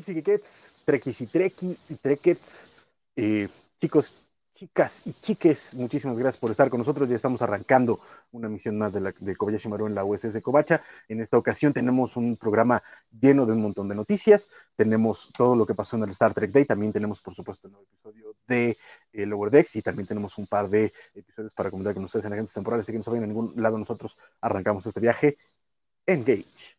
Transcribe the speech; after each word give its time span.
Geekets, 0.00 0.74
Trekkies 0.84 1.20
y 1.20 1.26
Trekkets, 1.26 2.68
eh, 3.14 3.48
chicos, 3.78 4.14
chicas 4.54 5.02
y 5.04 5.12
chiques, 5.20 5.74
muchísimas 5.74 6.16
gracias 6.16 6.40
por 6.40 6.50
estar 6.50 6.70
con 6.70 6.78
nosotros. 6.78 7.08
Ya 7.08 7.14
estamos 7.14 7.42
arrancando 7.42 8.00
una 8.30 8.48
misión 8.48 8.78
más 8.78 8.94
de, 8.94 9.00
la, 9.00 9.14
de 9.18 9.36
Kobayashi 9.36 9.68
Maru 9.68 9.86
en 9.86 9.94
la 9.94 10.04
USS 10.04 10.40
Kobacha. 10.40 10.82
En 11.08 11.20
esta 11.20 11.36
ocasión 11.36 11.74
tenemos 11.74 12.16
un 12.16 12.38
programa 12.38 12.82
lleno 13.20 13.44
de 13.44 13.52
un 13.52 13.60
montón 13.60 13.88
de 13.88 13.94
noticias. 13.94 14.48
Tenemos 14.76 15.30
todo 15.36 15.56
lo 15.56 15.66
que 15.66 15.74
pasó 15.74 15.96
en 15.96 16.04
el 16.04 16.10
Star 16.10 16.32
Trek 16.32 16.52
Day. 16.52 16.64
También 16.64 16.92
tenemos, 16.92 17.20
por 17.20 17.34
supuesto, 17.34 17.68
un 17.68 17.72
nuevo 17.72 17.86
episodio 17.86 18.34
de 18.46 18.78
eh, 19.12 19.26
Lower 19.26 19.50
Decks 19.50 19.76
y 19.76 19.82
también 19.82 20.06
tenemos 20.06 20.38
un 20.38 20.46
par 20.46 20.70
de 20.70 20.92
episodios 21.14 21.52
para 21.52 21.70
comentar 21.70 21.92
con 21.94 22.04
ustedes 22.04 22.24
en 22.24 22.32
agentes 22.32 22.54
temporales. 22.54 22.84
Así 22.84 22.92
que 22.92 22.98
no 22.98 23.04
se 23.04 23.10
vayan 23.10 23.24
a 23.24 23.26
ningún 23.26 23.52
lado. 23.56 23.76
Nosotros 23.76 24.16
arrancamos 24.40 24.86
este 24.86 25.00
viaje. 25.00 25.36
Engage. 26.06 26.76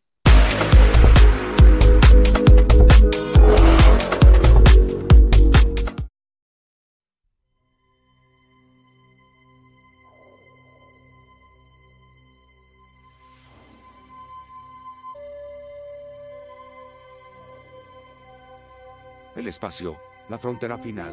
El 19.36 19.48
espacio, 19.48 19.96
la 20.28 20.38
frontera 20.38 20.78
final. 20.78 21.12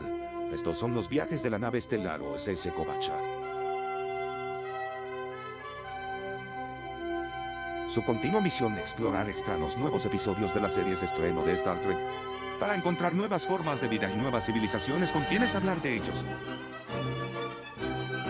Estos 0.53 0.77
son 0.77 0.93
los 0.93 1.09
viajes 1.09 1.43
de 1.43 1.49
la 1.49 1.59
nave 1.59 1.79
estelar 1.79 2.21
OSS 2.21 2.69
Kobacha. 2.75 3.40
Su 7.91 8.01
continua 8.03 8.39
misión 8.39 8.77
explorar 8.77 9.29
extraños 9.29 9.77
nuevos 9.77 10.05
episodios 10.05 10.53
de 10.53 10.61
las 10.61 10.75
series 10.75 11.03
estreno 11.03 11.43
de 11.43 11.51
Star 11.55 11.77
Trek 11.81 11.97
para 12.57 12.73
encontrar 12.73 13.13
nuevas 13.13 13.45
formas 13.45 13.81
de 13.81 13.89
vida 13.89 14.09
y 14.09 14.15
nuevas 14.15 14.45
civilizaciones 14.45 15.11
con 15.11 15.23
quienes 15.25 15.53
hablar 15.55 15.81
de 15.81 15.95
ellos. 15.95 16.23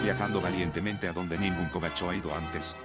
Viajando 0.01 0.41
valientemente 0.41 1.07
a 1.07 1.13
donde 1.13 1.37
ningún 1.37 1.69
Kobacho 1.69 2.09
ha 2.09 2.15
ido 2.15 2.33
antes. 2.33 2.75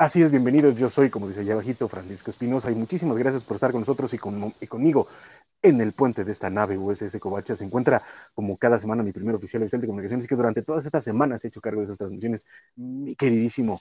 Así 0.00 0.22
es, 0.22 0.30
bienvenidos. 0.30 0.76
Yo 0.76 0.88
soy, 0.88 1.10
como 1.10 1.28
dice 1.28 1.40
allá 1.40 1.52
abajito, 1.52 1.86
Francisco 1.86 2.30
Espinosa 2.30 2.70
y 2.70 2.74
muchísimas 2.74 3.18
gracias 3.18 3.42
por 3.42 3.56
estar 3.56 3.70
con 3.70 3.80
nosotros 3.80 4.14
y, 4.14 4.16
con, 4.18 4.54
y, 4.58 4.66
conmigo 4.66 5.08
en 5.62 5.80
el 5.80 5.92
puente 5.92 6.24
de 6.24 6.32
esta 6.32 6.50
nave 6.50 6.78
USS 6.78 7.18
Covacha. 7.18 7.54
Se 7.54 7.64
encuentra 7.64 8.02
como 8.34 8.56
cada 8.56 8.78
semana 8.78 9.02
mi 9.02 9.12
primer 9.12 9.34
oficial 9.34 9.62
oficial 9.62 9.80
de 9.80 9.86
comunicaciones 9.86 10.26
que 10.26 10.36
durante 10.36 10.62
todas 10.62 10.86
estas 10.86 11.04
semanas 11.04 11.44
he 11.44 11.48
hecho 11.48 11.60
cargo 11.60 11.80
de 11.80 11.86
esas 11.86 11.98
transmisiones, 11.98 12.46
mi 12.76 13.14
queridísimo 13.16 13.80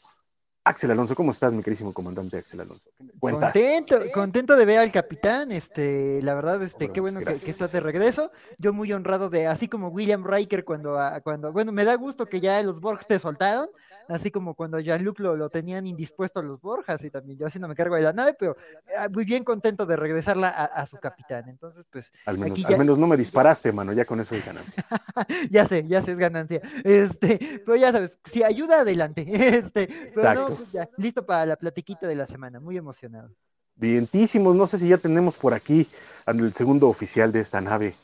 Axel 0.69 0.91
Alonso, 0.91 1.15
¿cómo 1.15 1.31
estás, 1.31 1.53
mi 1.53 1.63
queridísimo 1.63 1.93
comandante 1.93 2.37
Axel 2.37 2.61
Alonso? 2.61 2.91
Contento, 3.19 3.99
contento 4.13 4.55
de 4.55 4.65
ver 4.65 4.79
al 4.79 4.91
capitán, 4.91 5.51
este, 5.51 6.21
la 6.21 6.35
verdad, 6.35 6.61
este, 6.61 6.91
qué 6.91 7.01
bueno 7.01 7.19
que, 7.19 7.33
que, 7.35 7.49
estás 7.49 7.71
de 7.71 7.79
regreso. 7.79 8.31
Yo 8.57 8.73
muy 8.73 8.91
honrado 8.93 9.29
de, 9.29 9.47
así 9.47 9.67
como 9.67 9.87
William 9.87 10.23
Riker 10.23 10.65
cuando, 10.65 10.99
ah, 10.99 11.21
cuando, 11.21 11.51
bueno, 11.51 11.71
me 11.71 11.85
da 11.85 11.95
gusto 11.95 12.27
que 12.27 12.39
ya 12.39 12.61
los 12.61 12.81
Borg 12.81 13.05
te 13.07 13.17
soltaron, 13.17 13.69
así 14.09 14.31
como 14.31 14.55
cuando 14.55 14.79
Jean-Luc 14.79 15.19
lo, 15.19 15.35
lo, 15.35 15.49
tenían 15.49 15.87
indispuesto 15.87 16.39
a 16.39 16.43
los 16.43 16.59
Borjas, 16.59 17.03
y 17.03 17.09
también 17.09 17.37
yo 17.37 17.47
así 17.47 17.59
no 17.59 17.67
me 17.67 17.75
cargo 17.75 17.95
de 17.95 18.01
la 18.01 18.13
nave, 18.13 18.35
pero 18.37 18.57
ah, 18.97 19.07
muy 19.09 19.23
bien 19.23 19.43
contento 19.43 19.85
de 19.85 19.95
regresarla 19.95 20.49
a, 20.49 20.65
a 20.65 20.85
su 20.85 20.97
capitán. 20.97 21.47
Entonces, 21.47 21.85
pues. 21.89 22.11
Al 22.25 22.37
menos, 22.37 22.65
al 22.65 22.77
menos 22.77 22.97
no 22.97 23.07
me 23.07 23.15
disparaste, 23.15 23.71
mano, 23.71 23.93
ya 23.93 24.05
con 24.05 24.19
eso 24.19 24.35
es 24.35 24.45
ganancia. 24.45 24.85
ya 25.49 25.65
sé, 25.65 25.85
ya 25.87 26.01
sé, 26.01 26.11
es 26.13 26.19
ganancia. 26.19 26.61
Este, 26.83 27.61
pero 27.65 27.77
ya 27.77 27.91
sabes, 27.91 28.19
si 28.25 28.43
ayuda, 28.43 28.81
adelante. 28.81 29.25
Este, 29.59 29.87
pero 30.13 30.29
Exacto. 30.29 30.49
no, 30.49 30.55
pues 30.55 30.71
ya, 30.71 30.89
listo 30.97 31.25
para 31.25 31.45
la 31.45 31.55
platiquita 31.55 32.07
de 32.07 32.15
la 32.15 32.27
semana, 32.27 32.59
muy 32.59 32.77
emocionado. 32.77 33.31
Vientísimos, 33.75 34.55
no 34.55 34.67
sé 34.67 34.77
si 34.77 34.87
ya 34.89 34.97
tenemos 34.97 35.37
por 35.37 35.53
aquí 35.53 35.87
al 36.25 36.53
segundo 36.53 36.89
oficial 36.89 37.31
de 37.31 37.39
esta 37.39 37.61
nave 37.61 37.95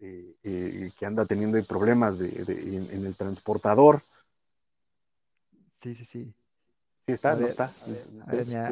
eh, 0.00 0.34
eh, 0.42 0.90
que 0.98 1.06
anda 1.06 1.24
teniendo 1.24 1.62
problemas 1.64 2.18
de, 2.18 2.28
de, 2.28 2.76
en, 2.76 2.88
en, 2.90 3.06
el 3.06 3.14
transportador. 3.14 4.02
Sí, 5.86 5.94
sí, 5.94 6.04
sí. 6.04 6.34
¿Sí 6.98 7.12
está? 7.12 7.30
A 7.30 7.34
¿No 7.34 7.42
ver, 7.42 7.50
está? 7.50 7.72
A 8.26 8.32
ver, 8.32 8.46
ya, 8.46 8.66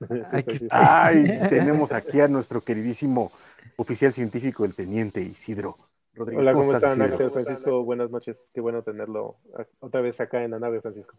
aquí 0.32 0.50
está. 0.56 1.06
Ay, 1.06 1.38
tenemos 1.48 1.92
aquí 1.92 2.20
a 2.20 2.26
nuestro 2.26 2.60
queridísimo 2.60 3.30
oficial 3.76 4.12
científico, 4.12 4.64
el 4.64 4.74
teniente 4.74 5.20
Isidro. 5.22 5.78
Rodríguez. 6.14 6.40
Hola, 6.40 6.52
¿cómo, 6.54 6.64
¿cómo 6.64 6.76
están, 6.76 6.98
Isidro? 6.98 7.12
Axel 7.12 7.30
Francisco? 7.30 7.84
Buenas 7.84 8.10
noches. 8.10 8.50
Qué 8.52 8.60
bueno 8.60 8.82
tenerlo 8.82 9.36
otra 9.78 10.00
vez 10.00 10.20
acá 10.20 10.42
en 10.42 10.50
la 10.50 10.58
nave, 10.58 10.80
Francisco 10.80 11.16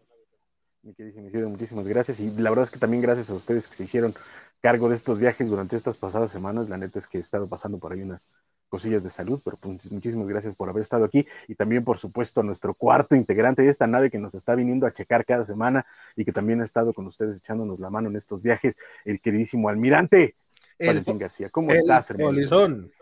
mi 0.82 0.94
queridísimo 0.94 1.28
Isidro, 1.28 1.48
muchísimas 1.48 1.86
gracias. 1.86 2.20
Y 2.20 2.30
la 2.30 2.50
verdad 2.50 2.64
es 2.64 2.70
que 2.70 2.78
también 2.78 3.02
gracias 3.02 3.30
a 3.30 3.34
ustedes 3.34 3.68
que 3.68 3.74
se 3.74 3.84
hicieron 3.84 4.14
cargo 4.60 4.88
de 4.88 4.96
estos 4.96 5.18
viajes 5.18 5.48
durante 5.48 5.76
estas 5.76 5.96
pasadas 5.96 6.30
semanas. 6.30 6.68
La 6.68 6.76
neta 6.76 6.98
es 6.98 7.06
que 7.06 7.18
he 7.18 7.20
estado 7.20 7.48
pasando 7.48 7.78
por 7.78 7.92
ahí 7.92 8.02
unas 8.02 8.28
cosillas 8.70 9.04
de 9.04 9.10
salud, 9.10 9.40
pero 9.44 9.58
pues 9.58 9.92
muchísimas 9.92 10.26
gracias 10.26 10.54
por 10.54 10.70
haber 10.70 10.82
estado 10.82 11.04
aquí. 11.04 11.26
Y 11.48 11.54
también, 11.54 11.84
por 11.84 11.98
supuesto, 11.98 12.40
a 12.40 12.44
nuestro 12.44 12.72
cuarto 12.72 13.14
integrante 13.16 13.62
de 13.62 13.68
esta 13.68 13.86
nave 13.86 14.10
que 14.10 14.18
nos 14.18 14.34
está 14.34 14.54
viniendo 14.54 14.86
a 14.86 14.92
checar 14.94 15.26
cada 15.26 15.44
semana 15.44 15.84
y 16.16 16.24
que 16.24 16.32
también 16.32 16.62
ha 16.62 16.64
estado 16.64 16.94
con 16.94 17.06
ustedes 17.06 17.36
echándonos 17.36 17.78
la 17.80 17.90
mano 17.90 18.08
en 18.08 18.16
estos 18.16 18.40
viajes, 18.40 18.78
el 19.04 19.20
queridísimo 19.20 19.68
almirante 19.68 20.34
el, 20.78 20.86
Valentín 20.86 21.18
García. 21.18 21.50
¿Cómo 21.50 21.70
el 21.72 21.78
estás, 21.78 22.10
hermano? 22.10 22.30
Polizón. 22.30 22.92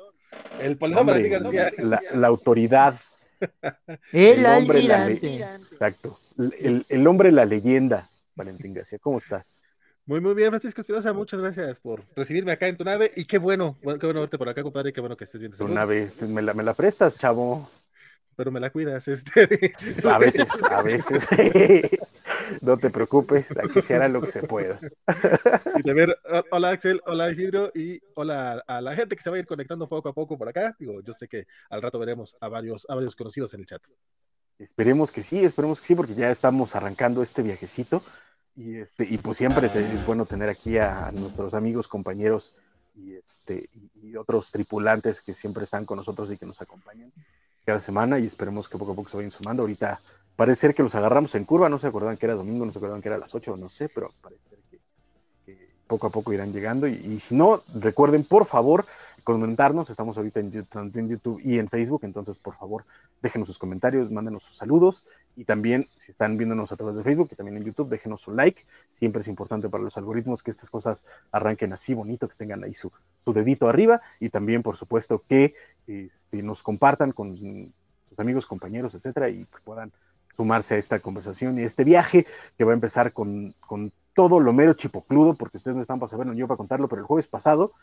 El 0.61 0.77
polizón 0.77 1.01
Hombre, 1.01 1.29
Valentín 1.31 1.55
García. 1.55 1.85
La, 1.85 2.03
la 2.13 2.27
autoridad. 2.27 2.99
el, 4.13 4.41
el 4.41 4.47
almirante. 4.47 5.39
La 5.39 5.55
Exacto. 5.57 6.19
El, 6.37 6.85
el, 6.89 7.07
hombre, 7.07 7.31
la 7.31 7.45
leyenda, 7.45 8.11
Valentín 8.35 8.75
García. 8.75 8.99
¿Cómo 8.99 9.19
estás? 9.19 9.68
Muy, 10.09 10.23
muy 10.23 10.33
bien, 10.33 10.49
Francisco 10.49 10.81
Espinosa. 10.81 11.13
Muchas 11.13 11.39
gracias 11.39 11.81
por 11.81 12.03
recibirme 12.17 12.51
acá 12.51 12.67
en 12.67 12.79
tu 12.79 12.83
nave. 12.83 13.13
Y 13.15 13.27
qué 13.27 13.37
bueno, 13.37 13.77
bueno 13.83 14.01
qué 14.01 14.07
bueno 14.07 14.21
verte 14.21 14.39
por 14.39 14.49
acá, 14.49 14.63
compadre. 14.63 14.91
Qué 14.91 15.03
bueno 15.03 15.19
que 15.19 15.25
estés 15.25 15.39
bien. 15.39 15.53
Tu 15.53 15.69
nave, 15.69 16.11
me 16.27 16.41
la, 16.41 16.55
me 16.55 16.63
la 16.63 16.73
prestas, 16.73 17.19
chavo. 17.19 17.71
Pero 18.35 18.51
me 18.51 18.59
la 18.59 18.71
cuidas, 18.71 19.07
este. 19.07 19.75
A 20.11 20.17
veces, 20.17 20.47
a 20.71 20.81
veces. 20.81 21.29
no 22.63 22.79
te 22.79 22.89
preocupes, 22.89 23.51
aquí 23.59 23.83
se 23.83 23.97
hará 23.97 24.09
lo 24.09 24.23
que 24.23 24.31
se 24.31 24.45
pueda. 24.45 24.79
Y 25.85 25.91
hola 26.53 26.71
Axel, 26.71 27.03
hola 27.05 27.31
Isidro 27.31 27.71
y 27.75 28.01
hola 28.15 28.65
a 28.67 28.81
la 28.81 28.95
gente 28.95 29.15
que 29.15 29.23
se 29.23 29.29
va 29.29 29.37
a 29.37 29.41
ir 29.41 29.47
conectando 29.47 29.91
poco 29.91 30.09
a 30.09 30.15
poco 30.15 30.39
por 30.39 30.49
acá. 30.49 30.75
Digo, 30.79 31.03
yo 31.03 31.13
sé 31.13 31.29
que 31.29 31.47
al 31.69 31.83
rato 31.83 31.99
veremos 31.99 32.35
a 32.41 32.49
varios, 32.49 32.87
a 32.89 32.95
varios 32.95 33.15
conocidos 33.15 33.53
en 33.53 33.61
el 33.61 33.67
chat. 33.67 33.83
Esperemos 34.59 35.13
que 35.13 35.23
sí, 35.23 35.45
esperemos 35.45 35.83
que 35.83 35.87
sí, 35.87 35.95
porque 35.95 36.15
ya 36.15 36.31
estamos 36.31 36.75
arrancando 36.75 37.23
este 37.23 37.43
viajecito. 37.43 38.03
Y, 38.59 38.79
este, 38.79 39.07
y 39.09 39.19
pues 39.19 39.39
siempre 39.39 39.69
te, 39.69 39.79
es 39.79 40.05
bueno 40.05 40.27
tener 40.27 40.49
aquí 40.49 40.79
a 40.79 41.13
nuestros 41.13 41.55
amigos, 41.55 41.87
compañeros 41.87 42.53
y, 42.97 43.15
este, 43.15 43.71
y, 44.03 44.17
otros 44.17 44.51
tripulantes 44.51 45.23
que 45.23 45.33
siempre 45.33 45.63
están 45.63 45.85
con 45.85 45.99
nosotros 45.99 46.29
y 46.33 46.37
que 46.37 46.45
nos 46.45 46.61
acompañan 46.61 47.13
cada 47.65 47.79
semana 47.79 48.19
y 48.19 48.27
esperemos 48.27 48.69
que 48.69 48.77
poco 48.77 48.93
a 48.93 48.95
poco 48.97 49.11
se 49.11 49.17
vayan 49.17 49.31
sumando. 49.31 49.63
Ahorita 49.63 50.01
parece 50.35 50.63
ser 50.63 50.75
que 50.75 50.83
los 50.83 50.93
agarramos 50.97 51.37
en 51.37 51.45
curva, 51.45 51.69
no 51.69 51.79
se 51.79 51.87
acuerdan 51.87 52.17
que 52.17 52.27
era 52.27 52.35
domingo, 52.35 52.67
no 52.67 52.73
se 52.73 52.79
acuerdan 52.81 53.01
que 53.01 53.09
era 53.09 53.17
a 53.17 53.21
las 53.21 53.33
8, 53.33 53.57
no 53.57 53.69
sé, 53.69 53.89
pero 53.91 54.13
parece 54.21 54.43
ser 54.49 54.59
que, 54.69 54.81
que 55.47 55.69
poco 55.87 56.09
a 56.09 56.11
poco 56.11 56.33
irán 56.33 56.53
llegando. 56.53 56.89
Y, 56.89 56.95
y, 56.95 57.21
si 57.21 57.37
no, 57.37 57.63
recuerden 57.73 58.25
por 58.25 58.47
favor 58.47 58.87
comentarnos, 59.33 59.91
estamos 59.91 60.17
ahorita 60.17 60.41
en, 60.41 60.51
YouTube 60.51 61.39
y 61.45 61.59
en 61.59 61.69
Facebook, 61.69 62.01
entonces 62.05 62.39
por 62.39 62.57
favor 62.57 62.87
déjenos 63.21 63.47
sus 63.47 63.59
comentarios, 63.59 64.11
mándenos 64.11 64.43
sus 64.43 64.57
saludos. 64.57 65.07
Y 65.37 65.45
también 65.45 65.87
si 65.99 66.13
están 66.13 66.39
viéndonos 66.39 66.73
a 66.73 66.77
través 66.77 66.97
de 66.97 67.03
Facebook 67.03 67.29
y 67.31 67.35
también 67.35 67.59
en 67.59 67.65
YouTube, 67.65 67.91
déjenos 67.91 68.23
su 68.23 68.33
like. 68.33 68.65
Siempre 68.89 69.21
es 69.21 69.29
importante 69.29 69.69
para 69.69 69.85
los 69.85 69.99
algoritmos 69.99 70.43
que 70.43 70.51
estas 70.51 70.71
cosas 70.71 71.05
arranquen 71.31 71.75
así 71.75 71.93
bonito, 71.93 72.27
que 72.27 72.37
tengan 72.37 72.65
ahí 72.65 72.73
su, 72.73 72.91
su 73.23 73.35
dedito 73.35 73.69
arriba. 73.69 74.01
Y 74.19 74.31
también, 74.31 74.63
por 74.63 74.79
supuesto, 74.79 75.23
que 75.29 75.55
este, 75.87 76.43
nos 76.43 76.63
compartan 76.63 77.13
con 77.13 77.37
sus 77.37 78.19
amigos, 78.19 78.47
compañeros, 78.47 78.95
etcétera, 78.95 79.29
y 79.29 79.45
que 79.45 79.61
puedan 79.63 79.93
sumarse 80.39 80.77
a 80.77 80.79
esta 80.79 81.01
conversación 81.01 81.59
y 81.59 81.65
a 81.65 81.67
este 81.67 81.85
viaje 81.85 82.27
que 82.57 82.65
va 82.65 82.73
a 82.73 82.75
empezar 82.75 83.13
con, 83.13 83.55
con 83.61 83.93
todo 84.15 84.41
lo 84.41 84.55
mero 84.55 84.73
chipocludo, 84.73 85.35
porque 85.35 85.59
ustedes 85.59 85.77
no 85.77 85.83
están 85.83 86.01
para 86.01 86.09
saberlo, 86.09 86.33
yo 86.33 86.49
para 86.49 86.57
contarlo, 86.57 86.89
pero 86.89 87.03
el 87.03 87.07
jueves 87.07 87.27
pasado, 87.27 87.75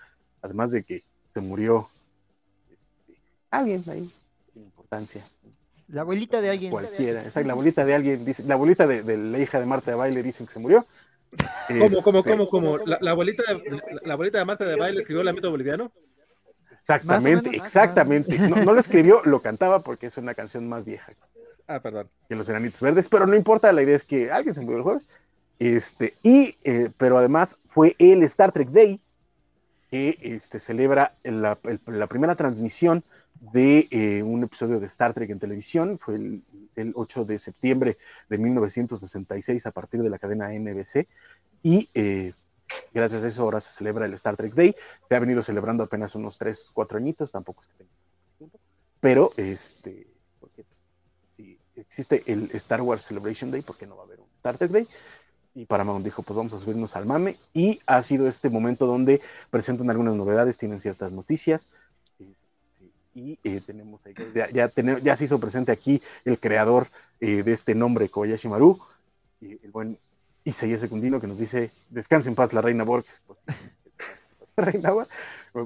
además 0.42 0.72
de 0.72 0.84
que 0.84 1.04
se 1.36 1.42
murió 1.42 1.90
este, 2.72 3.20
alguien 3.52 3.84
ahí, 3.88 4.10
sin 4.54 4.64
importancia. 4.64 5.28
La 5.90 6.02
abuelita 6.02 6.40
de 6.40 6.50
alguien. 6.50 6.72
Cualquiera, 6.72 7.26
esa 7.26 7.42
la 7.42 7.52
abuelita 7.52 7.84
de 7.84 7.94
alguien, 7.94 8.24
dice, 8.24 8.42
la 8.44 8.54
abuelita 8.54 8.88
de, 8.88 9.04
de, 9.04 9.18
la 9.18 9.38
hija 9.38 9.60
de 9.60 9.66
Marta 9.66 9.92
de 9.92 9.98
Baile 9.98 10.24
dicen 10.24 10.48
que 10.48 10.54
se 10.54 10.60
murió. 10.60 10.88
¿Cómo, 11.68 12.02
cómo, 12.02 12.24
cómo, 12.24 12.50
cómo? 12.50 12.78
¿La, 12.78 12.98
la, 13.02 13.12
abuelita 13.12 13.44
de, 13.54 13.82
la, 14.04 14.14
abuelita 14.14 14.38
de 14.38 14.46
Marta 14.46 14.64
de 14.64 14.78
Baile 14.78 15.02
escribió 15.02 15.22
el 15.22 15.28
ámbito 15.28 15.52
boliviano? 15.52 15.92
Exactamente, 16.72 17.50
menos, 17.50 17.66
exactamente. 17.66 18.40
No, 18.40 18.56
no, 18.64 18.74
lo 18.74 18.80
escribió, 18.80 19.22
lo 19.26 19.42
cantaba 19.42 19.80
porque 19.80 20.08
es 20.08 20.16
una 20.18 20.36
canción 20.36 20.70
más 20.70 20.86
vieja. 20.86 21.12
Ah, 21.68 21.82
perdón. 21.82 22.08
Que 22.30 22.36
los 22.36 22.48
enanitos 22.48 22.80
verdes, 22.80 23.10
pero 23.10 23.28
no 23.28 23.36
importa, 23.36 23.74
la 23.74 23.84
idea 23.84 23.98
es 23.98 24.06
que 24.06 24.32
alguien 24.32 24.56
se 24.56 24.62
murió 24.62 24.78
el 24.78 24.84
jueves. 24.84 25.04
Este, 25.60 26.14
y, 26.24 26.56
eh, 26.64 26.92
pero 26.98 27.18
además 27.18 27.58
fue 27.68 27.96
el 28.00 28.24
Star 28.24 28.54
Trek 28.54 28.70
Day 28.70 29.02
que 29.96 30.18
este, 30.22 30.60
celebra 30.60 31.16
la, 31.24 31.58
el, 31.64 31.80
la, 31.86 32.08
primera 32.08 32.36
transmisión 32.36 33.06
de 33.54 33.88
eh, 33.92 34.24
un 34.24 34.44
episodio 34.44 34.82
de 34.82 34.88
Star 34.88 35.14
Trek 35.14 35.30
en 35.30 35.40
televisión. 35.40 36.00
Fue 36.00 36.16
el, 36.16 36.44
el, 36.76 36.92
8 36.96 37.24
de 37.24 37.40
septiembre 37.40 37.98
de 38.28 38.38
1966 38.38 39.66
a 39.66 39.72
partir 39.72 40.04
de 40.04 40.10
la 40.10 40.20
cadena 40.20 40.50
NBC. 40.50 41.08
Y 41.64 41.90
eh, 41.94 42.34
gracias 42.94 43.24
a 43.24 43.28
eso 43.30 43.44
ahora 43.44 43.62
se 43.62 43.72
celebra 43.72 44.06
el 44.06 44.14
Star 44.16 44.36
Trek 44.36 44.54
Day. 44.54 44.76
Se 45.08 45.16
ha 45.16 45.20
venido 45.20 45.42
celebrando 45.42 45.86
apenas 45.86 46.14
unos 46.14 46.38
3, 46.38 46.72
4 46.74 46.98
añitos, 46.98 47.32
tampoco 47.32 47.64
es 47.64 47.70
que 47.70 47.86
tiempo. 48.38 48.60
Pero, 49.00 49.32
este, 49.38 50.08
porque, 50.42 50.66
pues, 50.66 50.78
si 51.38 51.58
existe 51.78 52.22
el 52.26 52.52
Star 52.56 52.82
Wars 52.82 53.06
Celebration 53.06 53.50
Day, 53.50 53.62
¿por 53.62 53.78
qué 53.78 53.88
no 53.88 53.96
va 53.96 54.02
a 54.02 54.06
haber 54.08 54.20
un 54.20 54.28
Star 54.36 54.58
Trek 54.58 54.72
Day? 54.72 54.90
Y 55.56 55.66
Paramount 55.66 56.04
dijo, 56.04 56.22
pues 56.22 56.36
vamos 56.36 56.54
a 56.54 56.60
subirnos 56.60 56.96
al 56.98 57.06
mame, 57.06 57.38
y 57.54 57.80
ha 57.88 58.02
sido 58.02 58.28
este 58.28 58.50
momento 58.50 58.86
donde 58.86 59.22
presentan 59.50 59.90
algunas 59.90 60.14
novedades, 60.14 60.58
tienen 60.58 60.82
ciertas 60.82 61.14
noticias, 61.14 61.68
este, 62.20 62.92
y 63.16 63.40
eh, 63.44 63.62
tenemos 63.66 64.02
ya, 64.34 64.70
ya, 64.72 65.16
se 65.16 65.26
hizo 65.26 65.40
presente 65.40 65.72
aquí 65.72 66.02
el 66.26 66.38
creador 66.40 66.88
eh, 67.22 67.42
de 67.42 67.54
este 67.54 67.74
nombre, 67.74 68.10
Kobayashi 68.10 68.50
Maru, 68.50 68.80
el 69.42 69.72
buen 69.72 69.98
Isaías 70.44 70.82
Secundino, 70.82 71.22
que 71.22 71.28
nos 71.28 71.40
dice, 71.40 71.72
descanse 71.90 72.28
en 72.30 72.36
paz 72.36 72.52
la 72.52 72.62
reina 72.62 72.84
Borges, 72.84 73.22
pues, 73.26 73.40
reina, 74.58 74.92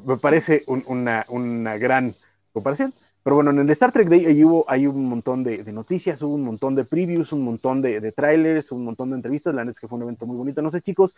me 0.05 0.17
parece 0.17 0.63
una, 0.67 1.25
una 1.29 1.77
gran 1.77 2.15
comparación. 2.53 2.93
Pero 3.29 3.35
bueno, 3.35 3.51
en 3.51 3.59
el 3.59 3.69
Star 3.69 3.91
Trek 3.91 4.09
Day 4.09 4.25
ahí 4.25 4.43
hubo, 4.43 4.65
hay 4.67 4.87
un 4.87 5.05
montón 5.05 5.43
de, 5.43 5.63
noticias, 5.71 6.19
hubo 6.23 6.33
un 6.33 6.41
montón 6.41 6.73
de 6.73 6.83
previews, 6.83 7.31
un 7.31 7.43
montón 7.43 7.79
de, 7.79 8.11
trailers, 8.11 8.71
un 8.71 8.83
montón 8.83 9.11
de 9.11 9.17
entrevistas. 9.17 9.53
La 9.53 9.61
verdad 9.61 9.73
es 9.73 9.79
que 9.79 9.87
fue 9.87 9.97
un 9.97 10.01
evento 10.01 10.25
muy 10.25 10.35
bonito. 10.35 10.63
No 10.63 10.71
sé, 10.71 10.81
chicos, 10.81 11.15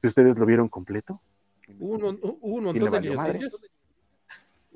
si 0.00 0.06
ustedes 0.06 0.38
lo 0.38 0.46
vieron 0.46 0.70
completo. 0.70 1.20
Hubo 1.78 1.96
un, 1.96 2.64
montón 2.64 3.02
de 3.02 3.14
noticias. 3.14 3.52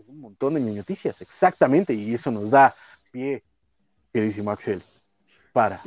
un 0.06 0.20
montón 0.20 0.52
de 0.52 0.60
noticias, 0.60 1.18
exactamente. 1.22 1.94
Y 1.94 2.12
eso 2.12 2.30
nos 2.30 2.50
da 2.50 2.74
pie, 3.10 3.42
queridísimo 4.12 4.50
Axel, 4.50 4.82
para. 5.54 5.82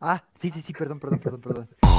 Ah, 0.00 0.24
sí, 0.34 0.50
sí, 0.50 0.62
sí, 0.62 0.72
perdón, 0.72 0.98
perdón, 0.98 1.20
perdón, 1.20 1.40
perdón. 1.40 1.68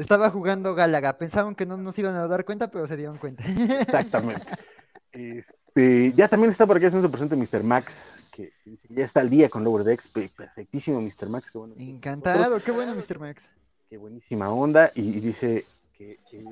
Estaba 0.00 0.30
jugando 0.30 0.74
Gálaga. 0.74 1.18
Pensaban 1.18 1.54
que 1.54 1.66
no 1.66 1.76
nos 1.76 1.98
iban 1.98 2.14
a 2.16 2.26
dar 2.26 2.46
cuenta, 2.46 2.70
pero 2.70 2.88
se 2.88 2.96
dieron 2.96 3.18
cuenta. 3.18 3.44
Exactamente. 3.46 4.46
Este, 5.12 6.12
ya 6.14 6.28
también 6.28 6.50
está 6.50 6.66
por 6.66 6.76
aquí 6.76 6.86
haciendo 6.86 7.06
su 7.06 7.12
presente 7.12 7.36
Mr. 7.36 7.62
Max, 7.62 8.14
que 8.32 8.52
ya 8.88 9.04
está 9.04 9.20
al 9.20 9.28
día 9.28 9.50
con 9.50 9.62
Lower 9.62 9.84
Decks. 9.84 10.08
Perfectísimo, 10.08 11.00
Mr. 11.02 11.28
Max. 11.28 11.50
Qué 11.50 11.58
bueno. 11.58 11.74
Encantado, 11.78 12.62
qué 12.62 12.72
bueno, 12.72 12.94
Mr. 12.94 13.18
Max. 13.18 13.50
Qué 13.90 13.98
buenísima 13.98 14.50
onda. 14.50 14.90
Y, 14.94 15.20
dice 15.20 15.66
que 15.98 16.18
eh, 16.32 16.44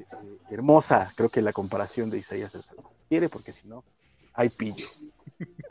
hermosa, 0.51 1.13
creo 1.17 1.31
que 1.31 1.41
la 1.41 1.55
comparación 1.55 2.11
de 2.11 2.19
Isaías 2.19 2.55
es 2.55 2.69
algo 2.71 2.93
quiere, 3.09 3.31
porque 3.31 3.53
si 3.53 3.67
no, 3.67 3.83
hay 4.35 4.51
pillo. 4.51 4.89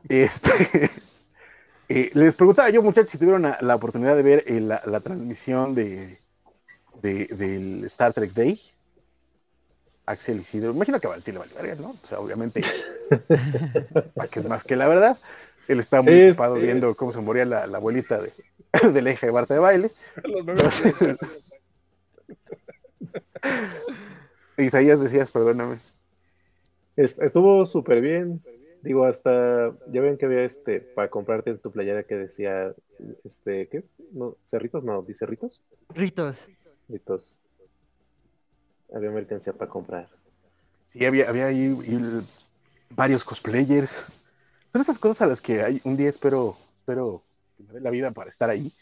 Este. 0.09 0.89
Eh, 1.89 2.11
les 2.15 2.35
preguntaba 2.35 2.69
yo, 2.69 2.83
muchachos, 2.83 3.11
si 3.11 3.17
tuvieron 3.17 3.43
la, 3.43 3.75
oportunidad 3.75 4.17
de 4.17 4.21
ver 4.21 4.43
eh, 4.45 4.59
la 4.59 4.99
transmisión 4.99 5.73
de, 5.73 6.19
del 7.01 7.83
Star 7.85 8.13
Trek 8.13 8.33
Day. 8.33 8.61
Axel 10.05 10.39
Isidro, 10.39 10.71
imagino 10.71 10.99
que 11.01 11.07
a 11.07 11.09
Valentín 11.09 11.33
le 11.33 11.39
vale 11.41 11.53
verga, 11.53 11.75
¿no? 11.75 11.89
O 11.89 12.07
sea, 12.07 12.19
obviamente, 12.19 12.61
para 14.15 14.29
que 14.29 14.39
es 14.39 14.47
más 14.47 14.63
que 14.63 14.77
la 14.77 14.87
verdad. 14.87 15.17
Él 15.67 15.81
está 15.81 16.01
muy 16.01 16.29
ocupado 16.29 16.55
viendo 16.55 16.95
cómo 16.95 17.11
se 17.11 17.19
moría 17.19 17.43
la, 17.43 17.63
abuelita 17.63 18.21
de, 18.21 18.31
de 18.93 19.01
la 19.01 19.11
hija 19.11 19.27
de 19.27 19.33
Barta 19.33 19.53
de 19.53 19.59
baile. 19.59 19.91
Isaías 24.57 25.01
decías, 25.01 25.29
perdóname. 25.29 25.79
Estuvo 26.95 27.65
súper 27.65 28.01
bien. 28.01 28.41
Digo, 28.81 29.05
hasta 29.05 29.73
ya 29.91 30.01
ven 30.01 30.17
que 30.17 30.25
había 30.25 30.43
este 30.43 30.79
para 30.79 31.09
comprarte 31.09 31.53
tu 31.55 31.71
playera 31.71 32.03
que 32.03 32.15
decía 32.15 32.73
este, 33.25 33.67
¿qué? 33.67 33.83
No, 34.11 34.37
cerritos, 34.45 34.83
no, 34.83 35.01
dice 35.01 35.25
ritos. 35.25 35.61
Ritos. 35.89 36.39
Había 38.93 39.11
mercancía 39.11 39.53
para 39.53 39.69
comprar. 39.69 40.09
Sí, 40.91 41.05
había, 41.05 41.29
había 41.29 41.47
ahí, 41.47 41.75
varios 42.89 43.23
cosplayers. 43.23 43.91
Son 44.71 44.81
esas 44.81 44.99
cosas 44.99 45.21
a 45.21 45.27
las 45.27 45.41
que 45.41 45.61
hay, 45.61 45.81
un 45.83 45.97
día 45.97 46.09
espero, 46.09 46.57
espero 46.79 47.23
que 47.57 47.63
me 47.63 47.73
dé 47.73 47.81
la 47.81 47.89
vida 47.89 48.11
para 48.11 48.29
estar 48.29 48.49
ahí. 48.49 48.73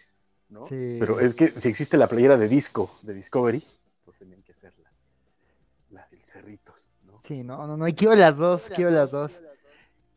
¿no? 0.50 0.68
Pero 0.70 1.20
es 1.20 1.34
que 1.34 1.60
si 1.60 1.70
existe 1.70 1.98
la 1.98 2.08
playera 2.08 2.38
de 2.38 2.48
disco 2.48 2.98
de 3.02 3.14
Discovery, 3.16 3.66
pues 4.04 4.18
tenían 4.18 4.44
que 4.44 4.54
ser 4.54 4.74
la, 5.90 6.08
del 6.10 6.22
Cerritos. 6.26 6.76
¿no? 7.04 7.20
Sí, 7.22 7.44
no, 7.44 7.66
no, 7.66 7.78
no, 7.78 7.86
quiero 7.96 8.16
las 8.16 8.38
dos, 8.38 8.70
quiero 8.76 8.92
las 8.92 9.12
dos. 9.12 9.40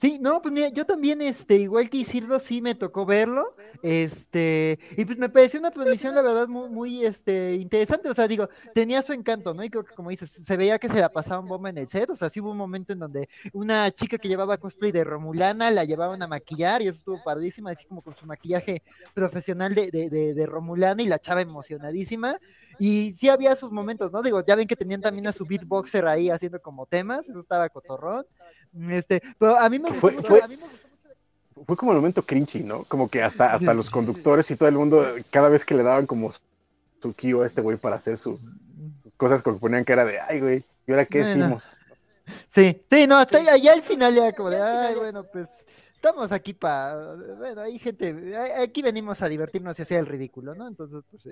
Sí, 0.00 0.16
no, 0.20 0.40
pues 0.40 0.54
mira, 0.54 0.68
yo 0.68 0.86
también, 0.86 1.20
este, 1.22 1.56
igual 1.56 1.90
que 1.90 1.96
Isidro, 1.96 2.38
sí 2.38 2.62
me 2.62 2.76
tocó 2.76 3.04
verlo, 3.04 3.56
este, 3.82 4.78
y 4.96 5.04
pues 5.04 5.18
me 5.18 5.28
pareció 5.28 5.58
una 5.58 5.72
transmisión, 5.72 6.14
la 6.14 6.22
verdad, 6.22 6.46
muy, 6.46 6.68
muy, 6.68 7.04
este, 7.04 7.54
interesante, 7.54 8.08
o 8.08 8.14
sea, 8.14 8.28
digo, 8.28 8.48
tenía 8.74 9.02
su 9.02 9.12
encanto, 9.12 9.54
¿no? 9.54 9.64
Y 9.64 9.70
creo 9.70 9.84
que, 9.84 9.96
como 9.96 10.10
dices, 10.10 10.30
se 10.30 10.56
veía 10.56 10.78
que 10.78 10.88
se 10.88 11.00
la 11.00 11.08
pasaba 11.08 11.40
un 11.40 11.48
bomba 11.48 11.70
en 11.70 11.78
el 11.78 11.88
set, 11.88 12.08
o 12.10 12.14
sea, 12.14 12.30
sí 12.30 12.40
hubo 12.40 12.52
un 12.52 12.56
momento 12.56 12.92
en 12.92 13.00
donde 13.00 13.28
una 13.52 13.90
chica 13.90 14.18
que 14.18 14.28
llevaba 14.28 14.56
cosplay 14.58 14.92
de 14.92 15.02
Romulana 15.02 15.68
la 15.72 15.82
llevaban 15.82 16.22
a 16.22 16.28
maquillar, 16.28 16.80
y 16.80 16.86
eso 16.86 16.98
estuvo 16.98 17.20
padrísima, 17.24 17.72
así 17.72 17.84
como 17.84 18.00
con 18.00 18.14
su 18.14 18.24
maquillaje 18.24 18.84
profesional 19.14 19.74
de, 19.74 19.90
de, 19.90 20.10
de, 20.10 20.32
de 20.32 20.46
Romulana, 20.46 21.02
y 21.02 21.06
la 21.06 21.18
chava 21.18 21.40
emocionadísima, 21.40 22.38
y 22.78 23.14
sí 23.14 23.28
había 23.28 23.56
sus 23.56 23.72
momentos, 23.72 24.12
¿no? 24.12 24.22
Digo, 24.22 24.44
ya 24.46 24.54
ven 24.54 24.68
que 24.68 24.76
tenían 24.76 25.00
también 25.00 25.26
a 25.26 25.32
su 25.32 25.44
beatboxer 25.44 26.06
ahí 26.06 26.30
haciendo 26.30 26.62
como 26.62 26.86
temas, 26.86 27.28
eso 27.28 27.40
estaba 27.40 27.68
cotorrón. 27.68 28.24
Este, 28.90 29.22
pero 29.38 29.58
a 29.58 29.68
mí 29.70 29.78
me 29.78 29.87
gustó 29.88 30.00
fue, 30.00 30.12
mucho, 30.12 30.28
fue, 30.28 30.42
fue 31.66 31.76
como 31.76 31.92
el 31.92 31.98
momento 31.98 32.22
cringy, 32.24 32.60
¿no? 32.60 32.84
Como 32.84 33.08
que 33.08 33.22
hasta, 33.22 33.52
hasta 33.52 33.74
los 33.74 33.90
conductores 33.90 34.50
y 34.50 34.56
todo 34.56 34.68
el 34.68 34.76
mundo, 34.76 35.06
cada 35.30 35.48
vez 35.48 35.64
que 35.64 35.74
le 35.74 35.82
daban 35.82 36.06
como 36.06 36.32
su 37.02 37.12
kio 37.14 37.42
a 37.42 37.46
este 37.46 37.60
güey 37.60 37.76
para 37.76 37.96
hacer 37.96 38.16
su, 38.16 38.38
sus 39.02 39.14
cosas, 39.16 39.42
como 39.42 39.56
que 39.56 39.60
ponían 39.60 39.84
cara 39.84 40.04
de, 40.04 40.20
ay, 40.20 40.40
güey, 40.40 40.64
¿y 40.86 40.92
ahora 40.92 41.06
qué 41.06 41.24
decimos? 41.24 41.64
Sí, 42.48 42.82
sí, 42.90 43.06
no, 43.06 43.16
hasta 43.16 43.38
allá 43.38 43.72
al 43.72 43.82
final 43.82 44.14
ya 44.14 44.32
como 44.32 44.50
de, 44.50 44.60
ay, 44.60 44.94
bueno, 44.96 45.24
pues 45.24 45.64
estamos 45.94 46.30
aquí 46.30 46.52
para, 46.52 47.14
bueno, 47.38 47.62
hay 47.62 47.78
gente, 47.78 48.36
aquí 48.56 48.82
venimos 48.82 49.20
a 49.20 49.28
divertirnos 49.28 49.78
y 49.78 49.82
hacer 49.82 49.98
el 49.98 50.06
ridículo, 50.06 50.54
¿no? 50.54 50.68
Entonces, 50.68 51.02
pues 51.10 51.22
sí. 51.22 51.30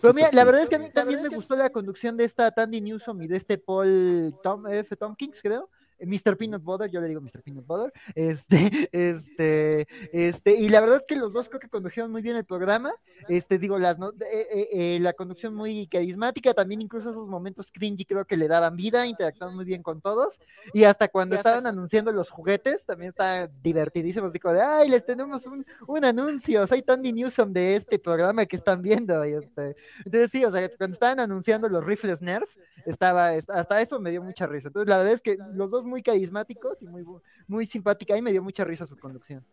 Pero 0.00 0.14
mira, 0.14 0.30
la 0.32 0.44
verdad 0.44 0.62
es 0.62 0.68
que 0.68 0.76
a 0.76 0.78
mí 0.78 0.90
también 0.90 1.22
me 1.22 1.28
gustó 1.28 1.54
la 1.54 1.70
conducción 1.70 2.16
de 2.16 2.24
esta 2.24 2.50
Tandy 2.50 2.80
Newsom 2.80 3.20
y 3.22 3.26
de 3.26 3.36
este 3.36 3.58
Paul 3.58 4.34
Tom, 4.42 4.66
F. 4.68 4.96
Tompkins, 4.96 5.40
creo. 5.42 5.68
Mr. 6.00 6.36
Peanut 6.36 6.62
Butter, 6.62 6.90
yo 6.90 7.00
le 7.00 7.08
digo 7.08 7.20
Mr. 7.20 7.42
Peanut 7.42 7.66
Butter, 7.66 7.92
este, 8.14 8.88
este, 8.92 9.86
este, 10.12 10.54
y 10.54 10.68
la 10.68 10.80
verdad 10.80 10.96
es 10.96 11.06
que 11.06 11.16
los 11.16 11.32
dos 11.32 11.48
creo 11.48 11.60
que 11.60 11.68
condujeron 11.68 12.10
muy 12.10 12.22
bien 12.22 12.36
el 12.36 12.44
programa, 12.44 12.92
este, 13.28 13.58
digo, 13.58 13.78
las, 13.78 13.98
no, 13.98 14.10
eh, 14.10 14.46
eh, 14.52 14.68
eh, 14.72 14.98
la 15.00 15.12
conducción 15.12 15.54
muy 15.54 15.86
carismática, 15.86 16.54
también 16.54 16.82
incluso 16.82 17.10
esos 17.10 17.26
momentos 17.28 17.70
cringy 17.72 18.04
creo 18.04 18.24
que 18.24 18.36
le 18.36 18.48
daban 18.48 18.76
vida, 18.76 19.06
interactuaban 19.06 19.56
muy 19.56 19.64
bien 19.64 19.82
con 19.82 20.00
todos, 20.00 20.38
y 20.72 20.84
hasta 20.84 21.08
cuando 21.08 21.36
estaban 21.36 21.66
anunciando 21.66 22.12
los 22.12 22.30
juguetes, 22.30 22.84
también 22.84 23.10
está 23.10 23.46
divertidísimo, 23.46 24.26
así 24.26 24.38
como 24.38 24.54
de, 24.54 24.62
ay, 24.62 24.88
les 24.88 25.04
tenemos 25.04 25.46
un, 25.46 25.64
un 25.86 26.04
anuncio, 26.04 26.66
soy 26.66 26.82
Tandy 26.82 27.12
Newsom 27.12 27.52
de 27.52 27.76
este 27.76 27.98
programa 27.98 28.46
que 28.46 28.56
están 28.56 28.82
viendo, 28.82 29.24
y 29.24 29.32
este, 29.32 29.76
entonces 30.04 30.30
sí, 30.30 30.44
o 30.44 30.50
sea, 30.50 30.68
cuando 30.76 30.94
estaban 30.94 31.20
anunciando 31.20 31.68
los 31.68 31.84
rifles 31.84 32.20
Nerf, 32.20 32.48
estaba, 32.84 33.28
hasta 33.28 33.80
eso 33.80 33.98
me 33.98 34.10
dio 34.10 34.22
mucha 34.22 34.46
risa, 34.46 34.68
entonces 34.68 34.88
la 34.88 34.98
verdad 34.98 35.14
es 35.14 35.22
que 35.22 35.38
los 35.54 35.70
dos 35.70 35.85
muy 35.86 36.02
carismáticos 36.02 36.82
y 36.82 36.86
muy, 36.86 37.04
muy 37.46 37.66
simpática. 37.66 38.16
Y 38.16 38.22
me 38.22 38.32
dio 38.32 38.42
mucha 38.42 38.64
risa 38.64 38.86
su 38.86 38.96
conducción. 38.98 39.44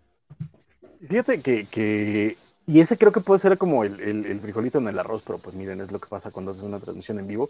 Fíjate 1.08 1.42
que, 1.42 1.66
que, 1.66 2.38
y 2.66 2.80
ese 2.80 2.98
creo 2.98 3.12
que 3.12 3.20
puede 3.20 3.40
ser 3.40 3.58
como 3.58 3.84
el, 3.84 4.00
el, 4.00 4.40
frijolito 4.40 4.78
en 4.78 4.88
el 4.88 5.00
arroz, 5.00 5.22
pero 5.26 5.38
pues 5.38 5.56
miren, 5.56 5.82
es 5.82 5.92
lo 5.92 6.00
que 6.00 6.08
pasa 6.08 6.32
cuando 6.32 6.52
haces 6.52 6.64
una 6.64 6.80
transmisión 6.80 7.20
en 7.20 7.28
vivo. 7.28 7.50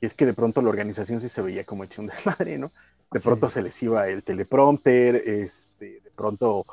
Y 0.00 0.06
es 0.06 0.14
que 0.14 0.26
de 0.26 0.34
pronto 0.34 0.62
la 0.62 0.70
organización 0.70 1.20
sí 1.20 1.28
se 1.28 1.42
veía 1.42 1.64
como 1.64 1.84
hecho 1.84 2.00
un 2.00 2.06
desmadre, 2.08 2.58
¿no? 2.58 2.70
De 3.10 3.20
pronto 3.20 3.50
se 3.50 3.62
les 3.62 3.80
iba 3.82 4.08
el 4.08 4.22
teleprompter, 4.22 5.16
este, 5.16 6.00
de 6.00 6.10
pronto, 6.16 6.64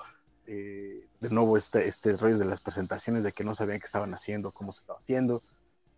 eh, 0.47 1.05
de 1.19 1.29
nuevo, 1.29 1.57
este, 1.57 1.87
este 1.87 2.13
rollo 2.13 2.37
de 2.37 2.45
las 2.45 2.61
presentaciones 2.61 3.23
de 3.23 3.33
que 3.33 3.43
no 3.43 3.55
sabían 3.55 3.79
qué 3.79 3.85
estaban 3.85 4.13
haciendo, 4.13 4.51
cómo 4.51 4.71
se 4.71 4.79
estaba 4.79 4.99
haciendo 4.99 5.43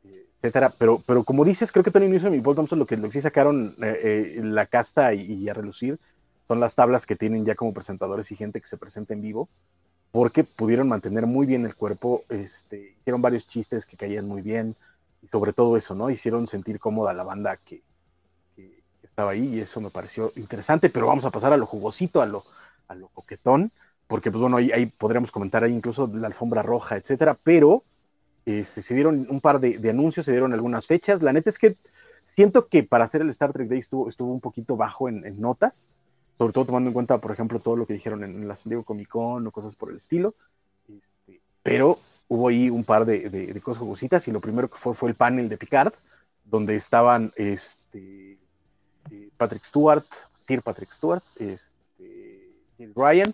etcétera. 0.04 0.74
Pero, 0.78 1.04
pero 1.06 1.24
como 1.24 1.46
dices, 1.46 1.72
creo 1.72 1.84
que 1.84 1.92
Tony 1.92 2.08
Newsom 2.08 2.34
y 2.34 2.42
Paul 2.42 2.56
Thompson 2.56 2.80
lo 2.80 2.86
que, 2.86 2.98
lo 2.98 3.08
que 3.08 3.14
sí 3.14 3.22
sacaron 3.22 3.76
eh, 3.82 4.36
eh, 4.38 4.42
la 4.44 4.66
casta 4.66 5.14
y, 5.14 5.48
a 5.48 5.54
relucir 5.54 6.00
son 6.48 6.60
las 6.60 6.76
tablas 6.76 7.06
que 7.06 7.16
tienen 7.16 7.46
ya 7.46 7.56
como 7.56 7.74
presentadores 7.74 8.32
y 8.32 8.36
gente 8.36 8.60
que 8.60 8.68
se 8.68 8.78
presenta 8.78 9.14
en 9.14 9.22
vivo, 9.22 9.48
porque 10.12 10.44
pudieron 10.44 10.90
mantener 10.90 11.26
muy 11.26 11.46
bien 11.46 11.66
el 11.66 11.76
cuerpo, 11.76 12.24
este, 12.28 12.96
hicieron 13.00 13.22
varios 13.22 13.48
chistes 13.48 13.86
que 13.86 13.96
caían 13.96 14.28
muy 14.28 14.42
bien, 14.42 14.76
y 15.22 15.28
sobre 15.28 15.54
todo 15.54 15.78
eso, 15.78 15.96
¿no? 15.96 16.10
Hicieron 16.10 16.48
sentir 16.48 16.80
cómoda 16.80 17.14
la 17.14 17.24
banda 17.24 17.58
que, 17.58 17.82
estaba 19.04 19.32
ahí, 19.32 19.56
y 19.56 19.60
eso 19.60 19.80
me 19.82 19.90
pareció 19.90 20.32
interesante, 20.36 20.90
pero 20.90 21.08
vamos 21.08 21.26
a 21.26 21.32
pasar 21.32 21.54
a 21.54 21.58
lo 21.58 21.66
jugosito, 21.66 22.22
a 22.22 22.26
lo, 22.26 22.44
a 22.88 22.96
lo 22.96 23.08
coquetón, 23.10 23.72
porque 24.08 24.32
pues 24.32 24.42
bueno, 24.42 24.58
ahí, 24.58 24.72
ahí 24.72 24.86
podríamos 24.86 25.32
comentar 25.32 25.64
ahí 25.64 25.74
incluso 25.74 26.10
la 26.14 26.28
alfombra 26.28 26.62
roja, 26.62 26.98
etcétera, 26.98 27.38
pero 27.42 27.84
este, 28.46 28.82
se 28.82 28.94
dieron 28.94 29.28
un 29.30 29.42
par 29.42 29.60
de, 29.60 29.90
anuncios, 29.90 30.26
se 30.26 30.32
dieron 30.32 30.54
algunas 30.54 30.88
fechas. 30.88 31.22
La 31.22 31.34
neta 31.34 31.50
es 31.50 31.58
que 31.58 31.78
siento 32.24 32.68
que 32.68 32.84
para 32.84 33.06
hacer 33.06 33.22
el 33.22 33.30
Star 33.30 33.54
Trek 33.54 33.68
Day 33.68 33.80
estuvo, 33.80 34.10
estuvo 34.10 34.32
un 34.32 34.42
poquito 34.42 34.76
bajo 34.76 35.10
en, 35.10 35.40
notas, 35.40 35.90
sobre 36.38 36.54
todo 36.54 36.66
tomando 36.66 36.90
en 36.90 36.94
cuenta, 36.94 37.20
por 37.20 37.32
ejemplo, 37.32 37.60
todo 37.60 37.76
lo 37.76 37.86
que 37.86 37.94
dijeron 37.94 38.24
en, 38.24 38.48
la 38.48 38.56
San 38.56 38.70
Diego 38.70 38.84
Comic 38.84 39.10
Con 39.10 39.46
o 39.46 39.52
cosas 39.52 39.76
por 39.76 39.92
el 39.92 39.98
estilo. 39.98 40.36
Este, 40.88 41.42
pero 41.64 42.00
hubo 42.28 42.48
ahí 42.48 42.70
un 42.70 42.84
par 42.84 43.06
de, 43.06 43.60
cosas 43.64 43.82
jugositas 43.82 44.28
y 44.28 44.32
lo 44.32 44.42
primero 44.42 44.70
que 44.70 44.78
fue 44.78 44.96
fue 44.96 45.10
el 45.10 45.16
panel 45.16 45.50
de 45.50 45.58
Picard, 45.58 45.94
donde 46.46 46.76
estaban 46.76 47.32
este, 47.36 48.38
eh, 49.12 49.30
Patrick 49.38 49.64
Stewart, 49.64 50.06
Sir 50.38 50.62
Patrick 50.62 50.92
Stewart, 50.92 51.24
este, 51.38 52.50
Ryan 52.96 53.34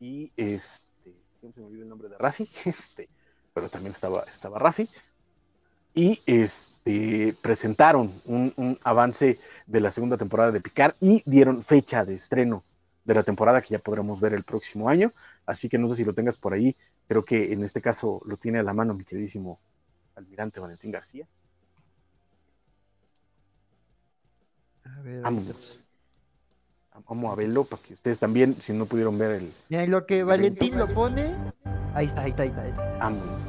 y 0.00 0.30
este, 0.36 1.14
siempre 1.40 1.62
me 1.62 1.68
olvidó 1.68 1.82
el 1.82 1.88
nombre 1.88 2.08
de 2.08 2.18
Rafi, 2.18 2.48
este, 2.64 3.08
pero 3.56 3.70
también 3.70 3.94
estaba, 3.94 4.26
estaba 4.30 4.58
Rafi, 4.58 4.86
y 5.94 6.20
este, 6.26 7.34
presentaron 7.40 8.12
un, 8.26 8.52
un, 8.58 8.78
avance 8.84 9.38
de 9.66 9.80
la 9.80 9.90
segunda 9.90 10.18
temporada 10.18 10.52
de 10.52 10.60
Picard 10.60 10.94
y 11.00 11.22
dieron 11.24 11.64
fecha 11.64 12.04
de 12.04 12.16
estreno 12.16 12.64
de 13.06 13.14
la 13.14 13.22
temporada 13.22 13.62
que 13.62 13.70
ya 13.70 13.78
podremos 13.78 14.20
ver 14.20 14.34
el 14.34 14.44
próximo 14.44 14.90
año, 14.90 15.10
así 15.46 15.70
que 15.70 15.78
no 15.78 15.88
sé 15.88 15.96
si 15.96 16.04
lo 16.04 16.12
tengas 16.12 16.36
por 16.36 16.52
ahí, 16.52 16.76
creo 17.08 17.24
que 17.24 17.54
en 17.54 17.64
este 17.64 17.80
caso 17.80 18.20
lo 18.26 18.36
tiene 18.36 18.58
a 18.58 18.62
la 18.62 18.74
mano 18.74 18.92
mi 18.92 19.04
queridísimo 19.04 19.58
almirante 20.16 20.60
Valentín 20.60 20.90
García. 20.90 21.26
A 24.84 25.00
ver, 25.00 25.22
Vamos. 25.22 25.44
Vamos 27.08 27.32
a 27.32 27.36
verlo 27.36 27.64
para 27.64 27.82
que 27.82 27.94
ustedes 27.94 28.18
también, 28.18 28.56
si 28.60 28.74
no 28.74 28.84
pudieron 28.84 29.16
ver 29.16 29.30
el. 29.30 29.52
Mira, 29.70 29.86
lo 29.86 30.04
que 30.04 30.24
Valentín 30.24 30.76
lo 30.76 30.92
pone. 30.92 31.34
Ahí 31.94 32.06
está, 32.06 32.22
ahí 32.22 32.30
está, 32.30 32.42
ahí 32.42 32.48
está. 32.48 32.62
Ahí 32.62 32.70
está. 32.70 33.45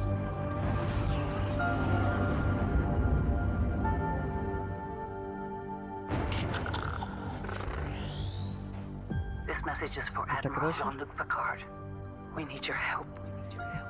Message 9.80 9.98
is 9.98 10.08
for 10.08 10.26
Admiral 10.28 10.72
Jean-Luc 10.72 11.16
Picard. 11.16 11.62
We 12.34 12.44
need 12.44 12.66
your 12.66 12.76
help. 12.76 13.06
We 13.22 13.42
need 13.42 13.54
your 13.54 13.62
help. 13.62 13.88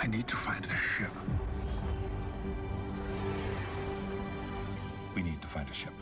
I 0.00 0.06
need 0.06 0.26
to 0.26 0.36
find 0.36 0.64
a 0.64 0.68
ship. 0.68 1.10
We 5.14 5.22
need 5.22 5.40
to 5.42 5.48
find 5.48 5.68
a 5.68 5.72
ship. 5.72 5.92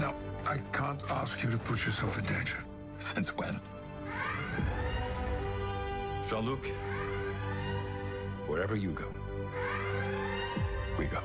Now, 0.00 0.14
I 0.44 0.58
can't 0.72 1.02
ask 1.10 1.42
you 1.42 1.50
to 1.50 1.58
put 1.58 1.86
yourself 1.86 2.18
in 2.18 2.24
danger. 2.24 2.62
Since 2.98 3.28
when? 3.36 3.60
Jean-Luc, 6.28 6.66
wherever 8.46 8.76
you 8.76 8.90
go, 8.90 9.06
we 10.98 11.06
go. 11.06 11.20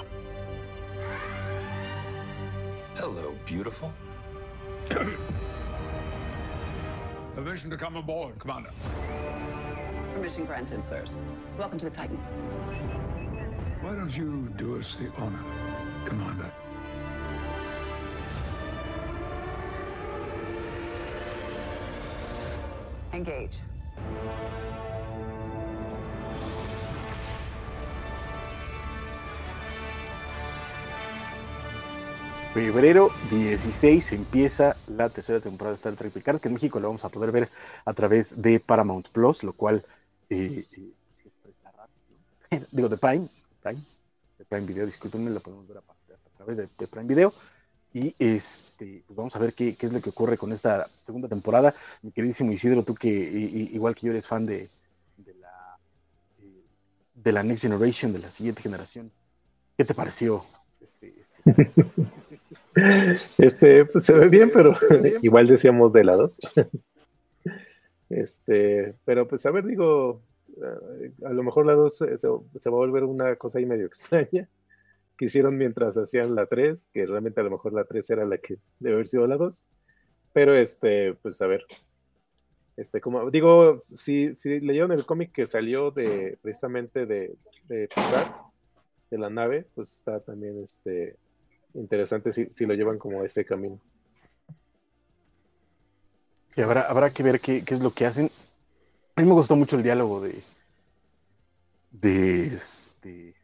Hello, 2.95 3.35
beautiful. 3.45 3.93
Permission 7.35 7.69
to 7.69 7.77
come 7.77 7.95
aboard, 7.95 8.39
Commander. 8.39 8.71
Permission 10.13 10.45
granted, 10.45 10.83
sirs. 10.83 11.15
Welcome 11.57 11.77
to 11.79 11.85
the 11.85 11.95
Titan. 11.95 12.17
Why 13.81 13.95
don't 13.95 14.15
you 14.15 14.51
do 14.57 14.77
us 14.79 14.95
the 14.95 15.11
honor, 15.17 15.39
Commander? 16.05 16.51
Engage. 23.13 23.59
Febrero 32.53 33.11
16 33.29 34.11
empieza 34.11 34.75
la 34.87 35.09
tercera 35.09 35.39
temporada 35.39 35.73
de 35.73 35.75
Star 35.75 35.93
Trek 35.93 36.11
Picard, 36.11 36.41
que 36.41 36.47
en 36.47 36.55
México 36.55 36.79
lo 36.79 36.87
vamos 36.87 37.05
a 37.05 37.09
poder 37.09 37.31
ver 37.31 37.49
a 37.85 37.93
través 37.93 38.41
de 38.41 38.59
Paramount 38.59 39.07
Plus, 39.09 39.43
lo 39.43 39.53
cual 39.53 39.85
eh, 40.31 40.65
eh, 42.49 42.65
digo 42.71 42.89
de 42.89 42.97
Prime, 42.97 43.29
Prime, 43.61 43.81
Prime 44.49 44.65
Video, 44.65 44.87
discúlpenme, 44.87 45.29
lo 45.29 45.41
podemos 45.41 45.67
ver 45.67 45.77
a, 45.77 45.81
través 46.37 46.57
de, 46.57 46.87
Prime 46.87 47.07
Video. 47.07 47.33
Y 47.93 48.15
este, 48.17 49.03
pues 49.05 49.15
vamos 49.15 49.35
a 49.35 49.39
ver 49.39 49.53
qué, 49.53 49.75
qué, 49.75 49.85
es 49.85 49.93
lo 49.93 50.01
que 50.01 50.09
ocurre 50.09 50.37
con 50.37 50.51
esta 50.51 50.89
segunda 51.05 51.27
temporada. 51.27 51.75
Mi 52.01 52.11
queridísimo 52.11 52.51
Isidro, 52.51 52.83
tú 52.83 52.95
que 52.95 53.09
igual 53.09 53.93
que 53.93 54.07
yo 54.07 54.11
eres 54.11 54.25
fan 54.25 54.47
de, 54.47 54.69
de, 55.17 55.33
la, 55.35 55.77
eh, 56.39 56.63
de 57.13 57.31
la 57.31 57.43
Next 57.43 57.61
Generation, 57.61 58.11
de 58.11 58.19
la 58.19 58.31
siguiente 58.31 58.63
generación, 58.63 59.11
¿qué 59.77 59.85
te 59.85 59.93
pareció? 59.93 60.45
Este, 60.81 61.18
este 63.37 63.85
pues 63.85 64.05
se 64.05 64.13
ve 64.13 64.27
bien, 64.29 64.51
pero 64.53 64.75
igual 65.21 65.47
decíamos 65.47 65.93
de 65.93 66.03
la 66.03 66.15
2. 66.15 66.39
Este, 68.09 68.95
pero 69.05 69.27
pues 69.27 69.45
a 69.45 69.51
ver, 69.51 69.65
digo, 69.65 70.23
eh, 70.47 71.11
a 71.25 71.29
lo 71.29 71.43
mejor 71.43 71.67
la 71.67 71.75
2 71.75 71.95
se, 71.95 72.27
va 72.27 72.37
a 72.37 72.69
volver 72.69 73.03
una 73.03 73.35
cosa 73.35 73.59
ahí 73.59 73.67
medio 73.67 73.85
extraña 73.85 74.49
que 75.15 75.25
hicieron 75.25 75.57
mientras 75.57 75.95
hacían 75.95 76.33
la 76.33 76.47
3, 76.47 76.89
que 76.91 77.05
realmente 77.05 77.41
a 77.41 77.43
lo 77.43 77.51
mejor 77.51 77.73
la 77.73 77.83
3 77.83 78.09
era 78.09 78.25
la 78.25 78.37
que 78.37 78.57
debe 78.79 78.95
haber 78.95 79.07
sido 79.07 79.27
la 79.27 79.37
2. 79.37 79.65
Pero 80.33 80.55
este, 80.55 81.13
pues 81.15 81.41
a 81.41 81.47
ver. 81.47 81.65
Este, 82.77 83.01
como 83.01 83.29
digo, 83.29 83.83
si, 83.93 84.33
si 84.35 84.59
leyeron 84.61 84.93
el 84.93 85.05
cómic 85.05 85.33
que 85.33 85.45
salió 85.45 85.91
de 85.91 86.39
precisamente 86.41 87.05
de, 87.05 87.35
de 87.67 87.89
de 89.09 89.17
la 89.17 89.29
nave, 89.29 89.65
pues 89.75 89.93
está 89.93 90.19
también 90.19 90.61
este 90.63 91.17
interesante 91.73 92.33
si, 92.33 92.45
si 92.55 92.65
lo 92.65 92.73
llevan 92.73 92.97
como 92.97 93.23
ese 93.23 93.45
camino. 93.45 93.79
Sí, 96.53 96.61
habrá, 96.61 96.81
habrá 96.83 97.11
que 97.11 97.23
ver 97.23 97.39
qué, 97.39 97.63
qué 97.63 97.73
es 97.75 97.79
lo 97.79 97.93
que 97.93 98.05
hacen. 98.05 98.31
A 99.15 99.21
mí 99.21 99.27
me 99.27 99.33
gustó 99.33 99.55
mucho 99.55 99.75
el 99.75 99.83
diálogo 99.83 100.21
de, 100.21 100.41
de, 101.91 102.53
este, 102.53 103.35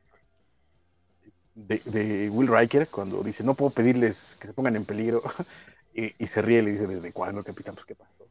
de, 1.56 2.30
Will 2.30 2.48
Riker 2.48 2.88
cuando 2.88 3.24
dice, 3.24 3.44
no 3.44 3.54
puedo 3.54 3.72
pedirles 3.72 4.38
que 4.40 4.48
se 4.48 4.54
pongan 4.54 4.76
en 4.76 4.86
peligro, 4.86 5.24
y, 5.94 6.28
se 6.28 6.42
ríe 6.42 6.60
y 6.60 6.62
le 6.62 6.72
dice, 6.74 6.88
¿desde 6.88 7.12
cuándo, 7.12 7.44
capitán? 7.44 7.76
Pues, 7.76 7.86
¿qué 7.86 7.96
pasó? 7.96 8.28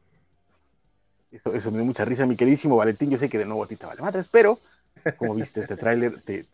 Eso, 1.31 1.53
eso 1.53 1.71
me 1.71 1.77
dio 1.77 1.85
mucha 1.85 2.05
risa, 2.05 2.25
mi 2.25 2.37
queridísimo 2.37 2.77
Valentín, 2.77 3.09
yo 3.09 3.17
sé 3.17 3.29
que 3.29 3.37
de 3.37 3.45
nuevo 3.45 3.63
a 3.63 3.67
ti 3.67 3.75
te 3.75 3.85
vale 3.85 4.01
madres, 4.01 4.27
pero 4.31 4.59
como 5.17 5.35
viste 5.35 5.59
este 5.59 5.75
tráiler, 5.75 6.21
te, 6.21 6.45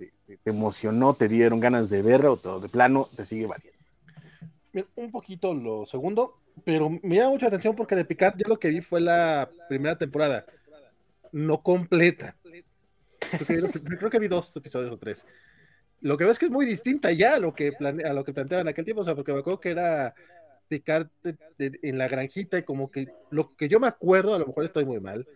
emocionó, 0.45 1.13
te 1.13 1.27
dieron 1.27 1.59
ganas 1.59 1.89
de 1.89 2.01
verlo, 2.01 2.39
o 2.43 2.59
de 2.59 2.69
plano 2.69 3.09
te 3.15 3.25
sigue 3.25 3.45
valiendo. 3.45 3.79
Un 4.95 5.11
poquito 5.11 5.53
lo 5.53 5.85
segundo, 5.85 6.39
pero 6.63 6.89
me 6.89 7.15
llama 7.15 7.31
mucha 7.31 7.47
atención 7.47 7.75
porque 7.75 7.95
de 7.95 8.05
Picard 8.05 8.37
yo 8.37 8.47
lo 8.47 8.59
que 8.59 8.69
vi 8.69 8.81
fue 8.81 9.01
la 9.01 9.49
primera 9.67 9.97
temporada, 9.97 10.45
no 11.31 11.61
completa. 11.61 12.35
Creo 13.47 14.09
que, 14.09 14.19
vi 14.19 14.27
dos 14.27 14.55
episodios 14.55 14.91
o 14.91 14.97
tres. 14.97 15.25
Lo 16.01 16.17
que 16.17 16.23
veo 16.23 16.31
es 16.31 16.39
que 16.39 16.45
es 16.45 16.51
muy 16.51 16.65
distinta 16.65 17.11
ya 17.11 17.35
a 17.35 17.39
lo 17.39 17.53
que, 17.53 17.73
a 17.79 18.13
lo 18.13 18.23
que 18.23 18.33
planteaban 18.33 18.67
aquel 18.67 18.85
tiempo, 18.85 19.01
o 19.01 19.05
sea, 19.05 19.15
porque 19.15 19.33
me 19.33 19.39
acuerdo 19.39 19.59
que 19.59 19.69
era 19.69 20.15
Picard 20.67 21.07
en 21.57 21.97
la 21.97 22.07
granjita 22.07 22.57
y 22.57 22.63
como 22.63 22.89
que 22.89 23.07
lo 23.29 23.55
que 23.55 23.69
yo 23.69 23.79
me 23.79 23.87
acuerdo, 23.87 24.33
a 24.33 24.39
lo 24.39 24.47
mejor 24.47 24.65
estoy 24.65 24.85
muy 24.85 24.99
mal, 24.99 25.27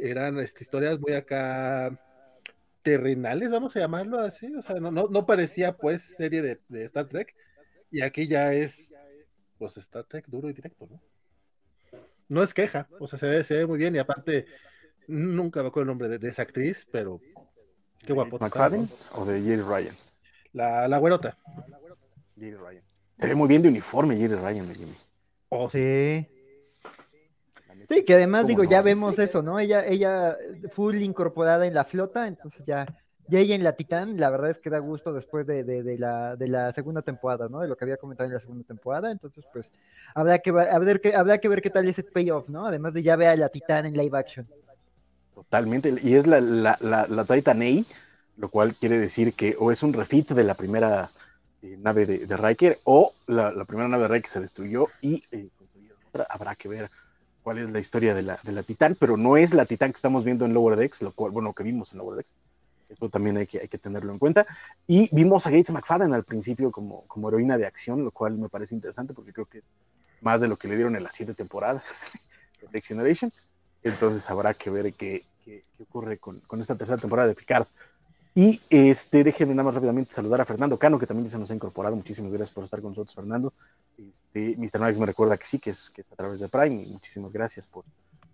eran 0.00 0.38
este, 0.38 0.64
historias 0.64 0.98
muy 0.98 1.12
acá 1.12 1.98
terrenales, 2.82 3.50
vamos 3.50 3.74
a 3.76 3.80
llamarlo 3.80 4.18
así, 4.18 4.54
o 4.54 4.62
sea, 4.62 4.80
no, 4.80 4.90
no, 4.90 5.26
parecía 5.26 5.76
pues 5.76 6.02
serie 6.02 6.42
de, 6.42 6.60
de, 6.68 6.84
Star 6.84 7.06
Trek, 7.06 7.34
y 7.90 8.02
aquí 8.02 8.28
ya 8.28 8.52
es 8.52 8.94
pues 9.58 9.76
Star 9.76 10.04
Trek 10.04 10.26
duro 10.28 10.48
y 10.48 10.52
directo, 10.52 10.86
¿no? 10.86 11.00
No 12.28 12.42
es 12.42 12.52
queja, 12.52 12.88
o 13.00 13.06
sea, 13.06 13.18
se 13.18 13.26
ve, 13.26 13.44
se 13.44 13.56
ve 13.56 13.66
muy 13.66 13.78
bien, 13.78 13.96
y 13.96 13.98
aparte, 13.98 14.46
nunca 15.06 15.62
me 15.62 15.68
acuerdo 15.68 15.90
el 15.90 15.98
nombre 15.98 16.18
de, 16.18 16.28
esa 16.28 16.42
actriz, 16.42 16.86
pero 16.90 17.20
qué 18.04 18.12
guapo. 18.12 18.38
¿McFadden 18.38 18.88
o 19.12 19.24
de 19.24 19.42
Jerry 19.42 19.62
Ryan? 19.62 19.96
La, 20.52 20.86
la 20.88 20.98
güerota. 20.98 21.38
Jerry 22.36 22.54
Ryan. 22.56 22.84
Se 23.18 23.26
ve 23.26 23.34
muy 23.34 23.48
bien 23.48 23.62
de 23.62 23.68
uniforme 23.68 24.16
Jerry 24.16 24.36
Ryan, 24.36 24.74
Jimmy. 24.74 24.94
Oh, 25.48 25.68
sí. 25.68 26.26
Sí, 27.88 28.04
que 28.04 28.14
además 28.14 28.46
digo, 28.46 28.64
ya 28.64 28.82
vemos 28.82 29.18
eso, 29.18 29.42
¿no? 29.42 29.58
Ella, 29.58 29.86
ella 29.86 30.36
full 30.70 30.96
incorporada 30.96 31.66
en 31.66 31.72
la 31.72 31.84
flota, 31.84 32.26
entonces 32.26 32.66
ya, 32.66 32.86
ya 33.28 33.38
ella 33.38 33.54
en 33.54 33.64
la 33.64 33.72
Titán, 33.72 34.18
la 34.18 34.28
verdad 34.28 34.50
es 34.50 34.58
que 34.58 34.68
da 34.68 34.78
gusto 34.78 35.14
después 35.14 35.46
de, 35.46 35.64
de, 35.64 35.98
la, 35.98 36.36
de 36.36 36.48
la 36.48 36.70
segunda 36.72 37.00
temporada, 37.00 37.48
¿no? 37.48 37.60
De 37.60 37.68
lo 37.68 37.76
que 37.76 37.86
había 37.86 37.96
comentado 37.96 38.28
en 38.28 38.34
la 38.34 38.40
segunda 38.40 38.66
temporada, 38.66 39.10
entonces 39.10 39.42
pues 39.54 39.70
habrá 40.14 40.38
que, 40.38 40.52
ver, 40.52 41.00
que, 41.00 41.14
habrá 41.14 41.38
que 41.38 41.48
ver 41.48 41.62
qué 41.62 41.70
tal 41.70 41.88
es 41.88 41.98
el 41.98 42.04
payoff, 42.04 42.50
¿no? 42.50 42.66
Además 42.66 42.92
de 42.92 43.02
ya 43.02 43.16
ver 43.16 43.28
a 43.28 43.36
la 43.36 43.48
Titán 43.48 43.86
en 43.86 43.96
live 43.96 44.18
action. 44.18 44.46
Totalmente, 45.34 45.94
y 46.02 46.14
es 46.14 46.26
la, 46.26 46.42
la, 46.42 46.76
la, 46.80 47.06
la 47.06 47.24
Titan 47.24 47.62
A, 47.62 47.84
lo 48.36 48.50
cual 48.50 48.74
quiere 48.74 48.98
decir 48.98 49.32
que 49.32 49.56
o 49.58 49.72
es 49.72 49.82
un 49.82 49.94
refit 49.94 50.30
de 50.32 50.44
la 50.44 50.54
primera 50.54 51.10
eh, 51.62 51.78
nave 51.78 52.04
de, 52.04 52.26
de, 52.26 52.36
Riker 52.36 52.80
o 52.84 53.14
la, 53.26 53.64
primera 53.64 53.88
nave 53.88 54.02
de 54.02 54.08
Riker 54.08 54.30
se 54.30 54.40
destruyó 54.40 54.88
y 55.00 55.24
eh, 55.32 55.48
habrá 56.28 56.54
que 56.54 56.68
ver 56.68 56.90
cuál 57.48 57.56
es 57.56 57.70
la 57.70 57.78
historia 57.78 58.14
de 58.14 58.20
la, 58.20 58.38
de 58.42 58.52
la 58.52 58.62
Titán, 58.62 58.94
pero 59.00 59.16
no 59.16 59.38
es 59.38 59.54
la 59.54 59.64
Titán 59.64 59.90
que 59.90 59.96
estamos 59.96 60.22
viendo 60.22 60.44
en 60.44 60.52
Lower 60.52 60.76
Decks, 60.76 61.00
lo 61.00 61.12
cual, 61.12 61.32
bueno, 61.32 61.54
que 61.54 61.62
vimos 61.62 61.90
en 61.92 61.98
Lower 61.98 62.18
Decks. 62.18 62.28
Eso 62.90 63.08
también 63.08 63.38
hay 63.38 63.46
que, 63.46 63.58
hay 63.58 63.68
que 63.68 63.78
tenerlo 63.78 64.12
en 64.12 64.18
cuenta. 64.18 64.46
Y 64.86 65.08
vimos 65.16 65.46
a 65.46 65.50
Gates 65.50 65.70
McFadden 65.70 66.12
al 66.12 66.24
principio 66.24 66.70
como, 66.70 67.06
como 67.06 67.30
heroína 67.30 67.56
de 67.56 67.64
acción, 67.64 68.04
lo 68.04 68.10
cual 68.10 68.36
me 68.36 68.50
parece 68.50 68.74
interesante 68.74 69.14
porque 69.14 69.32
creo 69.32 69.46
que 69.46 69.58
es 69.58 69.64
más 70.20 70.42
de 70.42 70.48
lo 70.48 70.58
que 70.58 70.68
le 70.68 70.74
dieron 70.74 70.94
en 70.94 71.02
las 71.02 71.14
siete 71.14 71.32
temporadas 71.32 71.82
de 72.60 72.68
Next 72.70 72.88
Generation. 72.88 73.32
Entonces 73.82 74.28
habrá 74.28 74.52
que 74.52 74.68
ver 74.68 74.92
qué, 74.92 75.24
qué, 75.42 75.62
qué 75.74 75.82
ocurre 75.84 76.18
con, 76.18 76.40
con, 76.40 76.60
esta 76.60 76.76
tercera 76.76 77.00
temporada 77.00 77.28
de 77.28 77.34
Picard. 77.34 77.66
Y 78.40 78.60
este, 78.70 79.24
déjenme 79.24 79.52
nada 79.52 79.64
más 79.64 79.74
rápidamente 79.74 80.14
saludar 80.14 80.40
a 80.40 80.44
Fernando 80.44 80.78
Cano, 80.78 80.96
que 80.96 81.08
también 81.08 81.28
se 81.28 81.36
nos 81.36 81.50
ha 81.50 81.54
incorporado. 81.56 81.96
Muchísimas 81.96 82.30
gracias 82.30 82.54
por 82.54 82.62
estar 82.62 82.80
con 82.80 82.92
nosotros, 82.92 83.12
Fernando. 83.12 83.52
Este, 83.98 84.54
Mr. 84.56 84.78
Max 84.78 84.96
me 84.96 85.06
recuerda 85.06 85.36
que 85.36 85.44
sí, 85.44 85.58
que 85.58 85.70
es, 85.70 85.90
que 85.90 86.02
es 86.02 86.12
a 86.12 86.14
través 86.14 86.38
de 86.38 86.46
Prime. 86.46 86.86
Muchísimas 86.86 87.32
gracias 87.32 87.66
por, 87.66 87.84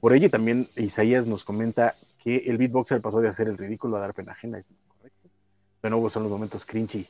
por 0.01 0.13
ello. 0.13 0.27
Y 0.27 0.29
también 0.29 0.69
Isaías 0.77 1.27
nos 1.27 1.43
comenta 1.43 1.97
que 2.23 2.37
el 2.37 2.59
beatboxer 2.59 3.01
pasó 3.01 3.23
de 3.23 3.29
hacer 3.29 3.49
el 3.49 3.57
ridículo 3.57 3.97
a 3.97 4.01
dar 4.01 4.13
pena 4.13 4.33
ajena. 4.33 4.59
Es 4.59 4.67
correcto. 4.89 5.31
De 5.83 5.89
nuevo 5.89 6.11
son 6.11 6.25
los 6.25 6.33
momentos 6.33 6.67
cringy 6.67 7.09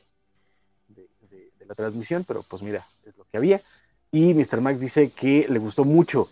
de, 0.87 1.09
de, 1.29 1.51
de, 1.59 1.65
la 1.65 1.75
transmisión, 1.75 2.23
pero 2.25 2.43
pues 2.43 2.61
mira, 2.61 2.87
es 3.05 3.17
lo 3.17 3.25
que 3.29 3.35
había. 3.35 3.61
Y 4.09 4.33
Mr. 4.33 4.61
Max 4.61 4.79
dice 4.79 5.09
que 5.09 5.47
le 5.49 5.59
gustó 5.59 5.83
mucho 5.83 6.29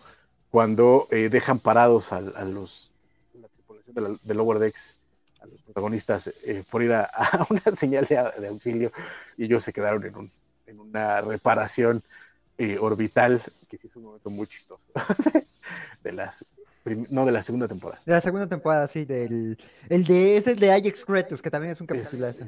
cuando 0.50 1.08
eh, 1.10 1.28
dejan 1.28 1.58
parados 1.58 2.10
a, 2.10 2.16
a 2.16 2.44
los 2.46 2.90
la 3.34 3.48
tripulación 3.48 3.94
de, 3.94 4.00
la, 4.00 4.16
de 4.22 4.34
Lower 4.34 4.58
Decks 4.60 4.96
a 5.44 5.46
los 5.46 5.62
protagonistas 5.62 6.30
eh, 6.44 6.64
por 6.68 6.82
ir 6.82 6.92
a, 6.92 7.04
a 7.14 7.46
una 7.48 7.62
señal 7.76 8.06
de, 8.06 8.16
de, 8.40 8.48
auxilio 8.48 8.92
y 9.36 9.44
ellos 9.44 9.64
se 9.64 9.72
quedaron 9.72 10.04
en, 10.04 10.16
un, 10.16 10.30
en 10.66 10.80
una 10.80 11.20
reparación 11.20 12.02
eh, 12.58 12.78
orbital, 12.78 13.42
que 13.68 13.78
sí 13.78 13.88
es 13.88 13.96
un 13.96 14.04
momento 14.04 14.30
muy 14.30 14.46
chistoso, 14.46 14.82
de 16.04 16.12
las, 16.12 16.44
no, 17.10 17.26
de 17.26 17.32
la 17.32 17.42
segunda 17.42 17.68
temporada. 17.68 18.00
De 18.04 18.12
la 18.12 18.20
segunda 18.20 18.46
temporada, 18.46 18.86
sí, 18.88 19.04
del, 19.04 19.58
el 19.88 20.04
de, 20.04 20.36
ese 20.36 20.52
es 20.52 20.60
de 20.60 20.72
Ajax 20.72 21.04
Cretus, 21.04 21.42
que 21.42 21.50
también 21.50 21.72
es 21.72 21.80
un 21.80 21.86
capítulo 21.86 22.26
es, 22.28 22.40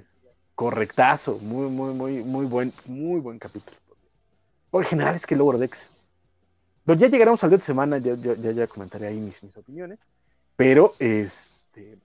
Correctazo, 0.55 1.39
muy, 1.39 1.69
muy, 1.69 1.93
muy, 1.93 2.25
muy 2.25 2.47
buen, 2.47 2.73
muy 2.87 3.21
buen 3.21 3.39
capítulo. 3.39 3.77
Por 4.71 4.85
en 4.85 4.89
general 4.89 5.15
es 5.15 5.27
que 5.27 5.37
Decks, 5.37 5.91
pero 6.85 6.99
ya 6.99 7.09
llegaremos 7.09 7.43
al 7.43 7.51
día 7.51 7.59
de 7.59 7.65
semana, 7.65 7.99
ya, 7.99 8.15
ya, 8.15 8.53
ya 8.53 8.67
comentaré 8.67 9.09
ahí 9.09 9.17
mis, 9.17 9.43
mis 9.43 9.57
opiniones, 9.57 9.99
pero 10.57 10.95
este 10.99 11.99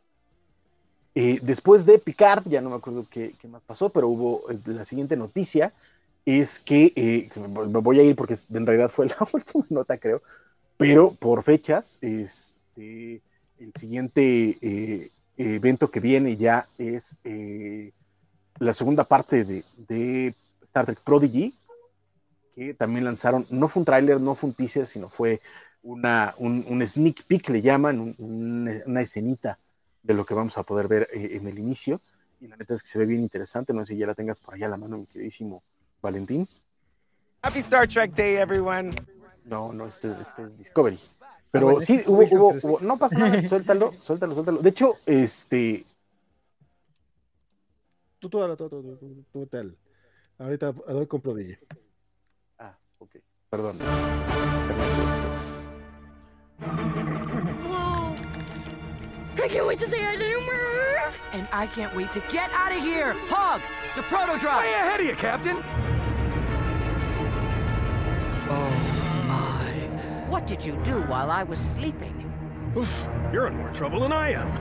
eh, 1.14 1.40
después 1.42 1.86
de 1.86 2.00
Picard, 2.00 2.48
ya 2.48 2.62
no 2.62 2.70
me 2.70 2.78
acuerdo 2.78 3.06
qué, 3.10 3.34
más 3.50 3.62
pasó, 3.64 3.90
pero 3.90 4.08
hubo 4.08 4.50
eh, 4.50 4.58
la 4.66 4.86
siguiente 4.86 5.18
noticia, 5.18 5.74
es 6.26 6.60
que, 6.60 6.94
eh, 6.96 7.30
me 7.36 7.80
voy 7.80 8.00
a 8.00 8.04
ir 8.04 8.16
porque 8.16 8.38
en 8.54 8.66
realidad 8.66 8.90
fue 8.90 9.08
la 9.10 9.18
última 9.34 9.66
nota, 9.70 9.98
creo, 9.98 10.22
pero 10.78 11.12
por 11.12 11.44
fechas, 11.44 11.98
este, 12.02 13.22
el 13.60 13.74
siguiente 13.78 15.12
evento 15.38 15.92
que 15.92 16.00
viene 16.00 16.38
ya 16.38 16.68
es 16.78 17.16
la 18.60 18.74
segunda 18.74 19.04
parte 19.04 19.44
de, 19.44 20.34
Star 20.64 20.86
Trek 20.86 21.02
Prodigy, 21.02 21.54
que 22.56 22.74
también 22.74 23.04
lanzaron, 23.04 23.46
no 23.50 23.68
fue 23.68 23.82
un 23.82 23.86
tráiler, 23.86 24.22
no 24.22 24.36
fue 24.36 24.50
un 24.50 24.56
teaser, 24.56 24.88
sino 24.88 25.10
fue 25.10 25.42
una, 25.84 26.34
un, 26.38 26.88
sneak 26.88 27.26
peek, 27.26 27.50
le 27.50 27.62
llaman, 27.62 28.00
un, 28.00 28.16
un, 28.18 28.82
una 28.86 29.02
escenita 29.02 29.60
de 30.04 30.14
lo 30.14 30.26
que 30.26 30.34
vamos 30.34 30.58
a 30.58 30.64
poder 30.64 30.88
ver 30.88 31.10
eh, 31.14 31.32
en 31.34 31.48
el 31.48 31.60
inicio. 31.60 32.02
Y 32.40 32.48
la 32.48 32.58
neta 32.58 32.74
es 32.74 32.82
que 32.82 32.90
se 32.90 33.00
ve 33.00 33.06
bien 33.06 33.22
interesante. 33.22 33.74
No 33.74 33.86
sé 33.86 33.94
si 33.94 34.00
ya 34.00 34.08
la 34.08 34.16
tengas 34.16 34.40
por 34.40 34.56
allá 34.56 34.66
a 34.66 34.70
la 34.70 34.78
mano, 34.78 34.98
mi 34.98 35.06
queridísimo 35.06 35.64
Valentín. 36.02 36.48
Happy 37.44 37.60
Star 37.60 37.88
Trek 37.88 38.14
Day, 38.14 38.36
everyone. 38.36 38.92
No, 39.46 39.72
no, 39.74 39.88
este, 39.88 40.12
este 40.22 40.44
es 40.44 40.58
Discovery. 40.58 41.00
Pero 41.52 41.68
ah, 41.68 41.72
bueno, 41.74 41.86
sí, 41.86 42.02
hubo, 42.06 42.24
hubo, 42.24 42.60
hubo, 42.62 42.80
no 42.80 42.98
pasa 42.98 43.18
nada, 43.18 43.42
suéltalo, 43.50 43.94
suéltalo, 44.06 44.34
suéltalo. 44.36 44.60
De 44.60 44.70
hecho, 44.70 44.96
este. 45.06 45.86
Tú, 48.20 48.30
tú, 48.30 48.40
tú, 48.56 48.70
tú, 48.70 48.98
tú, 48.98 49.26
tú 49.32 49.46
tal. 49.48 49.76
Ahorita 50.38 50.72
doy 50.72 51.08
con 51.08 51.22
Prodigy. 51.22 51.58
Ah, 52.58 52.78
ok. 53.00 53.16
Perdón. 53.50 53.80
Whoa. 57.68 57.88
I 59.40 59.48
can't 59.48 59.66
wait 59.66 59.80
to 59.80 59.88
say 59.88 60.06
I 60.06 60.16
didn't 60.16 60.46
move. 60.46 61.22
And 61.34 61.48
I 61.54 61.66
can't 61.68 61.96
wait 61.96 62.12
to 62.12 62.20
get 62.32 62.52
out 62.54 62.72
of 62.72 62.80
here. 62.80 63.14
Hog, 63.28 63.62
the 63.96 64.04
proto 64.04 64.38
drive. 64.40 64.64
Way 64.64 64.74
ahead 64.74 65.00
of 65.00 65.06
you, 65.06 65.16
Captain. 65.16 65.58
Oh 68.50 68.70
my. 69.28 70.28
What 70.30 70.46
did 70.48 70.64
you 70.64 70.76
do 70.84 71.02
while 71.04 71.32
I 71.32 71.44
was 71.44 71.60
sleeping? 71.60 72.18
Oof, 72.76 73.08
you're 73.32 73.48
in 73.48 73.58
more 73.58 73.70
trouble 73.70 74.02
than 74.02 74.12
I 74.12 74.32
am. 74.32 74.52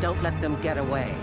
Don't 0.00 0.22
let 0.22 0.40
them 0.40 0.60
get 0.60 0.78
away. 0.78 1.16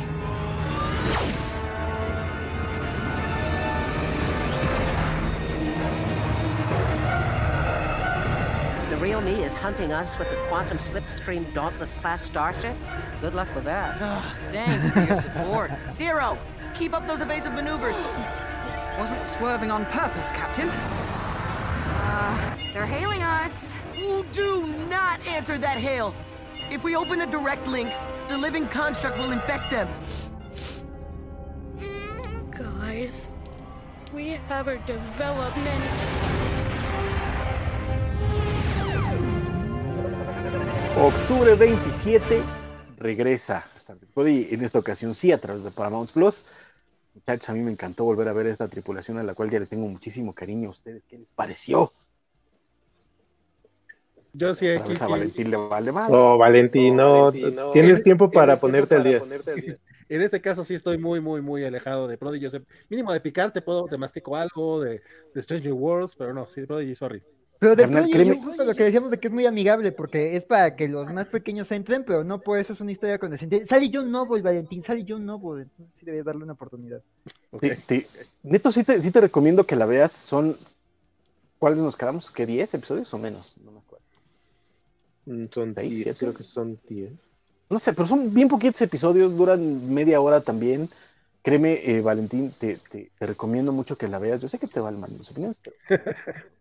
Real 9.03 9.19
me 9.19 9.43
is 9.43 9.53
hunting 9.53 9.91
us 9.91 10.17
with 10.17 10.31
a 10.31 10.47
quantum 10.47 10.77
slipstream 10.77 11.53
dauntless 11.53 11.93
class 11.95 12.23
starship? 12.23 12.77
Good 13.19 13.33
luck 13.33 13.53
with 13.53 13.65
that. 13.65 13.97
Oh, 13.99 14.35
thanks 14.49 14.89
for 14.91 15.03
your 15.03 15.21
support. 15.21 15.71
Zero, 15.91 16.37
keep 16.73 16.93
up 16.93 17.05
those 17.05 17.19
evasive 17.19 17.51
maneuvers. 17.51 17.97
Wasn't 18.97 19.27
swerving 19.27 19.71
on 19.71 19.85
purpose, 19.87 20.31
Captain. 20.31 20.69
Uh, 20.69 22.57
they're 22.71 22.85
hailing 22.85 23.21
us. 23.21 23.75
Ooh, 23.99 24.25
do 24.31 24.67
not 24.89 25.19
answer 25.27 25.57
that 25.57 25.77
hail. 25.77 26.15
If 26.71 26.85
we 26.85 26.95
open 26.95 27.19
a 27.19 27.27
direct 27.27 27.67
link, 27.67 27.91
the 28.29 28.37
living 28.37 28.69
construct 28.69 29.17
will 29.17 29.31
infect 29.31 29.69
them. 29.69 29.89
Guys, 32.51 33.29
we 34.13 34.29
have 34.47 34.69
our 34.69 34.77
development. 34.77 36.62
Octubre 40.95 41.55
27 41.55 42.43
regresa 42.97 43.65
Star 43.79 43.97
Trek 43.97 44.11
Body, 44.13 44.49
en 44.51 44.63
esta 44.63 44.77
ocasión 44.77 45.15
sí 45.15 45.31
a 45.31 45.39
través 45.39 45.63
de 45.63 45.71
Paramount 45.71 46.11
Plus. 46.11 46.43
Muchachos, 47.15 47.49
a 47.49 47.53
mí 47.53 47.61
me 47.61 47.71
encantó 47.71 48.03
volver 48.03 48.27
a 48.27 48.33
ver 48.33 48.45
esta 48.45 48.67
tripulación 48.67 49.17
a 49.17 49.23
la 49.23 49.33
cual 49.33 49.49
ya 49.49 49.59
le 49.59 49.65
tengo 49.65 49.87
muchísimo 49.87 50.33
cariño 50.33 50.69
a 50.69 50.71
ustedes. 50.71 51.01
¿Qué 51.09 51.17
les 51.17 51.27
pareció? 51.29 51.91
Yo 54.33 54.53
sí, 54.53 54.67
aquí 54.67 54.93
a 54.93 54.97
sí. 54.97 55.11
Valentín 55.11 55.49
le 55.49 55.57
vale 55.57 55.91
mal. 55.91 56.11
No, 56.11 56.37
Valentín, 56.37 56.95
no, 56.95 57.31
no, 57.31 57.71
tienes 57.71 58.03
tiempo 58.03 58.29
para 58.29 58.59
ponerte 58.59 58.95
al 58.95 59.03
día. 59.03 59.23
En 60.09 60.21
este 60.21 60.41
caso 60.41 60.63
sí 60.63 60.75
estoy 60.75 60.99
muy, 60.99 61.21
muy, 61.21 61.41
muy 61.41 61.63
alejado 61.63 62.07
de 62.07 62.19
Prodigy. 62.19 62.45
O 62.45 62.49
sea, 62.49 62.61
mínimo 62.87 63.11
de 63.13 63.19
picar 63.19 63.51
te 63.51 63.63
puedo, 63.63 63.85
te 63.85 63.97
mastico 63.97 64.35
algo, 64.35 64.81
de, 64.81 65.01
de 65.33 65.41
Stranger 65.41 65.73
Worlds, 65.73 66.15
pero 66.15 66.33
no, 66.33 66.47
sí, 66.47 66.61
de 66.61 66.67
Prodigy, 66.67 66.93
sorry. 66.93 67.23
Pero 67.59 67.75
de 67.75 67.87
Prodigy, 67.87 68.25
yo, 68.25 68.65
lo 68.65 68.75
que 68.75 68.83
decíamos 68.83 69.11
de 69.11 69.19
que 69.19 69.27
es 69.27 69.33
muy 69.33 69.45
amigable, 69.45 69.91
porque 69.93 70.35
es 70.35 70.43
para 70.43 70.75
que 70.75 70.87
los 70.89 71.11
más 71.13 71.29
pequeños 71.29 71.71
entren, 71.71 72.03
pero 72.03 72.23
no 72.23 72.41
por 72.41 72.59
eso 72.59 72.73
es 72.73 72.81
una 72.81 72.91
historia 72.91 73.17
condescendiente. 73.17 73.67
Sale 73.67 73.89
John 73.93 74.11
Noble, 74.11 74.41
Valentín, 74.41 74.83
sale 74.83 75.05
John 75.07 75.25
Noble, 75.25 75.63
entonces 75.63 75.95
sí 75.97 76.05
debes 76.05 76.25
darle 76.25 76.43
una 76.43 76.53
oportunidad. 76.53 77.01
Okay. 77.51 77.77
Sí, 77.87 78.05
sí. 78.11 78.23
Neto, 78.43 78.71
sí 78.71 78.83
te, 78.83 79.01
sí 79.01 79.11
te 79.11 79.21
recomiendo 79.21 79.65
que 79.65 79.75
la 79.75 79.85
veas, 79.85 80.11
son... 80.11 80.57
¿Cuáles 81.57 81.79
nos 81.79 81.95
quedamos? 81.95 82.29
¿Qué 82.31 82.45
10 82.45 82.73
episodios 82.73 83.13
o 83.13 83.17
menos? 83.17 83.55
No 83.63 83.71
me 83.71 83.79
acuerdo. 83.79 84.03
Mm, 85.25 85.45
Son 85.51 85.73
10, 85.73 86.17
creo 86.17 86.33
que 86.33 86.43
son 86.43 86.77
10. 86.89 87.13
No 87.69 87.79
sé, 87.79 87.93
pero 87.93 88.07
son 88.07 88.33
bien 88.33 88.49
poquitos 88.49 88.81
episodios, 88.81 89.35
duran 89.35 89.93
media 89.93 90.19
hora 90.19 90.41
también. 90.41 90.89
Créeme, 91.41 91.81
eh, 91.83 92.01
Valentín, 92.01 92.53
te, 92.59 92.77
te, 92.89 93.09
te, 93.17 93.25
recomiendo 93.25 93.71
mucho 93.71 93.97
que 93.97 94.07
la 94.07 94.19
veas. 94.19 94.41
Yo 94.41 94.47
sé 94.47 94.59
que 94.59 94.67
te 94.67 94.79
va 94.79 94.91
mal 94.91 95.11
las 95.17 95.29
opiniones, 95.31 95.57
pero, 95.63 95.75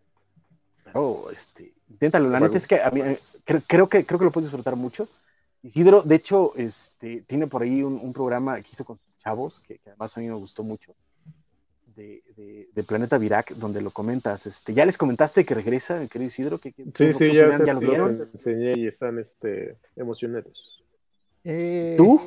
pero 0.93 1.31
este, 1.31 1.73
inténtalo. 1.89 2.29
La 2.29 2.39
neta 2.39 2.57
es 2.57 2.67
que 2.67 2.79
a 2.81 2.91
mí, 2.91 3.01
creo, 3.43 3.61
creo, 3.65 3.89
que 3.89 4.05
creo 4.05 4.19
que 4.19 4.25
lo 4.25 4.31
puedes 4.31 4.49
disfrutar 4.49 4.75
mucho. 4.75 5.09
Isidro, 5.63 6.03
de 6.03 6.15
hecho, 6.15 6.53
este, 6.55 7.21
tiene 7.21 7.47
por 7.47 7.63
ahí 7.63 7.81
un, 7.81 7.99
un 8.01 8.13
programa 8.13 8.61
que 8.61 8.69
hizo 8.73 8.85
con 8.85 8.97
sus 8.97 9.17
chavos, 9.19 9.61
que, 9.65 9.79
que, 9.79 9.89
además 9.89 10.15
a 10.15 10.19
mí 10.19 10.27
me 10.27 10.35
gustó 10.35 10.63
mucho, 10.63 10.93
de, 11.95 12.21
de, 12.35 12.69
de, 12.73 12.83
Planeta 12.83 13.17
Virac, 13.17 13.53
donde 13.55 13.81
lo 13.81 13.91
comentas. 13.91 14.45
Este, 14.45 14.73
¿Ya 14.73 14.85
les 14.85 14.97
comentaste 14.97 15.45
que 15.45 15.55
regresa, 15.55 16.05
querido 16.07 16.29
Isidro? 16.29 16.59
¿Qué, 16.59 16.73
qué, 16.73 16.83
sí, 16.93 17.13
sí, 17.13 17.33
ya, 17.33 17.57
se, 17.57 17.65
¿ya 17.65 17.73
lo 17.73 17.79
vieron? 17.79 18.17
Los 18.17 18.27
enseñé 18.33 18.77
y 18.77 18.87
están 18.87 19.19
este, 19.19 19.77
emocionados. 19.95 20.83
Eh, 21.43 21.95
¿Tú? 21.97 22.21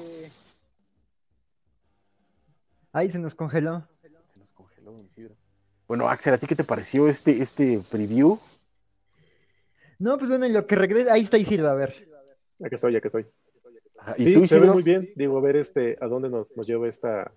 Ahí 2.92 3.10
se 3.10 3.18
nos 3.18 3.34
congeló. 3.34 3.86
Se 4.00 4.08
nos 4.08 4.50
congeló, 4.54 5.02
Isidro. 5.02 5.34
Bueno, 5.86 6.08
Axel, 6.08 6.34
¿a 6.34 6.38
ti 6.38 6.46
qué 6.46 6.56
te 6.56 6.64
pareció 6.64 7.08
este, 7.08 7.42
este 7.42 7.80
preview? 7.90 8.38
No, 9.98 10.18
pues 10.18 10.28
bueno, 10.28 10.44
en 10.44 10.52
lo 10.52 10.66
que 10.66 10.76
regresa, 10.76 11.12
ahí 11.12 11.22
está 11.22 11.38
Isidro, 11.38 11.68
a 11.68 11.74
ver. 11.74 12.08
Aquí 12.64 12.74
estoy, 12.74 12.96
aquí 12.96 13.06
estoy. 13.08 13.26
¿Y 14.18 14.24
sí, 14.24 14.34
tú, 14.34 14.46
se 14.46 14.58
ve 14.60 14.70
muy 14.70 14.82
bien. 14.82 15.10
Digo, 15.16 15.38
a 15.38 15.40
ver 15.40 15.56
este, 15.56 15.96
a 16.00 16.06
dónde 16.06 16.28
nos, 16.28 16.54
nos 16.56 16.66
lleva 16.66 16.88
esta 16.88 17.32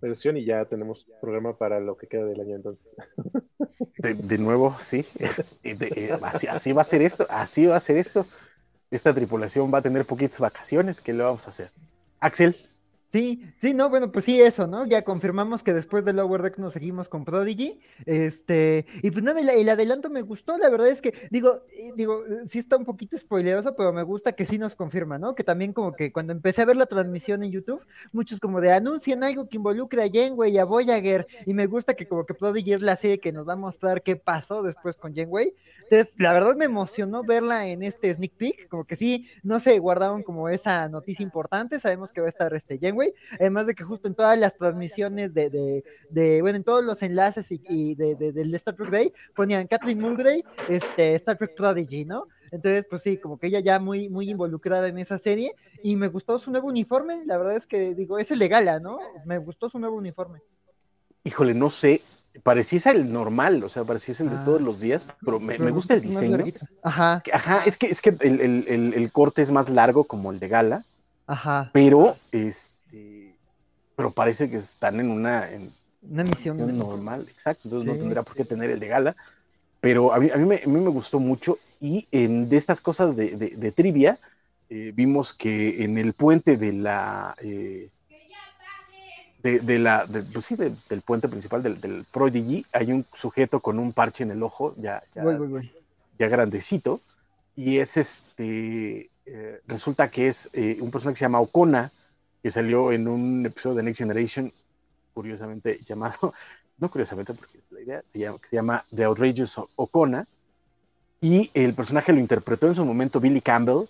versión 0.00 0.36
y 0.36 0.44
ya 0.44 0.64
tenemos 0.64 1.06
programa 1.20 1.56
para 1.56 1.80
lo 1.80 1.96
que 1.96 2.06
queda 2.06 2.24
del 2.24 2.40
año 2.40 2.56
entonces. 2.56 2.94
De, 3.98 4.12
de 4.14 4.38
nuevo, 4.38 4.76
sí. 4.78 5.06
es- 5.18 5.42
de- 5.62 6.18
así, 6.22 6.46
así 6.46 6.72
va 6.72 6.82
a 6.82 6.84
ser 6.84 7.00
esto, 7.02 7.26
así 7.30 7.64
va 7.66 7.76
a 7.76 7.80
ser 7.80 7.96
esto. 7.96 8.26
Esta 8.90 9.14
tripulación 9.14 9.72
va 9.72 9.78
a 9.78 9.82
tener 9.82 10.04
poquitas 10.04 10.38
vacaciones. 10.38 11.00
¿Qué 11.00 11.12
le 11.14 11.22
vamos 11.24 11.46
a 11.46 11.50
hacer? 11.50 11.70
Axel, 12.20 12.56
Sí, 13.12 13.40
sí, 13.60 13.72
no, 13.72 13.88
bueno, 13.88 14.10
pues 14.10 14.24
sí, 14.24 14.40
eso, 14.40 14.66
¿no? 14.66 14.84
Ya 14.84 15.02
confirmamos 15.02 15.62
que 15.62 15.72
después 15.72 16.04
de 16.04 16.12
Lower 16.12 16.42
Deck 16.42 16.58
nos 16.58 16.72
seguimos 16.72 17.08
con 17.08 17.24
Prodigy. 17.24 17.78
Este, 18.04 18.84
y 19.00 19.10
pues 19.12 19.22
nada, 19.22 19.40
el, 19.40 19.48
el 19.48 19.68
adelanto 19.68 20.10
me 20.10 20.22
gustó, 20.22 20.58
la 20.58 20.68
verdad 20.68 20.88
es 20.88 21.00
que, 21.00 21.14
digo, 21.30 21.62
eh, 21.72 21.92
digo, 21.96 22.26
eh, 22.26 22.42
sí 22.46 22.58
está 22.58 22.76
un 22.76 22.84
poquito 22.84 23.16
spoileroso, 23.16 23.76
pero 23.76 23.92
me 23.92 24.02
gusta 24.02 24.32
que 24.32 24.44
sí 24.44 24.58
nos 24.58 24.74
confirma, 24.74 25.18
¿no? 25.18 25.36
Que 25.36 25.44
también 25.44 25.72
como 25.72 25.94
que 25.94 26.12
cuando 26.12 26.32
empecé 26.32 26.62
a 26.62 26.64
ver 26.64 26.76
la 26.76 26.86
transmisión 26.86 27.44
en 27.44 27.52
YouTube, 27.52 27.80
muchos 28.12 28.40
como 28.40 28.60
de 28.60 28.72
anuncian 28.72 29.22
algo 29.22 29.48
que 29.48 29.56
involucre 29.56 30.02
a 30.02 30.10
Janeway 30.12 30.52
y 30.52 30.58
a 30.58 30.64
Voyager, 30.64 31.28
y 31.46 31.54
me 31.54 31.66
gusta 31.66 31.94
que 31.94 32.08
como 32.08 32.26
que 32.26 32.34
Prodigy 32.34 32.72
es 32.72 32.82
la 32.82 32.96
serie 32.96 33.20
que 33.20 33.32
nos 33.32 33.48
va 33.48 33.52
a 33.52 33.56
mostrar 33.56 34.02
qué 34.02 34.16
pasó 34.16 34.62
después 34.62 34.96
con 34.96 35.14
Janeway. 35.14 35.54
Entonces, 35.88 36.16
la 36.18 36.32
verdad 36.32 36.56
me 36.56 36.64
emocionó 36.64 37.22
verla 37.22 37.68
en 37.68 37.84
este 37.84 38.12
sneak 38.12 38.32
peek, 38.32 38.68
como 38.68 38.84
que 38.84 38.96
sí, 38.96 39.28
no 39.44 39.60
se 39.60 39.78
guardaron 39.78 40.24
como 40.24 40.48
esa 40.48 40.88
noticia 40.88 41.22
importante, 41.22 41.78
sabemos 41.78 42.12
que 42.12 42.20
va 42.20 42.26
a 42.26 42.30
estar 42.30 42.52
este 42.52 42.78
Janeway, 42.80 42.95
además 43.38 43.66
de 43.66 43.74
que 43.74 43.84
justo 43.84 44.08
en 44.08 44.14
todas 44.14 44.38
las 44.38 44.56
transmisiones 44.56 45.34
de, 45.34 45.50
de, 45.50 45.84
de 46.10 46.42
bueno, 46.42 46.56
en 46.56 46.64
todos 46.64 46.84
los 46.84 47.02
enlaces 47.02 47.50
y, 47.52 47.60
y 47.68 47.94
de, 47.94 48.14
de- 48.14 48.32
del 48.32 48.54
Star 48.54 48.74
Trek 48.76 48.90
Day 48.90 49.12
ponían 49.34 49.66
Kathleen 49.66 50.00
Mulgray, 50.00 50.44
este, 50.68 51.14
Star 51.14 51.36
Trek 51.38 51.54
Prodigy, 51.56 52.04
¿no? 52.04 52.26
Entonces, 52.52 52.86
pues 52.88 53.02
sí, 53.02 53.16
como 53.16 53.38
que 53.38 53.48
ella 53.48 53.60
ya 53.60 53.78
muy, 53.80 54.08
muy 54.08 54.30
involucrada 54.30 54.86
en 54.88 54.98
esa 54.98 55.18
serie 55.18 55.52
y 55.82 55.96
me 55.96 56.08
gustó 56.08 56.38
su 56.38 56.50
nuevo 56.50 56.68
uniforme, 56.68 57.22
la 57.26 57.38
verdad 57.38 57.56
es 57.56 57.66
que, 57.66 57.94
digo, 57.94 58.18
es 58.18 58.30
el 58.30 58.38
de 58.38 58.48
gala, 58.48 58.78
¿no? 58.78 58.98
Me 59.24 59.38
gustó 59.38 59.68
su 59.68 59.78
nuevo 59.80 59.96
uniforme. 59.96 60.40
híjole, 61.24 61.54
no 61.54 61.70
sé. 61.70 62.02
Pareciese 62.42 62.90
el 62.90 63.10
normal, 63.10 63.64
o 63.64 63.70
sea, 63.70 63.82
pareciese 63.82 64.22
el 64.22 64.28
de 64.28 64.36
Ah. 64.36 64.42
todos 64.44 64.60
los 64.60 64.78
días, 64.78 65.06
pero 65.24 65.40
me, 65.40 65.56
gusta 65.70 65.94
el 65.94 66.02
diseño. 66.02 66.44
Ajá, 66.82 67.22
Ajá, 67.32 67.62
es 67.64 67.78
que, 67.78 67.86
es 67.86 68.02
que 68.02 68.10
el, 68.10 68.40
el- 68.40 68.64
el- 68.68 68.94
el 68.94 69.10
corte 69.10 69.40
es 69.40 69.50
más 69.50 69.70
largo 69.70 70.04
como 70.04 70.30
el 70.30 70.38
de 70.38 70.48
Gala, 70.48 70.84
ajá, 71.26 71.70
pero 71.72 72.16
este 72.32 72.75
pero 73.96 74.10
parece 74.10 74.48
que 74.50 74.56
están 74.56 75.00
en 75.00 75.10
una 75.10 75.50
en 75.50 75.72
una 76.10 76.24
misión. 76.24 76.78
normal, 76.78 77.26
exacto, 77.28 77.62
entonces 77.64 77.86
Sí. 77.86 77.92
no 77.92 77.98
tendría 77.98 78.22
por 78.22 78.34
qué 78.36 78.44
tener 78.44 78.70
el 78.70 78.80
de 78.80 78.88
Gala, 78.88 79.16
pero 79.80 80.12
a 80.12 80.18
mí, 80.18 80.30
a 80.32 80.36
mí, 80.36 80.44
me, 80.44 80.56
a 80.56 80.66
mí 80.66 80.80
me 80.80 80.90
gustó 80.90 81.18
mucho 81.20 81.58
y 81.80 82.06
en, 82.10 82.48
de 82.48 82.56
estas 82.56 82.80
cosas 82.80 83.16
de, 83.16 83.36
de- 83.36 83.50
de 83.56 83.72
trivia, 83.72 84.18
eh, 84.68 84.92
vimos 84.94 85.34
que 85.34 85.84
en 85.84 85.98
el 85.98 86.12
puente 86.14 86.56
de 86.56 86.72
la... 86.72 87.34
eh, 87.42 87.90
de, 89.42 89.60
de 89.60 89.78
la, 89.78 90.06
de- 90.06 90.22
pues 90.22 90.46
sí, 90.46 90.56
de- 90.56 90.74
del 90.88 91.02
puente 91.02 91.28
principal 91.28 91.62
del, 91.62 91.80
del 91.80 92.04
Prodigy, 92.10 92.64
hay 92.72 92.92
un 92.92 93.04
sujeto 93.20 93.60
con 93.60 93.78
un 93.78 93.92
parche 93.92 94.24
en 94.24 94.30
el 94.30 94.42
ojo, 94.42 94.74
ya, 94.78 95.02
ya, 95.14 95.24
Voy, 95.24 95.36
voy, 95.36 95.48
voy. 95.48 95.70
ya 96.18 96.28
grandecito, 96.28 97.00
y 97.54 97.78
es 97.78 97.96
este, 97.96 99.10
eh, 99.26 99.60
resulta 99.66 100.10
que 100.10 100.28
es 100.28 100.48
eh, 100.52 100.78
un 100.80 100.90
personaje 100.90 101.14
que 101.14 101.18
se 101.20 101.24
llama 101.24 101.40
Okona, 101.40 101.92
que 102.46 102.52
salió 102.52 102.92
en 102.92 103.08
un 103.08 103.44
episodio 103.44 103.74
de 103.74 103.82
Next 103.82 103.98
Generation, 103.98 104.52
curiosamente 105.12 105.80
llamado, 105.84 106.32
no 106.78 106.88
curiosamente 106.88 107.34
porque 107.34 107.58
es 107.58 107.72
la 107.72 107.80
idea, 107.80 108.02
se 108.06 108.20
llama, 108.20 108.38
se 108.48 108.54
llama 108.54 108.84
The 108.94 109.04
Outrageous 109.04 109.58
O- 109.58 109.68
Okona, 109.74 110.24
y 111.20 111.50
el 111.54 111.74
personaje 111.74 112.12
lo 112.12 112.20
interpretó 112.20 112.68
en 112.68 112.76
su 112.76 112.84
momento 112.84 113.18
Billy 113.18 113.40
Campbell, 113.40 113.88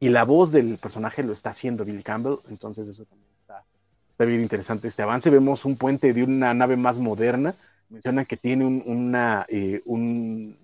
y 0.00 0.08
la 0.08 0.24
voz 0.24 0.50
del 0.50 0.78
personaje 0.78 1.22
lo 1.22 1.32
está 1.32 1.50
haciendo 1.50 1.84
Billy 1.84 2.02
Campbell, 2.02 2.38
entonces 2.50 2.88
eso 2.88 3.04
también 3.04 3.30
está, 3.40 3.62
está 4.10 4.24
bien 4.24 4.40
interesante 4.42 4.88
este 4.88 5.02
avance. 5.02 5.30
Vemos 5.30 5.64
un 5.64 5.76
puente 5.76 6.12
de 6.12 6.24
una 6.24 6.52
nave 6.54 6.76
más 6.76 6.98
moderna, 6.98 7.54
mencionan 7.88 8.26
que 8.26 8.36
tiene 8.36 8.64
un, 8.64 9.14
eh, 9.48 9.80
un, 9.84 10.58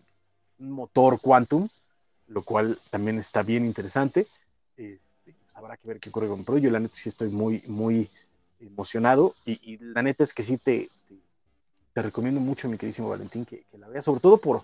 un 0.59 0.71
motor 0.73 1.21
quantum, 1.21 1.69
lo 2.27 2.43
cual 2.43 2.81
también 2.91 3.21
está 3.21 3.45
bien 3.45 3.65
interesante. 3.65 4.27
Habrá 5.59 5.77
que 5.77 5.89
ver 5.89 6.01
qué 6.01 6.09
ocurre 6.09 6.29
con 6.29 6.45
Pro. 6.45 6.59
Yo 6.59 6.71
la 6.71 6.81
neta 6.81 6.95
sí 6.97 7.09
estoy 7.09 7.29
muy, 7.29 7.63
muy 7.67 8.09
emocionado 8.61 9.35
y, 9.45 9.61
y 9.73 9.79
la 9.79 10.03
neta 10.03 10.25
es 10.25 10.33
que 10.33 10.43
sí 10.43 10.57
te, 10.57 10.89
te, 11.09 11.17
te 11.93 12.03
recomiendo 12.03 12.41
mucho, 12.41 12.69
mi 12.69 12.79
queridísimo 12.79 13.09
Valentín, 13.09 13.45
que, 13.45 13.65
que 13.71 13.79
la 13.79 13.89
veas, 13.89 14.05
sobre 14.05 14.21
todo 14.21 14.39
por, 14.39 14.63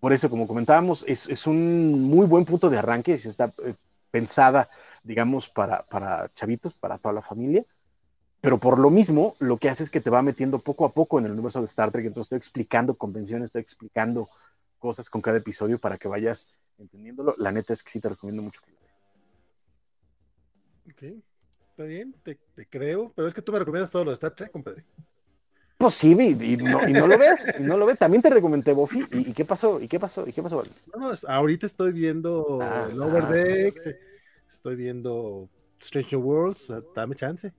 por 0.00 0.12
eso, 0.12 0.30
como 0.30 0.46
comentábamos, 0.46 1.04
es, 1.06 1.28
es 1.28 1.46
un 1.46 2.02
muy 2.02 2.26
buen 2.26 2.44
punto 2.44 2.70
de 2.70 2.78
arranque, 2.78 3.18
si 3.18 3.28
está 3.28 3.52
eh, 3.64 3.74
pensada, 4.10 4.68
digamos, 5.02 5.48
para, 5.48 5.82
para 5.82 6.30
chavitos, 6.34 6.74
para 6.74 6.98
toda 6.98 7.14
la 7.14 7.22
familia, 7.22 7.64
pero 8.40 8.58
por 8.58 8.78
lo 8.78 8.90
mismo, 8.90 9.36
lo 9.38 9.56
que 9.56 9.70
hace 9.70 9.82
es 9.82 9.90
que 9.90 10.02
te 10.02 10.10
va 10.10 10.20
metiendo 10.20 10.58
poco 10.58 10.84
a 10.84 10.92
poco 10.92 11.18
en 11.18 11.24
el 11.24 11.32
universo 11.32 11.60
de 11.60 11.66
Star 11.66 11.90
Trek, 11.90 12.04
entonces 12.04 12.26
estoy 12.26 12.38
explicando 12.38 12.94
convenciones, 12.94 13.46
estoy 13.46 13.62
explicando 13.62 14.28
cosas 14.78 15.08
con 15.08 15.22
cada 15.22 15.38
episodio 15.38 15.78
para 15.78 15.96
que 15.96 16.08
vayas 16.08 16.46
entendiéndolo. 16.78 17.34
La 17.38 17.52
neta 17.52 17.72
es 17.72 17.82
que 17.82 17.90
sí 17.90 18.00
te 18.00 18.10
recomiendo 18.10 18.42
mucho 18.42 18.60
que. 18.62 18.73
Ok, 20.86 21.02
está 21.70 21.84
bien, 21.84 22.14
te, 22.22 22.38
te 22.54 22.66
creo, 22.66 23.12
pero 23.14 23.26
es 23.28 23.34
que 23.34 23.42
tú 23.42 23.52
me 23.52 23.58
recomiendas 23.58 23.90
todo 23.90 24.04
lo 24.04 24.10
de 24.10 24.14
Star 24.14 24.34
Trek, 24.34 24.50
compadre. 24.50 24.84
Pues 25.78 25.94
sí, 25.96 26.16
y, 26.18 26.52
y 26.52 26.56
no, 26.56 26.88
y 26.88 26.92
no 26.92 27.06
lo 27.06 27.18
ves, 27.18 27.52
y 27.58 27.62
no 27.62 27.76
lo 27.76 27.84
ves. 27.86 27.98
También 27.98 28.22
te 28.22 28.30
recomendé 28.30 28.72
Buffy. 28.72 29.04
¿Y, 29.10 29.30
y 29.30 29.32
qué 29.32 29.44
pasó? 29.44 29.80
¿Y 29.80 29.88
qué 29.88 29.98
pasó? 29.98 30.26
¿Y 30.26 30.32
qué 30.32 30.42
pasó? 30.42 30.62
No, 30.94 31.10
no, 31.10 31.14
ahorita 31.28 31.66
estoy 31.66 31.92
viendo 31.92 32.60
Ah, 32.62 32.88
Lower 32.94 33.24
ah. 33.24 33.32
Decks, 33.32 33.90
estoy 34.48 34.76
viendo 34.76 35.48
Strange 35.80 36.16
New 36.16 36.24
Worlds, 36.24 36.58
sea, 36.66 36.80
dame 36.94 37.16
chance. 37.16 37.52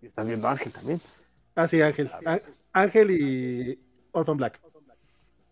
Y 0.00 0.06
estás 0.06 0.26
viendo 0.26 0.48
Ángel 0.48 0.72
también. 0.72 1.00
Ah, 1.54 1.66
sí, 1.66 1.82
Ángel. 1.82 2.10
Á- 2.24 2.40
Ángel 2.72 3.10
y 3.10 3.78
Orphan 4.12 4.36
Black. 4.36 4.60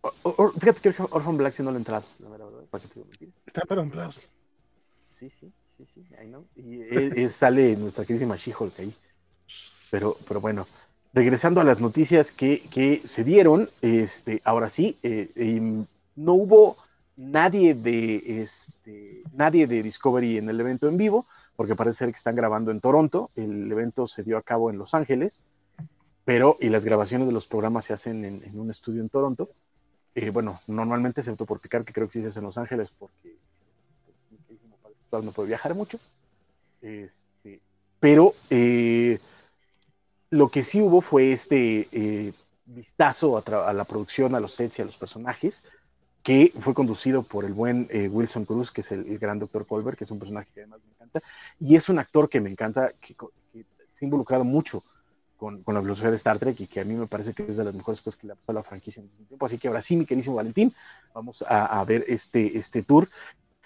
O- 0.01 0.13
o- 0.23 0.35
o- 0.45 0.53
fíjate 0.53 0.81
que 0.81 0.91
Orphan- 0.91 1.37
Black 1.37 1.55
sí 1.55 1.63
no 1.63 1.71
lo 1.71 1.77
he 1.77 1.81
entrado, 1.81 2.05
la 2.21 2.29
verdad, 2.31 2.47
¿verdad? 2.47 2.67
¿Para 2.71 2.83
qué 2.83 2.89
te 2.89 2.95
digo 2.95 3.07
mentiras? 3.07 3.35
Está 3.45 3.63
para 3.63 3.83
un 3.83 3.89
aplauso. 3.89 4.21
Sí, 5.19 5.29
sí, 5.41 5.53
sí, 5.87 6.05
sí, 6.09 6.15
I 6.23 6.27
know. 6.27 6.45
Y 6.57 6.83
eh, 6.91 7.29
sale 7.29 7.77
nuestra 7.77 8.05
queridísima 8.05 8.37
She-Hulk 8.37 8.79
ahí. 8.81 8.95
Pero, 9.91 10.17
pero 10.27 10.41
bueno, 10.41 10.67
regresando 11.13 11.61
a 11.61 11.65
las 11.65 11.81
noticias 11.81 12.31
que, 12.31 12.63
que 12.71 13.03
se 13.05 13.25
dieron, 13.25 13.71
este, 13.81 14.43
ahora 14.45 14.71
sí, 14.71 14.99
eh, 15.03 15.31
em, 15.35 15.87
no 16.17 16.35
hubo 16.35 16.77
nadie 17.17 17.75
de 17.75 18.43
este, 18.43 19.23
nadie 19.33 19.67
de 19.67 19.83
Discovery 19.83 20.39
en 20.39 20.49
el 20.49 20.61
evento 20.61 20.89
en 20.89 20.97
vivo, 20.97 21.27
porque 21.57 21.75
parece 21.75 21.99
ser 21.99 22.11
que 22.11 22.19
están 22.19 22.37
grabando 22.37 22.71
en 22.71 22.81
Toronto. 22.81 23.31
El 23.35 23.71
evento 23.71 24.07
se 24.07 24.23
dio 24.23 24.37
a 24.37 24.43
cabo 24.43 24.71
en 24.71 24.79
Los 24.79 24.95
Ángeles, 24.95 25.41
pero 26.25 26.57
y 26.61 26.69
las 26.69 26.85
grabaciones 26.85 27.27
de 27.27 27.33
los 27.33 27.47
programas 27.47 27.87
se 27.87 27.95
hacen 27.95 28.25
en, 28.25 28.43
en 28.45 28.61
un 28.61 28.71
estudio 28.71 29.01
en 29.01 29.09
Toronto. 29.09 29.49
Eh, 30.15 30.31
bueno, 30.31 30.61
normalmente 30.67 31.21
excepto 31.21 31.47
por 31.47 31.61
picar, 31.61 31.85
que 31.85 31.93
creo 31.93 32.09
que 32.09 32.15
sí 32.15 32.23
se 32.23 32.29
hace 32.29 32.41
en 32.41 32.47
Los 32.47 32.59
Ángeles, 32.59 32.91
porque 32.99 33.28
Gustavo 35.09 35.23
no 35.23 35.33
puede 35.33 35.49
viajar 35.49 35.75
mucho. 35.75 35.99
Este, 36.83 37.61
pero 37.99 38.35
eh, 38.51 39.19
lo 40.31 40.51
que 40.51 40.65
sí 40.65 40.81
hubo 40.83 41.01
fue 41.01 41.33
este 41.33 41.89
eh, 41.91 42.33
vistazo 42.67 43.39
a, 43.39 43.41
a 43.41 43.73
la 43.73 43.85
producción, 43.85 44.35
a 44.35 44.41
los 44.41 44.55
sets 44.55 44.79
y 44.79 44.83
a 44.83 44.85
los 44.85 44.97
personajes, 44.97 45.63
que 46.23 46.53
fue 46.61 46.75
conducido 46.75 47.23
por 47.23 47.47
el 47.47 47.55
buen 47.55 47.89
eh, 47.91 48.09
Wilson 48.09 48.45
Cruz, 48.45 48.71
que 48.71 48.83
es 48.83 48.93
el, 48.93 49.07
el 49.07 49.19
gran 49.19 49.39
doctor 49.39 49.67
Colbert, 49.67 49.97
que 49.97 50.05
es 50.05 50.11
un 50.11 50.19
personaje 50.19 50.51
que 50.53 50.61
además 50.61 50.81
me 50.85 50.93
encanta, 50.93 51.23
y 51.59 51.77
es 51.77 51.89
un 51.89 51.99
actor 51.99 52.29
que 52.29 52.41
me 52.41 52.51
encanta, 52.51 52.93
que, 53.01 53.15
que 53.15 53.65
se 53.99 54.05
ha 54.05 54.05
involucrado 54.05 54.45
mucho 54.45 54.85
con, 55.39 55.63
con 55.63 55.75
la 55.75 55.81
filosofía 55.81 56.11
de 56.11 56.17
Star 56.17 56.39
Trek 56.39 56.61
y 56.61 56.67
que 56.67 56.81
a 56.81 56.85
mí 56.85 56.95
me 56.95 57.07
parece 57.07 57.33
que 57.33 57.45
es 57.45 57.57
de 57.57 57.65
las 57.65 57.75
mejores 57.75 58.03
cosas 58.03 58.21
que 58.21 58.27
le 58.27 58.35
ha 58.35 58.37
pasado 58.37 58.59
a 58.59 58.63
la 58.63 58.69
franquicia 58.69 59.01
en 59.01 59.09
el 59.19 59.27
tiempo. 59.27 59.47
Así 59.47 59.57
que 59.57 59.69
ahora 59.69 59.81
sí, 59.81 59.97
mi 59.97 60.05
queridísimo 60.05 60.37
Valentín, 60.37 60.75
vamos 61.15 61.43
a, 61.43 61.81
a 61.81 61.85
ver 61.85 62.05
este, 62.09 62.59
este 62.59 62.83
tour. 62.83 63.09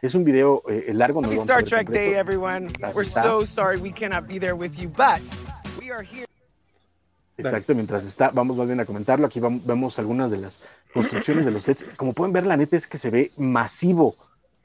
Es 0.02 0.16
un 0.16 0.24
video 0.24 0.64
eh, 0.68 0.92
largo. 0.92 1.22
no 1.22 1.30
Star 1.30 1.62
Trek. 1.62 1.88
Day, 1.88 2.14
everyone. 2.14 2.66
Gracias, 2.76 2.96
We're 2.96 3.04
so 3.04 3.44
sorry 3.46 3.78
we 3.80 3.92
cannot 3.92 4.26
be 4.26 4.40
there 4.40 4.54
with 4.54 4.72
you, 4.76 4.88
but 4.88 5.22
we 5.80 5.92
are 5.92 6.02
here. 6.04 6.26
Exacto, 7.38 7.72
mientras 7.74 8.04
está, 8.04 8.30
vamos 8.30 8.56
más 8.56 8.66
bien 8.66 8.80
a 8.80 8.84
comentarlo. 8.84 9.26
Aquí 9.26 9.40
vemos 9.40 9.98
algunas 10.00 10.30
de 10.32 10.38
las 10.38 10.60
construcciones 10.92 11.44
de 11.44 11.52
los 11.52 11.62
sets. 11.64 11.84
Como 11.96 12.12
pueden 12.14 12.32
ver, 12.32 12.44
la 12.46 12.56
neta 12.56 12.76
es 12.76 12.86
que 12.88 12.98
se 12.98 13.10
ve 13.10 13.30
masivo 13.36 14.16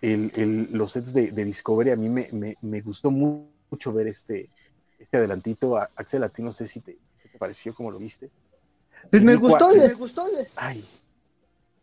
el, 0.02 0.32
el- 0.36 0.69
los 0.71 0.91
sets 0.93 1.13
de, 1.13 1.32
de 1.32 1.45
Discovery. 1.45 1.91
A 1.91 1.95
mí 1.95 2.10
me, 2.10 2.30
me- 2.32 2.58
me 2.62 2.82
gustó 2.82 3.12
mu- 3.12 3.47
mucho 3.69 3.93
ver 3.93 4.08
este, 4.08 4.50
este 5.00 5.17
adelantito. 5.17 5.78
A- 5.78 5.89
Axel, 5.95 6.23
a 6.23 6.30
ti 6.30 6.41
no 6.41 6.52
sé 6.52 6.67
si 6.67 6.80
te, 6.82 6.97
pareció, 7.38 7.76
cómo 7.76 7.91
lo 7.91 8.00
viste. 8.00 8.32
Pues 9.12 9.21
me 9.21 9.36
gustó, 9.36 9.69
cua- 9.71 9.88
me 9.88 9.93
gustó. 9.93 10.28
Ay, 10.56 10.84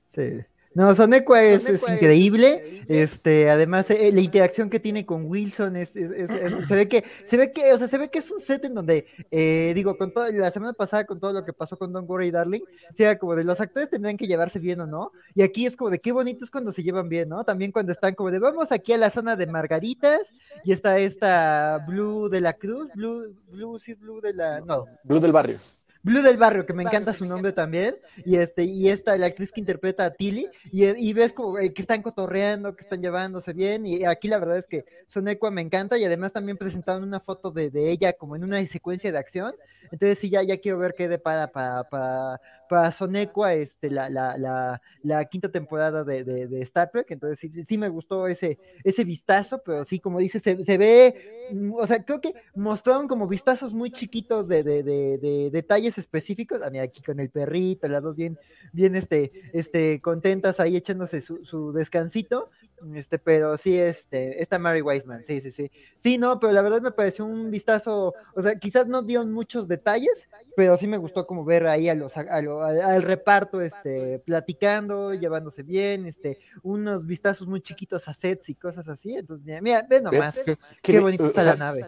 Sí. 0.09 0.41
No, 0.75 0.95
Sonequa 0.97 1.43
es, 1.43 1.69
es 1.69 1.83
increíble. 1.89 2.83
Este, 2.89 3.49
además, 3.49 3.89
eh, 3.91 4.11
la 4.13 4.21
interacción 4.21 4.69
que 4.69 4.81
tiene 4.81 5.07
con 5.07 5.25
Wilson 5.27 5.77
es, 5.77 5.95
es- 5.95 6.11
es- 6.11 6.31
es- 6.31 6.69
se 6.69 6.75
ve 6.75 6.89
que, 6.89 7.05
se 7.25 7.37
ve 7.37 7.53
que, 7.53 7.73
o 7.73 7.79
sea, 7.79 7.87
se 7.89 7.97
ve 7.97 8.11
que 8.11 8.19
es 8.19 8.31
un 8.31 8.41
set 8.41 8.65
en 8.65 8.75
donde, 8.75 9.07
eh, 9.31 9.73
digo, 9.75 9.97
con 9.97 10.13
todo, 10.13 10.31
la 10.33 10.51
semana 10.51 10.73
pasada 10.73 11.05
con 11.05 11.21
todo 11.21 11.33
lo 11.33 11.45
que 11.45 11.53
pasó 11.53 11.77
con 11.79 11.93
Don 11.93 12.05
Worry 12.09 12.31
Darling, 12.33 12.63
sea, 12.97 13.19
como 13.19 13.37
de 13.37 13.45
los 13.45 13.61
actores 13.61 13.89
tendrían 13.89 14.17
que 14.17 14.27
llevarse 14.27 14.59
bien 14.59 14.81
o 14.81 14.87
no. 14.87 15.13
Y 15.35 15.43
aquí 15.43 15.65
es 15.65 15.77
como 15.77 15.91
de 15.91 16.01
qué 16.01 16.13
bonito 16.13 16.45
es 16.45 16.51
cuando 16.51 16.73
se 16.73 16.83
llevan 16.83 17.09
bien, 17.09 17.29
¿no? 17.29 17.45
También 17.45 17.71
cuando 17.73 17.93
están 17.93 18.15
como 18.15 18.31
de 18.31 18.39
vamos 18.41 18.73
aquí 18.73 18.93
a 18.93 18.99
la 18.99 19.11
zona 19.11 19.37
de 19.37 19.47
Margaritas 19.47 20.21
y 20.65 20.73
está 20.73 20.99
esta 20.99 21.85
Blue 21.87 22.29
de 22.29 22.41
la 22.41 22.53
Cruz, 22.55 22.89
Blue, 22.95 23.35
Blue, 23.49 23.79
sí, 23.79 23.95
Blue 23.95 24.21
de 24.21 24.35
la, 24.35 24.61
no, 24.61 24.87
Blue 25.05 25.21
del 25.21 25.33
barrio. 25.33 25.59
Blue 26.05 26.21
del 26.21 26.37
Barrio, 26.37 26.67
que 26.67 26.75
me 26.75 26.83
encanta 26.83 27.15
su 27.15 27.25
nombre 27.25 27.53
también, 27.53 27.97
y 28.27 28.37
este, 28.37 28.65
y 28.65 28.91
esta, 28.91 29.17
la 29.17 29.27
actriz 29.27 29.51
que 29.51 29.61
interpreta 29.61 30.05
a 30.05 30.11
Tilly, 30.11 30.51
y, 30.71 30.85
y 30.85 31.13
ves 31.15 31.33
como 31.33 31.59
eh, 31.59 31.73
que 31.73 31.81
están 31.81 32.03
cotorreando, 32.03 32.77
que 32.77 32.83
están 32.83 33.01
llevándose 33.01 33.55
bien, 33.55 33.87
y 33.87 34.05
aquí 34.05 34.29
la 34.29 34.39
verdad 34.39 34.59
es 34.59 34.67
que 34.67 34.85
Sonequa 35.09 35.51
me 35.51 35.63
encanta, 35.63 35.97
y 35.97 36.05
además 36.05 36.35
también 36.35 36.59
presentaron 36.59 37.05
una 37.05 37.21
foto 37.21 37.51
de, 37.51 37.71
de 37.71 37.91
ella 37.91 38.13
como 38.13 38.37
en 38.37 38.45
una 38.45 38.65
secuencia 38.67 39.11
de 39.11 39.17
acción, 39.17 39.55
entonces 39.91 40.19
sí, 40.19 40.29
ya, 40.29 40.43
ya 40.43 40.59
quiero 40.59 40.77
ver 40.77 40.95
qué 40.95 41.09
depara 41.09 41.49
para, 41.49 41.85
para, 41.85 42.39
para 42.75 42.91
Sonequa, 42.91 43.55
este, 43.55 43.89
la, 43.89 44.11
la, 44.11 44.37
la, 44.37 44.83
la 45.05 45.25
quinta 45.27 45.49
temporada 45.49 46.03
de, 46.03 46.61
Star 46.63 46.91
Trek, 46.91 47.09
entonces 47.11 47.39
sí, 47.39 47.63
sí 47.63 47.79
me 47.79 47.89
gustó 47.89 48.27
ese, 48.27 48.59
ese 48.83 49.05
vistazo, 49.05 49.63
pero 49.65 49.85
sí, 49.85 50.01
como 50.01 50.19
dices, 50.19 50.43
se, 50.43 50.65
se 50.65 50.77
ve, 50.77 51.49
mm, 51.53 51.73
o 51.73 51.87
sea, 51.87 52.05
creo 52.05 52.21
que 52.21 52.35
mostraron 52.57 53.07
como 53.07 53.29
vistazos 53.29 53.73
muy 53.73 53.93
chiquitos 53.93 54.49
de, 54.49 54.65
de, 54.65 54.83
de, 54.83 55.19
de 55.19 55.51
detalles 55.53 55.99
específicos. 55.99 56.63
A 56.63 56.71
mí 56.71 56.81
aquí 56.81 57.01
con 57.01 57.21
el 57.21 57.31
perrito, 57.31 57.87
las 57.87 58.03
dos 58.03 58.17
bien, 58.17 58.37
bien 58.73 58.97
este, 58.97 59.31
este, 59.53 60.01
contentas 60.01 60.59
ahí 60.59 60.77
echándose 60.77 61.23
su 61.23 61.73
descansito. 61.73 62.51
Este, 62.95 63.19
pero 63.19 63.57
sí, 63.57 63.79
este, 63.79 64.43
está 64.43 64.59
Mary 64.59 64.83
Wiseman, 64.83 65.25
sí, 65.25 65.41
sí, 65.41 65.51
sí. 65.51 65.71
Sí, 65.97 66.19
no, 66.19 66.39
pero 66.39 66.53
la 66.53 66.63
verdad 66.63 66.83
me 66.83 66.91
pareció 66.93 67.25
un 67.25 67.51
vistazo, 67.51 68.15
o 68.35 68.43
sea, 68.43 68.57
quizás 68.57 68.87
no 68.89 69.03
dieron 69.03 69.33
muchos 69.33 69.67
detalles, 69.69 70.29
pero 70.57 70.77
sí 70.77 70.87
me 70.87 70.97
gustó 70.99 71.27
como 71.27 71.45
ver 71.45 71.67
ahí 71.67 71.89
a 71.89 71.95
los, 71.95 72.17
a 72.17 72.43
lo- 72.43 72.63
al, 72.63 72.81
al 72.81 73.03
reparto, 73.03 73.61
este, 73.61 74.19
platicando, 74.21 75.15
llevándose 75.15 75.63
bien, 75.63 76.07
este, 76.07 76.39
unos 76.63 77.07
vistazos 77.07 77.47
muy 77.49 77.61
chiquitos 77.61 78.07
a 78.09 78.15
sets 78.15 78.49
y 78.51 78.55
cosas 78.55 78.89
así. 78.89 79.15
Entonces, 79.17 79.45
mira, 79.45 79.61
mira 79.61 79.87
ve 79.89 80.01
nomás, 80.01 80.35
qué, 80.45 80.57
qué 80.83 81.01
bonita 81.01 81.25
está 81.27 81.43
la 81.45 81.57
nave. 81.57 81.87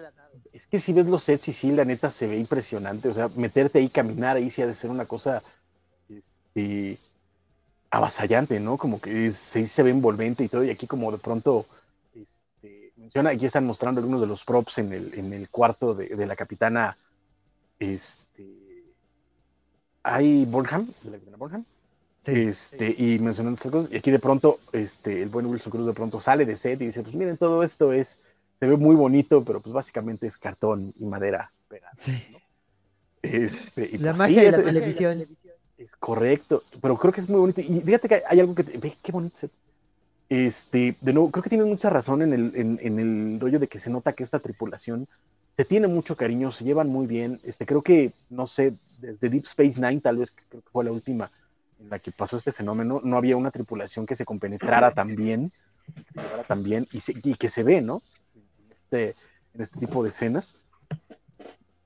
Es 0.52 0.66
que 0.66 0.78
si 0.80 0.92
ves 0.92 1.06
los 1.06 1.22
sets 1.22 1.48
y 1.48 1.52
sí, 1.52 1.70
la 1.72 1.84
neta 1.84 2.10
se 2.10 2.26
ve 2.26 2.36
impresionante. 2.38 3.08
O 3.08 3.14
sea, 3.14 3.28
meterte 3.36 3.78
ahí, 3.78 3.88
caminar 3.88 4.36
ahí, 4.36 4.50
sí 4.50 4.62
ha 4.62 4.66
de 4.66 4.74
ser 4.74 4.90
una 4.90 5.04
cosa 5.06 5.42
este, 6.08 6.98
avasallante, 7.96 8.60
¿no? 8.60 8.76
Como 8.76 9.00
que 9.00 9.32
sí 9.32 9.66
se 9.66 9.82
ve 9.82 9.90
envolvente 9.90 10.44
y 10.44 10.48
todo. 10.48 10.64
Y 10.64 10.70
aquí 10.70 10.86
como 10.86 11.10
de 11.10 11.18
pronto 11.18 11.66
este, 12.14 12.92
menciona, 12.96 13.30
aquí 13.30 13.46
están 13.46 13.66
mostrando 13.66 14.00
algunos 14.00 14.20
de 14.20 14.26
los 14.26 14.44
props 14.44 14.78
en 14.78 14.92
el, 14.92 15.14
en 15.14 15.32
el 15.32 15.48
cuarto 15.48 15.94
de, 15.94 16.08
de 16.08 16.26
la 16.26 16.36
capitana 16.36 16.96
este, 17.78 18.84
hay 20.02 20.44
Bornham, 20.44 20.92
de 21.02 21.10
la 21.10 21.16
capitana 21.16 21.36
Bornham. 21.36 21.64
Este, 22.24 22.92
y 22.98 23.20
mencionando 23.20 23.54
estas 23.54 23.70
cosas, 23.70 23.92
y 23.92 23.96
aquí 23.96 24.10
de 24.10 24.18
pronto, 24.18 24.58
este, 24.72 25.22
el 25.22 25.28
buen 25.28 25.46
Wilson 25.46 25.70
Cruz 25.70 25.86
de 25.86 25.92
pronto 25.92 26.20
sale 26.20 26.44
de 26.44 26.56
set 26.56 26.80
y 26.82 26.86
dice, 26.86 27.02
pues 27.02 27.14
miren, 27.14 27.36
todo 27.36 27.62
esto 27.62 27.92
es, 27.92 28.18
se 28.58 28.66
ve 28.66 28.76
muy 28.76 28.96
bonito, 28.96 29.44
pero 29.44 29.60
pues 29.60 29.72
básicamente 29.72 30.26
es 30.26 30.36
cartón 30.36 30.92
y 30.98 31.04
madera 31.04 31.52
pegada. 31.68 31.92
¿no? 32.32 32.38
Este, 33.22 33.90
y 33.92 33.98
La 33.98 34.10
pues, 34.10 34.18
magia 34.18 34.40
sí, 34.40 34.44
de 34.44 34.50
la 34.50 34.62
televisión. 34.64 35.26
Es 35.78 35.90
correcto, 35.98 36.62
pero 36.80 36.96
creo 36.96 37.12
que 37.12 37.20
es 37.20 37.28
muy 37.28 37.38
bonito. 37.40 37.60
Y 37.60 37.80
fíjate 37.80 38.08
que 38.08 38.22
hay 38.26 38.40
algo 38.40 38.54
que, 38.54 38.62
ve 38.62 38.96
qué 39.02 39.12
bonito 39.12 39.36
set. 39.38 39.50
Este, 40.28 40.96
de 41.00 41.12
nuevo, 41.12 41.30
creo 41.30 41.42
que 41.42 41.50
tienes 41.50 41.68
mucha 41.68 41.90
razón 41.90 42.22
en 42.22 42.32
el, 42.32 42.52
en, 42.56 42.78
en 42.82 42.98
el 42.98 43.40
rollo 43.40 43.58
de 43.60 43.68
que 43.68 43.78
se 43.78 43.90
nota 43.90 44.12
que 44.14 44.24
esta 44.24 44.40
tripulación 44.40 45.06
se 45.56 45.64
tiene 45.64 45.86
mucho 45.88 46.16
cariño, 46.16 46.50
se 46.52 46.64
llevan 46.64 46.88
muy 46.88 47.06
bien. 47.06 47.40
Este, 47.44 47.66
creo 47.66 47.82
que, 47.82 48.12
no 48.30 48.46
sé, 48.46 48.74
desde 49.00 49.28
Deep 49.28 49.44
Space 49.46 49.80
Nine, 49.80 50.00
tal 50.00 50.18
vez, 50.18 50.32
creo 50.32 50.62
que 50.62 50.70
fue 50.70 50.84
la 50.84 50.92
última 50.92 51.30
en 51.80 51.90
la 51.90 51.98
que 51.98 52.10
pasó 52.12 52.36
este 52.38 52.52
fenómeno, 52.52 53.00
no 53.04 53.16
había 53.18 53.36
una 53.36 53.50
tripulación 53.50 54.06
que 54.06 54.14
se 54.14 54.24
compenetrara 54.24 54.92
tan 54.92 55.14
bien, 55.14 55.52
que 55.94 56.02
se 56.04 56.20
llevara 56.20 56.42
tan 56.44 56.62
bien 56.62 56.88
y, 56.92 57.00
se- 57.00 57.14
y 57.22 57.34
que 57.34 57.48
se 57.50 57.62
ve, 57.62 57.82
¿no? 57.82 58.02
Este, 58.70 59.14
en 59.54 59.60
este 59.62 59.78
tipo 59.78 60.02
de 60.02 60.08
escenas. 60.08 60.56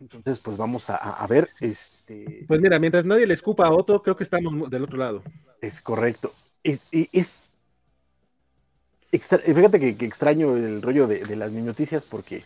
Entonces, 0.01 0.39
pues 0.39 0.57
vamos 0.57 0.89
a, 0.89 0.97
a- 0.97 1.27
ver, 1.27 1.51
este, 1.61 2.45
Pues 2.49 2.61
mira, 2.61 2.79
mientras 2.79 3.05
nadie 3.05 3.27
le 3.27 3.35
escupa 3.35 3.67
a 3.67 3.71
otro, 3.71 4.03
creo 4.03 4.17
que 4.17 4.25
estamos 4.25 4.71
del 4.71 4.85
otro 4.85 4.97
lado. 4.97 5.23
Es 5.61 5.81
correcto. 5.81 6.33
Es, 6.65 6.81
y- 6.91 7.09
es- 7.13 7.35
extra- 9.13 9.39
fíjate 9.39 9.79
que, 9.79 9.97
que 9.97 10.07
extraño 10.07 10.57
el 10.57 10.81
rollo 10.83 11.07
de, 11.07 11.21
de 11.21 11.37
las 11.37 11.53
noticias 11.53 12.05
porque 12.05 12.45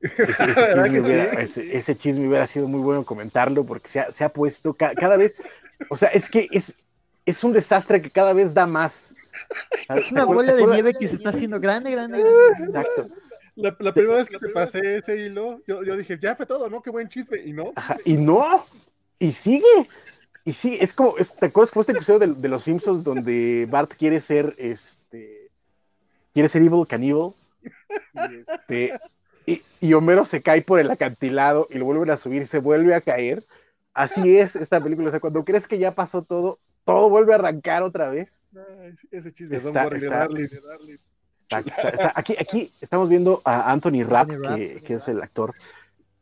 ese, 0.00 0.22
ese 0.22 0.44
¿Verdad 0.54 0.84
chisme 0.84 0.92
que 0.92 1.00
hubiera, 1.00 1.30
sí? 1.34 1.40
ese- 1.40 1.76
ese 1.76 1.96
chisme 1.96 2.28
hubiera 2.28 2.46
sido 2.46 2.68
muy 2.68 2.80
bueno 2.80 3.04
comentarlo 3.04 3.64
porque 3.64 3.88
se 3.88 4.00
ha, 4.00 4.12
se 4.12 4.22
ha 4.24 4.28
puesto 4.28 4.74
ca- 4.74 4.94
cada 4.94 5.16
vez, 5.16 5.34
o 5.90 5.96
sea, 5.96 6.08
es 6.10 6.28
que 6.28 6.48
es, 6.52 6.74
es 7.26 7.42
un 7.42 7.52
desastre 7.52 8.00
que 8.00 8.10
cada 8.10 8.32
vez 8.32 8.54
da 8.54 8.66
más. 8.66 9.14
Es 9.88 10.12
una 10.12 10.24
bola 10.24 10.54
de 10.54 10.66
nieve 10.66 10.94
que 10.94 11.08
se 11.08 11.16
está 11.16 11.30
haciendo 11.30 11.58
grande, 11.58 11.90
grande. 11.90 12.20
grande. 12.20 12.64
Exacto. 12.64 13.08
La, 13.54 13.76
la 13.78 13.92
primera 13.92 14.16
vez 14.16 14.28
que 14.28 14.38
te 14.38 14.48
pasé 14.48 14.96
ese 14.98 15.16
hilo, 15.16 15.60
yo, 15.66 15.82
yo 15.84 15.96
dije, 15.96 16.18
ya 16.20 16.34
fue 16.36 16.46
todo, 16.46 16.70
¿no? 16.70 16.82
Qué 16.82 16.90
buen 16.90 17.08
chisme. 17.08 17.38
Y 17.44 17.52
no. 17.52 17.72
Ajá, 17.76 17.96
y 18.04 18.14
no, 18.16 18.64
y 19.18 19.32
sigue. 19.32 19.88
Y 20.44 20.52
sí, 20.54 20.76
es 20.80 20.92
como, 20.92 21.18
es- 21.18 21.34
¿te 21.36 21.46
acuerdas 21.46 21.70
como 21.70 21.82
este 21.82 21.92
episodio 21.92 22.18
de, 22.18 22.26
de 22.34 22.48
Los 22.48 22.64
Simpsons 22.64 23.04
donde 23.04 23.66
Bart 23.70 23.92
quiere 23.96 24.20
ser, 24.20 24.54
este, 24.58 25.50
quiere 26.32 26.48
ser 26.48 26.62
Evil 26.62 26.86
Cannibal? 26.88 27.32
Y, 28.14 28.34
este, 28.50 29.00
y, 29.46 29.62
y 29.80 29.94
Homero 29.94 30.24
se 30.24 30.42
cae 30.42 30.62
por 30.62 30.80
el 30.80 30.90
acantilado 30.90 31.68
y 31.70 31.78
lo 31.78 31.84
vuelven 31.84 32.10
a 32.10 32.16
subir 32.16 32.42
y 32.42 32.46
se 32.46 32.58
vuelve 32.58 32.94
a 32.94 33.00
caer. 33.02 33.44
Así 33.94 34.36
es 34.38 34.56
esta 34.56 34.80
película, 34.82 35.08
o 35.08 35.10
sea, 35.10 35.20
cuando 35.20 35.44
crees 35.44 35.68
que 35.68 35.78
ya 35.78 35.94
pasó 35.94 36.22
todo, 36.22 36.58
todo 36.84 37.10
vuelve 37.10 37.32
a 37.32 37.36
arrancar 37.36 37.82
otra 37.82 38.08
vez. 38.08 38.30
Ay, 38.56 38.94
ese 39.10 39.32
chisme, 39.32 39.58
Don 39.60 39.76
Está- 39.76 39.84
Darling. 39.84 40.44
Está- 40.44 40.68
está- 41.48 41.88
está- 41.90 42.12
aquí, 42.14 42.34
aquí 42.38 42.72
estamos 42.80 43.08
viendo 43.08 43.40
a 43.44 43.70
Anthony 43.72 44.02
Rapp, 44.04 44.30
Anthony 44.30 44.42
Rapp. 44.48 44.56
que, 44.56 44.82
que 44.82 44.94
es 44.94 45.08
el 45.08 45.22
actor 45.22 45.54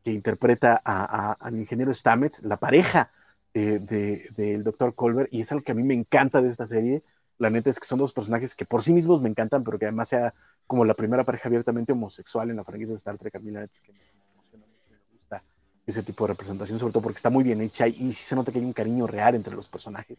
que 0.04 0.12
interpreta 0.12 0.80
a- 0.84 1.30
a- 1.30 1.32
al 1.40 1.56
ingeniero 1.56 1.94
Stamets, 1.94 2.42
la 2.42 2.56
pareja 2.56 3.10
eh, 3.52 3.80
de- 3.80 4.28
del 4.36 4.62
doctor 4.62 4.94
Colbert, 4.94 5.28
y 5.32 5.40
es 5.40 5.50
algo 5.50 5.64
que 5.64 5.72
a 5.72 5.74
mí 5.74 5.82
me 5.82 5.94
encanta 5.94 6.40
de 6.40 6.50
esta 6.50 6.66
serie. 6.68 7.02
La 7.38 7.50
neta 7.50 7.68
es 7.68 7.80
que 7.80 7.86
son 7.86 7.98
dos 7.98 8.12
personajes 8.12 8.54
que 8.54 8.64
por 8.64 8.84
sí 8.84 8.92
mismos 8.92 9.20
me 9.22 9.28
encantan, 9.28 9.64
pero 9.64 9.76
que 9.78 9.86
además 9.86 10.08
sea 10.08 10.32
como 10.68 10.84
la 10.84 10.94
primera 10.94 11.24
pareja 11.24 11.48
abiertamente 11.48 11.90
homosexual 11.92 12.48
en 12.50 12.56
la 12.56 12.62
franquicia 12.64 12.92
de 12.92 12.98
Star 12.98 13.18
Trek. 13.18 13.34
A 13.34 13.38
mí 13.40 13.50
la 13.50 13.60
neta 13.60 13.72
es 13.74 13.80
que 13.80 13.92
me 13.92 13.98
emociona 13.98 14.66
mucho, 14.66 14.90
me 14.90 14.96
gusta 15.18 15.42
ese 15.84 16.02
tipo 16.04 16.24
de 16.26 16.32
representación, 16.34 16.78
sobre 16.78 16.92
todo 16.92 17.02
porque 17.02 17.16
está 17.16 17.28
muy 17.30 17.42
bien 17.42 17.60
hecha 17.60 17.88
y, 17.88 17.90
y 17.98 18.12
sí 18.12 18.22
se 18.22 18.36
nota 18.36 18.52
que 18.52 18.58
hay 18.60 18.64
un 18.64 18.72
cariño 18.72 19.06
real 19.08 19.34
entre 19.34 19.54
los 19.56 19.66
personajes. 19.66 20.16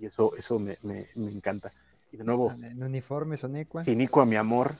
Y 0.00 0.06
eso, 0.06 0.36
eso 0.36 0.58
me, 0.60 0.78
me- 0.82 1.08
me 1.16 1.32
encanta. 1.32 1.72
Y 2.12 2.16
de 2.16 2.24
nuevo, 2.24 2.50
En 2.52 2.82
uniforme, 2.82 3.36
Sonequa. 3.36 3.84
Cinico 3.84 4.20
a 4.20 4.26
mi 4.26 4.36
amor. 4.36 4.74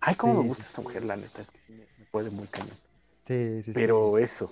Ay, 0.00 0.14
cómo 0.14 0.34
Sí, 0.34 0.38
me 0.40 0.48
gusta 0.48 0.64
sí, 0.64 0.68
esta 0.70 0.82
mujer, 0.82 1.04
la 1.04 1.16
neta, 1.16 1.42
es 1.42 1.48
que 1.48 1.58
sí 1.66 1.72
me, 1.72 1.86
me 1.98 2.04
puede 2.10 2.30
muy 2.30 2.46
cañón. 2.46 2.76
Sí, 3.26 3.56
sí, 3.56 3.62
sí. 3.64 3.72
Pero 3.74 4.18
eso, 4.18 4.50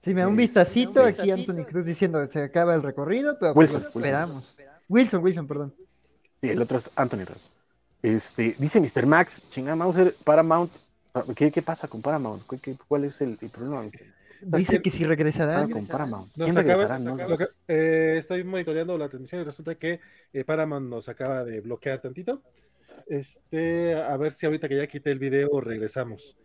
Sí, 0.00 0.12
me 0.12 0.20
da 0.20 0.28
un 0.28 0.36
vistacito 0.36 1.02
aquí 1.02 1.30
Anthony 1.30 1.64
Cruz 1.64 1.86
diciendo 1.86 2.26
se 2.26 2.42
acaba 2.42 2.74
el 2.74 2.82
recorrido, 2.82 3.38
pero 3.38 3.54
pues 3.54 3.72
Wilson, 3.72 3.88
esperamos. 3.88 4.54
Wilson, 4.88 5.22
Wilson, 5.24 5.46
perdón. 5.46 5.74
sí, 6.40 6.50
el 6.50 6.60
otro 6.60 6.78
es 6.78 6.90
Anthony. 6.94 7.24
Este, 8.02 8.54
dice 8.58 8.80
Mr. 8.80 9.06
Max, 9.06 9.42
chinga 9.50 9.74
Mauser, 9.74 10.14
Paramount. 10.24 10.70
¿Qué, 11.36 11.50
qué 11.50 11.62
pasa 11.62 11.88
con 11.88 12.02
Paramount? 12.02 12.42
¿Qué- 12.48 12.58
qué- 12.58 12.76
cuál 12.88 13.04
es 13.04 13.20
el, 13.22 13.38
el 13.40 13.48
problema? 13.48 13.82
Mr. 13.82 14.13
Dice 14.46 14.82
que 14.82 14.90
si 14.90 15.04
Ah, 15.04 15.08
regresarán. 15.08 15.70
con 15.70 15.86
Paramount. 15.86 16.32
Nos 16.36 16.46
¿Quién 16.46 16.58
acaba- 16.58 16.96
regresará? 16.96 16.98
No, 16.98 17.46
eh, 17.68 18.16
estoy 18.18 18.44
monitoreando 18.44 18.96
la 18.98 19.08
transmisión 19.08 19.40
y 19.40 19.44
resulta 19.44 19.74
que 19.74 20.00
eh, 20.32 20.44
Paramount 20.44 20.88
nos 20.88 21.08
acaba 21.08 21.44
de 21.44 21.60
bloquear 21.60 22.00
tantito. 22.00 22.42
Este, 23.06 23.94
a 23.94 24.16
ver 24.16 24.32
si 24.32 24.46
ahorita 24.46 24.68
que 24.68 24.76
ya 24.76 24.86
quité 24.86 25.10
el 25.10 25.18
video 25.18 25.60
regresamos. 25.60 26.36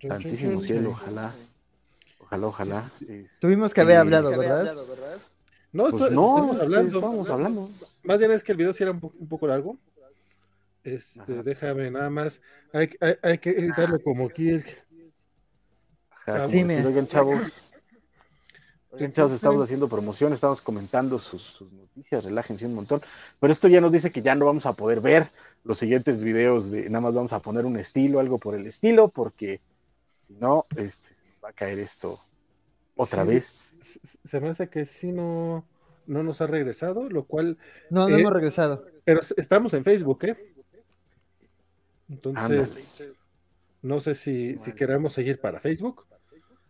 Santísimo 0.00 0.60
cielo, 0.62 0.90
ojalá. 0.90 1.34
Ojalá, 2.20 2.46
ojalá. 2.46 2.92
Tuvimos 3.40 3.72
que 3.72 3.80
haber 3.80 3.96
hablado, 3.98 4.30
¿verdad? 4.36 4.74
No, 5.72 5.84
Pues 5.90 5.94
esto- 5.94 6.10
no, 6.10 6.26
estuvimos 6.34 6.52
este, 6.52 6.64
hablando. 6.64 6.98
estábamos 6.98 7.28
hablando. 7.30 7.70
Más 8.04 8.18
bien 8.18 8.30
es 8.30 8.44
que 8.44 8.52
el 8.52 8.58
video 8.58 8.72
sí 8.72 8.82
era 8.82 8.92
un, 8.92 9.00
po- 9.00 9.12
un 9.18 9.28
poco 9.28 9.46
largo. 9.46 9.76
Este, 10.84 11.20
Ajá. 11.32 11.42
déjame 11.42 11.90
nada 11.90 12.10
más. 12.10 12.40
Hay, 12.72 12.90
hay, 13.00 13.14
hay 13.22 13.38
que 13.38 13.50
editarlo 13.50 13.98
como 14.00 14.28
Kirk. 14.28 14.83
Ajá, 16.26 16.48
Sí, 16.48 16.64
me- 16.64 16.74
decir, 16.74 16.88
Oigan, 16.88 17.06
chavos. 17.08 17.40
Oigan, 18.90 19.12
chavos, 19.12 19.32
estamos 19.32 19.62
haciendo 19.64 19.88
promoción, 19.88 20.32
estamos 20.32 20.60
comentando 20.60 21.18
sus, 21.18 21.42
sus 21.42 21.72
noticias, 21.72 22.24
relájense 22.24 22.64
un 22.66 22.74
montón. 22.74 23.02
Pero 23.40 23.52
esto 23.52 23.66
ya 23.68 23.80
nos 23.80 23.90
dice 23.92 24.12
que 24.12 24.22
ya 24.22 24.34
no 24.34 24.46
vamos 24.46 24.66
a 24.66 24.72
poder 24.74 25.00
ver 25.00 25.28
los 25.64 25.78
siguientes 25.78 26.22
videos 26.22 26.70
de 26.70 26.88
nada 26.88 27.00
más 27.00 27.14
vamos 27.14 27.32
a 27.32 27.40
poner 27.40 27.64
un 27.66 27.76
estilo, 27.76 28.20
algo 28.20 28.38
por 28.38 28.54
el 28.54 28.66
estilo, 28.66 29.08
porque 29.08 29.60
si 30.28 30.34
no, 30.34 30.66
este, 30.76 31.08
va 31.44 31.48
a 31.48 31.52
caer 31.52 31.78
esto 31.80 32.20
otra 32.94 33.24
Sí. 33.24 33.28
vez. 33.30 33.52
Se- 34.24 34.40
me 34.40 34.50
hace 34.50 34.68
que 34.68 34.84
sí 34.86 35.10
no. 35.10 35.64
no 36.06 36.22
nos 36.22 36.40
ha 36.40 36.46
regresado, 36.46 37.08
lo 37.10 37.24
cual... 37.24 37.58
No, 37.90 38.08
no 38.08 38.16
eh, 38.16 38.20
hemos 38.20 38.32
regresado. 38.32 38.84
Pero 39.04 39.20
estamos 39.36 39.74
en 39.74 39.82
Facebook, 39.84 40.24
¿eh? 40.24 40.54
Entonces, 42.08 42.68
no 43.82 44.00
sé 44.00 44.14
si, 44.14 44.56
si 44.58 44.72
queremos 44.72 45.12
seguir 45.14 45.40
para 45.40 45.60
Facebook. 45.60 46.06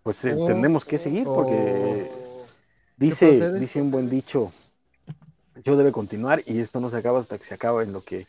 Pues 0.04 0.22
eh, 0.26 0.36
tenemos 0.46 0.84
que 0.84 0.98
seguir 0.98 1.24
porque 1.24 2.10
dice, 2.98 3.52
dice 3.54 3.80
un 3.80 3.90
buen 3.90 4.10
dicho, 4.10 4.52
yo 5.64 5.76
debe 5.78 5.92
continuar 5.92 6.42
y 6.44 6.60
esto 6.60 6.78
no 6.78 6.90
se 6.90 6.98
acaba 6.98 7.20
hasta 7.20 7.38
que 7.38 7.44
se 7.44 7.54
acaba 7.54 7.82
en 7.82 7.94
lo 7.94 8.04
que 8.04 8.26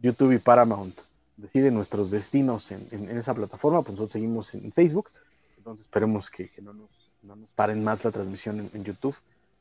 YouTube 0.00 0.32
y 0.32 0.38
Paramount 0.38 0.94
deciden 1.38 1.72
nuestros 1.72 2.10
destinos 2.10 2.70
en, 2.70 2.86
en, 2.90 3.16
esa 3.16 3.32
plataforma, 3.32 3.80
pues 3.80 3.92
nosotros 3.92 4.12
seguimos 4.12 4.52
en 4.52 4.70
Facebook, 4.70 5.08
entonces 5.56 5.86
esperemos 5.86 6.28
que, 6.28 6.50
que 6.50 6.60
no, 6.60 6.74
nos, 6.74 6.90
no, 7.22 7.36
nos, 7.36 7.48
paren 7.54 7.82
más 7.82 8.04
la 8.04 8.10
transmisión 8.10 8.60
en, 8.60 8.70
en, 8.74 8.84
YouTube 8.84 9.16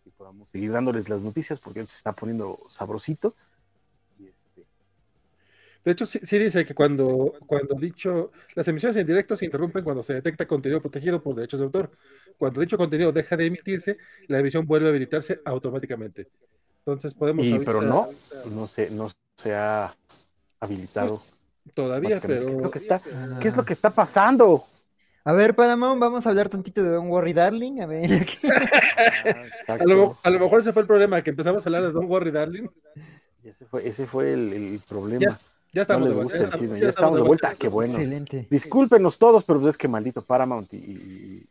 y 0.06 0.10
podamos 0.10 0.50
seguir 0.50 0.74
dándoles 0.74 1.08
las 1.08 1.22
noticias 1.22 1.62
porque 1.62 1.88
se 1.88 1.96
está 1.96 2.12
poniendo 2.12 2.60
sabrosito. 2.70 3.36
De 5.84 5.92
hecho, 5.92 6.06
sí, 6.06 6.20
sí, 6.24 6.40
dice 6.40 6.66
que 6.66 6.74
cuando, 6.74 7.34
cuando 7.46 7.76
dicho, 7.76 8.32
las 8.56 8.68
emisiones 8.68 8.96
en 8.96 9.06
directo 9.06 9.36
se 9.36 9.46
interrumpen 9.46 9.84
cuando 9.84 10.02
se 10.02 10.14
detecta 10.14 10.48
contenido 10.48 10.82
protegido 10.82 11.22
por 11.22 11.36
derechos 11.36 11.60
de 11.60 11.66
autor. 11.66 11.92
Cuando 12.38 12.62
dicho 12.62 12.78
contenido 12.78 13.12
deja 13.12 13.36
de 13.36 13.48
emitirse, 13.48 13.98
la 14.28 14.40
emisión 14.40 14.66
vuelve 14.66 14.88
a 14.88 14.90
habilitarse 14.90 15.42
automáticamente. 15.44 16.30
Entonces 16.80 17.14
podemos. 17.14 17.46
Y, 17.46 17.60
pero 17.60 17.82
no, 17.82 18.04
ahorita... 18.04 18.50
no 18.50 18.68
se, 18.68 18.90
no 18.90 19.12
se 19.38 19.54
ha 19.54 19.96
habilitado. 20.60 21.22
Pues, 21.64 21.76
todavía, 21.76 22.22
pero. 22.22 22.46
¿Qué 22.46 22.52
es, 22.56 22.62
lo 22.62 22.72
que 22.72 22.80
está, 22.80 23.02
ah. 23.14 23.40
¿Qué 23.42 23.48
es 23.50 23.58
lo 23.58 23.66
que 23.66 23.74
está 23.74 23.90
pasando? 23.90 24.66
A 25.26 25.34
ver, 25.34 25.56
Paramount, 25.56 26.02
vamos 26.02 26.26
a 26.26 26.30
hablar 26.30 26.50
tantito 26.50 26.84
de 26.84 26.90
Don't 26.90 27.10
Worry 27.10 27.34
Darling. 27.34 27.82
A 27.82 27.86
ver. 27.86 28.10
ah, 29.68 29.74
a, 29.80 29.84
lo, 29.86 30.18
a, 30.22 30.30
lo, 30.30 30.40
mejor 30.40 30.60
ese 30.60 30.74
fue 30.74 30.82
el 30.82 30.88
problema, 30.88 31.22
que 31.22 31.30
empezamos 31.30 31.66
a 31.66 31.70
hablar 31.70 31.84
de 31.84 31.92
Don't 31.92 32.10
Worry 32.10 32.32
Darling. 32.32 32.68
Ese 33.44 33.66
fue, 33.66 33.88
ese 33.88 34.06
fue 34.06 34.34
el, 34.34 34.54
el 34.54 34.82
problema. 34.88 35.22
Ya, 35.30 35.40
ya 35.74 35.82
estamos, 35.82 36.08
no 36.08 36.16
de 36.16 36.24
vuelta. 36.24 36.38
Ya, 36.38 36.44
estamos, 36.46 36.70
ya, 36.70 36.78
ya 36.78 36.90
estamos 36.90 37.16
de 37.16 37.22
vuelta. 37.24 37.56
Qué 37.56 37.68
bueno. 37.68 37.94
Excelente. 37.94 38.48
Discúlpenos 38.50 39.18
todos, 39.18 39.44
pero 39.44 39.68
es 39.68 39.76
que 39.76 39.88
maldito 39.88 40.22
Paramount 40.22 40.74
y, 40.74 40.78
y, 40.78 41.50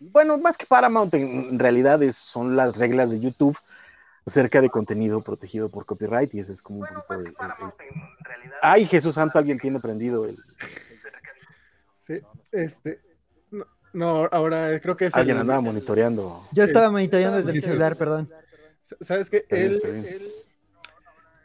y 0.00 0.08
bueno, 0.08 0.38
más 0.38 0.56
que 0.56 0.66
Paramount, 0.66 1.12
en, 1.14 1.50
en 1.50 1.58
realidad 1.58 2.02
es, 2.02 2.16
son 2.16 2.56
las 2.56 2.76
reglas 2.76 3.10
de 3.10 3.20
YouTube 3.20 3.58
acerca 4.24 4.60
de 4.60 4.70
contenido 4.70 5.20
protegido 5.20 5.68
por 5.68 5.84
copyright 5.84 6.32
y 6.34 6.38
ese 6.38 6.52
es 6.52 6.62
como 6.62 6.80
un 6.80 6.86
poquito 6.86 7.18
de, 7.18 7.24
de, 7.24 7.30
de... 7.30 7.34
Ay, 8.62 8.86
Jesús 8.86 9.16
Santo, 9.16 9.38
alguien 9.38 9.58
tiene 9.58 9.80
prendido 9.80 10.26
el... 10.26 10.38
Sí, 12.02 12.20
este... 12.52 13.00
No, 13.50 13.66
no 13.92 14.28
ahora 14.30 14.78
creo 14.80 14.96
que 14.96 15.06
es... 15.06 15.14
Alguien 15.16 15.36
el... 15.36 15.40
andaba 15.40 15.60
monitoreando. 15.60 16.46
Yo 16.52 16.62
estaba 16.62 16.90
monitoreando 16.90 17.38
desde 17.38 17.52
mi 17.52 17.60
celular, 17.60 17.96
perdón. 17.96 18.30
¿Sabes 19.00 19.28
qué? 19.28 19.44
Él... 19.48 19.80
él 19.84 20.32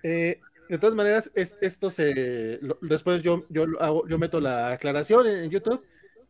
eh, 0.03 0.39
de 0.69 0.77
todas 0.77 0.95
maneras, 0.95 1.31
es, 1.33 1.55
esto 1.61 1.89
se... 1.89 2.59
Lo, 2.61 2.77
después 2.81 3.23
yo, 3.23 3.45
yo, 3.49 3.65
hago, 3.79 4.07
yo 4.07 4.17
meto 4.17 4.39
la 4.39 4.71
aclaración 4.71 5.27
en, 5.27 5.43
en 5.45 5.49
YouTube 5.49 5.83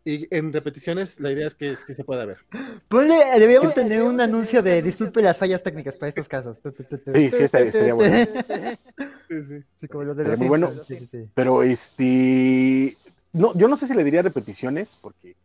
y 0.08 0.26
en 0.34 0.54
repeticiones 0.54 1.19
la 1.19 1.32
idea 1.32 1.47
es 1.47 1.56
que 1.56 1.76
sí 1.76 1.93
se 1.93 2.06
pueda 2.06 2.26
ver. 2.26 2.38
Ponle, 2.88 3.17
debíamos 3.38 3.76
tener 3.76 4.04
un 4.04 4.21
anuncio 4.21 4.63
de 4.63 4.82
disculpe 4.82 5.21
las 5.21 5.36
fallas 5.36 5.62
técnicas 5.62 5.97
para 5.97 6.08
estos 6.08 6.30
casos. 6.30 6.62
Sí, 7.13 7.30
sí, 7.30 7.43
estaría, 7.43 7.67
estaría 7.67 7.93
bueno. 7.93 8.26
Sí, 9.28 9.43
sí. 9.43 9.63
sí, 9.82 9.88
como 9.89 10.06
los 10.06 10.15
de 10.15 10.23
los 10.23 10.39
muy 10.39 10.47
bueno. 10.47 10.71
Sí, 10.88 11.00
sí, 11.00 11.08
sí. 11.08 11.30
Pero 11.34 11.62
este, 11.62 12.95
no, 13.34 13.54
yo 13.58 13.67
no 13.67 13.76
sé 13.76 13.88
si 13.88 13.93
le 13.93 14.06
diría 14.06 14.21
repeticiones, 14.21 14.97
porque 15.02 15.36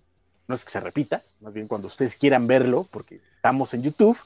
no 0.47 0.55
es 0.55 0.65
que 0.65 0.71
se 0.71 0.79
repita, 0.79 1.25
más 1.41 1.53
bien 1.53 1.67
cuando 1.67 1.89
ustedes 1.89 2.15
quieran 2.15 2.47
verlo, 2.47 2.87
porque 2.93 3.21
estamos 3.35 3.75
en 3.75 3.83
YouTube, 3.83 4.17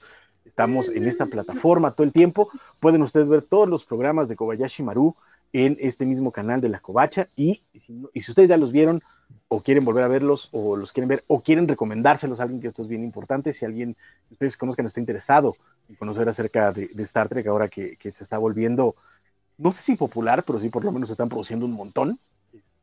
estamos 0.46 0.88
en 0.88 1.06
esta 1.06 1.26
plataforma 1.26 1.92
todo 1.92 2.04
el 2.06 2.12
tiempo, 2.12 2.48
pueden 2.80 3.02
ustedes 3.02 3.28
ver 3.28 3.42
todos 3.42 3.68
los 3.68 3.84
programas 3.84 4.28
de 4.28 4.36
Kobayashi 4.36 4.82
Maru 4.82 5.14
en 5.52 5.76
este 5.80 6.04
mismo 6.06 6.32
canal 6.32 6.60
de 6.60 6.68
la 6.68 6.80
Covacha. 6.80 7.28
Y, 7.36 7.62
y, 7.72 7.80
si, 7.80 8.02
y 8.12 8.20
si 8.20 8.30
ustedes 8.30 8.48
ya 8.48 8.56
los 8.56 8.72
vieron, 8.72 9.02
o 9.48 9.62
quieren 9.62 9.84
volver 9.84 10.04
a 10.04 10.08
verlos, 10.08 10.48
o 10.52 10.76
los 10.76 10.92
quieren 10.92 11.08
ver, 11.08 11.24
o 11.26 11.40
quieren 11.40 11.68
recomendárselos 11.68 12.40
a 12.40 12.44
alguien, 12.44 12.60
que 12.60 12.68
esto 12.68 12.82
es 12.82 12.88
bien 12.88 13.04
importante, 13.04 13.52
si 13.52 13.64
alguien 13.64 13.96
que 14.28 14.34
ustedes 14.34 14.56
conozcan 14.56 14.86
está 14.86 15.00
interesado 15.00 15.56
en 15.88 15.96
conocer 15.96 16.28
acerca 16.28 16.72
de, 16.72 16.88
de 16.92 17.02
Star 17.04 17.28
Trek 17.28 17.46
ahora 17.46 17.68
que, 17.68 17.96
que, 17.96 18.10
se 18.10 18.24
está 18.24 18.38
volviendo, 18.38 18.96
no 19.58 19.72
sé 19.72 19.82
si 19.82 19.96
popular, 19.96 20.44
pero 20.44 20.60
sí 20.60 20.68
por 20.68 20.84
lo 20.84 20.92
menos 20.92 21.08
se 21.08 21.14
están 21.14 21.28
produciendo 21.28 21.66
un 21.66 21.72
montón. 21.72 22.18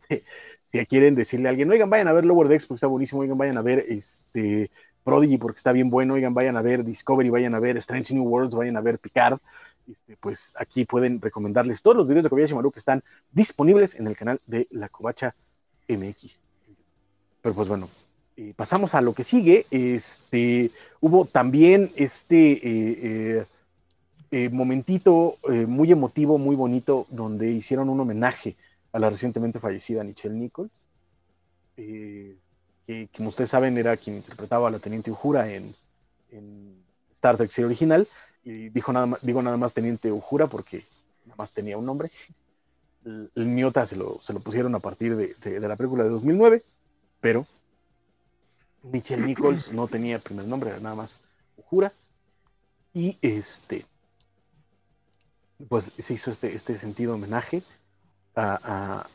Si 0.64 0.84
quieren 0.88 1.14
decirle 1.14 1.48
a 1.48 1.52
alguien, 1.52 1.70
oigan, 1.70 1.88
vayan 1.88 2.08
a 2.08 2.14
ver 2.14 2.26
Lower 2.26 2.48
Decks 2.48 2.66
porque 2.66 2.78
está 2.78 2.88
buenísimo, 2.88 3.22
oigan, 3.22 3.38
vayan 3.38 3.60
a 3.60 3.62
ver 3.62 3.86
este 3.90 4.72
Prodigy 5.04 5.38
porque 5.38 5.58
está 5.58 5.72
bien 5.72 5.90
bueno, 5.90 6.16
oigan, 6.16 6.34
vayan 6.34 6.58
a 6.58 6.62
ver 6.62 6.84
Discovery, 6.84 7.30
vayan 7.30 7.56
a 7.56 7.60
ver 7.60 7.78
Strange 7.78 8.14
New 8.14 8.24
Worlds, 8.24 8.56
vayan 8.56 8.78
a 8.78 8.82
ver 8.82 9.00
Picard, 9.00 9.40
este, 9.92 10.16
pues 10.18 10.54
aquí 10.58 10.86
pueden 10.86 11.22
recomendarles 11.22 11.82
todos 11.82 11.98
los 11.98 12.08
videos 12.08 12.24
de 12.24 12.30
Kobayashi 12.30 12.54
Maru 12.54 12.72
que 12.72 12.80
están 12.80 13.04
disponibles 13.32 13.96
en 13.96 14.08
el 14.08 14.16
canal 14.16 14.40
de 14.48 14.68
la 14.72 14.90
Covacha 14.90 15.36
MX. 15.88 16.40
Pero 17.42 17.56
pues 17.56 17.68
bueno, 17.68 17.90
eh, 18.38 18.54
pasamos 18.56 18.96
a 18.96 19.02
lo 19.02 19.14
que 19.14 19.24
sigue. 19.24 19.66
Este, 19.70 20.72
hubo 21.02 21.26
también 21.26 21.92
este 21.96 22.60
eh, 22.64 23.46
eh, 24.32 24.50
momentito 24.50 25.38
muy 25.68 25.92
emotivo, 25.92 26.38
muy 26.38 26.56
bonito, 26.56 27.06
donde 27.10 27.52
hicieron 27.52 27.90
un 27.90 28.00
homenaje 28.00 28.56
a 28.92 29.00
la 29.00 29.10
recientemente 29.10 29.60
fallecida 29.60 30.04
Nichelle 30.04 30.36
Nichols, 30.36 30.72
que, 32.86 33.10
como 33.16 33.30
ustedes 33.30 33.50
saben 33.50 33.78
era 33.78 33.98
quien 33.98 34.18
interpretaba 34.18 34.68
a 34.68 34.72
la 34.72 34.80
Teniente 34.80 35.12
Ujura 35.12 35.52
en, 35.52 35.76
en 36.32 36.84
Star 37.16 37.38
Trek 37.38 37.52
serie 37.52 37.68
original, 37.68 38.08
y 38.44 38.70
dijo 38.70 38.92
nada 38.92 39.06
más, 39.06 39.20
digo 39.22 39.42
nada 39.42 39.58
más 39.58 39.74
Teniente 39.74 40.12
Ujura 40.12 40.48
porque 40.48 40.86
nada 41.26 41.36
más 41.38 41.52
tenía 41.52 41.78
un 41.78 41.86
nombre. 41.86 42.12
El, 43.06 43.30
Niota 43.36 43.86
se 43.86 43.96
lo, 43.96 44.22
se 44.22 44.34
lo 44.34 44.40
pusieron 44.40 44.76
a 44.76 44.80
partir 44.80 45.16
de, 45.16 45.36
de, 45.36 45.60
la 45.68 45.76
película 45.76 46.04
de 46.04 46.10
2009 46.10 46.64
pero 47.24 47.48
Michelle 48.84 49.26
Nichols 49.26 49.72
no 49.72 49.88
tenía 49.88 50.20
primer 50.20 50.46
nombre, 50.46 50.72
era 50.72 50.80
nada 50.82 50.96
más 50.96 51.18
Ujura. 51.56 51.94
Y 52.94 53.18
este, 53.22 53.86
pues 55.70 55.94
se 55.98 56.14
hizo 56.14 56.32
este, 56.32 56.54
este 56.54 56.78
sentido 56.78 57.14
homenaje 57.14 57.64
a, 58.36 59.08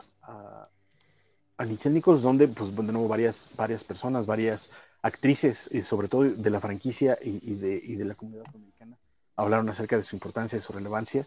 a 1.59 1.65
Michelle 1.65 1.95
Nichols, 1.95 2.23
donde, 2.23 2.49
pues, 2.49 2.75
de 2.75 2.83
nuevo, 2.83 3.09
varias, 3.09 3.51
varias 3.57 3.85
personas, 3.85 4.27
varias 4.27 4.71
actrices, 5.03 5.69
y 5.73 5.83
sobre 5.83 6.09
todo 6.09 6.23
de 6.23 6.51
la 6.51 6.61
franquicia 6.61 7.19
y, 7.21 7.55
de, 7.55 7.81
y 7.83 7.97
de 7.97 8.05
la 8.05 8.15
comunidad 8.15 8.47
americana, 8.55 8.97
hablaron 9.37 9.69
acerca 9.69 9.97
de 9.97 10.03
su 10.03 10.17
importancia, 10.17 10.59
de 10.59 10.65
su 10.65 10.73
relevancia 10.73 11.27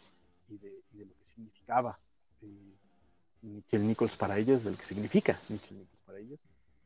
y 0.50 0.58
de, 0.58 0.82
y 0.94 0.98
de 0.98 1.06
lo 1.06 1.14
que 1.14 1.26
significaba 1.26 2.00
eh, 2.42 2.76
Michelle 3.42 3.86
Nichols 3.86 4.16
para 4.16 4.38
ellas, 4.38 4.64
de 4.64 4.72
lo 4.72 4.78
que 4.78 4.86
significa 4.86 5.40
Michelle 5.50 5.82
Nichols 5.82 6.02
para 6.06 6.20
ellas 6.20 6.40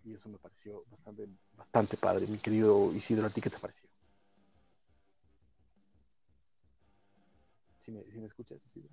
y 0.06 0.14
eso 0.14 0.30
me 0.30 0.38
pareció 0.38 0.84
bastante, 0.92 1.28
bastante 1.58 1.98
padre. 1.98 2.28
Mi 2.28 2.38
querido 2.38 2.94
Isidro, 2.94 3.26
¿a 3.26 3.30
ti 3.30 3.42
qué 3.42 3.50
te 3.50 3.58
pareció? 3.58 3.90
¿Sí 7.84 7.92
me, 7.92 8.04
sí 8.04 8.20
me 8.20 8.28
escuchas, 8.28 8.60
Isidro? 8.68 8.90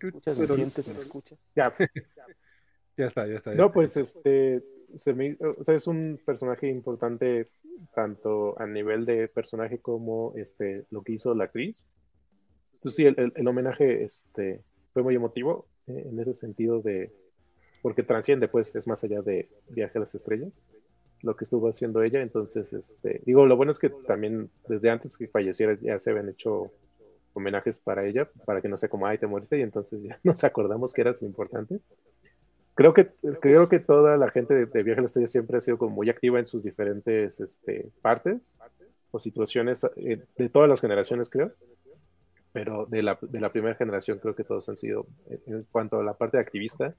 ¿Me 0.00 0.08
escuchas? 0.08 0.38
¿Me 0.38 0.46
sientes? 0.46 0.88
¿Me 0.88 0.98
escuchas? 0.98 1.38
Ya. 1.54 1.74
ya 2.96 3.06
está, 3.06 3.26
ya 3.26 3.34
está. 3.34 3.52
Ya 3.52 3.56
no, 3.56 3.64
está. 3.64 3.74
pues 3.74 3.96
este, 3.96 4.62
se 4.94 5.14
me, 5.14 5.36
o 5.40 5.64
sea, 5.64 5.74
es 5.74 5.86
un 5.86 6.20
personaje 6.24 6.68
importante 6.68 7.48
tanto 7.94 8.60
a 8.60 8.66
nivel 8.66 9.04
de 9.04 9.28
personaje 9.28 9.78
como 9.78 10.32
este, 10.36 10.84
lo 10.90 11.02
que 11.02 11.12
hizo 11.12 11.34
la 11.34 11.44
actriz. 11.44 11.78
Entonces 12.74 12.96
sí, 12.96 13.06
el, 13.06 13.14
el, 13.18 13.32
el 13.34 13.48
homenaje 13.48 14.04
este, 14.04 14.62
fue 14.92 15.02
muy 15.02 15.14
emotivo 15.14 15.66
eh, 15.86 16.06
en 16.10 16.20
ese 16.20 16.34
sentido 16.34 16.80
de 16.80 17.12
porque 17.84 18.02
transciende, 18.02 18.48
pues, 18.48 18.74
es 18.74 18.86
más 18.86 19.04
allá 19.04 19.20
de 19.20 19.50
Viaje 19.68 19.98
a 19.98 20.00
las 20.00 20.14
Estrellas, 20.14 20.64
lo 21.20 21.36
que 21.36 21.44
estuvo 21.44 21.68
haciendo 21.68 22.02
ella. 22.02 22.22
Entonces, 22.22 22.72
este, 22.72 23.20
digo, 23.26 23.44
lo 23.44 23.58
bueno 23.58 23.72
es 23.72 23.78
que 23.78 23.90
también 23.90 24.48
desde 24.66 24.88
antes 24.88 25.18
que 25.18 25.28
falleciera 25.28 25.76
ya 25.78 25.98
se 25.98 26.08
habían 26.08 26.30
hecho 26.30 26.72
homenajes 27.34 27.78
para 27.78 28.06
ella, 28.06 28.28
para 28.46 28.62
que 28.62 28.68
no 28.68 28.78
sea 28.78 28.88
como, 28.88 29.06
ay, 29.06 29.18
te 29.18 29.26
moriste, 29.26 29.58
y 29.58 29.62
entonces 29.62 30.02
ya 30.02 30.18
nos 30.24 30.42
acordamos 30.44 30.92
que 30.92 31.02
eras 31.02 31.22
importante. 31.22 31.80
Creo 32.74 32.94
que, 32.94 33.10
creo 33.40 33.68
que 33.68 33.78
toda 33.78 34.16
la 34.16 34.30
gente 34.30 34.54
de, 34.54 34.66
de 34.66 34.82
Viaje 34.82 35.00
a 35.00 35.02
las 35.02 35.10
Estrellas 35.10 35.30
siempre 35.30 35.58
ha 35.58 35.60
sido 35.60 35.78
como 35.78 35.94
muy 35.94 36.10
activa 36.10 36.38
en 36.40 36.46
sus 36.46 36.62
diferentes 36.62 37.38
este, 37.38 37.90
partes 38.02 38.58
o 39.12 39.18
situaciones 39.20 39.86
eh, 39.96 40.22
de 40.36 40.48
todas 40.48 40.68
las 40.68 40.80
generaciones, 40.80 41.28
creo 41.28 41.52
pero 42.54 42.86
de 42.86 43.02
la, 43.02 43.18
de 43.20 43.40
la 43.40 43.50
primera 43.50 43.74
generación 43.74 44.20
creo 44.20 44.36
que 44.36 44.44
todos 44.44 44.68
han 44.68 44.76
sido, 44.76 45.08
en 45.46 45.66
cuanto 45.72 45.98
a 45.98 46.04
la 46.04 46.14
parte 46.14 46.38
activista, 46.38 46.94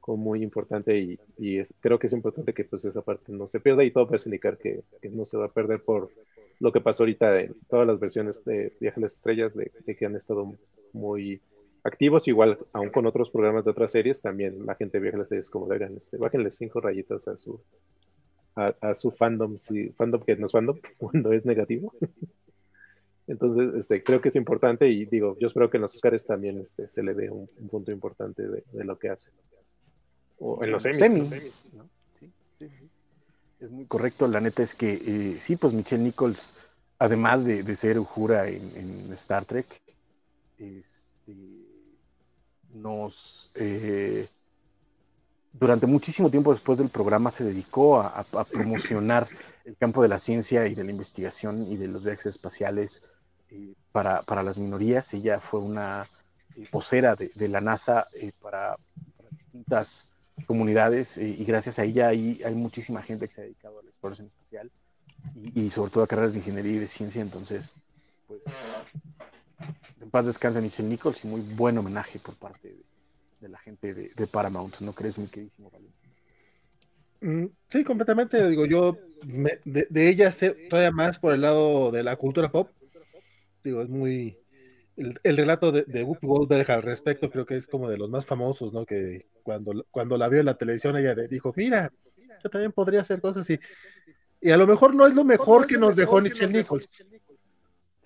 como 0.00 0.16
muy 0.16 0.42
importante 0.42 0.98
y, 0.98 1.20
y 1.36 1.58
es, 1.58 1.74
creo 1.80 1.98
que 1.98 2.06
es 2.06 2.14
importante 2.14 2.54
que 2.54 2.64
pues 2.64 2.86
esa 2.86 3.02
parte 3.02 3.30
no 3.30 3.46
se 3.46 3.60
pierda 3.60 3.84
y 3.84 3.90
todo 3.90 4.06
parece 4.06 4.30
indicar 4.30 4.56
que, 4.56 4.82
no 5.10 5.26
se 5.26 5.36
va 5.36 5.44
a 5.44 5.52
perder 5.52 5.82
por 5.82 6.10
lo 6.60 6.72
que 6.72 6.80
pasó 6.80 7.02
ahorita 7.02 7.40
en 7.40 7.56
todas 7.68 7.86
las 7.86 7.98
versiones 7.98 8.44
de 8.44 8.74
Viaje 8.80 9.00
a 9.00 9.02
las 9.02 9.14
Estrellas, 9.14 9.54
de, 9.54 9.72
de 9.84 9.96
que 9.96 10.06
han 10.06 10.14
estado 10.14 10.54
muy 10.92 11.40
activos, 11.82 12.28
igual 12.28 12.58
aún 12.72 12.90
con 12.90 13.06
otros 13.06 13.30
programas 13.30 13.64
de 13.64 13.70
otras 13.70 13.92
series, 13.92 14.20
también 14.20 14.66
la 14.66 14.74
gente 14.74 14.98
de 14.98 15.02
Viaje 15.02 15.16
a 15.16 15.18
las 15.18 15.26
Estrellas 15.26 15.50
como 15.50 15.66
deberían, 15.66 15.96
este, 15.96 16.18
bájenle 16.18 16.50
cinco 16.50 16.80
rayitas 16.80 17.26
a 17.26 17.36
su 17.36 17.60
a, 18.54 18.94
su 18.94 19.10
fandom, 19.10 19.56
si, 19.58 19.88
fandom 19.90 20.22
que 20.22 20.36
no 20.36 20.46
es 20.46 20.52
fandom, 20.52 20.78
cuando 20.98 21.32
es 21.32 21.44
negativo. 21.44 21.94
Entonces, 23.26 23.74
este, 23.74 24.02
creo 24.02 24.20
que 24.20 24.28
es 24.28 24.36
importante 24.36 24.88
y 24.88 25.04
digo, 25.06 25.36
yo 25.38 25.46
espero 25.46 25.70
que 25.70 25.76
en 25.76 25.82
los 25.82 25.94
Oscars 25.94 26.24
también 26.24 26.58
este, 26.58 26.88
se 26.88 27.02
le 27.02 27.14
dé 27.14 27.30
un, 27.30 27.48
punto 27.70 27.92
importante 27.92 28.42
de, 28.46 28.84
lo 28.84 28.98
que 28.98 29.08
hace. 29.08 29.30
O 30.38 30.62
en 30.64 30.72
los 30.72 30.82
semis. 30.82 31.30
Es 33.60 33.70
muy 33.70 33.84
correcto, 33.84 34.26
la 34.26 34.40
neta 34.40 34.62
es 34.62 34.74
que 34.74 34.92
eh, 34.94 35.40
sí, 35.40 35.56
pues 35.56 35.74
Michelle 35.74 36.02
Nichols, 36.02 36.54
además 36.98 37.44
de, 37.44 37.76
ser 37.76 37.98
Uhura 37.98 38.48
en, 38.48 38.72
en 38.74 39.12
Star 39.12 39.44
Trek, 39.44 39.66
este, 40.58 41.34
nos... 42.72 43.50
Eh, 43.54 44.28
durante 45.52 45.86
muchísimo 45.86 46.30
tiempo 46.30 46.52
después 46.52 46.78
del 46.78 46.88
programa 46.88 47.30
se 47.30 47.44
dedicó 47.44 48.00
a, 48.00 48.24
promocionar 48.50 49.28
el 49.64 49.76
campo 49.76 50.00
de 50.00 50.08
la 50.08 50.18
ciencia 50.18 50.66
y 50.66 50.74
de 50.74 50.84
la 50.84 50.92
investigación 50.92 51.66
y 51.70 51.76
de 51.76 51.88
los 51.88 52.04
viajes 52.04 52.26
espaciales 52.26 53.02
eh, 53.50 53.74
para, 53.92 54.42
las 54.42 54.58
minorías. 54.58 55.12
Ella 55.12 55.40
fue 55.40 55.60
una 55.60 56.06
vocera 56.70 57.16
de, 57.16 57.48
la 57.48 57.60
NASA 57.60 58.08
para, 58.40 58.76
distintas 59.30 60.08
comunidades 60.46 61.16
y 61.18 61.44
gracias 61.44 61.78
a 61.78 61.84
ella 61.84 62.08
hay, 62.08 62.40
muchísima 62.54 63.02
gente 63.02 63.28
que 63.28 63.34
se 63.34 63.40
ha 63.40 63.44
dedicado 63.44 63.78
a 63.78 63.82
la 63.82 63.90
exploración 63.90 64.28
espacial 64.28 64.70
y, 65.54 65.70
sobre 65.70 65.90
todo 65.90 66.04
a 66.04 66.06
carreras 66.06 66.32
de 66.32 66.38
ingeniería 66.38 66.72
y 66.72 66.78
de 66.78 66.88
ciencia. 66.88 67.22
Entonces, 67.22 67.70
pues, 68.26 68.40
en 70.00 70.10
paz 70.10 70.26
descansa 70.26 70.60
Michelle 70.60 70.88
Nichols 70.88 71.24
y 71.24 71.28
muy 71.28 71.40
buen 71.40 71.76
homenaje 71.78 72.18
por 72.18 72.34
parte 72.36 72.68
de, 72.68 72.82
de 73.40 73.48
la 73.48 73.58
gente 73.58 73.94
de, 73.94 74.26
Paramount, 74.26 74.80
¿no 74.80 74.92
crees, 74.92 75.18
mi 75.18 75.26
queridísimo 75.26 75.70
mm, 77.20 77.46
Sí, 77.68 77.84
completamente. 77.84 78.48
Digo, 78.48 78.66
yo 78.66 78.96
de, 79.64 80.08
ella 80.08 80.30
sé 80.30 80.50
todavía 80.68 80.90
más 80.90 81.18
por 81.18 81.32
el 81.32 81.42
lado 81.42 81.90
de 81.90 82.02
la 82.02 82.16
cultura 82.16 82.50
pop. 82.50 82.70
Digo, 83.64 83.82
es 83.82 83.88
muy. 83.88 84.36
El, 85.22 85.36
relato 85.36 85.72
de, 85.72 85.84
de 85.86 86.02
Whoopi 86.02 86.26
Goldberg 86.26 86.70
al 86.70 86.82
respecto 86.82 87.30
creo 87.30 87.46
que 87.46 87.56
es 87.56 87.66
como 87.66 87.88
de 87.88 87.96
los 87.96 88.10
más 88.10 88.26
famosos, 88.26 88.72
¿no? 88.72 88.84
Que 88.84 89.26
cuando, 89.42 89.86
cuando 89.90 90.18
la 90.18 90.28
vio 90.28 90.40
en 90.40 90.46
la 90.46 90.58
televisión 90.58 90.96
ella 90.96 91.14
dijo, 91.14 91.52
mira, 91.56 91.90
yo 92.42 92.50
también 92.50 92.72
podría 92.72 93.00
hacer 93.00 93.20
cosas 93.20 93.42
así. 93.42 93.58
Y 94.40 94.50
a 94.50 94.56
lo 94.56 94.66
mejor 94.66 94.94
no 94.94 95.06
es 95.06 95.14
lo 95.14 95.24
mejor 95.24 95.66
que 95.66 95.78
nos 95.78 95.96
dejó 95.96 96.20
Michelle 96.20 96.52
Nichols. 96.52 96.88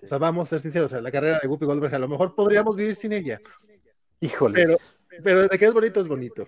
O 0.01 0.07
sea, 0.07 0.17
vamos 0.17 0.47
a 0.47 0.49
ser 0.51 0.59
sinceros, 0.59 0.91
la 0.91 1.11
carrera 1.11 1.39
de 1.41 1.47
Whoopi 1.47 1.65
Goldberg 1.65 1.95
a 1.95 1.99
lo 1.99 2.07
mejor 2.07 2.35
podríamos 2.35 2.75
vivir 2.75 2.95
sin 2.95 3.13
ella. 3.13 3.39
Híjole. 4.19 4.53
Pero, 4.53 4.77
pero 5.23 5.47
de 5.47 5.57
que 5.57 5.65
es 5.65 5.73
bonito, 5.73 5.99
es 5.99 6.07
bonito. 6.07 6.47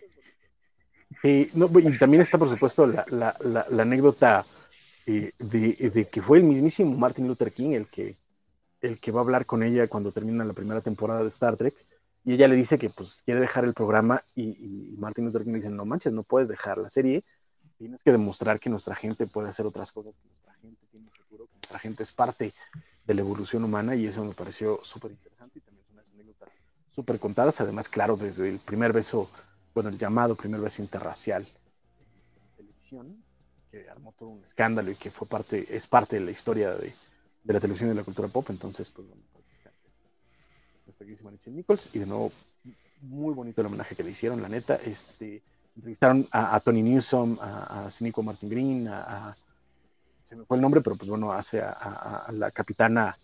Sí, 1.21 1.49
y 1.53 1.97
también 1.97 2.21
está, 2.21 2.37
por 2.37 2.49
supuesto, 2.49 2.85
la, 2.85 3.35
anécdota 3.79 4.45
eh, 5.05 5.31
de, 5.39 6.07
que 6.11 6.21
fue 6.21 6.37
el 6.37 6.43
mismísimo 6.43 6.95
Martin 6.95 7.27
Luther 7.27 7.51
King 7.51 7.71
el 7.71 7.87
que, 7.87 8.15
el 8.82 8.99
que 8.99 9.11
va 9.11 9.21
a 9.21 9.23
hablar 9.23 9.45
con 9.45 9.63
ella 9.63 9.88
cuando 9.88 10.11
termina 10.11 10.45
la 10.45 10.53
primera 10.53 10.82
temporada 10.82 11.23
de 11.23 11.30
Star 11.30 11.57
Trek. 11.57 11.75
Y 12.23 12.34
ella 12.34 12.47
le 12.47 12.55
dice 12.55 12.78
que 12.78 12.89
pues 12.89 13.21
quiere 13.23 13.39
dejar 13.39 13.63
el 13.63 13.73
programa 13.73 14.23
y, 14.36 14.95
Martin 14.97 15.25
Luther 15.25 15.43
King 15.43 15.51
le 15.51 15.57
dice, 15.57 15.69
no 15.69 15.86
manches, 15.86 16.11
no 16.11 16.23
puedes 16.23 16.49
dejar 16.49 16.78
la 16.78 16.89
serie, 16.89 17.23
tienes 17.78 18.03
que 18.03 18.11
demostrar 18.11 18.59
que 18.59 18.69
nuestra 18.69 18.95
gente 18.95 19.28
puede 19.28 19.49
hacer 19.49 19.65
otras 19.65 19.91
cosas, 19.91 20.13
que 20.21 20.28
nuestra 20.28 20.53
gente 20.55 20.86
tiene 20.91 21.09
futuro, 21.11 21.45
que 21.45 21.53
nuestra 21.53 21.80
gente 21.80 22.03
es 22.03 22.11
parte 22.11 22.53
de 23.05 23.13
la 23.13 23.21
evolución 23.21 23.63
humana 23.63 23.95
y 23.95 24.07
eso 24.07 24.25
me 24.25 24.34
pareció 24.34 24.82
súper 24.84 25.11
interesante 25.11 25.59
y 25.59 25.61
también 25.61 25.86
es 25.86 25.93
una 25.93 26.01
anécdota 26.01 26.47
súper 26.93 27.19
contadas, 27.19 27.61
además, 27.61 27.88
claro, 27.88 28.17
desde 28.17 28.49
el 28.49 28.59
primer 28.59 28.91
beso, 28.91 29.30
bueno, 29.73 29.89
el 29.89 29.97
llamado 29.97 30.36
primer 30.36 30.59
beso 30.59 30.82
interracial 30.82 31.43
en 31.43 32.57
televisión, 32.57 33.23
que 33.71 33.89
armó 33.89 34.13
todo 34.17 34.30
un 34.30 34.43
escándalo 34.43 34.91
y 34.91 34.95
que 34.95 35.11
fue 35.11 35.28
parte, 35.28 35.65
es 35.73 35.88
parte 35.88 36.17
de 36.17 36.25
la 36.25 36.32
historia 36.32 36.71
de, 36.71 36.93
la 37.53 37.59
televisión 37.59 37.89
y 37.89 37.91
de 37.91 37.95
la 37.95 38.03
cultura 38.03 38.27
pop, 38.27 38.49
entonces, 38.49 38.89
pues 38.89 39.07
bueno, 39.07 39.21
nuestra 40.85 41.31
Nichelle 41.31 41.57
Nichols, 41.57 41.89
y 41.93 41.99
de 41.99 42.05
nuevo, 42.05 42.31
muy 43.01 43.33
bonito 43.33 43.61
el 43.61 43.67
homenaje 43.67 43.95
que 43.95 44.03
le 44.03 44.11
hicieron, 44.11 44.41
la 44.41 44.49
neta, 44.49 44.75
este, 44.75 45.41
entrevistaron 45.75 46.27
a, 46.31 46.59
Tony 46.59 46.81
Newsom, 46.81 47.37
a, 47.39 47.85
a 47.85 47.91
Sinico 47.91 48.23
Martin 48.23 48.49
Green, 48.49 48.87
a, 48.87 49.35
se 50.27 50.35
me 50.35 50.45
fue 50.45 50.57
el 50.57 50.61
nombre, 50.61 50.81
pero 50.81 50.95
pues 50.95 51.09
bueno, 51.09 51.31
hace 51.31 51.61
a, 51.61 52.27
la 52.31 52.51
capitana 52.51 53.17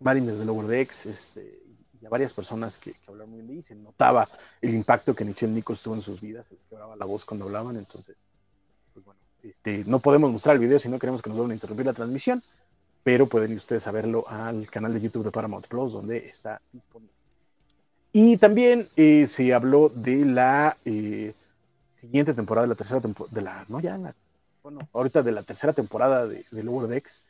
Marines 0.00 0.38
de 0.38 0.44
Lower 0.44 0.66
Decks, 0.66 1.06
este, 1.06 1.62
y 2.00 2.04
a 2.04 2.10
varias 2.10 2.32
personas 2.32 2.76
que, 2.76 2.94
hablaron 3.06 3.30
muy 3.30 3.42
bien 3.42 3.60
y 3.60 3.62
se 3.62 3.74
notaba 3.74 4.28
el 4.60 4.74
impacto 4.74 5.14
que 5.14 5.24
Michelle 5.24 5.52
Nichols 5.52 5.82
tuvo 5.82 5.94
en 5.94 6.02
sus 6.02 6.20
vidas, 6.20 6.46
se 6.46 6.54
les 6.54 6.64
quebraba 6.64 6.94
la 6.96 7.06
voz 7.06 7.24
cuando 7.24 7.46
hablaban, 7.46 7.76
entonces, 7.76 8.16
pues 8.92 9.04
bueno, 9.04 9.20
este, 9.44 9.84
no 9.86 9.98
podemos 10.00 10.32
mostrar 10.32 10.56
el 10.56 10.60
video 10.60 10.78
si 10.78 10.88
no 10.88 10.98
queremos 10.98 11.22
que 11.22 11.28
nos 11.28 11.36
vuelvan 11.36 11.52
a 11.52 11.54
interrumpir 11.54 11.86
la 11.86 11.92
transmisión, 11.92 12.42
pero 13.02 13.26
pueden 13.26 13.52
ir 13.52 13.58
ustedes 13.58 13.86
a 13.86 13.92
verlo 13.92 14.24
al 14.28 14.68
canal 14.70 14.94
de 14.94 15.00
YouTube 15.00 15.24
de 15.24 15.30
Paramount 15.30 15.66
Plus, 15.66 15.92
donde 15.92 16.18
está 16.26 16.60
disponible. 16.72 17.12
Y 18.12 18.36
también 18.36 18.88
eh, 18.96 19.26
se 19.28 19.52
habló 19.52 19.88
de 19.88 20.24
la 20.24 20.76
eh, 20.84 21.34
siguiente 21.96 22.32
temporada, 22.32 22.66
de 22.66 22.70
la 22.70 22.76
tercera 22.76 23.00
temporada, 23.00 23.34
de 23.34 23.42
la, 23.42 23.64
no 23.68 23.80
ya, 23.80 23.98
bueno, 24.62 24.88
ahorita 24.92 25.22
de 25.22 25.32
la 25.32 25.42
tercera 25.42 25.72
temporada 25.72 26.26
de, 26.26 26.44
de 26.50 26.62
Lower 26.62 26.88
Decks, 26.88 27.24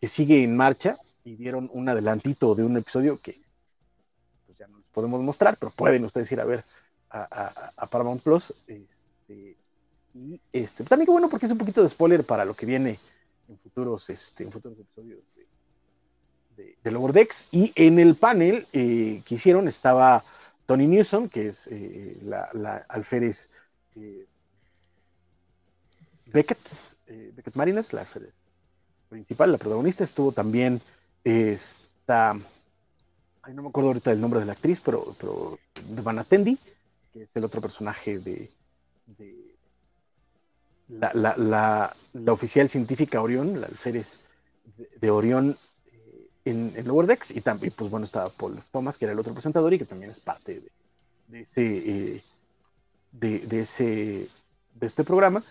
que 0.00 0.08
sigue 0.08 0.44
en 0.44 0.56
marcha, 0.56 0.98
y 1.26 1.34
dieron 1.34 1.68
un 1.72 1.88
adelantito 1.88 2.54
de 2.54 2.62
un 2.62 2.76
episodio 2.76 3.18
que 3.20 3.40
pues 4.46 4.56
ya 4.56 4.68
no 4.68 4.78
les 4.78 4.86
podemos 4.92 5.20
mostrar, 5.20 5.56
pero 5.58 5.72
pueden 5.72 6.04
ustedes 6.04 6.30
ir 6.30 6.40
a 6.40 6.44
ver 6.44 6.64
a, 7.10 7.86
Paramount 7.90 8.22
Plus. 8.22 8.54
Este, 8.68 9.56
y 10.16 10.40
este, 10.52 10.84
también 10.84 11.06
que 11.06 11.12
bueno, 11.12 11.28
porque 11.28 11.46
es 11.46 11.52
un 11.52 11.58
poquito 11.58 11.82
de 11.82 11.90
spoiler 11.90 12.24
para 12.24 12.44
lo 12.44 12.54
que 12.54 12.64
viene 12.64 12.98
en 13.48 13.58
futuros, 13.58 14.08
este, 14.08 14.44
en 14.44 14.52
futuros 14.52 14.78
episodios 14.78 15.20
de, 16.56 16.76
de, 16.82 17.12
Decks. 17.12 17.46
Y 17.50 17.72
en 17.74 17.98
el 17.98 18.16
panel 18.16 18.66
eh, 18.72 19.22
que 19.26 19.34
hicieron 19.34 19.68
estaba 19.68 20.24
Tony 20.64 20.86
Newsom, 20.86 21.28
que 21.28 21.48
es 21.48 21.66
eh, 21.70 22.18
la, 22.22 22.48
la, 22.54 22.86
alférez 22.88 23.48
eh, 23.96 24.26
Beckett, 26.26 26.58
Beckett 27.06 27.54
Mariners, 27.54 27.92
la 27.92 28.00
alférez 28.00 28.32
principal, 29.08 29.52
la 29.52 29.58
protagonista, 29.58 30.02
estuvo 30.02 30.32
también 30.32 30.80
está, 31.22 32.32
ay, 33.42 33.54
no 33.54 33.62
me 33.62 33.68
acuerdo 33.68 33.90
ahorita 33.90 34.10
el 34.10 34.20
nombre 34.20 34.40
de 34.40 34.46
la 34.46 34.52
actriz, 34.52 34.80
pero, 34.84 35.14
pero 35.20 35.58
de 35.88 36.02
Vanatendi, 36.02 36.58
que 37.12 37.22
es 37.22 37.36
el 37.36 37.44
otro 37.44 37.60
personaje 37.60 38.18
de, 38.18 38.50
la, 40.88 41.12
la, 41.14 41.94
la, 42.12 42.32
oficial 42.32 42.68
científica 42.68 43.20
Orión, 43.20 43.60
la 43.60 43.66
alférez 43.66 44.18
de, 45.00 45.10
Orión 45.10 45.56
eh, 45.86 46.28
en, 46.44 46.72
en, 46.76 46.86
Lower 46.86 47.06
Decks, 47.06 47.30
y 47.30 47.40
también, 47.40 47.72
pues 47.76 47.90
bueno, 47.90 48.06
estaba 48.06 48.28
Paul 48.30 48.62
Thomas, 48.72 48.96
que 48.96 49.04
era 49.04 49.12
el 49.12 49.18
otro 49.18 49.32
presentador 49.32 49.72
y 49.74 49.78
que 49.78 49.84
también 49.84 50.10
es 50.10 50.20
parte 50.20 50.62
de, 51.28 51.40
ese, 51.40 51.62
eh, 51.62 52.22
de, 53.12 53.40
de, 53.40 53.60
ese, 53.60 54.28
de 54.74 54.86
este 54.86 55.04
programa 55.04 55.42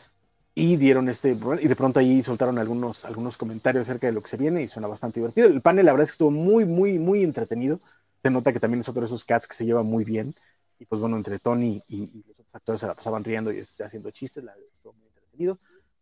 y 0.57 0.77
dieron 0.77 1.09
este 1.09 1.38
y 1.61 1.67
de 1.67 1.75
pronto 1.75 1.99
ahí 1.99 2.23
soltaron 2.23 2.57
algunos 2.57 3.03
algunos 3.03 3.36
comentarios 3.36 3.83
acerca 3.83 4.07
de 4.07 4.13
lo 4.13 4.21
que 4.21 4.29
se 4.29 4.38
viene 4.38 4.63
y 4.63 4.69
suena 4.69 4.88
bastante 4.88 5.19
divertido. 5.19 5.47
El 5.47 5.61
panel 5.61 5.86
la 5.86 5.91
verdad 5.91 6.03
es 6.03 6.11
que 6.11 6.13
estuvo 6.13 6.31
muy 6.31 6.63
muy 6.63 6.97
muy 6.97 7.23
entretenido. 7.23 7.81
Se 8.21 8.29
nota 8.29 8.53
que 8.53 8.61
también 8.61 8.79
es 8.79 8.88
otro 8.88 9.01
de 9.01 9.07
esos 9.07 9.25
cats 9.25 9.47
que 9.47 9.53
se 9.53 9.65
llevan 9.65 9.86
muy 9.86 10.05
bien 10.05 10.33
y 10.79 10.86
pues 10.86 11.01
bueno, 11.01 11.17
entre 11.17 11.39
Tony 11.39 11.83
y, 11.89 12.23
los 12.25 12.39
otros 12.39 12.47
actores 12.53 12.81
se 12.81 12.88
la 12.88 12.95
pasaban 12.95 13.23
riendo 13.23 13.51
y 13.51 13.65
haciendo 13.83 14.11
chistes, 14.11 14.43
la 14.43 14.53
estuvo 14.55 14.93
muy 14.93 15.05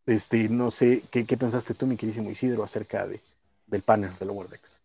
Este, 0.05 0.49
no 0.49 0.69
sé, 0.71 1.03
¿qué, 1.11 1.25
qué 1.25 1.37
pensaste 1.37 1.73
tú, 1.73 1.87
mi 1.87 1.95
queridísimo 1.95 2.29
Isidro, 2.29 2.63
acerca 2.63 3.07
de, 3.07 3.21
del 3.67 3.81
panel 3.81 4.11
de 4.19 4.25
Lower 4.25 4.49
Decks? 4.49 4.81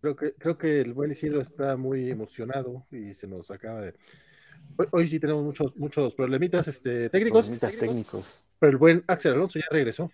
Creo 0.00 0.16
que, 0.16 0.32
creo 0.32 0.58
que 0.58 0.80
el 0.80 0.94
buen 0.94 1.12
Isidro 1.12 1.40
está 1.40 1.76
muy 1.76 2.10
emocionado 2.10 2.84
y 2.90 3.14
se 3.14 3.26
nos 3.26 3.50
acaba 3.50 3.82
de. 3.82 3.94
Hoy, 4.90 5.06
sí 5.06 5.20
tenemos 5.20 5.44
muchos, 5.44 5.76
muchos 5.76 6.14
problemitas 6.14 6.66
este, 6.66 7.08
técnicos. 7.08 7.46
Problemitas 7.46 7.76
técnicos. 7.76 8.42
Pero 8.58 8.72
el 8.72 8.78
buen 8.78 9.04
Axel 9.06 9.34
Alonso 9.34 9.58
ya 9.58 9.66
regresó. 9.70 10.10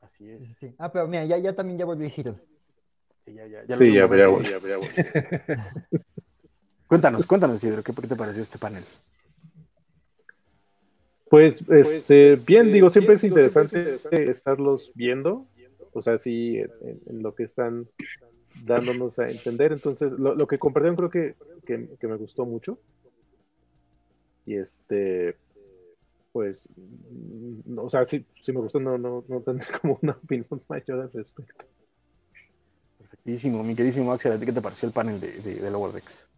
Así 0.00 0.30
es. 0.30 0.56
Sí, 0.56 0.74
Ah, 0.78 0.92
pero 0.92 1.08
mira, 1.08 1.24
ya, 1.24 1.38
ya 1.38 1.54
también 1.54 1.78
ya 1.78 1.84
volvió 1.86 2.06
Isidro. 2.06 2.38
Sí, 3.24 3.34
ya, 3.34 3.46
ya. 3.46 3.64
ya, 3.64 3.76
sí, 3.76 3.92
ya, 3.92 4.08
ya, 4.08 4.60
ya, 4.62 4.78
cuéntanos, 6.90 7.24
cuéntanos, 7.24 7.62
Isidro, 7.62 7.84
¿qué, 7.84 7.92
te 7.92 8.16
pareció 8.16 8.42
este 8.42 8.58
panel? 8.58 8.84
Pues, 11.30 11.62
este, 11.70 12.34
bien, 12.44 12.72
digo, 12.72 12.90
siempre 12.90 13.14
es 13.14 13.22
interesante 13.22 14.00
estarlos 14.28 14.90
viendo. 14.96 15.46
O 15.92 16.02
sea, 16.02 16.18
sí, 16.18 16.58
en 16.58 17.22
lo 17.22 17.36
que 17.36 17.44
están 17.44 17.86
dándonos 18.64 19.20
a 19.20 19.28
entender. 19.28 19.70
Entonces, 19.70 20.10
lo, 20.10 20.46
que 20.48 20.58
compartieron 20.58 20.96
creo 20.96 21.10
que, 21.10 21.36
que, 21.64 22.08
me 22.08 22.16
gustó 22.16 22.44
mucho. 22.44 22.80
Y 24.44 24.56
este, 24.56 25.36
pues, 26.32 26.68
mm, 26.76 27.78
o 27.78 27.88
sea, 27.88 28.04
si, 28.04 28.26
si 28.42 28.52
me 28.52 28.58
gustó, 28.58 28.80
no, 28.80 28.98
no, 28.98 29.24
no 29.28 29.40
tendré 29.42 29.68
como 29.80 29.96
una 30.02 30.12
opinión 30.12 30.60
mayor 30.68 31.02
al 31.02 31.12
respecto. 31.12 31.64
Perfectísimo, 32.98 33.62
mi 33.62 33.76
queridísimo 33.76 34.12
Axel, 34.12 34.32
¿a 34.32 34.38
ti 34.38 34.46
qué 34.46 34.52
te 34.52 34.60
pareció 34.60 34.88
el 34.88 34.92
panel 34.92 35.20
de, 35.20 35.40
de, 35.40 35.54
de 35.54 35.70
Lower 35.70 35.92
Decks? 35.92 36.29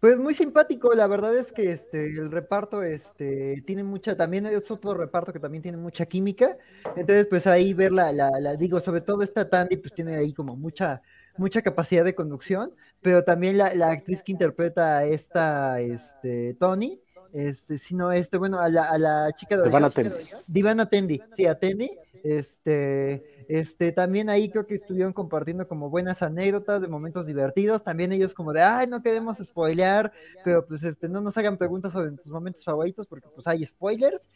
Pues 0.00 0.18
muy 0.18 0.34
simpático, 0.34 0.92
la 0.92 1.06
verdad 1.06 1.34
es 1.36 1.52
que 1.52 1.70
este 1.70 2.18
el 2.18 2.30
reparto 2.30 2.82
este 2.82 3.62
tiene 3.66 3.82
mucha, 3.82 4.14
también 4.14 4.44
es 4.44 4.70
otro 4.70 4.92
reparto 4.92 5.32
que 5.32 5.40
también 5.40 5.62
tiene 5.62 5.78
mucha 5.78 6.04
química. 6.04 6.58
Entonces, 6.96 7.26
pues 7.26 7.46
ahí 7.46 7.72
ver 7.72 7.92
la, 7.92 8.12
la, 8.12 8.30
la 8.38 8.56
digo, 8.56 8.80
sobre 8.80 9.00
todo 9.00 9.22
esta 9.22 9.48
Tandy, 9.48 9.78
pues 9.78 9.94
tiene 9.94 10.16
ahí 10.16 10.34
como 10.34 10.54
mucha, 10.54 11.00
mucha 11.38 11.62
capacidad 11.62 12.04
de 12.04 12.14
conducción, 12.14 12.74
pero 13.00 13.24
también 13.24 13.56
la, 13.56 13.74
la 13.74 13.90
actriz 13.90 14.22
que 14.22 14.32
interpreta 14.32 14.98
a 14.98 15.06
esta 15.06 15.80
este 15.80 16.54
Tony, 16.60 17.00
este, 17.32 17.78
sino 17.78 18.12
este, 18.12 18.36
bueno, 18.36 18.60
a 18.60 18.68
la, 18.68 18.90
a 18.90 18.98
la 18.98 19.32
chica 19.32 19.56
de 19.56 19.64
Divana 19.64 19.90
Tendi. 19.90 20.14
Divana 20.46 20.88
Tendi, 20.88 21.22
sí, 21.34 21.46
a 21.46 21.58
Tendi, 21.58 21.90
este 22.32 23.36
este, 23.48 23.92
también 23.92 24.28
ahí 24.28 24.50
creo 24.50 24.66
que 24.66 24.74
estuvieron 24.74 25.12
compartiendo 25.12 25.68
como 25.68 25.88
buenas 25.88 26.22
anécdotas 26.22 26.80
de 26.80 26.88
momentos 26.88 27.26
divertidos. 27.26 27.84
También 27.84 28.12
ellos 28.12 28.34
como 28.34 28.52
de, 28.52 28.60
ay, 28.60 28.86
no 28.88 29.02
queremos 29.02 29.38
spoilear, 29.38 30.12
pero 30.44 30.66
pues 30.66 30.82
este, 30.82 31.08
no 31.08 31.20
nos 31.20 31.36
hagan 31.38 31.56
preguntas 31.56 31.92
sobre 31.92 32.10
tus 32.12 32.32
momentos 32.32 32.64
favoritos 32.64 33.06
porque 33.06 33.28
pues 33.34 33.46
hay 33.46 33.64
spoilers. 33.64 34.28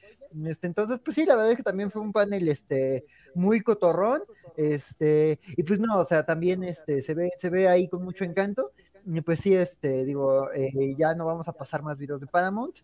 Este, 0.44 0.66
entonces, 0.66 1.00
pues 1.04 1.16
sí, 1.16 1.24
la 1.24 1.34
verdad 1.34 1.52
es 1.52 1.56
que 1.56 1.62
también 1.62 1.90
fue 1.90 2.02
un 2.02 2.12
panel 2.12 2.48
este, 2.48 3.04
muy 3.34 3.60
cotorrón. 3.60 4.22
Este, 4.56 5.40
y 5.56 5.62
pues 5.62 5.80
no, 5.80 5.98
o 5.98 6.04
sea, 6.04 6.24
también 6.24 6.62
este, 6.62 7.02
se, 7.02 7.14
ve, 7.14 7.32
se 7.36 7.50
ve 7.50 7.68
ahí 7.68 7.88
con 7.88 8.04
mucho 8.04 8.24
encanto. 8.24 8.72
Y 9.06 9.20
pues 9.22 9.40
sí, 9.40 9.54
este, 9.54 10.04
digo, 10.04 10.52
eh, 10.52 10.94
ya 10.96 11.14
no 11.14 11.24
vamos 11.24 11.48
a 11.48 11.52
pasar 11.52 11.82
más 11.82 11.96
videos 11.96 12.20
de 12.20 12.26
Paramount, 12.26 12.76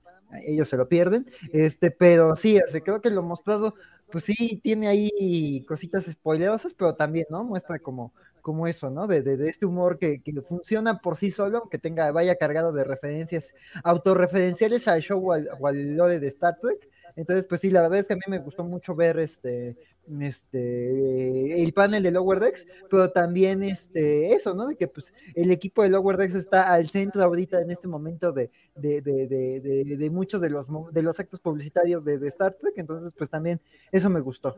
ellos 0.46 0.66
se 0.66 0.76
lo 0.76 0.88
pierden, 0.88 1.30
este, 1.52 1.90
pero 1.90 2.34
sí, 2.34 2.57
este, 2.57 2.82
creo 2.82 3.02
que 3.02 3.11
lo 3.11 3.22
mostrado 3.22 3.74
pues 4.11 4.24
sí, 4.24 4.61
tiene 4.62 4.88
ahí 4.88 5.64
cositas 5.66 6.04
spoilerosas, 6.04 6.74
pero 6.74 6.94
también, 6.94 7.26
¿no? 7.30 7.44
Muestra 7.44 7.78
como, 7.78 8.12
como 8.42 8.66
eso, 8.66 8.90
¿no? 8.90 9.07
De, 9.07 9.22
de, 9.22 9.48
este 9.48 9.66
humor 9.66 9.98
que, 9.98 10.22
que, 10.22 10.40
funciona 10.42 11.00
por 11.00 11.16
sí 11.16 11.30
solo, 11.30 11.68
que 11.68 11.78
tenga, 11.78 12.12
vaya 12.12 12.36
cargado 12.36 12.72
de 12.72 12.84
referencias 12.84 13.52
autorreferenciales 13.82 14.86
al 14.88 15.02
show 15.02 15.30
o 15.30 15.32
al, 15.32 15.48
o 15.59 15.66
al 15.66 15.96
lore 15.96 16.20
de 16.20 16.28
Star 16.28 16.57
Trek, 16.61 16.88
entonces, 17.17 17.47
pues 17.47 17.62
sí, 17.62 17.71
la 17.71 17.81
verdad 17.81 17.99
es 17.99 18.07
que 18.07 18.12
a 18.12 18.17
mí 18.17 18.23
me 18.29 18.39
gustó 18.39 18.62
mucho 18.62 18.95
ver 18.95 19.19
este, 19.19 19.75
este, 20.21 21.62
el 21.62 21.73
panel 21.73 22.03
de 22.03 22.11
Lower 22.11 22.39
Decks, 22.39 22.67
pero 22.91 23.11
también 23.11 23.62
este, 23.62 24.35
eso, 24.35 24.53
¿no? 24.53 24.67
De 24.67 24.77
que 24.77 24.87
pues 24.87 25.14
el 25.35 25.51
equipo 25.51 25.83
de 25.83 25.89
Lower 25.89 26.19
Decks 26.19 26.35
está 26.35 26.75
al 26.75 26.91
centro 26.91 27.23
ahorita 27.23 27.62
en 27.62 27.71
este 27.71 27.89
momento 27.89 28.33
de, 28.33 28.51
de, 28.75 29.01
de, 29.01 29.27
de, 29.27 29.97
de 29.97 30.11
muchos 30.11 30.43
de 30.43 30.51
los, 30.51 30.67
de 30.93 31.03
los 31.03 31.19
actos 31.19 31.41
publicitarios 31.41 32.05
de, 32.05 32.27
Star 32.29 32.53
Trek, 32.53 32.75
entonces 32.77 33.14
pues 33.17 33.31
también 33.31 33.62
eso 33.91 34.11
me 34.11 34.21
gustó. 34.21 34.55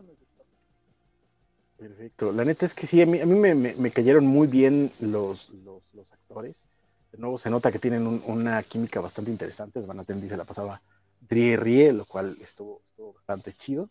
Perfecto. 1.77 2.33
La 2.33 2.45
neta 2.45 2.67
es 2.67 2.75
que 2.75 2.89
sí, 2.89 3.01
a 3.01 3.07
mí, 3.07 3.21
a 3.21 3.27
mí 3.27 3.39
me, 3.39 3.55
me, 3.55 3.91
cayeron 3.93 4.27
muy 4.27 4.49
bien 4.49 4.91
los, 4.99 5.49
los, 5.65 5.81
los, 5.95 6.13
actores. 6.13 6.57
De 7.13 7.19
nuevo 7.19 7.39
se 7.39 7.51
nota 7.51 7.71
que 7.71 7.79
tienen 7.79 8.05
un, 8.05 8.21
una 8.27 8.61
química 8.65 9.01
bastante 9.01 9.31
interesante. 9.31 9.79
Van 9.81 10.01
a 10.01 10.05
tener, 10.05 10.29
se 10.29 10.37
la 10.37 10.45
pasaba 10.45 10.83
rie, 11.29 11.93
lo 11.93 12.05
cual 12.05 12.37
estuvo, 12.41 12.83
bastante 13.15 13.53
chido. 13.53 13.89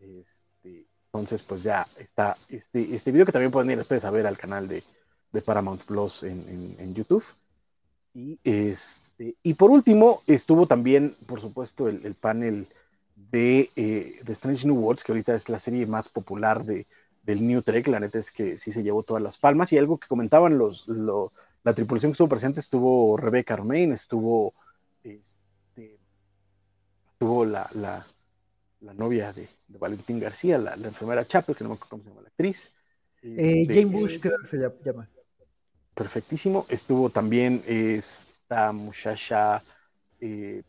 Este, 0.00 0.86
entonces, 1.06 1.42
pues 1.42 1.62
ya 1.62 1.86
está 1.98 2.36
este, 2.48 2.94
este 2.94 3.12
video 3.12 3.26
que 3.26 3.32
también 3.32 3.52
pueden 3.52 3.70
ir 3.70 3.78
ustedes 3.78 4.04
a 4.04 4.10
ver 4.10 4.26
al 4.26 4.36
canal 4.36 4.68
de, 4.68 4.82
de 5.32 5.42
Paramount 5.42 5.82
Plus 5.82 6.22
en, 6.22 6.76
en, 6.78 6.94
YouTube. 6.94 7.24
Y, 8.14 8.38
este, 8.44 9.34
y 9.42 9.54
por 9.54 9.70
último, 9.70 10.22
estuvo 10.26 10.66
también, 10.66 11.16
por 11.26 11.40
supuesto, 11.40 11.88
el, 11.88 12.04
el 12.04 12.14
panel 12.14 12.66
de, 13.30 13.70
eh, 13.76 14.20
de, 14.22 14.32
Strange 14.32 14.66
New 14.66 14.76
Worlds, 14.76 15.04
que 15.04 15.12
ahorita 15.12 15.34
es 15.34 15.48
la 15.48 15.58
serie 15.58 15.86
más 15.86 16.08
popular 16.08 16.64
de, 16.64 16.86
del 17.22 17.46
New 17.46 17.62
Trek. 17.62 17.86
La 17.88 18.00
neta 18.00 18.18
es 18.18 18.30
que 18.30 18.58
sí 18.58 18.72
se 18.72 18.82
llevó 18.82 19.02
todas 19.02 19.22
las 19.22 19.38
palmas. 19.38 19.72
Y 19.72 19.78
algo 19.78 19.98
que 19.98 20.08
comentaban 20.08 20.58
los, 20.58 20.86
la 20.88 21.74
tripulación 21.74 22.12
que 22.12 22.14
estuvo 22.14 22.28
presente, 22.28 22.60
estuvo 22.60 23.16
Rebecca 23.16 23.56
Romain, 23.56 23.92
estuvo 23.92 24.54
tuvo 27.24 27.46
la, 27.46 27.70
la, 27.72 28.06
la 28.80 28.92
novia 28.92 29.32
de, 29.32 29.48
de, 29.66 29.78
Valentín 29.78 30.20
García, 30.20 30.58
la, 30.58 30.76
la, 30.76 30.88
enfermera 30.88 31.26
Chape, 31.26 31.54
que 31.54 31.64
no 31.64 31.70
me 31.70 31.76
acuerdo 31.76 31.90
cómo 31.90 32.02
se 32.02 32.10
llama 32.10 32.20
la 32.20 32.28
actriz. 32.28 32.58
Eh, 33.22 33.64
Jane 33.66 33.86
Bush, 33.86 34.20
creo 34.20 34.38
que 34.42 34.46
se 34.46 34.58
llama. 34.58 35.08
Perfectísimo. 35.94 36.66
Estuvo 36.68 37.08
también 37.08 37.62
esta 37.66 38.72
muchacha 38.72 39.62
eh, 40.20 40.62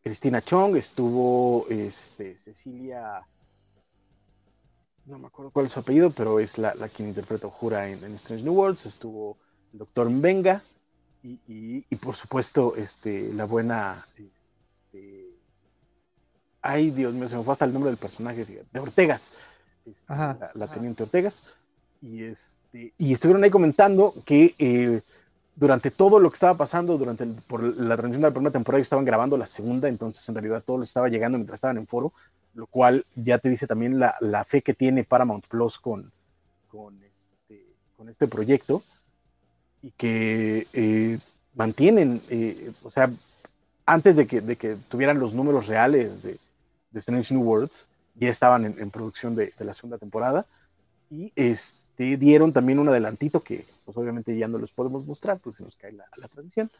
Cristina 0.00 0.42
Chong, 0.42 0.76
estuvo 0.76 1.66
este, 1.68 2.36
Cecilia, 2.38 3.26
no 5.06 5.18
me 5.18 5.26
acuerdo 5.26 5.50
cuál 5.50 5.66
es 5.66 5.72
su 5.72 5.80
apellido, 5.80 6.10
pero 6.10 6.38
es 6.38 6.56
la, 6.56 6.72
la 6.76 6.88
quien 6.88 7.08
interpretó 7.08 7.50
Jura 7.50 7.88
en, 7.88 8.04
en, 8.04 8.14
Strange 8.14 8.44
New 8.44 8.54
Worlds, 8.54 8.86
estuvo 8.86 9.38
el 9.72 9.80
doctor 9.80 10.08
Mbenga 10.08 10.62
y, 11.24 11.40
y, 11.48 11.84
y, 11.90 11.96
por 11.96 12.14
supuesto 12.14 12.76
este, 12.76 13.32
la 13.32 13.44
buena 13.44 14.06
este, 14.94 15.30
ay 16.62 16.90
Dios 16.90 17.12
mío, 17.14 17.28
se 17.28 17.36
me 17.36 17.42
fue 17.42 17.52
hasta 17.52 17.64
el 17.64 17.72
nombre 17.72 17.90
del 17.90 17.98
personaje, 17.98 18.44
de 18.44 18.80
Ortegas, 18.80 19.32
este, 19.84 20.02
la, 20.06 20.68
teniente 20.72 21.02
Ortegas, 21.02 21.42
y, 22.00 22.22
este, 22.24 22.92
y 22.98 23.12
estuvieron 23.12 23.44
ahí 23.44 23.50
comentando 23.50 24.14
que 24.24 24.54
eh, 24.58 25.00
durante 25.56 25.90
todo 25.90 26.18
lo 26.18 26.30
que 26.30 26.34
estaba 26.34 26.56
pasando, 26.56 26.96
durante 26.96 27.26
por 27.26 27.62
la 27.62 27.96
transmisión 27.96 28.22
de 28.22 28.28
la 28.28 28.34
primera 28.34 28.52
temporada, 28.52 28.82
estaban 28.82 29.04
grabando 29.04 29.36
la 29.36 29.46
segunda, 29.46 29.88
entonces 29.88 30.26
en 30.28 30.34
realidad 30.34 30.62
todo 30.64 30.78
lo 30.78 30.84
estaba 30.84 31.08
llegando 31.08 31.38
mientras 31.38 31.58
estaban 31.58 31.76
en 31.76 31.86
foro, 31.86 32.12
lo 32.54 32.66
cual 32.66 33.04
ya 33.14 33.38
te 33.38 33.48
dice 33.48 33.66
también 33.66 33.98
la, 33.98 34.16
la 34.20 34.44
fe 34.44 34.62
que 34.62 34.74
tiene 34.74 35.04
Paramount 35.04 35.46
Plus 35.46 35.78
con, 35.78 36.10
con, 36.68 37.02
este, 37.02 37.66
con 37.96 38.08
este 38.08 38.28
proyecto 38.28 38.82
y 39.82 39.90
que 39.90 40.66
eh, 40.72 41.18
mantienen, 41.54 42.22
eh, 42.30 42.72
o 42.82 42.90
sea, 42.90 43.10
antes 43.86 44.16
de 44.16 44.26
que, 44.26 44.40
de 44.40 44.56
que 44.56 44.76
tuvieran 44.88 45.18
los 45.18 45.34
números 45.34 45.66
reales 45.66 46.22
de, 46.22 46.38
de 46.90 46.98
Strange 47.00 47.34
New 47.34 47.42
Worlds, 47.42 47.84
ya 48.14 48.28
estaban 48.28 48.64
en, 48.64 48.76
en 48.78 48.90
producción 48.90 49.34
de, 49.34 49.52
de, 49.58 49.64
la 49.64 49.74
segunda 49.74 49.98
temporada. 49.98 50.46
Y 51.10 51.32
este, 51.36 52.16
dieron 52.16 52.52
también 52.52 52.78
un 52.78 52.88
adelantito 52.88 53.42
que 53.42 53.64
pues 53.84 53.96
obviamente 53.96 54.36
ya 54.36 54.48
no 54.48 54.58
los 54.58 54.70
podemos 54.70 55.04
mostrar 55.04 55.38
porque 55.38 55.58
se 55.58 55.64
nos 55.64 55.76
cae 55.76 55.92
la, 55.92 56.06
la 56.16 56.28
transmisión, 56.28 56.70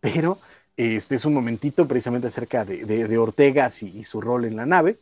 pero 0.00 0.38
este 0.76 1.16
es 1.16 1.24
un 1.24 1.34
momentito 1.34 1.86
precisamente 1.86 2.28
acerca 2.28 2.64
de, 2.64 2.84
de 2.84 3.18
Ortegas 3.18 3.82
y, 3.82 3.98
y, 3.98 4.04
su 4.04 4.20
rol 4.20 4.44
en 4.44 4.56
la 4.56 4.66
nave, 4.66 4.98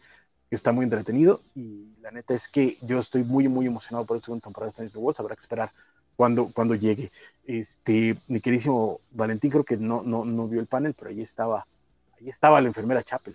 que 0.48 0.56
está 0.56 0.72
muy 0.72 0.84
entretenido. 0.84 1.40
Y 1.54 1.88
la 2.00 2.10
neta 2.10 2.34
es 2.34 2.48
que 2.48 2.76
yo 2.82 3.00
estoy 3.00 3.22
muy, 3.22 3.48
muy 3.48 3.66
emocionado 3.66 4.04
por 4.04 4.16
esta 4.16 4.26
segunda 4.26 4.44
temporada 4.44 4.68
de 4.68 4.70
Strange 4.70 4.94
New 4.94 5.04
Worlds, 5.04 5.20
habrá 5.20 5.34
que 5.34 5.42
esperar 5.42 5.72
cuando, 6.16 6.50
cuando 6.52 6.74
llegue. 6.74 7.10
Este, 7.44 8.16
mi 8.28 8.40
queridísimo 8.40 9.00
Valentín 9.10 9.50
creo 9.50 9.64
que 9.64 9.76
no, 9.76 10.02
no, 10.02 10.24
no 10.24 10.48
vio 10.48 10.60
el 10.60 10.66
panel, 10.66 10.94
pero 10.94 11.10
ahí 11.10 11.22
estaba, 11.22 11.66
ahí 12.18 12.28
estaba 12.28 12.60
la 12.60 12.68
enfermera 12.68 13.02
Chapel. 13.02 13.34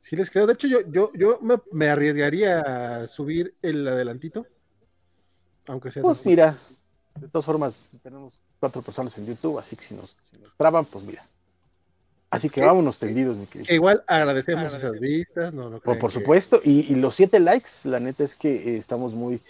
Sí, 0.00 0.16
les 0.16 0.30
creo. 0.30 0.46
De 0.46 0.52
hecho, 0.52 0.66
yo, 0.66 0.80
yo, 0.88 1.10
yo 1.14 1.38
me, 1.40 1.56
me 1.72 1.88
arriesgaría 1.88 2.60
a 2.60 3.06
subir 3.06 3.54
el 3.62 3.88
adelantito. 3.88 4.46
Aunque 5.66 5.90
sea. 5.90 6.02
Pues 6.02 6.24
mira, 6.26 6.58
de 7.18 7.28
todas 7.28 7.46
formas, 7.46 7.74
tenemos 8.02 8.34
cuatro 8.60 8.82
personas 8.82 9.16
en 9.16 9.26
YouTube, 9.26 9.58
así 9.58 9.76
que 9.76 9.84
si 9.84 9.94
nos, 9.94 10.14
si 10.30 10.38
nos 10.38 10.54
traban, 10.56 10.84
pues 10.84 11.04
mira. 11.04 11.26
Así 12.30 12.50
que 12.50 12.60
vámonos 12.60 12.98
tendidos, 12.98 13.36
mi 13.36 13.46
querido. 13.46 13.72
igual 13.72 14.02
agradecemos, 14.08 14.74
esas 14.74 14.98
vistas, 14.98 15.54
no, 15.54 15.70
no 15.70 15.78
por, 15.78 15.98
por 16.00 16.10
supuesto, 16.10 16.60
y, 16.64 16.80
y, 16.92 16.96
los 16.96 17.14
siete 17.14 17.38
likes, 17.38 17.70
la 17.84 18.00
neta 18.00 18.24
es 18.24 18.34
que 18.34 18.54
eh, 18.54 18.76
estamos 18.76 19.14
muy, 19.14 19.40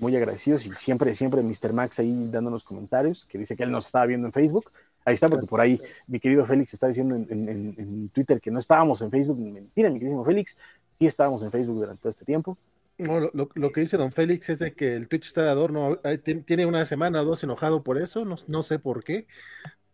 muy 0.00 0.16
agradecidos 0.16 0.66
y 0.66 0.74
siempre, 0.74 1.14
siempre 1.14 1.42
Mr. 1.42 1.72
Max 1.72 1.98
ahí 1.98 2.28
dándonos 2.30 2.64
comentarios, 2.64 3.26
que 3.26 3.38
dice 3.38 3.56
que 3.56 3.62
él 3.62 3.70
nos 3.70 3.86
estaba 3.86 4.06
viendo 4.06 4.26
en 4.26 4.32
Facebook. 4.32 4.72
Ahí 5.04 5.14
está, 5.14 5.28
porque 5.28 5.46
por 5.46 5.60
ahí 5.60 5.80
mi 6.06 6.20
querido 6.20 6.44
Félix 6.44 6.74
está 6.74 6.88
diciendo 6.88 7.14
en, 7.14 7.26
en, 7.30 7.74
en 7.78 8.08
Twitter 8.10 8.40
que 8.40 8.50
no 8.50 8.58
estábamos 8.58 9.00
en 9.00 9.10
Facebook. 9.10 9.38
Mentira, 9.38 9.90
mi 9.90 9.98
querido 9.98 10.24
Félix, 10.24 10.56
sí 10.98 11.06
estábamos 11.06 11.42
en 11.42 11.50
Facebook 11.50 11.76
durante 11.76 12.02
todo 12.02 12.10
este 12.10 12.24
tiempo. 12.24 12.58
No, 12.98 13.20
lo, 13.20 13.30
lo, 13.32 13.72
que 13.72 13.80
dice 13.80 13.96
don 13.96 14.10
Félix 14.10 14.50
es 14.50 14.58
de 14.58 14.74
que 14.74 14.94
el 14.94 15.06
Twitch 15.06 15.26
está 15.26 15.44
de 15.44 15.50
adorno. 15.50 16.00
Tiene 16.44 16.66
una 16.66 16.84
semana 16.84 17.22
o 17.22 17.24
dos 17.24 17.44
enojado 17.44 17.82
por 17.82 17.96
eso, 17.96 18.24
no, 18.24 18.36
no 18.48 18.62
sé 18.62 18.80
por 18.80 19.04
qué. 19.04 19.26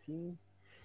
Sí. 0.07 0.37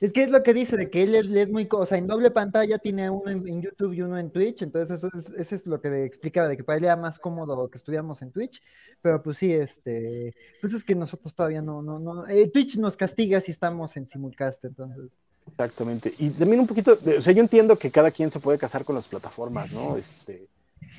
Es 0.02 0.14
que 0.14 0.24
es 0.24 0.32
lo 0.32 0.44
que 0.44 0.54
dice, 0.54 0.78
de 0.78 0.90
que 0.90 1.04
él 1.04 1.14
es, 1.14 1.28
es 1.28 1.50
muy, 1.50 1.68
o 1.70 1.86
sea, 1.86 1.98
en 1.98 2.08
doble 2.08 2.32
pantalla 2.32 2.78
tiene 2.78 3.10
uno 3.10 3.30
en, 3.30 3.46
en, 3.48 3.62
YouTube 3.62 3.94
y 3.94 4.02
uno 4.02 4.18
en 4.18 4.30
Twitch, 4.32 4.62
entonces 4.62 4.98
eso 4.98 5.10
es, 5.16 5.30
eso 5.30 5.56
es 5.56 5.68
lo 5.68 5.82
que 5.82 6.06
explicaba, 6.06 6.48
de 6.48 6.56
que 6.56 6.64
para 6.64 6.78
él 6.78 6.86
era 6.86 6.96
más 6.96 7.20
cómodo 7.20 7.70
que 7.70 7.78
estuviéramos 7.78 8.22
en 8.22 8.32
Twitch, 8.32 8.62
pero 9.02 9.22
pues 9.22 9.38
sí, 9.38 9.52
este, 9.52 10.34
pues 10.62 10.74
es 10.74 10.86
que 10.86 10.96
nosotros 10.96 11.36
todavía 11.36 11.62
no, 11.62 11.82
no, 11.82 12.00
no, 12.00 12.26
eh, 12.28 12.50
Twitch 12.50 12.78
nos 12.78 12.96
castiga 12.96 13.42
si 13.42 13.52
estamos 13.52 13.98
en 13.98 14.06
simulcast, 14.06 14.64
entonces. 14.64 15.12
Exactamente, 15.48 16.14
y 16.18 16.30
también 16.30 16.62
un 16.62 16.68
poquito, 16.68 16.98
o 17.18 17.22
sea, 17.22 17.34
yo 17.34 17.42
entiendo 17.42 17.78
que 17.78 17.92
cada 17.92 18.12
quien 18.12 18.32
se 18.32 18.40
puede 18.40 18.58
casar 18.58 18.86
con 18.86 18.96
las 18.96 19.08
plataformas, 19.08 19.74
¿no? 19.74 19.98
Este, 19.98 20.48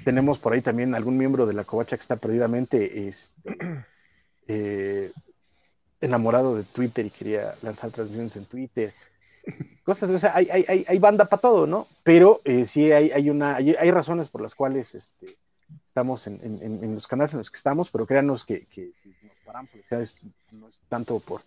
tenemos 0.05 0.39
por 0.39 0.53
ahí 0.53 0.61
también 0.61 0.95
algún 0.95 1.17
miembro 1.17 1.47
de 1.47 1.55
la 1.55 1.65
covacha 1.65 1.97
que 1.97 2.03
está 2.03 2.17
perdidamente, 2.17 3.09
este, 3.09 3.33
eh, 4.49 5.13
enamorado 6.01 6.57
de 6.57 6.65
Twitter 6.65 7.07
y 7.07 7.11
quería 7.11 7.55
lanzar 7.63 7.91
transmisiones 7.91 8.37
en 8.37 8.47
Twitter. 8.47 8.95
Cosas, 9.85 10.11
o 10.11 10.19
sea, 10.19 10.35
hay, 10.35 10.49
hay, 10.51 10.85
hay 10.87 10.99
banda 10.99 11.25
para 11.25 11.41
todo, 11.41 11.67
¿no? 11.67 11.87
Pero 12.03 12.41
eh, 12.45 12.67
sí 12.67 12.93
hay, 12.93 13.11
hay, 13.11 13.31
una, 13.31 13.57
hay, 13.57 13.75
hay, 13.75 13.91
razones 13.91 14.29
por 14.29 14.43
las 14.43 14.55
cuales 14.55 14.95
este, 14.95 15.37
estamos 15.89 16.27
en, 16.27 16.41
en, 16.43 16.85
en, 16.85 16.95
los 16.95 17.07
canales 17.07 17.33
en 17.33 17.39
los 17.39 17.51
que 17.51 17.57
estamos, 17.57 17.91
pero 17.91 18.07
créanos 18.07 18.45
que, 18.45 18.67
que 18.67 18.93
si 19.03 19.27
nos 19.27 19.37
paramos, 19.45 19.71
o 19.75 19.89
sea, 19.89 20.01
es, 20.01 20.15
no 20.53 20.69
es 20.69 20.81
tanto 20.89 21.19
por, 21.21 21.43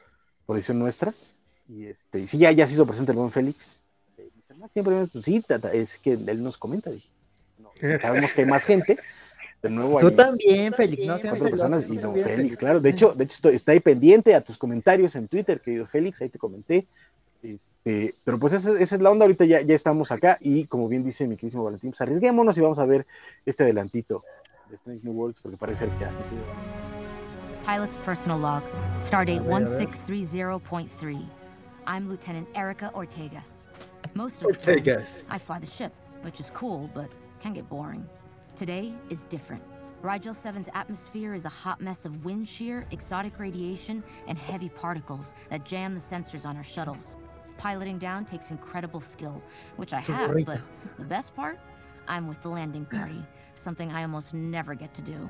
por 0.45 0.55
decisión 0.55 0.79
nuestra. 0.79 1.13
Y 1.67 1.85
este, 1.85 2.27
sí, 2.27 2.37
ya, 2.37 2.51
ya 2.51 2.67
se 2.67 2.73
hizo 2.73 2.85
presente 2.85 3.11
el 3.11 3.17
buen 3.17 3.31
Félix. 3.31 3.79
"No, 4.57 4.67
siempre 4.69 5.07
pues, 5.11 5.25
sí, 5.25 5.41
tata, 5.41 5.71
es 5.71 5.97
que 5.97 6.13
él 6.13 6.43
nos 6.43 6.57
comenta. 6.57 6.89
Dije, 6.89 7.07
no, 7.59 7.71
sabemos 8.01 8.33
que 8.33 8.41
hay 8.41 8.47
más 8.47 8.65
gente. 8.65 8.99
De 9.63 9.69
nuevo 9.69 9.97
Tú 9.99 10.07
hay 10.07 10.15
también, 10.15 10.73
Félix, 10.73 11.07
no 11.07 11.17
seas 11.17 11.39
cuatro 11.39 11.57
personas 11.57 11.89
y 11.89 11.97
también, 11.97 12.25
Félix, 12.25 12.57
claro. 12.57 12.81
De 12.81 12.89
hecho, 12.89 13.13
de 13.13 13.23
hecho 13.23 13.35
estoy, 13.35 13.55
está 13.55 13.71
ahí 13.71 13.79
pendiente 13.79 14.35
a 14.35 14.41
tus 14.41 14.57
comentarios 14.57 15.15
en 15.15 15.29
Twitter, 15.29 15.61
querido 15.61 15.87
Félix, 15.87 16.21
ahí 16.21 16.27
te 16.27 16.37
comenté. 16.37 16.85
Este, 17.41 18.13
pero 18.25 18.37
pues 18.37 18.51
esa, 18.53 18.77
esa 18.77 18.95
es 18.95 19.01
la 19.01 19.09
onda, 19.09 19.23
ahorita 19.23 19.45
ya, 19.45 19.61
ya 19.61 19.73
estamos 19.73 20.11
acá 20.11 20.37
y 20.41 20.65
como 20.65 20.89
bien 20.89 21.05
dice 21.05 21.27
mi 21.27 21.37
queridísimo 21.37 21.63
Valentín, 21.63 21.91
pues 21.91 22.01
arriesguémonos 22.01 22.57
y 22.57 22.61
vamos 22.61 22.79
a 22.79 22.85
ver 22.85 23.05
este 23.45 23.63
adelantito 23.63 24.23
de 24.69 24.75
Strange 24.75 25.01
New 25.03 25.13
Worlds 25.13 25.39
porque 25.41 25.57
parece 25.57 25.79
ser 25.79 25.89
que 25.97 26.05
Pilot's 27.65 27.97
personal 27.99 28.41
log, 28.41 28.63
stardate 28.99 29.39
A 29.39 29.43
ver, 29.43 29.53
a 29.53 29.69
ver. 29.69 29.87
1630.3. 29.87 31.23
I'm 31.87 32.09
Lieutenant 32.09 32.47
Erica 32.53 32.91
Ortegas. 32.93 33.63
Most 34.13 34.41
of 34.41 34.51
the 34.51 34.57
time, 34.57 34.83
Ortegas. 34.83 35.25
I 35.29 35.37
fly 35.37 35.59
the 35.59 35.67
ship, 35.67 35.93
which 36.21 36.41
is 36.41 36.49
cool, 36.53 36.89
but 36.93 37.09
can 37.41 37.53
get 37.53 37.69
boring. 37.69 38.05
Today 38.55 38.93
is 39.09 39.23
different. 39.23 39.63
Rigel 40.03 40.33
7's 40.33 40.69
atmosphere 40.75 41.33
is 41.33 41.45
a 41.45 41.49
hot 41.49 41.81
mess 41.81 42.05
of 42.05 42.23
wind 42.23 42.47
shear, 42.47 42.85
exotic 42.91 43.39
radiation, 43.39 44.03
and 44.27 44.37
heavy 44.37 44.69
particles 44.69 45.33
that 45.49 45.65
jam 45.65 45.95
the 45.95 45.99
sensors 45.99 46.45
on 46.45 46.55
our 46.55 46.63
shuttles. 46.63 47.15
Piloting 47.57 47.97
down 47.97 48.25
takes 48.25 48.51
incredible 48.51 48.99
skill, 48.99 49.41
which 49.77 49.91
I 49.91 50.01
have, 50.01 50.29
Señorita. 50.29 50.45
but 50.45 50.61
the 50.99 51.05
best 51.05 51.35
part? 51.35 51.59
I'm 52.07 52.27
with 52.27 52.41
the 52.43 52.49
landing 52.49 52.85
party, 52.85 53.23
something 53.55 53.91
I 53.91 54.03
almost 54.03 54.33
never 54.33 54.75
get 54.75 54.93
to 54.95 55.01
do. 55.01 55.29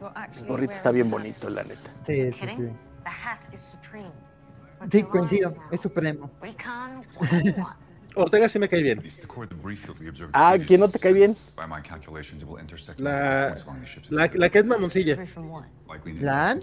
el 0.00 0.44
gorrito 0.46 0.72
está 0.72 0.92
bien 0.92 1.10
bonito, 1.10 1.48
la 1.50 1.62
neta. 1.62 1.90
Sí, 2.04 2.32
sí, 2.32 2.48
sí. 2.48 2.76
The 3.04 3.10
hat 3.10 3.46
is 3.52 3.60
supreme. 3.60 4.12
Sí, 4.90 5.02
coincido, 5.02 5.54
es 5.70 5.80
supremo. 5.82 6.30
Ortega 8.14 8.48
sí 8.48 8.58
me 8.58 8.68
cae 8.68 8.82
bien. 8.82 9.00
Ah, 10.32 10.56
¿quién 10.66 10.80
no 10.80 10.88
te 10.88 10.98
cae 10.98 11.12
bien? 11.12 11.36
La, 13.00 13.54
la, 14.10 14.30
la 14.34 14.48
que 14.50 14.58
es 14.58 14.64
mamoncilla. 14.64 15.14
¿La? 16.24 16.54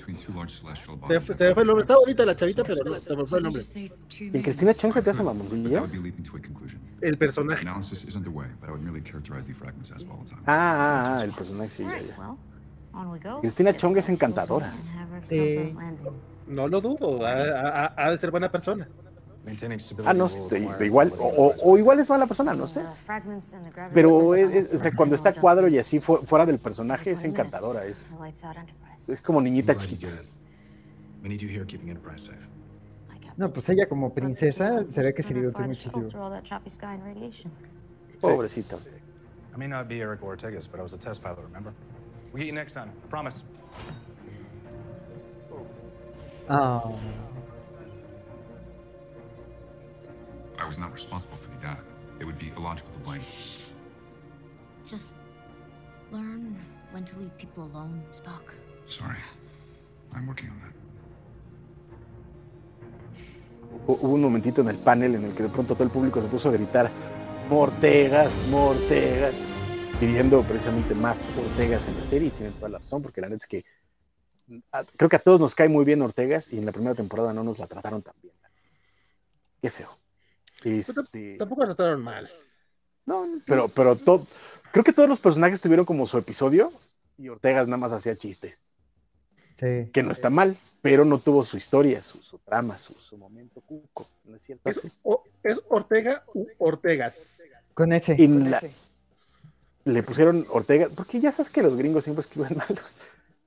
Se, 1.07 1.43
me 1.45 1.53
fue 1.53 1.63
el 1.63 1.67
nombre. 1.67 1.81
Está 1.81 1.95
bonita 1.95 2.25
la 2.25 2.35
chavita, 2.35 2.63
pero 2.63 2.83
no, 2.83 2.99
se 2.99 3.15
me 3.15 3.25
fue 3.25 3.37
el 3.37 3.43
nombre. 3.43 3.61
¿En 4.37 4.41
Cristina 4.43 4.73
Chong 4.73 4.93
se 4.93 5.01
te 5.01 5.09
hace 5.11 5.23
mamoncilla? 5.23 5.79
El 7.01 7.17
personaje. 7.17 7.63
Ah, 10.45 11.13
ah, 11.15 11.15
ah, 11.19 11.23
el 11.23 11.31
personaje 11.31 11.69
sí, 11.77 11.83
ya, 11.83 11.89
ya. 12.01 12.15
Cristina 13.41 13.75
Chong 13.77 13.97
es 13.97 14.09
encantadora. 14.09 14.73
Sí. 15.23 15.73
No 16.47 16.67
lo 16.67 16.81
dudo. 16.81 17.25
Ha, 17.25 17.31
ha- 17.31 17.93
ha 17.97 18.11
de 18.11 18.17
ser 18.17 18.29
buena 18.31 18.51
persona. 18.51 18.87
Ah, 20.09 20.13
no, 20.13 20.27
igual, 20.85 21.13
o, 21.19 21.53
o- 21.63 21.77
igual 21.77 21.99
es 21.99 22.09
mala 22.09 22.25
persona, 22.27 22.53
no 22.53 22.67
sé. 22.67 22.81
Pero 23.93 24.33
es- 24.35 24.73
es- 24.73 24.81
cuando 24.95 25.15
está 25.15 25.29
a 25.29 25.33
cuadro 25.41 25.67
y 25.67 25.77
así 25.77 25.99
fu- 25.99 26.17
fuera 26.25 26.45
del 26.45 26.57
personaje 26.59 27.11
es 27.11 27.23
encantadora, 27.23 27.85
es, 27.85 27.97
es 29.07 29.21
como 29.21 29.39
niñita 29.41 29.73
chiquita. 29.77 30.07
We 31.21 31.29
need 31.29 31.39
you 31.39 31.47
here 31.49 31.65
keeping 31.65 31.89
Enterprise 31.89 32.25
safe. 32.25 32.37
No, 33.37 33.51
pues 33.51 33.67
ella 33.69 33.87
como 33.89 34.13
princesa 34.13 34.85
se 34.87 35.03
ve 35.03 35.13
que 35.13 35.21
se 35.23 35.33
divirtió 35.33 35.59
muchísimo. 35.67 36.09
Pobrecita. 38.21 38.77
I 39.53 39.57
may 39.57 39.67
not 39.67 39.87
be 39.87 39.99
Eric 39.99 40.21
Ortegas, 40.23 40.67
but 40.69 40.79
I 40.79 40.83
was 40.83 40.93
a 40.93 40.97
test 40.97 41.21
pilot, 41.21 41.39
remember? 41.43 41.73
We'll 42.33 42.39
get 42.43 42.47
you 42.47 42.53
next 42.53 42.73
time. 42.73 42.91
Promise. 43.09 43.43
Ah, 46.47 46.83
I 50.59 50.65
was 50.67 50.77
not 50.77 50.93
responsible 50.93 51.37
for 51.37 51.49
the 51.49 51.57
data. 51.61 51.81
It 52.19 52.25
would 52.25 52.37
be 52.39 52.51
illogical 52.57 52.91
to 52.93 52.99
blame. 52.99 53.21
Just 54.85 55.17
learn 56.11 56.55
when 56.91 57.03
to 57.05 57.17
leave 57.19 57.35
people 57.37 57.63
alone, 57.65 58.01
Spock. 58.11 58.53
Sorry. 58.87 59.17
I'm 60.13 60.27
working 60.27 60.49
on 60.49 60.59
that. 60.61 60.73
Hu- 63.87 63.97
Hubo 64.01 64.13
un 64.15 64.21
momentito 64.21 64.61
en 64.61 64.69
el 64.69 64.77
panel 64.77 65.15
en 65.15 65.25
el 65.25 65.33
que 65.33 65.43
de 65.43 65.49
pronto 65.49 65.73
todo 65.73 65.83
el 65.83 65.89
público 65.89 66.21
se 66.21 66.27
puso 66.27 66.49
a 66.49 66.51
gritar 66.53 66.89
Mortegas, 67.49 68.31
Mortegas, 68.49 69.33
pidiendo 69.99 70.41
precisamente 70.43 70.95
más 70.95 71.17
Ortegas 71.37 71.85
en 71.87 71.97
la 71.97 72.05
serie 72.05 72.27
y 72.29 72.31
tienen 72.31 72.53
toda 72.53 72.69
la 72.69 72.77
razón 72.79 73.01
porque 73.01 73.21
la 73.21 73.27
neta 73.27 73.43
es 73.43 73.47
que 73.47 73.65
a- 74.71 74.83
creo 74.85 75.09
que 75.09 75.15
a 75.17 75.19
todos 75.19 75.39
nos 75.39 75.53
cae 75.55 75.67
muy 75.67 75.83
bien 75.83 76.01
Ortegas 76.01 76.47
y 76.53 76.57
en 76.57 76.65
la 76.65 76.71
primera 76.71 76.95
temporada 76.95 77.33
no 77.33 77.43
nos 77.43 77.59
la 77.59 77.67
trataron 77.67 78.01
tan 78.01 78.13
bien. 78.21 78.33
Qué 79.61 79.69
feo. 79.71 79.89
Este, 80.65 81.37
Tampoco 81.37 81.61
la 81.61 81.67
trataron 81.75 82.01
mal. 82.03 82.29
No, 83.05 83.27
pero, 83.45 83.67
pero 83.69 83.95
to- 83.95 84.25
creo 84.71 84.83
que 84.83 84.93
todos 84.93 85.07
los 85.07 85.19
personajes 85.19 85.61
tuvieron 85.61 85.85
como 85.85 86.07
su 86.07 86.17
episodio 86.17 86.71
y 87.17 87.29
Ortegas 87.29 87.67
nada 87.67 87.77
más 87.77 87.91
hacía 87.93 88.17
chistes, 88.17 88.57
sí. 89.59 89.89
que 89.93 90.03
no 90.03 90.11
está 90.11 90.29
mal, 90.29 90.57
pero 90.81 91.05
no 91.05 91.19
tuvo 91.19 91.45
su 91.45 91.55
historia, 91.57 92.01
su, 92.03 92.17
su 92.21 92.39
trama, 92.39 92.77
su, 92.77 92.93
su 92.95 93.17
momento 93.17 93.61
cuco, 93.61 94.07
¿no 94.25 94.35
es 94.35 94.43
cierto? 94.43 94.69
Es, 94.69 94.81
o- 95.03 95.23
es 95.43 95.59
Ortega 95.69 96.23
u 96.33 96.47
Ortegas. 96.57 97.43
Con 97.73 97.93
ese. 97.93 98.15
Y 98.17 98.25
con 98.27 98.49
la- 98.49 98.57
ese. 98.57 98.73
le 99.85 100.01
pusieron 100.03 100.47
Ortega, 100.49 100.89
porque 100.95 101.19
ya 101.19 101.31
sabes 101.31 101.51
que 101.51 101.61
los 101.61 101.77
gringos 101.77 102.03
siempre 102.05 102.23
escriben 102.23 102.57
mal 102.57 102.67
los, 102.69 102.95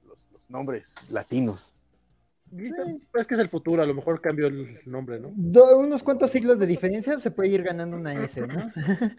los- 0.06 0.18
los 0.32 0.40
nombres 0.50 0.94
latinos. 1.10 1.60
Es 3.14 3.26
que 3.26 3.34
es 3.34 3.40
el 3.40 3.48
futuro, 3.48 3.82
a 3.82 3.86
lo 3.86 3.94
mejor 3.94 4.20
cambio 4.20 4.46
el 4.46 4.80
nombre, 4.86 5.20
¿no? 5.20 5.32
Do- 5.34 5.78
unos 5.78 6.02
cuantos 6.02 6.30
siglos 6.30 6.58
de 6.58 6.66
diferencia 6.66 7.18
se 7.20 7.30
puede 7.30 7.50
ir 7.50 7.62
ganando 7.62 7.96
una 7.96 8.14
S, 8.14 8.46
¿no? 8.46 8.72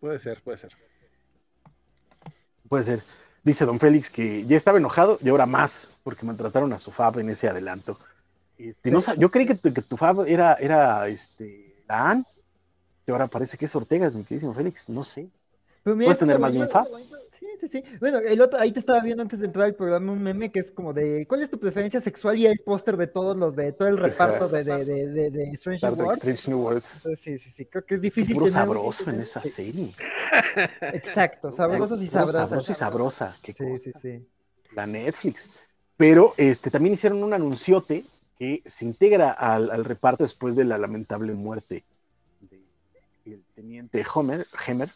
Puede 0.00 0.18
ser, 0.18 0.42
puede 0.42 0.58
ser. 0.58 0.72
Puede 2.68 2.82
ser. 2.84 3.02
Dice 3.44 3.64
don 3.64 3.78
Félix 3.78 4.10
que 4.10 4.44
ya 4.46 4.56
estaba 4.56 4.78
enojado 4.78 5.18
y 5.22 5.28
ahora 5.28 5.46
más, 5.46 5.86
porque 6.02 6.26
maltrataron 6.26 6.72
a 6.72 6.80
su 6.80 6.90
Fab 6.90 7.20
en 7.20 7.30
ese 7.30 7.48
adelanto. 7.48 7.98
Este, 8.58 8.90
no 8.90 9.02
yo 9.14 9.30
creí 9.30 9.46
que 9.46 9.54
tu, 9.54 9.72
que 9.72 9.82
tu 9.82 9.96
Fab 9.96 10.26
era, 10.26 10.54
era 10.54 11.06
este, 11.06 11.76
Dan, 11.86 12.26
y 13.06 13.10
ahora 13.12 13.28
parece 13.28 13.56
que 13.56 13.66
es 13.66 13.74
Ortegas, 13.76 14.14
mi 14.14 14.24
querido 14.24 14.52
Félix, 14.52 14.88
no 14.88 15.04
sé. 15.04 15.28
Mira, 15.84 15.96
Puedes 15.96 16.10
es 16.12 16.18
tener 16.18 16.38
más 16.40 16.52
de 16.52 16.58
un 16.58 16.68
Fab. 16.68 16.86
Sí, 16.86 16.92
sí, 17.62 17.68
sí. 17.68 17.84
Bueno, 18.00 18.18
el 18.18 18.40
otro, 18.40 18.58
ahí 18.60 18.72
te 18.72 18.80
estaba 18.80 19.00
viendo 19.00 19.22
antes 19.22 19.40
de 19.40 19.46
entrar 19.46 19.66
al 19.66 19.74
programa 19.74 20.12
un 20.12 20.22
meme 20.22 20.50
que 20.52 20.58
es 20.60 20.70
como 20.70 20.92
de 20.92 21.26
¿cuál 21.26 21.42
es 21.42 21.50
tu 21.50 21.58
preferencia 21.58 22.00
sexual? 22.00 22.36
Y 22.38 22.46
hay 22.46 22.56
póster 22.58 22.96
de 22.96 23.06
todos 23.06 23.36
los 23.36 23.56
de 23.56 23.72
todo 23.72 23.88
el 23.88 23.96
reparto 23.96 24.48
de, 24.48 24.64
de, 24.64 24.84
de, 24.84 25.06
de, 25.08 25.30
de 25.30 25.44
Strange 25.52 25.86
New 25.86 25.96
Worlds. 25.96 26.18
Strange 26.18 26.50
New 26.50 26.58
Worlds. 26.60 27.00
Sí, 27.16 27.38
sí, 27.38 27.50
sí. 27.50 27.64
Creo 27.66 27.84
que 27.84 27.94
es 27.94 28.02
difícil 28.02 28.34
Puro 28.34 28.46
tener 28.46 28.60
un- 28.68 28.74
sabroso 28.74 29.10
en 29.10 29.20
esa 29.20 29.40
serie. 29.40 29.94
Exacto, 30.92 31.52
sabrosos 31.52 32.02
y 32.02 32.08
sabrosas. 32.08 32.48
Sabroso 32.48 32.72
y 32.72 32.74
sabrosa. 32.74 33.36
qué 33.42 33.52
Sí, 33.54 33.78
sí, 33.78 33.92
sí. 34.00 34.26
la 34.74 34.86
Netflix. 34.86 35.48
Pero 35.96 36.34
este, 36.36 36.70
también 36.70 36.94
hicieron 36.94 37.22
un 37.22 37.32
anunciote 37.34 38.04
que 38.38 38.62
se 38.66 38.84
integra 38.84 39.30
al, 39.30 39.70
al 39.70 39.84
reparto 39.84 40.24
después 40.24 40.56
de 40.56 40.64
la 40.64 40.78
lamentable 40.78 41.32
muerte 41.32 41.84
del 43.24 43.42
teniente 43.54 44.04
Homer, 44.14 44.46
Hemer. 44.66 44.90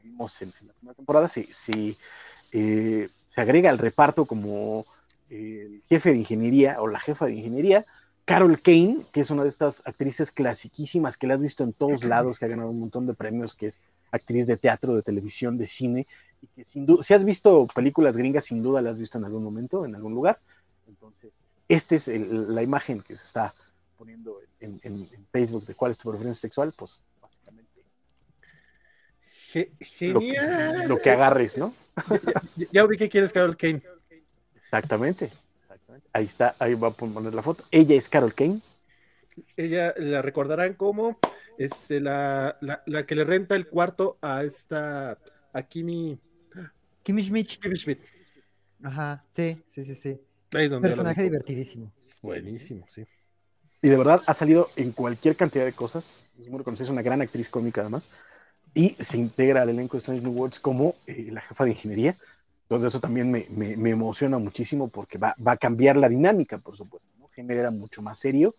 Como 0.00 0.12
vimos 0.12 0.42
en, 0.42 0.52
en 0.60 0.66
la 0.68 0.72
primera 0.74 0.94
temporada, 0.94 1.28
se, 1.28 1.48
se, 1.52 1.96
eh, 2.52 3.08
se 3.28 3.40
agrega 3.40 3.70
al 3.70 3.78
reparto 3.78 4.24
como 4.26 4.86
eh, 5.30 5.66
el 5.66 5.82
jefe 5.88 6.10
de 6.10 6.16
ingeniería 6.18 6.80
o 6.80 6.86
la 6.88 7.00
jefa 7.00 7.26
de 7.26 7.34
ingeniería, 7.34 7.86
Carol 8.24 8.60
Kane, 8.60 8.98
que 9.12 9.20
es 9.22 9.30
una 9.30 9.42
de 9.42 9.48
estas 9.48 9.82
actrices 9.84 10.30
clasiquísimas 10.30 11.16
que 11.16 11.26
la 11.26 11.34
has 11.34 11.42
visto 11.42 11.64
en 11.64 11.72
todos 11.72 12.04
lados, 12.04 12.38
que 12.38 12.44
ha 12.44 12.48
ganado 12.48 12.70
un 12.70 12.80
montón 12.80 13.06
de 13.06 13.14
premios, 13.14 13.54
que 13.54 13.68
es 13.68 13.80
actriz 14.12 14.46
de 14.46 14.56
teatro, 14.56 14.94
de 14.94 15.02
televisión, 15.02 15.58
de 15.58 15.66
cine, 15.66 16.06
y 16.42 16.46
que 16.48 16.64
sin 16.64 16.86
duda, 16.86 17.02
si 17.02 17.14
has 17.14 17.24
visto 17.24 17.66
películas 17.74 18.16
gringas, 18.16 18.44
sin 18.44 18.62
duda 18.62 18.82
la 18.82 18.90
has 18.90 18.98
visto 18.98 19.18
en 19.18 19.24
algún 19.24 19.42
momento, 19.42 19.84
en 19.84 19.94
algún 19.94 20.14
lugar. 20.14 20.38
Entonces, 20.88 21.32
esta 21.68 21.94
es 21.96 22.08
el- 22.08 22.54
la 22.54 22.62
imagen 22.62 23.00
que 23.02 23.16
se 23.16 23.24
está 23.24 23.54
poniendo 23.98 24.38
en, 24.60 24.80
en- 24.82 25.08
en 25.12 25.26
Facebook 25.32 25.66
de 25.66 25.74
cuál 25.74 25.92
es 25.92 25.98
tu 25.98 26.08
preferencia 26.10 26.40
sexual, 26.40 26.72
pues 26.76 27.00
Ge- 29.52 29.72
lo 30.12 30.20
que, 30.20 30.26
Genial. 30.26 30.88
lo 30.88 31.00
que 31.00 31.10
agarres, 31.10 31.56
¿no? 31.58 31.74
Ya, 32.56 32.66
ya 32.70 32.86
vi 32.86 32.96
que 32.96 33.08
quieres 33.08 33.32
Carol 33.32 33.56
Kane. 33.56 33.82
Exactamente, 34.54 35.32
exactamente. 35.62 36.08
Ahí 36.12 36.26
está, 36.26 36.54
ahí 36.60 36.74
va 36.74 36.88
a 36.88 36.90
poner 36.92 37.34
la 37.34 37.42
foto. 37.42 37.64
Ella 37.72 37.96
es 37.96 38.08
Carol 38.08 38.32
Kane. 38.32 38.60
Ella 39.56 39.92
la 39.96 40.22
recordarán 40.22 40.74
como 40.74 41.18
este, 41.58 42.00
la, 42.00 42.56
la, 42.60 42.82
la 42.86 43.06
que 43.06 43.16
le 43.16 43.24
renta 43.24 43.56
el 43.56 43.66
cuarto 43.66 44.18
a 44.22 44.44
esta, 44.44 45.18
a 45.52 45.62
Kimi. 45.62 46.18
Kimi 47.02 47.22
Schmidt. 47.22 47.58
Kimi 47.60 47.76
Schmidt. 47.76 48.00
Ajá, 48.84 49.24
sí, 49.30 49.60
sí, 49.74 49.84
sí, 49.84 49.94
sí. 49.96 50.20
Ahí 50.52 50.66
es 50.66 50.70
donde 50.70 50.88
Personaje 50.88 51.24
divertidísimo. 51.24 51.92
Buenísimo, 52.22 52.86
sí. 52.88 53.04
Y 53.82 53.88
de 53.88 53.96
verdad 53.96 54.22
ha 54.26 54.34
salido 54.34 54.70
en 54.76 54.92
cualquier 54.92 55.34
cantidad 55.34 55.64
de 55.64 55.72
cosas. 55.72 56.24
Es 56.38 56.48
muy 56.48 56.58
reconocida, 56.58 56.84
es 56.84 56.90
una 56.90 57.02
gran 57.02 57.20
actriz 57.20 57.48
cómica 57.48 57.80
además. 57.80 58.08
Y 58.74 58.96
se 59.00 59.18
integra 59.18 59.62
al 59.62 59.68
elenco 59.68 59.96
de 59.96 59.98
Strange 59.98 60.22
New 60.22 60.32
Worlds 60.32 60.60
como 60.60 60.94
eh, 61.06 61.28
la 61.32 61.40
jefa 61.40 61.64
de 61.64 61.70
ingeniería. 61.70 62.16
Entonces 62.62 62.88
eso 62.88 63.00
también 63.00 63.30
me, 63.30 63.46
me, 63.50 63.76
me 63.76 63.90
emociona 63.90 64.38
muchísimo 64.38 64.88
porque 64.88 65.18
va, 65.18 65.34
va, 65.44 65.52
a 65.52 65.56
cambiar 65.56 65.96
la 65.96 66.08
dinámica, 66.08 66.58
por 66.58 66.76
supuesto. 66.76 67.08
¿no? 67.18 67.28
Genera 67.28 67.70
mucho 67.72 68.00
más 68.00 68.18
serio, 68.18 68.54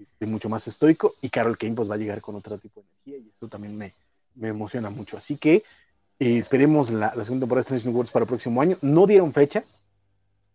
este, 0.00 0.26
mucho 0.26 0.48
más 0.48 0.66
estoico 0.66 1.16
y 1.20 1.28
Carol 1.28 1.58
Kane 1.58 1.74
pues 1.74 1.90
va 1.90 1.96
a 1.96 1.98
llegar 1.98 2.22
con 2.22 2.34
otro 2.34 2.56
tipo 2.56 2.80
de 2.80 2.86
energía 2.86 3.26
y 3.26 3.30
eso 3.36 3.48
también 3.48 3.76
me, 3.76 3.92
me 4.36 4.48
emociona 4.48 4.88
mucho. 4.88 5.18
Así 5.18 5.36
que 5.36 5.64
eh, 6.18 6.38
esperemos 6.38 6.88
la, 6.90 7.12
la, 7.14 7.24
segunda 7.24 7.44
temporada 7.44 7.62
de 7.62 7.66
Strange 7.66 7.86
New 7.86 7.96
Worlds 7.96 8.12
para 8.12 8.22
el 8.24 8.28
próximo 8.28 8.62
año. 8.62 8.78
No 8.80 9.06
dieron 9.06 9.34
fecha, 9.34 9.64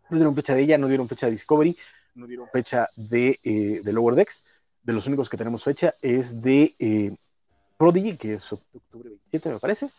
no 0.10 0.18
dieron 0.18 0.34
fecha 0.34 0.56
de 0.56 0.62
ella, 0.62 0.78
no 0.78 0.88
dieron 0.88 1.08
fecha 1.08 1.28
de 1.28 1.34
Discovery, 1.34 1.78
no 2.16 2.26
dieron 2.26 2.48
fecha 2.52 2.90
de, 2.96 3.40
eh, 3.44 3.82
de 3.84 3.94
Lower 3.94 4.16
Decks. 4.16 4.44
De 4.82 4.94
los 4.94 5.06
únicos 5.06 5.30
que 5.30 5.38
tenemos 5.38 5.64
fecha 5.64 5.94
es 6.02 6.42
de 6.42 6.74
eh, 6.80 7.16
Prodigy, 7.78 8.18
que 8.18 8.36
es 8.36 8.52
octubre 8.52 9.10
27, 9.10 9.50
me 9.50 9.60
parece, 9.60 9.90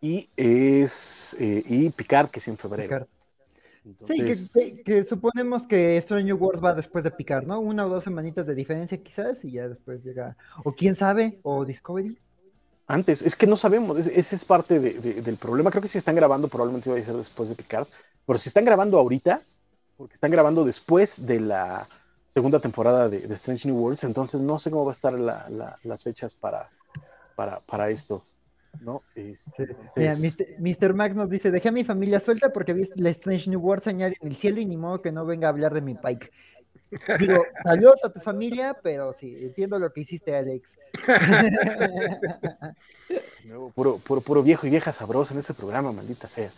y 0.00 0.28
es 0.36 1.34
eh, 1.38 1.62
y 1.66 1.90
Picard, 1.90 2.30
que 2.30 2.38
es 2.38 2.48
en 2.48 2.56
febrero. 2.56 3.06
Entonces... 3.84 4.48
Sí, 4.52 4.52
que, 4.52 4.82
que, 4.82 5.04
suponemos 5.04 5.66
que 5.66 5.96
Strange 5.98 6.24
New 6.24 6.36
Worlds 6.36 6.64
va 6.64 6.74
después 6.74 7.04
de 7.04 7.10
Picard, 7.10 7.46
¿no? 7.46 7.60
Una 7.60 7.86
o 7.86 7.88
dos 7.88 8.04
semanitas 8.04 8.46
de 8.46 8.54
diferencia 8.54 9.02
quizás 9.02 9.44
y 9.44 9.52
ya 9.52 9.68
después 9.68 10.02
llega, 10.04 10.36
o 10.64 10.72
quién 10.72 10.94
sabe, 10.94 11.38
o 11.42 11.64
Discovery. 11.64 12.18
Antes, 12.88 13.22
es 13.22 13.34
que 13.34 13.46
no 13.46 13.56
sabemos, 13.56 13.98
ese 14.06 14.36
es 14.36 14.44
parte 14.44 14.78
de, 14.78 14.94
de, 14.94 15.22
del 15.22 15.36
problema. 15.36 15.70
Creo 15.70 15.82
que 15.82 15.88
si 15.88 15.98
están 15.98 16.14
grabando, 16.14 16.48
probablemente 16.48 16.90
va 16.90 16.98
a 16.98 17.02
ser 17.02 17.16
después 17.16 17.48
de 17.48 17.54
Picard, 17.54 17.86
pero 18.24 18.38
si 18.38 18.48
están 18.48 18.64
grabando 18.64 18.98
ahorita, 18.98 19.40
porque 19.96 20.14
están 20.14 20.30
grabando 20.30 20.64
después 20.64 21.14
de 21.24 21.40
la 21.40 21.88
segunda 22.28 22.60
temporada 22.60 23.08
de, 23.08 23.20
de 23.20 23.34
Strange 23.34 23.68
New 23.68 23.78
Worlds, 23.78 24.04
entonces 24.04 24.40
no 24.40 24.58
sé 24.58 24.70
cómo 24.70 24.84
va 24.84 24.90
a 24.90 24.92
estar 24.92 25.12
la, 25.14 25.48
la, 25.48 25.78
las 25.82 26.02
fechas 26.02 26.34
para, 26.34 26.70
para, 27.36 27.60
para 27.60 27.90
esto. 27.90 28.24
¿no? 28.80 29.02
Este, 29.14 29.62
entonces... 29.62 29.94
Mira, 29.96 30.16
Mr. 30.58 30.94
Max 30.94 31.14
nos 31.14 31.30
dice, 31.30 31.50
dejé 31.50 31.68
a 31.68 31.72
mi 31.72 31.84
familia 31.84 32.20
suelta 32.20 32.52
porque 32.52 32.72
vi 32.72 32.84
la 32.96 33.10
Strange 33.10 33.48
New 33.50 33.60
Worlds 33.60 33.86
añade 33.86 34.16
en 34.20 34.28
el 34.28 34.36
cielo 34.36 34.60
y 34.60 34.66
ni 34.66 34.76
modo 34.76 35.00
que 35.02 35.12
no 35.12 35.24
venga 35.24 35.46
a 35.48 35.50
hablar 35.50 35.72
de 35.72 35.82
mi 35.82 35.94
Pike. 35.94 36.30
Digo, 37.18 37.44
saludos 37.64 38.04
a 38.04 38.12
tu 38.12 38.20
familia, 38.20 38.76
pero 38.82 39.12
sí, 39.12 39.36
entiendo 39.40 39.78
lo 39.78 39.92
que 39.92 40.02
hiciste, 40.02 40.36
Alex. 40.36 40.78
No, 43.44 43.70
puro, 43.70 43.98
puro, 43.98 44.20
puro 44.20 44.42
viejo 44.42 44.66
y 44.66 44.70
vieja 44.70 44.92
sabrosa 44.92 45.32
en 45.32 45.40
este 45.40 45.54
programa, 45.54 45.92
maldita 45.92 46.26
sea. 46.26 46.50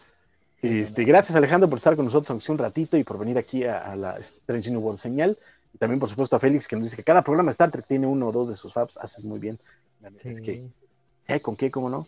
Este, 0.60 1.04
gracias 1.04 1.36
Alejandro 1.36 1.68
por 1.68 1.78
estar 1.78 1.94
con 1.94 2.06
nosotros 2.06 2.30
aunque 2.30 2.44
sea 2.44 2.52
un 2.54 2.58
ratito 2.58 2.96
y 2.96 3.04
por 3.04 3.16
venir 3.16 3.38
aquí 3.38 3.62
a, 3.64 3.92
a 3.92 3.94
la 3.94 4.18
Strange 4.18 4.70
New 4.70 4.80
World 4.80 4.98
señal. 4.98 5.38
Y 5.74 5.78
también, 5.78 6.00
por 6.00 6.08
supuesto, 6.08 6.34
a 6.36 6.40
Félix 6.40 6.66
que 6.66 6.76
nos 6.76 6.84
dice 6.84 6.96
que 6.96 7.04
cada 7.04 7.22
programa 7.22 7.50
de 7.50 7.52
Star 7.52 7.70
Trek 7.70 7.86
tiene 7.86 8.06
uno 8.06 8.28
o 8.28 8.32
dos 8.32 8.48
de 8.48 8.56
sus 8.56 8.72
faps. 8.72 8.96
Haces 8.96 9.24
muy 9.24 9.38
bien. 9.38 9.58
La 10.00 10.10
sí. 10.10 10.28
Es 10.28 10.40
que, 10.40 10.64
¿eh? 11.26 11.40
¿con 11.40 11.56
qué? 11.56 11.70
¿Cómo 11.70 11.88
no? 11.90 12.06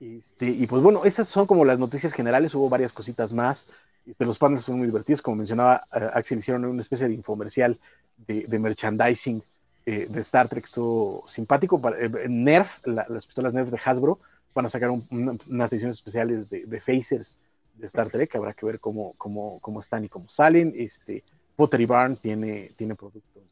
Este, 0.00 0.46
y 0.46 0.66
pues 0.66 0.82
bueno, 0.82 1.04
esas 1.04 1.28
son 1.28 1.46
como 1.46 1.64
las 1.64 1.78
noticias 1.78 2.12
generales. 2.12 2.54
Hubo 2.54 2.68
varias 2.68 2.92
cositas 2.92 3.32
más. 3.32 3.66
Este, 4.06 4.24
los 4.24 4.38
paneles 4.38 4.64
son 4.64 4.78
muy 4.78 4.86
divertidos. 4.86 5.22
Como 5.22 5.36
mencionaba 5.36 5.86
uh, 5.92 6.16
Axel, 6.18 6.38
hicieron 6.38 6.64
una 6.64 6.82
especie 6.82 7.08
de 7.08 7.14
infomercial 7.14 7.78
de, 8.26 8.46
de 8.46 8.58
merchandising 8.58 9.42
eh, 9.86 10.06
de 10.10 10.20
Star 10.20 10.48
Trek. 10.48 10.64
Estuvo 10.64 11.24
simpático. 11.28 11.80
Para, 11.80 11.98
eh, 11.98 12.10
Nerf, 12.28 12.68
la, 12.84 13.06
las 13.08 13.26
pistolas 13.26 13.54
Nerf 13.54 13.70
de 13.70 13.80
Hasbro, 13.84 14.18
van 14.54 14.66
a 14.66 14.68
sacar 14.68 14.90
un, 14.90 15.06
una, 15.10 15.36
unas 15.48 15.72
ediciones 15.72 15.98
especiales 15.98 16.50
de, 16.50 16.66
de 16.66 16.80
Phasers 16.80 17.38
de 17.74 17.86
Star 17.86 18.10
Trek, 18.10 18.34
habrá 18.36 18.52
que 18.52 18.66
ver 18.66 18.80
cómo, 18.80 19.14
cómo, 19.16 19.58
cómo 19.60 19.80
están 19.80 20.04
y 20.04 20.08
cómo 20.08 20.28
salen. 20.28 20.74
Este, 20.76 21.24
Pottery 21.56 21.86
Barn 21.86 22.16
tiene, 22.16 22.72
tiene 22.76 22.94
productos 22.94 23.42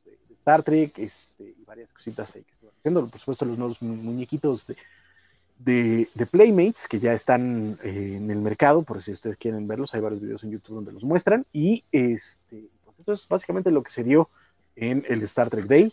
Star 0.51 0.65
Trek 0.65 0.99
este, 0.99 1.45
y 1.45 1.65
varias 1.65 1.93
cositas 1.93 2.35
ahí 2.35 2.43
que 2.43 2.53
están 2.53 2.71
haciendo. 2.77 3.07
Por 3.07 3.21
supuesto, 3.21 3.45
los 3.45 3.57
nuevos 3.57 3.81
muñequitos 3.81 4.67
de, 4.67 4.77
de, 5.61 6.09
de 6.13 6.27
Playmates 6.27 6.89
que 6.89 6.99
ya 6.99 7.13
están 7.13 7.79
eh, 7.85 8.15
en 8.17 8.31
el 8.33 8.39
mercado, 8.39 8.83
por 8.83 9.01
si 9.01 9.13
ustedes 9.13 9.37
quieren 9.37 9.69
verlos, 9.69 9.95
hay 9.95 10.01
varios 10.01 10.21
videos 10.21 10.43
en 10.43 10.51
YouTube 10.51 10.75
donde 10.75 10.93
los 10.93 11.05
muestran. 11.05 11.47
Y 11.53 11.85
este, 11.93 12.69
pues 12.85 12.99
eso 12.99 13.13
es 13.13 13.29
básicamente 13.29 13.71
lo 13.71 13.85
que 13.85 13.93
se 13.93 14.03
dio 14.03 14.29
en 14.75 15.05
el 15.09 15.23
Star 15.23 15.51
Trek 15.51 15.67
Day. 15.67 15.93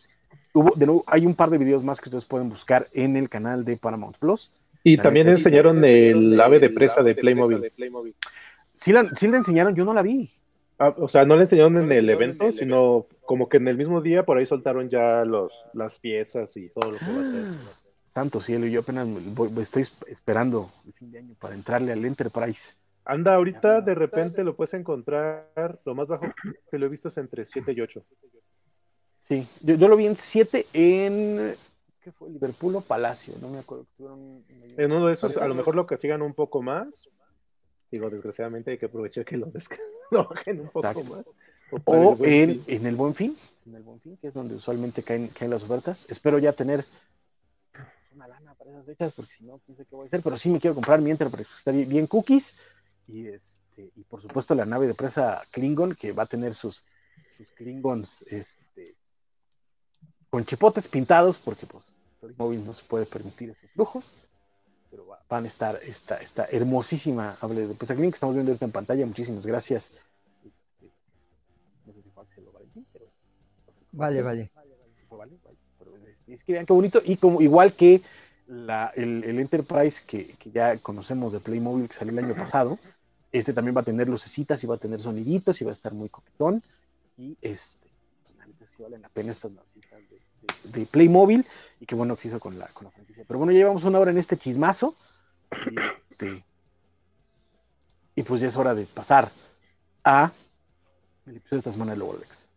Hubo, 0.54 0.74
de 0.76 0.88
nuevo, 0.88 1.04
hay 1.06 1.28
un 1.28 1.36
par 1.36 1.52
de 1.52 1.60
videos 1.60 1.84
más 1.84 2.02
que 2.02 2.10
ustedes 2.10 2.26
pueden 2.26 2.50
buscar 2.50 2.90
en 2.94 3.16
el 3.16 3.30
canal 3.30 3.64
de 3.64 3.78
Paramount 3.78 4.18
Plus. 4.18 4.52
Y 4.84 4.98
la 4.98 5.04
también 5.04 5.30
enseñaron 5.30 5.86
el 5.86 6.40
ave 6.42 6.60
de 6.60 6.72
presa 6.72 7.04
de 7.04 7.14
Playmobil. 7.14 8.16
Sí 8.74 8.92
la, 8.92 9.08
sí 9.16 9.28
la 9.28 9.38
enseñaron, 9.38 9.76
yo 9.76 9.86
no 9.86 9.94
la 9.94 10.02
vi. 10.02 10.32
Ah, 10.80 10.94
o 10.98 11.08
sea, 11.08 11.26
no 11.26 11.36
la 11.36 11.44
enseñaron 11.44 11.78
en 11.78 11.92
el 11.92 12.10
evento, 12.10 12.52
sino 12.52 13.08
como 13.26 13.50
que 13.50 13.58
en 13.58 13.68
el 13.68 13.78
mismo 13.78 14.02
día 14.02 14.24
por 14.26 14.38
ahí 14.38 14.46
soltaron 14.46 14.90
ya 14.90 15.26
los, 15.26 15.66
las 15.74 15.98
piezas 15.98 16.56
y 16.56 16.70
todo 16.70 16.92
lo 16.92 17.00
que 17.00 17.06
va 17.06 17.12
a 17.12 17.32
tener. 17.32 17.54
Santo 18.08 18.42
cielo, 18.42 18.66
yo 18.68 18.82
apenas 18.82 19.08
voy, 19.36 19.52
estoy 19.62 19.88
esperando 20.08 20.72
el 20.86 20.94
fin 20.94 21.12
de 21.12 21.20
año 21.20 21.36
para 21.40 21.56
entrarle 21.56 21.92
al 21.92 22.04
Enterprise. 22.04 22.74
Anda, 23.06 23.36
ahorita 23.36 23.82
de 23.82 23.96
repente 23.96 24.44
lo 24.44 24.56
puedes 24.56 24.74
encontrar, 24.74 25.80
lo 25.86 25.96
más 25.96 26.08
bajo 26.08 26.26
que 26.70 26.78
lo 26.78 26.86
he 26.86 26.90
visto 26.90 27.08
es 27.10 27.18
entre 27.18 27.46
7 27.46 27.72
y 27.74 27.82
8. 27.82 28.04
Sí, 29.28 29.48
yo, 29.62 29.76
yo 29.76 29.88
lo 29.88 29.96
vi 29.96 30.08
en 30.08 30.16
7 30.16 30.68
en 30.74 31.56
¿qué 32.02 32.12
fue? 32.12 32.30
Liverpool 32.30 32.78
o 32.78 32.82
Palacio, 32.82 33.34
no 33.42 33.50
me 33.50 33.60
acuerdo. 33.60 33.86
En 34.00 34.92
uno 34.92 35.08
de 35.08 35.14
esos, 35.14 35.38
a 35.38 35.48
lo 35.48 35.56
mejor 35.56 35.76
lo 35.76 35.86
castigan 35.86 36.22
un 36.22 36.34
poco 36.34 36.62
más. 36.62 37.10
Digo, 37.92 38.10
desgraciadamente 38.10 38.72
hay 38.72 38.78
que 38.78 38.86
aprovechar 38.86 39.26
que 39.26 39.38
lo, 39.38 39.48
lo 40.12 40.28
bajen 40.28 40.62
un 40.62 40.68
poco 40.68 40.88
Exacto. 40.88 41.16
más. 41.16 41.26
O, 41.86 41.92
o 41.92 42.26
el 42.26 42.34
en, 42.34 42.64
en, 42.68 42.86
el 42.86 42.96
Buen 42.96 43.14
Fin, 43.14 43.38
en 43.66 43.76
el 43.76 43.84
Buen 43.84 44.00
Fin, 44.00 44.18
que 44.18 44.28
es 44.28 44.34
donde 44.34 44.56
usualmente 44.56 45.04
caen, 45.04 45.28
caen 45.30 45.52
las 45.52 45.64
ofertas. 45.64 46.06
Espero 46.10 46.40
ya 46.40 46.54
tener 46.54 46.86
una 48.14 48.28
lana 48.28 48.56
para 48.56 48.72
esas 48.72 48.86
fechas, 48.86 49.14
porque 49.14 49.34
si 49.38 49.44
no, 49.44 49.60
quién 49.66 49.78
sé 49.78 49.86
qué 49.86 49.96
voy 49.96 50.06
a 50.06 50.08
hacer. 50.08 50.22
Pero 50.24 50.38
sí 50.38 50.50
me 50.50 50.60
quiero 50.60 50.76
comprar 50.76 51.02
mi 51.02 51.12
Enterprise, 51.12 51.50
está 51.58 51.72
bien, 51.72 51.90
bien 51.90 52.08
cookies. 52.08 52.54
Y, 53.08 53.28
este, 53.28 53.92
y 53.96 54.04
por 54.04 54.22
supuesto 54.22 54.56
la 54.56 54.66
nave 54.66 54.88
de 54.88 54.94
presa 54.94 55.44
Klingon, 55.52 55.96
que 55.96 56.12
va 56.12 56.24
a 56.24 56.28
tener 56.28 56.54
sus, 56.54 56.84
sus 57.38 57.48
Klingons 57.54 58.24
este, 58.28 58.96
con 60.30 60.46
chipotes 60.46 60.88
pintados, 60.88 61.38
porque 61.44 61.66
pues 61.66 61.84
el 62.22 62.36
móvil 62.36 62.66
no 62.66 62.74
se 62.74 62.84
puede 62.86 63.06
permitir 63.06 63.52
esos 63.52 63.70
lujos, 63.76 64.14
pero 64.90 65.06
van 65.30 65.46
a 65.46 65.48
estar 65.48 65.80
esta, 65.84 66.18
esta 66.18 66.46
hermosísima 66.46 67.38
hable 67.42 67.68
de 67.68 67.74
pues 67.76 67.92
aquí 67.92 68.02
que 68.02 68.08
estamos 68.08 68.36
viendo 68.36 68.52
ahorita 68.52 68.66
en 68.66 68.72
pantalla, 68.72 69.06
muchísimas 69.06 69.46
gracias. 69.46 69.92
Este, 70.44 70.92
no 71.86 71.94
sé 71.94 72.02
si 72.02 72.10
fue 72.10 72.24
Axel 72.24 72.48
o 72.48 72.52
Valentín, 72.52 72.86
pero 72.94 73.06
vale, 73.92 74.22
vale. 74.22 74.52
vale, 74.56 74.76
vale. 75.10 75.38
Pero 75.80 75.92
es 76.28 76.44
que 76.44 76.54
vean 76.54 76.66
qué 76.66 76.74
bonito, 76.74 77.02
y 77.04 77.18
como 77.18 77.42
igual 77.42 77.74
que 77.76 78.02
la, 78.48 78.92
el, 78.96 79.24
el, 79.24 79.40
Enterprise 79.40 80.02
que, 80.06 80.36
que, 80.36 80.52
ya 80.52 80.78
conocemos 80.78 81.34
de 81.34 81.40
Playmobil 81.40 81.90
que 81.90 81.96
salió 81.96 82.14
el 82.14 82.26
año 82.26 82.36
pasado, 82.36 82.80
este 83.32 83.54
también 83.54 83.76
va 83.76 83.82
a 83.82 83.86
tener 83.86 84.08
lucecitas 84.08 84.64
y 84.64 84.68
va 84.68 84.76
a 84.76 84.80
tener 84.80 85.02
soniditos 85.02 85.62
y 85.62 85.66
va 85.66 85.72
a 85.72 85.74
estar 85.74 85.94
muy 85.94 86.10
coquetón. 86.10 86.64
Y 87.18 87.38
este, 87.42 87.90
pues, 88.58 88.70
sí 88.76 88.84
valen 88.84 89.02
la 89.02 89.10
pena 89.10 89.32
estas 89.32 89.52
noticias 89.52 90.02
de, 90.10 90.17
de, 90.64 90.86
Playmobil 90.86 91.46
y 91.80 91.86
qué 91.86 91.96
bueno 91.96 92.16
que 92.16 92.24
se 92.24 92.28
hizo 92.30 92.40
con 92.40 92.58
la, 92.58 92.68
con 92.68 92.86
la 92.86 92.92
franquicia. 92.92 93.24
Pero 93.28 93.38
bueno, 93.38 93.52
ya 93.52 93.60
llevamos 93.60 93.84
una 93.84 94.00
hora 94.00 94.12
en 94.12 94.18
este 94.18 94.38
chismazo 94.38 94.96
y, 95.72 95.76
este, 96.12 96.44
pues 98.26 98.42
ya 98.42 98.48
es 98.48 98.58
hora 98.58 98.74
de 98.76 98.86
pasar 98.86 99.32
a 100.04 100.32
el 101.26 101.38
episodio 101.38 101.58
de 101.58 101.60
esta 101.60 101.72
semana 101.72 101.92
de 101.92 101.98
Lowerdex. 101.98 102.48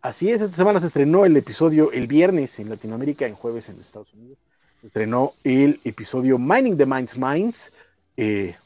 Así 0.00 0.30
es, 0.30 0.40
esta 0.40 0.56
semana 0.56 0.80
se 0.80 0.86
estrenó 0.86 1.26
el 1.26 1.36
episodio 1.36 1.92
el 1.92 2.06
viernes 2.06 2.58
en 2.58 2.70
Latinoamérica, 2.70 3.26
en 3.26 3.34
jueves 3.34 3.68
en 3.68 3.78
Estados 3.78 4.14
Unidos. 4.14 4.38
Se 4.80 4.86
estrenó 4.86 5.34
el 5.44 5.80
episodio 5.84 6.38
Mining 6.38 6.78
the 6.78 6.86
Minds 6.86 7.18
Minds, 7.18 7.72
eh, 8.16 8.56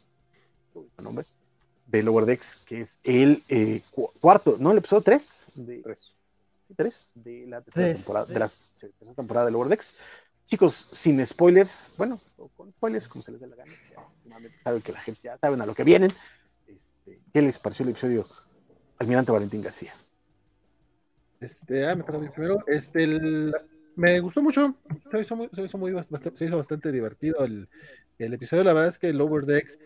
nombre, 0.99 1.27
de 1.87 2.03
Lower 2.03 2.25
Decks, 2.25 2.57
que 2.67 2.81
es 2.81 2.99
el 3.05 3.43
eh, 3.49 3.83
cu 3.91 4.11
cuarto, 4.21 4.57
no, 4.59 4.73
el 4.73 4.79
episodio 4.79 5.03
3 5.03 5.51
de, 5.55 5.83
tres. 5.83 6.13
¿sí, 6.69 6.75
tres? 6.75 7.07
de 7.15 7.47
la 7.47 7.61
tercera 7.61 7.95
temporada, 7.95 8.27
de 8.27 8.39
la 8.39 8.51
tercera 8.79 9.15
temporada 9.15 9.47
de 9.47 9.53
Lower 9.53 9.69
Decks. 9.69 9.95
Chicos, 10.47 10.89
sin 10.93 11.25
spoilers, 11.25 11.93
bueno, 11.97 12.21
con 12.57 12.71
spoilers, 12.73 13.09
como 13.09 13.23
se 13.23 13.33
les 13.33 13.41
dé 13.41 13.47
la 13.47 13.57
gana, 13.57 13.73
ya, 13.91 14.51
saben 14.65 14.83
que 14.83 14.93
la 14.93 15.01
gente 15.01 15.21
ya 15.23 15.39
saben 15.39 15.61
a 15.61 15.67
lo 15.67 15.75
que 15.75 15.85
vienen. 15.85 16.13
Este, 16.67 17.21
¿Qué 17.33 17.43
les 17.43 17.59
pareció 17.59 17.85
el 17.85 17.91
episodio 17.91 18.27
Almirante 18.99 19.33
Valentín 19.33 19.63
García? 19.63 19.95
Este, 21.41 21.89
ah, 21.89 21.95
me 21.95 22.05
toca 22.05 22.19
primero. 22.31 22.63
Este, 22.67 23.05
el, 23.05 23.55
me 23.97 24.21
gustó 24.21 24.43
mucho. 24.43 24.75
Se 25.11 25.21
hizo 25.21 25.37
muy, 25.37 25.49
se 25.55 25.63
hizo, 25.63 25.79
muy, 25.79 25.93
bastante, 25.93 26.37
se 26.37 26.45
hizo 26.45 26.57
bastante 26.57 26.93
divertido 26.93 27.45
el, 27.45 27.69
el, 28.19 28.35
episodio. 28.35 28.65
La 28.65 28.73
verdad 28.73 28.89
es 28.89 28.99
que 28.99 29.09
el 29.09 29.19
Lower 29.19 29.45
Decks, 29.45 29.79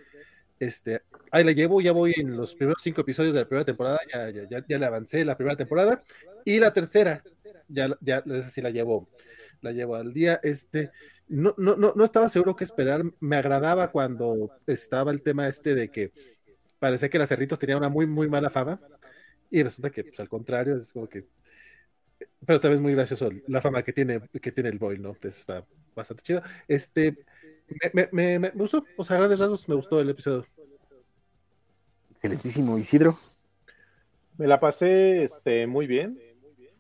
este, 0.59 1.03
ahí 1.31 1.45
la 1.45 1.53
llevo. 1.53 1.81
Ya 1.81 1.93
voy 1.93 2.15
en 2.17 2.37
los 2.37 2.55
primeros 2.55 2.83
cinco 2.83 3.03
episodios 3.03 3.35
de 3.35 3.41
la 3.41 3.49
primera 3.49 3.65
temporada. 3.65 3.99
Ya, 4.13 4.31
ya, 4.31 4.49
ya, 4.49 4.65
ya 4.67 4.79
le 4.79 4.87
avancé 4.87 5.25
la 5.25 5.37
primera 5.37 5.57
temporada. 5.57 6.03
Y 6.45 6.59
la 6.59 6.73
tercera, 6.73 7.23
ya, 7.69 7.97
ya 8.01 8.23
esa 8.27 8.51
sí 8.51 8.61
la 8.63 8.71
llevo, 8.71 9.09
la 9.61 9.73
llevo 9.73 9.97
al 9.97 10.13
día. 10.13 10.41
Este, 10.43 10.93
no, 11.29 11.55
no, 11.59 11.77
no, 11.77 11.93
no 11.97 12.05
estaba 12.05 12.29
seguro 12.29 12.57
qué 12.57 12.65
esperar. 12.65 13.03
Me 13.21 13.37
agradaba 13.37 13.91
cuando 13.91 14.53
estaba 14.67 15.11
el 15.11 15.23
tema 15.23 15.49
este 15.49 15.75
de 15.75 15.91
que 15.91 16.13
parecía 16.79 17.09
que 17.11 17.19
las 17.19 17.29
cerritos 17.29 17.59
tenían 17.59 17.79
una 17.79 17.89
muy, 17.89 18.07
muy 18.07 18.29
mala 18.29 18.51
fama. 18.51 18.81
Y 19.51 19.63
resulta 19.63 19.91
que, 19.91 20.05
pues, 20.05 20.21
al 20.21 20.29
contrario, 20.29 20.77
es 20.79 20.93
como 20.93 21.09
que 21.09 21.27
Pero 22.47 22.61
también 22.61 22.79
es 22.79 22.83
muy 22.83 22.95
gracioso 22.95 23.31
la 23.47 23.61
fama 23.61 23.83
que 23.83 23.93
tiene, 23.93 24.21
que 24.41 24.53
tiene 24.53 24.71
el 24.71 24.79
Boy, 24.79 24.99
¿no? 24.99 25.13
Eso 25.13 25.29
está 25.29 25.67
bastante 25.95 26.23
chido. 26.23 26.43
Este, 26.69 27.17
me, 27.69 27.91
me, 27.93 28.09
me, 28.12 28.39
me 28.39 28.51
gustó, 28.51 28.85
o 28.97 29.05
sea, 29.05 29.17
a 29.17 29.19
grandes 29.21 29.41
rasgos 29.41 29.69
me 29.69 29.75
gustó 29.75 30.01
el 30.01 30.11
episodio. 30.11 30.47
Excelentísimo, 32.11 32.79
Isidro. 32.79 33.19
Me 34.39 34.47
la 34.47 34.61
pasé 34.61 35.25
este, 35.25 35.67
muy 35.67 35.87
bien. 35.87 36.19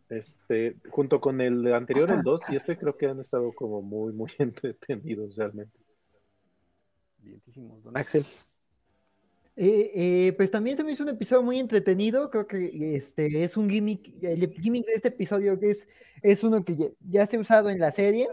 Este, 0.08 0.76
junto 0.88 1.20
con 1.20 1.40
el 1.40 1.72
anterior, 1.74 2.10
el 2.10 2.22
2, 2.22 2.40
y 2.50 2.56
este 2.56 2.76
creo 2.76 2.96
que 2.96 3.06
han 3.06 3.20
estado 3.20 3.52
como 3.52 3.82
muy, 3.82 4.12
muy 4.12 4.30
entretenidos 4.38 5.36
realmente. 5.36 5.76
Bientísimo, 7.18 7.80
don 7.82 7.96
Axel. 7.96 8.24
Eh, 9.56 9.90
eh, 9.94 10.32
pues 10.36 10.50
también 10.50 10.76
se 10.76 10.84
me 10.84 10.92
hizo 10.92 11.02
un 11.02 11.08
episodio 11.08 11.42
muy 11.42 11.58
entretenido. 11.58 12.30
Creo 12.30 12.46
que 12.46 12.94
este 12.94 13.42
es 13.42 13.56
un 13.56 13.68
gimmick. 13.68 14.22
El 14.22 14.52
gimmick 14.52 14.86
de 14.86 14.92
este 14.92 15.08
episodio 15.08 15.58
que 15.58 15.70
es, 15.70 15.88
es 16.22 16.44
uno 16.44 16.64
que 16.64 16.76
ya, 16.76 16.86
ya 17.00 17.26
se 17.26 17.36
ha 17.36 17.40
usado 17.40 17.70
en 17.70 17.80
la 17.80 17.90
serie 17.90 18.28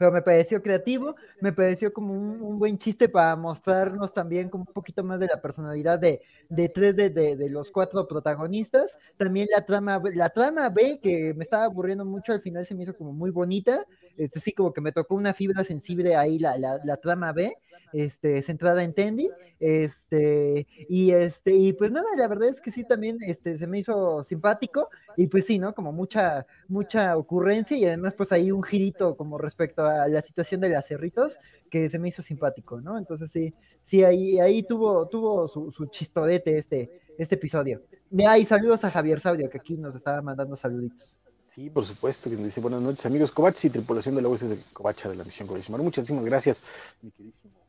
pero 0.00 0.12
me 0.12 0.22
pareció 0.22 0.62
creativo, 0.62 1.14
me 1.42 1.52
pareció 1.52 1.92
como 1.92 2.14
un, 2.14 2.58
buen 2.58 2.78
chiste 2.78 3.06
para 3.06 3.36
mostrarnos 3.36 4.14
también 4.14 4.48
como 4.48 4.64
un 4.66 4.72
poquito 4.72 5.04
más 5.04 5.20
de 5.20 5.26
la 5.26 5.42
personalidad 5.42 5.98
de, 5.98 6.22
de 6.48 6.70
tres 6.70 6.96
de, 6.96 7.10
de, 7.10 7.50
los 7.50 7.70
cuatro 7.70 8.08
protagonistas. 8.08 8.96
También 9.18 9.48
la 9.54 9.66
trama, 9.66 10.00
la 10.14 10.30
trama 10.30 10.70
B, 10.70 11.00
que 11.02 11.34
me 11.34 11.44
estaba 11.44 11.64
aburriendo 11.64 12.06
mucho, 12.06 12.32
al 12.32 12.40
final 12.40 12.64
se 12.64 12.74
me 12.74 12.84
hizo 12.84 12.96
como 12.96 13.12
muy 13.12 13.30
bonita. 13.30 13.84
Este 14.16 14.40
sí, 14.40 14.52
como 14.52 14.72
que 14.72 14.80
me 14.80 14.90
tocó 14.90 15.16
una 15.16 15.34
fibra 15.34 15.64
sensible 15.64 16.16
ahí 16.16 16.38
la, 16.38 16.56
la, 16.56 16.80
la 16.82 16.96
trama 16.96 17.34
B 17.34 17.58
este, 17.92 18.42
centrada 18.42 18.82
en 18.84 18.94
Tendi, 18.94 19.30
este, 19.58 20.66
y 20.88 21.10
este, 21.10 21.54
y 21.54 21.72
pues 21.72 21.92
nada, 21.92 22.06
la 22.16 22.28
verdad 22.28 22.48
es 22.48 22.60
que 22.60 22.70
sí 22.70 22.84
también, 22.84 23.18
este, 23.22 23.58
se 23.58 23.66
me 23.66 23.78
hizo 23.78 24.24
simpático, 24.24 24.88
y 25.16 25.26
pues 25.26 25.46
sí, 25.46 25.58
¿no? 25.58 25.74
Como 25.74 25.92
mucha, 25.92 26.46
mucha 26.68 27.16
ocurrencia, 27.16 27.76
y 27.76 27.84
además 27.84 28.14
pues 28.16 28.32
ahí 28.32 28.50
un 28.50 28.62
girito 28.62 29.16
como 29.16 29.38
respecto 29.38 29.84
a 29.84 30.08
la 30.08 30.22
situación 30.22 30.60
de 30.60 30.70
las 30.70 30.86
cerritos, 30.86 31.38
que 31.70 31.88
se 31.88 31.98
me 31.98 32.08
hizo 32.08 32.22
simpático, 32.22 32.80
¿no? 32.80 32.98
Entonces 32.98 33.30
sí, 33.30 33.54
sí, 33.80 34.04
ahí, 34.04 34.40
ahí 34.40 34.62
tuvo, 34.62 35.06
tuvo 35.08 35.48
su, 35.48 35.70
su 35.72 35.86
chistodete 35.86 36.56
este, 36.56 37.00
este 37.18 37.34
episodio. 37.34 37.82
Y 38.10 38.44
saludos 38.44 38.84
a 38.84 38.90
Javier 38.90 39.20
Saudio, 39.20 39.48
que 39.48 39.58
aquí 39.58 39.76
nos 39.76 39.94
estaba 39.94 40.20
mandando 40.20 40.56
saluditos. 40.56 41.18
Sí, 41.46 41.68
por 41.68 41.84
supuesto, 41.84 42.30
que 42.30 42.36
nos 42.36 42.44
dice 42.44 42.60
buenas 42.60 42.80
noches, 42.80 43.04
amigos 43.06 43.32
Covach 43.32 43.64
y 43.64 43.70
tripulación 43.70 44.14
de 44.14 44.22
la 44.22 44.28
USS 44.28 44.56
Covacha 44.72 45.08
de 45.08 45.16
la 45.16 45.24
misión 45.24 45.48
Muchas 45.48 45.80
Muchísimas 45.80 46.24
gracias, 46.24 46.60
mi 47.02 47.10
queridísimo 47.10 47.59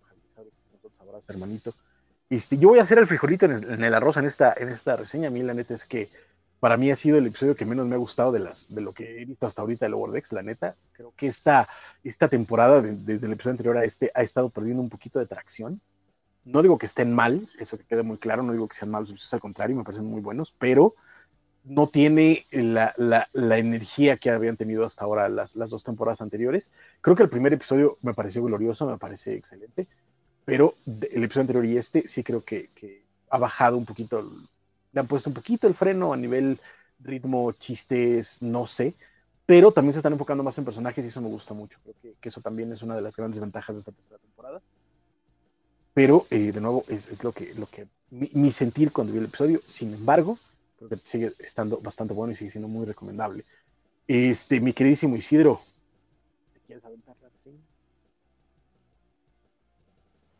hermanito. 1.28 1.74
Este, 2.32 2.57
yo 2.57 2.70
voy 2.70 2.80
a 2.80 2.84
hacer 2.84 2.97
el 2.97 3.07
frijolito 3.07 3.45
en 3.45 3.84
el, 3.84 3.93
arroz 3.93 4.16
en 4.16 4.26
esta, 4.26 4.53
en 4.55 4.70
esta 4.70 4.95
reseña. 4.95 5.28
A 5.28 5.32
mí, 5.32 5.43
la 5.43 5.53
neta, 5.53 5.74
es 5.74 5.84
que 5.84 6.09
para 6.62 6.78
mí 6.78 6.89
ha 6.89 6.95
sido 6.95 7.18
el 7.18 7.28
episodio 7.28 7.57
que 7.57 7.66
menos 7.66 7.88
me 7.88 7.95
ha 7.95 7.97
gustado 7.97 8.32
de, 8.32 8.39
las, 8.39 8.74
de 8.74 8.80
lo 8.80 8.93
que 8.93 9.22
he 9.22 9.26
visto 9.26 9.47
hasta 9.47 9.62
ahorita 9.62 9.86
de 9.86 9.89
Lower 9.89 10.24
la 10.32 10.41
neta. 10.41 10.76
Creo 10.93 11.12
que 11.18 11.28
esta, 11.28 11.68
esta 12.05 12.30
temporada, 12.30 12.82
desde 12.82 13.28
el 13.28 13.34
episodio 13.34 13.51
anterior 13.51 13.78
a 13.78 13.84
este, 13.84 14.12
ha 14.16 14.22
estado 14.22 14.49
perdiendo 14.49 14.82
un 14.82 14.89
poquito 14.89 15.20
de 15.20 15.26
tracción. 15.26 15.82
No 16.45 16.62
digo 16.62 16.78
que 16.78 16.86
estén 16.86 17.14
mal, 17.14 17.49
eso 17.59 17.78
que 17.78 17.84
quede 17.84 18.03
muy 18.03 18.18
claro, 18.18 18.43
no 18.43 18.53
digo 18.53 18.68
que 18.68 18.78
sean 18.78 18.91
malos, 18.91 19.34
al 19.34 19.39
contrario, 19.41 19.76
me 19.76 19.84
parecen 19.84 20.05
muy 20.05 20.22
buenos, 20.22 20.53
pero 20.57 20.95
no 21.66 21.89
tiene 21.89 22.45
la, 22.51 22.93
energía 23.34 24.18
que 24.18 24.30
habían 24.30 24.55
tenido 24.55 24.86
hasta 24.86 25.03
ahora 25.03 25.28
las, 25.28 25.55
las, 25.55 25.70
dos 25.70 25.84
temporadas 25.84 26.22
anteriores. 26.22 26.72
Creo 27.01 27.16
que 27.16 27.24
el 27.24 27.30
primer 27.30 27.53
episodio 27.53 27.97
me 28.01 28.14
pareció 28.14 28.41
glorioso, 28.43 28.88
me 28.88 28.97
parece 28.97 29.36
excelente 29.36 29.88
pero 30.46 30.76
el 30.86 31.24
episodio 31.24 31.42
anterior 31.42 31.66
y 31.66 31.78
este 31.78 32.08
sí 32.08 32.24
creo 32.24 32.44
que, 32.44 32.70
ha 33.30 33.38
bajado 33.38 33.78
un 33.78 33.86
poquito, 33.86 34.30
le 34.92 35.00
han 35.00 35.08
puesto 35.08 35.30
un 35.30 35.34
poquito 35.34 35.68
el 35.68 35.76
freno 35.76 36.12
a 36.12 36.18
nivel 36.18 36.60
ritmo, 37.00 37.54
chistes, 37.54 38.42
no 38.42 38.68
sé, 38.68 38.94
pero 39.46 39.72
también 39.72 39.94
se 39.94 40.00
están 40.00 40.14
enfocando 40.14 40.44
más 40.44 40.58
en 40.58 40.66
personajes 40.66 41.04
y 41.04 41.08
eso 41.08 41.22
me 41.22 41.30
gusta 41.30 41.54
mucho. 41.54 41.80
Creo 41.84 42.16
que, 42.20 42.30
eso 42.30 42.42
también 42.42 42.72
es 42.72 42.82
una 42.82 42.96
de 42.96 43.02
las 43.02 43.16
grandes 43.16 43.39
ventajas 43.39 43.76
de 43.76 43.80
esta 43.80 43.92
tercera 43.92 44.18
temporada. 44.20 44.62
Pero, 45.94 46.26
eh, 46.30 46.52
de 46.52 46.62
nuevo, 46.62 46.86
es, 46.88 47.24
lo 47.24 47.32
que, 47.32 47.54
lo 47.56 47.66
que 47.68 47.88
mi, 48.12 48.52
sentir 48.52 48.92
cuando 48.92 49.14
vi 49.14 49.20
el 49.20 49.26
episodio. 49.26 49.62
Sin 49.68 49.94
embargo, 49.94 50.38
creo 50.78 50.89
que 50.89 50.98
sigue 51.06 51.34
estando 51.39 51.78
bastante 51.78 52.14
bueno 52.14 52.34
y 52.34 52.36
sigue 52.36 52.52
siendo 52.52 52.68
muy 52.68 52.86
recomendable. 52.86 53.46
Este, 54.08 54.60
mi 54.60 54.74
queridísimo 54.74 55.16
Isidro, 55.16 55.62
¿te 56.54 56.60
quieres 56.62 56.84
aventar 56.84 57.16
la 57.22 57.30
reseña? 57.30 57.70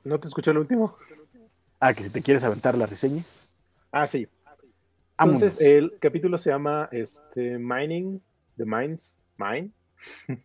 ¿No 0.04 0.20
te 0.20 0.28
escuché 0.28 0.52
el 0.52 0.58
último? 0.58 0.98
Ah, 1.80 1.94
que 1.94 2.04
si 2.04 2.10
te 2.10 2.22
quieres 2.22 2.44
aventar 2.44 2.78
la 2.78 2.86
reseña. 2.86 3.24
Ah, 3.92 4.08
sí. 4.08 4.28
Entonces, 5.20 5.58
el 5.60 5.98
capítulo 6.00 6.38
se 6.38 6.50
llama 6.50 6.90
este, 6.92 7.60
Mining, 7.60 8.22
The 8.58 8.66
Mines, 8.66 9.18
Mine. 9.38 9.70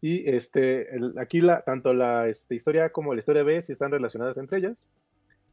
y 0.00 0.28
este, 0.30 0.88
aquí 1.18 1.40
la, 1.40 1.62
tanto 1.62 1.92
la 1.92 2.28
este, 2.28 2.54
historia 2.54 2.90
como 2.90 3.14
la 3.14 3.18
historia 3.18 3.42
B 3.42 3.60
si 3.62 3.72
están 3.72 3.90
relacionadas 3.90 4.36
entre 4.36 4.58
ellas. 4.58 4.84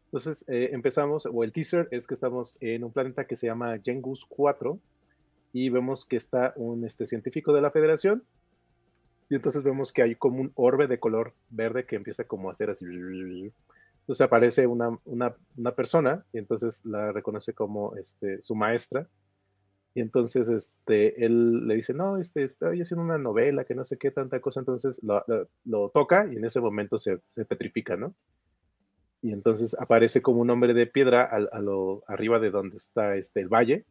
Entonces 0.05 0.43
eh, 0.47 0.69
empezamos, 0.73 1.25
o 1.25 1.43
el 1.43 1.53
teaser 1.53 1.87
es 1.89 2.05
que 2.05 2.13
estamos 2.13 2.57
en 2.59 2.83
un 2.83 2.91
planeta 2.91 3.25
que 3.25 3.37
se 3.37 3.47
llama 3.47 3.79
Gengus 3.81 4.25
4 4.27 4.77
y 5.53 5.69
vemos 5.69 6.05
que 6.05 6.17
está 6.17 6.53
un 6.57 6.85
este, 6.85 7.07
científico 7.07 7.53
de 7.53 7.61
la 7.61 7.71
Federación 7.71 8.23
y 9.31 9.35
entonces 9.35 9.63
vemos 9.63 9.93
que 9.93 10.01
hay 10.01 10.15
como 10.15 10.41
un 10.41 10.51
orbe 10.55 10.87
de 10.87 10.99
color 10.99 11.33
verde 11.49 11.85
que 11.85 11.95
empieza 11.95 12.25
como 12.25 12.49
a 12.49 12.51
hacer 12.51 12.69
así. 12.69 12.83
Entonces 12.85 14.19
aparece 14.19 14.67
una, 14.67 14.99
una, 15.05 15.33
una 15.55 15.71
persona 15.73 16.25
y 16.33 16.39
entonces 16.39 16.83
la 16.83 17.13
reconoce 17.13 17.53
como 17.53 17.95
este, 17.95 18.43
su 18.43 18.55
maestra. 18.55 19.07
Y 19.93 20.01
entonces 20.01 20.49
este, 20.49 21.23
él 21.25 21.65
le 21.65 21.75
dice, 21.75 21.93
no, 21.93 22.17
este, 22.17 22.43
estoy 22.43 22.81
haciendo 22.81 23.05
una 23.05 23.17
novela, 23.17 23.63
que 23.63 23.73
no 23.73 23.85
sé 23.85 23.97
qué, 23.97 24.11
tanta 24.11 24.41
cosa. 24.41 24.59
Entonces 24.59 24.99
lo, 25.01 25.89
toca 25.91 26.27
y 26.29 26.35
en 26.35 26.43
ese 26.43 26.59
momento 26.59 26.97
se, 26.97 27.21
se, 27.29 27.45
petrifica, 27.45 27.95
¿no? 27.95 28.13
Y 29.21 29.31
entonces 29.31 29.77
aparece 29.79 30.21
como 30.21 30.41
un 30.41 30.49
hombre 30.49 30.73
de 30.73 30.87
piedra 30.87 31.23
a, 31.23 31.37
a, 31.37 32.13
arriba 32.13 32.37
de 32.39 32.51
donde 32.51 32.75
está 32.75 33.15
este, 33.15 33.39
el 33.39 33.47
valle. 33.47 33.85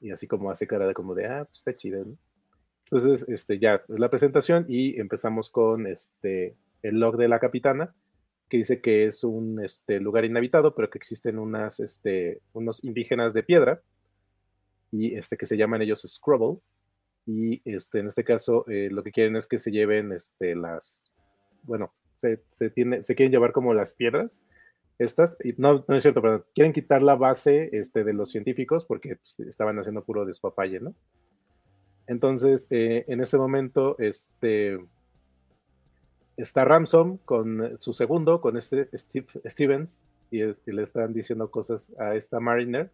Y 0.00 0.10
así 0.10 0.26
como 0.26 0.50
hace 0.50 0.66
cara 0.66 0.86
de 0.86 0.94
como 0.94 1.14
de, 1.14 1.26
ah, 1.26 1.44
pues 1.44 1.58
está 1.58 1.76
chido, 1.76 2.02
¿no? 2.02 2.16
Entonces, 2.90 3.28
este, 3.28 3.58
ya 3.58 3.82
es 3.86 3.98
la 3.98 4.08
presentación 4.08 4.64
y 4.68 4.98
empezamos 4.98 5.50
con 5.50 5.86
este, 5.86 6.56
el 6.82 7.00
log 7.00 7.16
de 7.16 7.28
la 7.28 7.38
capitana, 7.38 7.94
que 8.48 8.56
dice 8.56 8.80
que 8.80 9.06
es 9.06 9.24
un 9.24 9.62
este, 9.62 10.00
lugar 10.00 10.24
inhabitado, 10.24 10.74
pero 10.74 10.88
que 10.88 10.96
existen 10.96 11.38
este, 11.78 12.40
unos 12.54 12.82
indígenas 12.82 13.34
de 13.34 13.42
piedra, 13.42 13.82
y 14.90 15.20
que 15.20 15.46
se 15.46 15.56
llaman 15.58 15.82
ellos 15.82 16.06
Scrubble, 16.08 16.60
y 17.26 17.60
en 17.66 18.06
este 18.06 18.24
caso 18.24 18.64
eh, 18.68 18.88
lo 18.90 19.02
que 19.02 19.12
quieren 19.12 19.36
es 19.36 19.46
que 19.46 19.58
se 19.58 19.70
lleven 19.70 20.12
este, 20.12 20.56
las, 20.56 21.12
bueno, 21.64 21.92
se, 22.14 22.42
se, 22.50 22.72
se 23.02 23.14
quieren 23.14 23.32
llevar 23.32 23.52
como 23.52 23.74
las 23.74 23.92
piedras, 23.92 24.46
estas, 24.98 25.36
no, 25.58 25.84
no 25.86 25.94
es 25.94 26.02
cierto, 26.02 26.22
pero 26.22 26.46
quieren 26.54 26.72
quitar 26.72 27.02
la 27.02 27.14
base 27.14 27.68
este, 27.72 28.02
de 28.02 28.14
los 28.14 28.30
científicos 28.30 28.84
porque 28.84 29.16
pues, 29.16 29.38
estaban 29.40 29.78
haciendo 29.78 30.04
puro 30.04 30.24
despapalle, 30.24 30.80
¿no? 30.80 30.94
Entonces, 32.08 32.66
eh, 32.70 33.04
en 33.06 33.20
ese 33.20 33.36
momento, 33.36 33.96
este, 33.98 34.78
está 36.38 36.64
Ramson 36.64 37.18
con 37.18 37.78
su 37.78 37.92
segundo, 37.92 38.40
con 38.40 38.56
este 38.56 38.88
Steve, 38.96 39.26
Stevens, 39.44 40.04
y, 40.30 40.40
le 40.40 40.82
están 40.82 41.12
diciendo 41.12 41.50
cosas 41.50 41.92
a 41.98 42.14
esta 42.14 42.40
Mariner, 42.40 42.90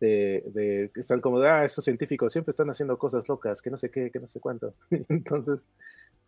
de, 0.00 0.90
están 0.94 1.20
como 1.20 1.40
de, 1.40 1.48
ah, 1.48 1.64
estos 1.64 1.84
científicos 1.84 2.32
siempre 2.32 2.52
están 2.52 2.70
haciendo 2.70 2.96
cosas 2.96 3.28
locas, 3.28 3.60
que 3.60 3.70
no 3.70 3.78
sé 3.78 3.90
qué, 3.90 4.12
que 4.12 4.20
no 4.20 4.28
sé 4.28 4.38
cuánto. 4.38 4.72
Entonces, 5.08 5.66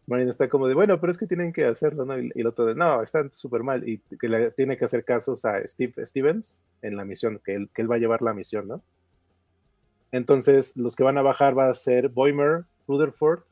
Mariner 0.09 0.31
está 0.31 0.49
como 0.49 0.67
de, 0.67 0.75
bueno, 0.75 1.01
pero 1.01 1.13
es 1.13 1.19
que 1.19 1.29
tienen 1.29 1.53
que 1.53 1.65
hacerlo, 1.65 2.05
¿no? 2.05 2.19
Y, 2.19 2.33
el 2.35 2.47
otro 2.49 2.67
de, 2.67 2.75
no, 2.75 3.05
están 3.05 3.31
súper 3.31 3.63
mal, 3.63 3.89
y 3.89 3.99
que 3.99 4.29
le 4.29 4.51
tiene 4.51 4.77
que 4.77 4.85
hacer 4.85 5.05
casos 5.05 5.45
a 5.45 5.65
Steve 5.69 6.05
Stevens 6.05 6.61
en 6.83 6.97
la 6.97 7.05
misión, 7.05 7.41
que 7.45 7.55
él 7.55 7.91
va 7.91 7.95
a 7.95 7.99
llevar 7.99 8.21
la 8.21 8.35
misión, 8.35 8.67
¿no? 8.67 8.83
Entonces, 10.13 10.77
los 10.77 10.97
que 10.97 11.05
van 11.05 11.19
a 11.19 11.23
bajar 11.23 11.57
va 11.57 11.69
a 11.69 11.75
ser 11.75 12.09
Boimer, 12.09 12.65
Rutherford, 12.87 13.43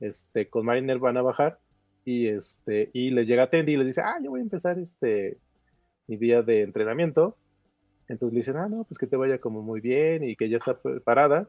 este, 0.00 0.48
con 0.48 0.66
Mariner 0.66 0.98
van 0.98 1.16
a 1.16 1.22
bajar 1.22 1.58
y 2.04 2.28
este, 2.28 2.90
y 2.92 3.10
les 3.10 3.26
llega 3.26 3.50
Tendy 3.50 3.72
y 3.72 3.76
les 3.76 3.86
dice, 3.86 4.00
ah, 4.00 4.18
yo 4.22 4.30
voy 4.30 4.40
a 4.40 4.44
empezar 4.44 4.78
este, 4.78 5.38
mi 6.06 6.16
día 6.16 6.42
de 6.42 6.62
entrenamiento. 6.62 7.36
Entonces 8.08 8.32
le 8.32 8.40
dicen, 8.40 8.56
ah, 8.56 8.68
no, 8.68 8.84
pues 8.84 8.98
que 8.98 9.06
te 9.08 9.16
vaya 9.16 9.38
como 9.38 9.62
muy 9.62 9.80
bien 9.80 10.22
y 10.22 10.36
que 10.36 10.48
ya 10.48 10.58
está 10.58 10.80
preparada. 10.80 11.48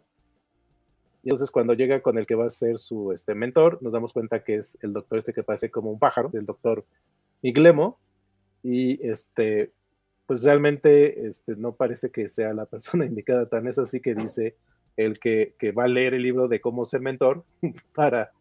Y 1.23 1.29
entonces 1.29 1.51
cuando 1.51 1.73
llega 1.73 2.01
con 2.01 2.17
el 2.17 2.25
que 2.25 2.35
va 2.35 2.47
a 2.47 2.49
ser 2.49 2.79
su 2.79 3.11
este, 3.11 3.35
mentor, 3.35 3.79
nos 3.81 3.93
damos 3.93 4.13
cuenta 4.13 4.43
que 4.43 4.55
es 4.55 4.77
el 4.81 4.93
doctor 4.93 5.19
este 5.19 5.33
que 5.33 5.43
parece 5.43 5.69
como 5.69 5.91
un 5.91 5.99
pájaro, 5.99 6.31
el 6.33 6.45
doctor 6.45 6.85
Miglemo. 7.43 7.99
Y 8.63 9.05
este, 9.07 9.69
pues 10.28 10.43
realmente 10.43 11.25
este, 11.25 11.55
no 11.55 11.71
parece 11.71 12.11
que 12.11 12.30
sea 12.30 12.53
la 12.53 12.65
persona 12.65 13.05
indicada, 13.07 13.47
tan 13.47 13.67
es 13.67 13.80
así 13.80 13.99
que 13.99 14.13
dice 14.13 14.55
el 14.97 15.19
que, 15.19 15.55
va 15.78 15.86
a 15.86 15.88
leer 15.88 16.13
el 16.13 16.23
libro 16.23 16.47
de 16.47 16.61
cómo 16.61 16.86
ser 16.86 17.01
mentor 17.01 17.43
para, 17.95 18.32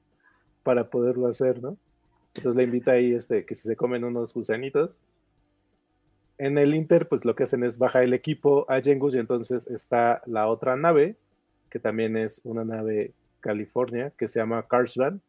para 0.63 0.91
poderlo 0.91 1.29
hacer, 1.29 1.63
¿no? 1.63 1.79
Entonces 2.35 2.57
le 2.57 2.65
invita 2.65 2.93
ahí 2.93 3.15
este, 3.15 3.47
que 3.47 3.55
si 3.55 3.63
se 3.63 3.77
comen 3.77 4.05
unos 4.05 4.35
gusanitos. 4.35 5.01
En 6.39 6.59
el 6.59 6.75
Inter, 6.75 7.09
pues 7.09 7.25
lo 7.25 7.35
que 7.35 7.45
hacen 7.45 7.65
es 7.65 7.79
bajar 7.79 8.03
el 8.03 8.13
equipo 8.13 8.67
a 8.71 8.83
Jengus 8.83 9.15
y 9.15 9.19
entonces 9.19 9.67
está 9.69 10.21
la 10.27 10.49
otra 10.49 10.77
nave 10.77 11.17
que 11.71 11.79
también 11.79 12.17
es 12.17 12.43
una 12.45 12.65
nave 12.65 13.13
California 13.41 14.13
que 14.19 14.29
se 14.29 14.41
llama 14.41 14.67
Carsvan. 14.69 15.23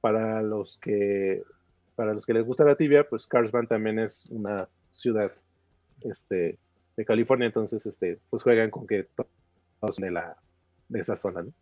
Para 0.00 0.42
los 0.42 0.78
que 0.78 1.42
para 1.94 2.14
los 2.14 2.26
que 2.26 2.34
les 2.34 2.44
gusta 2.44 2.64
la 2.64 2.76
tibia, 2.76 3.08
pues 3.08 3.26
Carsvan 3.26 3.66
también 3.66 3.98
es 3.98 4.26
una 4.30 4.68
ciudad 4.90 5.32
este, 6.04 6.58
de 6.96 7.04
California, 7.04 7.46
entonces 7.46 7.84
este, 7.86 8.18
pues 8.30 8.42
juegan 8.42 8.70
con 8.70 8.86
que 8.86 9.08
todos 9.80 9.96
de, 9.96 10.10
la, 10.10 10.36
de 10.88 11.00
esa 11.00 11.16
zona. 11.16 11.42
¿no? 11.42 11.52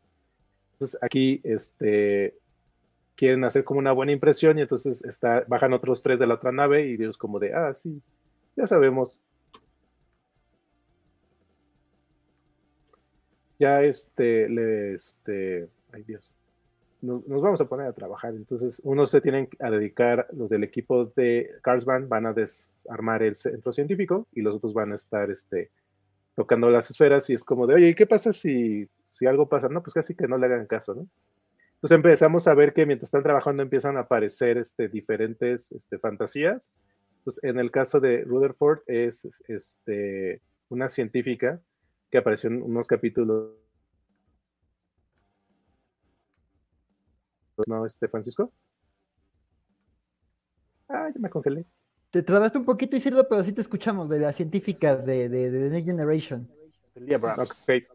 Entonces 0.73 0.99
aquí 1.03 1.41
este, 1.45 2.37
quieren 3.17 3.45
hacer 3.45 3.65
como 3.65 3.81
una 3.81 3.93
buena 3.93 4.13
impresión 4.13 4.59
y 4.59 4.63
entonces 4.63 5.05
está, 5.05 5.45
bajan 5.47 5.73
otros 5.73 6.03
tres 6.03 6.19
de 6.19 6.27
la 6.27 6.35
otra 6.35 6.53
nave 6.53 6.87
y 6.87 6.95
ellos 6.95 7.19
como 7.19 7.39
de, 7.39 7.55
ah, 7.55 7.75
sí, 7.75 8.03
ya 8.57 8.67
sabemos. 8.67 9.21
Ya 13.59 13.83
este, 13.83 14.49
le, 14.49 14.95
este, 14.95 15.69
ay 15.93 16.03
Dios, 16.05 16.33
nos, 17.03 17.25
vamos 17.27 17.61
a 17.61 17.69
poner 17.69 17.87
a 17.87 17.93
trabajar. 17.93 18.35
Entonces, 18.35 18.81
unos 18.85 19.11
se 19.11 19.21
tienen 19.21 19.49
a 19.59 19.71
dedicar, 19.71 20.27
los 20.33 20.49
del 20.49 20.65
equipo 20.65 21.07
de 21.17 21.51
Carsban 21.63 22.09
van 22.09 22.27
a 22.27 22.33
desarmar 22.33 23.23
el 23.23 23.37
centro 23.37 23.73
científico 23.73 24.27
y 24.33 24.43
los 24.43 24.57
otros 24.57 24.75
van 24.75 24.93
a 24.93 24.97
estar 24.97 25.31
este, 25.31 25.71
tocando 26.35 26.71
las 26.71 26.91
esferas 26.91 27.29
y 27.31 27.35
es 27.35 27.45
como 27.45 27.67
de, 27.67 27.75
oye, 27.75 27.89
¿y 27.89 27.95
qué 27.95 28.07
pasa 28.07 28.33
si, 28.33 28.89
si 29.09 29.27
algo 29.27 29.49
pasa? 29.49 29.69
No, 29.69 29.83
pues 29.83 29.95
casi 29.95 30.15
que 30.15 30.29
no 30.29 30.39
le 30.39 30.47
hagan 30.47 30.67
caso, 30.67 30.95
¿no? 30.95 31.09
Entonces 31.75 31.97
empezamos 31.97 32.47
a 32.47 32.53
ver 32.53 32.75
que 32.75 32.85
mientras 32.85 33.09
están 33.09 33.23
trabajando 33.23 33.63
empiezan 33.63 33.97
a 33.97 34.01
aparecer 34.01 34.59
este, 34.59 34.89
diferentes 34.89 35.73
este, 35.73 35.99
fantasías. 35.99 36.71
Pues 37.25 37.43
en 37.43 37.59
el 37.59 37.71
caso 37.71 38.01
de 38.01 38.23
Rutherford 38.23 38.81
es 38.87 39.27
este, 39.49 40.43
una 40.69 40.91
científica 40.91 41.59
que 42.11 42.19
apareció 42.19 42.51
en 42.51 42.63
unos 42.63 42.87
capítulos 42.87 43.53
¿no, 47.67 47.87
este 47.87 48.09
Francisco? 48.09 48.53
Ah, 50.89 51.09
ya 51.15 51.21
me 51.21 51.31
congelé. 51.31 51.65
Te 52.11 52.23
trabaste 52.23 52.59
un 52.59 52.65
poquito, 52.65 52.97
Isildo, 52.97 53.29
pero 53.29 53.45
sí 53.45 53.53
te 53.53 53.61
escuchamos, 53.61 54.09
de 54.09 54.19
la 54.19 54.33
científica 54.33 54.97
de, 54.97 55.29
de, 55.29 55.51
The 55.51 55.71
Next 55.71 55.87
Generation. 55.87 56.49
Okay. 57.63 57.87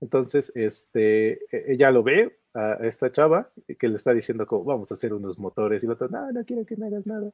Entonces, 0.00 0.52
este, 0.54 1.32
e, 1.50 1.72
ella 1.72 1.90
lo 1.90 2.02
ve 2.02 2.38
a 2.54 2.74
esta 2.82 3.10
chava 3.10 3.50
que 3.78 3.88
le 3.88 3.96
está 3.96 4.12
diciendo 4.12 4.46
como 4.46 4.64
vamos 4.64 4.90
a 4.90 4.94
hacer 4.94 5.12
unos 5.12 5.38
motores 5.38 5.82
y 5.82 5.86
el 5.86 5.92
otro, 5.92 6.08
no, 6.08 6.30
no 6.30 6.44
quiero 6.44 6.64
que 6.64 6.76
me 6.76 6.86
hagas 6.86 7.06
nada. 7.06 7.30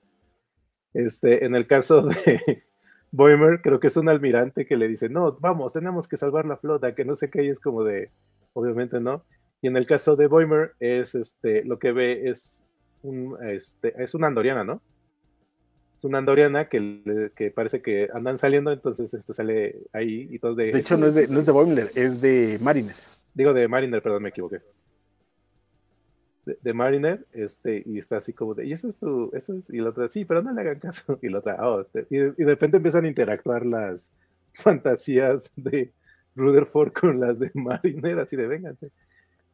Este, 0.95 1.45
en 1.45 1.55
el 1.55 1.67
caso 1.67 2.03
de 2.03 2.65
Boimer, 3.11 3.61
creo 3.61 3.81
que 3.81 3.89
es 3.89 3.97
un 3.97 4.09
almirante 4.09 4.67
que 4.67 4.77
le 4.77 4.89
dice, 4.89 5.09
no, 5.09 5.33
vamos, 5.41 5.73
tenemos 5.73 6.09
que 6.09 6.17
salvar 6.17 6.47
la 6.47 6.57
flota, 6.57 6.95
que 6.95 7.05
no 7.05 7.17
sé 7.17 7.31
qué, 7.31 7.45
y 7.45 7.49
es 7.49 7.61
como 7.61 7.85
de, 7.85 8.11
obviamente 8.55 9.01
no. 9.01 9.25
Y 9.61 9.67
en 9.67 9.77
el 9.77 9.87
caso 9.87 10.17
de 10.17 10.27
Boimer, 10.27 10.73
es 10.79 11.15
este, 11.15 11.65
lo 11.65 11.79
que 11.79 11.93
ve 11.93 12.29
es 12.31 12.59
un, 13.03 13.37
este, 13.43 13.95
es 14.03 14.15
una 14.15 14.29
andoriana, 14.29 14.65
¿no? 14.65 14.81
Es 15.97 16.05
una 16.05 16.19
andoriana 16.19 16.69
que, 16.69 17.33
que 17.35 17.51
parece 17.51 17.83
que 17.83 18.09
andan 18.15 18.39
saliendo, 18.39 18.71
entonces 18.71 19.13
esto 19.15 19.35
sale 19.35 19.81
ahí 19.93 20.29
y 20.31 20.39
todo 20.39 20.55
de. 20.55 20.73
De 20.73 20.79
hecho, 20.79 20.97
no 20.97 21.07
es 21.09 21.15
de, 21.17 21.27
no 21.27 21.41
es 21.41 21.47
de 21.47 21.53
Boimler, 21.53 21.91
es 21.97 22.21
de 22.21 22.59
Mariner. 22.61 22.95
Digo 23.35 23.53
de 23.53 23.67
Mariner, 23.67 24.01
perdón, 24.01 24.23
me 24.23 24.29
equivoqué. 24.29 24.61
De, 26.63 26.73
Mariner, 26.73 27.27
este, 27.33 27.83
y 27.85 27.99
está 27.99 28.19
así 28.19 28.33
como 28.33 28.55
de, 28.55 28.65
y 28.65 28.73
eso 28.73 28.89
es 28.89 28.97
tu, 28.97 29.31
eso 29.35 29.55
es, 29.55 29.69
y 29.69 29.79
la 29.79 29.91
otra, 29.91 30.09
sí, 30.09 30.25
pero 30.25 30.41
no 30.41 30.53
le 30.53 30.61
hagan 30.63 30.79
caso, 30.79 31.19
y 31.23 31.29
la 31.29 31.41
otra, 31.41 31.57
oh, 31.69 31.83
este", 31.83 32.07
y, 32.09 32.17
y, 32.17 32.45
de 32.45 32.47
repente 32.47 32.79
empiezan 32.79 33.05
a 33.05 33.09
interactuar 33.09 33.67
las 33.67 34.11
fantasías 34.55 35.51
de 35.57 35.93
Rutherford 36.37 36.93
con 36.93 37.21
las 37.21 37.39
de 37.39 37.51
Mariner, 37.55 38.21
así 38.21 38.37
de 38.37 38.47
vénganse. 38.47 38.93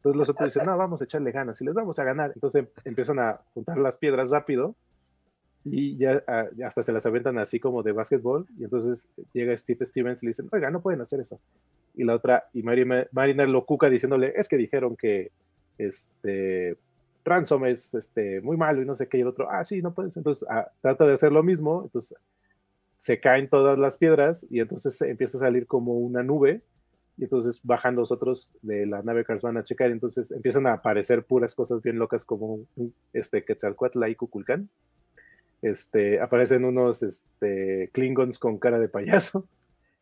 Entonces 0.05 0.19
los 0.19 0.29
otros 0.29 0.53
dicen, 0.53 0.67
no, 0.67 0.77
vamos 0.77 1.01
a 1.01 1.05
echarle 1.05 1.31
ganas 1.31 1.59
y 1.59 1.65
les 1.65 1.73
vamos 1.73 1.97
a 1.97 2.03
ganar. 2.03 2.31
Entonces 2.35 2.67
empiezan 2.83 3.17
a 3.17 3.41
juntar 3.55 3.79
las 3.79 3.95
piedras 3.95 4.29
rápido 4.29 4.75
y 5.63 5.97
ya, 5.97 6.23
ah, 6.27 6.45
hasta 6.63 6.83
se 6.83 6.91
las 6.91 7.07
aventan 7.07 7.39
así 7.39 7.59
como 7.59 7.81
de 7.81 7.91
básquetbol. 7.91 8.45
Y 8.59 8.65
entonces 8.65 9.07
llega 9.33 9.57
Steve 9.57 9.83
Stevens 9.83 10.21
y 10.21 10.27
le 10.27 10.29
dicen, 10.29 10.47
oiga, 10.51 10.69
no 10.69 10.79
pueden 10.79 11.01
hacer 11.01 11.21
eso. 11.21 11.39
Y 11.95 12.03
la 12.03 12.13
otra, 12.13 12.43
y 12.53 12.61
Mariner 12.61 13.49
lo 13.49 13.65
cuca 13.65 13.89
diciéndole, 13.89 14.31
es 14.35 14.47
que 14.47 14.57
dijeron 14.57 14.95
que 14.95 15.31
este 15.79 16.77
Ransom 17.23 17.65
es 17.65 17.91
este, 17.95 18.41
muy 18.41 18.57
malo 18.57 18.83
y 18.83 18.85
no 18.85 18.93
sé 18.93 19.07
qué. 19.07 19.17
Y 19.17 19.21
el 19.21 19.27
otro, 19.27 19.49
ah, 19.49 19.65
sí, 19.65 19.81
no 19.81 19.95
pueden. 19.95 20.11
Entonces 20.15 20.47
ah, 20.51 20.69
trata 20.81 21.07
de 21.07 21.15
hacer 21.15 21.31
lo 21.31 21.41
mismo. 21.41 21.81
Entonces 21.83 22.15
se 22.99 23.19
caen 23.19 23.49
todas 23.49 23.79
las 23.79 23.97
piedras 23.97 24.45
y 24.51 24.59
entonces 24.59 25.01
empieza 25.01 25.39
a 25.39 25.41
salir 25.41 25.65
como 25.65 25.93
una 25.93 26.21
nube 26.21 26.61
y 27.17 27.23
entonces 27.23 27.61
bajan 27.63 27.95
los 27.95 28.11
otros 28.11 28.51
de 28.61 28.85
la 28.85 29.01
nave 29.01 29.25
van 29.41 29.57
a 29.57 29.63
checar, 29.63 29.89
y 29.89 29.93
entonces 29.93 30.31
empiezan 30.31 30.67
a 30.67 30.73
aparecer 30.73 31.23
puras 31.23 31.55
cosas 31.55 31.81
bien 31.81 31.97
locas 31.97 32.25
como 32.25 32.59
este 33.13 33.43
Quetzalcoatl 33.43 34.07
y 34.07 34.15
Cuculcán. 34.15 34.69
Este, 35.61 36.19
aparecen 36.19 36.65
unos 36.65 37.01
este, 37.03 37.89
Klingons 37.93 38.37
con 38.37 38.59
cara 38.59 38.79
de 38.79 38.89
payaso. 38.89 39.47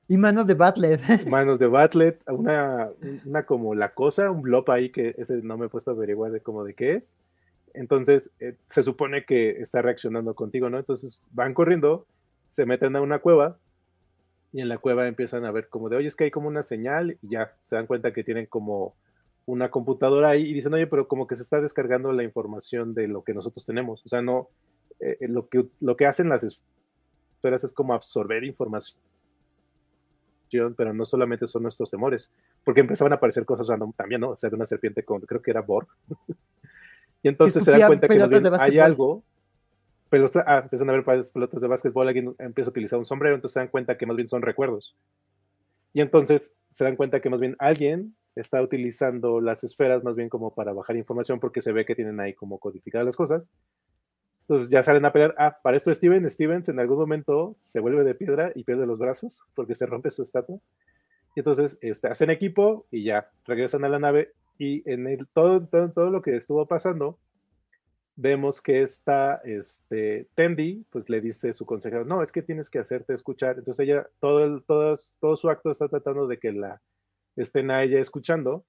Y 0.07 0.17
manos 0.17 0.47
de 0.47 0.55
Batlet. 0.55 0.99
Manos 1.27 1.59
de 1.59 1.67
Batlet, 1.67 2.19
una, 2.27 2.89
una 3.25 3.45
como 3.45 3.73
la 3.73 3.93
cosa, 3.93 4.29
un 4.29 4.41
blob 4.41 4.69
ahí 4.69 4.91
que 4.91 5.15
ese 5.17 5.41
no 5.41 5.57
me 5.57 5.67
he 5.67 5.69
puesto 5.69 5.91
a 5.91 5.93
averiguar 5.93 6.31
de 6.31 6.41
cómo 6.41 6.65
de 6.65 6.73
qué 6.73 6.95
es. 6.95 7.15
Entonces, 7.73 8.29
eh, 8.39 8.55
se 8.67 8.83
supone 8.83 9.23
que 9.25 9.61
está 9.61 9.81
reaccionando 9.81 10.35
contigo, 10.35 10.69
¿no? 10.69 10.77
Entonces 10.77 11.21
van 11.31 11.53
corriendo, 11.53 12.05
se 12.49 12.65
meten 12.65 12.95
a 12.95 13.01
una 13.01 13.19
cueva 13.19 13.57
y 14.53 14.61
en 14.61 14.69
la 14.69 14.77
cueva 14.77 15.07
empiezan 15.07 15.45
a 15.45 15.51
ver 15.51 15.67
como 15.67 15.89
de, 15.89 15.97
oye, 15.97 16.07
es 16.07 16.15
que 16.15 16.25
hay 16.25 16.31
como 16.31 16.47
una 16.47 16.61
señal 16.61 17.17
y 17.23 17.29
ya 17.29 17.55
se 17.65 17.75
dan 17.75 17.87
cuenta 17.87 18.13
que 18.13 18.23
tienen 18.23 18.45
como 18.45 18.95
una 19.45 19.71
computadora 19.71 20.29
ahí 20.29 20.43
y 20.43 20.53
dicen, 20.53 20.73
oye, 20.75 20.85
pero 20.85 21.07
como 21.07 21.25
que 21.25 21.35
se 21.35 21.41
está 21.41 21.59
descargando 21.59 22.13
la 22.13 22.23
información 22.23 22.93
de 22.93 23.07
lo 23.07 23.23
que 23.23 23.33
nosotros 23.33 23.65
tenemos. 23.65 24.05
O 24.05 24.09
sea, 24.09 24.21
no, 24.21 24.49
eh, 24.99 25.17
eh, 25.19 25.27
lo, 25.27 25.49
que, 25.49 25.65
lo 25.81 25.97
que 25.97 26.05
hacen 26.05 26.29
las 26.29 26.43
esferas 26.43 27.63
es 27.63 27.73
como 27.73 27.95
absorber 27.95 28.43
información, 28.43 28.95
pero 30.77 30.93
no 30.93 31.03
solamente 31.03 31.47
son 31.47 31.63
nuestros 31.63 31.89
temores, 31.89 32.29
porque 32.63 32.81
empezaban 32.81 33.11
a 33.11 33.15
aparecer 33.15 33.45
cosas 33.45 33.67
random 33.67 33.91
también, 33.93 34.21
¿no? 34.21 34.29
O 34.29 34.37
sea, 34.37 34.51
de 34.51 34.55
una 34.55 34.67
serpiente 34.67 35.03
con, 35.03 35.19
creo 35.21 35.41
que 35.41 35.49
era 35.49 35.61
Borg. 35.61 35.87
y 37.23 37.27
entonces 37.27 37.63
se 37.63 37.71
dan 37.71 37.87
cuenta 37.87 38.07
que 38.07 38.21
hay 38.59 38.77
algo 38.77 39.23
pelotas, 40.13 40.43
ah, 40.45 40.59
empiezan 40.59 40.87
a 40.91 40.93
ver 40.93 41.03
pelotas 41.03 41.59
de 41.59 41.67
básquetbol, 41.67 42.07
alguien 42.07 42.35
empieza 42.37 42.69
a 42.69 42.71
utilizar 42.71 42.99
un 42.99 43.05
sombrero, 43.05 43.33
entonces 43.33 43.53
se 43.55 43.59
dan 43.61 43.69
cuenta 43.69 43.97
que 43.97 44.05
más 44.05 44.15
bien 44.15 44.27
son 44.27 44.43
recuerdos. 44.43 44.95
Y 45.91 46.01
entonces 46.01 46.53
se 46.69 46.83
dan 46.83 46.95
cuenta 46.95 47.19
que 47.19 47.31
más 47.31 47.39
bien 47.39 47.55
alguien 47.57 48.15
está 48.35 48.61
utilizando 48.61 49.41
las 49.41 49.63
esferas 49.63 50.03
más 50.03 50.15
bien 50.15 50.29
como 50.29 50.53
para 50.53 50.71
bajar 50.71 50.97
información 50.97 51.39
porque 51.39 51.63
se 51.63 51.71
ve 51.71 51.83
que 51.83 51.95
tienen 51.95 52.19
ahí 52.19 52.35
como 52.35 52.59
codificadas 52.59 53.07
las 53.07 53.15
cosas. 53.15 53.49
Entonces 54.41 54.69
ya 54.69 54.83
salen 54.83 55.03
a 55.05 55.11
pelear. 55.11 55.33
Ah, 55.39 55.57
para 55.63 55.77
esto 55.77 55.91
Steven, 55.91 56.29
Stevens 56.29 56.69
en 56.69 56.79
algún 56.79 56.99
momento 56.99 57.55
se 57.57 57.79
vuelve 57.79 58.03
de 58.03 58.13
piedra 58.13 58.51
y 58.53 58.65
pierde 58.65 58.85
los 58.85 58.99
brazos 58.99 59.41
porque 59.55 59.73
se 59.73 59.87
rompe 59.87 60.11
su 60.11 60.21
estatua. 60.21 60.59
Y 61.35 61.39
entonces 61.39 61.75
este, 61.81 62.07
hacen 62.07 62.29
equipo 62.29 62.85
y 62.91 63.03
ya 63.03 63.31
regresan 63.45 63.83
a 63.83 63.89
la 63.89 63.97
nave 63.97 64.33
y 64.59 64.87
en 64.87 65.27
todo, 65.33 65.65
todo, 65.65 65.91
todo 65.91 66.11
lo 66.11 66.21
que 66.21 66.35
estuvo 66.35 66.67
pasando, 66.67 67.17
vemos 68.15 68.61
que 68.61 68.81
esta 68.81 69.41
este, 69.43 70.27
Tendi, 70.35 70.85
pues 70.89 71.09
le 71.09 71.21
dice 71.21 71.53
su 71.53 71.65
consejero, 71.65 72.05
no, 72.05 72.23
es 72.23 72.31
que 72.31 72.41
tienes 72.41 72.69
que 72.69 72.79
hacerte 72.79 73.13
escuchar. 73.13 73.57
Entonces 73.57 73.87
ella, 73.87 74.07
todo, 74.19 74.43
el, 74.43 74.63
todo, 74.63 74.97
todo 75.19 75.35
su 75.37 75.49
acto 75.49 75.71
está 75.71 75.87
tratando 75.87 76.27
de 76.27 76.37
que 76.39 76.51
la 76.51 76.81
estén 77.35 77.71
a 77.71 77.83
ella 77.83 77.99
escuchando, 77.99 78.65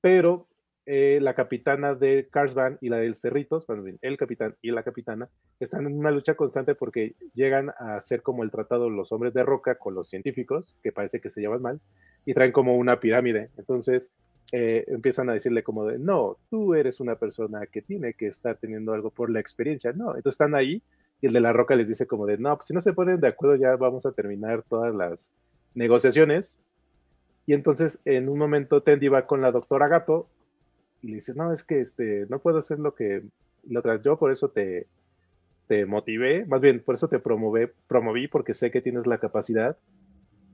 pero 0.00 0.48
eh, 0.86 1.18
la 1.22 1.34
capitana 1.34 1.94
de 1.94 2.28
Carsvan 2.30 2.76
y 2.80 2.90
la 2.90 2.98
del 2.98 3.16
Cerritos, 3.16 3.66
bueno, 3.66 3.84
el 4.02 4.16
capitán 4.18 4.54
y 4.60 4.70
la 4.70 4.82
capitana, 4.82 5.30
están 5.58 5.86
en 5.86 5.98
una 5.98 6.10
lucha 6.10 6.34
constante 6.34 6.74
porque 6.74 7.14
llegan 7.32 7.70
a 7.78 7.96
hacer 7.96 8.22
como 8.22 8.42
el 8.42 8.50
tratado 8.50 8.90
los 8.90 9.10
hombres 9.10 9.32
de 9.32 9.44
roca 9.44 9.76
con 9.76 9.94
los 9.94 10.08
científicos, 10.08 10.76
que 10.82 10.92
parece 10.92 11.20
que 11.20 11.30
se 11.30 11.40
llevan 11.40 11.62
mal, 11.62 11.80
y 12.26 12.34
traen 12.34 12.52
como 12.52 12.76
una 12.76 13.00
pirámide. 13.00 13.50
Entonces, 13.56 14.12
eh, 14.56 14.84
empiezan 14.86 15.28
a 15.28 15.32
decirle 15.32 15.64
como 15.64 15.84
de, 15.84 15.98
no, 15.98 16.38
tú 16.48 16.74
eres 16.74 17.00
una 17.00 17.16
persona 17.16 17.66
que 17.66 17.82
tiene 17.82 18.14
que 18.14 18.28
estar 18.28 18.56
teniendo 18.56 18.92
algo 18.92 19.10
por 19.10 19.28
la 19.28 19.40
experiencia, 19.40 19.92
no, 19.92 20.10
entonces 20.10 20.34
están 20.34 20.54
ahí 20.54 20.80
y 21.20 21.26
el 21.26 21.32
de 21.32 21.40
la 21.40 21.52
roca 21.52 21.74
les 21.74 21.88
dice 21.88 22.06
como 22.06 22.24
de, 22.24 22.38
no, 22.38 22.54
pues 22.56 22.68
si 22.68 22.72
no 22.72 22.80
se 22.80 22.92
ponen 22.92 23.18
de 23.18 23.26
acuerdo 23.26 23.56
ya 23.56 23.74
vamos 23.74 24.06
a 24.06 24.12
terminar 24.12 24.62
todas 24.62 24.94
las 24.94 25.28
negociaciones. 25.74 26.56
Y 27.46 27.54
entonces 27.54 27.98
en 28.04 28.28
un 28.28 28.38
momento 28.38 28.80
Tendi 28.80 29.08
va 29.08 29.26
con 29.26 29.40
la 29.40 29.50
doctora 29.50 29.88
Gato 29.88 30.28
y 31.02 31.08
le 31.08 31.14
dice, 31.16 31.34
no, 31.34 31.52
es 31.52 31.64
que 31.64 31.80
este, 31.80 32.26
no 32.28 32.38
puedo 32.38 32.58
hacer 32.58 32.78
lo 32.78 32.94
que 32.94 33.24
lo 33.68 34.02
yo 34.02 34.16
por 34.16 34.30
eso 34.30 34.50
te, 34.50 34.86
te 35.66 35.84
motivé, 35.84 36.46
más 36.46 36.60
bien 36.60 36.80
por 36.80 36.94
eso 36.94 37.08
te 37.08 37.18
promové, 37.18 37.72
promoví 37.88 38.28
porque 38.28 38.54
sé 38.54 38.70
que 38.70 38.80
tienes 38.80 39.08
la 39.08 39.18
capacidad 39.18 39.76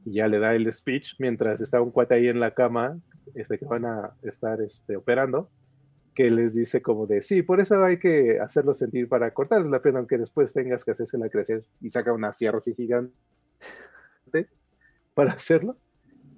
y 0.07 0.15
ya 0.15 0.27
le 0.27 0.39
da 0.39 0.55
el 0.55 0.73
speech 0.73 1.17
mientras 1.19 1.61
está 1.61 1.83
un 1.83 1.91
cuate 1.91 2.15
ahí 2.15 2.29
en 2.29 2.41
la 2.41 2.55
cama 2.55 2.99
este, 3.35 3.59
que 3.59 3.65
van 3.65 3.85
a 3.85 4.15
estar 4.23 4.61
este, 4.61 4.97
operando, 4.97 5.49
que 6.15 6.31
les 6.31 6.55
dice 6.55 6.83
como 6.83 7.07
de, 7.07 7.23
sí, 7.23 7.43
por 7.43 7.61
eso 7.61 7.83
hay 7.85 7.99
que 7.99 8.41
hacerlo 8.41 8.75
sentir 8.75 9.09
para 9.09 9.33
cortarles 9.33 9.71
la 9.71 9.83
pena, 9.83 9.99
aunque 9.99 10.19
después 10.19 10.53
tengas 10.53 10.85
que 10.85 10.91
hacérsela 10.91 11.29
crecer 11.29 11.65
y 11.81 11.91
saca 11.91 12.13
una 12.13 12.33
sierra 12.33 12.59
así 12.59 12.75
gigante 12.75 13.15
para 15.15 15.33
hacerlo. 15.33 15.77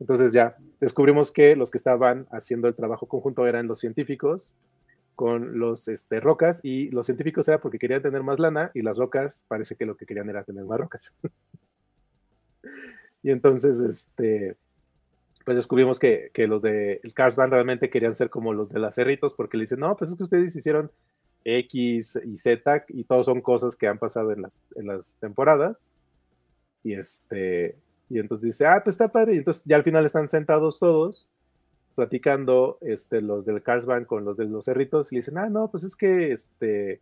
Entonces 0.00 0.32
ya 0.32 0.56
descubrimos 0.80 1.30
que 1.30 1.56
los 1.56 1.70
que 1.70 1.78
estaban 1.78 2.26
haciendo 2.32 2.68
el 2.68 2.74
trabajo 2.74 3.06
conjunto 3.06 3.46
eran 3.46 3.68
los 3.68 3.78
científicos 3.78 4.54
con 5.14 5.58
los 5.58 5.88
este, 5.88 6.20
rocas 6.20 6.60
y 6.62 6.90
los 6.90 7.06
científicos 7.06 7.46
era 7.48 7.60
porque 7.60 7.78
querían 7.78 8.02
tener 8.02 8.22
más 8.22 8.40
lana 8.40 8.70
y 8.74 8.82
las 8.82 8.96
rocas 8.96 9.44
parece 9.46 9.76
que 9.76 9.86
lo 9.86 9.96
que 9.96 10.06
querían 10.06 10.28
era 10.28 10.42
tener 10.42 10.64
más 10.64 10.80
rocas. 10.80 11.14
y 13.22 13.30
entonces, 13.30 13.78
este, 13.78 14.56
pues 15.44 15.56
descubrimos 15.56 15.98
que, 15.98 16.30
que 16.32 16.46
los 16.46 16.62
de 16.62 17.00
el 17.02 17.14
Cars 17.14 17.36
Band 17.36 17.52
realmente 17.52 17.90
querían 17.90 18.14
ser 18.14 18.30
como 18.30 18.52
los 18.52 18.68
de 18.70 18.78
las 18.78 18.94
cerritos 18.94 19.34
porque 19.34 19.56
le 19.56 19.64
dicen, 19.64 19.80
no, 19.80 19.96
pues 19.96 20.10
es 20.10 20.16
que 20.16 20.24
ustedes 20.24 20.54
hicieron 20.56 20.90
X 21.44 22.18
y 22.24 22.38
Z 22.38 22.84
y 22.88 23.04
todos 23.04 23.26
son 23.26 23.40
cosas 23.40 23.76
que 23.76 23.88
han 23.88 23.98
pasado 23.98 24.32
en 24.32 24.42
las, 24.42 24.56
en 24.76 24.86
las 24.86 25.14
temporadas. 25.20 25.88
Y 26.84 26.94
este, 26.94 27.76
y 28.08 28.18
entonces 28.18 28.44
dice, 28.44 28.66
ah, 28.66 28.80
pues 28.84 28.94
está 28.94 29.08
padre. 29.08 29.34
Y 29.34 29.38
entonces 29.38 29.64
ya 29.64 29.76
al 29.76 29.84
final 29.84 30.04
están 30.04 30.28
sentados 30.28 30.78
todos 30.78 31.28
platicando 31.94 32.78
este, 32.80 33.20
los 33.20 33.44
del 33.44 33.62
Cars 33.62 33.84
Band 33.84 34.06
con 34.06 34.24
los 34.24 34.36
de 34.36 34.46
los 34.46 34.64
cerritos 34.64 35.12
y 35.12 35.16
le 35.16 35.20
dicen, 35.20 35.38
ah, 35.38 35.48
no, 35.48 35.70
pues 35.70 35.84
es 35.84 35.94
que 35.94 36.32
este 36.32 37.00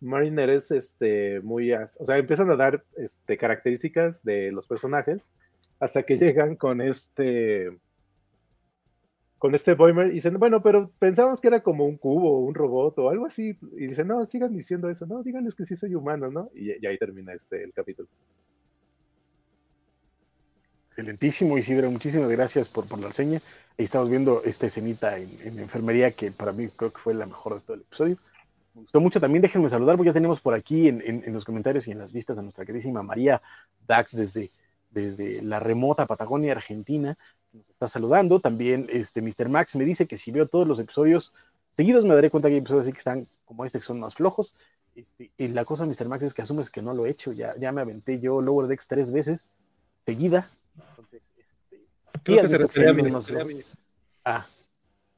Mariner 0.00 0.50
es 0.50 0.70
este 0.70 1.40
muy, 1.40 1.72
o 1.72 2.06
sea, 2.06 2.18
empiezan 2.18 2.50
a 2.50 2.56
dar 2.56 2.84
este, 2.96 3.38
características 3.38 4.22
de 4.22 4.52
los 4.52 4.66
personajes 4.66 5.30
hasta 5.80 6.02
que 6.02 6.18
llegan 6.18 6.56
con 6.56 6.80
este 6.80 7.70
con 9.38 9.54
este 9.54 9.74
Boimer 9.74 10.08
y 10.08 10.14
dicen, 10.14 10.38
bueno, 10.38 10.62
pero 10.62 10.90
pensamos 10.98 11.40
que 11.40 11.48
era 11.48 11.60
como 11.62 11.84
un 11.84 11.98
cubo, 11.98 12.40
un 12.40 12.54
robot 12.54 12.98
o 12.98 13.10
algo 13.10 13.26
así. 13.26 13.56
Y 13.76 13.86
dicen, 13.86 14.08
no, 14.08 14.24
sigan 14.24 14.56
diciendo 14.56 14.88
eso, 14.88 15.06
no, 15.06 15.22
díganles 15.22 15.54
que 15.54 15.66
sí 15.66 15.76
soy 15.76 15.94
humano, 15.94 16.30
¿no? 16.30 16.50
Y, 16.54 16.82
y 16.82 16.86
ahí 16.86 16.98
termina 16.98 17.34
este 17.34 17.62
el 17.62 17.72
capítulo. 17.72 18.08
Excelentísimo, 20.88 21.58
Isidro, 21.58 21.90
muchísimas 21.90 22.30
gracias 22.30 22.68
por, 22.68 22.88
por 22.88 22.98
la 22.98 23.08
reseña. 23.08 23.42
Ahí 23.78 23.84
estamos 23.84 24.08
viendo 24.08 24.42
esta 24.44 24.66
escenita 24.66 25.18
en, 25.18 25.28
en, 25.44 25.58
enfermería 25.58 26.12
que 26.12 26.30
para 26.30 26.52
mí 26.52 26.68
creo 26.74 26.90
que 26.90 26.98
fue 26.98 27.12
la 27.12 27.26
mejor 27.26 27.56
de 27.56 27.60
todo 27.60 27.74
el 27.74 27.82
episodio. 27.82 28.16
Me 28.74 28.82
gustó 28.82 29.00
mucho 29.02 29.20
también, 29.20 29.42
déjenme 29.42 29.68
saludar, 29.68 29.96
porque 29.96 30.08
ya 30.08 30.14
tenemos 30.14 30.40
por 30.40 30.54
aquí 30.54 30.88
en, 30.88 31.02
en, 31.04 31.22
en 31.26 31.34
los 31.34 31.44
comentarios 31.44 31.86
y 31.86 31.90
en 31.90 31.98
las 31.98 32.12
vistas 32.12 32.38
a 32.38 32.42
nuestra 32.42 32.64
queridísima 32.64 33.02
María 33.02 33.42
Dax 33.86 34.16
desde, 34.16 34.50
desde 34.96 35.42
la 35.42 35.60
remota 35.60 36.06
Patagonia, 36.06 36.52
Argentina, 36.52 37.18
nos 37.52 37.68
está 37.68 37.88
saludando. 37.88 38.40
También 38.40 38.88
este 38.90 39.20
Mr. 39.20 39.48
Max 39.48 39.76
me 39.76 39.84
dice 39.84 40.06
que 40.06 40.18
si 40.18 40.30
veo 40.30 40.48
todos 40.48 40.66
los 40.66 40.80
episodios 40.80 41.32
seguidos 41.76 42.04
me 42.04 42.14
daré 42.14 42.30
cuenta 42.30 42.48
que 42.48 42.54
hay 42.54 42.60
episodios 42.60 42.84
así 42.84 42.92
que 42.92 42.98
están 42.98 43.28
como 43.44 43.64
este 43.64 43.78
que 43.78 43.84
son 43.84 44.00
más 44.00 44.14
flojos. 44.14 44.54
Este, 44.94 45.30
y 45.36 45.48
la 45.48 45.66
cosa, 45.66 45.84
Mr. 45.84 46.08
Max, 46.08 46.22
es 46.22 46.32
que 46.32 46.40
asumes 46.40 46.70
que 46.70 46.80
no 46.80 46.94
lo 46.94 47.04
he 47.04 47.10
hecho. 47.10 47.32
Ya, 47.32 47.54
ya 47.58 47.70
me 47.70 47.82
aventé 47.82 48.18
yo 48.18 48.40
Lower 48.40 48.66
Decks 48.66 48.88
tres 48.88 49.12
veces 49.12 49.46
seguida. 50.04 50.50
Entonces, 50.90 51.22
este, 51.36 51.84
Creo 52.22 52.42
que 52.42 52.48
se 52.48 52.58
refería 52.58 52.90
a 52.90 52.94
mí. 52.94 53.10
más 53.10 53.26
Ah, 54.24 54.46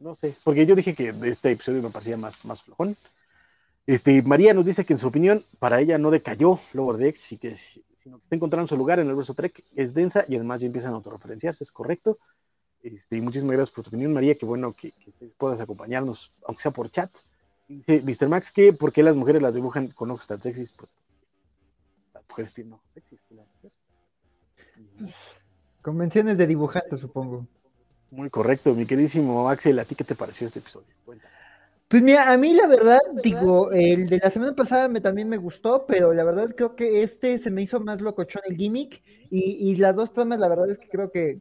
no 0.01 0.16
sé, 0.16 0.35
porque 0.45 0.66
yo 0.66 0.74
dije 0.74 0.95
que 0.95 1.14
este 1.22 1.53
episodio 1.53 1.83
me 1.83 1.91
parecía 1.91 2.16
más, 2.16 2.45
más 2.45 2.62
flojón. 2.62 2.97
Este, 3.87 4.20
María 4.22 4.53
nos 4.53 4.66
dice 4.66 4.85
que 4.85 4.93
en 4.93 4.99
su 4.99 5.07
opinión, 5.07 5.45
para 5.59 5.81
ella 5.81 5.97
no 5.97 6.11
decayó 6.11 6.61
Lower 6.74 6.99
Decks, 6.99 7.33
y 7.33 7.39
que, 7.39 7.57
sino 8.09 8.18
que 8.18 8.24
está 8.24 8.36
encontrando 8.36 8.66
su 8.66 8.76
lugar 8.76 8.98
en 9.00 9.09
el 9.09 9.14
verso 9.14 9.34
Trek, 9.34 9.62
es 9.76 9.92
densa 9.92 10.24
y 10.26 10.36
además 10.36 10.61
ya 10.61 10.66
empiezan 10.66 10.92
a 10.92 10.96
autorreferenciarse, 10.96 11.62
es 11.62 11.70
correcto. 11.70 12.18
Este, 12.82 13.16
y 13.16 13.20
muchísimas 13.20 13.54
gracias 13.54 13.74
por 13.74 13.84
tu 13.84 13.88
opinión, 13.88 14.14
María, 14.14 14.34
qué 14.34 14.46
bueno 14.46 14.72
que, 14.72 14.92
que 14.92 15.12
puedas 15.36 15.61
acompañarnos, 15.61 16.32
aunque 16.46 16.62
sea 16.62 16.70
por 16.70 16.90
chat. 16.90 17.11
Dice 17.68 18.00
Mr. 18.02 18.28
Max 18.28 18.50
que 18.50 18.72
por 18.72 18.92
qué 18.92 19.02
las 19.02 19.14
mujeres 19.14 19.42
las 19.42 19.52
dibujan 19.52 19.88
con 19.88 20.11
ojos 20.11 20.26
tan 20.26 20.40
sexys, 20.40 20.72
pues 20.72 20.90
las 22.14 22.26
mujeres 22.28 22.54
tienen 22.54 22.72
ojos 22.72 22.86
sexys. 22.94 23.20
Convenciones 25.82 26.38
de 26.38 26.46
dibujantes, 26.46 27.00
supongo. 27.00 27.46
Muy 28.11 28.30
correcto, 28.30 28.74
mi 28.74 28.86
queridísimo 28.86 29.50
Axel, 29.50 29.78
¿a 29.78 29.84
ti 29.84 29.94
qué 29.94 30.04
te 30.04 30.14
pareció 30.14 30.46
este 30.46 30.61
episodio? 30.61 30.88
Cuéntame. 31.04 31.38
Pues 31.91 32.03
mira, 32.03 32.30
a 32.30 32.36
mí 32.36 32.53
la 32.53 32.66
verdad, 32.66 32.99
digo, 33.22 33.70
el 33.72 34.11
de 34.11 34.18
la 34.18 34.28
semana 34.30 34.55
pasada 34.55 34.89
me, 34.89 35.01
también 35.01 35.26
me 35.26 35.39
gustó, 35.39 35.86
pero 35.86 36.12
la 36.12 36.22
verdad 36.22 36.51
creo 36.55 36.76
que 36.76 37.01
este 37.03 37.39
se 37.39 37.51
me 37.51 37.62
hizo 37.62 37.80
más 37.80 38.03
locochón 38.03 38.43
el 38.47 38.57
gimmick 38.57 39.03
y, 39.31 39.70
y 39.70 39.76
las 39.76 39.97
dos 39.97 40.12
tramas, 40.12 40.39
la 40.39 40.49
verdad 40.49 40.70
es 40.70 40.79
que 40.79 40.89
creo 40.89 41.11
que, 41.11 41.39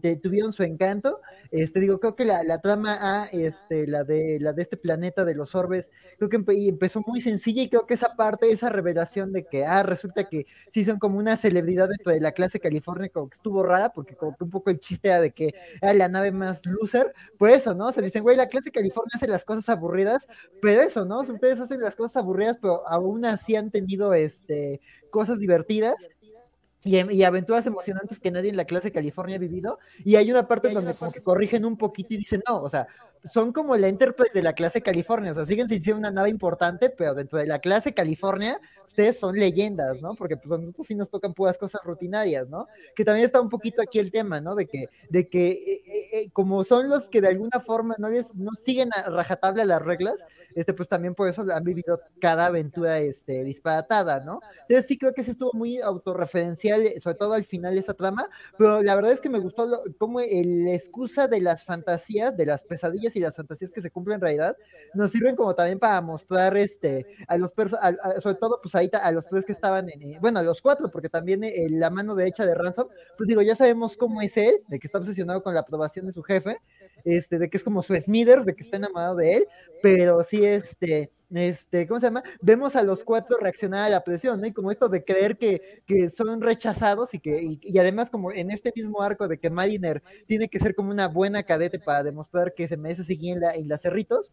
te, 0.00 0.16
tuvieron 0.16 0.52
su 0.52 0.62
encanto. 0.62 1.20
Este, 1.50 1.80
digo, 1.80 1.98
creo 2.00 2.16
que 2.16 2.24
la, 2.24 2.58
trama 2.60 2.98
A, 3.00 3.26
este, 3.26 3.86
la 3.86 4.04
de, 4.04 4.38
la 4.40 4.52
de 4.52 4.62
este 4.62 4.76
planeta 4.76 5.24
de 5.24 5.34
los 5.34 5.54
orbes, 5.54 5.90
creo 6.18 6.28
que 6.28 6.36
empe 6.36 6.68
empezó 6.68 7.02
muy 7.06 7.20
sencilla 7.20 7.62
y 7.62 7.68
creo 7.68 7.86
que 7.86 7.94
esa 7.94 8.14
parte, 8.16 8.50
esa 8.50 8.68
revelación 8.68 9.32
de 9.32 9.44
que, 9.44 9.64
ah, 9.64 9.82
resulta 9.82 10.24
que 10.24 10.46
sí 10.70 10.84
son 10.84 10.98
como 10.98 11.18
una 11.18 11.36
celebridad 11.36 11.88
dentro 11.88 12.12
de 12.12 12.20
la 12.20 12.32
clase 12.32 12.60
California, 12.60 13.08
como 13.08 13.28
que 13.28 13.36
estuvo 13.36 13.62
rara, 13.62 13.92
porque 13.92 14.14
como 14.16 14.36
un 14.38 14.50
poco 14.50 14.70
el 14.70 14.80
chiste 14.80 15.08
era 15.08 15.20
de 15.20 15.32
que 15.32 15.54
era 15.80 15.94
la 15.94 16.08
nave 16.08 16.32
más 16.32 16.64
loser, 16.66 17.12
pues 17.38 17.58
eso, 17.58 17.74
¿no? 17.74 17.92
Se 17.92 18.02
dicen, 18.02 18.22
güey, 18.22 18.36
la 18.36 18.46
clase 18.46 18.70
California 18.70 19.10
hace 19.14 19.28
las 19.28 19.44
cosas 19.44 19.68
aburridas, 19.68 20.26
pero 20.60 20.80
eso, 20.82 21.04
¿no? 21.04 21.20
Ustedes 21.20 21.60
hacen 21.60 21.80
las 21.80 21.96
cosas 21.96 22.18
aburridas, 22.18 22.58
pero 22.60 22.86
aún 22.88 23.24
así 23.24 23.56
han 23.56 23.70
tenido 23.70 24.14
este, 24.14 24.80
cosas 25.10 25.38
divertidas. 25.38 25.94
Y, 26.82 27.12
y, 27.12 27.24
aventuras 27.24 27.66
emocionantes 27.66 28.20
que 28.20 28.30
nadie 28.30 28.48
en 28.48 28.56
la 28.56 28.64
clase 28.64 28.90
California 28.90 29.36
ha 29.36 29.38
vivido. 29.38 29.78
Y 30.04 30.16
hay 30.16 30.30
una 30.30 30.48
parte 30.48 30.68
en 30.68 30.74
donde 30.74 30.94
como 30.94 31.12
que 31.12 31.22
corrigen 31.22 31.64
un 31.64 31.76
poquito 31.76 32.14
y 32.14 32.16
dicen, 32.16 32.42
no, 32.48 32.62
o 32.62 32.70
sea, 32.70 32.86
son 33.24 33.52
como 33.52 33.76
la 33.76 33.88
Enterprise 33.88 34.32
de 34.32 34.42
la 34.42 34.52
clase 34.52 34.82
California, 34.82 35.32
o 35.32 35.34
sea, 35.34 35.46
siguen 35.46 35.68
sin 35.68 35.82
ser 35.82 35.94
una 35.94 36.10
nave 36.10 36.30
importante, 36.30 36.90
pero 36.90 37.14
dentro 37.14 37.38
de 37.38 37.46
la 37.46 37.58
clase 37.58 37.92
California, 37.92 38.60
ustedes 38.90 39.18
son 39.18 39.36
leyendas, 39.36 40.00
¿no? 40.02 40.14
Porque 40.14 40.36
pues 40.36 40.52
a 40.52 40.58
nosotros 40.58 40.86
sí 40.86 40.94
nos 40.94 41.10
tocan 41.10 41.32
puras 41.32 41.56
cosas 41.56 41.80
rutinarias, 41.84 42.48
¿no? 42.48 42.66
Que 42.94 43.04
también 43.04 43.24
está 43.24 43.40
un 43.40 43.48
poquito 43.48 43.80
aquí 43.80 43.98
el 43.98 44.10
tema, 44.10 44.40
¿no? 44.40 44.54
De 44.54 44.66
que, 44.66 44.88
de 45.08 45.28
que 45.28 45.50
eh, 45.50 45.82
eh, 46.12 46.30
como 46.32 46.64
son 46.64 46.88
los 46.88 47.08
que 47.08 47.20
de 47.20 47.28
alguna 47.28 47.60
forma 47.60 47.94
no, 47.98 48.08
les, 48.08 48.34
no 48.34 48.50
siguen 48.52 48.90
a 48.92 49.08
rajatabla 49.08 49.64
las 49.64 49.80
reglas, 49.80 50.24
este, 50.54 50.74
pues 50.74 50.88
también 50.88 51.14
por 51.14 51.28
eso 51.28 51.44
han 51.52 51.62
vivido 51.62 52.00
cada 52.20 52.46
aventura 52.46 52.98
este, 52.98 53.44
disparatada, 53.44 54.20
¿no? 54.20 54.40
Entonces 54.62 54.86
sí 54.86 54.98
creo 54.98 55.14
que 55.14 55.22
se 55.22 55.32
estuvo 55.32 55.52
muy 55.52 55.78
autorreferencial, 55.78 57.00
sobre 57.00 57.16
todo 57.16 57.34
al 57.34 57.44
final 57.44 57.78
esa 57.78 57.94
trama, 57.94 58.28
pero 58.58 58.82
la 58.82 58.96
verdad 58.96 59.12
es 59.12 59.20
que 59.20 59.28
me 59.28 59.38
gustó 59.38 59.66
lo, 59.66 59.82
como 59.98 60.20
el, 60.20 60.64
la 60.64 60.74
excusa 60.74 61.28
de 61.28 61.40
las 61.40 61.64
fantasías, 61.64 62.36
de 62.36 62.46
las 62.46 62.64
pesadillas 62.64 63.09
y 63.16 63.20
las 63.20 63.36
fantasías 63.36 63.70
que 63.70 63.80
se 63.80 63.90
cumplen 63.90 64.16
en 64.16 64.20
realidad, 64.20 64.56
nos 64.94 65.10
sirven 65.10 65.36
como 65.36 65.54
también 65.54 65.78
para 65.78 66.00
mostrar 66.00 66.56
este, 66.56 67.06
a 67.26 67.36
los 67.36 67.52
personajes, 67.52 67.98
sobre 68.22 68.36
todo 68.36 68.60
pues 68.62 68.74
ahí 68.74 68.90
a 68.92 69.12
los 69.12 69.26
tres 69.28 69.44
que 69.44 69.52
estaban 69.52 69.88
en, 69.88 70.20
bueno, 70.20 70.38
a 70.38 70.42
los 70.42 70.60
cuatro, 70.60 70.90
porque 70.90 71.08
también 71.08 71.44
eh, 71.44 71.68
la 71.70 71.90
mano 71.90 72.14
derecha 72.14 72.46
de 72.46 72.54
Ransom, 72.54 72.88
pues 73.16 73.28
digo, 73.28 73.42
ya 73.42 73.54
sabemos 73.54 73.96
cómo 73.96 74.20
es 74.22 74.36
él, 74.36 74.54
de 74.68 74.78
que 74.78 74.86
está 74.86 74.98
obsesionado 74.98 75.42
con 75.42 75.54
la 75.54 75.60
aprobación 75.60 76.06
de 76.06 76.12
su 76.12 76.22
jefe, 76.22 76.58
este, 77.04 77.38
de 77.38 77.50
que 77.50 77.56
es 77.56 77.64
como 77.64 77.82
su 77.82 77.94
Smithers, 77.94 78.46
de 78.46 78.54
que 78.54 78.62
está 78.62 78.76
enamorado 78.76 79.16
de 79.16 79.34
él, 79.34 79.46
pero 79.82 80.22
sí, 80.24 80.44
este, 80.44 81.10
este, 81.32 81.86
¿cómo 81.86 82.00
se 82.00 82.06
llama? 82.06 82.24
Vemos 82.40 82.74
a 82.74 82.82
los 82.82 83.04
cuatro 83.04 83.38
reaccionar 83.38 83.84
a 83.84 83.88
la 83.88 84.02
presión. 84.02 84.44
Y 84.44 84.52
como 84.52 84.70
esto 84.70 84.88
de 84.88 85.04
creer 85.04 85.38
que, 85.38 85.82
que 85.86 86.10
son 86.10 86.40
rechazados 86.40 87.14
y 87.14 87.20
que, 87.20 87.40
y, 87.42 87.60
y, 87.62 87.78
además 87.78 88.10
como 88.10 88.32
en 88.32 88.50
este 88.50 88.72
mismo 88.74 89.00
arco 89.02 89.28
de 89.28 89.38
que 89.38 89.50
Mariner 89.50 90.02
tiene 90.26 90.48
que 90.48 90.58
ser 90.58 90.74
como 90.74 90.90
una 90.90 91.08
buena 91.08 91.42
cadete 91.44 91.78
para 91.78 92.02
demostrar 92.02 92.54
que 92.54 92.66
se 92.66 92.76
merece 92.76 93.04
seguir 93.04 93.34
en 93.34 93.40
la, 93.40 93.54
en 93.54 93.68
las 93.68 93.82
cerritos, 93.82 94.30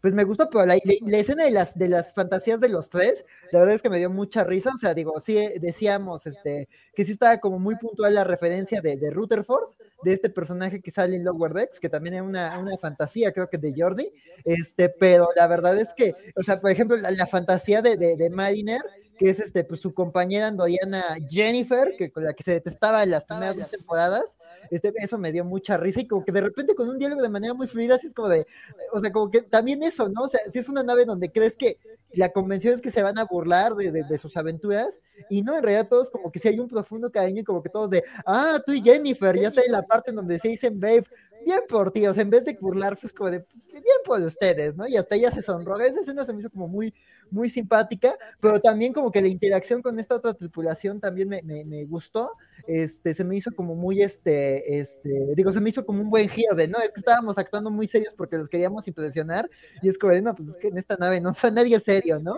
pues 0.00 0.14
me 0.14 0.24
gustó, 0.24 0.48
pero 0.48 0.66
la, 0.66 0.74
la, 0.76 0.94
la, 1.06 1.18
escena 1.18 1.44
de 1.44 1.50
las, 1.50 1.76
de 1.78 1.88
las 1.88 2.12
fantasías 2.14 2.60
de 2.60 2.68
los 2.68 2.90
tres, 2.90 3.24
la 3.52 3.60
verdad 3.60 3.74
es 3.74 3.82
que 3.82 3.90
me 3.90 3.98
dio 3.98 4.10
mucha 4.10 4.44
risa, 4.44 4.70
o 4.74 4.78
sea, 4.78 4.94
digo, 4.94 5.20
sí 5.20 5.36
decíamos 5.60 6.26
este, 6.26 6.68
que 6.94 7.04
sí 7.04 7.12
estaba 7.12 7.38
como 7.38 7.58
muy 7.58 7.76
puntual 7.76 8.14
la 8.14 8.24
referencia 8.24 8.80
de, 8.80 8.96
de 8.96 9.10
Rutherford, 9.10 9.70
de 10.02 10.12
este 10.12 10.30
personaje 10.30 10.80
que 10.80 10.90
sale 10.90 11.16
en 11.16 11.24
Lower 11.24 11.52
Decks, 11.52 11.78
que 11.78 11.88
también 11.88 12.14
es 12.14 12.22
una, 12.22 12.58
una 12.58 12.76
fantasía, 12.78 13.32
creo 13.32 13.48
que 13.50 13.58
de 13.58 13.74
Jordi, 13.76 14.12
este, 14.44 14.88
pero 14.88 15.28
la 15.36 15.46
verdad 15.46 15.78
es 15.78 15.92
que, 15.94 16.14
o 16.36 16.42
sea, 16.42 16.60
por 16.60 16.70
ejemplo, 16.70 16.96
la, 16.96 17.10
la 17.10 17.26
fantasía 17.26 17.82
de, 17.82 17.96
de, 17.96 18.16
de 18.16 18.30
Mariner, 18.30 18.80
que 19.20 19.28
es 19.28 19.38
este, 19.38 19.64
pues, 19.64 19.82
su 19.82 19.92
compañera 19.92 20.46
andoriana 20.46 21.04
Jennifer, 21.28 21.94
que 21.98 22.10
con 22.10 22.24
la 22.24 22.32
que 22.32 22.42
se 22.42 22.52
detestaba 22.52 23.02
en 23.02 23.10
las 23.10 23.26
primeras 23.26 23.54
dos 23.54 23.68
temporadas, 23.68 24.38
este, 24.70 24.94
eso 24.96 25.18
me 25.18 25.30
dio 25.30 25.44
mucha 25.44 25.76
risa 25.76 26.00
y 26.00 26.06
como 26.08 26.24
que 26.24 26.32
de 26.32 26.40
repente 26.40 26.74
con 26.74 26.88
un 26.88 26.98
diálogo 26.98 27.20
de 27.20 27.28
manera 27.28 27.52
muy 27.52 27.66
fluida, 27.66 27.96
así 27.96 28.06
es 28.06 28.14
como 28.14 28.30
de, 28.30 28.46
o 28.94 28.98
sea, 28.98 29.12
como 29.12 29.30
que 29.30 29.42
también 29.42 29.82
eso, 29.82 30.08
¿no? 30.08 30.22
O 30.22 30.28
sea, 30.28 30.40
si 30.50 30.58
es 30.58 30.70
una 30.70 30.82
nave 30.82 31.04
donde 31.04 31.30
crees 31.30 31.54
que 31.54 31.76
la 32.14 32.30
convención 32.30 32.72
es 32.72 32.80
que 32.80 32.90
se 32.90 33.02
van 33.02 33.18
a 33.18 33.24
burlar 33.24 33.74
de, 33.74 33.92
de, 33.92 34.04
de 34.04 34.16
sus 34.16 34.38
aventuras, 34.38 35.00
y 35.28 35.42
no, 35.42 35.54
en 35.54 35.64
realidad 35.64 35.88
todos 35.88 36.08
como 36.08 36.32
que 36.32 36.38
si 36.38 36.48
hay 36.48 36.58
un 36.58 36.68
profundo 36.68 37.12
cariño 37.12 37.42
y 37.42 37.44
como 37.44 37.62
que 37.62 37.68
todos 37.68 37.90
de, 37.90 38.02
ah, 38.24 38.58
tú 38.64 38.72
y 38.72 38.80
Jennifer, 38.80 39.38
ya 39.38 39.48
está 39.48 39.60
en 39.60 39.72
la 39.72 39.82
parte 39.82 40.12
donde 40.12 40.38
se 40.38 40.48
dicen, 40.48 40.80
babe, 40.80 41.04
bien 41.44 41.60
por 41.68 41.92
ti, 41.92 42.06
o 42.06 42.14
sea, 42.14 42.22
en 42.22 42.30
vez 42.30 42.44
de 42.44 42.56
burlarse 42.60 43.06
es 43.06 43.12
como 43.12 43.30
de, 43.30 43.40
pues, 43.40 43.64
bien 43.72 43.84
por 44.04 44.20
ustedes, 44.22 44.76
¿no? 44.76 44.86
Y 44.86 44.96
hasta 44.96 45.16
ella 45.16 45.30
se 45.30 45.42
sonró, 45.42 45.78
esa 45.80 46.00
escena 46.00 46.24
se 46.24 46.32
me 46.32 46.40
hizo 46.40 46.50
como 46.50 46.68
muy, 46.68 46.94
muy 47.30 47.48
simpática, 47.48 48.16
pero 48.40 48.60
también 48.60 48.92
como 48.92 49.10
que 49.10 49.22
la 49.22 49.28
interacción 49.28 49.82
con 49.82 49.98
esta 49.98 50.16
otra 50.16 50.34
tripulación 50.34 51.00
también 51.00 51.28
me, 51.28 51.42
me, 51.42 51.84
gustó, 51.84 52.32
este, 52.66 53.14
se 53.14 53.24
me 53.24 53.36
hizo 53.36 53.52
como 53.54 53.74
muy, 53.74 54.02
este, 54.02 54.80
este, 54.80 55.34
digo, 55.34 55.52
se 55.52 55.60
me 55.60 55.70
hizo 55.70 55.84
como 55.84 56.02
un 56.02 56.10
buen 56.10 56.28
giro 56.28 56.54
de, 56.54 56.68
no, 56.68 56.78
es 56.80 56.92
que 56.92 57.00
estábamos 57.00 57.38
actuando 57.38 57.70
muy 57.70 57.86
serios 57.86 58.14
porque 58.14 58.36
los 58.36 58.48
queríamos 58.48 58.86
impresionar, 58.88 59.48
y 59.82 59.88
es 59.88 59.98
como 59.98 60.12
de, 60.12 60.22
no, 60.22 60.34
pues 60.34 60.48
es 60.48 60.56
que 60.56 60.68
en 60.68 60.78
esta 60.78 60.96
nave 60.96 61.20
no 61.20 61.30
o 61.30 61.50
nadie 61.50 61.76
es 61.76 61.84
serio, 61.84 62.18
¿no? 62.18 62.36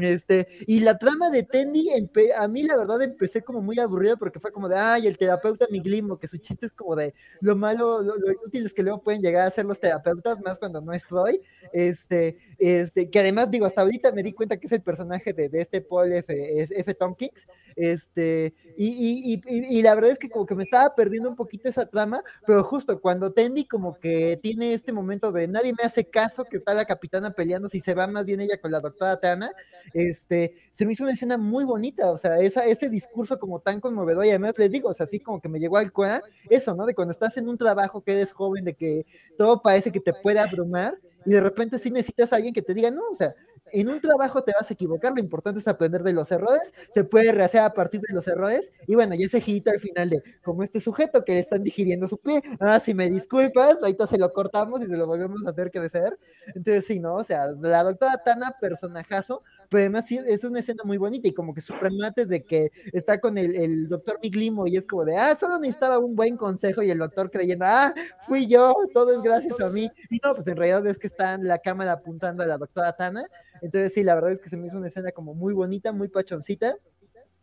Este, 0.00 0.48
y 0.66 0.80
la 0.80 0.98
trama 0.98 1.30
de 1.30 1.42
Tendy, 1.44 1.88
a 2.36 2.48
mí 2.48 2.62
la 2.64 2.76
verdad 2.76 3.00
empecé 3.02 3.42
como 3.42 3.60
muy 3.60 3.78
aburrido 3.78 4.16
porque 4.16 4.40
fue 4.40 4.50
como 4.50 4.68
de, 4.68 4.76
ay, 4.76 5.06
el 5.06 5.16
terapeuta 5.16 5.66
Miglimo, 5.70 6.18
que 6.18 6.26
su 6.26 6.38
chiste 6.38 6.66
es 6.66 6.72
como 6.72 6.96
de 6.96 7.14
lo 7.40 7.54
malo, 7.54 8.02
lo, 8.02 8.16
lo 8.16 8.32
útil 8.44 8.66
es 8.66 8.74
que 8.74 8.82
luego 8.82 9.02
pueden 9.02 9.22
llegar 9.22 9.46
a 9.46 9.50
ser 9.50 9.66
los 9.66 9.78
terapeutas, 9.78 10.40
más 10.40 10.58
cuando 10.58 10.80
no 10.80 10.92
estoy. 10.92 11.40
Este, 11.72 12.36
este, 12.58 13.10
que 13.10 13.18
además 13.20 13.50
digo, 13.50 13.66
hasta 13.66 13.82
ahorita 13.82 14.12
me 14.12 14.22
di 14.22 14.32
cuenta 14.32 14.56
que 14.56 14.66
es 14.66 14.72
el 14.72 14.82
personaje 14.82 15.32
de, 15.32 15.48
de 15.48 15.60
este 15.60 15.80
Paul 15.80 16.12
F, 16.12 16.62
F. 16.80 16.94
Tompkins. 16.94 17.46
Este, 17.76 18.54
y, 18.76 18.86
y, 18.86 19.42
y, 19.46 19.78
y, 19.78 19.82
la 19.82 19.94
verdad 19.94 20.10
es 20.10 20.18
que 20.18 20.30
como 20.30 20.46
que 20.46 20.54
me 20.54 20.62
estaba 20.62 20.94
perdiendo 20.94 21.28
un 21.28 21.34
poquito 21.36 21.68
esa 21.68 21.86
trama, 21.86 22.22
pero 22.46 22.62
justo 22.62 23.00
cuando 23.00 23.32
Tendy 23.32 23.66
como 23.66 23.98
que 23.98 24.38
tiene 24.40 24.74
este 24.74 24.92
momento 24.92 25.32
de 25.32 25.48
nadie 25.48 25.72
me 25.76 25.84
hace 25.84 26.04
caso, 26.04 26.44
que 26.44 26.56
está 26.56 26.72
la 26.74 26.84
capitana 26.84 27.32
peleando, 27.32 27.68
si 27.68 27.80
se 27.80 27.94
va 27.94 28.06
más 28.06 28.24
bien 28.24 28.40
ella 28.40 28.60
con 28.60 28.70
la 28.70 28.80
doctora 28.80 29.18
Tana, 29.18 29.50
este, 29.92 30.54
se 30.72 30.86
me 30.86 30.92
hizo 30.92 31.04
una 31.04 31.12
escena 31.12 31.36
muy 31.36 31.64
bonita, 31.64 32.10
o 32.10 32.18
sea, 32.18 32.38
ese 32.38 32.88
discurso 32.88 33.38
como 33.38 33.60
tan 33.60 33.80
conmovedor, 33.80 34.24
y 34.26 34.30
además 34.30 34.54
les 34.56 34.72
digo, 34.72 34.88
o 34.88 34.94
sea, 34.94 35.04
así 35.04 35.20
como 35.20 35.40
que 35.40 35.48
me 35.48 35.58
llegó 35.60 35.76
al 35.76 35.92
cuera, 35.92 36.22
eso, 36.48 36.74
¿no? 36.74 36.86
De 36.86 36.94
cuando 36.94 37.12
estás 37.12 37.36
en 37.36 37.48
un 37.48 37.58
trabajo 37.58 38.02
que 38.02 38.12
eres 38.12 38.32
joven, 38.32 38.64
de 38.64 38.74
que 38.74 39.06
todo 39.36 39.62
parece 39.62 39.92
que 39.92 40.00
te 40.00 40.12
puede 40.22 40.38
abrumar, 40.38 40.98
y 41.26 41.30
de 41.30 41.40
repente 41.40 41.78
sí 41.78 41.90
necesitas 41.90 42.32
a 42.32 42.36
alguien 42.36 42.54
que 42.54 42.62
te 42.62 42.74
diga, 42.74 42.90
no, 42.90 43.02
o 43.10 43.14
sea, 43.14 43.34
en 43.72 43.88
un 43.88 44.00
trabajo 44.00 44.42
te 44.42 44.52
vas 44.52 44.70
a 44.70 44.74
equivocar, 44.74 45.12
lo 45.12 45.20
importante 45.20 45.58
es 45.58 45.66
aprender 45.66 46.02
de 46.02 46.12
los 46.12 46.30
errores, 46.30 46.72
se 46.90 47.02
puede 47.02 47.32
rehacer 47.32 47.60
a 47.62 47.72
partir 47.72 48.00
de 48.02 48.14
los 48.14 48.28
errores, 48.28 48.70
y 48.86 48.94
bueno, 48.94 49.14
y 49.14 49.24
ese 49.24 49.40
girito 49.40 49.70
al 49.70 49.80
final 49.80 50.10
de, 50.10 50.22
como 50.42 50.62
este 50.62 50.80
sujeto 50.80 51.24
que 51.24 51.38
están 51.38 51.64
digiriendo 51.64 52.06
su 52.06 52.18
pie, 52.18 52.42
ah, 52.60 52.78
si 52.78 52.94
me 52.94 53.10
disculpas, 53.10 53.78
ahorita 53.82 54.06
se 54.06 54.18
lo 54.18 54.30
cortamos 54.30 54.82
y 54.82 54.86
se 54.86 54.96
lo 54.96 55.06
volvemos 55.06 55.44
a 55.46 55.50
hacer 55.50 55.72
ser, 55.90 56.18
entonces 56.54 56.86
sí, 56.86 57.00
¿no? 57.00 57.16
O 57.16 57.24
sea, 57.24 57.46
la 57.60 57.82
doctora 57.82 58.22
Tana, 58.24 58.54
personajazo, 58.60 59.42
pero 59.74 59.86
además 59.86 60.06
sí, 60.06 60.20
es 60.24 60.44
una 60.44 60.60
escena 60.60 60.84
muy 60.84 60.98
bonita 60.98 61.26
y 61.26 61.34
como 61.34 61.52
que 61.52 61.60
su 61.60 61.74
de 62.14 62.44
que 62.44 62.70
está 62.92 63.18
con 63.18 63.36
el, 63.36 63.56
el 63.56 63.88
doctor 63.88 64.20
Miglimo 64.22 64.68
y 64.68 64.76
es 64.76 64.86
como 64.86 65.04
de, 65.04 65.16
ah, 65.16 65.34
solo 65.34 65.58
necesitaba 65.58 65.98
un 65.98 66.14
buen 66.14 66.36
consejo 66.36 66.80
y 66.80 66.92
el 66.92 66.98
doctor 66.98 67.28
creyendo, 67.28 67.64
ah, 67.66 67.92
fui 68.28 68.46
yo, 68.46 68.72
todo 68.92 69.12
es 69.12 69.20
gracias 69.20 69.60
a 69.60 69.70
mí, 69.70 69.90
no, 70.22 70.32
pues 70.36 70.46
en 70.46 70.58
realidad 70.58 70.86
es 70.86 70.96
que 70.96 71.08
está 71.08 71.34
en 71.34 71.48
la 71.48 71.58
cámara 71.58 71.90
apuntando 71.90 72.44
a 72.44 72.46
la 72.46 72.56
doctora 72.56 72.92
Tana, 72.92 73.26
entonces 73.62 73.92
sí, 73.92 74.04
la 74.04 74.14
verdad 74.14 74.30
es 74.30 74.38
que 74.38 74.48
se 74.48 74.56
me 74.56 74.68
hizo 74.68 74.76
una 74.76 74.86
escena 74.86 75.10
como 75.10 75.34
muy 75.34 75.52
bonita, 75.54 75.90
muy 75.90 76.06
pachoncita. 76.06 76.76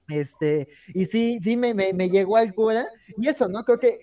Este, 0.08 0.70
y 0.94 1.06
sí, 1.08 1.40
sí 1.42 1.58
me, 1.58 1.74
me, 1.74 1.92
me 1.92 2.10
llegó 2.10 2.38
al 2.38 2.54
cura. 2.54 2.88
Y 3.18 3.28
eso, 3.30 3.48
¿no? 3.48 3.64
Creo 3.64 3.80
que 3.80 3.98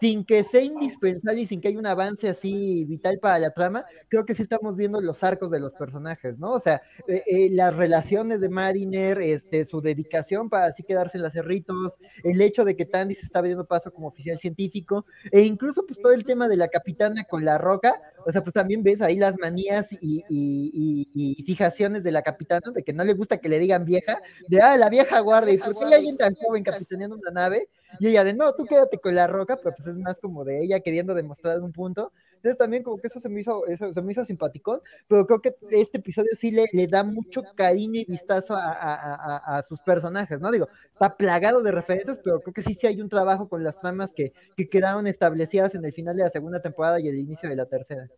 sin 0.00 0.24
que 0.24 0.42
sea 0.44 0.62
indispensable 0.62 1.42
y 1.42 1.46
sin 1.46 1.60
que 1.60 1.68
haya 1.68 1.78
un 1.78 1.86
avance 1.86 2.28
así 2.28 2.84
vital 2.86 3.18
para 3.20 3.38
la 3.38 3.50
trama, 3.50 3.84
creo 4.08 4.24
que 4.24 4.34
sí 4.34 4.42
estamos 4.42 4.74
viendo 4.76 5.00
los 5.00 5.22
arcos 5.22 5.50
de 5.50 5.60
los 5.60 5.72
personajes, 5.72 6.38
¿no? 6.38 6.52
O 6.52 6.60
sea, 6.60 6.80
eh, 7.06 7.22
eh, 7.26 7.48
las 7.50 7.76
relaciones 7.76 8.40
de 8.40 8.48
Mariner, 8.48 9.20
este, 9.20 9.64
su 9.64 9.80
dedicación 9.80 10.48
para 10.48 10.66
así 10.66 10.82
quedarse 10.82 11.18
en 11.18 11.22
las 11.22 11.34
cerritos, 11.34 11.98
el 12.24 12.40
hecho 12.40 12.64
de 12.64 12.76
que 12.76 12.86
Tandy 12.86 13.14
se 13.14 13.26
está 13.26 13.42
viendo 13.42 13.66
paso 13.66 13.92
como 13.92 14.08
oficial 14.08 14.38
científico, 14.38 15.04
e 15.30 15.42
incluso 15.42 15.84
pues 15.86 16.00
todo 16.00 16.12
el 16.12 16.24
tema 16.24 16.48
de 16.48 16.56
la 16.56 16.68
capitana 16.68 17.24
con 17.24 17.44
la 17.44 17.58
roca, 17.58 18.00
o 18.24 18.32
sea, 18.32 18.42
pues 18.42 18.54
también 18.54 18.82
ves 18.82 19.00
ahí 19.00 19.16
las 19.16 19.36
manías 19.38 19.88
y, 19.92 20.24
y, 20.28 21.42
fijaciones 21.44 22.04
de 22.04 22.12
la 22.12 22.22
capitana, 22.22 22.70
de 22.72 22.82
que 22.82 22.92
no 22.92 23.04
le 23.04 23.14
gusta 23.14 23.38
que 23.38 23.48
le 23.48 23.58
digan 23.58 23.84
vieja, 23.84 24.20
de, 24.48 24.60
ah, 24.60 24.76
la 24.76 24.88
vieja 24.88 25.20
guardia, 25.20 25.54
¿y 25.54 25.58
por 25.58 25.78
qué 25.78 25.86
hay 25.86 25.94
alguien 25.94 26.16
tan 26.16 26.34
joven 26.34 26.62
capitaneando 26.62 27.16
una 27.16 27.30
nave? 27.30 27.68
Y 27.98 28.08
ella 28.08 28.24
de, 28.24 28.34
no, 28.34 28.52
tú 28.54 28.64
quédate 28.64 28.98
con 28.98 29.14
la 29.14 29.26
roca, 29.26 29.56
pero 29.56 29.74
pues 29.74 29.88
es 29.88 29.96
más 29.96 30.18
como 30.20 30.44
de 30.44 30.62
ella 30.62 30.80
queriendo 30.80 31.14
demostrar 31.14 31.60
un 31.60 31.72
punto. 31.72 32.12
Entonces 32.40 32.56
también 32.56 32.82
como 32.82 32.96
que 32.96 33.06
eso 33.06 33.20
se 33.20 33.28
me 33.28 33.42
hizo, 33.42 33.66
eso 33.66 33.92
se 33.92 34.00
me 34.00 34.12
hizo 34.12 34.24
simpaticón, 34.24 34.80
pero 35.06 35.26
creo 35.26 35.42
que 35.42 35.54
este 35.72 35.98
episodio 35.98 36.30
sí 36.34 36.50
le, 36.50 36.64
le 36.72 36.86
da 36.86 37.04
mucho 37.04 37.42
cariño 37.54 38.00
y 38.00 38.06
vistazo 38.06 38.54
a, 38.54 38.72
a, 38.72 39.58
a, 39.58 39.62
sus 39.62 39.78
personajes, 39.80 40.40
¿no? 40.40 40.50
Digo, 40.50 40.66
está 40.90 41.18
plagado 41.18 41.62
de 41.62 41.70
referencias, 41.70 42.18
pero 42.24 42.40
creo 42.40 42.54
que 42.54 42.62
sí, 42.62 42.72
sí 42.72 42.86
hay 42.86 43.02
un 43.02 43.10
trabajo 43.10 43.46
con 43.46 43.62
las 43.62 43.78
tramas 43.78 44.12
que, 44.14 44.32
que 44.56 44.70
quedaron 44.70 45.06
establecidas 45.06 45.74
en 45.74 45.84
el 45.84 45.92
final 45.92 46.16
de 46.16 46.22
la 46.22 46.30
segunda 46.30 46.62
temporada 46.62 46.98
y 46.98 47.08
el 47.08 47.18
inicio 47.18 47.46
de 47.46 47.56
la 47.56 47.66
tercera. 47.66 48.08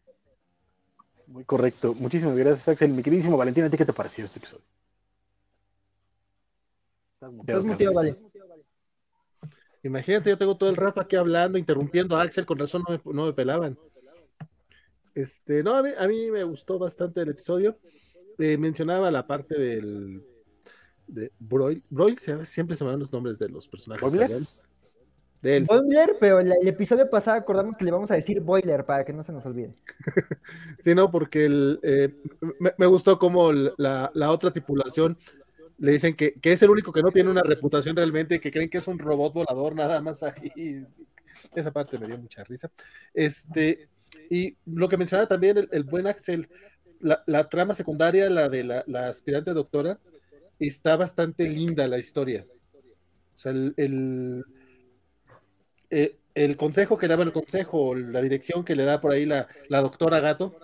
Muy 1.27 1.45
correcto. 1.45 1.93
Muchísimas 1.93 2.37
gracias, 2.37 2.69
Axel. 2.69 2.93
Mi 2.93 3.03
queridísimo 3.03 3.37
Valentín, 3.37 3.65
¿a 3.65 3.71
ti 3.71 3.77
qué 3.77 3.85
te 3.85 3.93
pareció 3.93 4.25
este 4.25 4.39
episodio? 4.39 4.63
Estás 7.15 7.65
muteado, 7.65 7.93
vale. 7.93 8.17
Imagínate, 9.83 10.31
yo 10.31 10.39
tengo 10.39 10.57
todo 10.57 10.71
el 10.71 10.77
rato 10.77 11.01
aquí 11.01 11.17
hablando, 11.17 11.59
interrumpiendo 11.59 12.17
a 12.17 12.23
Axel, 12.23 12.47
con 12.47 12.57
razón 12.57 12.85
no 12.89 12.95
me, 12.95 13.13
no 13.13 13.27
me 13.27 13.33
pelaban. 13.33 13.77
Este, 15.15 15.63
no, 15.63 15.77
a 15.77 15.83
mí, 15.83 15.91
a 15.97 16.07
mí, 16.09 16.31
me 16.31 16.45
gustó 16.45 16.79
bastante 16.79 17.21
el 17.21 17.31
episodio. 17.31 17.79
Eh, 18.39 18.57
mencionaba 18.57 19.11
la 19.11 19.27
parte 19.27 19.59
del 19.59 20.23
de 21.07 21.31
Broil. 21.39 21.83
Broil, 21.91 22.19
siempre 22.19 22.77
se 22.77 22.85
me 22.85 22.91
dan 22.91 23.01
los 23.01 23.13
nombres 23.13 23.39
de 23.39 23.49
los 23.49 23.69
personajes. 23.69 24.11
¿Boiler? 24.11 24.47
Del... 25.43 25.65
Boiler, 25.65 26.17
pero 26.21 26.39
el, 26.39 26.53
el, 26.53 26.69
episodio 26.69 27.11
pasado 27.11 27.37
acordamos 27.37 27.77
que 27.77 27.85
le 27.85 27.91
vamos 27.91 28.11
a 28.13 28.15
decir 28.15 28.41
Boiler 28.41 28.85
para 28.87 29.05
que 29.05 29.13
no 29.13 29.23
se 29.23 29.33
nos 29.33 29.45
olvide. 29.45 29.75
sí, 30.79 30.95
no, 30.95 31.11
porque 31.11 31.47
el, 31.47 31.81
eh, 31.83 32.15
me, 32.61 32.73
me, 32.79 32.87
gustó 32.87 33.19
como 33.19 33.53
la, 33.53 34.11
la 34.15 34.31
otra 34.31 34.53
tripulación 34.53 35.19
le 35.79 35.93
dicen 35.93 36.15
que, 36.15 36.35
que, 36.35 36.53
es 36.53 36.63
el 36.63 36.71
único 36.71 36.93
que 36.93 37.03
no 37.03 37.11
tiene 37.11 37.29
una 37.29 37.43
reputación 37.43 37.97
realmente, 37.97 38.41
que 38.41 38.53
creen 38.53 38.71
que 38.71 38.79
es 38.79 38.87
un 38.87 39.01
robot 39.01 39.35
volador 39.35 39.75
nada 39.75 40.01
más 40.01 40.23
ahí. 40.23 40.87
Esa 41.57 41.73
parte 41.73 41.99
me 41.99 42.07
dio 42.07 42.19
mucha 42.19 42.45
risa. 42.45 42.71
Este, 43.13 43.89
y 44.31 44.57
lo 44.67 44.89
que 44.89 44.97
mencionaba 44.97 45.29
también 45.29 45.59
el, 45.59 45.69
el 45.73 45.85
buen 45.85 46.07
Axel, 46.07 46.49
la, 47.01 47.23
la, 47.27 47.49
trama 47.49 47.75
secundaria, 47.75 48.31
la 48.31 48.49
de 48.49 48.65
la, 48.65 48.85
la, 48.87 49.09
aspirante 49.09 49.53
doctora, 49.53 49.99
está 50.59 50.97
bastante 50.97 51.49
linda 51.49 51.87
la 51.87 51.99
historia. 51.99 52.47
O 53.35 53.39
sea, 53.39 53.53
el, 53.53 53.75
el, 53.77 54.45
eh, 55.91 56.17
el 56.35 56.57
consejo 56.57 56.97
que 56.97 57.07
le 57.07 57.13
daba 57.13 57.25
el 57.25 57.33
consejo, 57.33 57.95
la 57.95 58.23
dirección 58.23 58.65
que 58.65 58.77
le 58.77 58.85
da 58.85 59.01
por 59.01 59.13
ahí 59.13 59.27
la, 59.27 59.49
la 59.69 59.81
doctora 59.81 60.21
Gato, 60.21 60.57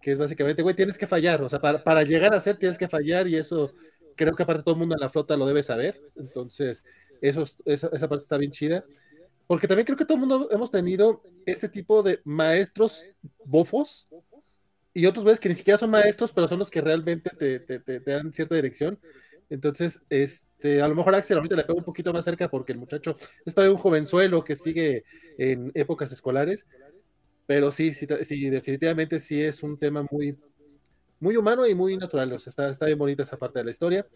que 0.00 0.12
es 0.12 0.18
básicamente, 0.18 0.62
güey, 0.62 0.76
tienes 0.76 0.98
que 0.98 1.06
fallar, 1.06 1.42
o 1.42 1.48
sea, 1.48 1.60
para, 1.60 1.82
para 1.82 2.02
llegar 2.02 2.34
a 2.34 2.40
ser 2.40 2.58
tienes 2.58 2.76
que 2.76 2.88
fallar 2.88 3.26
y 3.26 3.36
eso 3.36 3.72
creo 4.16 4.34
que 4.34 4.42
aparte 4.42 4.62
todo 4.62 4.74
el 4.74 4.80
mundo 4.80 4.94
en 4.94 5.00
la 5.00 5.08
flota 5.08 5.36
lo 5.36 5.46
debe 5.46 5.62
saber, 5.62 6.00
entonces 6.16 6.84
eso, 7.22 7.44
esa, 7.64 7.88
esa 7.92 8.08
parte 8.08 8.24
está 8.24 8.36
bien 8.36 8.50
chida, 8.50 8.84
porque 9.46 9.68
también 9.68 9.84
creo 9.86 9.96
que 9.96 10.04
todo 10.04 10.14
el 10.16 10.20
mundo 10.20 10.48
hemos 10.50 10.70
tenido 10.70 11.22
este 11.46 11.68
tipo 11.68 12.02
de 12.02 12.20
maestros 12.24 13.04
bofos 13.44 14.08
y 14.92 15.06
otros 15.06 15.24
ves 15.24 15.40
que 15.40 15.48
ni 15.48 15.54
siquiera 15.54 15.78
son 15.78 15.90
maestros, 15.90 16.32
pero 16.32 16.48
son 16.48 16.58
los 16.60 16.70
que 16.70 16.80
realmente 16.80 17.30
te, 17.30 17.60
te, 17.60 17.80
te, 17.80 18.00
te 18.00 18.10
dan 18.10 18.32
cierta 18.32 18.54
dirección. 18.54 18.98
Entonces, 19.50 20.02
este, 20.08 20.80
a 20.80 20.88
lo 20.88 20.94
mejor 20.94 21.14
Axel 21.14 21.36
ahorita 21.36 21.56
le 21.56 21.64
pego 21.64 21.78
un 21.78 21.84
poquito 21.84 22.12
más 22.12 22.24
cerca 22.24 22.48
porque 22.48 22.72
el 22.72 22.78
muchacho 22.78 23.16
es 23.44 23.54
todavía 23.54 23.74
un 23.74 23.80
jovenzuelo 23.80 24.44
que 24.44 24.56
sigue 24.56 25.04
en 25.36 25.70
épocas 25.74 26.12
escolares, 26.12 26.66
pero 27.46 27.70
sí, 27.70 27.94
sí, 27.94 28.06
sí, 28.22 28.50
definitivamente 28.50 29.20
sí 29.20 29.42
es 29.42 29.62
un 29.62 29.78
tema 29.78 30.06
muy, 30.10 30.38
muy 31.20 31.36
humano 31.36 31.66
y 31.66 31.74
muy 31.74 31.96
natural. 31.96 32.32
O 32.32 32.38
sea, 32.38 32.50
está, 32.50 32.70
está 32.70 32.86
bien 32.86 32.98
bonita 32.98 33.22
esa 33.24 33.38
parte 33.38 33.58
de 33.60 33.64
la 33.66 33.70
historia. 33.70 34.06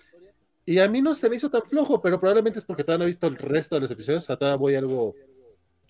Y 0.68 0.80
a 0.80 0.86
mí 0.86 1.00
no 1.00 1.14
se 1.14 1.30
me 1.30 1.36
hizo 1.36 1.50
tan 1.50 1.62
flojo, 1.62 2.02
pero 2.02 2.20
probablemente 2.20 2.58
es 2.58 2.64
porque 2.66 2.84
todavía 2.84 2.98
no 2.98 3.04
he 3.04 3.14
visto 3.14 3.26
el 3.26 3.36
resto 3.36 3.74
de 3.74 3.80
los 3.80 3.90
episodios. 3.90 4.24
O 4.24 4.26
sea, 4.26 4.36
todavía 4.36 4.58
voy 4.58 4.74
algo 4.74 5.14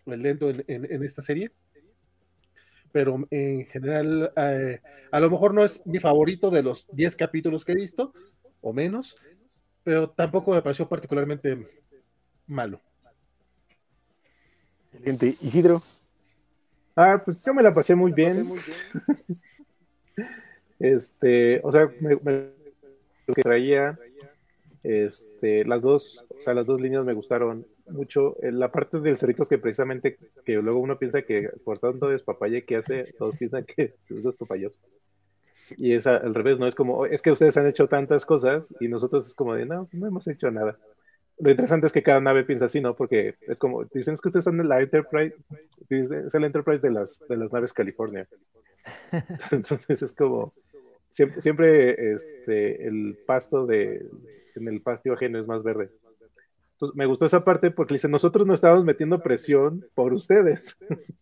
lento 0.07 0.51
en, 0.51 0.65
en, 0.69 0.85
en 0.89 1.03
esta 1.03 1.21
serie. 1.21 1.51
Pero 2.93 3.27
en 3.29 3.67
general, 3.67 4.33
eh, 4.37 4.81
a 5.11 5.19
lo 5.19 5.31
mejor 5.31 5.53
no 5.53 5.65
es 5.65 5.85
mi 5.85 5.99
favorito 5.99 6.49
de 6.49 6.63
los 6.63 6.87
10 6.93 7.17
capítulos 7.17 7.65
que 7.65 7.73
he 7.73 7.75
visto, 7.75 8.15
o 8.61 8.73
menos, 8.73 9.17
pero 9.83 10.11
tampoco 10.11 10.53
me 10.53 10.63
pareció 10.63 10.89
particularmente 10.89 11.67
malo. 12.47 12.81
Excelente. 14.93 15.37
Isidro. 15.41 15.83
Ah, 16.95 17.21
pues 17.25 17.43
yo 17.45 17.53
me 17.53 17.65
la 17.65 17.75
pasé 17.75 17.97
muy 17.97 18.13
bien. 18.13 18.47
Muy 18.47 18.61
bien. 18.61 19.41
Este, 20.81 21.61
o 21.65 21.73
sea, 21.73 21.91
me, 22.01 22.15
me, 22.23 22.51
lo 23.27 23.35
que 23.35 23.43
traía, 23.43 23.99
este, 24.83 25.65
las 25.65 25.83
dos, 25.83 26.25
o 26.29 26.41
sea, 26.41 26.55
las 26.55 26.67
dos 26.67 26.81
líneas 26.81 27.05
me 27.05 27.15
gustaron 27.15 27.67
mucho. 27.87 28.37
La 28.43 28.71
parte 28.71 29.01
del 29.01 29.19
Cerritos 29.19 29.49
que 29.49 29.59
precisamente, 29.59 30.19
que 30.45 30.55
luego 30.57 30.81
uno 30.81 30.99
piensa 30.99 31.23
que 31.23 31.51
por 31.65 31.79
tanto 31.79 32.09
despapalle 32.09 32.65
que 32.65 32.77
hace, 32.77 33.15
todos 33.19 33.37
piensan 33.37 33.65
que 33.65 33.95
es 34.09 34.23
despapalloso. 34.23 34.79
Y 35.77 35.93
es 35.93 36.07
al 36.07 36.35
revés, 36.35 36.59
¿no? 36.59 36.67
Es 36.67 36.75
como, 36.75 37.05
es 37.07 37.21
que 37.21 37.31
ustedes 37.31 37.57
han 37.57 37.67
hecho 37.67 37.89
tantas 37.89 38.25
cosas 38.25 38.73
y 38.81 38.89
nosotros 38.89 39.27
es 39.27 39.35
como 39.35 39.55
de, 39.55 39.67
no, 39.67 39.89
no 39.93 40.07
hemos 40.07 40.27
hecho 40.27 40.51
nada. 40.51 40.79
Lo 41.41 41.51
interesante 41.51 41.87
es 41.87 41.93
que 41.93 42.03
cada 42.03 42.21
nave 42.21 42.45
piensa 42.45 42.65
así, 42.65 42.81
¿no? 42.81 42.97
Porque 42.97 43.37
es 43.47 43.59
como, 43.59 43.85
dicen 43.85 44.15
es 44.15 44.21
que 44.21 44.29
ustedes 44.29 44.45
son 44.45 44.67
la 44.67 44.81
Enterprise, 44.81 45.37
es 45.89 46.35
el 46.35 46.45
Enterprise 46.45 46.81
de 46.81 46.91
las, 46.91 47.21
de 47.29 47.37
las 47.37 47.53
naves 47.53 47.73
California. 47.73 48.27
Entonces 49.53 50.03
es 50.03 50.13
como, 50.13 50.55
siempre, 51.11 51.41
siempre 51.41 52.13
este, 52.13 52.87
el 52.87 53.19
pasto 53.27 53.67
de, 53.67 54.09
en 54.55 54.69
el 54.69 54.83
pastio 54.83 55.15
ajeno 55.15 55.39
es 55.39 55.47
más 55.47 55.63
verde. 55.63 55.91
Entonces, 56.73 56.97
me 56.97 57.07
gustó 57.07 57.27
esa 57.27 57.45
parte 57.45 57.71
porque 57.71 57.95
dice, 57.95 58.09
nosotros 58.09 58.47
no 58.47 58.55
estábamos 58.55 58.85
metiendo 58.85 59.21
presión 59.21 59.85
por 59.95 60.13
ustedes. 60.13 60.77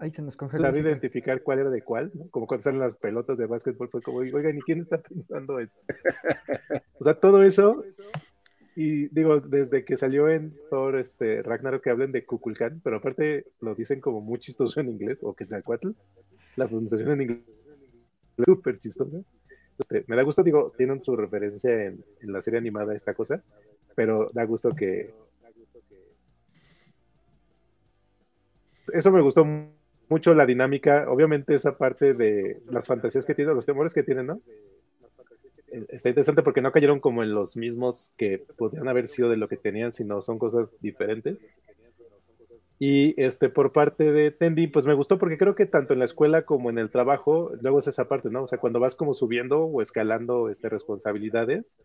Ahí 0.00 0.12
se 0.12 0.22
nos 0.22 0.36
congeló. 0.36 0.64
Sabe 0.64 0.78
identificar 0.78 1.42
cuál 1.42 1.58
era 1.58 1.70
de 1.70 1.82
cuál, 1.82 2.12
¿no? 2.14 2.28
Como 2.30 2.46
cuando 2.46 2.62
salen 2.62 2.78
las 2.78 2.96
pelotas 2.96 3.36
de 3.36 3.46
básquetbol, 3.46 3.88
fue 3.90 4.00
como, 4.00 4.18
oigan, 4.18 4.56
¿y 4.56 4.60
quién 4.60 4.82
está 4.82 4.98
pensando 4.98 5.58
eso? 5.58 5.76
o 7.00 7.04
sea, 7.04 7.14
todo 7.14 7.42
eso, 7.42 7.82
y 8.80 9.08
digo, 9.08 9.40
desde 9.40 9.84
que 9.84 9.96
salió 9.96 10.28
en 10.28 10.54
Thor 10.70 11.00
este, 11.00 11.42
Ragnarok 11.42 11.82
que 11.82 11.90
hablen 11.90 12.12
de 12.12 12.24
Kukulkan, 12.24 12.80
pero 12.84 12.98
aparte 12.98 13.46
lo 13.60 13.74
dicen 13.74 14.00
como 14.00 14.20
muy 14.20 14.38
chistoso 14.38 14.78
en 14.78 14.88
inglés, 14.88 15.18
o 15.22 15.34
que 15.34 15.46
sea 15.46 15.62
cuatl, 15.62 15.90
la 16.54 16.68
pronunciación 16.68 17.10
en 17.10 17.22
inglés 17.22 17.40
es 18.36 18.44
súper 18.44 18.78
chistosa. 18.78 19.18
Este, 19.80 20.04
me 20.06 20.14
da 20.14 20.22
gusto, 20.22 20.44
digo, 20.44 20.72
tienen 20.76 21.02
su 21.02 21.16
referencia 21.16 21.86
en, 21.86 22.04
en 22.20 22.32
la 22.32 22.40
serie 22.40 22.58
animada 22.58 22.94
esta 22.94 23.14
cosa, 23.14 23.42
pero 23.96 24.30
da 24.32 24.44
gusto 24.44 24.70
que, 24.70 25.12
eso 28.92 29.10
me 29.10 29.20
gustó 29.20 29.44
mucho 30.08 30.34
la 30.34 30.46
dinámica, 30.46 31.10
obviamente 31.10 31.56
esa 31.56 31.76
parte 31.76 32.14
de 32.14 32.62
las 32.70 32.86
fantasías 32.86 33.26
que 33.26 33.34
tienen, 33.34 33.56
los 33.56 33.66
temores 33.66 33.92
que 33.92 34.04
tienen, 34.04 34.26
¿no? 34.26 34.40
Está 35.88 36.08
interesante 36.08 36.42
porque 36.42 36.60
no 36.60 36.72
cayeron 36.72 37.00
como 37.00 37.22
en 37.22 37.34
los 37.34 37.56
mismos 37.56 38.12
que 38.16 38.44
podrían 38.56 38.88
haber 38.88 39.08
sido 39.08 39.28
de 39.28 39.36
lo 39.36 39.48
que 39.48 39.56
tenían, 39.56 39.92
sino 39.92 40.22
son 40.22 40.38
cosas 40.38 40.74
diferentes. 40.80 41.52
Y 42.78 43.20
este, 43.20 43.48
por 43.48 43.72
parte 43.72 44.12
de 44.12 44.30
Tendi, 44.30 44.68
pues 44.68 44.86
me 44.86 44.94
gustó 44.94 45.18
porque 45.18 45.38
creo 45.38 45.54
que 45.54 45.66
tanto 45.66 45.92
en 45.92 45.98
la 45.98 46.04
escuela 46.04 46.42
como 46.42 46.70
en 46.70 46.78
el 46.78 46.90
trabajo, 46.90 47.50
luego 47.60 47.80
es 47.80 47.88
esa 47.88 48.06
parte, 48.06 48.30
¿no? 48.30 48.44
O 48.44 48.48
sea, 48.48 48.58
cuando 48.58 48.78
vas 48.78 48.94
como 48.94 49.14
subiendo 49.14 49.64
o 49.64 49.82
escalando 49.82 50.48
este, 50.48 50.68
responsabilidades, 50.68 51.76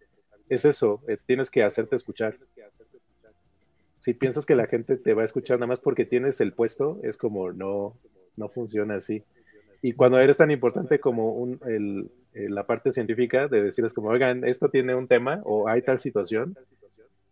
es 0.50 0.66
eso, 0.66 1.02
es, 1.08 1.26
tienes 1.26 1.50
que 1.50 1.64
hacerte 1.64 1.96
escuchar 1.96 2.38
si 4.04 4.14
piensas 4.14 4.46
que 4.46 4.58
la 4.58 4.68
gente 4.68 4.98
te 4.98 5.14
va 5.14 5.22
a 5.22 5.26
escuchar 5.26 5.60
nada 5.60 5.68
más 5.68 5.80
porque 5.80 6.04
tienes 6.04 6.42
el 6.42 6.52
puesto, 6.52 7.00
es 7.04 7.16
como 7.16 7.54
no, 7.54 7.96
no 8.36 8.50
funciona 8.50 8.96
así. 8.96 9.24
Y 9.84 9.92
cuando 9.92 10.18
eres 10.18 10.38
tan 10.38 10.50
importante 10.50 11.00
como 11.00 11.34
un, 11.34 11.60
el, 11.66 12.10
la 12.34 12.66
parte 12.66 12.94
científica 12.94 13.50
de 13.50 13.62
decirles 13.62 13.92
como, 13.92 14.08
oigan, 14.08 14.46
esto 14.46 14.70
tiene 14.70 14.96
un 14.96 15.10
tema 15.10 15.42
o 15.44 15.68
hay 15.68 15.82
tal 15.82 16.00
situación. 16.00 16.58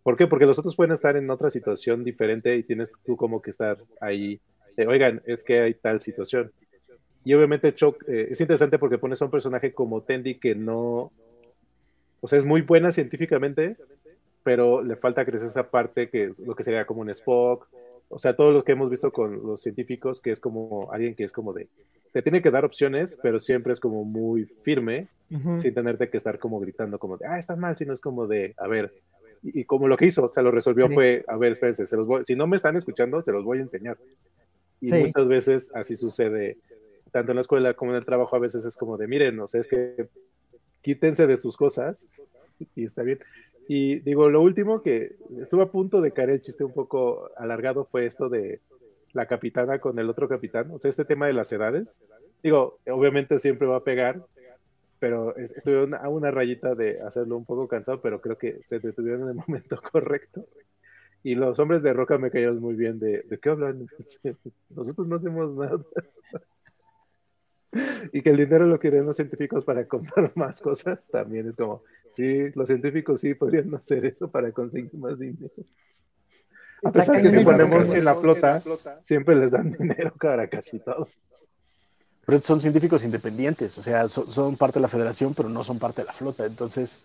¿Por 0.04 0.18
qué? 0.18 0.28
Porque 0.28 0.46
los 0.46 0.60
otros 0.60 0.76
pueden 0.76 0.92
estar 0.92 1.16
en 1.16 1.30
otra 1.30 1.50
situación 1.50 2.04
diferente 2.04 2.54
y 2.58 2.64
tienes 2.64 2.92
tú 3.06 3.16
como 3.16 3.42
que 3.42 3.52
estar 3.52 3.78
ahí. 4.02 4.42
oigan, 4.86 5.22
es 5.26 5.46
que 5.46 5.62
hay 5.62 5.76
tal 5.76 6.02
situación. 6.02 6.52
Y 7.24 7.34
obviamente 7.36 7.74
Choc, 7.74 8.04
eh, 8.10 8.28
es 8.32 8.42
interesante 8.42 8.78
porque 8.78 8.98
pones 8.98 9.22
a 9.22 9.26
un 9.26 9.32
personaje 9.32 9.74
como 9.74 10.02
Tendi 10.02 10.38
que 10.38 10.54
no, 10.54 11.14
o 12.20 12.28
sea, 12.28 12.38
es 12.38 12.44
muy 12.44 12.64
buena 12.64 12.92
científicamente, 12.92 13.78
pero 14.44 14.84
le 14.84 14.98
falta 14.98 15.24
crecer 15.24 15.48
esa 15.48 15.70
parte 15.70 16.10
que 16.10 16.26
es 16.26 16.40
lo 16.40 16.54
que 16.54 16.66
sería 16.66 16.86
como 16.86 17.00
un 17.00 17.12
Spock, 17.12 17.70
o 18.10 18.20
sea, 18.20 18.36
todo 18.36 18.52
lo 18.52 18.66
que 18.66 18.74
hemos 18.74 18.90
visto 18.90 19.14
con 19.14 19.42
los 19.42 19.62
científicos, 19.62 20.20
que 20.20 20.32
es 20.32 20.42
como 20.42 20.92
alguien 20.92 21.16
que 21.16 21.24
es 21.24 21.32
como 21.32 21.54
de, 21.54 21.70
te 22.12 22.22
tiene 22.22 22.42
que 22.42 22.52
dar 22.52 22.66
opciones, 22.66 23.18
pero 23.22 23.40
siempre 23.40 23.74
es 23.74 23.80
como 23.80 24.04
muy 24.04 24.46
firme, 24.64 25.08
sin 25.62 25.74
tenerte 25.74 26.10
que 26.10 26.18
estar 26.18 26.40
como 26.40 26.60
gritando 26.60 27.00
como 27.00 27.18
de, 27.18 27.26
ah, 27.26 27.40
está 27.40 27.56
mal, 27.56 27.78
sino 27.78 27.94
es 27.94 28.02
como 28.02 28.28
de, 28.28 28.54
a 28.58 28.68
ver, 28.68 28.94
y, 29.44 29.64
como 29.64 29.88
lo 29.88 29.98
que 29.98 30.06
hizo, 30.06 30.26
o 30.26 30.28
sea, 30.28 30.44
lo 30.44 30.52
resolvió 30.52 30.90
fue, 30.90 31.24
a 31.28 31.38
ver, 31.38 31.54
espérense, 31.54 31.88
se 31.88 31.96
los 31.96 32.06
voy, 32.06 32.26
si 32.26 32.36
no 32.36 32.48
me 32.48 32.58
están 32.58 32.76
escuchando, 32.76 33.22
se 33.22 33.32
los 33.32 33.44
voy 33.44 33.60
a 33.60 33.62
enseñar. 33.62 33.98
Y 34.82 34.92
muchas 34.92 35.28
veces 35.28 35.72
así 35.74 35.96
sucede, 35.96 36.58
tanto 37.12 37.32
en 37.32 37.36
la 37.36 37.42
escuela 37.42 37.74
como 37.74 37.92
en 37.92 37.98
el 37.98 38.06
trabajo, 38.06 38.36
a 38.36 38.40
veces 38.40 38.66
es 38.66 38.76
como 38.76 38.98
de, 38.98 39.08
miren, 39.08 39.40
o 39.40 39.48
sea, 39.48 39.62
es 39.62 39.68
que 39.68 40.08
quítense 40.82 41.28
de 41.28 41.38
sus 41.38 41.56
cosas 41.56 42.06
y 42.76 42.84
está 42.84 43.04
bien. 43.04 43.20
Y 43.68 44.00
digo, 44.00 44.30
lo 44.30 44.42
último 44.42 44.82
que 44.82 45.16
estuvo 45.40 45.62
a 45.62 45.72
punto 45.72 46.02
de 46.02 46.12
caer 46.12 46.32
el 46.32 46.42
chiste 46.42 46.64
un 46.64 46.74
poco 46.74 47.30
alargado 47.38 47.86
fue 47.86 48.06
esto 48.06 48.28
de 48.28 48.60
la 49.14 49.26
capitana 49.26 49.80
con 49.80 49.98
el 50.00 50.10
otro 50.10 50.28
capitán, 50.28 50.72
o 50.72 50.80
sea, 50.80 50.90
este 50.90 51.06
tema 51.06 51.28
de 51.28 51.34
las 51.34 51.52
edades. 51.52 52.00
Digo, 52.44 52.80
obviamente 52.88 53.40
siempre 53.40 53.68
va 53.68 53.78
a 53.78 53.84
pegar, 53.84 54.26
pero 55.00 55.36
estuve 55.36 55.96
a 55.98 56.10
una 56.10 56.32
rayita 56.32 56.76
de 56.76 57.02
hacerlo 57.02 57.38
un 57.38 57.46
poco 57.46 57.68
cansado, 57.68 58.02
pero 58.02 58.22
creo 58.22 58.38
que 58.38 58.62
se 58.66 58.80
detuvieron 58.80 59.24
en 59.24 59.30
el 59.30 59.36
momento 59.48 59.82
correcto. 59.82 60.46
Y 61.24 61.36
los 61.36 61.60
hombres 61.60 61.84
de 61.84 61.94
Roca 61.94 62.18
me 62.18 62.32
cayeron 62.32 62.60
muy 62.60 62.76
bien 62.76 63.00
de, 63.00 63.22
¿de 63.22 63.40
qué 63.40 63.50
hablan? 63.50 63.88
Nosotros 64.70 65.08
no 65.08 65.16
hacemos 65.16 65.56
nada. 65.56 65.80
y 68.14 68.22
que 68.22 68.30
el 68.30 68.38
dinero 68.38 68.66
lo 68.66 68.80
quieren 68.80 69.06
los 69.06 69.16
científicos 69.16 69.64
para 69.64 69.88
comprar 69.88 70.32
más 70.36 70.62
cosas, 70.62 71.08
también 71.10 71.48
es 71.48 71.56
como, 71.56 71.84
sí, 72.12 72.50
los 72.56 72.68
científicos 72.68 73.22
sí 73.22 73.34
podrían 73.34 73.74
hacer 73.76 74.06
eso 74.06 74.30
para 74.30 74.52
conseguir 74.52 74.94
más 74.96 75.18
dinero. 75.18 75.52
A 76.84 76.92
pesar 76.92 77.22
que 77.22 77.30
si 77.30 77.44
ponemos 77.44 77.88
en 77.90 78.06
la 78.06 78.16
flota, 78.16 78.62
siempre 79.00 79.36
les 79.36 79.52
dan 79.52 79.72
dinero 79.80 80.14
para 80.20 80.48
casi 80.48 80.80
todo. 80.80 81.08
Pero 82.26 82.42
son 82.42 82.62
científicos 82.62 83.04
independientes, 83.04 83.78
o 83.78 83.84
sea, 83.84 84.08
son, 84.08 84.56
parte 84.56 84.80
de 84.80 84.84
la 84.84 84.88
federación, 84.88 85.34
pero 85.34 85.50
no 85.50 85.64
son 85.64 85.80
parte 85.80 86.02
de 86.02 86.08
la 86.08 86.14
flota, 86.14 86.46
entonces 86.46 87.00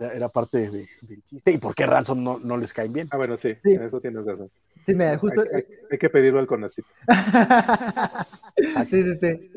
era, 0.00 0.28
parte 0.28 0.70
del 0.70 0.88
chiste. 1.28 1.50
¿Y 1.52 1.58
por 1.58 1.74
qué 1.74 1.86
Ransom 1.86 2.22
no, 2.22 2.38
no 2.38 2.56
les 2.56 2.72
caen 2.72 2.92
bien? 2.92 3.08
Ah, 3.10 3.16
bueno, 3.16 3.36
sí, 3.36 3.54
en 3.64 3.82
eso 3.82 4.00
tienes 4.00 4.24
razón. 4.24 4.50
Sí, 4.84 4.94
mira, 4.94 5.16
justo... 5.16 5.42
Hay, 5.90 5.98
que 5.98 6.10
pedirlo 6.10 6.40
al 6.40 6.46
CONACYT. 6.46 6.84
sí, 8.90 9.02
sí, 9.02 9.18
sí. 9.20 9.50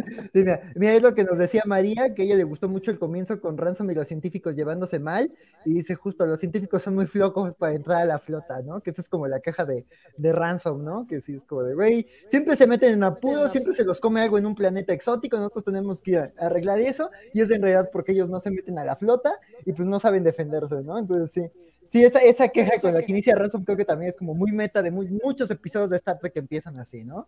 mira, 0.75 0.93
es 0.93 1.01
lo 1.01 1.13
que 1.13 1.23
nos 1.23 1.37
decía 1.37 1.63
María, 1.65 2.13
que 2.13 2.21
a 2.21 2.25
ella 2.25 2.35
le 2.35 2.43
gustó 2.43 2.69
mucho 2.69 2.91
el 2.91 2.99
comienzo 2.99 3.41
con 3.41 3.57
Ransom 3.57 3.89
y 3.91 3.95
los 3.95 4.07
científicos 4.07 4.55
llevándose 4.55 4.99
mal, 4.99 5.31
y 5.65 5.73
dice 5.73 5.95
justo, 5.95 6.25
los 6.25 6.39
científicos 6.39 6.83
son 6.83 6.95
muy 6.95 7.07
flocos 7.07 7.53
para 7.55 7.73
entrar 7.73 8.03
a 8.03 8.05
la 8.05 8.19
flota, 8.19 8.61
¿no? 8.61 8.79
Que 8.81 8.91
esa 8.91 9.01
es 9.01 9.09
como 9.09 9.27
la 9.27 9.39
caja 9.39 9.65
de, 9.65 9.85
de 10.15 10.31
Ransom, 10.31 10.83
¿no? 10.83 11.07
Que 11.07 11.19
sí 11.19 11.35
es 11.35 11.43
como 11.43 11.63
de, 11.63 11.73
güey, 11.73 12.07
siempre 12.29 12.55
se 12.55 12.67
meten 12.67 12.93
en 12.93 13.03
apuros, 13.03 13.51
siempre 13.51 13.73
se 13.73 13.83
los 13.83 13.99
come 13.99 14.21
algo 14.21 14.37
en 14.37 14.45
un 14.45 14.55
planeta 14.55 14.93
exótico, 14.93 15.37
nosotros 15.37 15.65
tenemos 15.65 16.01
que 16.01 16.31
arreglar 16.37 16.79
eso, 16.79 17.09
y 17.33 17.41
es 17.41 17.51
en 17.51 17.61
realidad 17.61 17.89
porque 17.91 18.13
ellos 18.13 18.29
no 18.29 18.39
se 18.39 18.51
meten 18.51 18.77
a 18.77 18.85
la 18.85 18.95
flota 18.95 19.39
y 19.65 19.73
pues 19.73 19.87
no 19.87 19.99
saben 19.99 20.23
defenderse, 20.27 20.83
¿no? 20.83 20.97
Entonces 20.97 21.31
sí. 21.31 21.51
Sí, 21.87 22.03
esa, 22.03 22.19
esa 22.19 22.49
queja 22.49 22.81
con 22.81 22.93
la 22.93 23.01
que 23.01 23.11
inicia 23.13 23.33
Ransom 23.33 23.63
creo 23.63 23.77
que 23.77 23.85
también 23.85 24.09
es 24.09 24.17
como 24.17 24.33
muy 24.33 24.51
meta 24.51 24.81
de 24.81 24.91
muchos 24.91 25.49
episodios 25.49 25.89
de 25.89 25.97
Star 25.97 26.19
Trek 26.19 26.33
que 26.33 26.39
empiezan 26.39 26.77
así, 26.79 27.05
¿no? 27.05 27.27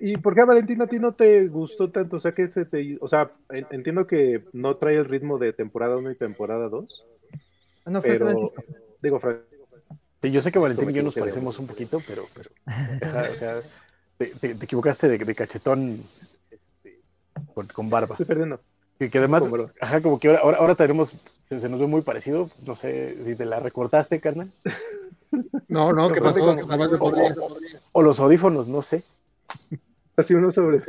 ¿Y 0.00 0.16
por 0.16 0.34
qué 0.34 0.44
Valentina 0.44 0.84
a 0.84 0.88
ti 0.88 0.98
no 0.98 1.12
te 1.12 1.46
gustó 1.48 1.90
tanto? 1.90 2.16
O 2.16 2.20
sea, 2.20 2.32
que 2.32 2.48
se 2.48 2.64
te, 2.64 2.96
o 3.00 3.08
sea, 3.08 3.30
entiendo 3.70 4.06
que 4.06 4.44
no 4.52 4.76
trae 4.76 4.96
el 4.96 5.04
ritmo 5.04 5.38
de 5.38 5.52
temporada 5.52 5.96
1 5.96 6.10
y 6.10 6.14
temporada 6.16 6.68
2. 6.68 7.06
No, 7.86 8.00
fue 8.00 8.10
pero, 8.10 8.26
Francisco. 8.26 8.64
Digo, 9.02 9.20
Francisco. 9.20 9.54
Sí, 10.22 10.30
yo 10.30 10.42
sé 10.42 10.50
que 10.50 10.58
Valentín 10.58 10.90
y 10.90 10.94
yo 10.94 11.02
nos 11.02 11.14
parecemos 11.14 11.58
un 11.58 11.66
poquito, 11.66 12.00
pero, 12.08 12.24
pero 12.34 12.48
o 13.30 13.34
sea, 13.34 13.60
te, 14.16 14.32
equivocaste 14.42 15.06
de, 15.06 15.34
cachetón 15.34 16.02
este, 16.50 16.98
con, 17.74 17.90
barba. 17.90 18.14
Estoy 18.14 18.26
perdiendo. 18.26 18.58
Que, 18.98 19.10
que 19.10 19.18
además, 19.18 19.44
ajá, 19.80 20.00
como 20.00 20.18
que 20.18 20.34
ahora, 20.34 20.56
ahora 20.56 20.74
tenemos 20.76 21.12
se, 21.48 21.68
nos 21.68 21.80
ve 21.80 21.86
muy 21.86 22.02
parecido. 22.02 22.50
No 22.66 22.76
sé 22.76 23.16
si 23.24 23.34
te 23.34 23.44
la 23.44 23.60
recortaste, 23.60 24.20
carnal. 24.20 24.50
No, 25.68 25.92
no, 25.92 26.12
¿qué 26.12 26.20
pasó? 26.20 26.56
O, 27.92 28.02
los 28.02 28.20
audífonos, 28.20 28.68
no 28.68 28.82
sé. 28.82 29.02
Así 30.16 30.32
uno 30.32 30.52
sobre 30.52 30.80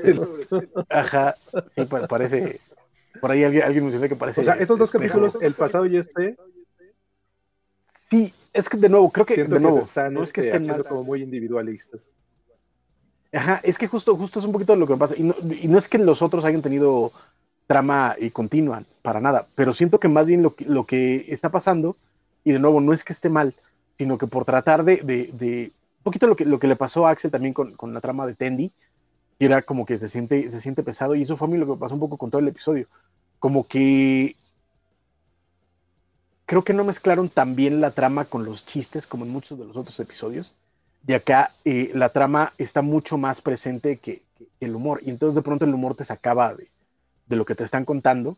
Ajá, 0.90 1.36
sí, 1.74 1.86
parece. 1.86 2.60
Por 3.20 3.32
ahí 3.32 3.44
alguien, 3.44 3.64
alguien 3.64 3.86
mencionó 3.86 4.08
que 4.08 4.16
parece. 4.16 4.42
O 4.42 4.44
sea, 4.44 4.54
esos 4.56 4.78
dos 4.78 4.92
capítulos, 4.92 5.38
el 5.42 5.54
pasado 5.54 5.86
y 5.88 5.98
este. 5.98 6.38
Sí, 7.88 8.34
es 8.54 8.70
que 8.70 8.78
de 8.78 8.90
nuevo, 8.90 9.12
creo 9.12 9.26
que 9.26 9.44
de 9.44 9.60
nuevo, 9.60 9.80
están 9.80 10.14
no 10.14 10.22
es 10.22 10.32
que 10.32 10.42
este, 10.42 10.58
estén 10.58 10.84
como 10.84 11.04
muy 11.04 11.24
individualistas. 11.24 12.06
Ajá, 13.34 13.60
es 13.64 13.78
que 13.78 13.88
justo, 13.88 14.16
justo 14.16 14.40
es 14.40 14.46
un 14.46 14.52
poquito 14.52 14.76
lo 14.76 14.86
que 14.86 14.96
pasa. 14.96 15.16
Y 15.18 15.24
no, 15.24 15.36
y 15.42 15.68
no 15.68 15.78
es 15.80 15.88
que 15.88 15.98
los 15.98 16.22
otros 16.22 16.46
hayan 16.46 16.62
tenido 16.62 17.12
trama 17.68 18.16
y 18.20 18.30
continua, 18.30 18.84
para 19.02 19.20
nada, 19.20 19.48
pero 19.56 19.74
siento 19.74 20.00
que 20.00 20.08
más 20.08 20.28
bien 20.28 20.42
lo 20.42 20.56
que, 20.56 20.66
lo 20.66 20.86
que 20.86 21.26
está 21.30 21.50
pasando, 21.50 21.96
y 22.44 22.52
de 22.52 22.60
nuevo, 22.60 22.82
no 22.82 22.94
es 22.94 23.04
que 23.04 23.14
esté 23.14 23.30
mal, 23.30 23.56
sino 23.98 24.18
que 24.18 24.28
por 24.28 24.46
tratar 24.46 24.84
de, 24.84 25.72
un 25.72 26.04
poquito 26.04 26.28
lo 26.28 26.36
que, 26.36 26.68
le 26.68 26.76
pasó 26.76 27.08
a 27.08 27.12
Axel 27.12 27.32
también 27.32 27.54
con, 27.54 27.94
la 27.94 28.02
trama 28.02 28.28
de 28.28 28.36
Tendi, 28.36 28.72
que 29.40 29.46
era 29.46 29.62
como 29.64 29.86
que 29.86 29.98
se 29.98 30.08
siente, 30.08 30.48
se 30.50 30.62
siente 30.62 30.84
pesado, 30.84 31.16
y 31.16 31.24
eso 31.24 31.38
fue 31.38 31.48
a 31.48 31.52
mí 31.52 31.58
lo 31.58 31.66
que 31.66 31.80
pasó 31.80 31.94
un 31.94 32.00
poco 32.00 32.18
con 32.18 32.30
todo 32.30 32.40
el 32.40 32.48
episodio, 32.48 32.88
como 33.40 33.68
que 33.68 34.36
creo 36.46 36.64
que 36.64 36.74
no 36.74 36.84
mezclaron 36.84 37.30
tan 37.30 37.56
bien 37.56 37.82
la 37.82 37.92
trama 37.92 38.26
con 38.26 38.46
los 38.46 38.66
chistes 38.66 39.08
como 39.08 39.26
en 39.26 39.32
muchos 39.32 39.58
de 39.58 39.66
los 39.66 39.76
otros 39.76 40.00
episodios. 40.00 40.54
De 41.02 41.16
acá 41.16 41.52
eh, 41.66 41.92
la 41.94 42.10
trama 42.10 42.54
está 42.58 42.82
mucho 42.82 43.18
más 43.18 43.42
presente 43.42 43.98
que, 43.98 44.22
que, 44.38 44.48
el 44.60 44.76
humor, 44.76 45.02
y 45.04 45.10
entonces 45.10 45.36
de 45.36 45.42
pronto 45.42 45.66
el 45.66 45.74
humor 45.74 45.96
te 45.96 46.06
sacaba 46.06 46.54
de, 46.54 46.68
de 47.28 47.36
lo 47.36 47.46
que 47.46 47.56
te 47.56 47.64
están 47.64 47.86
contando. 47.86 48.38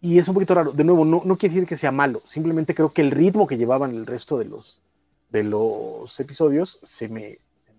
Y, 0.00 0.18
es 0.18 0.28
un 0.28 0.34
poquito 0.34 0.54
raro. 0.54 0.72
De 0.72 0.84
nuevo, 0.84 1.04
no, 1.04 1.22
no, 1.24 1.36
quiere 1.36 1.54
decir 1.54 1.68
que 1.68 1.76
sea 1.76 1.90
malo. 1.90 2.22
Simplemente 2.26 2.74
creo 2.74 2.92
que 2.92 3.02
el 3.02 3.10
ritmo 3.10 3.46
que 3.46 3.56
llevaban 3.56 3.90
el 3.90 4.06
resto 4.06 4.38
de 4.38 4.44
los, 4.44 4.78
de 5.30 5.42
los 5.42 6.18
episodios 6.20 6.78
se 6.84 7.08
me, 7.08 7.38
se 7.64 7.72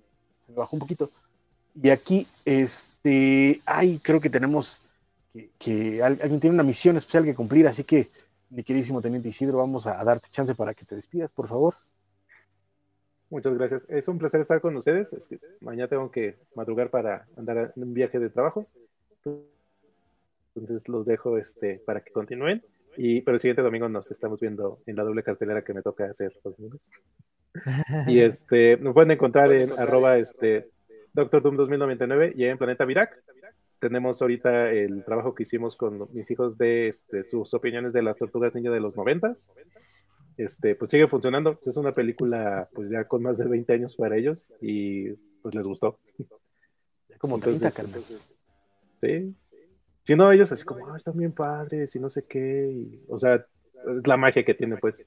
me, 0.49 0.55
bajó 0.55 0.75
un 0.75 0.81
poquito. 0.81 1.09
Y 1.81 1.89
aquí, 1.89 2.27
este, 2.43 3.61
ay, 3.65 3.99
creo 3.99 4.19
que 4.19 4.29
tenemos 4.29 4.81
que, 5.57 6.03
alguien 6.03 6.39
tiene 6.39 6.53
una 6.53 6.63
misión 6.63 6.97
especial 6.97 7.23
que 7.23 7.35
cumplir. 7.35 7.65
Así 7.67 7.85
que, 7.85 8.09
mi 8.49 8.63
queridísimo 8.63 9.01
Teniente 9.01 9.29
Isidro, 9.29 9.59
vamos 9.59 9.87
a, 9.87 10.03
darte 10.03 10.27
chance 10.31 10.53
para 10.53 10.73
que 10.73 10.85
te 10.85 10.95
despidas, 10.95 11.31
por 11.31 11.47
favor. 11.47 11.75
Muchas 13.29 13.57
gracias. 13.57 13.85
Es 13.89 14.07
un 14.09 14.17
placer 14.17 14.41
estar 14.41 14.59
con 14.59 14.75
ustedes. 14.75 15.13
Es 15.13 15.27
que 15.27 15.39
mañana 15.61 15.87
tengo 15.87 16.11
que 16.11 16.35
madrugar 16.55 16.89
para 16.89 17.25
andar 17.37 17.73
en 17.73 17.83
un 17.83 17.93
viaje 17.93 18.19
de 18.19 18.29
trabajo. 18.29 18.67
Entonces 20.55 20.87
los 20.87 21.05
dejo 21.05 21.37
este, 21.37 21.81
para 21.85 22.01
que 22.01 22.11
continúen. 22.11 22.63
Y, 22.97 23.21
pero 23.21 23.35
el 23.35 23.41
siguiente 23.41 23.61
domingo 23.61 23.89
nos 23.89 24.09
estamos 24.09 24.39
viendo 24.39 24.79
en 24.85 24.95
la 24.95 25.03
doble 25.03 25.23
cartelera 25.23 25.63
que 25.63 25.73
me 25.73 25.81
toca 25.81 26.05
hacer 26.05 26.33
los 26.43 26.55
domingos. 26.55 26.89
Y 28.07 28.19
este, 28.21 28.77
nos 28.77 28.93
pueden 28.93 29.11
encontrar 29.11 29.51
en 29.51 29.71
arroba 29.77 30.17
este, 30.17 30.69
Doctor 31.13 31.41
Doom 31.41 31.57
2099 31.57 32.33
y 32.35 32.45
en 32.45 32.57
Planeta 32.57 32.85
Virac. 32.85 33.21
Tenemos 33.79 34.21
ahorita 34.21 34.71
el 34.71 35.03
trabajo 35.03 35.35
que 35.35 35.43
hicimos 35.43 35.75
con 35.75 36.07
mis 36.13 36.31
hijos 36.31 36.57
de 36.57 36.87
este, 36.87 37.25
sus 37.25 37.53
opiniones 37.53 37.93
de 37.93 38.01
las 38.01 38.17
tortugas 38.17 38.55
niñas 38.55 38.73
de 38.73 38.79
los 38.79 38.95
noventas. 38.95 39.49
Este, 40.37 40.75
pues 40.75 40.89
sigue 40.91 41.07
funcionando. 41.07 41.59
Es 41.65 41.77
una 41.77 41.93
película 41.93 42.69
pues 42.73 42.89
ya 42.89 43.05
con 43.05 43.21
más 43.21 43.37
de 43.37 43.45
20 43.45 43.73
años 43.73 43.95
para 43.95 44.15
ellos 44.15 44.47
y 44.61 45.11
pues 45.41 45.53
les 45.53 45.65
gustó. 45.65 45.99
Como 47.17 47.39
30, 47.39 47.67
entonces, 47.67 48.34
Sí. 49.05 49.35
Si 50.05 50.15
no, 50.15 50.31
ellos 50.31 50.51
así 50.51 50.63
como, 50.63 50.87
ah, 50.87 50.97
están 50.97 51.17
bien 51.17 51.31
padres 51.31 51.95
y 51.95 51.99
no 51.99 52.09
sé 52.09 52.25
qué. 52.25 52.71
Y, 52.71 53.03
o 53.07 53.17
sea, 53.17 53.35
es 53.35 54.07
la 54.07 54.17
magia 54.17 54.45
que 54.45 54.53
tiene, 54.53 54.77
pues. 54.77 55.05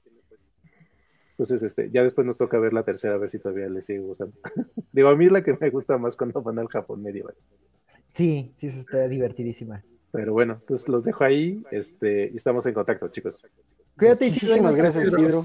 Entonces, 1.30 1.62
este, 1.62 1.90
ya 1.92 2.02
después 2.02 2.26
nos 2.26 2.36
toca 2.36 2.58
ver 2.58 2.72
la 2.72 2.82
tercera, 2.82 3.14
a 3.14 3.18
ver 3.18 3.30
si 3.30 3.38
todavía 3.38 3.68
les 3.68 3.86
sigue 3.86 4.00
gustando. 4.00 4.34
Digo, 4.92 5.08
a 5.08 5.16
mí 5.16 5.26
es 5.26 5.32
la 5.32 5.44
que 5.44 5.56
me 5.58 5.70
gusta 5.70 5.96
más 5.98 6.16
cuando 6.16 6.42
van 6.42 6.58
al 6.58 6.66
Japón 6.66 7.02
medieval. 7.02 7.34
Sí, 8.10 8.52
sí, 8.56 8.66
eso 8.66 8.80
está 8.80 9.06
divertidísima. 9.06 9.84
Pero 10.10 10.32
bueno, 10.32 10.60
pues 10.66 10.88
los 10.88 11.04
dejo 11.04 11.22
ahí, 11.22 11.62
este, 11.70 12.30
y 12.32 12.36
estamos 12.36 12.66
en 12.66 12.74
contacto, 12.74 13.06
chicos. 13.08 13.40
Cuídate, 13.96 14.30
Muchísimas 14.30 14.74
gracias, 14.74 15.06
Isidro. 15.06 15.44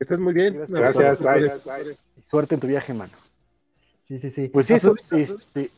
Estás 0.00 0.18
muy 0.18 0.32
bien. 0.32 0.64
Gracias, 0.68 1.20
bye. 1.20 1.96
Suerte 2.28 2.54
en 2.54 2.60
tu 2.60 2.66
viaje, 2.66 2.94
mano. 2.94 3.12
Sí, 4.04 4.18
sí, 4.18 4.30
sí. 4.30 4.48
Pues 4.48 4.70
eso, 4.70 4.94
este, 5.10 5.70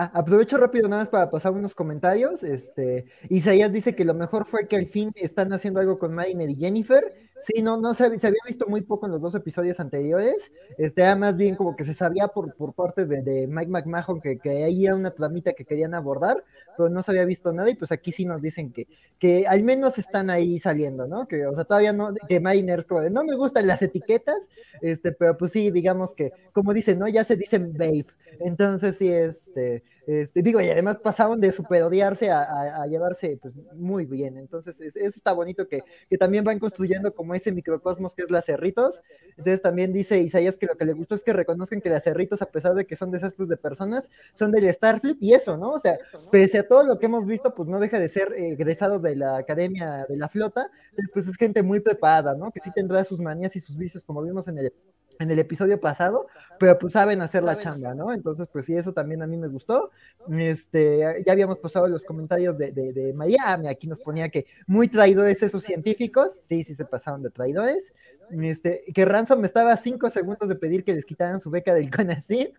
Ah, 0.00 0.12
aprovecho 0.14 0.56
rápido 0.58 0.86
nada 0.86 1.02
más 1.02 1.08
para 1.08 1.28
pasar 1.28 1.50
unos 1.50 1.74
comentarios. 1.74 2.44
Este, 2.44 3.06
Isaías 3.28 3.72
dice 3.72 3.96
que 3.96 4.04
lo 4.04 4.14
mejor 4.14 4.46
fue 4.46 4.68
que 4.68 4.76
al 4.76 4.86
fin 4.86 5.10
están 5.16 5.52
haciendo 5.52 5.80
algo 5.80 5.98
con 5.98 6.14
Mariner 6.14 6.48
y 6.48 6.54
Jennifer. 6.54 7.12
Sí, 7.40 7.62
no, 7.62 7.76
no 7.78 7.94
se, 7.94 8.04
había 8.04 8.40
visto 8.46 8.68
muy 8.68 8.82
poco 8.82 9.06
en 9.06 9.12
los 9.12 9.20
dos 9.20 9.34
episodios 9.34 9.80
anteriores. 9.80 10.52
Este, 10.76 11.12
más 11.16 11.36
bien 11.36 11.56
como 11.56 11.74
que 11.74 11.84
se 11.84 11.94
sabía 11.94 12.28
por, 12.28 12.54
por 12.54 12.74
parte 12.74 13.06
de, 13.06 13.48
Mike 13.48 13.72
McMahon 13.72 14.20
que, 14.20 14.38
que 14.38 14.62
ahí 14.62 14.86
era 14.86 14.94
una 14.94 15.10
tramita 15.10 15.52
que 15.54 15.64
querían 15.64 15.94
abordar, 15.94 16.44
no 16.88 17.02
se 17.02 17.10
había 17.12 17.24
visto 17.24 17.52
nada. 17.52 17.70
Y 17.70 17.74
pues 17.74 17.90
aquí 17.92 18.12
sí 18.12 18.24
nos 18.24 18.42
dicen 18.42 18.72
que, 18.72 18.86
que 19.18 19.46
al 19.46 19.62
menos 19.62 19.98
están 19.98 20.30
ahí 20.30 20.58
saliendo, 20.58 21.06
¿no? 21.06 21.26
Que, 21.26 21.46
o 21.46 21.54
sea, 21.54 21.64
todavía 21.64 21.92
no, 21.92 22.14
que 22.28 22.40
Mariner 22.40 22.80
es 22.80 22.86
como 22.86 23.00
de 23.00 23.10
no 23.10 23.24
me 23.24 23.34
gustan 23.34 23.66
las 23.66 23.82
etiquetas, 23.82 24.48
este, 24.82 25.12
pero 25.12 25.36
pues 25.36 25.52
sí, 25.52 25.70
digamos 25.70 26.14
que, 26.14 26.32
como 26.52 26.72
dicen, 26.74 26.98
¿no? 26.98 27.08
Ya 27.08 27.24
se 27.24 27.36
dicen 27.36 27.72
babe. 27.72 28.06
Entonces 28.40 28.96
sí, 28.96 29.08
este, 29.08 29.82
este, 30.08 30.40
digo, 30.42 30.60
y 30.62 30.70
además 30.70 30.96
pasaron 30.96 31.38
de 31.38 31.52
super 31.52 31.82
odiarse 31.82 32.30
a, 32.30 32.86
llevarse 32.86 33.38
pues 33.42 33.54
muy 33.74 34.06
bien. 34.06 34.38
Entonces, 34.38 34.80
eso 34.80 34.96
está 35.04 35.32
bonito 35.32 35.68
que, 35.68 35.82
que, 36.08 36.16
también 36.16 36.44
van 36.44 36.58
construyendo 36.58 37.14
como 37.14 37.34
ese 37.34 37.52
microcosmos 37.52 38.14
que 38.14 38.22
es 38.22 38.30
las 38.30 38.46
Cerritos. 38.46 39.02
Entonces 39.30 39.60
también 39.60 39.92
dice 39.92 40.18
Isaías 40.18 40.56
que 40.56 40.66
lo 40.66 40.76
que 40.76 40.86
le 40.86 40.94
gustó 40.94 41.14
es 41.14 41.22
que 41.22 41.34
reconozcan 41.34 41.82
que 41.82 41.90
las 41.90 42.04
Cerritos, 42.04 42.40
a 42.40 42.46
pesar 42.46 42.74
de 42.74 42.86
que 42.86 42.96
son 42.96 43.10
desastres 43.10 43.48
de 43.48 43.58
personas, 43.58 44.08
son 44.32 44.50
del 44.50 44.72
Starfleet 44.72 45.18
y 45.20 45.34
eso, 45.34 45.58
¿no? 45.58 45.72
O 45.72 45.78
sea, 45.78 45.98
pese 46.30 46.58
a 46.58 46.66
todo 46.68 46.84
lo 46.84 46.98
que 46.98 47.06
hemos 47.06 47.26
visto, 47.26 47.54
pues 47.54 47.68
no 47.68 47.80
deja 47.80 47.98
de 47.98 48.08
ser 48.08 48.32
eh, 48.34 48.52
egresados 48.52 49.02
de 49.02 49.16
la 49.16 49.38
Academia 49.38 50.06
de 50.08 50.16
la 50.16 50.28
Flota, 50.28 50.70
pues 51.12 51.26
es 51.26 51.36
gente 51.36 51.62
muy 51.62 51.80
preparada, 51.80 52.34
¿no? 52.34 52.50
Que 52.52 52.60
sí 52.60 52.70
tendrá 52.72 53.04
sus 53.04 53.20
manías 53.20 53.56
y 53.56 53.60
sus 53.60 53.76
vicios, 53.76 54.04
como 54.04 54.22
vimos 54.22 54.46
en 54.48 54.58
el 54.58 54.72
en 55.18 55.30
el 55.30 55.38
episodio 55.38 55.80
pasado, 55.80 56.26
pero 56.58 56.78
pues 56.78 56.92
saben 56.92 57.20
hacer 57.20 57.42
la 57.42 57.58
chamba, 57.58 57.94
¿no? 57.94 58.12
Entonces, 58.12 58.48
pues 58.52 58.66
sí, 58.66 58.74
eso 58.74 58.92
también 58.92 59.22
a 59.22 59.26
mí 59.26 59.36
me 59.36 59.48
gustó. 59.48 59.90
Este, 60.30 61.22
ya 61.24 61.32
habíamos 61.32 61.58
pasado 61.58 61.88
los 61.88 62.04
comentarios 62.04 62.56
de, 62.58 62.72
de, 62.72 63.12
Miami, 63.12 63.68
aquí 63.68 63.86
nos 63.86 64.00
ponía 64.00 64.28
que 64.28 64.46
muy 64.66 64.88
traidores 64.88 65.42
esos 65.42 65.62
científicos, 65.62 66.34
sí, 66.40 66.62
sí 66.62 66.74
se 66.74 66.84
pasaron 66.84 67.22
de 67.22 67.30
traidores. 67.30 67.92
Este, 68.30 68.84
que 68.94 69.04
Ransom 69.06 69.44
estaba 69.44 69.72
a 69.72 69.76
cinco 69.76 70.10
segundos 70.10 70.48
de 70.48 70.54
pedir 70.54 70.84
que 70.84 70.92
les 70.92 71.06
quitaran 71.06 71.40
su 71.40 71.50
beca 71.50 71.72
del 71.74 71.90
CONACYT. 71.90 72.54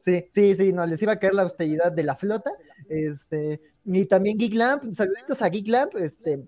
Sí, 0.00 0.26
sí, 0.30 0.54
sí, 0.54 0.72
no, 0.72 0.84
les 0.86 1.00
iba 1.02 1.12
a 1.12 1.18
caer 1.18 1.34
la 1.34 1.42
austeridad 1.42 1.92
de 1.92 2.02
la 2.02 2.16
flota. 2.16 2.50
Este, 2.88 3.60
y 3.84 4.06
también 4.06 4.38
Geek 4.38 4.54
Lamp, 4.54 4.92
saluditos 4.92 5.40
a 5.42 5.48
Geek 5.48 5.68
Lamp, 5.68 5.94
este, 5.96 6.42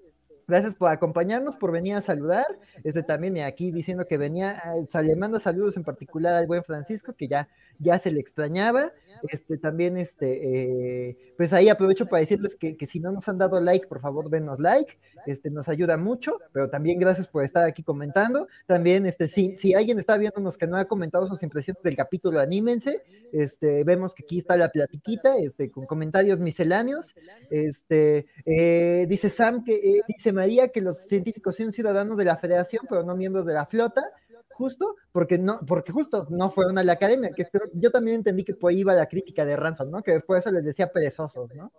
Gracias 0.47 0.75
por 0.75 0.91
acompañarnos, 0.91 1.57
por 1.57 1.73
venir 1.73 1.95
a 1.95 2.03
saludar. 2.03 2.47
Este 2.83 3.03
también 3.03 3.39
aquí 3.41 3.71
diciendo 3.73 4.07
que 4.07 4.19
venía, 4.19 4.61
eh, 4.77 5.03
le 5.03 5.17
manda 5.17 5.41
saludos 5.41 5.77
en 5.77 5.85
particular 5.85 6.35
al 6.35 6.47
buen 6.47 6.63
Francisco, 6.65 7.15
que 7.15 7.29
ya, 7.29 7.49
ya 7.79 7.99
se 7.99 8.11
le 8.11 8.21
extrañaba. 8.21 8.93
Este 9.29 9.57
también, 9.59 9.97
este, 9.97 11.09
eh, 11.09 11.35
pues 11.37 11.53
ahí 11.53 11.69
aprovecho 11.69 12.07
para 12.07 12.21
decirles 12.21 12.57
que, 12.57 12.77
que, 12.77 12.87
si 12.87 13.01
no 13.01 13.13
nos 13.13 13.29
han 13.29 13.39
dado 13.39 13.61
like, 13.61 13.87
por 13.87 14.01
favor, 14.01 14.29
denos 14.29 14.61
like. 14.61 14.99
Este 15.27 15.51
nos 15.51 15.69
ayuda 15.69 15.97
mucho, 15.97 16.39
pero 16.53 16.69
también 16.69 16.99
gracias 16.99 17.29
por 17.29 17.45
estar 17.45 17.65
aquí 17.65 17.83
comentando. 17.83 18.49
También, 18.67 19.07
este, 19.07 19.29
si, 19.29 19.57
si 19.57 19.75
alguien 19.75 19.99
está 19.99 20.19
viéndonos 20.19 20.59
que 20.59 20.67
no 20.67 20.77
ha 20.77 20.85
comentado 20.85 21.27
sus 21.27 21.43
impresiones 21.43 21.83
del 21.83 21.97
capítulo, 21.97 22.41
anímense. 22.41 23.03
Este, 23.33 23.83
vemos 23.85 24.15
que 24.15 24.25
aquí 24.25 24.39
está 24.39 24.57
la 24.57 24.69
platiquita, 24.69 25.37
este, 25.39 25.71
con 25.71 25.87
comentarios 25.87 26.39
misceláneos. 26.39 27.15
Este, 27.51 28.27
eh, 28.45 29.07
dice 29.09 29.31
Sam 29.31 29.65
que 29.65 30.03
dice 30.07 30.33
María 30.33 30.69
que 30.69 30.81
los 30.81 30.99
científicos 30.99 31.57
son 31.57 31.73
ciudadanos 31.73 32.17
de 32.17 32.25
la 32.25 32.37
federación, 32.37 32.85
pero 32.89 33.03
no 33.03 33.17
miembros 33.17 33.47
de 33.47 33.55
la 33.55 33.67
flota, 33.67 34.05
justo 34.55 34.97
porque 35.13 35.39
no, 35.39 35.61
porque 35.67 35.93
justo 35.93 36.27
no 36.31 36.51
fueron 36.51 36.79
a 36.79 36.85
la 36.85 36.95
academia, 36.95 37.31
que 37.31 37.47
yo 37.75 37.91
también 37.91 38.17
entendí 38.17 38.45
que 38.45 38.55
por 38.55 38.73
iba 38.73 38.95
la 38.95 39.07
crítica 39.07 39.45
de 39.45 39.57
Ransom, 39.57 39.91
¿no? 39.91 40.03
Que 40.03 40.21
por 40.21 40.39
eso 40.39 40.51
les 40.51 40.65
decía 40.65 40.93
perezosos, 40.93 41.55
¿no? 41.55 41.73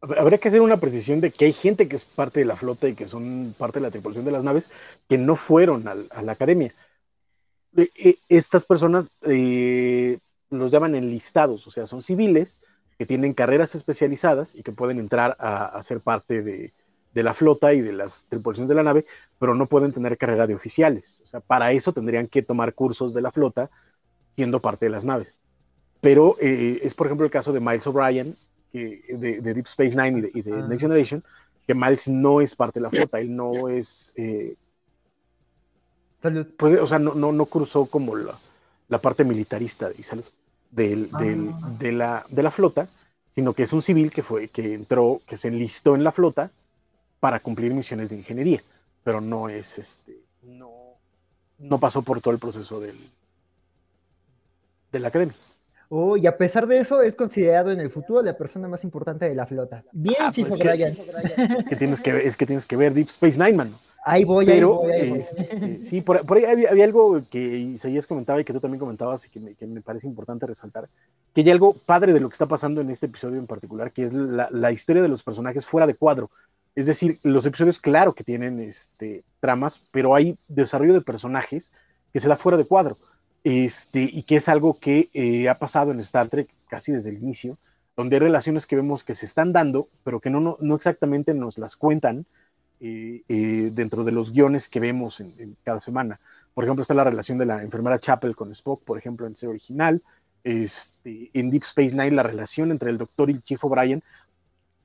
Habría 0.00 0.38
que 0.38 0.48
hacer 0.48 0.60
una 0.60 0.78
precisión 0.78 1.20
de 1.20 1.32
que 1.32 1.46
hay 1.46 1.52
gente 1.52 1.88
que 1.88 1.96
es 1.96 2.04
parte 2.04 2.40
de 2.40 2.46
la 2.46 2.56
flota 2.56 2.88
y 2.88 2.94
que 2.94 3.08
son 3.08 3.54
parte 3.58 3.80
de 3.80 3.84
la 3.84 3.90
tripulación 3.90 4.24
de 4.24 4.30
las 4.30 4.44
naves 4.44 4.70
que 5.08 5.18
no 5.18 5.34
fueron 5.34 5.88
a, 5.88 6.22
la 6.22 6.32
academia. 6.32 6.72
E, 7.76 8.18
estas 8.28 8.64
personas 8.64 9.10
eh, 9.22 10.18
los 10.50 10.70
llaman 10.70 10.94
enlistados, 10.94 11.66
o 11.66 11.70
sea, 11.70 11.86
son 11.86 12.02
civiles 12.02 12.60
que 12.96 13.06
tienen 13.06 13.34
carreras 13.34 13.74
especializadas 13.74 14.54
y 14.54 14.62
que 14.62 14.72
pueden 14.72 14.98
entrar 14.98 15.36
a 15.38 15.80
ser 15.82 16.00
parte 16.00 16.42
de, 16.42 16.72
de 17.18 17.24
la 17.24 17.34
flota 17.34 17.74
y 17.74 17.80
de 17.80 17.92
las 17.92 18.26
tripulaciones 18.28 18.68
de 18.68 18.76
la 18.76 18.84
nave, 18.84 19.04
pero 19.40 19.52
no 19.52 19.66
pueden 19.66 19.92
tener 19.92 20.16
carrera 20.16 20.46
de 20.46 20.54
oficiales. 20.54 21.20
O 21.24 21.26
sea, 21.26 21.40
para 21.40 21.72
eso 21.72 21.92
tendrían 21.92 22.28
que 22.28 22.42
tomar 22.42 22.74
cursos 22.74 23.12
de 23.12 23.20
la 23.20 23.32
flota 23.32 23.70
siendo 24.36 24.60
parte 24.60 24.86
de 24.86 24.90
las 24.90 25.04
naves. 25.04 25.36
Pero 26.00 26.36
eh, 26.40 26.78
es, 26.84 26.94
por 26.94 27.08
ejemplo, 27.08 27.26
el 27.26 27.32
caso 27.32 27.52
de 27.52 27.58
Miles 27.58 27.84
O'Brien, 27.88 28.36
que, 28.70 29.02
de, 29.08 29.40
Deep 29.40 29.66
Space 29.66 29.96
Nine 29.96 30.30
y 30.32 30.42
de, 30.42 30.52
ah. 30.52 30.66
Next 30.68 30.80
Generation, 30.80 31.24
que 31.66 31.74
Miles 31.74 32.06
no 32.06 32.40
es 32.40 32.54
parte 32.54 32.78
de 32.78 32.84
la 32.84 32.90
flota, 32.90 33.18
él 33.18 33.34
no 33.34 33.68
es... 33.68 34.12
Eh, 34.14 34.54
salud. 36.20 36.46
o 36.80 36.86
sea, 36.86 37.00
no, 37.00 37.14
no, 37.14 37.32
no 37.32 37.46
cruzó 37.46 37.86
como 37.86 38.14
la, 38.14 38.38
la 38.86 38.98
parte 38.98 39.24
militarista 39.24 39.88
de, 39.88 40.04
salud, 40.04 40.24
del, 40.70 41.10
ah. 41.12 41.20
de, 41.80 41.90
la, 41.90 42.24
de 42.28 42.42
la 42.44 42.52
flota, 42.52 42.88
sino 43.28 43.54
que 43.54 43.64
es 43.64 43.72
un 43.72 43.82
civil 43.82 44.12
que 44.12 44.22
fue, 44.22 44.46
que 44.46 44.72
entró, 44.72 45.20
que 45.26 45.36
se 45.36 45.48
enlistó 45.48 45.96
en 45.96 46.04
la 46.04 46.12
flota 46.12 46.52
para 47.20 47.40
cumplir 47.40 47.74
misiones 47.74 48.10
de 48.10 48.16
ingeniería, 48.16 48.62
pero 49.04 49.20
no 49.20 49.48
es 49.48 49.78
este, 49.78 50.18
no, 50.42 50.72
no 51.58 51.78
pasó 51.78 52.02
por 52.02 52.20
todo 52.20 52.32
el 52.34 52.40
proceso 52.40 52.80
del, 52.80 52.96
de 54.92 54.98
la 54.98 55.08
academia. 55.08 55.34
Oh, 55.90 56.18
y 56.18 56.26
a 56.26 56.36
pesar 56.36 56.66
de 56.66 56.78
eso, 56.78 57.00
es 57.00 57.14
considerado 57.14 57.70
en 57.72 57.80
el 57.80 57.90
futuro 57.90 58.20
la 58.22 58.36
persona 58.36 58.68
más 58.68 58.84
importante 58.84 59.26
de 59.26 59.34
la 59.34 59.46
flota. 59.46 59.82
Bien, 59.92 60.16
ah, 60.20 60.30
Chief 60.30 60.46
pues 60.46 60.60
Que, 61.68 61.76
tienes 61.76 62.00
que, 62.00 62.26
es 62.26 62.36
que 62.36 62.46
tienes 62.46 62.66
que 62.66 62.76
ver 62.76 62.92
Deep 62.92 63.08
Space 63.08 63.38
Nine, 63.38 63.54
man. 63.54 63.74
Ahí 64.04 64.24
voy, 64.24 64.48
ahí 64.48 64.62
voy, 64.62 64.92
ahí 64.92 65.10
voy. 65.10 65.18
Este, 65.18 65.84
sí, 65.84 66.00
por, 66.02 66.22
ahí 66.36 66.44
había, 66.44 66.84
algo 66.84 67.22
que 67.30 67.38
Isaías 67.38 68.06
comentaba 68.06 68.40
y 68.40 68.44
que 68.44 68.52
tú 68.52 68.60
también 68.60 68.78
comentabas 68.78 69.24
y 69.26 69.28
que 69.28 69.40
me, 69.40 69.54
que 69.54 69.66
me, 69.66 69.80
parece 69.80 70.06
importante 70.06 70.46
resaltar, 70.46 70.88
que 71.34 71.40
hay 71.40 71.50
algo 71.50 71.74
padre 71.74 72.12
de 72.12 72.20
lo 72.20 72.28
que 72.28 72.34
está 72.34 72.46
pasando 72.46 72.80
en 72.80 72.90
este 72.90 73.06
episodio 73.06 73.38
en 73.38 73.46
particular, 73.46 73.90
que 73.90 74.04
es 74.04 74.12
la, 74.12 74.48
la 74.50 74.72
historia 74.72 75.02
de 75.02 75.08
los 75.08 75.22
personajes 75.22 75.66
fuera 75.66 75.86
de 75.86 75.94
cuadro. 75.94 76.30
Es 76.78 76.86
decir, 76.86 77.18
los 77.24 77.44
episodios, 77.44 77.80
claro 77.80 78.12
que 78.12 78.22
tienen 78.22 78.60
este, 78.60 79.24
tramas, 79.40 79.82
pero 79.90 80.14
hay 80.14 80.38
desarrollo 80.46 80.94
de 80.94 81.00
personajes 81.00 81.72
que 82.12 82.20
se 82.20 82.28
da 82.28 82.36
fuera 82.36 82.56
de 82.56 82.66
cuadro. 82.66 82.96
Este, 83.42 84.02
y 84.02 84.22
que 84.22 84.36
es 84.36 84.48
algo 84.48 84.78
que 84.78 85.08
eh, 85.12 85.48
ha 85.48 85.58
pasado 85.58 85.90
en 85.90 85.98
Star 85.98 86.28
Trek 86.28 86.48
casi 86.68 86.92
desde 86.92 87.10
el 87.10 87.16
inicio, 87.16 87.58
donde 87.96 88.14
hay 88.14 88.20
relaciones 88.20 88.64
que 88.64 88.76
vemos 88.76 89.02
que 89.02 89.16
se 89.16 89.26
están 89.26 89.52
dando, 89.52 89.88
pero 90.04 90.20
que 90.20 90.30
no, 90.30 90.56
exactamente 90.76 91.34
nos 91.34 91.58
las 91.58 91.74
cuentan 91.74 92.26
eh, 92.78 93.22
eh, 93.28 93.70
dentro 93.74 94.04
de 94.04 94.12
los 94.12 94.32
guiones 94.32 94.68
que 94.68 94.78
vemos 94.78 95.18
en, 95.18 95.56
cada 95.64 95.80
semana. 95.80 96.20
Por 96.54 96.62
ejemplo, 96.62 96.82
está 96.82 96.94
la 96.94 97.02
relación 97.02 97.38
de 97.38 97.46
la 97.46 97.60
enfermera 97.64 97.98
Chapel 97.98 98.36
con 98.36 98.52
Spock, 98.52 98.84
por 98.84 98.98
ejemplo, 98.98 99.26
en 99.26 99.34
serie 99.34 99.50
original. 99.50 100.00
Este, 100.44 101.28
en 101.34 101.50
Deep 101.50 101.64
Space 101.64 101.90
Nine, 101.90 102.12
la 102.12 102.22
relación 102.22 102.70
entre 102.70 102.90
el 102.90 102.98
Doctor 102.98 103.30
y 103.30 103.32
el 103.32 103.42
Chief 103.42 103.64
O'Brien 103.64 104.00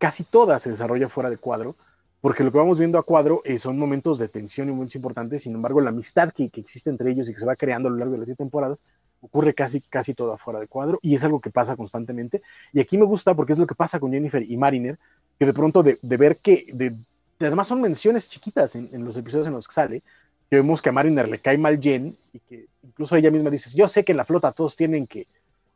casi 0.04 0.26
toda 0.26 0.60
se 0.60 0.70
desarrolla 0.70 1.08
fuera 1.08 1.30
de 1.30 1.38
cuadro, 1.38 1.78
porque 2.20 2.44
lo 2.44 2.52
que 2.52 2.58
vamos 2.58 2.78
viendo 2.78 2.98
a 2.98 3.04
cuadro 3.04 3.42
eh, 3.46 3.58
son 3.58 3.80
momentos 3.80 4.20
de 4.20 4.28
tensión 4.28 4.68
y 4.68 4.74
momentos 4.74 4.98
importantes, 4.98 5.44
sin 5.44 5.54
embargo, 5.54 5.80
la 5.80 5.92
amistad 5.92 6.34
que, 6.34 6.52
existe 6.54 6.90
entre 6.90 7.10
ellos 7.10 7.30
y 7.30 7.34
que 7.34 7.40
se 7.40 7.46
va 7.46 7.56
creando 7.56 7.88
a 7.88 7.92
lo 7.94 8.00
largo 8.00 8.12
de 8.12 8.18
las 8.18 8.26
siete 8.26 8.44
temporadas 8.44 8.84
ocurre 9.22 9.54
casi, 9.54 9.80
casi 9.80 10.14
todo 10.14 10.34
afuera 10.34 10.60
de 10.60 10.68
cuadro 10.68 11.00
y 11.02 11.16
es 11.16 11.24
algo 11.24 11.40
que 11.40 11.52
pasa 11.52 11.78
constantemente. 11.78 12.42
Y 12.74 12.82
aquí 12.82 12.98
me 12.98 13.06
gusta 13.06 13.34
porque 13.34 13.54
es 13.54 13.60
lo 13.60 13.66
que 13.66 13.76
pasa 13.76 13.98
con 13.98 14.12
Jennifer 14.12 14.44
y 14.44 14.58
Mariner, 14.58 15.00
que 15.40 15.46
de 15.46 15.54
pronto 15.54 15.84
de, 15.84 15.98
ver 16.02 16.36
que, 16.36 16.68
de, 16.74 16.94
además 17.40 17.70
son 17.70 17.80
menciones 17.80 18.28
chiquitas 18.28 18.76
en, 18.76 18.90
en, 18.92 19.06
los 19.06 19.16
episodios 19.16 19.48
en 19.48 19.54
los 19.54 19.70
que 19.70 19.74
sale, 19.74 20.04
que 20.50 20.58
vemos 20.58 20.82
que 20.82 20.90
a 20.90 20.92
Mariner 20.92 21.30
le 21.30 21.40
cae 21.40 21.58
mal 21.58 21.80
Jen 21.80 22.18
y 22.34 22.40
que 22.40 22.66
incluso 22.84 23.16
ella 23.16 23.32
misma 23.32 23.50
dice, 23.50 23.70
yo 23.74 23.88
sé 23.88 24.04
que 24.04 24.12
en 24.12 24.18
la 24.18 24.26
flota 24.26 24.52
todos 24.52 24.76
tienen 24.76 25.08
que, 25.08 25.28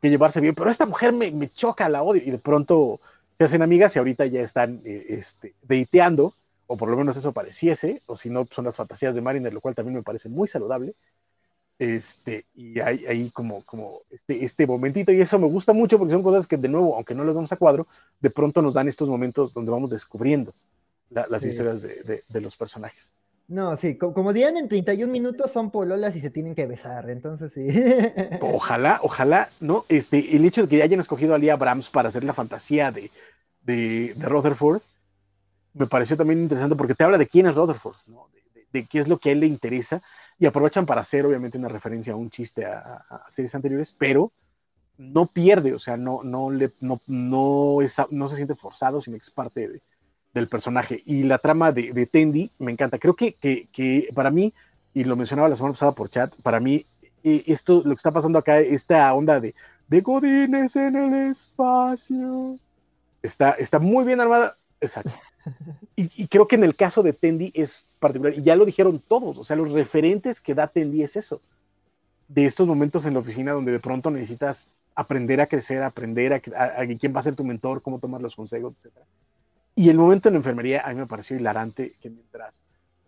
que 0.02 0.10
llevarse 0.10 0.42
bien, 0.42 0.54
pero 0.54 0.70
esta 0.70 0.84
mujer 0.84 1.14
me, 1.14 1.30
me, 1.30 1.48
choca, 1.48 1.88
la 1.88 2.02
odio 2.02 2.22
y 2.22 2.30
de 2.30 2.38
pronto 2.38 3.00
se 3.38 3.44
hacen 3.44 3.62
amigas 3.62 3.94
y 3.94 3.98
ahorita 4.00 4.26
ya 4.26 4.42
están 4.42 4.82
eh, 4.84 5.06
este, 5.10 5.54
deiteando, 5.62 6.34
o 6.66 6.76
por 6.76 6.88
lo 6.90 6.96
menos 6.96 7.16
eso 7.16 7.32
pareciese, 7.32 8.02
o 8.06 8.16
si 8.16 8.28
no 8.28 8.46
son 8.50 8.64
las 8.64 8.76
fantasías 8.76 9.14
de 9.14 9.20
Mariner, 9.20 9.54
lo 9.54 9.60
cual 9.60 9.76
también 9.76 9.94
me 9.94 10.02
parece 10.02 10.28
muy 10.28 10.48
saludable. 10.48 10.94
Este, 11.78 12.46
y 12.56 12.80
hay 12.80 13.06
ahí 13.06 13.30
como, 13.30 13.62
como 13.62 14.00
este, 14.10 14.44
este 14.44 14.66
momentito, 14.66 15.12
y 15.12 15.20
eso 15.20 15.38
me 15.38 15.46
gusta 15.46 15.72
mucho 15.72 15.96
porque 15.96 16.12
son 16.12 16.24
cosas 16.24 16.48
que, 16.48 16.56
de 16.56 16.68
nuevo, 16.68 16.96
aunque 16.96 17.14
no 17.14 17.22
las 17.22 17.36
vamos 17.36 17.52
a 17.52 17.56
cuadro, 17.56 17.86
de 18.20 18.30
pronto 18.30 18.60
nos 18.60 18.74
dan 18.74 18.88
estos 18.88 19.08
momentos 19.08 19.54
donde 19.54 19.70
vamos 19.70 19.90
descubriendo 19.90 20.52
la, 21.08 21.28
las 21.30 21.42
sí. 21.42 21.48
historias 21.48 21.80
de, 21.80 22.02
de, 22.02 22.22
de, 22.28 22.40
los 22.40 22.56
personajes. 22.56 23.08
No, 23.48 23.74
sí, 23.76 23.96
como, 23.96 24.34
dirían 24.34 24.58
en 24.58 24.68
31 24.68 25.10
minutos 25.10 25.50
son 25.50 25.70
pololas 25.70 26.14
y 26.14 26.20
se 26.20 26.28
tienen 26.28 26.54
que 26.54 26.66
besar, 26.66 27.08
entonces 27.08 27.50
sí. 27.54 27.66
Ojalá, 28.42 29.00
ojalá, 29.02 29.48
¿no? 29.58 29.86
Este, 29.88 30.36
el 30.36 30.44
hecho 30.44 30.62
de 30.62 30.68
que 30.68 30.82
hayan 30.82 31.00
escogido 31.00 31.34
a 31.34 31.38
Lee 31.38 31.48
Abrams 31.48 31.88
para 31.88 32.10
hacer 32.10 32.24
la 32.24 32.34
fantasía 32.34 32.92
de, 32.92 33.10
de, 33.62 34.12
de 34.14 34.26
Rutherford, 34.26 34.82
me 35.72 35.86
pareció 35.86 36.14
también 36.14 36.40
interesante 36.40 36.76
porque 36.76 36.94
te 36.94 37.04
habla 37.04 37.16
de 37.16 37.26
quién 37.26 37.46
es 37.46 37.54
Rutherford, 37.54 37.96
¿no? 38.06 38.28
de, 38.54 38.66
de, 38.70 38.86
qué 38.86 38.98
es 38.98 39.08
lo 39.08 39.16
que 39.16 39.30
a 39.30 39.32
él 39.32 39.40
le 39.40 39.46
interesa, 39.46 40.02
y 40.38 40.44
aprovechan 40.44 40.84
para 40.84 41.00
hacer 41.00 41.24
obviamente 41.24 41.56
una 41.56 41.68
referencia 41.68 42.12
a 42.12 42.16
un 42.16 42.28
chiste 42.28 42.66
a, 42.66 43.04
a, 43.08 43.16
a 43.16 43.30
series 43.30 43.54
anteriores, 43.54 43.94
pero 43.96 44.30
no 44.98 45.26
pierde, 45.26 45.72
o 45.72 45.78
sea, 45.78 45.96
no, 45.96 46.22
no, 46.22 46.50
le, 46.50 46.72
no, 46.80 47.00
no, 47.06 47.80
es, 47.80 47.96
no 48.10 48.28
se 48.28 48.36
siente 48.36 48.56
forzado, 48.56 49.00
sino 49.00 49.16
que 49.16 49.22
es 49.22 49.30
parte 49.30 49.68
de, 49.68 49.80
del 50.38 50.48
personaje. 50.48 51.02
Y 51.04 51.24
la 51.24 51.38
trama 51.38 51.72
de, 51.72 51.92
de 51.92 52.06
Tendi 52.06 52.50
me 52.58 52.72
encanta. 52.72 52.98
Creo 52.98 53.14
que, 53.14 53.34
que, 53.34 53.68
que, 53.72 54.08
para 54.14 54.30
mí, 54.30 54.52
y 54.94 55.04
lo 55.04 55.16
mencionaba 55.16 55.48
la 55.48 55.56
semana 55.56 55.74
pasada 55.74 55.92
por 55.92 56.10
chat, 56.10 56.34
para 56.42 56.60
mí, 56.60 56.86
eh, 57.24 57.44
esto, 57.46 57.82
lo 57.84 57.94
que 57.94 57.98
está 57.98 58.10
pasando 58.10 58.38
acá, 58.38 58.60
esta 58.60 59.12
onda 59.12 59.40
de, 59.40 59.54
de 59.88 60.00
Godines 60.00 60.76
en 60.76 60.96
el 60.96 61.30
espacio, 61.30 62.58
está, 63.22 63.50
está 63.52 63.78
muy 63.78 64.04
bien 64.04 64.20
armada. 64.20 64.56
Exacto. 64.80 65.10
Y, 65.96 66.28
creo 66.28 66.46
que 66.46 66.56
en 66.56 66.64
el 66.64 66.76
caso 66.76 67.02
de 67.02 67.12
Tendi 67.12 67.50
es 67.54 67.84
particular, 67.98 68.38
y 68.38 68.42
ya 68.42 68.54
lo 68.54 68.64
dijeron 68.64 69.02
todos, 69.06 69.38
o 69.38 69.44
sea, 69.44 69.56
los 69.56 69.72
referentes 69.72 70.40
que 70.40 70.54
da 70.54 70.68
Tendi 70.68 71.02
es 71.02 71.16
eso, 71.16 71.40
de 72.28 72.46
estos 72.46 72.68
momentos 72.68 73.04
en 73.06 73.14
la 73.14 73.20
oficina 73.20 73.52
donde 73.52 73.72
de 73.72 73.80
pronto 73.80 74.10
necesitas 74.10 74.64
aprender 74.94 75.40
a 75.40 75.46
crecer, 75.46 75.82
aprender 75.82 76.32
a, 76.34 76.42
a, 76.56 76.82
a 76.82 76.86
quién 76.86 77.14
va 77.14 77.20
a 77.20 77.22
ser 77.24 77.34
tu 77.34 77.44
mentor, 77.44 77.82
cómo 77.82 77.98
tomar 77.98 78.20
los 78.20 78.36
consejos, 78.36 78.74
etcétera. 78.76 79.06
Y 79.78 79.90
el 79.90 79.96
momento 79.96 80.28
en 80.28 80.32
la 80.34 80.38
enfermería 80.38 80.84
a 80.84 80.88
mí 80.88 80.96
me 80.96 81.06
pareció 81.06 81.36
hilarante 81.36 81.94
que 82.00 82.10
mientras 82.10 82.52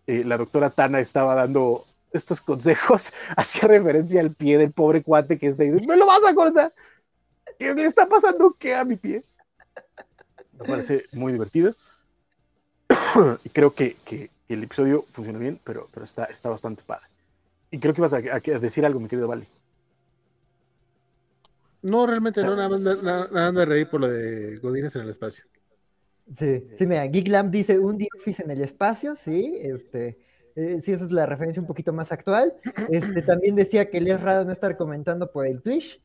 eh, 0.06 0.22
la 0.22 0.38
doctora 0.38 0.70
Tana 0.70 1.01
estaba 1.01 1.34
dando 1.34 1.84
estos 2.12 2.40
consejos, 2.40 3.12
hacía 3.36 3.62
referencia 3.62 4.20
al 4.20 4.32
pie 4.32 4.56
del 4.56 4.70
pobre 4.70 5.02
cuate 5.02 5.36
que 5.36 5.48
está 5.48 5.64
ahí, 5.64 5.70
me 5.70 5.97
lo 5.97 6.06
vas 6.06 6.22
a 6.24 6.32
cortar. 6.32 6.72
¿Qué 7.59 7.74
le 7.74 7.86
está 7.86 8.09
pasando 8.09 8.55
qué 8.56 8.76
a 8.76 8.84
mi 8.84 8.94
pie? 8.94 9.24
Me 10.60 10.64
parece 10.64 11.06
muy 11.10 11.32
divertido. 11.32 11.74
y 13.44 13.48
creo 13.48 13.74
que, 13.74 13.97
que, 14.05 14.30
el 14.48 14.62
episodio 14.62 15.06
funciona 15.12 15.40
bien, 15.40 15.59
pero, 15.64 15.88
pero 15.92 16.06
está, 16.06 16.26
está 16.26 16.51
bastante 16.51 16.84
padre. 16.86 17.06
Y 17.72 17.80
creo 17.80 17.94
que 17.94 18.01
ibas 18.01 18.12
a, 18.12 18.18
a, 18.18 18.59
decir 18.60 18.86
algo, 18.86 19.01
mi 19.01 19.09
querido 19.09 19.26
Vale. 19.26 19.48
No, 21.82 22.06
realmente 22.06 22.44
no, 22.44 22.55
nada 22.55 22.68
más, 22.68 22.80
nada, 22.80 23.28
nada 23.32 23.51
me 23.51 23.64
reí 23.64 23.86
por 23.86 24.02
lo 24.02 24.09
de 24.09 24.59
Godines 24.59 24.94
en 24.94 25.02
el 25.02 25.09
espacio. 25.09 25.47
Sí, 26.32 26.65
sí, 26.77 26.86
mira, 26.86 27.09
Geeklamp 27.09 27.51
dice 27.51 27.78
un 27.78 27.98
The 27.98 28.09
Office 28.16 28.43
en 28.43 28.51
el 28.51 28.62
espacio, 28.62 29.16
sí, 29.16 29.59
este, 29.62 30.19
eh, 30.55 30.81
sí, 30.81 30.93
esa 30.93 31.05
es 31.05 31.11
la 31.11 31.27
referencia 31.27 31.61
un 31.61 31.66
poquito 31.66 31.93
más 31.93 32.12
actual. 32.12 32.55
Este, 32.90 33.23
también 33.23 33.57
decía 33.57 33.90
que 33.90 34.01
le 34.01 34.12
es 34.12 34.20
raro 34.20 34.44
no 34.44 34.52
estar 34.52 34.77
comentando 34.77 35.31
por 35.31 35.47
el 35.47 35.61
Twitch. 35.61 36.01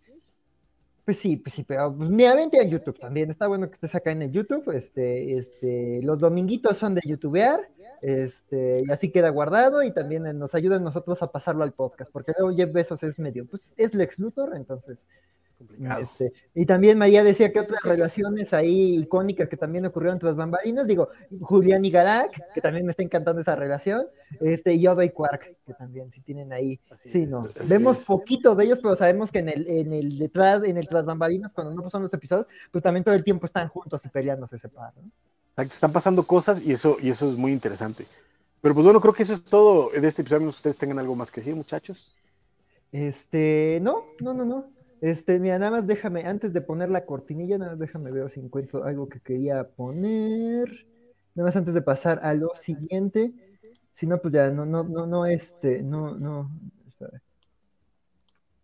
Pues 1.05 1.19
sí, 1.19 1.37
pues 1.37 1.53
sí, 1.53 1.63
pero 1.63 1.95
pues, 1.95 2.09
mira, 2.09 2.33
vente 2.33 2.59
a 2.59 2.63
YouTube 2.63 2.97
también, 2.97 3.29
está 3.29 3.47
bueno 3.47 3.67
que 3.67 3.73
estés 3.73 3.93
acá 3.93 4.09
en 4.09 4.23
el 4.23 4.31
YouTube, 4.31 4.71
este, 4.71 5.37
este, 5.37 6.01
los 6.01 6.19
dominguitos 6.19 6.77
son 6.77 6.95
de 6.95 7.01
youtubear, 7.05 7.59
este, 8.01 8.77
y 8.83 8.91
así 8.91 9.11
queda 9.11 9.29
guardado, 9.29 9.83
y 9.83 9.91
también 9.91 10.23
nos 10.39 10.55
ayudan 10.55 10.83
nosotros 10.83 11.21
a 11.21 11.31
pasarlo 11.31 11.61
al 11.61 11.73
podcast, 11.73 12.11
porque 12.11 12.33
luego 12.35 12.57
Jeff 12.57 12.73
Bezos 12.73 13.03
es 13.03 13.19
medio, 13.19 13.45
pues 13.45 13.75
es 13.77 13.93
Lex 13.93 14.17
Luthor, 14.17 14.55
entonces 14.55 15.03
este, 16.01 16.33
y 16.53 16.65
también 16.65 16.97
María 16.97 17.23
decía 17.23 17.51
que 17.51 17.59
otras 17.59 17.81
relaciones 17.83 18.53
ahí 18.53 18.97
icónicas 18.97 19.47
que 19.47 19.57
también 19.57 19.85
ocurrieron 19.85 20.15
entre 20.15 20.29
las 20.29 20.35
bambalinas, 20.35 20.87
digo, 20.87 21.09
Julián 21.41 21.83
y 21.85 21.91
Garak, 21.91 22.53
que 22.53 22.61
también 22.61 22.85
me 22.85 22.91
está 22.91 23.03
encantando 23.03 23.41
esa 23.41 23.55
relación, 23.55 24.05
este, 24.41 24.73
y 24.73 24.81
Yodo 24.81 25.01
y 25.03 25.09
Quark, 25.09 25.55
que 25.65 25.73
también 25.73 26.11
sí 26.11 26.21
tienen 26.21 26.51
ahí, 26.51 26.79
así 26.89 27.09
sí, 27.09 27.23
es, 27.23 27.29
no, 27.29 27.47
vemos 27.65 27.99
es. 27.99 28.03
poquito 28.03 28.55
de 28.55 28.65
ellos, 28.65 28.79
pero 28.81 28.95
sabemos 28.95 29.31
que 29.31 29.39
en 29.39 29.49
el, 29.49 29.67
en 29.67 29.93
el 29.93 30.17
detrás, 30.17 30.63
en 30.63 30.77
el 30.77 30.87
tras 30.87 31.05
bambalinas, 31.05 31.53
cuando 31.53 31.73
no 31.73 31.89
son 31.89 32.01
los 32.01 32.13
episodios, 32.13 32.47
pues 32.71 32.83
también 32.83 33.03
todo 33.03 33.15
el 33.15 33.23
tiempo 33.23 33.45
están 33.45 33.69
juntos 33.69 34.03
y 34.05 34.09
peleando 34.09 34.47
se 34.47 34.59
separan, 34.59 34.93
¿no? 34.97 35.11
Exacto, 35.51 35.73
están 35.73 35.93
pasando 35.93 36.27
cosas 36.27 36.61
y 36.61 36.73
eso, 36.73 36.97
y 37.01 37.09
eso 37.09 37.29
es 37.31 37.37
muy 37.37 37.53
interesante. 37.53 38.05
Pero 38.59 38.73
pues 38.73 38.83
bueno, 38.83 38.99
creo 38.99 39.13
que 39.13 39.23
eso 39.23 39.33
es 39.33 39.43
todo 39.43 39.89
de 39.91 40.05
este 40.07 40.21
episodio, 40.21 40.49
ustedes 40.49 40.77
tengan 40.77 40.99
algo 40.99 41.15
más 41.15 41.31
que 41.31 41.39
decir, 41.39 41.55
muchachos. 41.55 42.13
Este, 42.91 43.79
no, 43.81 44.05
no, 44.19 44.33
no, 44.33 44.43
no. 44.43 44.74
Este, 45.05 45.37
mira, 45.37 45.59
nada 45.59 45.69
más 45.69 45.85
déjame, 45.85 46.25
antes 46.25 46.51
de 46.51 46.61
poner 46.61 46.89
la 46.89 47.05
cortinilla, 47.05 47.59
nada 47.59 47.73
más 47.73 47.79
déjame 47.79 48.09
ver 48.09 48.27
si 48.31 48.39
encuentro 48.39 48.85
algo 48.85 49.07
que 49.07 49.19
quería 49.19 49.63
poner. 49.63 50.87
Nada 51.35 51.49
más 51.49 51.55
antes 51.55 51.75
de 51.75 51.83
pasar 51.83 52.21
a 52.23 52.33
lo 52.33 52.55
siguiente. 52.55 53.31
Si 53.93 54.07
no, 54.07 54.19
pues 54.19 54.33
ya, 54.33 54.49
no, 54.49 54.65
no, 54.65 54.83
no, 54.83 55.05
no, 55.05 55.27
este, 55.27 55.83
no, 55.83 56.15
no. 56.17 56.49
Espera. 56.87 57.21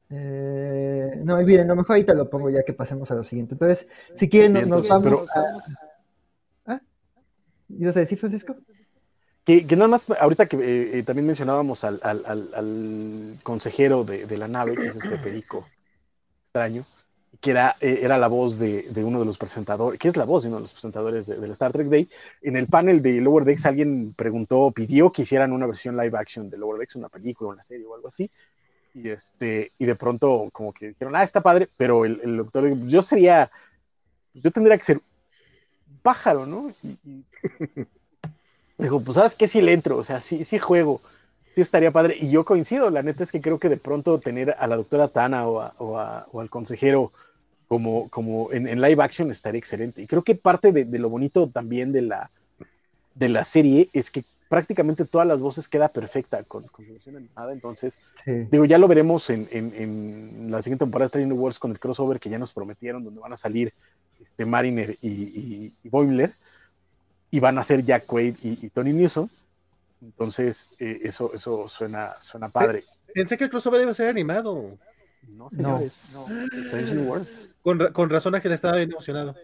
Eh, 0.10 1.22
no, 1.24 1.36
olviden, 1.36 1.68
a 1.68 1.76
lo 1.76 1.76
mejor 1.76 1.98
ahorita 1.98 2.16
lo 2.16 2.28
pongo 2.28 2.50
ya 2.50 2.64
que 2.64 2.74
pasemos 2.74 3.12
a 3.12 3.16
lo 3.16 3.24
siguiente. 3.24 3.54
Entonces, 3.54 3.88
si 4.16 4.28
quieren, 4.28 4.54
nos, 4.54 4.68
nos 4.68 4.88
vamos 4.88 5.20
pero, 5.20 5.28
a. 6.66 6.74
¿Ah? 6.74 6.82
¿Ibas 7.70 7.98
a 7.98 8.00
decir, 8.00 8.18
Francisco? 8.18 8.56
Que, 9.46 9.68
que, 9.68 9.76
nada 9.76 9.90
más, 9.90 10.08
ahorita 10.10 10.48
que 10.48 10.58
eh, 10.58 10.98
eh, 10.98 11.04
también 11.04 11.28
mencionábamos 11.28 11.84
al, 11.84 12.00
al, 12.02 12.24
al, 12.26 12.52
al 12.56 13.38
consejero 13.44 14.04
de, 14.04 14.26
de, 14.26 14.38
la 14.38 14.48
nave, 14.48 14.76
que 14.76 14.88
es 14.88 14.96
este 14.96 15.20
Perico 15.20 15.68
extraño, 16.52 16.86
que 17.40 17.52
era, 17.52 17.78
eh, 17.80 18.00
era 18.02 18.18
la 18.18 18.28
voz 18.28 18.60
de, 18.60 18.84
de, 18.84 19.06
uno 19.06 19.20
de 19.20 19.26
los 19.26 19.38
presentadores, 19.38 19.98
que 19.98 20.10
es 20.10 20.18
la 20.18 20.26
voz 20.26 20.44
de 20.44 20.50
uno 20.50 20.58
de 20.58 20.64
los 20.64 20.74
presentadores 20.74 21.28
del 21.28 21.40
de 21.40 21.52
Star 21.52 21.72
Trek 21.72 21.88
Day. 21.88 22.10
En 22.42 22.58
el 22.58 22.68
panel 22.68 23.02
de 23.02 23.22
Lower 23.22 23.46
Decks 23.46 23.66
alguien 23.66 24.14
preguntó, 24.14 24.70
pidió 24.72 25.14
que 25.14 25.22
hicieran 25.22 25.54
una 25.54 25.66
versión 25.66 25.96
live 25.96 26.18
action 26.18 26.50
de 26.50 26.58
Lower 26.58 26.78
Decks, 26.78 26.98
una 26.98 27.08
película, 27.08 27.52
una 27.52 27.64
serie 27.64 27.86
o 27.86 27.96
algo 27.96 28.10
así. 28.10 28.30
Y, 28.94 29.08
este, 29.08 29.72
y 29.80 29.86
de 29.86 29.96
pronto 29.96 30.50
como 30.52 30.74
que 30.74 30.90
dijeron, 30.90 31.16
ah, 31.16 31.24
está 31.24 31.40
padre, 31.40 31.70
pero 31.78 32.04
el, 32.04 32.20
el 32.22 32.36
doctor, 32.36 32.70
yo 32.88 33.02
sería, 33.02 33.50
yo 34.34 34.52
tendría 34.52 34.78
que 34.78 34.84
ser 34.84 35.00
pájaro, 36.02 36.46
¿no? 36.46 36.74
Y, 36.84 36.98
y 37.06 37.26
dijo, 38.78 39.00
pues 39.02 39.16
sabes 39.16 39.36
qué, 39.36 39.48
sí 39.48 39.62
le 39.62 39.72
entro, 39.72 39.96
o 39.96 40.04
sea, 40.04 40.20
sí, 40.20 40.44
sí 40.44 40.60
juego 40.60 41.00
sí 41.54 41.62
estaría 41.62 41.92
padre. 41.92 42.18
Y 42.20 42.30
yo 42.30 42.46
coincido, 42.46 42.90
la 42.90 43.04
neta 43.04 43.24
es 43.24 43.32
que 43.32 43.42
creo 43.42 43.60
que 43.60 43.70
de 43.70 43.78
pronto 43.78 44.20
tener 44.20 44.56
a 44.58 44.68
la 44.68 44.76
doctora 44.76 45.08
Tana 45.08 45.48
o, 45.48 45.62
a, 45.62 45.74
o, 45.78 45.98
a, 45.98 46.28
o 46.32 46.42
al 46.42 46.50
consejero 46.50 47.12
como, 47.68 48.10
como 48.10 48.52
en, 48.52 48.68
en, 48.68 48.82
live 48.82 49.02
action 49.02 49.32
estaría 49.32 49.60
excelente. 49.60 50.02
Y 50.02 50.08
creo 50.08 50.24
que 50.24 50.36
parte 50.36 50.72
de, 50.72 50.86
de, 50.86 51.00
lo 51.00 51.10
bonito 51.10 51.48
también 51.48 51.92
de 51.92 52.02
la, 52.02 52.30
de 53.16 53.30
la 53.30 53.46
serie 53.46 53.90
es 53.94 54.12
que 54.12 54.24
prácticamente 54.50 55.06
todas 55.06 55.26
las 55.26 55.40
voces 55.40 55.70
queda 55.70 55.88
perfecta 55.88 56.44
con, 56.44 56.64
con 56.68 56.86
animada. 57.08 57.54
Entonces, 57.54 57.98
sí. 58.26 58.48
digo, 58.52 58.66
ya 58.66 58.78
lo 58.78 58.90
veremos 58.90 59.30
en, 59.30 59.48
en, 59.52 59.74
en 59.74 60.52
la 60.52 60.62
siguiente 60.62 60.84
temporada 60.84 61.06
de 61.06 61.10
Stranger 61.10 61.40
Wars 61.40 61.60
con 61.60 61.72
el 61.72 61.80
crossover 61.80 62.20
que 62.20 62.30
ya 62.30 62.38
nos 62.38 62.52
prometieron, 62.52 63.04
donde 63.06 63.22
van 63.22 63.32
a 63.32 63.38
salir 63.38 63.74
este, 64.22 64.46
Mariner 64.46 64.98
y, 65.02 65.08
y, 65.10 65.74
y 65.82 65.90
Boimler, 65.90 66.34
y 67.32 67.40
van 67.40 67.58
a 67.58 67.64
ser 67.64 67.86
Jack 67.86 68.06
Quaid 68.06 68.36
y, 68.44 68.66
y 68.66 68.70
Tony 68.70 68.92
Newsom 68.92 69.30
entonces, 70.02 70.68
eh, 70.80 71.02
eso, 71.04 71.32
eso 71.34 71.70
suena, 71.70 72.16
suena 72.22 72.50
padre. 72.50 72.84
Pensé 73.14 73.38
que 73.38 73.44
el 73.46 73.50
crossover 73.50 73.82
iba 73.82 73.92
a 73.92 73.96
ser 73.96 74.10
animado. 74.10 74.78
No, 75.28 75.50
señores, 75.52 76.10
no. 76.14 76.28
no. 77.18 77.26
Con, 77.62 77.94
con, 77.94 78.10
razón 78.10 78.34
Ángel 78.34 78.54
estaba 78.54 78.78
bien 78.78 78.90
emocionado. 78.90 79.36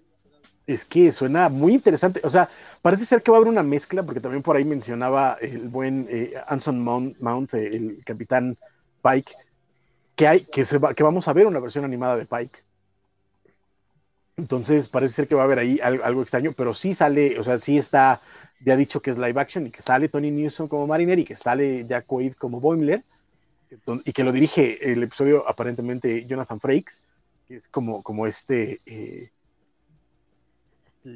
Es 0.65 0.83
que 0.83 1.11
suena 1.11 1.49
muy 1.49 1.75
interesante. 1.75 2.21
O 2.23 2.29
sea, 2.31 2.49
parece 2.81 3.05
ser 3.05 3.21
que 3.21 3.29
va 3.29 3.37
a 3.37 3.39
haber 3.39 3.51
una 3.51 3.61
mezcla, 3.61 4.01
porque 4.01 4.19
también 4.19 4.41
por 4.41 4.55
ahí 4.55 4.65
mencionaba 4.65 5.37
el 5.39 5.69
buen 5.69 6.07
eh, 6.09 6.33
Anson 6.47 6.81
Mount, 6.81 7.19
Mount 7.19 7.53
eh, 7.53 7.75
el 7.75 8.03
capitán 8.03 8.57
Pike, 9.03 9.33
que, 10.15 10.27
hay, 10.27 10.45
que, 10.45 10.65
se 10.65 10.79
va, 10.79 10.95
que 10.95 11.03
vamos 11.03 11.27
a 11.27 11.33
ver 11.33 11.45
una 11.45 11.59
versión 11.59 11.85
animada 11.85 12.17
de 12.17 12.25
Pike. 12.25 12.63
Entonces 14.37 14.87
parece 14.89 15.15
ser 15.15 15.27
que 15.27 15.35
va 15.35 15.41
a 15.41 15.45
haber 15.45 15.59
ahí 15.59 15.79
algo, 15.81 16.03
algo 16.03 16.21
extraño, 16.23 16.53
pero 16.57 16.73
sí 16.73 16.95
sale, 16.95 17.39
o 17.39 17.43
sea, 17.43 17.59
sí 17.59 17.77
está 17.77 18.21
ya 18.59 18.73
ha 18.73 18.77
dicho 18.77 19.01
que 19.01 19.11
es 19.11 19.17
live 19.17 19.39
action 19.39 19.67
y 19.67 19.71
que 19.71 19.81
sale 19.81 20.09
Tony 20.09 20.31
Newsom 20.31 20.67
como 20.67 20.87
Mariner 20.87 21.19
y 21.19 21.25
que 21.25 21.37
sale 21.37 21.85
Jack 21.85 22.05
Quaid 22.05 22.33
como 22.33 22.59
Boimler 22.59 23.03
y 24.05 24.13
que 24.13 24.23
lo 24.23 24.31
dirige 24.31 24.91
el 24.91 25.03
episodio 25.03 25.47
aparentemente 25.47 26.25
Jonathan 26.25 26.59
Frakes, 26.59 27.01
que 27.47 27.57
es 27.57 27.67
como, 27.67 28.01
como 28.01 28.25
este 28.25 28.79
eh, 28.85 29.29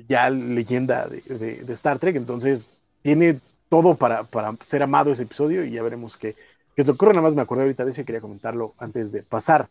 ya 0.07 0.29
leyenda 0.29 1.07
de, 1.07 1.63
Star 1.73 1.99
Trek, 1.99 2.15
entonces 2.15 2.65
tiene 3.01 3.39
todo 3.69 3.95
para, 3.95 4.27
ser 4.67 4.83
amado 4.83 5.11
ese 5.11 5.23
episodio 5.23 5.63
y 5.65 5.71
ya 5.71 5.81
veremos 5.81 6.17
qué, 6.17 6.35
qué 6.75 6.83
lo 6.83 6.93
ocurre. 6.93 7.13
Nada 7.13 7.23
más 7.27 7.35
me 7.35 7.41
acordé 7.41 7.63
ahorita 7.63 7.85
de 7.85 7.91
eso 7.91 8.01
y 8.01 8.05
quería 8.05 8.21
comentarlo 8.21 8.73
antes 8.77 9.11
de 9.11 9.23
pasar 9.23 9.69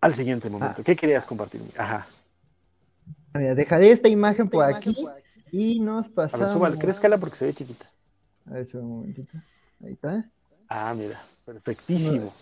al 0.00 0.14
siguiente 0.14 0.48
momento. 0.48 0.76
Ah. 0.78 0.84
¿Qué 0.84 0.94
querías 0.94 1.24
compartir? 1.24 1.60
Ajá. 1.76 2.06
dejaré 3.32 3.90
esta 3.90 4.08
imagen 4.08 4.48
por 4.48 4.64
aquí 4.64 4.96
y 5.52 5.80
nos 5.80 6.08
pasamos. 6.08 6.50
A 6.50 6.68
ver, 6.70 6.78
crezcala 6.78 7.18
porque 7.18 7.36
se 7.36 7.46
ve 7.46 7.54
chiquita. 7.54 7.90
A 8.46 8.54
ver, 8.54 8.66
un 8.74 8.88
momentito. 8.88 9.38
Ahí 9.84 9.92
está. 9.92 10.28
Ah, 10.68 10.94
mira, 10.94 11.22
perfectísimo. 11.44 12.32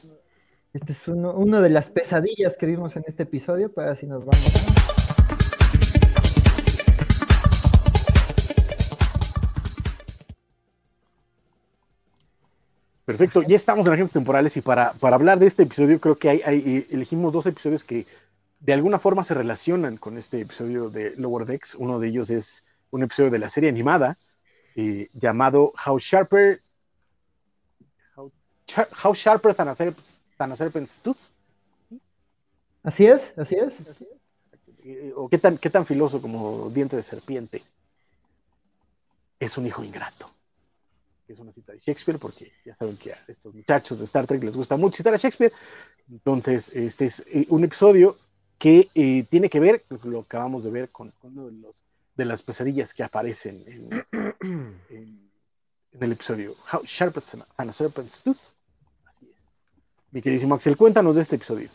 Este 0.72 0.92
es 0.92 1.08
uno, 1.08 1.32
uno 1.34 1.60
de 1.60 1.70
las 1.70 1.90
pesadillas 1.90 2.56
que 2.56 2.66
vimos 2.66 2.96
en 2.96 3.04
este 3.06 3.22
episodio, 3.22 3.72
para 3.72 3.96
si 3.96 4.06
nos 4.06 4.24
vamos. 4.24 4.76
Perfecto, 13.06 13.42
ya 13.42 13.54
estamos 13.54 13.86
en 13.86 13.92
agentes 13.92 14.14
temporales 14.14 14.56
y 14.56 14.60
para, 14.60 14.92
para 14.94 15.14
hablar 15.14 15.38
de 15.38 15.46
este 15.46 15.62
episodio 15.62 16.00
creo 16.00 16.18
que 16.18 16.28
hay, 16.28 16.40
eh, 16.44 16.86
elegimos 16.90 17.32
dos 17.32 17.46
episodios 17.46 17.84
que 17.84 18.04
de 18.58 18.72
alguna 18.72 18.98
forma 18.98 19.22
se 19.22 19.32
relacionan 19.32 19.96
con 19.96 20.18
este 20.18 20.40
episodio 20.40 20.90
de 20.90 21.14
Lower 21.16 21.46
Decks. 21.46 21.76
Uno 21.76 22.00
de 22.00 22.08
ellos 22.08 22.30
es 22.30 22.64
un 22.90 23.02
episodio 23.02 23.30
de 23.30 23.38
la 23.38 23.48
serie 23.48 23.68
animada 23.68 24.18
eh, 24.74 25.08
llamado 25.12 25.72
How 25.84 25.98
Sharper 25.98 26.60
How, 29.02 29.14
Sharper 29.14 29.54
than 29.54 29.68
a, 29.68 30.56
Serpent's 30.56 30.98
Tooth. 30.98 31.16
Así 32.82 33.06
es, 33.06 33.32
así 33.38 33.54
es. 33.54 33.80
Eh, 34.84 35.12
o 35.14 35.28
qué 35.28 35.38
tan, 35.38 35.56
qué 35.58 35.70
tan 35.70 35.86
filoso 35.86 36.20
como 36.20 36.68
diente 36.70 36.96
de 36.96 37.02
serpiente. 37.02 37.62
Es 39.38 39.56
un 39.56 39.66
hijo 39.66 39.84
ingrato 39.84 40.36
es 41.28 41.38
una 41.38 41.52
cita 41.52 41.72
de 41.72 41.78
Shakespeare, 41.78 42.18
porque 42.18 42.52
ya 42.64 42.74
saben 42.76 42.96
que 42.96 43.12
a 43.12 43.18
estos 43.26 43.54
muchachos 43.54 43.98
de 43.98 44.04
Star 44.04 44.26
Trek 44.26 44.42
les 44.42 44.54
gusta 44.54 44.76
mucho 44.76 44.98
citar 44.98 45.14
a 45.14 45.16
Shakespeare. 45.16 45.52
Entonces, 46.10 46.70
este 46.74 47.06
es 47.06 47.24
eh, 47.26 47.46
un 47.48 47.64
episodio 47.64 48.16
que 48.58 48.88
eh, 48.94 49.24
tiene 49.28 49.50
que 49.50 49.60
ver, 49.60 49.84
lo 50.04 50.20
acabamos 50.20 50.64
de 50.64 50.70
ver, 50.70 50.88
con, 50.90 51.12
uno 51.22 51.46
de, 51.46 51.52
los, 51.52 51.84
de 52.16 52.24
las 52.24 52.42
pesadillas 52.42 52.94
que 52.94 53.02
aparecen 53.02 53.64
en, 53.66 54.80
el 56.00 56.12
episodio 56.12 56.54
How 56.72 56.82
Sharp 56.84 57.22
and 57.58 57.70
a 57.70 57.72
Serpent's 57.72 58.22
Tooth. 58.22 58.38
Así 59.04 59.26
es. 59.26 59.36
Mi 60.10 60.22
queridísimo 60.22 60.54
Axel, 60.54 60.76
cuéntanos 60.76 61.14
de 61.16 61.22
este 61.22 61.36
episodio. 61.36 61.70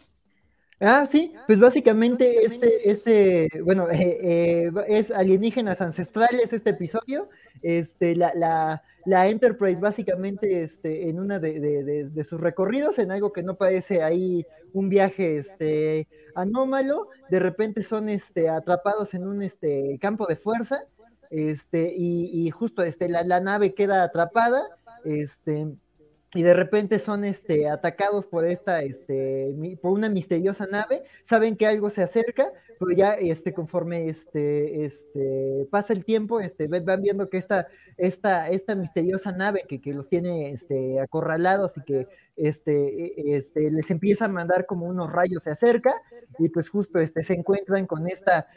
Ah, 0.82 1.06
sí, 1.06 1.34
pues 1.46 1.60
básicamente 1.60 2.44
este, 2.44 2.90
este, 2.90 3.50
bueno, 3.64 3.88
eh, 3.92 4.72
es 4.88 5.12
alienígenas 5.12 5.80
ancestrales 5.80 6.54
este 6.54 6.72
episodio. 6.72 7.30
Este, 7.62 8.16
la, 8.16 8.34
la, 8.34 8.84
la 9.06 9.28
Enterprise 9.28 9.80
básicamente 9.80 10.64
este, 10.64 11.08
en 11.08 11.20
una 11.20 11.38
de, 11.38 12.26
sus 12.28 12.42
recorridos, 12.42 12.98
en 12.98 13.12
algo 13.12 13.32
que 13.32 13.44
no 13.44 13.56
parece 13.56 14.02
ahí 14.02 14.46
un 14.74 14.90
viaje 14.90 15.38
este, 15.38 16.08
anómalo, 16.34 17.10
de 17.30 17.40
repente 17.40 17.84
son 17.84 18.10
este, 18.10 18.50
atrapados 18.50 19.14
en 19.14 19.28
un 19.28 19.44
este, 19.44 20.00
campo 20.02 20.26
de 20.26 20.36
fuerza 20.36 20.86
este, 21.30 21.94
y, 21.96 22.50
justo 22.50 22.82
este, 22.84 23.08
la, 23.08 23.24
la, 23.24 23.40
nave 23.40 23.74
queda 23.76 24.04
atrapada. 24.04 24.64
Este, 25.06 25.68
y 26.34 26.44
de 26.44 26.54
repente 26.54 27.00
son 27.00 27.26
este, 27.26 27.70
atacados 27.70 28.26
por 28.26 28.46
esta, 28.46 28.82
este, 28.82 29.54
por 29.82 29.92
una 29.92 30.10
misteriosa 30.10 30.66
nave, 30.66 31.04
saben 31.24 31.58
que 31.58 31.68
algo 31.68 31.90
se 31.90 32.04
acerca, 32.04 32.52
pero 32.82 32.98
ya 32.98 33.14
este, 33.14 33.54
conforme 33.54 34.08
este, 34.10 34.86
este, 34.86 35.68
pasa 35.70 35.94
el 35.94 36.04
tiempo, 36.04 36.40
este, 36.40 36.68
van 36.68 37.02
viendo 37.02 37.30
que 37.30 37.38
esta, 37.38 37.68
esta, 37.96 38.50
esta 38.50 38.74
misteriosa 38.74 39.32
nave 39.32 39.66
que, 39.70 39.80
que 39.80 39.94
los 39.94 40.10
tiene 40.10 40.50
este, 40.50 41.00
acorralados 41.00 41.78
y 41.78 41.84
que 41.84 42.08
este, 42.36 42.72
e, 42.74 43.38
este, 43.38 43.70
les 43.70 43.92
empieza 43.92 44.26
a 44.26 44.30
mandar 44.30 44.66
como 44.66 44.88
unos 44.88 45.12
rayos, 45.12 45.44
se 45.44 45.52
acerca, 45.52 45.94
y 46.40 46.50
pues 46.50 46.70
justo 46.70 46.98
este, 46.98 47.22
se 47.22 47.36
encuentran 47.36 47.86
con 47.86 48.08
esta, 48.08 48.48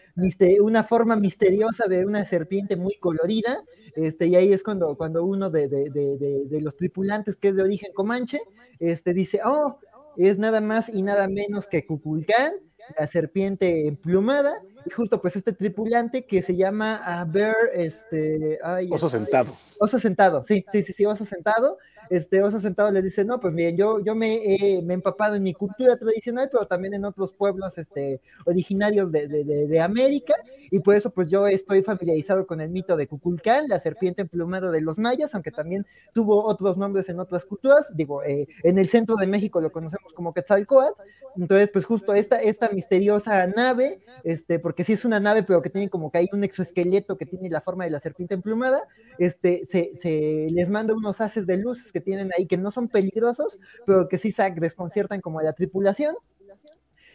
una 0.62 0.84
forma 0.84 1.16
misteriosa 1.16 1.86
de 1.86 2.06
una 2.06 2.24
serpiente 2.24 2.76
muy 2.76 2.96
colorida, 2.98 3.62
este, 3.94 4.26
y 4.26 4.36
ahí 4.36 4.54
es 4.54 4.62
cuando, 4.62 4.96
cuando 4.96 5.22
uno 5.24 5.50
de, 5.50 5.68
de, 5.68 5.90
de, 5.90 6.44
de 6.46 6.60
los 6.62 6.76
tripulantes, 6.76 7.36
que 7.36 7.48
es 7.48 7.56
de 7.56 7.62
origen 7.62 7.92
comanche, 7.92 8.40
este, 8.78 9.12
dice, 9.12 9.40
oh, 9.44 9.78
es 10.16 10.38
nada 10.38 10.62
más 10.62 10.88
y 10.88 11.02
nada 11.02 11.28
menos 11.28 11.66
que 11.66 11.84
Cuculcán, 11.84 12.54
la 12.98 13.06
serpiente 13.06 13.86
emplumada, 13.86 14.62
y 14.86 14.90
justo 14.90 15.20
pues 15.20 15.36
este 15.36 15.52
tripulante 15.52 16.26
que 16.26 16.42
se 16.42 16.56
llama 16.56 16.96
a 16.96 17.24
Bear, 17.24 17.56
este... 17.74 18.58
oso 18.90 19.08
sentado. 19.08 19.56
Oso 19.78 19.98
sentado, 19.98 20.44
sí, 20.44 20.64
sí, 20.70 20.82
sí, 20.82 20.92
sí, 20.92 21.04
oso 21.04 21.24
sentado, 21.24 21.78
este 22.10 22.42
Oso 22.42 22.58
Sentado 22.58 22.90
les 22.90 23.04
dice, 23.04 23.24
no, 23.24 23.40
pues 23.40 23.52
miren, 23.52 23.76
yo, 23.76 24.00
yo 24.00 24.14
me, 24.14 24.36
he, 24.36 24.78
empapado 24.78 25.34
en 25.34 25.42
mi 25.42 25.54
cultura 25.54 25.96
tradicional, 25.96 26.48
pero 26.50 26.66
también 26.66 26.94
en 26.94 27.04
otros 27.04 27.32
pueblos 27.32 27.78
este, 27.78 28.20
originarios 28.46 29.10
de, 29.10 29.28
de, 29.28 29.44
de, 29.44 29.80
América, 29.80 30.34
y 30.70 30.78
por 30.78 30.94
eso 30.94 31.10
pues 31.10 31.28
yo 31.28 31.46
estoy 31.46 31.82
familiarizado 31.82 32.46
con 32.46 32.60
el 32.60 32.70
mito 32.70 32.96
de 32.96 33.06
Cuculcán, 33.06 33.68
la 33.68 33.78
serpiente 33.78 34.22
emplumada 34.22 34.70
de 34.70 34.80
los 34.80 34.98
mayas, 34.98 35.34
aunque 35.34 35.50
también 35.50 35.86
tuvo 36.12 36.44
otros 36.44 36.78
nombres 36.78 37.08
en 37.08 37.20
otras 37.20 37.44
culturas, 37.44 37.94
digo, 37.96 38.22
eh, 38.22 38.46
en 38.62 38.78
el 38.78 38.88
centro 38.88 39.16
de 39.16 39.26
México 39.26 39.60
lo 39.60 39.72
conocemos 39.72 40.12
como 40.12 40.32
Quetzalcoatl, 40.32 41.00
entonces 41.36 41.68
pues 41.72 41.84
justo 41.84 42.14
esta, 42.14 42.38
esta 42.38 42.68
misteriosa 42.70 43.46
nave, 43.46 44.00
este, 44.22 44.58
porque 44.58 44.84
sí 44.84 44.92
es 44.92 45.04
una 45.04 45.20
nave, 45.20 45.42
pero 45.42 45.62
que 45.62 45.70
tiene 45.70 45.90
como 45.90 46.10
que 46.10 46.18
hay 46.18 46.28
un 46.32 46.44
exoesqueleto 46.44 47.16
que 47.16 47.26
tiene 47.26 47.50
la 47.50 47.60
forma 47.60 47.84
de 47.84 47.90
la 47.90 48.00
serpiente 48.00 48.34
emplumada, 48.34 48.86
este, 49.18 49.64
se, 49.66 49.92
se 49.94 50.48
les 50.50 50.68
manda 50.68 50.94
unos 50.94 51.20
haces 51.20 51.46
de 51.46 51.56
luz 51.56 51.92
que 51.94 52.00
tienen 52.00 52.30
ahí 52.36 52.46
que 52.46 52.58
no 52.58 52.70
son 52.72 52.88
peligrosos, 52.88 53.58
pero 53.86 54.08
que 54.08 54.18
sí 54.18 54.34
desconciertan 54.56 55.20
como 55.20 55.38
a 55.38 55.44
la 55.44 55.52
tripulación. 55.52 56.16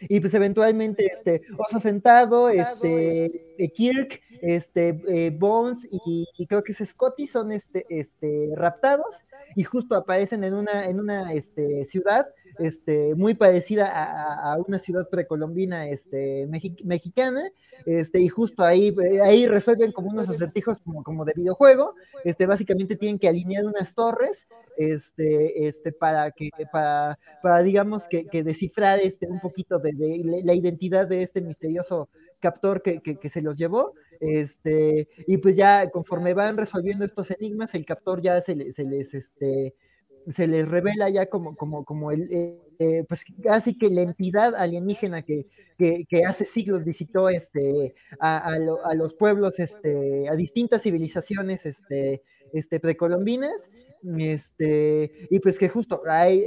Y 0.08 0.18
pues 0.20 0.32
eventualmente 0.32 1.04
este 1.12 1.42
Oso 1.58 1.78
Sentado, 1.78 2.48
este 2.48 3.30
Kirk, 3.74 4.22
este 4.40 4.98
eh, 5.06 5.30
Bones 5.30 5.86
y, 5.90 6.46
creo 6.46 6.64
que 6.64 6.72
es 6.72 6.88
Scotty 6.88 7.26
son 7.26 7.52
este, 7.52 7.84
este 7.90 8.50
raptados 8.56 9.22
y 9.54 9.64
justo 9.64 9.94
aparecen 9.94 10.42
en 10.44 10.54
una, 10.54 10.86
en 10.86 11.00
una 11.00 11.34
este, 11.34 11.84
ciudad 11.84 12.26
este, 12.58 13.14
muy 13.14 13.34
parecida 13.34 13.90
a, 13.92 14.56
una 14.58 14.78
ciudad 14.78 15.08
precolombina 15.10 15.88
este, 15.88 16.48
mexicana, 16.84 17.42
este, 17.86 18.20
y 18.20 18.28
justo 18.28 18.62
ahí, 18.62 18.94
ahí 19.22 19.46
resuelven 19.46 19.92
como 19.92 20.10
unos 20.10 20.28
acertijos 20.28 20.80
como, 20.80 21.02
como 21.02 21.24
de 21.24 21.32
videojuego, 21.34 21.94
este, 22.24 22.46
básicamente 22.46 22.96
tienen 22.96 23.18
que 23.18 23.28
alinear 23.28 23.64
unas 23.64 23.94
torres 23.94 24.46
este, 24.76 25.68
este, 25.68 25.92
para 25.92 26.30
que, 26.30 26.50
para, 26.72 27.18
para 27.42 27.62
digamos 27.62 28.08
que, 28.08 28.26
que 28.26 28.42
descifrar 28.42 29.00
este, 29.00 29.26
un 29.26 29.40
poquito 29.40 29.78
de, 29.78 29.92
la 30.44 30.54
identidad 30.54 31.06
de 31.06 31.22
este 31.22 31.40
misterioso 31.40 32.08
captor 32.40 32.80
que, 32.82 33.00
que, 33.00 33.28
se 33.28 33.42
los 33.42 33.58
llevó, 33.58 33.92
este, 34.18 35.08
y 35.26 35.36
pues 35.36 35.56
ya 35.56 35.90
conforme 35.90 36.32
van 36.32 36.56
resolviendo 36.56 37.04
estos 37.04 37.30
enigmas, 37.30 37.74
el 37.74 37.84
captor 37.84 38.22
ya 38.22 38.40
se, 38.40 38.72
se 38.72 38.84
les, 38.84 39.12
este, 39.12 39.74
se 40.28 40.46
les 40.46 40.66
revela 40.66 41.10
ya 41.10 41.26
como, 41.26 41.54
como, 41.56 41.84
como 41.84 42.10
el, 42.10 42.58
eh, 42.82 43.04
pues 43.06 43.26
casi 43.42 43.76
que 43.76 43.90
la 43.90 44.00
entidad 44.00 44.54
alienígena 44.54 45.20
que, 45.20 45.46
que, 45.76 46.24
hace 46.26 46.46
siglos 46.46 46.82
visitó 46.82 47.28
este, 47.28 47.94
a, 48.18 48.54
a, 48.54 48.94
los 48.94 49.12
pueblos, 49.12 49.58
este, 49.58 50.26
a 50.30 50.34
distintas 50.34 50.80
civilizaciones 50.80 51.66
este, 51.66 52.22
este, 52.54 52.80
precolombinas, 52.80 53.68
este, 54.18 55.12
y 55.28 55.40
pues 55.40 55.58
que 55.58 55.68
justo 55.68 56.02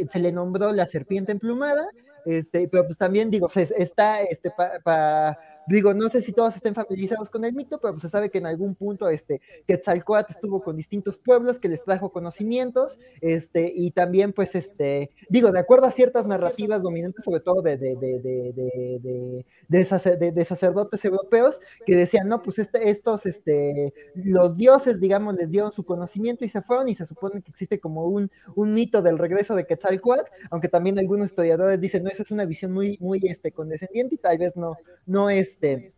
se 0.10 0.20
le 0.20 0.32
nombró 0.32 0.72
la 0.72 0.88
serpiente 0.88 1.34
emplumada, 1.34 1.88
este, 2.26 2.68
pero 2.68 2.88
pues 2.88 2.98
también 2.98 3.30
digo, 3.30 3.48
está 3.56 4.24
este, 4.24 4.52
para 4.84 5.38
Digo, 5.68 5.94
no 5.94 6.10
sé 6.10 6.22
si 6.22 6.34
todos 6.34 6.56
estén 6.56 6.76
familiarizados 6.76 7.30
con 7.30 7.46
el 7.46 7.54
mito, 7.54 7.80
pero 7.80 8.00
se 8.00 8.10
sabe 8.10 8.30
que 8.30 8.40
en 8.40 8.46
algún 8.46 8.76
punto 8.76 9.08
este, 9.10 9.42
Quetzalcoatl 9.68 10.32
estuvo 10.32 10.62
con 10.62 10.76
distintos 10.76 11.18
pueblos 11.18 11.60
que 11.60 11.70
les 11.70 11.84
trajo 11.84 12.12
conocimientos, 12.12 13.00
este, 13.22 13.72
y 13.74 13.92
también, 13.92 14.34
pues, 14.34 14.56
este, 14.56 15.12
digo, 15.30 15.52
de 15.52 15.60
acuerdo 15.60 15.88
a 15.88 15.92
ciertas 15.92 16.26
narrativas 16.26 16.82
dominantes, 16.82 17.24
sobre 17.24 17.40
todo 17.40 17.62
de, 17.62 17.78
de, 17.78 17.96
de, 17.96 19.46
de 19.70 20.46
sacerdotes 20.46 21.06
europeos, 21.06 21.60
que 21.86 21.96
decían, 21.96 22.28
no, 22.28 22.42
pues 22.42 22.60
este, 22.60 22.90
estos, 22.90 23.26
este, 23.26 23.94
los 24.16 24.58
dioses, 24.58 25.00
digamos, 25.00 25.36
les 25.36 25.50
dieron 25.50 25.72
su 25.72 25.86
conocimiento 25.86 26.46
y 26.46 26.50
se 26.50 26.62
fueron, 26.62 26.90
y 26.90 26.96
se 26.96 27.06
supone 27.06 27.42
que 27.42 27.52
existe 27.52 27.80
como 27.80 28.06
un, 28.06 28.32
un 28.56 28.74
mito 28.74 29.02
del 29.02 29.18
regreso 29.18 29.56
de 29.56 29.66
Quetzalcoatl, 29.66 30.30
aunque 30.52 30.70
también 30.70 31.00
algunos 31.00 31.28
historiadores 31.28 31.80
dicen, 31.80 32.04
no, 32.04 32.10
eso 32.10 32.24
es 32.24 32.32
una 32.32 32.46
visión 32.46 32.72
muy, 32.72 32.98
muy, 33.00 33.22
este, 33.28 33.52
condescendiente 33.52 34.16
y 34.16 34.18
tal 34.18 34.38
vez 34.38 34.56
no, 34.56 34.78
no 35.06 35.30
es 35.30 35.53
este, 35.54 35.94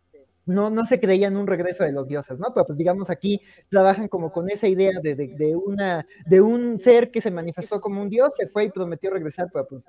no, 0.46 0.70
no 0.70 0.84
se 0.84 1.00
creían 1.00 1.36
un 1.36 1.46
regreso 1.46 1.82
de 1.84 1.92
los 1.92 2.06
dioses, 2.06 2.38
¿no? 2.38 2.54
Pero 2.54 2.66
pues 2.66 2.78
digamos 2.78 3.10
aquí 3.10 3.40
trabajan 3.68 4.06
como 4.06 4.32
con 4.32 4.48
esa 4.48 4.68
idea 4.68 4.92
de, 5.02 5.14
de, 5.14 5.56
una, 5.56 6.06
de 6.24 6.40
un 6.40 6.78
ser 6.78 7.10
que 7.10 7.20
se 7.20 7.32
manifestó 7.32 7.80
como 7.80 8.00
un 8.00 8.08
dios, 8.08 8.34
se 8.36 8.46
fue 8.46 8.64
y 8.64 8.70
prometió 8.70 9.10
regresar, 9.10 9.48
pero 9.52 9.66
pues 9.66 9.86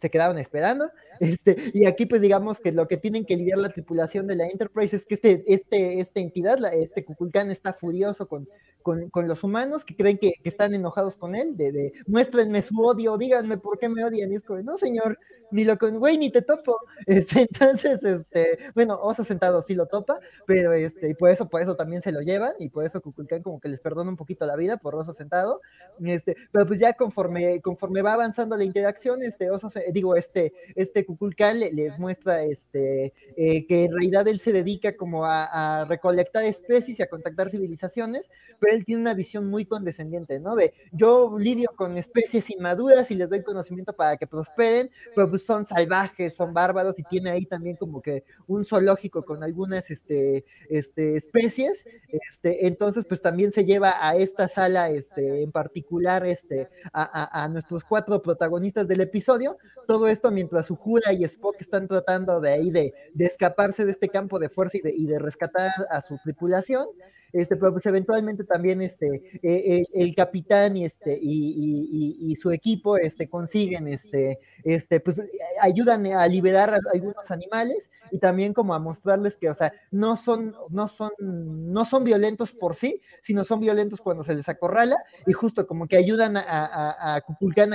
se 0.00 0.10
quedaban 0.10 0.38
esperando. 0.38 0.90
Este, 1.20 1.72
y 1.74 1.84
aquí 1.84 2.06
pues 2.06 2.22
digamos 2.22 2.60
que 2.60 2.72
lo 2.72 2.86
que 2.88 2.96
tienen 2.96 3.26
que 3.26 3.36
lidiar 3.36 3.58
la 3.58 3.70
tripulación 3.70 4.26
de 4.26 4.36
la 4.36 4.46
Enterprise 4.46 4.96
es 4.96 5.04
que 5.04 5.16
este, 5.16 5.42
este, 5.46 6.00
esta 6.00 6.20
entidad, 6.20 6.58
este 6.72 7.04
Kukulkan 7.04 7.50
está 7.50 7.74
furioso 7.74 8.28
con, 8.28 8.48
con, 8.82 9.10
los 9.28 9.44
humanos 9.44 9.84
que 9.84 9.96
creen 9.96 10.18
que, 10.18 10.34
están 10.44 10.74
enojados 10.74 11.16
con 11.16 11.34
él, 11.34 11.56
de, 11.56 11.72
de, 11.72 11.92
muéstrenme 12.06 12.62
su 12.62 12.78
odio, 12.80 13.16
díganme 13.18 13.58
por 13.58 13.78
qué 13.78 13.88
me 13.88 14.04
odian. 14.04 14.32
Y 14.32 14.36
es 14.36 14.44
como, 14.44 14.60
no, 14.62 14.78
señor, 14.78 15.18
ni 15.50 15.64
lo 15.64 15.78
con, 15.78 15.98
güey, 15.98 16.18
ni 16.18 16.30
te 16.30 16.42
topo. 16.42 16.78
Este, 17.06 17.42
entonces, 17.42 18.02
este, 18.04 18.58
bueno, 18.74 18.98
Oso 19.00 19.24
sentado 19.24 19.62
sí 19.62 19.74
lo 19.74 19.86
topa, 19.86 20.18
pero 20.46 20.72
este, 20.72 21.14
por 21.14 21.30
eso, 21.30 21.48
por 21.48 21.62
eso 21.62 21.74
también 21.74 22.02
se 22.02 22.12
lo 22.12 22.20
llevan, 22.20 22.52
y 22.58 22.68
por 22.68 22.84
eso 22.84 23.00
Kukulkan 23.00 23.42
como 23.42 23.60
que 23.60 23.68
les 23.68 23.80
perdona 23.80 24.10
un 24.10 24.16
poquito 24.16 24.44
la 24.44 24.56
vida 24.56 24.76
por 24.76 24.94
Oso 24.94 25.14
sentado. 25.14 25.62
Este, 26.04 26.36
pero 26.52 26.66
pues 26.66 26.80
ya 26.80 26.92
conforme, 26.92 27.60
conforme 27.62 28.02
va 28.02 28.12
avanzando 28.12 28.56
la 28.56 28.64
interacción, 28.64 29.22
este 29.22 29.50
Oso, 29.50 29.70
digo, 29.92 30.16
este, 30.16 30.52
este 30.74 31.06
Kukulkan 31.06 31.60
les 31.60 31.98
muestra 31.98 32.42
este, 32.42 33.14
eh, 33.36 33.66
que 33.66 33.84
en 33.84 33.92
realidad 33.92 34.28
él 34.28 34.38
se 34.38 34.52
dedica 34.52 34.96
como 34.96 35.24
a, 35.24 35.86
recolectar 35.88 36.44
especies 36.44 36.98
y 36.98 37.02
a 37.02 37.08
contactar 37.08 37.50
civilizaciones, 37.50 38.28
él 38.70 38.84
tiene 38.84 39.02
una 39.02 39.14
visión 39.14 39.48
muy 39.48 39.66
condescendiente, 39.66 40.38
¿no? 40.40 40.56
De 40.56 40.74
yo 40.92 41.36
lidio 41.38 41.70
con 41.76 41.96
especies 41.96 42.50
inmaduras 42.50 43.10
y 43.10 43.14
les 43.14 43.30
doy 43.30 43.42
conocimiento 43.42 43.92
para 43.92 44.16
que 44.16 44.26
prosperen, 44.26 44.90
pero 45.14 45.28
pues 45.28 45.44
son 45.44 45.64
salvajes, 45.64 46.34
son 46.34 46.54
bárbaros 46.54 46.98
y 46.98 47.02
tiene 47.04 47.30
ahí 47.30 47.46
también 47.46 47.76
como 47.76 48.02
que 48.02 48.24
un 48.46 48.64
zoológico 48.64 49.24
con 49.24 49.42
algunas 49.42 49.90
este, 49.90 50.44
este, 50.68 51.16
especies, 51.16 51.84
este, 52.08 52.66
entonces 52.66 53.04
pues 53.04 53.22
también 53.22 53.50
se 53.50 53.64
lleva 53.64 53.94
a 54.00 54.16
esta 54.16 54.48
sala 54.48 54.90
este, 54.90 55.42
en 55.42 55.52
particular 55.52 56.26
este, 56.26 56.68
a, 56.92 57.48
nuestros 57.48 57.84
cuatro 57.84 58.20
protagonistas 58.22 58.88
del 58.88 59.00
episodio, 59.00 59.58
todo 59.86 60.08
esto 60.08 60.30
mientras 60.30 60.70
Uhura 60.70 61.12
y 61.12 61.24
Spock 61.24 61.56
están 61.60 61.88
tratando 61.88 62.40
de 62.40 62.50
ahí 62.50 62.70
de, 62.70 62.94
escaparse 63.18 63.84
de 63.84 63.92
este 63.92 64.08
campo 64.08 64.38
de 64.38 64.48
fuerza 64.48 64.78
y 64.82 65.06
de 65.06 65.18
rescatar 65.18 65.70
a 65.90 66.00
su 66.02 66.18
tripulación 66.24 66.88
este, 67.32 67.56
pero 67.56 67.72
pues 67.72 67.86
eventualmente 67.86 68.44
también 68.44 68.82
este, 68.82 69.40
eh, 69.42 69.84
el, 69.94 70.14
capitán 70.14 70.76
y, 70.76 70.84
este, 70.84 71.18
y, 71.20 72.34
su 72.36 72.50
equipo 72.52 72.96
este, 72.96 73.28
consiguen, 73.28 73.88
este, 73.88 74.38
este, 74.64 75.00
pues 75.00 75.22
ayudan 75.60 76.06
a 76.06 76.26
liberar 76.26 76.74
a 76.74 76.78
algunos 76.92 77.30
animales 77.30 77.90
y 78.10 78.18
también 78.18 78.54
como 78.54 78.74
a 78.74 78.78
mostrarles 78.78 79.36
que, 79.36 79.50
o 79.50 79.54
sea, 79.54 79.72
no 79.90 80.16
son, 80.16 80.54
no 80.70 80.88
son, 80.88 81.10
no 81.18 81.84
son 81.84 82.04
violentos 82.04 82.52
por 82.52 82.74
sí, 82.74 83.00
sino 83.22 83.44
son 83.44 83.60
violentos 83.60 84.00
cuando 84.00 84.24
se 84.24 84.34
les 84.34 84.48
acorrala 84.48 84.96
y 85.26 85.32
justo 85.32 85.66
como 85.66 85.86
que 85.88 85.96
ayudan 85.96 86.36
a, 86.36 86.42
a, 86.42 87.16
a 87.16 87.22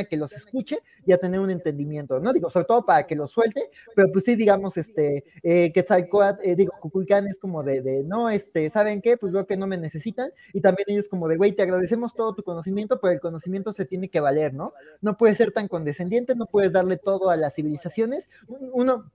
que 0.10 0.18
los 0.18 0.34
escuche 0.34 0.80
y 1.06 1.12
a 1.12 1.18
tener 1.18 1.40
un 1.40 1.52
entendimiento, 1.52 2.20
¿no? 2.20 2.34
Digo, 2.34 2.50
sobre 2.50 2.66
todo 2.66 2.86
para 2.86 3.06
que 3.06 3.16
los 3.16 3.32
suelte, 3.32 3.70
pero 3.96 4.12
pues 4.12 4.26
sí, 4.26 4.36
digamos, 4.36 4.78
este, 4.78 5.24
eh, 5.44 5.72
que 5.72 5.86
eh, 6.44 6.56
digo, 6.56 6.74
Kukulkan 6.80 7.28
es 7.28 7.38
como 7.38 7.64
de, 7.64 7.82
de, 7.82 8.04
no, 8.04 8.30
este, 8.30 8.70
¿saben 8.70 9.02
qué? 9.02 9.18
Pues 9.18 9.32
que 9.46 9.58
no 9.58 9.68
me 9.68 9.78
necesitan 9.78 10.32
y 10.54 10.62
también 10.62 10.90
ellos 10.90 11.08
como 11.08 11.28
de, 11.28 11.38
güey, 11.38 11.54
te 11.54 11.64
agradecemos 11.64 12.14
todo 12.14 12.34
tu 12.36 12.44
conocimiento, 12.44 13.00
pero 13.00 13.14
el 13.14 13.20
conocimiento 13.20 13.74
se 13.74 13.86
tiene 13.86 14.10
que 14.10 14.20
valer, 14.20 14.54
¿no? 14.54 14.74
No 15.02 15.18
puedes 15.18 15.38
ser 15.38 15.52
tan 15.52 15.68
condescendiente, 15.68 16.36
no 16.36 16.46
puedes 16.46 16.72
darle 16.72 16.98
todo 16.98 17.30
a 17.30 17.38
las 17.38 17.56
civilizaciones. 17.56 18.30
Uno, 18.48 19.12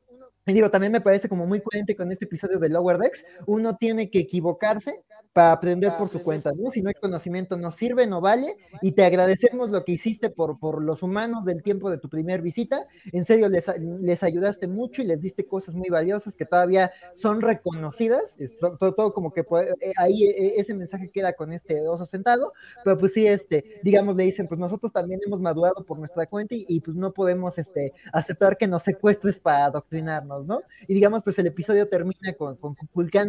y 0.47 0.55
digo, 0.55 0.71
también 0.71 0.93
me 0.93 1.03
parece 1.03 1.29
como 1.29 1.47
muy 1.47 1.61
coherente 1.61 1.95
con 1.95 2.11
este 2.11 2.25
episodio 2.25 2.59
de 2.59 2.71
Lower 2.71 2.97
Decks. 2.97 3.25
Uno 3.47 3.77
tiene 3.77 4.11
que 4.11 4.21
equivocarse 4.21 5.05
para 5.39 5.53
aprender 5.53 5.97
por 5.97 6.09
su 6.09 6.21
cuenta, 6.25 6.51
¿no? 6.51 6.69
Si 6.69 6.83
no 6.83 6.89
hay 6.89 6.97
conocimiento, 6.97 7.57
no 7.57 7.71
sirve, 7.71 8.09
no 8.09 8.21
vale. 8.21 8.57
Y 8.83 8.91
te 8.91 9.05
agradecemos 9.05 9.71
lo 9.71 9.85
que 9.85 9.93
hiciste 9.93 10.31
por, 10.31 10.59
por 10.59 10.83
los 10.83 11.05
humanos 11.05 11.45
del 11.45 11.63
tiempo 11.63 11.93
de 11.93 11.99
tu 11.99 12.09
primer 12.09 12.43
visita. 12.43 12.89
En 13.13 13.25
serio, 13.25 13.49
les, 13.49 13.71
les 13.79 14.25
ayudaste 14.25 14.67
mucho 14.67 15.01
y 15.01 15.05
les 15.05 15.21
diste 15.21 15.47
cosas 15.47 15.77
muy 15.77 15.91
valiosas 15.91 16.35
que 16.35 16.45
todavía 16.45 16.91
son 17.15 17.41
reconocidas. 17.41 18.37
todo, 18.81 18.95
todo, 18.95 19.15
como 19.15 19.33
que 19.33 19.43
eh, 19.43 19.93
ahí 19.97 20.25
eh, 20.25 20.55
ese 20.57 20.75
mensaje 20.75 21.09
queda 21.09 21.33
con 21.35 21.53
este 21.53 21.87
oso 21.87 22.05
sentado. 22.05 22.53
Pero 22.83 22.99
pues 22.99 23.13
sí, 23.13 23.25
este, 23.25 23.79
digamos, 23.85 24.17
le 24.17 24.25
dicen, 24.25 24.49
pues 24.49 24.59
nosotros 24.59 24.91
también 24.91 25.21
hemos 25.25 25.41
madurado 25.41 25.85
por 25.87 26.01
nuestra 26.01 26.27
cuenta 26.27 26.57
y, 26.59 26.81
pues 26.81 26.97
no 26.97 27.13
podemos 27.13 27.59
este, 27.59 27.93
aceptar 28.13 28.57
que 28.57 28.67
nos 28.67 28.83
secuestres 28.83 29.39
para 29.39 29.67
adoctrinarnos. 29.67 30.47
¿no? 30.47 30.63
Y 30.89 30.95
digamos, 30.95 31.23
pues 31.23 31.39
el 31.39 31.47
episodio 31.47 31.89
termina 31.89 32.33
con, 32.37 32.57
con 32.57 32.75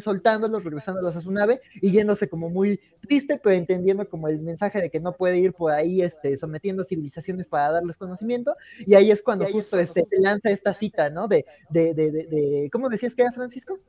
soltándolos, 0.02 0.64
regresándolos 0.64 1.16
a 1.16 1.22
su 1.22 1.32
nave 1.32 1.62
y 1.80 1.99
yéndose 2.00 2.28
como 2.28 2.50
muy 2.50 2.80
triste, 3.02 3.40
pero 3.42 3.56
entendiendo 3.56 4.08
como 4.10 4.28
el 4.28 4.40
mensaje 4.40 4.82
de 4.82 4.90
que 4.90 5.00
no 5.00 5.14
puede 5.14 5.38
ir 5.38 5.54
por 5.54 5.72
ahí 5.72 6.02
este, 6.02 6.36
sometiendo 6.38 6.84
civilizaciones 6.84 7.48
para 7.48 7.72
darles 7.72 7.98
conocimiento. 7.98 8.56
Y 8.80 8.96
ahí 8.96 9.12
es 9.12 9.22
cuando 9.22 9.46
justo 9.48 9.80
este, 9.80 10.06
lanza 10.20 10.50
esta 10.50 10.74
cita, 10.74 11.10
¿no? 11.10 11.28
De, 11.28 11.46
de, 11.70 11.94
de, 11.94 12.12
de, 12.12 12.70
¿cómo 12.72 12.90
decías 12.90 13.16
que 13.16 13.24
era 13.24 13.32
Francisco? 13.32 13.80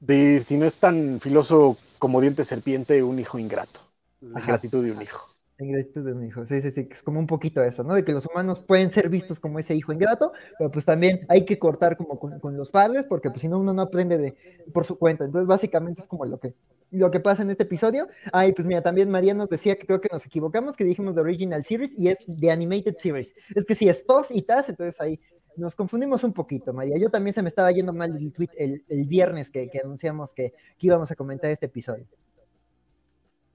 De 0.00 0.42
si 0.46 0.56
no 0.56 0.66
es 0.66 0.76
tan 0.76 1.20
filoso 1.20 1.78
como 1.98 2.20
diente 2.20 2.44
serpiente, 2.44 3.02
un 3.02 3.18
hijo 3.18 3.38
ingrato. 3.38 3.80
La 4.20 4.40
gratitud 4.40 4.84
de 4.84 4.92
un 4.92 5.02
hijo. 5.02 5.33
Ingratitud 5.56 6.04
de 6.04 6.12
un 6.12 6.24
hijo, 6.24 6.44
sí, 6.46 6.60
sí, 6.62 6.72
sí, 6.72 6.88
es 6.90 7.02
como 7.04 7.20
un 7.20 7.28
poquito 7.28 7.62
eso, 7.62 7.84
¿no? 7.84 7.94
De 7.94 8.04
que 8.04 8.10
los 8.10 8.26
humanos 8.26 8.58
pueden 8.58 8.90
ser 8.90 9.08
vistos 9.08 9.38
como 9.38 9.60
ese 9.60 9.76
hijo 9.76 9.92
ingrato, 9.92 10.32
pero 10.58 10.68
pues 10.72 10.84
también 10.84 11.20
hay 11.28 11.44
que 11.44 11.60
cortar 11.60 11.96
como 11.96 12.18
con, 12.18 12.56
los 12.56 12.72
padres, 12.72 13.04
porque 13.08 13.30
pues 13.30 13.42
si 13.42 13.46
no 13.46 13.60
uno 13.60 13.72
no 13.72 13.82
aprende 13.82 14.18
de, 14.18 14.34
por 14.72 14.84
su 14.84 14.98
cuenta. 14.98 15.24
Entonces, 15.24 15.46
básicamente 15.46 16.02
es 16.02 16.08
como 16.08 16.24
lo 16.24 16.40
que, 16.40 16.54
lo 16.90 17.08
que 17.12 17.20
pasa 17.20 17.44
en 17.44 17.50
este 17.50 17.62
episodio. 17.62 18.08
Ay, 18.32 18.52
pues 18.52 18.66
mira, 18.66 18.82
también 18.82 19.08
María 19.08 19.32
nos 19.32 19.48
decía 19.48 19.76
que 19.76 19.86
creo 19.86 20.00
que 20.00 20.08
nos 20.10 20.26
equivocamos, 20.26 20.74
que 20.74 20.84
dijimos 20.84 21.14
de 21.14 21.20
Original 21.20 21.62
Series 21.62 21.96
y 21.96 22.08
es 22.08 22.18
de 22.26 22.50
Animated 22.50 22.96
Series. 22.98 23.32
Es 23.54 23.64
que 23.64 23.76
si 23.76 23.88
es 23.88 24.04
TOS 24.04 24.32
y 24.32 24.42
TAS, 24.42 24.70
entonces 24.70 25.00
ahí 25.00 25.20
nos 25.56 25.76
confundimos 25.76 26.24
un 26.24 26.32
poquito, 26.32 26.72
María. 26.72 26.98
Yo 26.98 27.10
también 27.10 27.32
se 27.32 27.42
me 27.42 27.48
estaba 27.48 27.70
yendo 27.70 27.92
mal 27.92 28.16
el 28.16 28.32
tweet 28.32 28.50
el, 28.58 28.84
el 28.88 29.04
viernes 29.04 29.52
que, 29.52 29.68
que 29.68 29.78
anunciamos 29.78 30.34
que, 30.34 30.52
que 30.76 30.86
íbamos 30.88 31.12
a 31.12 31.14
comentar 31.14 31.48
este 31.52 31.66
episodio. 31.66 32.08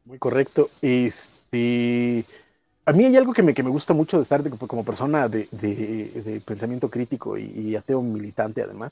Muy 0.06 0.18
correcto. 0.18 0.70
Este 0.82 1.39
a 1.52 2.92
mí 2.94 3.06
hay 3.06 3.16
algo 3.18 3.34
que 3.34 3.44
me, 3.44 3.54
que 3.54 3.64
me 3.64 3.70
gusta 3.70 3.94
mucho 3.94 4.18
de 4.18 4.24
Star 4.24 4.42
Trek 4.42 4.58
como 4.58 4.84
persona 4.84 5.28
de, 5.28 5.48
de, 5.52 6.42
pensamiento 6.46 6.90
crítico 6.90 7.38
y, 7.38 7.76
ateo 7.76 8.02
militante 8.02 8.62
además. 8.62 8.92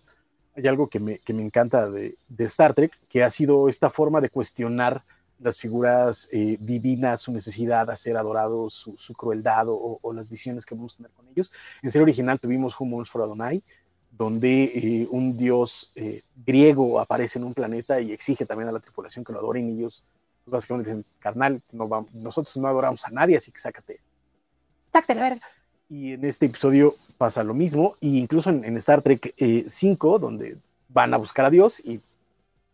Hay 0.55 0.67
algo 0.67 0.87
que 0.87 0.99
me, 0.99 1.19
que 1.19 1.33
me 1.33 1.43
encanta 1.43 1.89
de, 1.89 2.15
de, 2.27 2.45
Star 2.45 2.73
Trek, 2.73 2.97
que 3.09 3.23
ha 3.23 3.29
sido 3.29 3.69
esta 3.69 3.89
forma 3.89 4.21
de 4.21 4.29
cuestionar 4.29 5.03
las 5.39 5.59
figuras 5.59 6.27
eh, 6.31 6.57
divinas, 6.59 7.21
su 7.21 7.31
necesidad 7.31 7.87
de 7.87 7.95
ser 7.95 8.17
adorados, 8.17 8.73
su, 8.73 8.97
su 8.97 9.13
crueldad 9.13 9.65
o, 9.67 9.99
las 10.13 10.29
visiones 10.29 10.65
que 10.65 10.75
vamos 10.75 10.93
a 10.93 10.97
tener 10.97 11.11
con 11.11 11.27
ellos. 11.29 11.51
En 11.81 11.91
serie 11.91 12.03
original 12.03 12.39
tuvimos 12.39 12.75
Who 12.79 13.05
for 13.05 13.21
Adonai, 13.21 13.61
donde 14.11 14.63
eh, 14.63 15.07
un 15.11 15.37
dios 15.37 15.91
eh, 15.95 16.23
griego 16.45 16.99
aparece 16.99 17.37
en 17.37 17.45
un 17.45 17.53
planeta 17.53 17.99
y 18.01 18.11
exige 18.11 18.45
también 18.45 18.69
a 18.69 18.71
la 18.71 18.79
tripulación 18.79 19.23
que 19.23 19.33
lo 19.33 19.39
adoren 19.39 19.69
y 19.69 19.79
ellos 19.79 20.03
básicamente 20.47 20.89
dicen, 20.89 21.05
carnal, 21.19 21.61
no 21.71 22.07
nosotros 22.13 22.55
no 22.57 22.67
adoramos 22.67 23.05
a 23.05 23.09
nadie, 23.09 23.37
así 23.37 23.51
que 23.51 23.59
sácate. 23.59 23.99
Sácate 24.91 25.15
la 25.15 25.21
verga. 25.21 25.47
Y 25.89 26.13
en 26.13 26.25
este 26.25 26.47
episodio 26.47 26.95
pasa 27.17 27.43
lo 27.43 27.53
mismo, 27.53 27.95
e 28.01 28.07
incluso 28.07 28.49
en, 28.49 28.77
Star 28.77 29.01
Trek 29.01 29.33
5, 29.67 30.15
eh, 30.15 30.19
donde 30.19 30.57
van 30.89 31.13
a 31.13 31.17
buscar 31.17 31.45
a 31.45 31.49
Dios 31.49 31.79
y 31.79 31.99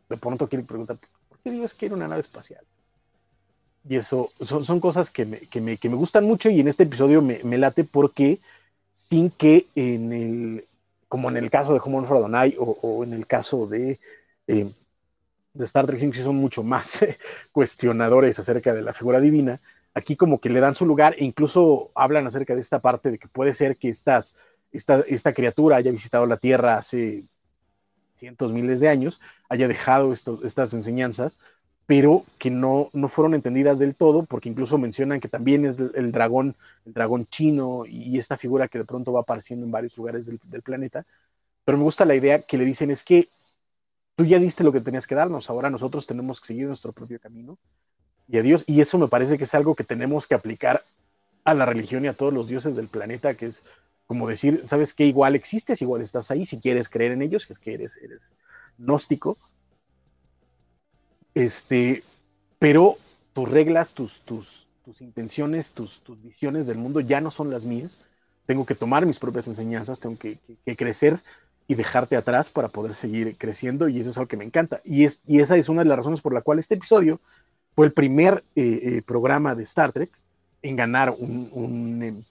de 0.10 0.18
pronto 0.18 0.48
quieren 0.48 0.66
preguntar, 0.66 0.98
¿por 1.30 1.40
qué 1.40 1.52
Dios 1.52 1.74
quiere 1.74 1.96
una 1.96 2.08
nave 2.08 2.22
espacial? 2.22 2.64
Y 3.88 3.98
eso 3.98 4.32
son, 4.42 4.64
son 4.64 4.80
cosas 4.80 5.12
que 5.12 5.26
me, 5.26 5.40
que, 5.40 5.60
me, 5.60 5.78
que 5.78 5.90
me, 5.90 5.96
gustan 5.96 6.26
mucho 6.26 6.50
y 6.50 6.60
en 6.60 6.68
este 6.68 6.84
episodio 6.84 7.22
me, 7.22 7.44
me, 7.44 7.58
late 7.58 7.84
porque 7.84 8.40
sin 8.96 9.30
que 9.30 9.68
en 9.76 10.14
el, 10.14 10.68
como 11.10 11.30
en 11.30 11.38
el 11.38 11.50
caso 11.52 11.74
de 11.74 11.82
Humon 11.84 12.08
for 12.08 12.18
Adonai 12.18 12.56
o, 12.58 12.78
o, 12.82 13.04
en 13.04 13.14
el 13.14 13.28
caso 13.28 13.68
de 13.68 14.00
eh, 14.48 14.72
de 15.54 15.66
Star 15.66 15.86
Trek 15.86 16.00
5 16.00 16.18
son 16.18 16.36
mucho 16.36 16.64
más 16.64 17.00
cuestionadores 17.52 18.40
acerca 18.40 18.74
de 18.74 18.82
la 18.82 18.94
figura 18.94 19.20
divina. 19.20 19.62
Aquí 19.94 20.16
como 20.16 20.40
que 20.40 20.50
le 20.50 20.60
dan 20.60 20.76
su 20.76 20.86
lugar 20.86 21.16
e 21.18 21.24
incluso 21.24 21.92
hablan 21.94 22.26
acerca 22.26 22.56
de 22.56 22.62
esta 22.62 22.80
parte 22.80 23.12
de 23.12 23.20
que 23.20 23.28
puede 23.28 23.54
ser 23.54 23.78
que 23.78 23.90
estas, 23.90 24.36
esta, 24.72 25.02
esta 25.08 25.34
criatura 25.34 25.78
haya 25.78 25.92
visitado 25.92 26.26
la 26.26 26.38
Tierra 26.38 26.78
hace 26.78 27.26
cientos, 28.16 28.52
miles 28.52 28.80
de 28.80 28.90
años, 28.90 29.22
haya 29.50 29.68
dejado 29.68 30.14
estas 30.14 30.74
enseñanzas, 30.74 31.38
pero 31.86 32.24
que 32.40 32.50
no, 32.50 32.90
no 32.94 33.08
fueron 33.08 33.36
entendidas 33.36 33.78
del 33.78 33.94
todo, 33.94 34.24
porque 34.24 34.50
incluso 34.50 34.78
mencionan 34.78 35.20
que 35.20 35.28
también 35.28 35.66
es 35.66 35.78
el, 35.78 36.12
dragón, 36.12 36.56
el 36.86 36.94
dragón 36.94 37.28
chino 37.28 37.86
y 37.86 38.18
esta 38.18 38.38
figura 38.38 38.70
que 38.70 38.80
de 38.80 38.86
pronto 38.86 39.12
va 39.12 39.22
apareciendo 39.22 39.66
en 39.66 39.72
varios 39.72 39.96
lugares 39.98 40.26
del, 40.26 40.40
del 40.46 40.62
planeta. 40.62 41.06
Pero 41.66 41.78
me 41.78 41.84
gusta 41.84 42.06
la 42.06 42.16
idea 42.16 42.42
que 42.42 42.58
le 42.58 42.66
dicen 42.66 42.90
es 42.90 43.04
que 43.04 43.30
tú 44.16 44.26
ya 44.26 44.40
diste 44.40 44.64
lo 44.64 44.72
que 44.72 44.82
tenías 44.82 45.08
que 45.08 45.16
darnos, 45.16 45.50
ahora 45.50 45.70
nosotros 45.70 46.08
tenemos 46.08 46.40
que 46.40 46.48
seguir 46.48 46.68
nuestro 46.68 46.92
propio 46.92 47.20
camino 47.20 47.58
y 48.28 48.38
a 48.38 48.42
Dios, 48.42 48.64
y 48.68 48.82
eso 48.82 48.98
me 48.98 49.08
parece 49.08 49.38
que 49.38 49.44
es 49.44 49.54
algo 49.54 49.76
que 49.76 49.84
tenemos 49.84 50.28
que 50.28 50.36
aplicar 50.36 50.84
a 51.44 51.54
la 51.54 51.66
religión 51.66 52.06
y 52.06 52.08
a 52.08 52.14
todos 52.14 52.34
los 52.34 52.48
dioses 52.48 52.76
del 52.76 52.88
planeta, 52.88 53.36
que 53.36 53.48
es 53.48 53.64
como 54.06 54.28
decir, 54.28 54.64
sabes 54.66 54.94
que 54.94 55.06
igual 55.06 55.36
existes, 55.36 55.82
igual 55.82 56.02
estás 56.02 56.30
ahí, 56.32 56.46
si 56.46 56.60
quieres 56.60 56.90
creer 56.90 57.14
en 57.14 57.22
ellos, 57.22 57.50
es 57.50 57.60
que 57.60 57.74
eres, 57.74 57.96
gnóstico, 58.78 59.38
este, 61.34 62.04
pero 62.60 62.98
tus 63.34 63.50
reglas, 63.50 63.92
tus, 63.92 64.22
tus, 64.22 64.68
tus 64.86 65.02
intenciones, 65.02 65.72
tus 65.72 66.02
visiones 66.22 66.68
del 66.68 66.78
mundo 66.78 67.00
ya 67.00 67.22
no 67.22 67.32
son 67.32 67.50
las 67.50 67.66
mías. 67.66 67.98
Tengo 68.46 68.66
que 68.66 68.76
tomar 68.76 69.06
mis 69.06 69.20
propias 69.20 69.48
enseñanzas, 69.48 70.00
tengo 70.00 70.18
que, 70.18 70.38
crecer 70.76 71.22
y 71.68 71.76
dejarte 71.76 72.16
atrás 72.16 72.50
para 72.50 72.68
poder 72.68 72.94
seguir 72.94 73.38
creciendo 73.38 73.88
y 73.88 74.00
eso 74.00 74.10
es 74.10 74.18
algo 74.18 74.28
que 74.28 74.38
me 74.38 74.46
encanta. 74.46 74.82
Y, 74.84 75.06
es, 75.06 75.20
y 75.26 75.40
esa 75.40 75.58
es 75.58 75.70
una 75.70 75.84
de 75.84 75.90
las 75.90 75.98
razones 75.98 76.22
por 76.22 76.34
la 76.34 76.42
cual 76.42 76.60
este 76.60 76.76
episodio 76.76 77.20
fue 77.76 77.86
el 77.86 77.94
primer 77.94 78.44
eh, 78.56 78.80
eh, 78.84 79.02
programa 79.06 79.56
de 79.56 79.64
Star 79.64 79.92
Trek 79.92 80.12
en 80.62 80.76
ganar 80.76 81.14
un, 81.18 81.50
un 81.52 82.26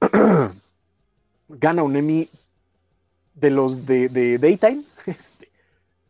gana 1.48 1.82
un 1.82 1.96
Emmy 1.96 2.28
de 3.34 3.50
los 3.50 3.86
de, 3.86 4.08
de 4.08 4.38
Daytime, 4.38 4.84
este, 5.06 5.48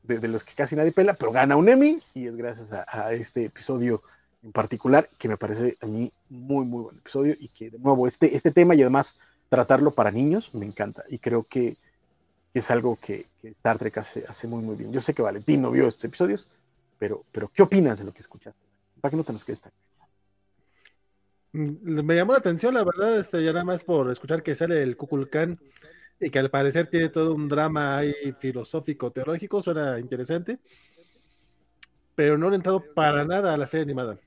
de, 0.03 0.29
los 0.29 0.45
que 0.45 0.55
casi 0.55 0.77
nadie 0.77 0.93
pela, 0.93 1.15
pero 1.15 1.33
gana 1.33 1.57
un 1.57 1.69
Emmy 1.69 2.01
y 2.15 2.27
es 2.27 2.37
gracias 2.37 2.69
a, 2.73 3.13
este 3.13 3.47
episodio 3.47 4.03
en 4.43 4.53
particular 4.53 5.09
que 5.19 5.29
me 5.29 5.37
parece 5.37 5.77
a 5.81 5.87
mí 5.87 6.13
muy, 6.29 6.65
muy 6.65 6.85
buen 6.85 6.97
episodio 6.97 7.35
y 7.39 7.49
que 7.49 7.71
de 7.71 7.79
nuevo 7.79 8.07
este, 8.07 8.35
este 8.37 8.51
tema 8.51 8.75
y 8.75 8.83
además 8.83 9.17
tratarlo 9.49 9.91
para 9.91 10.11
niños 10.11 10.55
me 10.55 10.67
encanta 10.67 11.05
y 11.09 11.19
creo 11.19 11.45
que 11.45 11.77
es 12.55 12.71
algo 12.71 12.99
que, 13.01 13.27
Star 13.43 13.79
Trek 13.79 13.99
hace, 13.99 14.25
hace, 14.29 14.47
muy, 14.47 14.63
muy 14.63 14.77
bien. 14.77 14.93
Yo 14.93 15.03
sé 15.03 15.15
que 15.15 15.23
Valentín 15.23 15.63
no 15.63 15.71
vio 15.71 15.89
estos 15.89 16.05
episodios, 16.05 16.47
pero, 16.99 17.25
pero 17.33 17.51
¿qué 17.55 17.63
opinas 17.63 17.99
de 17.99 18.05
lo 18.05 18.13
que 18.13 18.21
escuchaste? 18.21 18.61
¿Para 19.01 19.11
qué 19.11 19.17
no 19.17 19.25
te 19.25 19.33
nos 19.33 19.45
quedes 19.45 19.61
mm, 21.53 22.03
Me 22.03 22.17
llamó 22.17 22.33
la 22.33 22.39
atención, 22.39 22.75
la 22.75 22.85
verdad, 22.85 23.19
este, 23.19 23.43
ya 23.43 23.53
nada 23.53 23.65
más 23.65 23.85
por 23.85 24.11
escuchar 24.11 24.43
que 24.43 24.55
sale 24.55 24.83
el 24.83 24.97
Kukulkan 24.97 25.59
y 26.21 26.31
que 26.31 26.39
al 26.39 26.51
parecer 26.51 26.89
tiene 26.89 27.11
todo 27.11 27.35
un 27.35 27.49
drama 27.49 27.99
ahí 27.99 28.15
filosófico, 28.41 29.13
teológico, 29.13 29.63
suena 29.63 29.99
interesante, 30.01 30.59
pero 32.17 32.37
no 32.37 32.51
he 32.51 32.57
entrado 32.57 32.83
para 32.95 33.25
nada 33.25 33.55
a 33.55 33.57
la 33.57 33.67
serie 33.67 33.85
animada. 33.85 34.19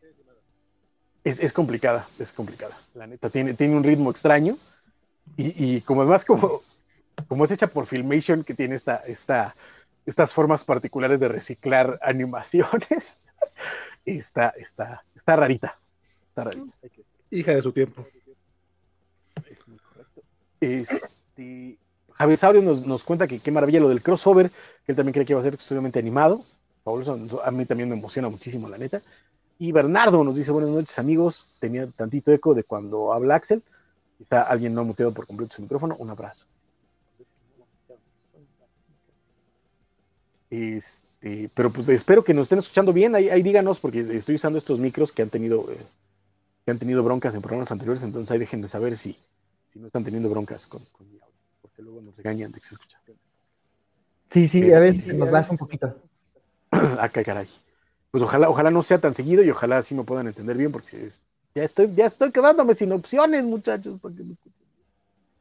Es, 1.23 1.53
complicada, 1.53 2.07
es 2.17 2.31
complicada. 2.31 2.75
La 2.95 3.05
neta, 3.05 3.29
tiene, 3.29 3.53
tiene 3.53 3.75
un 3.75 3.83
ritmo 3.83 4.09
extraño 4.09 4.57
y, 5.37 5.75
y 5.75 5.81
como 5.81 6.01
además 6.01 6.25
como, 6.25 6.63
como 7.27 7.45
es 7.45 7.51
hecha 7.51 7.67
por 7.67 7.85
Filmation, 7.85 8.43
que 8.43 8.53
tiene 8.53 8.75
esta, 8.75 8.97
esta, 8.97 9.55
estas 10.05 10.33
formas 10.33 10.63
particulares 10.63 11.19
de 11.19 11.27
reciclar 11.27 11.99
animaciones, 12.03 13.19
está, 14.05 14.49
está, 14.49 15.03
está 15.15 15.35
rarita. 15.35 15.77
Está 16.29 16.45
rarita. 16.45 16.73
Hija 17.29 17.53
de 17.53 17.61
su 17.61 17.71
tiempo. 17.71 18.05
Es 19.49 19.67
muy 19.67 19.77
correcto. 19.77 20.21
Este, 20.59 21.77
Javier 22.13 22.37
Saurio 22.37 22.61
nos, 22.61 22.85
nos, 22.85 23.03
cuenta 23.03 23.27
que 23.27 23.39
qué 23.39 23.51
maravilla 23.51 23.79
lo 23.79 23.89
del 23.89 24.03
crossover, 24.03 24.49
que 24.85 24.91
él 24.91 24.95
también 24.95 25.13
cree 25.13 25.25
que 25.25 25.33
va 25.33 25.39
a 25.39 25.43
ser 25.43 25.53
extremadamente 25.53 25.99
animado. 25.99 26.43
a 27.43 27.51
mí 27.51 27.65
también 27.65 27.89
me 27.89 27.95
emociona 27.95 28.29
muchísimo, 28.29 28.69
la 28.69 28.77
neta. 28.77 29.01
Y 29.59 29.71
Bernardo 29.71 30.23
nos 30.23 30.35
dice, 30.35 30.51
buenas 30.51 30.71
noches 30.71 30.97
amigos, 30.97 31.47
tenía 31.59 31.85
tantito 31.87 32.31
eco 32.31 32.55
de 32.55 32.63
cuando 32.63 33.13
habla 33.13 33.35
Axel. 33.35 33.61
Quizá 34.17 34.41
alguien 34.41 34.73
no 34.73 34.81
ha 34.81 34.83
muteado 34.83 35.13
por 35.13 35.27
completo 35.27 35.55
su 35.55 35.61
micrófono. 35.61 35.95
Un 35.97 36.09
abrazo. 36.09 36.45
Este, 40.51 41.49
pero 41.53 41.71
pues 41.71 41.87
espero 41.89 42.23
que 42.23 42.33
nos 42.33 42.43
estén 42.43 42.59
escuchando 42.59 42.93
bien. 42.93 43.15
Ahí, 43.15 43.41
díganos, 43.41 43.79
porque 43.79 44.01
estoy 44.17 44.35
usando 44.35 44.59
estos 44.59 44.77
micros 44.79 45.11
que 45.11 45.23
han 45.23 45.29
tenido, 45.29 45.71
eh, 45.71 45.77
que 46.65 46.71
han 46.71 46.77
tenido 46.77 47.01
broncas 47.03 47.33
en 47.33 47.41
programas 47.41 47.71
anteriores, 47.71 48.03
entonces 48.03 48.29
ahí 48.29 48.37
dejen 48.37 48.61
de 48.61 48.67
saber 48.67 48.97
si, 48.97 49.17
si 49.71 49.79
no 49.79 49.87
están 49.87 50.03
teniendo 50.03 50.29
broncas 50.29 50.67
con, 50.67 50.81
mi 50.99 51.17
audio, 51.19 51.33
porque 51.61 51.81
luego 51.81 52.01
nos 52.01 52.15
regañan 52.17 52.51
de 52.51 52.59
que 52.59 52.67
se 52.67 52.75
escucha. 52.75 52.99
Sí, 54.29 54.47
sí, 54.47 54.71
a 54.71 54.79
veces 54.79 55.13
nos 55.15 55.31
vas 55.31 55.49
un 55.49 55.57
poquito. 55.57 55.95
Acá, 56.71 57.23
caray. 57.23 57.47
Pues 58.11 58.23
ojalá, 58.23 58.49
ojalá 58.49 58.71
no 58.71 58.83
sea 58.83 58.99
tan 58.99 59.15
seguido 59.15 59.41
y 59.41 59.49
ojalá 59.49 59.81
sí 59.81 59.95
me 59.95 60.03
puedan 60.03 60.27
entender 60.27 60.57
bien, 60.57 60.71
porque 60.71 61.09
ya 61.55 61.63
estoy, 61.63 61.93
ya 61.95 62.07
estoy 62.07 62.31
quedándome 62.31 62.75
sin 62.75 62.91
opciones, 62.91 63.45
muchachos, 63.45 63.99
para 64.01 64.15
que 64.15 64.23
me 64.23 64.33
escuchen. 64.33 64.61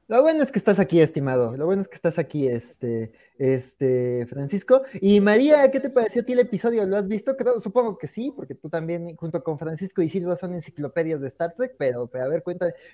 Lo 0.06 0.22
bueno 0.22 0.42
es 0.42 0.50
que 0.50 0.58
estás 0.58 0.80
aquí, 0.80 1.00
estimado. 1.00 1.56
Lo 1.56 1.66
bueno 1.66 1.82
es 1.82 1.88
que 1.88 1.94
estás 1.94 2.18
aquí, 2.18 2.48
este, 2.48 3.12
este, 3.40 4.26
Francisco. 4.26 4.82
Y 5.00 5.18
María, 5.20 5.70
¿qué 5.70 5.80
te 5.80 5.88
pareció 5.88 6.20
a 6.20 6.24
ti 6.26 6.34
el 6.34 6.40
episodio? 6.40 6.84
¿Lo 6.84 6.98
has 6.98 7.08
visto? 7.08 7.34
supongo 7.62 7.96
que 7.96 8.06
sí, 8.06 8.32
porque 8.36 8.54
tú 8.54 8.68
también, 8.68 9.16
junto 9.16 9.42
con 9.42 9.58
Francisco 9.58 10.02
y 10.02 10.10
Silva, 10.10 10.36
son 10.36 10.52
enciclopedias 10.52 11.22
de 11.22 11.28
Star 11.28 11.54
Trek, 11.56 11.74
pero, 11.78 12.10
a 12.12 12.28
ver, 12.28 12.44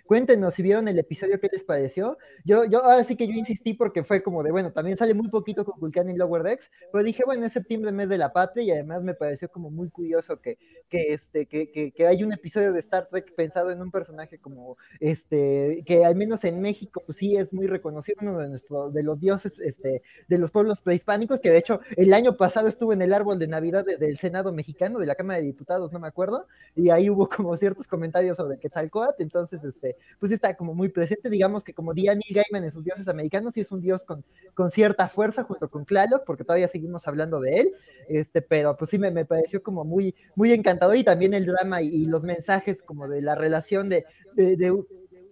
cuéntenos 0.07 0.55
si 0.55 0.63
vieron 0.63 0.87
el 0.87 1.01
episodio, 1.01 1.41
¿qué 1.41 1.49
les 1.51 1.65
pareció? 1.65 2.17
Yo, 2.45 2.65
yo, 2.65 2.85
ahora 2.85 3.03
sí 3.03 3.17
que 3.17 3.27
yo 3.27 3.33
insistí 3.33 3.75
porque 3.75 4.05
fue 4.05 4.23
como 4.23 4.45
de, 4.45 4.53
bueno, 4.53 4.73
también 4.73 4.97
sale 4.97 5.15
muy 5.15 5.29
poquito 5.31 5.65
con 5.65 5.81
Vulcan 5.81 6.09
y 6.11 6.17
Lower 6.17 6.45
Decks, 6.45 6.71
pero 6.93 7.03
dije, 7.03 7.25
bueno, 7.27 7.45
es 7.45 7.53
septiembre, 7.53 7.91
mes 7.91 8.09
de 8.09 8.19
la 8.19 8.33
patria, 8.33 8.63
y 8.63 8.71
además 8.71 9.03
me 9.03 9.15
pareció 9.15 9.49
como 9.49 9.71
muy 9.71 9.91
curioso 9.91 10.41
que, 10.41 10.59
que 10.89 11.13
este, 11.13 11.47
que, 11.47 11.73
que, 11.73 11.91
que 11.91 12.07
hay 12.07 12.23
un 12.23 12.33
episodio 12.33 12.73
de 12.73 12.79
Star 12.79 13.09
Trek 13.09 13.35
pensado 13.35 13.73
en 13.73 13.83
un 13.83 13.91
personaje 13.91 14.39
como, 14.39 14.77
este, 15.01 15.83
que 15.85 16.05
al 16.05 16.15
menos 16.15 16.45
en 16.45 16.61
México 16.61 17.03
pues 17.05 17.19
sí 17.19 17.37
es 17.37 17.53
muy 17.53 17.67
reconocido, 17.67 18.19
uno 18.23 18.39
de, 18.39 18.49
nuestro, 18.49 18.91
de 18.93 19.03
los 19.03 19.19
dioses 19.19 19.59
este, 19.59 20.03
de 20.29 20.36
los 20.39 20.51
pueblos 20.51 20.81
prehispánicos, 20.81 21.41
que 21.41 21.51
de 21.51 21.59
hecho 21.59 21.81
el 21.97 22.13
año 22.15 22.37
pasado 22.37 22.69
estuvo 22.69 22.93
en 22.93 23.03
el 23.03 23.13
árbol 23.13 23.39
de 23.39 23.49
Navidad 23.49 23.85
del 23.85 24.19
Senado 24.19 24.53
mexicano, 24.53 24.99
de 24.99 25.07
la 25.07 25.15
Cámara 25.15 25.41
de 25.41 25.47
Diputados, 25.47 25.93
no 25.93 25.99
me 25.99 26.09
acuerdo, 26.09 26.47
y 26.75 26.91
ahí 26.91 27.11
hubo 27.11 27.29
como 27.29 27.57
ciertos 27.57 27.87
comentarios 27.87 28.37
sobre 28.37 28.59
Quetzalcoatl, 28.59 29.23
entonces, 29.23 29.65
este, 29.65 29.97
pues 30.19 30.33
está 30.33 30.55
como 30.55 30.75
muy 30.75 30.89
presente, 30.89 31.31
digamos 31.31 31.65
que 31.65 31.75
como 31.75 31.93
Neil 31.93 32.21
Gaiman 32.31 32.65
en 32.65 32.73
sus 32.73 32.85
dioses 32.85 33.09
americanos, 33.09 33.55
sí 33.55 33.61
es 33.61 33.71
un 33.71 33.81
dios 33.81 34.05
con, 34.05 34.25
con 34.55 34.71
cierta 34.71 35.09
fuerza 35.09 35.45
junto 35.45 35.69
con 35.69 35.85
Tlaloc, 35.85 36.25
porque 36.25 36.45
todavía 36.45 36.69
seguimos 36.69 37.07
hablando 37.09 37.41
de 37.41 37.61
él, 37.61 37.73
este, 38.09 38.43
pero 38.43 38.77
pues 38.77 38.91
sí 38.91 38.99
me, 38.99 39.11
me 39.11 39.25
pareció 39.25 39.63
como 39.63 39.85
muy, 39.85 40.15
muy 40.35 40.53
encantador 40.53 40.97
y 40.97 41.05
también 41.05 41.35
el 41.35 41.47
drama 41.47 41.83
y, 41.83 42.07
los 42.07 42.23
mensajes 42.23 42.83
como 42.83 43.09
de 43.09 43.21
la 43.21 43.35
relación 43.35 43.89
de, 43.89 44.05
de, 44.35 44.57
de 44.57 44.71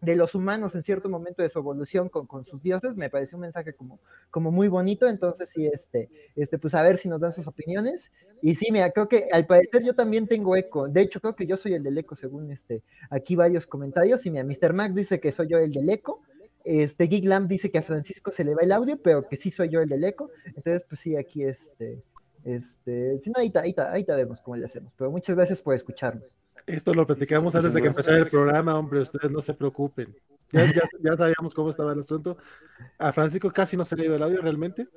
de 0.04 0.16
los 0.16 0.34
humanos 0.34 0.74
en 0.74 0.82
cierto 0.82 1.08
momento 1.08 1.42
de 1.42 1.48
su 1.48 1.58
evolución 1.58 2.08
con, 2.08 2.26
con, 2.26 2.44
sus 2.44 2.62
dioses, 2.62 2.96
me 2.96 3.10
pareció 3.10 3.36
un 3.36 3.42
mensaje 3.42 3.74
como, 3.74 4.00
como 4.30 4.50
muy 4.50 4.68
bonito, 4.68 5.08
entonces 5.08 5.48
sí, 5.50 5.66
este, 5.66 6.10
este, 6.36 6.58
pues 6.58 6.74
a 6.74 6.82
ver 6.82 6.98
si 6.98 7.08
nos 7.08 7.20
dan 7.20 7.32
sus 7.32 7.46
opiniones. 7.46 8.10
Y 8.42 8.54
sí, 8.54 8.70
mira, 8.70 8.90
creo 8.90 9.08
que 9.08 9.28
al 9.32 9.46
parecer 9.46 9.82
yo 9.82 9.94
también 9.94 10.28
tengo 10.28 10.56
eco, 10.56 10.88
de 10.88 11.02
hecho 11.02 11.20
creo 11.20 11.34
que 11.34 11.46
yo 11.46 11.56
soy 11.56 11.74
el 11.74 11.82
del 11.82 11.98
eco 11.98 12.14
según 12.14 12.50
este, 12.50 12.82
aquí 13.10 13.36
varios 13.36 13.66
comentarios, 13.66 14.24
y 14.26 14.30
mira, 14.30 14.44
Mr. 14.44 14.72
Max 14.72 14.94
dice 14.94 15.20
que 15.20 15.32
soy 15.32 15.48
yo 15.48 15.58
el 15.58 15.72
del 15.72 15.88
eco, 15.88 16.22
este, 16.64 17.06
Geek 17.06 17.24
dice 17.46 17.70
que 17.70 17.78
a 17.78 17.82
Francisco 17.82 18.32
se 18.32 18.44
le 18.44 18.54
va 18.54 18.62
el 18.62 18.72
audio, 18.72 19.00
pero 19.00 19.28
que 19.28 19.36
sí 19.36 19.50
soy 19.50 19.68
yo 19.68 19.80
el 19.80 19.88
del 19.88 20.04
eco, 20.04 20.30
entonces 20.46 20.84
pues 20.88 21.00
sí, 21.00 21.16
aquí 21.16 21.44
este, 21.44 22.02
este, 22.44 23.18
si 23.20 23.30
no, 23.30 23.40
ahí, 23.40 23.52
ahí, 23.54 23.74
ahí, 23.76 24.04
vemos 24.06 24.40
cómo 24.40 24.56
le 24.56 24.66
hacemos, 24.66 24.92
pero 24.96 25.10
muchas 25.10 25.36
gracias 25.36 25.60
por 25.60 25.74
escucharnos. 25.74 26.34
Esto 26.66 26.94
lo 26.94 27.06
platicamos 27.06 27.54
antes 27.54 27.72
de 27.72 27.82
que 27.82 27.88
empezara 27.88 28.18
el 28.18 28.28
programa, 28.28 28.78
hombre, 28.78 29.00
ustedes 29.00 29.30
no 29.30 29.42
se 29.42 29.54
preocupen. 29.54 30.16
Ya, 30.50 30.70
ya, 31.02 31.12
sabíamos 31.16 31.52
cómo 31.54 31.70
estaba 31.70 31.92
el 31.92 32.00
asunto. 32.00 32.38
A 32.98 33.12
Francisco 33.12 33.52
casi 33.52 33.76
no 33.76 33.84
se 33.84 33.96
le 33.96 34.02
ha 34.02 34.06
ido 34.06 34.16
el 34.16 34.22
audio 34.22 34.40
realmente. 34.40 34.88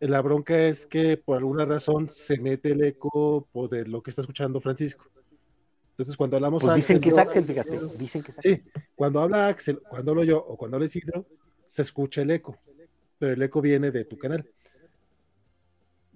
La 0.00 0.22
bronca 0.22 0.56
es 0.56 0.86
que 0.86 1.16
por 1.16 1.36
alguna 1.36 1.64
razón 1.64 2.08
se 2.08 2.38
mete 2.38 2.70
el 2.72 2.84
eco 2.84 3.48
de 3.70 3.86
lo 3.86 4.02
que 4.02 4.10
está 4.10 4.22
escuchando 4.22 4.60
Francisco. 4.60 5.10
Entonces, 5.90 6.16
cuando 6.16 6.36
hablamos 6.36 6.62
pues 6.62 6.76
dicen 6.76 7.00
que 7.00 7.08
es 7.08 7.18
Axel, 7.18 7.44
fíjate. 7.44 7.80
Dicen 7.98 8.22
que 8.22 8.30
es 8.30 8.38
Axel. 8.38 8.62
Sí, 8.64 8.80
cuando 8.94 9.20
habla 9.20 9.48
Axel, 9.48 9.80
cuando 9.80 10.12
hablo 10.12 10.22
yo 10.22 10.38
o 10.38 10.56
cuando 10.56 10.76
habla 10.76 10.86
Isidro, 10.86 11.26
se 11.66 11.82
escucha 11.82 12.22
el 12.22 12.30
eco. 12.30 12.56
Pero 13.18 13.32
el 13.32 13.42
eco 13.42 13.60
viene 13.60 13.90
de 13.90 14.04
tu 14.04 14.16
canal. 14.16 14.48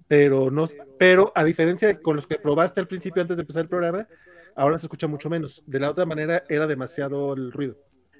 Pero 0.07 0.49
no, 0.49 0.69
pero 0.97 1.33
a 1.35 1.43
diferencia 1.43 1.89
de 1.89 2.01
con 2.01 2.15
los 2.15 2.27
que 2.27 2.37
probaste 2.37 2.79
al 2.79 2.87
principio 2.87 3.21
antes 3.21 3.35
de 3.35 3.41
empezar 3.41 3.63
el 3.63 3.69
programa, 3.69 4.07
ahora 4.55 4.77
se 4.77 4.85
escucha 4.85 5.07
mucho 5.07 5.29
menos. 5.29 5.63
De 5.65 5.79
la 5.79 5.89
otra 5.89 6.05
manera 6.05 6.43
era 6.49 6.67
demasiado 6.67 7.33
el 7.33 7.51
ruido. 7.51 7.75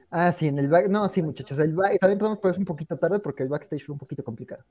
Ah, 0.10 0.32
sí, 0.32 0.48
en 0.48 0.60
el 0.60 0.68
back, 0.68 0.88
no, 0.90 1.10
sí, 1.10 1.22
muchachos, 1.22 1.58
el 1.58 1.74
back, 1.74 2.00
también 2.00 2.20
podemos 2.20 2.40
por 2.40 2.56
un 2.56 2.66
poquito 2.66 2.98
tarde 2.98 3.20
porque 3.20 3.44
el 3.44 3.50
backstage 3.50 3.84
fue 3.84 3.94
un 3.94 4.00
poquito 4.00 4.24
complicado. 4.24 4.64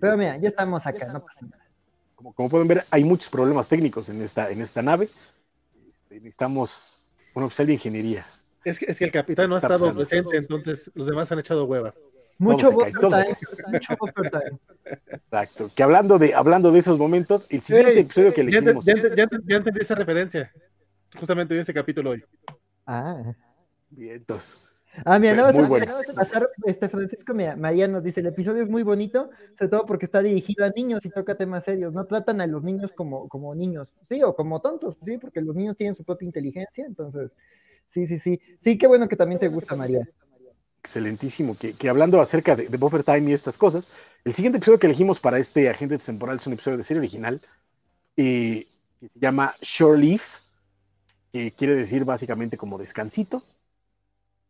Pero 0.00 0.16
mira, 0.16 0.36
ya 0.36 0.48
estamos 0.48 0.86
acá, 0.86 1.12
no 1.12 1.24
pasa 1.24 1.46
nada. 1.46 1.66
Como, 2.14 2.32
como, 2.32 2.48
pueden 2.48 2.68
ver, 2.68 2.86
hay 2.90 3.04
muchos 3.04 3.28
problemas 3.28 3.68
técnicos 3.68 4.08
en 4.08 4.22
esta, 4.22 4.50
en 4.50 4.62
esta 4.62 4.82
nave. 4.82 5.10
Este, 5.88 6.14
necesitamos 6.14 6.92
un 7.34 7.42
oficial 7.42 7.66
de 7.66 7.72
ingeniería. 7.74 8.26
Es 8.64 8.78
que, 8.78 8.86
es 8.86 8.98
que 8.98 9.04
el 9.04 9.12
capitán 9.12 9.48
no 9.48 9.56
ha 9.56 9.58
estado 9.58 9.94
presente, 9.94 10.36
entonces 10.36 10.90
los 10.94 11.06
demás 11.06 11.30
han 11.30 11.38
echado 11.38 11.66
hueva. 11.66 11.94
Mucho 12.38 12.70
time, 12.70 13.36
mucho 13.68 13.96
time. 14.30 14.58
Exacto. 15.08 15.70
Que 15.74 15.82
hablando 15.82 16.18
de, 16.18 16.34
hablando 16.34 16.70
de 16.70 16.80
esos 16.80 16.98
momentos, 16.98 17.46
el 17.48 17.62
siguiente 17.62 18.00
episodio 18.00 18.34
que 18.34 18.44
le 18.44 18.52
ya, 18.52 18.60
ya, 18.60 18.72
ya, 19.14 19.28
ya, 19.46 19.56
entendí 19.56 19.80
esa 19.80 19.94
referencia. 19.94 20.52
Justamente 21.18 21.54
en 21.54 21.60
ese 21.60 21.72
capítulo 21.72 22.10
hoy. 22.10 22.24
Ah. 22.86 23.34
Vientos. 23.90 24.56
Ah, 25.04 25.18
mira, 25.18 25.34
nada 25.34 25.52
más, 25.52 25.68
bueno. 25.68 25.86
pasar, 26.14 26.48
este 26.64 26.88
Francisco 26.88 27.34
María 27.34 27.86
nos 27.86 28.02
dice, 28.02 28.20
el 28.20 28.26
episodio 28.26 28.62
es 28.62 28.68
muy 28.68 28.82
bonito, 28.82 29.30
sobre 29.58 29.68
todo 29.68 29.84
porque 29.84 30.06
está 30.06 30.22
dirigido 30.22 30.64
a 30.64 30.70
niños 30.70 31.04
y 31.04 31.10
toca 31.10 31.34
temas 31.34 31.64
serios, 31.64 31.92
no 31.92 32.06
tratan 32.06 32.40
a 32.40 32.46
los 32.46 32.62
niños 32.62 32.92
como, 32.92 33.28
como 33.28 33.54
niños, 33.54 33.88
sí, 34.08 34.22
o 34.22 34.34
como 34.34 34.60
tontos, 34.60 34.98
sí, 35.02 35.18
porque 35.18 35.42
los 35.42 35.54
niños 35.54 35.76
tienen 35.76 35.94
su 35.94 36.04
propia 36.04 36.24
inteligencia, 36.24 36.86
entonces, 36.86 37.30
sí, 37.88 38.06
sí, 38.06 38.18
sí, 38.18 38.40
sí, 38.60 38.78
qué 38.78 38.86
bueno 38.86 39.06
que 39.06 39.16
también 39.16 39.38
te 39.38 39.48
gusta, 39.48 39.76
María. 39.76 40.08
Excelentísimo, 40.86 41.56
que, 41.58 41.74
que 41.74 41.88
hablando 41.88 42.20
acerca 42.20 42.54
de, 42.54 42.68
de, 42.68 42.76
Buffer 42.76 43.02
Time 43.02 43.30
y 43.30 43.34
estas 43.34 43.58
cosas, 43.58 43.84
el 44.24 44.34
siguiente 44.34 44.58
episodio 44.58 44.78
que 44.78 44.86
elegimos 44.86 45.20
para 45.20 45.38
este 45.38 45.68
agente 45.68 45.98
temporal 45.98 46.38
es 46.38 46.46
un 46.46 46.52
episodio 46.54 46.78
de 46.78 46.84
serie 46.84 47.00
original 47.00 47.40
eh, 48.16 48.66
que 49.00 49.08
se 49.08 49.18
llama 49.18 49.54
Shore 49.60 49.98
Leaf, 49.98 50.22
que 51.32 51.52
quiere 51.52 51.74
decir 51.74 52.04
básicamente 52.04 52.56
como 52.56 52.78
descansito, 52.78 53.42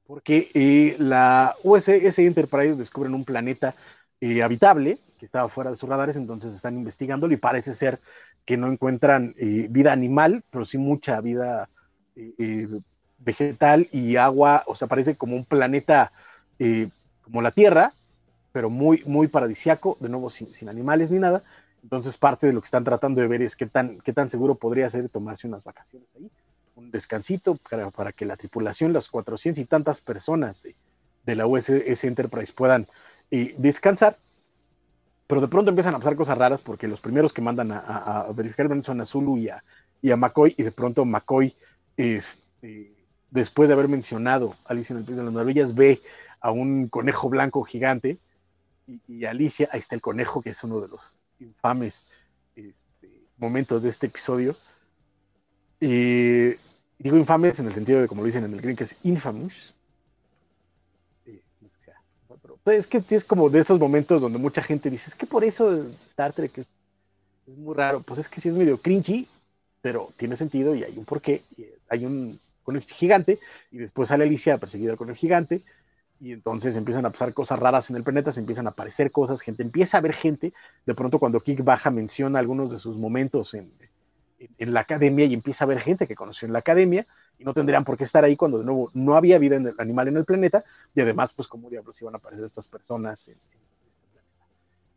porque 0.07 0.51
eh, 0.55 0.97
la 0.99 1.57
USS 1.65 2.21
Enterprise 2.21 2.77
descubren 2.77 3.15
un 3.15 3.25
planeta 3.25 3.75
eh, 4.21 4.43
habitable 4.43 4.99
que 5.19 5.25
estaba 5.25 5.49
fuera 5.49 5.71
de 5.71 5.77
sus 5.77 5.89
radares, 5.89 6.17
entonces 6.17 6.55
están 6.55 6.77
investigándolo 6.77 7.33
y 7.33 7.39
parece 7.39 7.75
ser 7.75 8.01
que 8.45 8.57
no 8.57 8.69
encuentran 8.69 9.35
eh, 9.39 9.67
vida 9.71 9.93
animal, 9.93 10.45
pero 10.51 10.65
sí 10.65 10.79
mucha 10.79 11.21
vida 11.21 11.69
eh, 12.15 12.69
vegetal 13.19 13.89
y 13.93 14.17
agua, 14.17 14.63
o 14.67 14.77
sea, 14.77 14.89
parece 14.89 15.17
como 15.17 15.37
un 15.37 15.45
planeta 15.45 16.13
como 17.23 17.43
la 17.43 17.51
Tierra, 17.51 17.93
pero 18.53 18.71
muy, 18.71 19.03
muy 19.05 19.29
paradisiaco, 19.29 19.97
de 20.01 20.09
nuevo 20.09 20.31
sin, 20.31 20.53
sin, 20.55 20.69
animales 20.69 21.11
ni 21.11 21.19
nada. 21.19 21.43
Entonces 21.83 22.17
parte 22.17 22.47
de 22.47 22.53
lo 22.53 22.61
que 22.61 22.67
están 22.67 22.85
tratando 22.85 23.21
de 23.21 23.29
ver 23.29 23.43
es 23.43 23.55
qué 23.55 23.67
tan, 23.67 23.99
qué 24.01 24.13
tan 24.13 24.31
seguro 24.31 24.55
podría 24.55 24.89
ser 24.89 25.09
tomarse 25.09 25.47
unas 25.47 25.63
vacaciones 25.63 26.09
ahí, 26.17 26.31
un 26.75 26.91
descansito 26.91 27.59
para, 27.69 27.91
para 27.91 28.13
que 28.13 28.25
la 28.25 28.37
tripulación, 28.37 28.93
las 28.93 29.09
400 29.09 29.63
y 29.63 29.67
tantas 29.67 30.01
personas 30.01 30.63
de, 30.63 30.75
de 31.27 31.35
la 31.35 31.47
USS 31.47 32.05
Enterprise 32.05 32.53
puedan 32.53 32.87
eh, 33.31 33.55
descansar, 33.59 34.17
pero 35.27 35.41
de 35.41 35.49
pronto 35.49 35.71
empiezan 35.71 35.95
a 35.95 35.99
pasar 35.99 36.17
cosas 36.17 36.39
raras 36.39 36.63
porque 36.63 36.89
los 36.89 37.01
primeros 37.01 37.33
que 37.33 37.43
mandan 37.43 37.73
a, 37.73 37.81
a, 37.81 38.21
a 38.21 38.33
verificar 38.33 38.69
son 38.85 39.01
a 39.01 39.05
Zulu 39.05 39.37
y 39.37 39.49
a, 39.49 39.63
y 40.01 40.13
a, 40.13 40.17
McCoy, 40.17 40.55
y 40.57 40.63
de 40.63 40.73
pronto 40.73 41.05
McCoy, 41.05 41.55
este, 41.97 42.93
después 43.31 43.69
de 43.69 43.75
haber 43.75 43.89
mencionado 43.89 44.55
Alicia 44.65 44.95
en 44.95 45.01
el 45.01 45.05
País 45.05 45.19
de 45.19 45.25
las 45.25 45.33
Maravillas, 45.33 45.75
ve 45.75 46.01
a 46.41 46.51
un 46.51 46.89
conejo 46.89 47.29
blanco 47.29 47.63
gigante 47.65 48.19
y, 48.87 49.01
y, 49.09 49.25
Alicia, 49.25 49.69
ahí 49.73 49.81
está 49.81 49.95
el 49.95 50.01
conejo, 50.01 50.43
que 50.43 50.51
es 50.51 50.63
uno 50.63 50.81
de 50.81 50.89
los 50.89 51.15
infames 51.41 52.05
este, 52.55 53.09
momentos 53.37 53.83
de 53.83 53.89
este 53.89 54.07
episodio. 54.07 54.57
Eh, 55.81 56.59
digo 56.99 57.17
infames 57.17 57.59
en 57.59 57.67
el 57.67 57.75
sentido 57.75 58.01
de, 58.01 58.09
como 58.09 58.23
lo 58.23 58.27
dicen 58.27 58.45
en 58.45 58.55
el 58.55 58.61
green, 58.61 58.77
que 58.77 58.85
es 58.85 58.97
infamous, 59.03 59.75
pues, 62.67 62.79
es 62.79 62.87
que 62.89 63.01
es 63.11 63.25
como 63.25 63.49
de 63.49 63.61
estos 63.61 63.79
momentos 63.79 64.21
donde 64.21 64.39
mucha 64.39 64.61
gente 64.61 64.91
dice, 64.91 65.05
es 65.09 65.15
que 65.15 65.25
por 65.25 65.45
eso 65.45 65.87
Star 66.09 66.33
Trek 66.33 66.59
es, 66.59 66.67
muy 67.47 67.77
raro. 67.77 68.01
Pues 68.01 68.19
es 68.19 68.29
que 68.29 68.41
sí 68.41 68.49
es 68.49 68.57
medio 68.57 68.79
cringy, 68.79 69.29
pero 69.81 70.13
tiene 70.17 70.37
sentido 70.37 70.75
y 70.75 70.83
hay 70.83 70.99
un 70.99 71.05
porqué. 71.05 71.43
Y 71.57 71.67
hay 71.89 72.05
un 72.05 72.41
conejo 72.65 72.87
gigante 72.89 73.39
y 73.71 73.79
después 73.79 74.09
sale 74.09 74.25
Alicia 74.25 74.55
a 74.55 74.59
perseguir 74.59 74.91
al 74.91 74.97
conejo 74.97 75.17
gigante 75.17 75.63
y 76.21 76.33
entonces 76.33 76.77
empiezan 76.77 77.05
a 77.05 77.11
pasar 77.11 77.35
cosas 77.35 77.59
raras 77.59 77.91
en 77.91 77.97
el 77.97 78.03
planeta, 78.03 78.33
se 78.33 78.41
empiezan 78.41 78.67
a 78.67 78.71
aparecer 78.71 79.11
cosas, 79.11 79.41
gente 79.43 79.63
empieza 79.63 79.99
a 79.99 80.01
ver 80.01 80.15
gente. 80.15 80.55
De 80.87 80.95
pronto 80.95 81.19
cuando 81.19 81.41
Kick 81.41 81.63
baja 81.63 81.91
menciona 81.91 82.39
algunos 82.39 82.71
de 82.71 82.79
sus 82.79 82.97
momentos 82.97 83.53
en, 83.55 83.73
en, 84.39 84.73
la 84.73 84.81
academia 84.81 85.27
y 85.27 85.35
empieza 85.35 85.65
a 85.65 85.69
ver 85.69 85.81
gente 85.81 86.07
que 86.07 86.15
conoció 86.15 86.47
en 86.47 86.53
la 86.53 86.61
academia 86.61 87.07
y 87.39 87.45
no 87.45 87.53
tendrían 87.53 87.85
por 87.85 87.99
qué 87.99 88.05
estar 88.05 88.25
ahí 88.25 88.37
cuando 88.37 88.59
de 88.59 88.65
nuevo 88.65 88.91
no 88.95 89.17
había 89.17 89.39
vida 89.39 89.57
en 89.57 89.67
el 89.67 89.75
animal 89.79 90.09
en 90.09 90.17
el 90.17 90.25
planeta 90.25 90.65
y 90.95 91.01
además 91.01 91.33
pues 91.35 91.49
como 91.49 91.69
diablos 91.69 92.01
iban 92.01 92.15
a 92.15 92.19
aparecer 92.19 92.45
estas 92.45 92.69
personas 92.69 93.31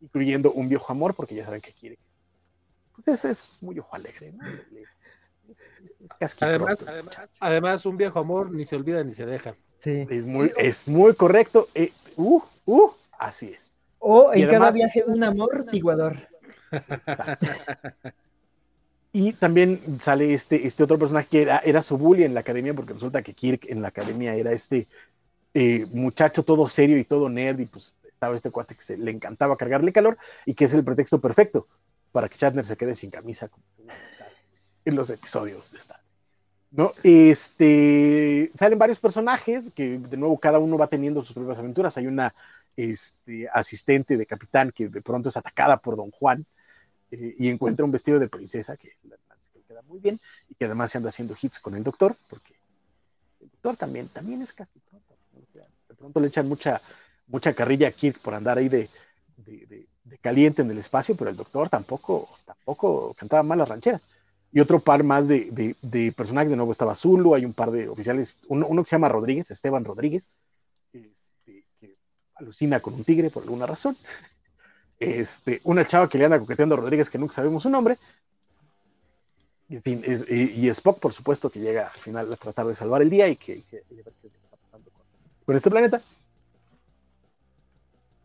incluyendo 0.00 0.52
un 0.52 0.68
viejo 0.68 0.90
amor 0.90 1.14
porque 1.14 1.34
ya 1.34 1.44
saben 1.44 1.60
que 1.60 1.72
quiere 1.72 1.98
pues 2.94 3.08
ese 3.08 3.30
es 3.30 3.48
muy 3.60 3.78
ojo 3.78 3.94
alegre 3.94 4.32
¿no? 4.32 4.44
además, 6.40 6.78
además, 6.86 7.18
además, 7.40 7.86
un 7.86 7.96
viejo 7.96 8.18
amor 8.18 8.50
ni 8.50 8.64
se 8.64 8.76
olvida 8.76 9.04
ni 9.04 9.12
se 9.12 9.26
deja 9.26 9.54
sí. 9.80 10.06
es 10.08 10.24
muy 10.24 10.52
es 10.56 10.88
muy 10.88 11.14
correcto 11.14 11.68
eh, 11.74 11.92
uh, 12.16 12.40
uh, 12.66 12.90
así 13.18 13.46
es. 13.48 13.60
O 13.98 14.32
en 14.32 14.44
además, 14.44 14.58
cada 14.58 14.70
viaje 14.70 15.04
un 15.06 15.22
amor 15.22 15.66
tiguador 15.70 16.16
Y 19.12 19.32
también 19.32 19.98
sale 20.02 20.34
este, 20.34 20.66
este 20.66 20.84
otro 20.84 20.98
personaje 20.98 21.28
que 21.28 21.42
era, 21.42 21.58
era 21.58 21.82
su 21.82 21.98
bully 21.98 22.22
en 22.22 22.34
la 22.34 22.40
academia, 22.40 22.74
porque 22.74 22.92
resulta 22.92 23.22
que 23.22 23.34
Kirk 23.34 23.66
en 23.68 23.82
la 23.82 23.88
academia 23.88 24.34
era 24.34 24.52
este 24.52 24.86
eh, 25.52 25.86
muchacho 25.90 26.44
todo 26.44 26.68
serio 26.68 26.96
y 26.96 27.04
todo 27.04 27.28
nerd, 27.28 27.58
y 27.58 27.66
pues 27.66 27.92
estaba 28.04 28.36
este 28.36 28.50
cuate 28.50 28.76
que 28.76 28.82
se, 28.82 28.96
le 28.96 29.10
encantaba 29.10 29.56
cargarle 29.56 29.92
calor, 29.92 30.16
y 30.46 30.54
que 30.54 30.66
es 30.66 30.74
el 30.74 30.84
pretexto 30.84 31.20
perfecto 31.20 31.66
para 32.12 32.28
que 32.28 32.38
Shatner 32.38 32.64
se 32.64 32.76
quede 32.76 32.94
sin 32.94 33.10
camisa 33.10 33.48
como 33.48 33.64
en 34.84 34.94
los 34.94 35.10
episodios 35.10 35.70
de 35.72 35.78
Star 35.78 36.00
¿no? 36.70 36.92
Este, 37.02 38.50
salen 38.54 38.78
varios 38.78 39.00
personajes 39.00 39.70
que 39.74 39.98
de 39.98 40.16
nuevo 40.16 40.38
cada 40.38 40.58
uno 40.58 40.78
va 40.78 40.86
teniendo 40.86 41.24
sus 41.24 41.34
propias 41.34 41.58
aventuras. 41.58 41.96
Hay 41.96 42.06
una 42.06 42.34
este, 42.76 43.48
asistente 43.52 44.16
de 44.16 44.26
capitán 44.26 44.72
que 44.72 44.88
de 44.88 45.02
pronto 45.02 45.28
es 45.28 45.36
atacada 45.36 45.76
por 45.76 45.96
Don 45.96 46.10
Juan, 46.10 46.46
eh, 47.10 47.34
y 47.38 47.48
encuentra 47.48 47.84
un 47.84 47.90
vestido 47.90 48.18
de 48.18 48.28
princesa 48.28 48.76
que 48.76 48.92
le 49.02 49.16
queda 49.66 49.82
muy 49.82 49.98
bien 49.98 50.20
y 50.48 50.54
que 50.54 50.66
además 50.66 50.92
se 50.92 50.98
anda 50.98 51.10
haciendo 51.10 51.36
hits 51.40 51.58
con 51.58 51.74
el 51.74 51.82
doctor, 51.82 52.16
porque 52.28 52.54
el 53.40 53.50
doctor 53.50 53.76
también, 53.76 54.08
también 54.08 54.42
es 54.42 54.52
casi 54.52 54.78
pronto. 54.78 55.14
O 55.34 55.52
sea, 55.52 55.66
de 55.88 55.94
pronto 55.94 56.20
le 56.20 56.28
echan 56.28 56.48
mucha, 56.48 56.80
mucha 57.26 57.52
carrilla 57.54 57.88
a 57.88 57.92
Kirk 57.92 58.20
por 58.20 58.34
andar 58.34 58.58
ahí 58.58 58.68
de, 58.68 58.88
de, 59.36 59.86
caliente 60.20 60.62
en 60.62 60.70
el 60.70 60.78
espacio, 60.78 61.16
pero 61.16 61.30
el 61.30 61.36
doctor 61.36 61.68
tampoco, 61.68 62.28
tampoco 62.44 63.14
cantaba 63.14 63.42
mal 63.42 63.58
las 63.58 63.68
rancheras. 63.68 64.02
Y 64.52 64.60
otro 64.60 64.80
par 64.80 65.04
más 65.04 65.28
de, 65.28 65.74
personajes, 66.16 66.50
de 66.50 66.56
nuevo 66.56 66.72
estaba 66.72 66.94
Zulu, 66.94 67.34
hay 67.34 67.44
un 67.44 67.52
par 67.52 67.70
de 67.70 67.88
oficiales, 67.88 68.36
uno, 68.48 68.82
que 68.82 68.90
se 68.90 68.96
llama 68.96 69.08
Rodríguez, 69.08 69.50
Esteban 69.50 69.84
Rodríguez, 69.84 70.28
este, 70.92 71.64
que 71.78 71.96
alucina 72.34 72.80
con 72.80 72.94
un 72.94 73.04
tigre 73.04 73.30
por 73.30 73.44
alguna 73.44 73.66
razón 73.66 73.96
este, 75.00 75.62
una 75.64 75.86
chava 75.86 76.08
que 76.08 76.18
le 76.18 76.26
anda 76.26 76.38
coqueteando 76.38 76.74
a 76.74 76.78
Rodríguez 76.78 77.08
que 77.08 77.18
nunca 77.18 77.34
sabemos 77.34 77.62
su 77.62 77.70
nombre. 77.70 77.98
Y, 79.68 79.76
en 79.76 79.82
fin, 79.82 80.04
y, 80.04 80.66
y, 80.66 80.68
Spock, 80.68 81.00
por 81.00 81.12
supuesto, 81.12 81.48
que 81.48 81.60
llega 81.60 81.86
al 81.86 82.00
final 82.00 82.32
a 82.32 82.36
tratar 82.36 82.66
de 82.66 82.74
salvar 82.74 83.02
el 83.02 83.08
día 83.08 83.28
y 83.28 83.36
que, 83.36 83.62
que, 83.62 83.82
que 83.88 84.02
qué 84.20 84.28
está 84.28 84.56
pasando 84.56 84.90
con, 84.90 85.02
con, 85.46 85.56
este 85.56 85.70
planeta. 85.70 86.02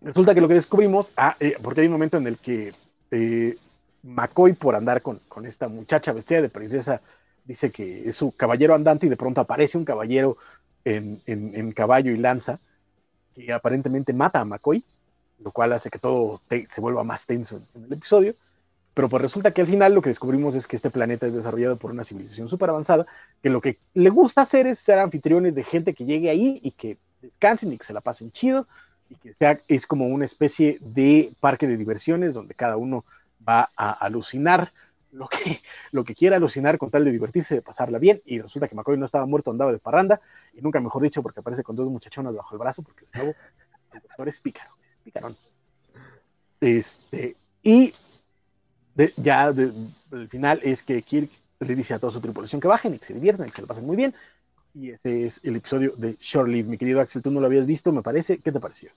Resulta 0.02 0.36
que 0.36 0.42
lo 0.42 0.48
que 0.48 0.56
descubrimos, 0.56 1.14
ah, 1.16 1.36
eh, 1.40 1.56
porque 1.62 1.82
hay 1.82 1.88
un 1.88 1.94
momento 1.94 2.18
en 2.18 2.28
el 2.28 2.38
que 2.38 2.74
eh, 3.12 3.58
McCoy, 4.06 4.54
por 4.54 4.76
andar 4.76 5.02
con, 5.02 5.20
con, 5.28 5.46
esta 5.46 5.68
muchacha 5.68 6.14
vestida 6.14 6.42
de 6.42 6.50
princesa, 6.50 7.02
dice 7.44 7.72
que 7.72 8.08
es 8.10 8.16
su 8.16 8.32
caballero 8.32 8.76
andante 8.76 9.08
y 9.08 9.10
de 9.10 9.18
pronto 9.18 9.42
aparece 9.42 9.78
un 9.78 9.86
caballero 9.86 10.38
en, 10.84 11.22
en, 11.26 11.56
en 11.56 11.72
caballo 11.72 12.12
y 12.12 12.18
lanza 12.18 12.60
que 13.34 13.52
aparentemente 13.52 14.14
mata 14.14 14.40
a 14.40 14.46
McCoy 14.46 14.84
lo 15.40 15.52
cual 15.52 15.74
hace 15.74 15.90
que 15.90 16.00
todo 16.00 16.42
se 16.50 16.82
vuelva 16.82 17.04
más 17.04 17.26
tenso 17.26 17.58
en, 17.58 17.66
en, 17.76 17.84
el 17.86 17.94
episodio. 17.94 18.36
Pero 18.94 19.10
pues 19.10 19.22
resulta 19.22 19.52
que 19.52 19.62
al 19.62 19.68
final 19.68 19.94
lo 19.94 20.02
que 20.02 20.10
descubrimos 20.10 20.56
es 20.56 20.68
que 20.68 20.78
este 20.78 20.90
planeta 20.90 21.28
es 21.28 21.34
desarrollado 21.34 21.76
por 21.76 21.92
una 21.92 22.06
civilización 22.06 22.48
súper 22.48 22.70
avanzada, 22.70 23.06
que 23.44 23.50
lo 23.50 23.60
que 23.60 23.78
le 23.94 24.10
gusta 24.10 24.42
hacer 24.42 24.68
es 24.68 24.80
ser 24.80 25.00
anfitriones 25.00 25.54
de 25.54 25.64
gente 25.64 25.94
que 25.94 26.06
llegue 26.06 26.30
ahí 26.30 26.62
y 26.64 26.72
que 26.72 26.98
descansen 27.22 27.74
y 27.74 27.78
que 27.78 27.86
se 27.86 27.94
la 27.94 28.00
pasen 28.00 28.32
chido, 28.32 28.68
y 29.10 29.16
que 29.16 29.34
sea, 29.34 29.60
es 29.68 29.86
como 29.86 30.08
una 30.08 30.24
especie 30.24 30.78
de 30.80 31.34
parque 31.42 31.68
de 31.68 31.76
diversiones 31.76 32.34
donde 32.34 32.54
cada 32.54 32.78
uno 32.78 33.04
va 33.48 33.72
a 33.76 33.92
alucinar 33.92 34.72
lo 35.12 35.28
que, 35.28 35.62
lo 35.92 36.04
que 36.04 36.16
quiera 36.16 36.36
alucinar 36.36 36.78
con 36.78 36.92
tal 36.92 37.06
de 37.06 37.12
divertirse, 37.12 37.56
de 37.56 37.62
pasarla 37.62 38.00
bien, 38.00 38.22
y 38.26 38.40
resulta 38.40 38.68
que 38.68 38.76
McCoy 38.76 38.98
no 38.98 39.06
estaba 39.06 39.26
muerto, 39.26 39.52
andaba 39.52 39.72
de 39.72 39.80
parranda, 39.80 40.20
y 40.54 40.62
nunca 40.62 40.80
mejor 40.80 41.02
dicho 41.02 41.24
porque 41.24 41.40
aparece 41.40 41.64
con 41.64 41.76
dos 41.76 41.90
muchachonas 41.90 42.36
bajo 42.36 42.54
el 42.54 42.60
brazo, 42.60 42.82
porque 42.84 43.06
el 43.14 43.34
doctor 44.02 44.28
es 44.28 44.40
pícaro 44.40 44.76
picarón. 45.06 45.38
Este, 46.60 47.38
y 47.64 47.94
ya 49.18 49.48
el 49.48 50.28
final 50.30 50.60
es 50.64 50.84
que 50.84 51.02
Kirk 51.02 51.30
le 51.60 51.76
dice 51.76 51.94
a 51.94 52.00
toda 52.00 52.12
su 52.12 52.20
tripulación 52.20 52.60
que 52.60 52.68
bajen 52.68 52.96
y 52.96 53.00
que 53.00 53.06
se 53.06 53.14
diviertan 53.14 53.48
y 53.48 53.52
que 53.52 53.58
se 53.58 53.62
lo 53.62 53.68
pasen 53.68 53.86
muy 53.86 53.96
bien. 53.96 54.14
Y 54.74 54.90
ese 54.90 55.26
es 55.26 55.40
el 55.44 55.56
episodio 55.56 55.94
de 55.96 56.18
Shore 56.20 56.52
Leave. 56.52 56.68
Mi 56.68 56.78
querido 56.78 57.00
Axel, 57.00 57.22
tú 57.22 57.32
no 57.32 57.40
lo 57.40 57.46
habías 57.46 57.66
visto, 57.66 57.94
me 57.94 58.02
parece. 58.02 58.40
¿Qué 58.40 58.52
te 58.52 58.60
pareció? 58.60 58.92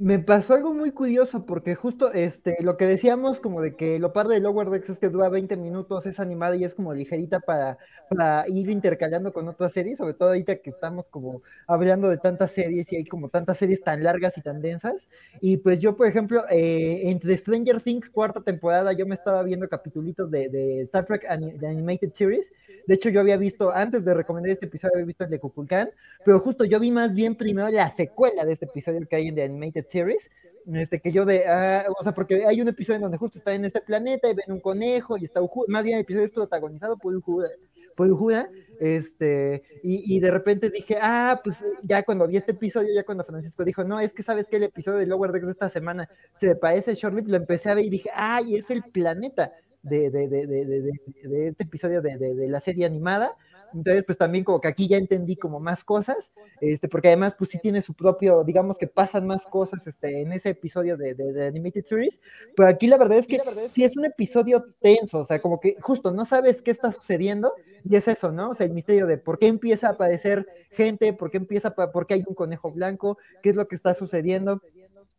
Me 0.00 0.18
pasó 0.18 0.54
algo 0.54 0.72
muy 0.72 0.92
curioso 0.92 1.44
porque 1.44 1.74
justo 1.74 2.10
este, 2.10 2.56
lo 2.62 2.78
que 2.78 2.86
decíamos 2.86 3.38
como 3.38 3.60
de 3.60 3.76
que 3.76 3.98
lo 3.98 4.14
padre 4.14 4.36
de 4.36 4.40
Lower 4.40 4.70
Decks 4.70 4.88
es 4.88 4.98
que 4.98 5.10
dura 5.10 5.28
20 5.28 5.58
minutos, 5.58 6.06
es 6.06 6.18
animada 6.18 6.56
y 6.56 6.64
es 6.64 6.74
como 6.74 6.94
ligerita 6.94 7.40
para, 7.40 7.76
para 8.08 8.48
ir 8.48 8.70
intercalando 8.70 9.30
con 9.30 9.46
otras 9.46 9.74
series, 9.74 9.98
sobre 9.98 10.14
todo 10.14 10.30
ahorita 10.30 10.56
que 10.56 10.70
estamos 10.70 11.10
como 11.10 11.42
hablando 11.66 12.08
de 12.08 12.16
tantas 12.16 12.52
series 12.52 12.90
y 12.90 12.96
hay 12.96 13.04
como 13.04 13.28
tantas 13.28 13.58
series 13.58 13.82
tan 13.82 14.02
largas 14.02 14.38
y 14.38 14.40
tan 14.40 14.62
densas. 14.62 15.10
Y 15.42 15.58
pues 15.58 15.80
yo, 15.80 15.94
por 15.94 16.06
ejemplo, 16.06 16.44
eh, 16.48 17.02
entre 17.10 17.36
Stranger 17.36 17.82
Things, 17.82 18.08
cuarta 18.08 18.40
temporada, 18.40 18.94
yo 18.94 19.04
me 19.04 19.14
estaba 19.14 19.42
viendo 19.42 19.68
capitulitos 19.68 20.30
de, 20.30 20.48
de 20.48 20.80
Star 20.80 21.04
Trek 21.04 21.28
de 21.28 21.68
Animated 21.68 22.14
Series. 22.14 22.46
De 22.86 22.94
hecho, 22.94 23.10
yo 23.10 23.20
había 23.20 23.36
visto, 23.36 23.70
antes 23.70 24.04
de 24.04 24.14
recomendar 24.14 24.50
este 24.50 24.66
episodio, 24.66 24.94
había 24.94 25.06
visto 25.06 25.24
el 25.24 25.30
de 25.30 25.38
Kukulkan, 25.38 25.90
pero 26.24 26.40
justo 26.40 26.64
yo 26.64 26.80
vi 26.80 26.90
más 26.90 27.14
bien 27.14 27.34
primero 27.36 27.68
la 27.68 27.90
secuela 27.90 28.44
de 28.44 28.54
este 28.54 28.64
episodio 28.64 29.06
que 29.06 29.16
hay 29.16 29.28
en 29.28 29.34
The 29.34 29.44
Animated 29.44 29.86
Series, 29.90 30.30
este, 30.72 31.00
que 31.00 31.12
yo 31.12 31.24
de, 31.24 31.38
uh, 31.40 31.92
o 31.98 32.02
sea, 32.02 32.12
porque 32.12 32.44
hay 32.46 32.60
un 32.60 32.68
episodio 32.68 32.96
en 32.96 33.02
donde 33.02 33.18
justo 33.18 33.38
está 33.38 33.54
en 33.54 33.64
este 33.64 33.80
planeta 33.80 34.28
y 34.28 34.34
ven 34.34 34.52
un 34.52 34.60
conejo 34.60 35.16
y 35.16 35.24
está 35.24 35.42
Uhura, 35.42 35.66
más 35.68 35.84
bien 35.84 35.96
el 35.96 36.02
episodio 36.02 36.26
es 36.26 36.32
protagonizado 36.32 36.96
por 36.96 37.14
Uhura, 37.14 37.48
por 37.96 38.10
Uhura, 38.10 38.48
este, 38.78 39.62
y, 39.82 40.20
de 40.20 40.30
repente 40.30 40.70
dije, 40.70 40.96
ah, 41.00 41.40
pues 41.42 41.62
ya 41.82 42.02
cuando 42.02 42.26
vi 42.26 42.36
este 42.36 42.52
episodio, 42.52 42.94
ya 42.94 43.04
cuando 43.04 43.24
Francisco 43.24 43.64
dijo, 43.64 43.84
no, 43.84 44.00
es 44.00 44.14
que 44.14 44.22
sabes 44.22 44.48
que 44.48 44.56
el 44.56 44.64
episodio 44.64 44.98
de 44.98 45.06
Lower 45.06 45.32
Decks 45.32 45.46
de 45.46 45.52
esta 45.52 45.68
semana 45.68 46.08
se 46.32 46.54
parece 46.54 46.92
a 46.92 46.94
Short 46.94 47.14
lo 47.26 47.36
empecé 47.36 47.70
a 47.70 47.74
ver 47.74 47.84
y 47.84 47.90
dije, 47.90 48.10
ay, 48.14 48.56
es 48.56 48.70
el 48.70 48.82
planeta 48.84 49.52
de, 49.82 50.10
de, 50.10 50.28
de, 50.28 50.46
de 50.46 51.48
este 51.48 51.64
episodio 51.64 52.02
de, 52.02 52.48
la 52.48 52.60
serie 52.60 52.86
animada. 52.86 53.36
Entonces, 53.74 54.04
pues 54.04 54.18
también 54.18 54.44
como 54.44 54.60
que 54.60 54.68
aquí 54.68 54.88
ya 54.88 54.96
entendí 54.96 55.36
como 55.36 55.60
más 55.60 55.84
cosas, 55.84 56.30
este, 56.60 56.88
porque 56.88 57.08
además 57.08 57.34
pues 57.36 57.50
sí 57.50 57.58
tiene 57.58 57.82
su 57.82 57.94
propio, 57.94 58.44
digamos 58.44 58.78
que 58.78 58.86
pasan 58.86 59.26
más 59.26 59.46
cosas 59.46 59.86
este, 59.86 60.22
en 60.22 60.32
ese 60.32 60.50
episodio 60.50 60.96
de, 60.96 61.14
de, 61.14 61.46
Animated 61.46 61.84
Series, 61.84 62.20
pero 62.56 62.68
aquí 62.68 62.86
la 62.86 62.96
verdad 62.96 63.18
es 63.18 63.26
que 63.26 63.40
sí 63.74 63.84
es 63.84 63.96
un 63.96 64.04
episodio 64.04 64.64
tenso, 64.80 65.18
o 65.18 65.24
sea, 65.24 65.40
como 65.40 65.60
que 65.60 65.76
justo 65.80 66.12
no 66.12 66.24
sabes 66.24 66.62
qué 66.62 66.70
está 66.70 66.92
sucediendo 66.92 67.52
y 67.88 67.96
es 67.96 68.08
eso, 68.08 68.32
¿no? 68.32 68.50
O 68.50 68.54
sea, 68.54 68.66
el 68.66 68.72
misterio 68.72 69.06
de 69.06 69.18
por 69.18 69.38
qué 69.38 69.46
empieza 69.46 69.88
a 69.88 69.92
aparecer 69.92 70.46
gente, 70.70 71.12
por 71.12 71.30
qué 71.30 71.38
empieza, 71.38 71.74
por 71.74 72.06
qué 72.06 72.14
hay 72.14 72.24
un 72.26 72.34
conejo 72.34 72.70
blanco, 72.70 73.18
qué 73.42 73.50
es 73.50 73.56
lo 73.56 73.68
que 73.68 73.76
está 73.76 73.94
sucediendo 73.94 74.60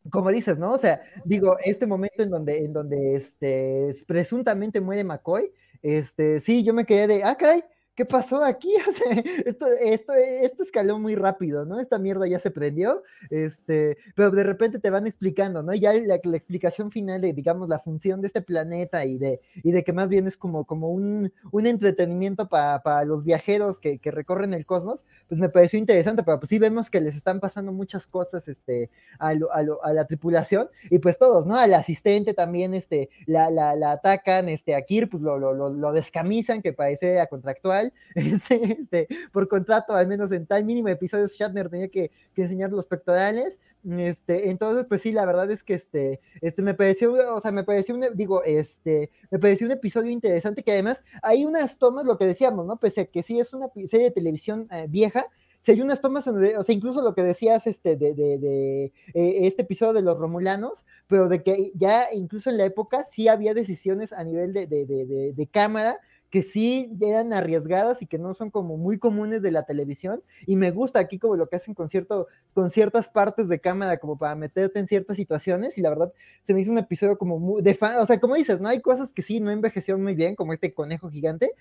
como 0.09 0.31
dices, 0.31 0.57
¿no? 0.57 0.71
O 0.73 0.77
sea, 0.77 1.01
digo, 1.25 1.57
este 1.63 1.85
momento 1.85 2.23
en 2.23 2.31
donde, 2.31 2.65
en 2.65 2.73
donde 2.73 3.15
este, 3.15 3.91
presuntamente 4.07 4.81
muere 4.81 5.03
McCoy, 5.03 5.51
este, 5.81 6.39
sí, 6.41 6.63
yo 6.63 6.73
me 6.73 6.85
quedé 6.85 7.07
de, 7.07 7.23
ah, 7.23 7.35
caray, 7.35 7.63
¿qué 8.01 8.05
pasó 8.05 8.43
aquí? 8.43 8.73
esto, 9.45 9.67
esto, 9.67 10.13
esto 10.13 10.63
escaló 10.63 10.97
muy 10.97 11.13
rápido, 11.13 11.65
¿no? 11.65 11.79
Esta 11.79 11.99
mierda 11.99 12.25
ya 12.25 12.39
se 12.39 12.49
prendió, 12.49 13.03
este, 13.29 13.95
pero 14.15 14.31
de 14.31 14.41
repente 14.41 14.79
te 14.79 14.89
van 14.89 15.05
explicando, 15.05 15.61
¿no? 15.61 15.75
Ya 15.75 15.93
la, 15.93 16.15
explicación 16.15 16.89
final 16.89 17.21
de, 17.21 17.31
digamos, 17.31 17.69
la 17.69 17.77
función 17.77 18.19
de 18.21 18.25
este 18.25 18.41
planeta 18.41 19.05
y 19.05 19.19
de, 19.19 19.39
y 19.57 19.71
de 19.71 19.83
que 19.83 19.93
más 19.93 20.09
bien 20.09 20.25
es 20.25 20.35
como, 20.35 20.65
como 20.65 20.89
un, 20.89 21.31
un 21.51 21.67
entretenimiento 21.67 22.49
para 22.49 23.05
los 23.05 23.23
viajeros 23.23 23.79
que, 23.79 23.99
que, 23.99 24.09
recorren 24.09 24.55
el 24.55 24.65
cosmos, 24.65 25.05
pues 25.27 25.39
me 25.39 25.49
pareció 25.49 25.77
interesante, 25.77 26.23
pero 26.23 26.39
pues 26.39 26.49
sí 26.49 26.57
vemos 26.57 26.89
que 26.89 27.01
les 27.01 27.15
están 27.15 27.39
pasando 27.39 27.71
muchas 27.71 28.07
cosas, 28.07 28.47
este, 28.47 28.89
a, 29.19 29.29
a, 29.29 29.93
la 29.93 30.05
tripulación, 30.07 30.71
y 30.89 30.97
pues 30.97 31.19
todos, 31.19 31.45
¿no? 31.45 31.55
Al 31.55 31.75
asistente 31.75 32.33
también, 32.33 32.73
este, 32.73 33.11
la, 33.27 33.51
la, 33.51 33.75
la 33.75 33.91
atacan, 33.91 34.49
este, 34.49 34.73
a 34.73 34.81
Kir, 34.81 35.07
pues 35.07 35.21
lo, 35.21 35.37
lo, 35.37 35.53
lo, 35.53 35.69
lo 35.69 35.91
descamisan, 35.91 36.63
que 36.63 36.73
parece 36.73 37.19
a 37.19 37.27
contractual, 37.27 37.90
este, 38.15 38.79
este, 38.79 39.07
por 39.31 39.47
contrato, 39.47 39.93
al 39.93 40.07
menos 40.07 40.31
en 40.31 40.45
tal 40.45 40.65
mínimo 40.65 40.89
episodio, 40.89 41.27
Shatner 41.27 41.69
tenía 41.69 41.87
que, 41.89 42.11
enseñar 42.35 42.71
los 42.71 42.85
pectorales. 42.85 43.59
Este, 43.89 44.49
entonces, 44.49 44.85
pues 44.87 45.01
sí, 45.01 45.11
la 45.11 45.25
verdad 45.25 45.49
es 45.51 45.63
que 45.63 45.75
este, 45.75 46.19
este 46.41 46.61
me 46.61 46.73
pareció, 46.73 47.13
o 47.33 47.39
sea, 47.39 47.51
me 47.51 47.63
pareció 47.63 47.95
un, 47.95 48.05
digo, 48.13 48.43
este, 48.43 49.11
me 49.29 49.39
pareció 49.39 49.65
un 49.65 49.71
episodio 49.71 50.11
interesante 50.11 50.63
que 50.63 50.71
además 50.71 51.03
hay 51.21 51.45
unas 51.45 51.77
tomas, 51.77 52.05
lo 52.05 52.17
que 52.17 52.25
decíamos, 52.25 52.65
¿no? 52.65 52.77
Pese 52.77 53.01
a 53.01 53.05
que 53.05 53.23
sí 53.23 53.39
es 53.39 53.53
una 53.53 53.67
serie 53.87 54.07
de 54.07 54.11
televisión 54.11 54.67
eh, 54.71 54.85
vieja, 54.89 55.27
si 55.61 55.71
hay 55.71 55.81
unas 55.81 56.01
tomas, 56.01 56.25
o 56.27 56.63
sea, 56.63 56.75
incluso 56.75 57.03
lo 57.03 57.13
que 57.13 57.21
decías 57.21 57.67
este, 57.67 57.95
de, 57.95 58.85
eh, 58.85 58.91
este 59.13 59.61
episodio 59.61 59.93
de 59.93 60.01
los 60.01 60.17
Romulanos, 60.17 60.83
pero 61.05 61.29
de 61.29 61.43
que 61.43 61.71
ya 61.75 62.07
incluso 62.11 62.49
en 62.49 62.57
la 62.57 62.65
época 62.65 63.03
sí 63.03 63.27
había 63.27 63.53
decisiones 63.53 64.11
a 64.11 64.23
nivel 64.23 64.53
de, 64.53 64.65
de 64.65 65.47
cámara 65.51 65.99
que 66.31 66.43
sí 66.43 66.89
eran 67.01 67.33
arriesgadas 67.33 68.01
y 68.01 68.07
que 68.07 68.17
no 68.17 68.33
son 68.33 68.49
como 68.51 68.77
muy 68.77 68.97
comunes 68.97 69.41
de 69.41 69.51
la 69.51 69.63
televisión. 69.63 70.23
Y 70.47 70.55
me 70.55 70.71
gusta 70.71 70.99
aquí 70.99 71.19
como 71.19 71.35
lo 71.35 71.49
que 71.49 71.57
hacen 71.57 71.73
con, 71.73 71.89
cierto, 71.89 72.27
con 72.53 72.69
ciertas 72.69 73.09
partes 73.09 73.49
de 73.49 73.59
cámara 73.59 73.97
como 73.97 74.17
para 74.17 74.33
meterte 74.35 74.79
en 74.79 74.87
ciertas 74.87 75.17
situaciones. 75.17 75.77
Y 75.77 75.81
la 75.81 75.89
verdad, 75.89 76.13
se 76.47 76.53
me 76.53 76.61
hizo 76.61 76.71
un 76.71 76.77
episodio 76.77 77.17
como 77.17 77.37
muy 77.37 77.61
de 77.61 77.73
fan. 77.75 77.99
O 77.99 78.05
sea, 78.05 78.19
como 78.21 78.35
dices, 78.35 78.61
¿no? 78.61 78.69
Hay 78.69 78.81
cosas 78.81 79.11
que 79.11 79.21
sí 79.21 79.41
no 79.41 79.51
envejecieron 79.51 80.01
muy 80.01 80.15
bien, 80.15 80.35
como 80.35 80.53
este 80.53 80.73
conejo 80.73 81.09
gigante, 81.09 81.51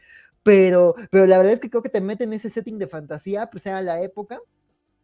pero, 0.44 0.94
pero 1.10 1.26
la 1.26 1.38
verdad 1.38 1.54
es 1.54 1.60
que 1.60 1.68
creo 1.68 1.82
que 1.82 1.88
te 1.88 2.00
meten 2.00 2.28
en 2.28 2.34
ese 2.34 2.48
setting 2.48 2.78
de 2.78 2.86
fantasía, 2.86 3.50
pues 3.50 3.66
era 3.66 3.82
la 3.82 4.00
época. 4.02 4.40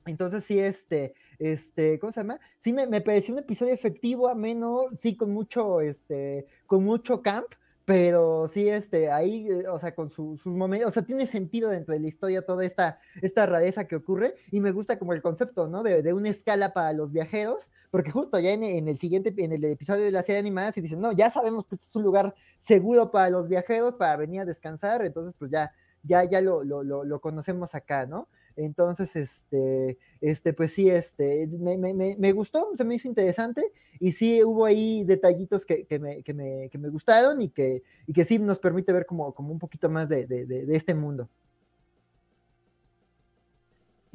Entonces 0.07 0.45
sí, 0.45 0.61
este, 0.61 1.15
este, 1.41 1.99
¿cómo 1.99 2.13
se 2.13 2.21
llama? 2.21 2.39
Sí 2.59 2.73
me, 2.73 2.87
me 2.87 3.01
pareció 3.01 3.35
un 3.35 3.41
episodio 3.41 3.75
efectivo, 3.75 4.29
ameno, 4.29 4.83
sí 4.97 5.17
con 5.17 5.33
mucho, 5.33 5.81
este, 5.81 6.47
con 6.67 6.85
mucho 6.85 7.21
camp, 7.23 7.49
pero 7.87 8.49
sí, 8.49 8.69
este, 8.69 9.13
ahí, 9.13 9.47
eh, 9.49 9.69
o 9.69 9.79
sea, 9.79 9.95
con 9.95 10.11
sus 10.11 10.45
momentos, 10.45 10.89
o 10.89 10.91
sea, 10.93 11.05
tiene 11.05 11.25
sentido 11.25 11.71
dentro 11.71 11.95
de 11.95 12.01
la 12.01 12.09
historia 12.09 12.45
toda 12.45 12.65
esta, 12.65 12.99
esta 13.23 13.47
rareza 13.47 13.87
que 13.87 13.95
ocurre, 13.95 14.35
y 14.51 14.61
me 14.61 14.73
gusta 14.73 14.99
como 14.99 15.13
el 15.13 15.23
concepto, 15.23 15.69
¿no? 15.69 15.85
De, 15.85 16.03
de 16.03 16.13
una 16.13 16.29
escala 16.29 16.73
para 16.75 16.93
los 16.93 17.13
viajeros, 17.13 17.71
porque 17.93 18.11
justo 18.11 18.41
ya 18.41 18.51
en, 18.51 18.65
en, 18.65 18.89
el 18.89 18.99
siguiente, 18.99 19.33
en 19.39 19.53
el 19.53 19.65
episodio 19.65 20.05
de 20.05 20.11
la 20.11 20.25
serie 20.25 20.41
animada, 20.41 20.73
se 20.73 20.83
dicen, 20.83 21.01
no, 21.01 21.13
ya 21.13 21.31
sabemos 21.31 21.65
que 21.65 21.77
este 21.77 21.87
es 21.87 21.95
un 21.95 22.03
lugar 22.03 22.35
seguro 22.59 23.13
para 23.13 23.31
los 23.31 23.49
viajeros, 23.49 23.95
para 23.95 24.17
venir 24.17 24.41
a 24.41 24.45
descansar, 24.45 25.07
entonces, 25.07 25.37
pues 25.39 25.53
ya, 25.53 25.71
ya, 26.03 26.25
ya 26.25 26.41
lo, 26.41 26.65
lo, 26.65 26.83
lo, 26.83 27.05
lo 27.05 27.21
conocemos 27.21 27.77
acá, 27.77 28.05
¿no? 28.05 28.29
Entonces, 28.57 29.15
este, 29.17 29.99
este, 30.23 30.53
pues 30.55 30.73
sí, 30.73 30.89
este, 30.89 31.47
me, 31.47 31.77
me, 31.77 32.17
me, 32.17 32.33
gustó, 32.33 32.71
se 32.75 32.85
me 32.85 32.95
hizo 32.95 33.07
interesante 33.07 33.63
y 34.01 34.13
sí 34.13 34.43
hubo 34.43 34.65
ahí 34.65 35.05
detallitos 35.05 35.67
que, 35.67 35.85
que, 35.85 35.99
me, 35.99 36.23
que, 36.23 36.33
me, 36.33 36.71
que 36.71 36.79
me 36.79 36.89
gustaron 36.89 37.43
y 37.43 37.51
que, 37.51 37.83
y 38.07 38.15
que 38.15 38.25
sí 38.25 38.39
nos 38.39 38.59
permite 38.59 38.95
ver 38.95 39.05
como, 39.05 39.35
como 39.35 39.53
un 39.53 39.59
poquito 39.59 39.91
más 39.91 40.09
de, 40.09 40.27
de, 40.27 40.47
de, 40.47 40.75
este 40.75 40.95
mundo. 40.95 41.29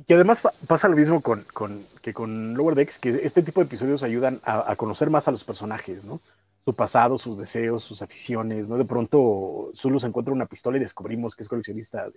Y 0.08 0.14
además 0.14 0.42
pasa 0.68 0.88
lo 0.88 0.96
mismo 0.96 1.22
con, 1.22 1.46
con, 1.54 1.86
que 2.02 2.14
con 2.14 2.56
Lower 2.56 2.74
Decks, 2.74 2.98
que 2.98 3.22
este 3.24 3.44
tipo 3.44 3.62
de 3.62 3.68
episodios 3.68 4.02
ayudan 4.02 4.42
a, 4.44 4.76
conocer 4.76 5.12
más 5.12 5.28
a 5.28 5.32
los 5.32 5.44
personajes, 5.44 6.04
¿no? 6.04 6.20
Su 6.66 6.74
pasado, 6.74 7.20
sus 7.20 7.38
deseos, 7.38 7.84
sus 7.84 8.02
aficiones, 8.02 8.68
¿no? 8.68 8.78
De 8.78 8.86
pronto 8.86 9.72
Zulu 9.76 10.00
se 10.00 10.08
encuentra 10.08 10.34
una 10.34 10.48
pistola 10.48 10.78
y 10.78 10.80
descubrimos 10.80 11.36
que 11.36 11.44
es 11.44 11.50
coleccionista 11.50 12.08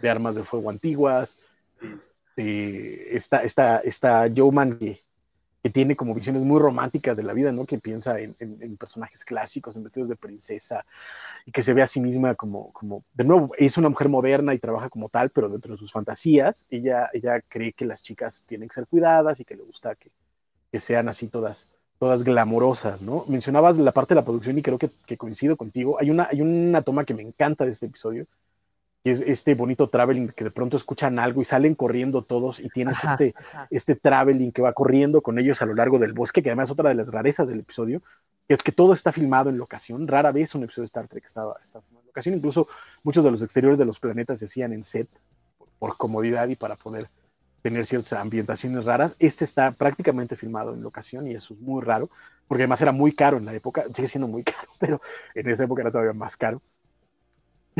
de 0.00 0.08
armas 0.08 0.36
de 0.36 0.44
fuego 0.44 0.70
antiguas, 0.70 1.40
este, 1.80 3.16
esta, 3.16 3.38
esta, 3.42 3.78
esta 3.78 4.28
Joe 4.34 4.50
que, 4.78 5.70
tiene 5.70 5.96
como 5.96 6.14
visiones 6.14 6.42
muy 6.42 6.60
románticas 6.60 7.16
de 7.16 7.24
la 7.24 7.32
vida, 7.32 7.50
¿no? 7.50 7.66
Que 7.66 7.78
piensa 7.78 8.20
en, 8.20 8.36
en, 8.38 8.76
personajes 8.76 9.24
clásicos, 9.24 9.76
en 9.76 9.82
vestidos 9.82 10.08
de 10.08 10.14
princesa, 10.14 10.86
y 11.44 11.50
que 11.50 11.64
se 11.64 11.72
ve 11.72 11.82
a 11.82 11.88
sí 11.88 11.98
misma 11.98 12.36
como, 12.36 12.72
como, 12.72 13.02
de 13.14 13.24
nuevo, 13.24 13.50
es 13.58 13.76
una 13.76 13.88
mujer 13.88 14.08
moderna 14.08 14.54
y 14.54 14.60
trabaja 14.60 14.88
como 14.88 15.08
tal, 15.08 15.30
pero 15.30 15.48
dentro 15.48 15.72
de 15.72 15.78
sus 15.78 15.90
fantasías, 15.90 16.66
ella, 16.70 17.10
ella 17.12 17.40
cree 17.48 17.72
que 17.72 17.84
las 17.84 18.00
chicas 18.00 18.44
tienen 18.46 18.68
que 18.68 18.76
ser 18.76 18.86
cuidadas 18.86 19.40
y 19.40 19.44
que 19.44 19.56
le 19.56 19.64
gusta 19.64 19.96
que, 19.96 20.12
que 20.70 20.78
sean 20.78 21.08
así 21.08 21.26
todas, 21.26 21.68
todas 21.98 22.22
glamorosas, 22.22 23.02
¿no? 23.02 23.24
Mencionabas 23.26 23.78
la 23.78 23.92
parte 23.92 24.14
de 24.14 24.20
la 24.20 24.24
producción 24.24 24.56
y 24.58 24.62
creo 24.62 24.78
que, 24.78 24.90
que, 25.06 25.16
coincido 25.16 25.56
contigo. 25.56 25.98
Hay 25.98 26.10
una, 26.10 26.28
hay 26.30 26.42
una 26.42 26.82
toma 26.82 27.04
que 27.04 27.14
me 27.14 27.22
encanta 27.22 27.64
de 27.64 27.72
este 27.72 27.86
episodio, 27.86 28.26
que 29.06 29.12
es 29.12 29.20
este 29.20 29.54
bonito 29.54 29.88
traveling 29.88 30.30
que 30.30 30.42
de 30.42 30.50
pronto 30.50 30.76
escuchan 30.76 31.20
algo 31.20 31.40
y 31.40 31.44
salen 31.44 31.76
corriendo 31.76 32.24
todos 32.24 32.58
y 32.58 32.68
tienes 32.70 32.96
este, 33.04 33.36
este 33.70 33.94
traveling 33.94 34.50
que 34.50 34.62
va 34.62 34.72
corriendo 34.72 35.22
con 35.22 35.38
ellos 35.38 35.62
a 35.62 35.64
lo 35.64 35.74
largo 35.74 36.00
del 36.00 36.12
bosque, 36.12 36.42
que 36.42 36.48
además 36.48 36.64
es 36.64 36.70
otra 36.72 36.88
de 36.88 36.96
las 36.96 37.06
rarezas 37.06 37.46
del 37.46 37.60
episodio, 37.60 38.02
que 38.48 38.54
es 38.54 38.64
que 38.64 38.72
todo 38.72 38.94
está 38.94 39.12
filmado 39.12 39.48
en 39.48 39.58
locación. 39.58 40.08
Rara 40.08 40.32
vez 40.32 40.56
un 40.56 40.64
episodio 40.64 40.82
de 40.82 40.86
Star 40.86 41.06
Trek 41.06 41.24
estaba, 41.24 41.54
filmado 41.60 42.00
en 42.00 42.06
locación, 42.06 42.34
incluso 42.34 42.66
muchos 43.04 43.22
de 43.22 43.30
los 43.30 43.42
exteriores 43.42 43.78
de 43.78 43.84
los 43.84 44.00
planetas 44.00 44.40
se 44.40 44.46
hacían 44.46 44.72
en 44.72 44.82
set 44.82 45.08
por, 45.78 45.96
comodidad 45.96 46.48
y 46.48 46.56
para 46.56 46.74
poder 46.74 47.08
tener 47.62 47.86
ciertas 47.86 48.14
ambientaciones 48.14 48.86
raras. 48.86 49.14
Este 49.20 49.44
está 49.44 49.70
prácticamente 49.70 50.34
filmado 50.34 50.74
en 50.74 50.82
locación 50.82 51.28
y 51.28 51.34
eso 51.36 51.54
es 51.54 51.60
muy 51.60 51.80
raro, 51.80 52.10
porque 52.48 52.64
además 52.64 52.82
era 52.82 52.90
muy 52.90 53.12
caro 53.12 53.36
en 53.36 53.44
la 53.44 53.54
época, 53.54 53.84
sigue 53.94 54.08
siendo 54.08 54.26
muy 54.26 54.42
caro, 54.42 54.68
pero 54.80 55.00
en 55.36 55.48
esa 55.48 55.62
época 55.62 55.82
era 55.82 55.92
todavía 55.92 56.12
más 56.12 56.36
caro 56.36 56.60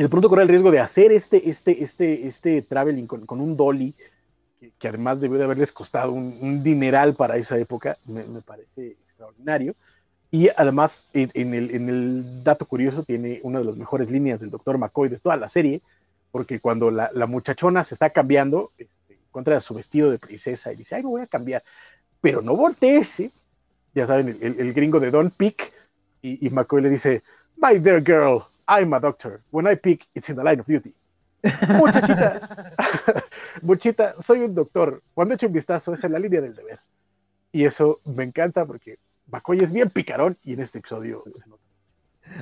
de 0.02 0.08
pronto 0.10 0.28
corre 0.28 0.42
el 0.42 0.48
riesgo 0.48 0.70
de 0.70 0.78
hacer 0.78 1.10
este, 1.10 1.48
este, 1.48 1.82
este, 1.82 2.26
este 2.26 2.62
traveling 2.62 3.06
con, 3.06 3.40
un 3.40 3.56
dolly, 3.56 3.94
que, 4.78 4.88
además 4.88 5.20
debió 5.20 5.38
de 5.38 5.44
haberles 5.44 5.72
costado 5.72 6.12
un, 6.12 6.62
dineral 6.62 7.14
para 7.14 7.38
esa 7.38 7.58
época, 7.58 7.96
me, 8.04 8.22
parece 8.42 8.96
extraordinario. 9.08 9.74
Y 10.30 10.50
además, 10.54 11.06
en, 11.14 11.54
el, 11.54 11.70
en, 11.74 11.88
el, 11.88 12.44
dato 12.44 12.66
curioso, 12.66 13.04
tiene 13.04 13.40
una 13.42 13.60
de 13.60 13.64
las 13.64 13.76
mejores 13.76 14.10
líneas 14.10 14.40
del 14.40 14.50
doctor 14.50 14.76
McCoy 14.76 15.08
de 15.08 15.18
toda 15.18 15.36
la 15.36 15.48
serie, 15.48 15.80
porque 16.30 16.60
cuando 16.60 16.90
la, 16.90 17.10
muchachona 17.26 17.82
se 17.82 17.94
está 17.94 18.10
cambiando, 18.10 18.72
este, 18.76 19.14
encuentra 19.28 19.60
su 19.62 19.72
vestido 19.72 20.10
de 20.10 20.18
princesa 20.18 20.72
y 20.72 20.76
dice, 20.76 20.96
ay, 20.96 21.04
me 21.04 21.08
voy 21.08 21.22
a 21.22 21.26
cambiar, 21.26 21.64
pero 22.20 22.42
no 22.42 22.54
voltees, 22.54 23.20
¿eh? 23.20 23.30
ya 23.94 24.06
saben, 24.06 24.36
el, 24.42 24.60
el, 24.60 24.74
gringo 24.74 25.00
de 25.00 25.10
Don 25.10 25.30
Pick, 25.30 25.72
y, 26.20 26.46
y 26.46 26.50
McCoy 26.50 26.82
le 26.82 26.90
dice, 26.90 27.22
my 27.56 27.78
dear 27.78 28.02
girl, 28.04 28.42
I'm 28.68 28.92
a 28.92 29.00
doctor. 29.00 29.42
When 29.50 29.66
I 29.66 29.76
pick, 29.76 30.06
it's 30.14 30.28
in 30.28 30.36
the 30.36 30.44
line 30.44 30.60
of 30.60 30.66
duty. 30.66 30.92
Muchachita, 31.68 32.74
muchita, 33.62 34.14
soy 34.20 34.40
un 34.40 34.54
doctor. 34.54 35.02
Cuando 35.14 35.34
echo 35.34 35.46
un 35.46 35.52
vistazo, 35.52 35.94
es 35.94 36.02
en 36.02 36.12
la 36.12 36.18
línea 36.18 36.40
del 36.40 36.54
deber. 36.54 36.80
Y 37.52 37.64
eso 37.64 38.00
me 38.04 38.24
encanta 38.24 38.66
porque 38.66 38.98
McCoy 39.30 39.60
es 39.60 39.70
bien 39.70 39.90
picarón 39.90 40.36
y 40.42 40.54
en 40.54 40.60
este 40.60 40.78
episodio 40.78 41.22
se 41.24 41.48
nota. 41.48 41.62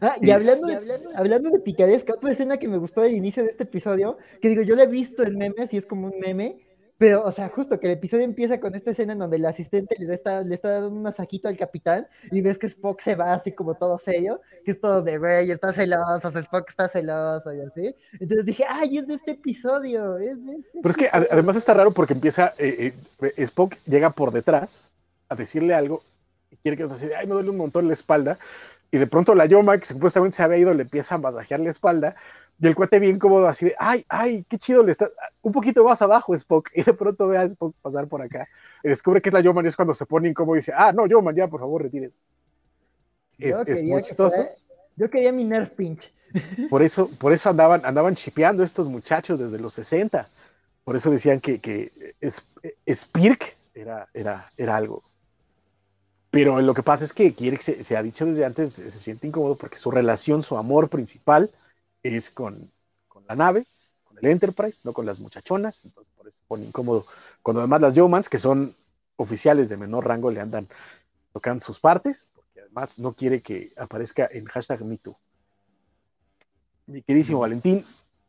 Ah, 0.00 0.16
y 0.20 0.30
hablando, 0.30 0.66
de, 0.66 0.76
hablando, 1.14 1.50
de 1.50 2.04
otra 2.12 2.30
escena 2.30 2.56
que 2.56 2.68
me 2.68 2.78
gustó 2.78 3.02
del 3.02 3.12
inicio 3.12 3.42
de 3.42 3.50
este 3.50 3.64
episodio, 3.64 4.16
que 4.40 4.48
digo, 4.48 4.62
yo 4.62 4.74
la 4.76 4.84
he 4.84 4.86
visto 4.86 5.22
en 5.22 5.36
memes 5.36 5.74
y 5.74 5.76
es 5.76 5.84
como 5.86 6.06
un 6.06 6.18
meme, 6.18 6.63
Pero, 6.96 7.24
o 7.24 7.32
sea, 7.32 7.48
justo 7.48 7.80
que 7.80 7.88
el 7.88 7.94
episodio 7.94 8.22
empieza 8.22 8.60
con 8.60 8.74
esta 8.74 8.92
escena 8.92 9.14
en 9.14 9.18
donde 9.18 9.36
el 9.36 9.44
asistente 9.46 9.96
le 9.98 10.14
está, 10.14 10.42
le 10.42 10.54
está 10.54 10.70
dando 10.70 10.90
un 10.90 11.02
masajito 11.02 11.48
al 11.48 11.56
capitán 11.56 12.06
y 12.30 12.40
ves 12.40 12.56
que 12.56 12.68
Spock 12.68 13.00
se 13.00 13.16
va 13.16 13.32
así 13.32 13.50
como 13.50 13.74
todo 13.74 13.98
serio, 13.98 14.40
que 14.64 14.70
es 14.70 14.80
todo 14.80 15.02
de, 15.02 15.18
güey, 15.18 15.50
está 15.50 15.72
celoso, 15.72 16.28
Spock 16.28 16.68
está 16.68 16.88
celoso 16.88 17.52
y 17.52 17.60
así. 17.60 17.94
Entonces 18.12 18.46
dije, 18.46 18.64
ay, 18.68 18.98
es 18.98 19.08
de 19.08 19.14
este 19.14 19.32
episodio, 19.32 20.18
es 20.18 20.44
de 20.46 20.52
este 20.52 20.78
Pero 20.80 20.90
es 20.90 20.96
que 20.96 21.08
además 21.12 21.56
está 21.56 21.74
raro 21.74 21.90
porque 21.90 22.12
empieza, 22.12 22.54
eh, 22.58 22.94
eh, 23.20 23.32
Spock 23.38 23.74
llega 23.86 24.10
por 24.10 24.30
detrás 24.30 24.72
a 25.28 25.34
decirle 25.34 25.74
algo 25.74 26.02
y 26.52 26.56
quiere 26.58 26.76
que 26.76 26.86
se 26.86 26.92
así, 26.92 27.06
ay, 27.18 27.26
me 27.26 27.34
duele 27.34 27.50
un 27.50 27.56
montón 27.56 27.88
la 27.88 27.94
espalda. 27.94 28.38
Y 28.92 28.98
de 28.98 29.08
pronto 29.08 29.34
la 29.34 29.46
Yoma, 29.46 29.76
que 29.78 29.86
supuestamente 29.86 30.36
se 30.36 30.44
había 30.44 30.58
ido, 30.58 30.72
le 30.72 30.82
empieza 30.82 31.16
a 31.16 31.18
masajear 31.18 31.58
la 31.58 31.70
espalda 31.70 32.14
y 32.60 32.66
el 32.66 32.74
cuate 32.74 33.00
bien 33.00 33.18
cómodo, 33.18 33.48
así 33.48 33.66
de, 33.66 33.74
ay, 33.78 34.04
ay, 34.08 34.44
qué 34.48 34.58
chido 34.58 34.84
le 34.84 34.92
está. 34.92 35.10
Un 35.42 35.52
poquito 35.52 35.84
más 35.84 36.00
abajo, 36.02 36.34
Spock. 36.34 36.70
Y 36.74 36.82
de 36.82 36.94
pronto 36.94 37.28
ve 37.28 37.38
a 37.38 37.44
Spock 37.44 37.74
pasar 37.82 38.06
por 38.06 38.22
acá. 38.22 38.48
Y 38.82 38.88
descubre 38.88 39.20
que 39.20 39.28
es 39.28 39.32
la 39.32 39.40
Yoman 39.40 39.64
y 39.64 39.68
es 39.68 39.76
cuando 39.76 39.94
se 39.94 40.06
pone 40.06 40.28
incómodo 40.28 40.56
y 40.56 40.60
dice, 40.60 40.72
ah, 40.76 40.92
no, 40.92 41.06
Yoman, 41.06 41.34
ya, 41.34 41.48
por 41.48 41.60
favor, 41.60 41.82
retire. 41.82 42.12
Es, 43.38 43.56
es 43.66 43.82
muy 43.82 44.02
chistoso. 44.02 44.40
yo 44.96 45.10
quería 45.10 45.32
mi 45.32 45.44
Nerf 45.44 45.70
Pinch. 45.70 46.10
Por 46.68 46.82
eso, 46.82 47.08
por 47.20 47.32
eso 47.32 47.48
andaban, 47.48 47.86
andaban 47.86 48.16
chipeando 48.16 48.64
estos 48.64 48.88
muchachos 48.88 49.38
desde 49.38 49.56
los 49.56 49.72
60. 49.74 50.28
Por 50.82 50.96
eso 50.96 51.08
decían 51.08 51.38
que, 51.38 51.60
que 51.60 51.92
Spirk 52.92 53.54
era, 53.72 54.08
era, 54.12 54.50
era 54.56 54.76
algo. 54.76 55.04
Pero 56.32 56.60
lo 56.60 56.74
que 56.74 56.82
pasa 56.82 57.04
es 57.04 57.12
que 57.12 57.32
Kirk 57.34 57.62
se, 57.62 57.84
se 57.84 57.96
ha 57.96 58.02
dicho 58.02 58.26
desde 58.26 58.44
antes, 58.44 58.72
se 58.72 58.90
siente 58.90 59.28
incómodo 59.28 59.54
porque 59.54 59.78
su 59.78 59.92
relación, 59.92 60.42
su 60.42 60.56
amor 60.56 60.88
principal, 60.88 61.50
es 62.04 62.30
con, 62.30 62.70
la 63.26 63.34
nave, 63.34 63.66
con 64.04 64.18
el 64.18 64.26
Enterprise, 64.26 64.78
no 64.84 64.92
con 64.92 65.06
las 65.06 65.18
muchachonas, 65.18 65.84
entonces 65.84 66.12
por 66.14 66.28
eso 66.28 66.36
pone 66.46 66.66
incómodo. 66.66 67.06
Cuando 67.42 67.60
además 67.60 67.80
las 67.80 67.94
Yeomans, 67.94 68.28
que 68.28 68.38
son 68.38 68.76
oficiales 69.16 69.68
de 69.68 69.76
menor 69.76 70.06
rango, 70.06 70.30
le 70.30 70.40
andan 70.40 70.68
tocando 71.32 71.64
sus 71.64 71.80
partes, 71.80 72.28
porque 72.34 72.60
además 72.60 72.98
no 72.98 73.14
quiere 73.14 73.40
que 73.40 73.72
aparezca 73.76 74.28
en 74.30 74.44
hashtag 74.44 74.84
MeToo. 74.84 75.16
Mi 76.86 77.02
queridísimo 77.02 77.40
Valentín, 77.40 77.84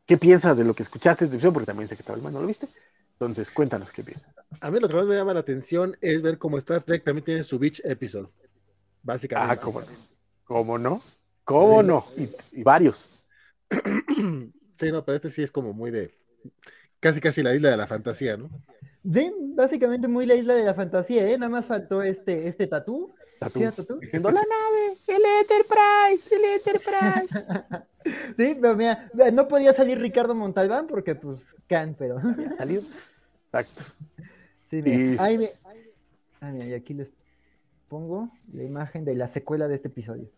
¿qué 0.05 0.17
piensas 0.17 0.55
de 0.55 0.63
lo 0.63 0.73
que 0.73 0.83
escuchaste 0.83 1.25
esta 1.25 1.51
Porque 1.51 1.65
también 1.65 1.89
sé 1.89 1.97
que 1.97 2.03
tal 2.03 2.21
vez 2.21 2.31
no 2.31 2.39
lo 2.41 2.47
viste. 2.47 2.69
Entonces, 3.11 3.51
cuéntanos 3.51 3.91
qué 3.91 4.03
piensas. 4.03 4.33
A 4.61 4.71
mí 4.71 4.79
lo 4.79 4.87
que 4.87 4.93
más 4.93 5.05
me 5.05 5.15
llama 5.15 5.33
la 5.33 5.41
atención 5.41 5.97
es 5.99 6.21
ver 6.21 6.37
cómo 6.37 6.57
Star 6.57 6.83
Trek 6.83 7.03
también 7.03 7.25
tiene 7.25 7.43
su 7.43 7.59
Beach 7.59 7.81
Episode. 7.83 8.29
Básicamente. 9.03 9.53
Ah, 9.53 9.57
cómo 9.57 9.81
no. 9.81 9.87
¿Cómo 10.45 10.77
no? 10.77 11.01
¿Cómo 11.43 11.83
no? 11.83 12.05
y 12.51 12.63
varios. 12.63 13.14
Sí, 14.77 14.91
no, 14.91 15.05
pero 15.05 15.15
este 15.15 15.29
sí 15.29 15.41
es 15.41 15.51
como 15.51 15.71
muy 15.71 15.89
de 15.89 16.11
casi 16.99 17.21
casi 17.21 17.41
la 17.41 17.55
isla 17.55 17.69
de 17.69 17.77
la 17.77 17.87
fantasía, 17.87 18.35
¿no? 18.35 18.49
Sí, 19.13 19.31
básicamente 19.55 20.07
muy 20.07 20.25
la 20.25 20.35
isla 20.35 20.53
de 20.53 20.65
la 20.65 20.73
fantasía, 20.73 21.29
¿eh? 21.29 21.37
Nada 21.37 21.49
más 21.49 21.65
faltó 21.65 22.01
este, 22.01 22.47
este 22.47 22.67
tatú. 22.67 23.13
¿Tatú? 23.39 23.59
Diciendo 24.01 24.31
la 24.31 24.41
nave, 24.41 24.97
el 25.07 25.21
Enterprise, 25.41 26.35
el 26.35 26.45
Enterprise. 26.45 27.85
sí, 28.37 28.57
pero 28.59 28.75
mira, 28.75 29.09
no 29.31 29.47
podía 29.47 29.73
salir 29.73 29.99
Ricardo 29.99 30.33
Montalbán 30.33 30.87
porque 30.87 31.15
pues 31.15 31.55
can, 31.67 31.95
pero. 31.97 32.19
Salió. 32.57 32.81
Exacto. 33.45 33.83
Sí, 34.65 34.81
mira. 34.81 35.23
Ahí 35.23 35.37
me... 35.37 35.51
Ah, 36.41 36.51
mira, 36.51 36.65
y 36.65 36.73
aquí 36.73 36.93
les 36.93 37.11
pongo 37.87 38.31
la 38.51 38.63
imagen 38.63 39.05
de 39.05 39.15
la 39.15 39.27
secuela 39.27 39.67
de 39.67 39.75
este 39.75 39.89
episodio. 39.89 40.29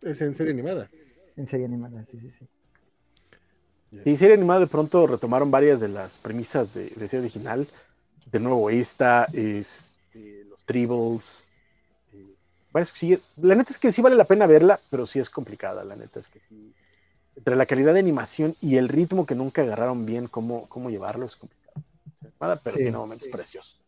Es 0.00 0.20
en 0.22 0.34
serie 0.34 0.52
animada. 0.52 0.88
En 1.36 1.46
serie 1.46 1.66
animada, 1.66 2.04
sí, 2.10 2.18
sí, 2.20 2.30
sí. 2.30 2.46
Sí, 4.02 4.16
serie 4.16 4.34
animada 4.34 4.60
de 4.60 4.66
pronto 4.66 5.06
retomaron 5.06 5.50
varias 5.50 5.80
de 5.80 5.88
las 5.88 6.16
premisas 6.16 6.74
de, 6.74 6.90
serie 7.08 7.20
original. 7.20 7.68
De 8.30 8.40
nuevo, 8.40 8.70
esta, 8.70 9.24
es, 9.32 9.84
este, 10.06 10.44
los 10.44 10.58
Tribbles. 10.64 11.44
Eh, 12.12 13.20
la 13.36 13.54
neta 13.54 13.72
es 13.72 13.78
que 13.78 13.92
sí 13.92 14.02
vale 14.02 14.16
la 14.16 14.24
pena 14.24 14.46
verla, 14.46 14.80
pero 14.90 15.06
sí 15.06 15.20
es 15.20 15.30
complicada. 15.30 15.84
La 15.84 15.94
neta 15.96 16.20
es 16.20 16.28
que 16.28 16.40
sí. 16.48 16.72
Entre 17.36 17.56
la 17.56 17.66
calidad 17.66 17.94
de 17.94 18.00
animación 18.00 18.56
y 18.60 18.76
el 18.76 18.88
ritmo 18.88 19.26
que 19.26 19.34
nunca 19.34 19.62
agarraron 19.62 20.06
bien, 20.06 20.28
cómo, 20.28 20.68
cómo 20.68 20.90
llevarlo, 20.90 21.26
es 21.26 21.36
complicado. 21.36 21.82
pero 22.62 22.76
tiene 22.76 22.96
momentos 22.96 23.28
preciosos. 23.28 23.80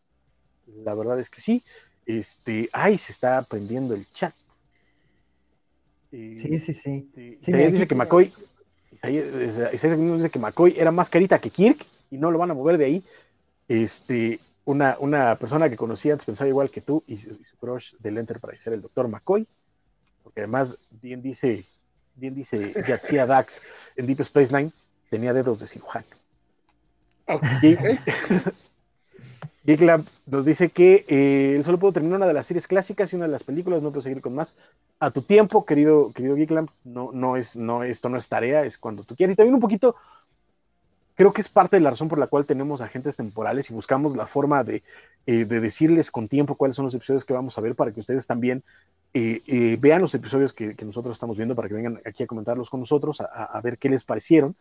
La 0.83 0.93
verdad 0.93 1.19
es 1.19 1.29
que 1.29 1.41
sí. 1.41 1.63
Este, 2.05 2.69
ay, 2.71 2.97
se 2.97 3.11
está 3.11 3.37
aprendiendo 3.37 3.93
el 3.93 4.09
chat. 4.13 4.33
Sí, 6.11 6.59
sí, 6.59 6.73
sí. 6.73 7.09
dice 7.13 7.87
que 7.87 7.95
McCoy, 7.95 8.33
dice 9.03 10.29
que 10.31 10.39
McCoy 10.39 10.75
era 10.77 10.91
más 10.91 11.09
carita 11.09 11.39
que 11.39 11.49
Kirk 11.49 11.85
y 12.09 12.17
no 12.17 12.31
lo 12.31 12.39
van 12.39 12.51
a 12.51 12.53
mover 12.53 12.77
de 12.77 12.85
ahí. 12.85 13.03
Este, 13.67 14.39
una, 14.65 14.97
una 14.99 15.35
persona 15.35 15.69
que 15.69 15.75
conocía 15.75 16.13
antes 16.13 16.25
pensaba 16.25 16.47
igual 16.47 16.69
que 16.69 16.81
tú 16.81 17.03
y 17.07 17.17
su, 17.17 17.37
crush 17.59 17.93
del 17.99 18.17
Enterprise 18.17 18.63
era 18.65 18.75
el 18.75 18.81
doctor 18.81 19.07
McCoy, 19.07 19.45
porque 20.23 20.41
además 20.41 20.77
bien 21.01 21.21
dice, 21.21 21.65
bien 22.15 22.33
dice 22.33 22.73
Yatsia 22.87 23.25
Dax 23.25 23.61
en 23.95 24.07
Deep 24.07 24.21
Space 24.21 24.55
Nine, 24.55 24.71
tenía 25.09 25.33
dedos 25.33 25.59
de 25.59 25.67
cirujano. 25.67 26.05
Okay. 27.27 27.77
Geeklamp 29.67 30.07
nos 30.25 30.45
dice 30.45 30.69
que 30.69 31.03
eh, 31.09 31.55
él 31.57 31.65
solo 31.65 31.77
pudo 31.77 31.91
terminar 31.91 32.19
una 32.19 32.27
de 32.27 32.33
las 32.33 32.45
series 32.45 32.67
clásicas 32.67 33.11
y 33.11 33.17
una 33.17 33.25
de 33.25 33.33
las 33.33 33.43
películas, 33.43 33.81
no 33.81 33.91
puedo 33.91 34.01
seguir 34.01 34.21
con 34.21 34.33
más. 34.33 34.55
A 34.97 35.11
tu 35.11 35.21
tiempo, 35.21 35.65
querido, 35.65 36.13
querido 36.13 36.37
Geeklamp, 36.37 36.69
no, 36.85 37.11
no 37.11 37.35
es, 37.35 37.57
no, 37.57 37.83
esto 37.83 38.07
no 38.07 38.17
es 38.17 38.29
tarea, 38.29 38.63
es 38.63 38.77
cuando 38.77 39.03
tú 39.03 39.17
quieres. 39.17 39.33
Y 39.33 39.35
también 39.35 39.55
un 39.55 39.59
poquito, 39.59 39.97
creo 41.15 41.33
que 41.33 41.41
es 41.41 41.49
parte 41.49 41.75
de 41.75 41.81
la 41.81 41.89
razón 41.89 42.07
por 42.07 42.17
la 42.17 42.27
cual 42.27 42.45
tenemos 42.45 42.79
agentes 42.79 43.17
temporales 43.17 43.69
y 43.69 43.73
buscamos 43.73 44.15
la 44.15 44.25
forma 44.25 44.63
de, 44.63 44.83
eh, 45.25 45.43
decirles 45.43 46.11
con 46.11 46.29
tiempo 46.29 46.55
cuáles 46.55 46.77
son 46.77 46.85
los 46.85 46.93
episodios 46.93 47.25
que 47.25 47.33
vamos 47.33 47.57
a 47.57 47.61
ver 47.61 47.75
para 47.75 47.91
que 47.91 47.99
ustedes 47.99 48.25
también 48.25 48.63
eh, 49.13 49.77
vean 49.81 50.01
los 50.01 50.15
episodios 50.15 50.53
que, 50.53 50.77
nosotros 50.85 51.17
estamos 51.17 51.35
viendo, 51.35 51.55
para 51.55 51.67
que 51.67 51.73
vengan 51.73 51.99
aquí 52.05 52.23
a 52.23 52.27
comentarlos 52.27 52.69
con 52.69 52.79
nosotros, 52.79 53.19
a 53.19 53.59
ver 53.61 53.77
qué 53.77 53.89
les 53.89 54.05
parecieron. 54.05 54.55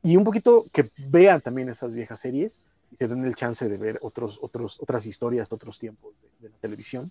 Y 0.00 0.16
un 0.16 0.22
poquito 0.22 0.66
que 0.72 0.90
vean 0.96 1.40
también 1.40 1.68
esas 1.70 1.92
viejas 1.92 2.20
series 2.20 2.60
y 2.94 2.96
se 2.96 3.08
den 3.08 3.24
el 3.24 3.34
chance 3.34 3.68
de 3.68 3.76
ver 3.76 3.98
otros, 4.02 4.38
otros, 4.40 4.76
otras 4.80 5.04
historias 5.04 5.48
de 5.48 5.56
otros 5.56 5.78
tiempos 5.78 6.14
de, 6.38 6.48
la 6.48 6.56
televisión 6.58 7.10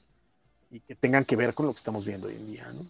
y 0.72 0.80
que 0.80 0.96
tengan 0.96 1.26
que 1.26 1.36
ver 1.36 1.54
con 1.54 1.66
lo 1.66 1.74
que 1.74 1.80
estamos 1.80 2.06
viendo 2.06 2.28
hoy 2.28 2.36
en 2.36 2.48
día, 2.48 2.72
¿no? 2.72 2.86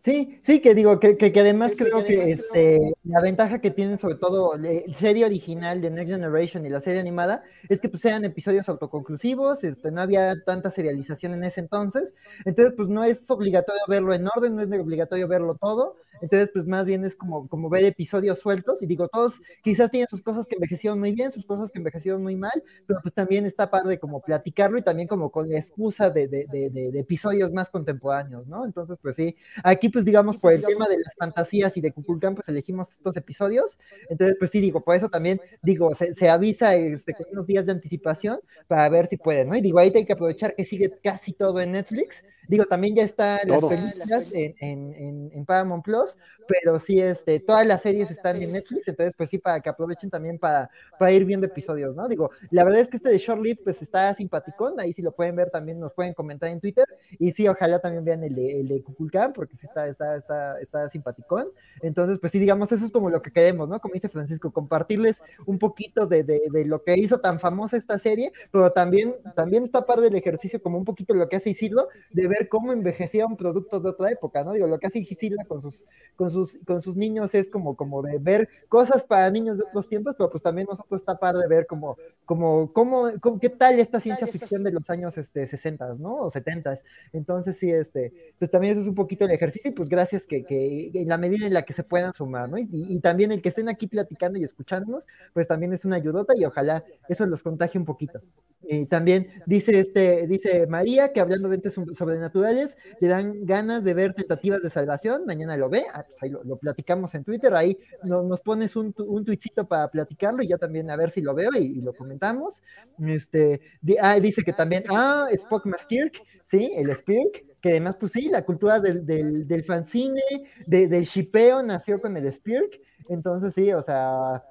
Sí, 0.00 0.40
sí, 0.44 0.62
que 0.62 0.74
digo, 0.74 0.98
que, 0.98 1.18
que, 1.18 1.40
además 1.40 1.74
creo 1.76 2.02
que 2.02 2.32
este, 2.32 2.94
la 3.04 3.20
ventaja 3.20 3.60
que 3.60 3.70
tienen 3.70 3.98
sobre 3.98 4.14
todo 4.14 4.56
la 4.56 4.70
serie 4.94 5.26
original 5.26 5.82
de 5.82 5.90
Next 5.90 6.10
Generation 6.10 6.64
y 6.64 6.70
la 6.70 6.80
serie 6.80 7.00
animada 7.00 7.42
es 7.68 7.82
que 7.82 7.90
pues 7.90 8.00
sean 8.00 8.24
episodios 8.24 8.66
autoconclusivos, 8.70 9.62
este, 9.62 9.90
no 9.90 10.00
había 10.00 10.42
tanta 10.42 10.70
serialización 10.70 11.34
en 11.34 11.44
ese 11.44 11.60
entonces, 11.60 12.14
entonces 12.46 12.72
pues 12.74 12.88
no 12.88 13.04
es 13.04 13.30
obligatorio 13.30 13.82
verlo 13.88 14.14
en 14.14 14.26
orden, 14.26 14.56
no 14.56 14.62
es 14.62 14.80
obligatorio 14.80 15.28
verlo 15.28 15.58
todo, 15.60 15.96
entonces, 16.20 16.50
pues 16.52 16.66
más 16.66 16.84
bien 16.84 17.04
es 17.04 17.16
como, 17.16 17.48
como 17.48 17.68
ver 17.68 17.84
episodios 17.84 18.38
sueltos 18.38 18.82
y 18.82 18.86
digo, 18.86 19.08
todos 19.08 19.40
quizás 19.62 19.90
tienen 19.90 20.08
sus 20.08 20.22
cosas 20.22 20.46
que 20.46 20.56
envejecieron 20.56 20.98
muy 20.98 21.12
bien, 21.12 21.32
sus 21.32 21.46
cosas 21.46 21.70
que 21.70 21.78
envejecieron 21.78 22.22
muy 22.22 22.36
mal, 22.36 22.62
pero 22.86 23.00
pues 23.02 23.14
también 23.14 23.46
está 23.46 23.70
padre 23.70 23.98
como 23.98 24.20
platicarlo 24.20 24.78
y 24.78 24.82
también 24.82 25.08
como 25.08 25.30
con 25.30 25.48
la 25.48 25.58
excusa 25.58 26.10
de, 26.10 26.28
de, 26.28 26.46
de, 26.46 26.98
episodios 26.98 27.52
más 27.52 27.70
contemporáneos, 27.70 28.46
¿no? 28.46 28.64
Entonces, 28.64 28.98
pues 29.00 29.16
sí, 29.16 29.36
aquí 29.64 29.88
pues 29.90 30.04
digamos 30.04 30.36
por 30.36 30.52
el 30.52 30.64
tema 30.64 30.88
de 30.88 30.98
las 30.98 31.14
fantasías 31.18 31.76
y 31.76 31.80
de 31.80 31.92
Kukulkan, 31.92 32.34
pues 32.34 32.48
elegimos 32.48 32.90
estos 32.90 33.16
episodios. 33.16 33.78
Entonces, 34.08 34.36
pues 34.38 34.50
sí, 34.50 34.60
digo, 34.60 34.82
por 34.82 34.96
eso 34.96 35.08
también 35.08 35.40
digo, 35.62 35.94
se, 35.94 36.14
se 36.14 36.28
avisa 36.28 36.74
este, 36.74 37.14
con 37.14 37.26
unos 37.32 37.46
días 37.46 37.66
de 37.66 37.72
anticipación 37.72 38.40
para 38.66 38.88
ver 38.88 39.08
si 39.08 39.16
pueden, 39.16 39.48
¿no? 39.48 39.56
Y 39.56 39.60
digo, 39.60 39.78
ahí 39.78 39.92
hay 39.94 40.04
que 40.04 40.12
aprovechar 40.12 40.54
que 40.54 40.64
sigue 40.64 40.92
casi 41.02 41.32
todo 41.32 41.60
en 41.60 41.72
Netflix. 41.72 42.24
Digo, 42.50 42.64
también 42.64 42.96
ya 42.96 43.04
están 43.04 43.40
las 43.46 43.64
películas 43.64 44.28
en, 44.32 44.54
en, 44.60 45.30
en 45.32 45.44
Paramount 45.46 45.84
Plus 45.84 46.16
pero 46.50 46.80
sí, 46.80 47.00
este, 47.00 47.38
todas 47.38 47.64
las 47.64 47.82
series 47.82 48.10
están 48.10 48.42
en 48.42 48.52
Netflix, 48.52 48.88
entonces 48.88 49.14
pues 49.16 49.30
sí, 49.30 49.38
para 49.38 49.60
que 49.60 49.68
aprovechen 49.68 50.10
también 50.10 50.36
para, 50.36 50.68
para 50.98 51.12
ir 51.12 51.24
viendo 51.24 51.46
episodios, 51.46 51.94
¿no? 51.94 52.08
Digo, 52.08 52.32
la 52.50 52.64
verdad 52.64 52.80
es 52.80 52.88
que 52.88 52.96
este 52.96 53.08
de 53.08 53.18
Short 53.18 53.40
Live 53.40 53.60
pues 53.62 53.80
está 53.82 54.12
simpaticón, 54.14 54.80
ahí 54.80 54.92
si 54.92 55.00
lo 55.00 55.12
pueden 55.12 55.36
ver 55.36 55.50
también 55.50 55.78
nos 55.78 55.92
pueden 55.92 56.12
comentar 56.12 56.50
en 56.50 56.60
Twitter, 56.60 56.84
y 57.20 57.30
sí, 57.30 57.46
ojalá 57.46 57.78
también 57.78 58.04
vean 58.04 58.24
el 58.24 58.34
de, 58.34 58.60
el 58.60 58.68
de 58.68 58.82
Kukulkan, 58.82 59.32
porque 59.32 59.56
sí 59.56 59.66
está, 59.66 59.86
está, 59.86 60.16
está, 60.16 60.60
está 60.60 60.88
simpaticón, 60.88 61.46
entonces 61.82 62.18
pues 62.18 62.32
sí, 62.32 62.40
digamos, 62.40 62.72
eso 62.72 62.84
es 62.84 62.90
como 62.90 63.10
lo 63.10 63.22
que 63.22 63.30
queremos, 63.30 63.68
¿no? 63.68 63.78
Como 63.78 63.94
dice 63.94 64.08
Francisco, 64.08 64.50
compartirles 64.50 65.22
un 65.46 65.58
poquito 65.58 66.06
de, 66.06 66.24
de, 66.24 66.48
de 66.50 66.64
lo 66.64 66.82
que 66.82 66.98
hizo 66.98 67.20
tan 67.20 67.38
famosa 67.38 67.76
esta 67.76 67.96
serie, 68.00 68.32
pero 68.50 68.72
también, 68.72 69.14
también 69.36 69.62
está 69.62 69.86
parte 69.86 70.02
del 70.02 70.16
ejercicio 70.16 70.60
como 70.60 70.78
un 70.78 70.84
poquito 70.84 71.14
lo 71.14 71.28
que 71.28 71.36
hace 71.36 71.50
Isidro, 71.50 71.88
de 72.10 72.26
ver 72.26 72.39
ver 72.40 72.48
cómo 72.48 72.72
envejecieron 72.72 73.36
productos 73.36 73.82
de 73.82 73.90
otra 73.90 74.10
época, 74.10 74.42
¿no? 74.42 74.52
Digo, 74.52 74.66
lo 74.66 74.78
que 74.78 74.86
hace 74.86 75.02
Gisela 75.02 75.44
con 75.44 75.60
sus, 75.60 75.84
con 76.16 76.30
sus, 76.30 76.58
con 76.66 76.82
sus 76.82 76.96
niños 76.96 77.34
es 77.34 77.48
como, 77.48 77.76
como 77.76 78.02
de 78.02 78.18
ver 78.18 78.48
cosas 78.68 79.04
para 79.04 79.30
niños 79.30 79.58
de 79.58 79.64
otros 79.64 79.88
tiempos, 79.88 80.14
pero 80.16 80.30
pues 80.30 80.42
también 80.42 80.66
nosotros 80.68 81.00
está 81.00 81.18
padre 81.18 81.42
de 81.42 81.48
ver 81.48 81.66
como, 81.66 81.96
como, 82.24 82.72
cómo, 82.72 83.10
qué 83.40 83.48
tal 83.48 83.78
esta 83.78 84.00
ciencia 84.00 84.26
ficción 84.26 84.62
de 84.64 84.72
los 84.72 84.88
años 84.90 85.16
este, 85.18 85.46
60, 85.46 85.94
¿no? 85.98 86.16
O 86.16 86.30
70. 86.30 86.78
Entonces, 87.12 87.56
sí, 87.56 87.70
este, 87.70 88.34
pues 88.38 88.50
también 88.50 88.72
eso 88.72 88.82
es 88.82 88.86
un 88.86 88.94
poquito 88.94 89.24
el 89.24 89.30
ejercicio 89.30 89.70
y 89.70 89.74
pues 89.74 89.88
gracias 89.88 90.26
que, 90.26 90.44
que 90.44 90.90
en 90.94 91.08
la 91.08 91.18
medida 91.18 91.46
en 91.46 91.54
la 91.54 91.62
que 91.62 91.72
se 91.72 91.84
puedan 91.84 92.12
sumar, 92.14 92.48
¿no? 92.48 92.58
Y, 92.58 92.68
y 92.70 93.00
también 93.00 93.32
el 93.32 93.42
que 93.42 93.50
estén 93.50 93.68
aquí 93.68 93.86
platicando 93.86 94.38
y 94.38 94.44
escuchándonos, 94.44 95.06
pues 95.32 95.46
también 95.48 95.72
es 95.72 95.84
una 95.84 95.96
ayudota 95.96 96.34
y 96.36 96.44
ojalá 96.44 96.84
eso 97.08 97.26
los 97.26 97.42
contagie 97.42 97.78
un 97.78 97.86
poquito. 97.86 98.20
Y 98.62 98.86
también 98.86 99.28
dice 99.46 99.80
este, 99.80 100.26
dice 100.26 100.66
María 100.66 101.12
que 101.12 101.20
hablando 101.20 101.48
de 101.48 101.56
entes 101.56 101.74
sobrenaturales, 101.74 102.29
le 102.34 103.08
dan 103.08 103.44
ganas 103.44 103.84
de 103.84 103.94
ver 103.94 104.14
tentativas 104.14 104.62
de 104.62 104.70
salvación. 104.70 105.24
Mañana 105.26 105.56
lo 105.56 105.68
ve, 105.68 105.84
ah, 105.92 106.04
pues 106.06 106.22
ahí 106.22 106.30
lo, 106.30 106.56
platicamos 106.56 107.14
en 107.14 107.24
Twitter. 107.24 107.54
Ahí 107.54 107.78
nos 108.02 108.40
pones 108.40 108.76
un, 108.76 108.94
un 108.98 109.24
tuitcito 109.24 109.66
para 109.66 109.88
platicarlo 109.88 110.42
y 110.42 110.48
ya 110.48 110.58
también 110.58 110.90
a 110.90 110.96
ver 110.96 111.10
si 111.10 111.20
lo 111.20 111.34
veo 111.34 111.50
y, 111.54 111.80
lo 111.80 111.92
comentamos. 111.94 112.62
Este, 113.06 113.60
ah, 114.00 114.18
dice 114.20 114.42
que 114.42 114.52
también, 114.52 114.84
ah, 114.88 115.26
Spock 115.30 115.66
Mastirk, 115.66 116.22
sí, 116.44 116.72
el 116.76 116.94
Spirk, 116.94 117.44
que 117.60 117.70
además, 117.70 117.96
pues 117.98 118.12
sí, 118.12 118.28
la 118.28 118.44
cultura 118.44 118.80
del, 118.80 119.04
del, 119.04 119.46
del 119.46 119.64
fanzine, 119.64 120.22
del 120.66 121.04
shipeo 121.04 121.62
nació 121.62 122.00
con 122.00 122.16
el 122.16 122.30
Spirk. 122.32 122.80
Entonces, 123.08 123.54
sí, 123.54 123.72
o 123.72 123.82
sea, 123.82 124.42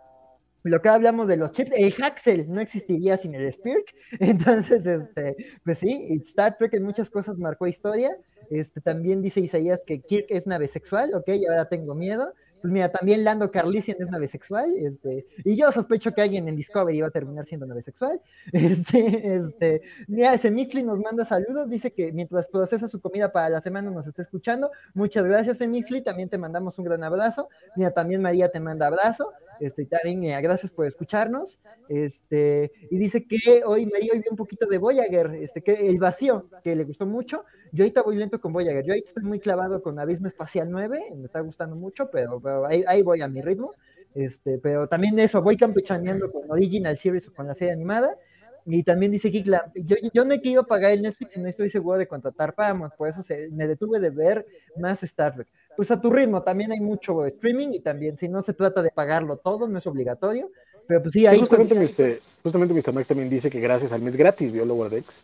lo 0.70 0.82
que 0.82 0.90
hablamos 0.90 1.28
de 1.28 1.38
los 1.38 1.52
chips, 1.52 1.72
el 1.76 1.94
Haxel 2.02 2.50
no 2.50 2.62
existiría 2.62 3.18
sin 3.18 3.36
el 3.36 3.52
Spirk. 3.52 3.94
Entonces, 4.20 4.86
este, 4.86 5.36
pues 5.64 5.80
sí, 5.80 6.08
Star 6.26 6.58
Trek 6.58 6.74
en 6.74 6.84
muchas 6.84 7.10
cosas 7.10 7.38
marcó 7.38 7.68
historia. 7.68 8.16
Este, 8.50 8.82
también 8.82 9.22
dice 9.22 9.41
Isaías 9.41 9.84
que 9.86 10.02
Kirk 10.02 10.26
es 10.30 10.48
nave 10.48 10.68
sexual, 10.68 11.14
ok, 11.14 11.30
ahora 11.50 11.66
tengo 11.66 11.94
miedo. 11.94 12.34
Pues 12.62 12.74
mira, 12.74 12.91
también 12.91 13.24
Lando 13.24 13.52
Carlisian 13.52 13.98
es 14.02 14.10
nave 14.10 14.28
sexual, 14.28 14.74
este, 14.76 15.26
y 15.46 15.56
yo 15.56 15.72
sospecho 15.72 16.14
que 16.14 16.22
alguien 16.22 16.46
en 16.50 16.58
Discovery 16.58 17.00
va 17.00 17.08
a 17.08 17.12
terminar 17.12 17.46
siendo 17.46 17.66
nave 17.66 17.84
sexual. 17.84 18.22
Este, 18.52 19.36
este, 19.36 19.82
mira, 20.08 20.34
ese 20.34 20.52
Mixley 20.52 20.84
nos 20.84 21.00
manda 21.00 21.24
saludos, 21.24 21.70
dice 21.70 21.94
que 21.94 22.12
mientras 22.12 22.48
procesa 22.48 22.90
su 22.90 23.00
comida 23.00 23.32
para 23.32 23.50
la 23.50 23.62
semana 23.62 23.91
nos 23.91 24.08
está 24.08 24.22
escuchando. 24.24 24.72
Muchas 24.94 25.24
gracias, 25.24 25.66
Mixley, 25.66 26.02
también 26.02 26.28
te 26.28 26.38
mandamos 26.38 26.78
un 26.80 26.86
gran 26.86 27.04
abrazo. 27.04 27.48
Mira, 27.78 27.91
también 27.91 28.22
María 28.22 28.50
te 28.50 28.60
manda 28.60 28.88
abrazo. 28.88 29.32
Este, 29.60 29.86
también 29.86 30.23
eh, 30.23 30.41
gracias 30.41 30.72
por 30.72 30.86
escucharnos. 30.86 31.60
Este, 31.88 32.72
y 32.90 32.98
dice 32.98 33.26
que 33.26 33.64
hoy 33.65 33.86
me 33.86 33.99
hoy 33.99 34.19
vi 34.19 34.30
un 34.30 34.38
poquito 34.38 34.68
de 34.68 34.77
Voyager, 34.77 35.36
este, 35.41 35.61
que 35.61 35.73
el 35.73 35.98
vacío, 35.98 36.49
que 36.64 36.76
le 36.76 36.84
gustó 36.84 37.06
mucho. 37.06 37.45
Yo 37.72 37.84
ahorita 37.84 38.03
voy 38.03 38.15
lento 38.15 38.40
con 38.40 38.53
Voyager. 38.53 38.86
Yo 38.86 38.94
ahorita 38.94 39.10
estoy 39.10 39.23
muy 39.23 39.40
clavado 39.40 39.81
con 39.81 39.99
Abismo 39.99 40.27
Espacial 40.27 40.69
9, 40.69 41.15
me 41.18 41.26
está 41.26 41.41
gustando 41.41 41.76
mucho, 41.76 42.10
pero, 42.10 42.41
ahí, 42.68 43.02
voy 43.02 43.22
a 43.22 43.27
mi 43.27 43.41
ritmo. 43.41 43.73
Este, 44.15 44.57
pero 44.57 44.88
también 44.88 45.18
eso, 45.19 45.41
voy 45.41 45.56
campechaneando 45.56 46.31
con 46.31 46.49
Original 46.49 46.98
Series 46.98 47.27
o 47.27 47.34
con 47.34 47.48
la 47.48 47.53
serie 47.53 47.73
animada. 47.73 48.18
Y 48.65 48.84
también 48.84 49.11
dice 49.11 49.31
Kikla, 49.31 49.72
yo, 49.73 49.95
yo 50.14 50.26
no 50.26 50.34
he 50.34 50.41
querido 50.41 50.65
pagar 50.65 50.91
el 50.91 51.02
Netflix 51.02 51.38
y 51.38 51.40
no 51.40 51.48
estoy 51.48 51.69
seguro 51.69 51.98
de 51.98 52.07
contratar 52.07 52.53
Paramount, 52.53 52.94
por 52.95 53.07
eso 53.07 53.22
me 53.52 53.68
detuve 53.68 53.99
de 53.99 54.10
ver 54.11 54.45
más 54.77 55.02
Star 55.02 55.34
Trek 55.34 55.48
pues 55.80 55.92
a 55.92 56.02
tu 56.02 56.12
ritmo, 56.12 56.44
también 56.44 56.74
hay 56.74 56.82
mucho 56.82 57.26
streaming 57.26 57.70
y 57.72 57.80
también 57.80 58.18
si 58.18 58.28
no 58.28 58.44
se 58.44 58.54
trata 58.54 58.82
de 58.84 58.92
pagarlo 58.92 59.38
todo, 59.38 59.66
no 59.66 59.78
es 59.78 59.88
obligatorio, 59.88 60.52
pero 60.86 61.02
pues 61.02 61.14
sí, 61.14 61.26
hay... 61.26 61.40
Justamente, 61.40 61.74
Mr. 61.74 62.20
justamente 62.44 62.74
Mr. 62.74 62.92
Max 62.92 63.08
también 63.08 63.30
dice 63.30 63.50
que 63.50 63.62
gracias 63.62 63.94
al 63.94 64.02
mes 64.02 64.18
gratis 64.18 64.52
vio 64.52 64.66
Lower 64.66 64.92
Decks. 64.92 65.24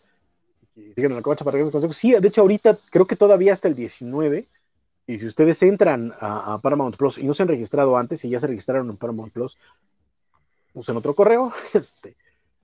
Y 0.77 0.94
siguen 0.94 1.11
en 1.11 1.18
la 1.18 1.22
covacha 1.22 1.44
para 1.44 1.57
que 1.57 1.69
consejos. 1.69 1.98
Sí, 1.98 2.14
de 2.14 2.26
hecho 2.26 2.40
ahorita 2.40 2.77
creo 2.90 3.06
que 3.06 3.18
todavía 3.18 3.52
hasta 3.52 3.68
el 3.68 3.76
19, 3.76 4.48
y 5.07 5.19
si 5.19 5.26
ustedes 5.26 5.61
entran 5.61 6.14
a, 6.22 6.57
Paramount 6.64 6.95
Plus 6.95 7.18
y 7.18 7.26
no 7.26 7.34
se 7.34 7.44
han 7.44 7.49
registrado 7.49 7.98
antes 7.98 8.23
y 8.23 8.30
ya 8.30 8.40
se 8.40 8.48
registraron 8.48 8.90
en 8.90 8.95
Paramount 8.95 9.34
Plus, 9.34 9.57
usen 10.73 10.95
otro 10.95 11.15
correo, 11.15 11.52
este, 11.73 12.15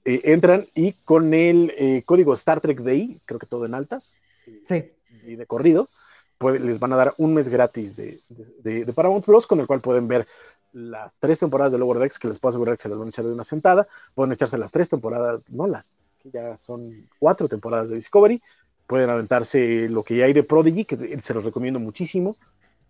eh, 0.06 0.22
entran 0.24 0.66
y 0.74 0.94
con 0.94 1.34
el 1.34 1.74
eh, 1.78 2.04
código 2.06 2.34
Star 2.36 2.62
Trek 2.62 2.80
Day, 2.84 3.20
creo 3.26 3.38
que 3.38 3.48
todo 3.48 3.66
en 3.66 3.74
altas, 3.74 4.16
sí. 4.70 4.94
y 5.28 5.36
de 5.36 5.46
corrido, 5.46 5.90
les 6.50 6.80
van 6.80 6.94
a 6.94 6.98
dar 6.98 7.14
un 7.18 7.34
mes 7.34 7.48
gratis 7.48 7.96
de, 7.96 8.22
Paramount 8.96 9.26
Plus, 9.26 9.48
con 9.48 9.60
el 9.60 9.68
cual 9.68 9.82
pueden 9.82 10.08
ver 10.08 10.28
las 10.74 11.20
tres 11.20 11.40
temporadas 11.40 11.72
de 11.72 11.78
Lower 11.78 12.00
Decks, 12.00 12.18
que 12.18 12.30
les 12.30 12.40
puedo 12.40 12.52
asegurar 12.52 12.78
que 12.78 12.84
se 12.84 12.90
las 12.90 12.98
van 12.98 13.08
a 13.08 13.10
echar 13.10 13.26
de 13.26 13.34
una 13.34 13.44
sentada. 13.44 13.88
Pueden 14.16 14.32
echarse 14.32 14.58
las 14.58 14.72
tres 14.72 14.90
temporadas, 14.90 15.42
no 15.50 15.68
las, 15.68 15.92
que 16.20 16.32
ya 16.32 16.58
son 16.58 17.08
cuatro 17.20 17.48
temporadas 17.48 17.90
de 17.90 17.96
Discovery. 17.96 18.42
Pueden 18.88 19.10
aventarse 19.10 19.90
lo 19.90 20.04
que 20.04 20.18
ya 20.18 20.26
hay 20.26 20.34
de 20.34 20.44
Prodigy, 20.44 20.86
que 20.86 21.20
se 21.22 21.34
los 21.34 21.44
recomiendo 21.44 21.80
muchísimo. 21.80 22.38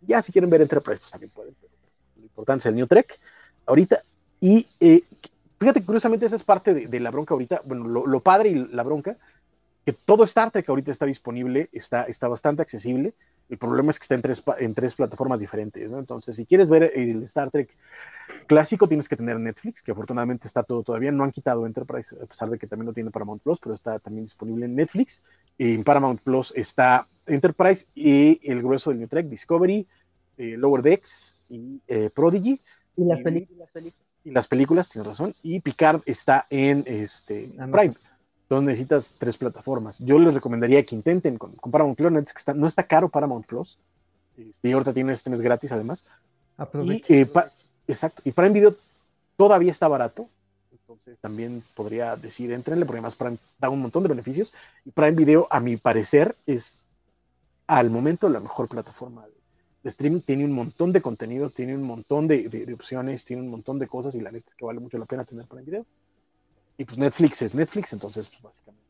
Ya 0.01 0.21
si 0.21 0.31
quieren 0.31 0.49
ver 0.49 0.61
Enterprise, 0.61 0.99
pues 0.99 1.11
también 1.11 1.31
pueden. 1.31 1.55
lo 2.17 2.23
importante 2.23 2.61
es 2.61 2.65
el 2.67 2.75
New 2.75 2.87
Trek 2.87 3.19
ahorita. 3.65 4.03
Y 4.39 4.67
eh, 4.79 5.03
fíjate, 5.59 5.83
curiosamente, 5.83 6.25
esa 6.25 6.35
es 6.35 6.43
parte 6.43 6.73
de, 6.73 6.99
la 6.99 7.11
bronca 7.11 7.33
ahorita. 7.33 7.61
Bueno, 7.63 7.87
lo, 7.87 8.07
lo, 8.07 8.19
padre 8.19 8.49
y 8.49 8.55
la 8.55 8.83
bronca, 8.83 9.17
que 9.85 9.93
todo 9.93 10.23
Star 10.23 10.51
Trek 10.51 10.67
ahorita 10.67 10.91
está 10.91 11.05
disponible, 11.05 11.69
está, 11.71 12.03
está 12.03 12.27
bastante 12.27 12.61
accesible. 12.61 13.13
El 13.51 13.57
problema 13.57 13.91
es 13.91 13.99
que 13.99 14.03
está 14.03 14.15
en 14.15 14.21
tres, 14.21 14.41
en 14.59 14.73
tres 14.73 14.95
plataformas 14.95 15.37
diferentes, 15.37 15.91
¿no? 15.91 15.99
Entonces, 15.99 16.37
si 16.37 16.45
quieres 16.45 16.69
ver 16.69 16.93
el 16.95 17.21
Star 17.23 17.51
Trek 17.51 17.69
clásico, 18.47 18.87
tienes 18.87 19.09
que 19.09 19.17
tener 19.17 19.37
Netflix, 19.37 19.81
que 19.81 19.91
afortunadamente 19.91 20.47
está 20.47 20.63
todo 20.63 20.83
todavía. 20.83 21.11
No 21.11 21.25
han 21.25 21.33
quitado 21.33 21.65
Enterprise, 21.65 22.15
a 22.15 22.25
pesar 22.25 22.49
de 22.49 22.57
que 22.57 22.65
también 22.65 22.87
lo 22.87 22.93
tiene 22.93 23.11
Paramount 23.11 23.43
Plus, 23.43 23.59
pero 23.61 23.75
está 23.75 23.99
también 23.99 24.25
disponible 24.25 24.65
en 24.65 24.75
Netflix. 24.75 25.21
En 25.57 25.83
Paramount 25.83 26.21
Plus 26.21 26.53
está 26.55 27.07
Enterprise 27.25 27.87
y 27.93 28.39
el 28.49 28.61
grueso 28.61 28.89
del 28.89 28.99
New 28.99 29.09
Trek, 29.09 29.27
Discovery, 29.27 29.85
eh, 30.37 30.55
Lower 30.57 30.81
Decks 30.81 31.37
y 31.49 31.81
eh, 31.89 32.09
Prodigy. 32.09 32.61
Y 32.95 33.03
las 33.03 33.21
películas. 33.21 33.69
Y 34.23 34.31
las 34.31 34.47
películas, 34.47 34.87
tienes 34.87 35.07
razón. 35.07 35.35
Y 35.43 35.59
Picard 35.59 36.03
está 36.05 36.45
en 36.49 36.85
este, 36.85 37.51
Prime. 37.69 37.95
Entonces 38.51 38.67
necesitas 38.67 39.15
tres 39.17 39.37
plataformas. 39.37 39.97
Yo 39.99 40.19
les 40.19 40.33
recomendaría 40.33 40.85
que 40.85 40.93
intenten 40.93 41.37
con, 41.37 41.53
Paramount 41.53 41.97
Plus, 41.97 42.11
que 42.11 42.53
no 42.53 42.67
está 42.67 42.83
caro 42.83 43.07
Paramount 43.07 43.45
Plus. 43.45 43.77
Este, 44.35 44.67
y 44.67 44.73
ahorita 44.73 44.91
tiene 44.91 45.13
este 45.13 45.29
mes 45.29 45.39
gratis 45.39 45.71
además. 45.71 46.03
Y, 46.83 47.01
eh, 47.07 47.31
exacto. 47.87 48.21
Y 48.25 48.33
Prime 48.33 48.49
Video 48.49 48.75
todavía 49.37 49.71
está 49.71 49.87
barato. 49.87 50.27
Entonces 50.69 51.17
también 51.19 51.63
podría 51.75 52.17
decir, 52.17 52.51
entrenle, 52.51 52.85
porque 52.85 52.97
además 52.97 53.15
Prime 53.15 53.37
da 53.57 53.69
un 53.69 53.79
montón 53.79 54.03
de 54.03 54.09
beneficios. 54.09 54.51
Y 54.83 54.91
Prime 54.91 55.13
Video, 55.13 55.47
a 55.49 55.61
mi 55.61 55.77
parecer, 55.77 56.35
es 56.45 56.77
al 57.67 57.89
momento 57.89 58.27
la 58.27 58.41
mejor 58.41 58.67
plataforma 58.67 59.25
de, 59.81 59.89
streaming. 59.89 60.19
Tiene 60.19 60.43
un 60.43 60.51
montón 60.51 60.91
de 60.91 61.01
contenido, 61.01 61.51
tiene 61.51 61.73
un 61.73 61.83
montón 61.83 62.27
de, 62.27 62.49
de, 62.49 62.73
opciones, 62.73 63.23
tiene 63.23 63.43
un 63.43 63.49
montón 63.49 63.79
de 63.79 63.87
cosas 63.87 64.13
y 64.13 64.19
la 64.19 64.29
neta 64.29 64.49
es 64.49 64.55
que 64.55 64.65
vale 64.65 64.81
mucho 64.81 64.97
la 64.97 65.05
pena 65.05 65.23
tener 65.23 65.45
Prime 65.45 65.63
Video. 65.63 65.85
Y 66.81 66.85
pues 66.85 66.97
Netflix 66.97 67.43
es 67.43 67.53
Netflix, 67.53 67.93
entonces 67.93 68.27
pues 68.27 68.43
básicamente 68.43 68.83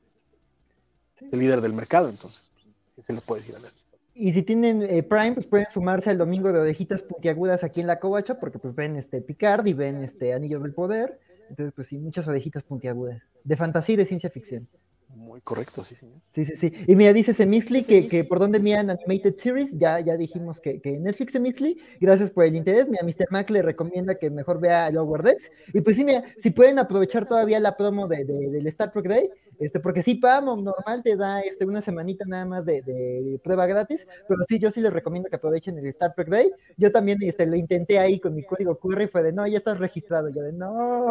es 1.20 1.34
el 1.34 1.40
líder 1.40 1.60
del 1.60 1.74
mercado, 1.74 2.08
entonces 2.08 2.50
pues, 2.96 3.06
se 3.06 3.12
le 3.12 3.20
puede 3.20 3.42
decir 3.42 3.58
a 3.58 3.60
Netflix. 3.60 3.84
Y 4.14 4.32
si 4.32 4.44
tienen 4.44 4.82
eh, 4.82 5.04
Prime, 5.04 5.34
pues 5.34 5.46
pueden 5.46 5.66
sumarse 5.66 6.10
al 6.10 6.18
domingo 6.18 6.54
de 6.54 6.60
orejitas 6.60 7.04
puntiagudas 7.04 7.66
aquí 7.66 7.82
en 7.82 7.88
la 7.88 8.00
covacha, 8.00 8.40
porque 8.40 8.60
pues 8.60 8.74
ven 8.74 8.96
este 8.96 9.20
Picard 9.20 9.66
y 9.68 9.74
ven 9.74 10.06
este 10.06 10.34
Anillos 10.34 10.64
del 10.64 10.74
Poder. 10.74 11.20
Entonces, 11.50 11.74
pues 11.76 11.90
sí, 11.90 11.98
muchas 11.98 12.30
orejitas 12.30 12.64
puntiagudas. 12.64 13.22
De 13.44 13.58
fantasía 13.58 13.96
y 13.96 13.98
de 13.98 14.06
ciencia 14.06 14.30
ficción. 14.30 14.70
Muy 15.16 15.42
correcto, 15.42 15.84
sí, 15.84 15.96
señor. 15.96 16.20
Sí, 16.30 16.46
sí, 16.46 16.56
sí. 16.56 16.74
Y 16.88 16.96
mira, 16.96 17.14
dice 17.14 17.34
Semixley 17.34 17.84
que, 17.84 18.08
que 18.08 18.24
por 18.24 18.40
dónde 18.40 18.60
miran 18.60 18.90
Animated 18.90 19.38
Series, 19.38 19.78
ya, 19.78 20.00
ya 20.00 20.18
dijimos 20.18 20.60
que, 20.60 20.82
que 20.82 21.00
Netflix 21.00 21.34
Semixley, 21.34 21.78
gracias 22.00 22.32
por 22.32 22.46
el 22.46 22.56
interés. 22.56 22.88
Mira, 22.90 23.04
Mr. 23.04 23.28
Mac 23.30 23.50
le 23.50 23.62
recomienda 23.62 24.16
que 24.16 24.30
mejor 24.30 24.60
vea 24.60 24.90
Lower 24.92 25.24
Decks. 25.24 25.52
Y 25.74 25.82
pues 25.82 25.96
sí, 25.96 26.04
mira, 26.04 26.24
si 26.38 26.52
pueden 26.52 26.80
aprovechar 26.80 27.28
todavía 27.28 27.60
la 27.60 27.78
promo 27.78 28.08
de, 28.08 28.24
del 28.26 28.68
Star 28.68 28.92
Trek 28.92 29.08
Day, 29.08 29.30
este, 29.60 29.80
porque 29.80 30.02
sí, 30.02 30.16
Paramount 30.16 30.64
normal 30.64 31.04
te 31.04 31.16
da 31.16 31.42
este, 31.42 31.66
una 31.66 31.82
semanita 31.82 32.26
nada 32.28 32.46
más 32.46 32.66
de, 32.66 32.82
de, 32.82 33.40
prueba 33.44 33.68
gratis, 33.68 34.08
pero 34.28 34.42
sí, 34.48 34.58
yo 34.58 34.72
sí 34.72 34.82
les 34.82 34.92
recomiendo 34.92 35.30
que 35.30 35.36
aprovechen 35.36 35.78
el 35.78 35.86
Star 35.88 36.16
Trek 36.16 36.30
Day. 36.30 36.52
Yo 36.78 36.92
también 36.92 37.20
este, 37.22 37.46
lo 37.46 37.56
intenté 37.56 38.00
ahí 38.00 38.20
con 38.20 38.34
mi 38.34 38.44
código 38.44 38.80
QR 38.80 39.04
y 39.04 39.08
fue 39.08 39.22
de, 39.22 39.32
no, 39.34 39.46
ya 39.46 39.60
estás 39.60 39.78
registrado. 39.78 40.30
Yo 40.30 40.42
de, 40.42 40.54
no. 40.54 41.06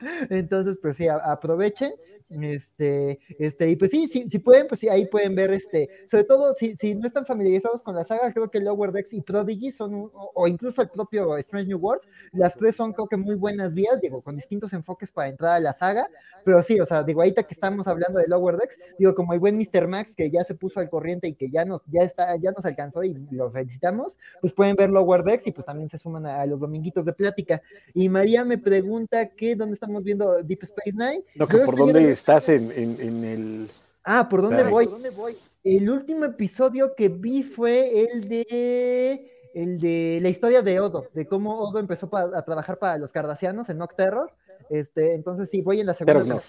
Entonces, 0.30 0.78
pues 0.82 0.96
sí, 0.96 1.06
aprovechen. 1.08 1.92
Este, 2.30 3.18
este, 3.40 3.70
y 3.70 3.76
pues 3.76 3.90
sí, 3.90 4.06
sí, 4.06 4.28
si 4.28 4.38
pueden, 4.38 4.68
pues 4.68 4.80
sí, 4.80 4.88
ahí 4.88 5.06
pueden 5.06 5.34
ver, 5.34 5.50
este, 5.50 5.88
sobre 6.08 6.22
todo 6.22 6.54
si, 6.54 6.76
si 6.76 6.94
no 6.94 7.08
están 7.08 7.26
familiarizados 7.26 7.82
con 7.82 7.96
la 7.96 8.04
saga, 8.04 8.32
creo 8.32 8.48
que 8.48 8.60
Lower 8.60 8.92
Decks 8.92 9.12
y 9.14 9.20
Prodigy 9.20 9.72
son, 9.72 10.10
o, 10.12 10.46
incluso 10.46 10.80
el 10.80 10.90
propio 10.90 11.36
Strange 11.38 11.66
New 11.66 11.78
World, 11.78 12.02
las 12.32 12.54
tres 12.54 12.76
son 12.76 12.92
creo 12.92 13.08
que 13.08 13.16
muy 13.16 13.34
buenas 13.34 13.74
vías, 13.74 14.00
digo, 14.00 14.22
con 14.22 14.36
distintos 14.36 14.72
enfoques 14.72 15.10
para 15.10 15.28
entrar 15.28 15.54
a 15.54 15.60
la 15.60 15.72
saga, 15.72 16.08
pero 16.44 16.62
sí, 16.62 16.78
o 16.78 16.86
sea, 16.86 17.02
digo, 17.02 17.20
ahorita 17.20 17.42
que 17.42 17.54
estamos 17.54 17.88
hablando 17.88 18.20
de 18.20 18.28
Lower 18.28 18.56
Decks, 18.56 18.78
digo, 18.96 19.12
como 19.14 19.32
el 19.32 19.40
buen 19.40 19.56
Mr. 19.56 19.88
Max 19.88 20.14
que 20.14 20.30
ya 20.30 20.44
se 20.44 20.54
puso 20.54 20.78
al 20.78 20.88
corriente 20.88 21.26
y 21.26 21.34
que 21.34 21.50
ya 21.50 21.64
nos, 21.64 21.84
ya 21.86 22.02
está, 22.02 22.36
ya 22.36 22.52
nos 22.52 22.64
alcanzó 22.64 23.02
y 23.02 23.14
lo 23.32 23.50
felicitamos, 23.50 24.16
pues 24.40 24.52
pueden 24.52 24.76
ver 24.76 24.90
Lower 24.90 25.24
Decks 25.24 25.48
y 25.48 25.52
pues 25.52 25.66
también 25.66 25.88
se 25.88 25.98
suman 25.98 26.26
a, 26.26 26.46
los 26.46 26.60
dominguitos 26.60 27.04
de 27.04 27.12
plática. 27.12 27.60
Y 27.92 28.08
María 28.08 28.44
me 28.44 28.58
pregunta 28.58 29.26
que 29.30 29.56
dónde 29.56 29.74
estamos 29.74 30.04
viendo 30.04 30.42
Deep 30.42 30.62
Space 30.62 30.92
Nine. 30.92 31.24
No, 31.34 31.48
que 31.48 31.58
por 31.58 31.76
dónde 31.76 32.19
estás 32.20 32.48
en, 32.48 32.70
en, 32.72 33.24
el... 33.24 33.70
Ah, 34.04 34.28
¿por 34.28 34.42
dónde 34.42 34.62
voy? 34.64 34.84
¿Por 34.84 34.94
dónde 34.94 35.10
voy? 35.10 35.38
El 35.64 35.90
último 35.90 36.24
episodio 36.26 36.94
que 36.94 37.08
vi 37.08 37.42
fue 37.42 38.04
el 38.04 38.28
de 38.28 39.30
el 39.52 39.80
de 39.80 40.20
la 40.22 40.28
historia 40.28 40.62
de 40.62 40.78
Odo, 40.78 41.06
de 41.12 41.26
cómo 41.26 41.58
Odo 41.58 41.80
empezó 41.80 42.08
a 42.14 42.42
trabajar 42.42 42.78
para 42.78 42.98
los 42.98 43.10
cardasianos 43.10 43.68
en 43.68 43.78
Nocterror. 43.78 44.32
Este, 44.68 45.14
entonces 45.14 45.50
sí, 45.50 45.60
voy 45.60 45.80
en 45.80 45.86
la 45.86 45.94
segunda. 45.94 46.42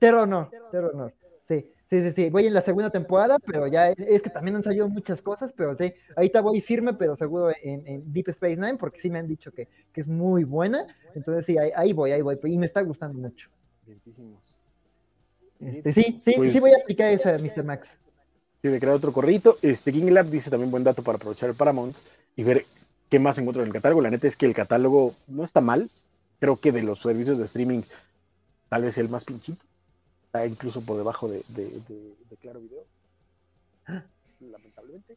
Terror 0.00 0.26
no. 0.26 0.50
Terror 0.70 0.94
no. 0.94 1.12
Sí, 1.44 1.70
sí, 1.88 2.02
sí, 2.02 2.12
sí. 2.12 2.30
Voy 2.30 2.46
en 2.46 2.54
la 2.54 2.60
segunda 2.62 2.90
temporada, 2.90 3.38
pero 3.38 3.68
ya 3.68 3.90
es 3.90 4.22
que 4.22 4.30
también 4.30 4.56
han 4.56 4.62
salido 4.62 4.88
muchas 4.88 5.22
cosas, 5.22 5.52
pero 5.52 5.74
sí, 5.74 5.92
ahorita 6.16 6.40
voy 6.40 6.60
firme, 6.60 6.94
pero 6.94 7.14
seguro 7.14 7.50
en, 7.62 8.12
Deep 8.12 8.30
Space 8.30 8.56
Nine, 8.56 8.76
porque 8.76 9.00
sí 9.00 9.08
me 9.08 9.20
han 9.20 9.28
dicho 9.28 9.52
que, 9.52 9.68
que 9.92 10.00
es 10.00 10.08
muy 10.08 10.42
buena. 10.42 10.86
Entonces 11.14 11.46
sí, 11.46 11.56
ahí, 11.58 11.92
voy, 11.92 12.10
ahí 12.12 12.22
voy. 12.22 12.38
Y 12.44 12.58
me 12.58 12.66
está 12.66 12.82
gustando 12.82 13.18
mucho. 13.18 13.50
Este, 15.64 15.92
sí, 15.92 16.20
sí, 16.24 16.34
pues 16.36 16.52
sí 16.52 16.60
voy 16.60 16.72
a 16.72 16.82
aplicar 16.82 17.12
esa, 17.12 17.38
Mr. 17.38 17.64
Max. 17.64 17.96
Sí, 18.60 18.68
de 18.68 18.80
crear 18.80 18.94
otro 18.94 19.12
corrito. 19.12 19.58
Este, 19.62 19.92
King 19.92 20.10
Lab 20.10 20.28
dice 20.28 20.50
también 20.50 20.70
buen 20.70 20.84
dato 20.84 21.02
para 21.02 21.16
aprovechar 21.16 21.50
el 21.50 21.54
Paramount 21.56 21.96
y 22.36 22.42
ver 22.42 22.66
qué 23.08 23.18
más 23.18 23.38
encuentro 23.38 23.62
en 23.62 23.68
el 23.68 23.72
catálogo. 23.72 24.00
La 24.00 24.10
neta 24.10 24.26
es 24.26 24.36
que 24.36 24.46
el 24.46 24.54
catálogo 24.54 25.14
no 25.28 25.44
está 25.44 25.60
mal. 25.60 25.90
Creo 26.40 26.58
que 26.58 26.72
de 26.72 26.82
los 26.82 27.00
servicios 27.00 27.38
de 27.38 27.44
streaming, 27.44 27.82
tal 28.68 28.82
vez 28.82 28.98
el 28.98 29.08
más 29.08 29.24
pinchito. 29.24 29.64
Está 30.26 30.46
incluso 30.46 30.80
por 30.80 30.96
debajo 30.96 31.28
de, 31.28 31.42
Claro 32.40 32.60
Video. 32.60 32.84
Lamentablemente. 34.40 35.12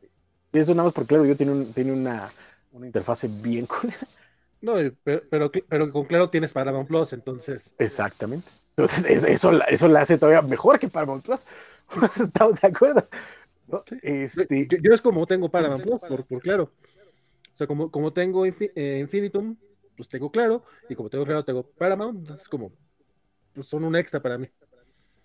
Este, 0.00 0.60
eso 0.60 0.74
nada 0.74 0.84
más 0.88 0.94
porque 0.94 1.08
Claro 1.08 1.22
Video 1.22 1.36
tiene, 1.36 1.66
tiene 1.66 1.92
una, 1.92 2.32
una 2.72 2.86
interfase 2.86 3.28
bien 3.28 3.66
cool. 3.80 3.92
No, 4.60 4.74
pero, 5.04 5.22
pero, 5.30 5.52
pero, 5.68 5.92
con 5.92 6.04
Claro 6.06 6.30
tienes 6.30 6.52
Paramount 6.52 6.88
Plus, 6.88 7.12
entonces. 7.12 7.74
Exactamente. 7.78 8.48
Entonces, 8.78 9.24
eso, 9.24 9.50
eso 9.68 9.88
la 9.88 10.02
hace 10.02 10.18
todavía 10.18 10.40
mejor 10.40 10.78
que 10.78 10.88
Paramount 10.88 11.24
Plus. 11.24 11.40
¿Estamos 12.24 12.60
de 12.60 12.68
acuerdo? 12.68 13.08
Este... 14.02 14.68
Yo, 14.80 14.94
es 14.94 15.02
como 15.02 15.26
tengo 15.26 15.48
Paramount 15.48 15.82
Plus, 15.82 15.98
por, 15.98 16.24
por, 16.24 16.40
claro. 16.40 16.70
O 17.54 17.58
sea, 17.58 17.66
como, 17.66 17.90
como 17.90 18.12
tengo 18.12 18.46
eh, 18.46 18.98
Infinitum, 19.00 19.56
pues 19.96 20.08
tengo 20.08 20.30
claro, 20.30 20.62
y 20.88 20.94
como 20.94 21.10
tengo 21.10 21.24
claro, 21.24 21.44
tengo 21.44 21.64
Paramount, 21.64 22.20
entonces 22.20 22.48
como 22.48 22.70
pues 23.52 23.66
son 23.66 23.82
un 23.82 23.96
extra 23.96 24.20
para 24.20 24.38
mí. 24.38 24.46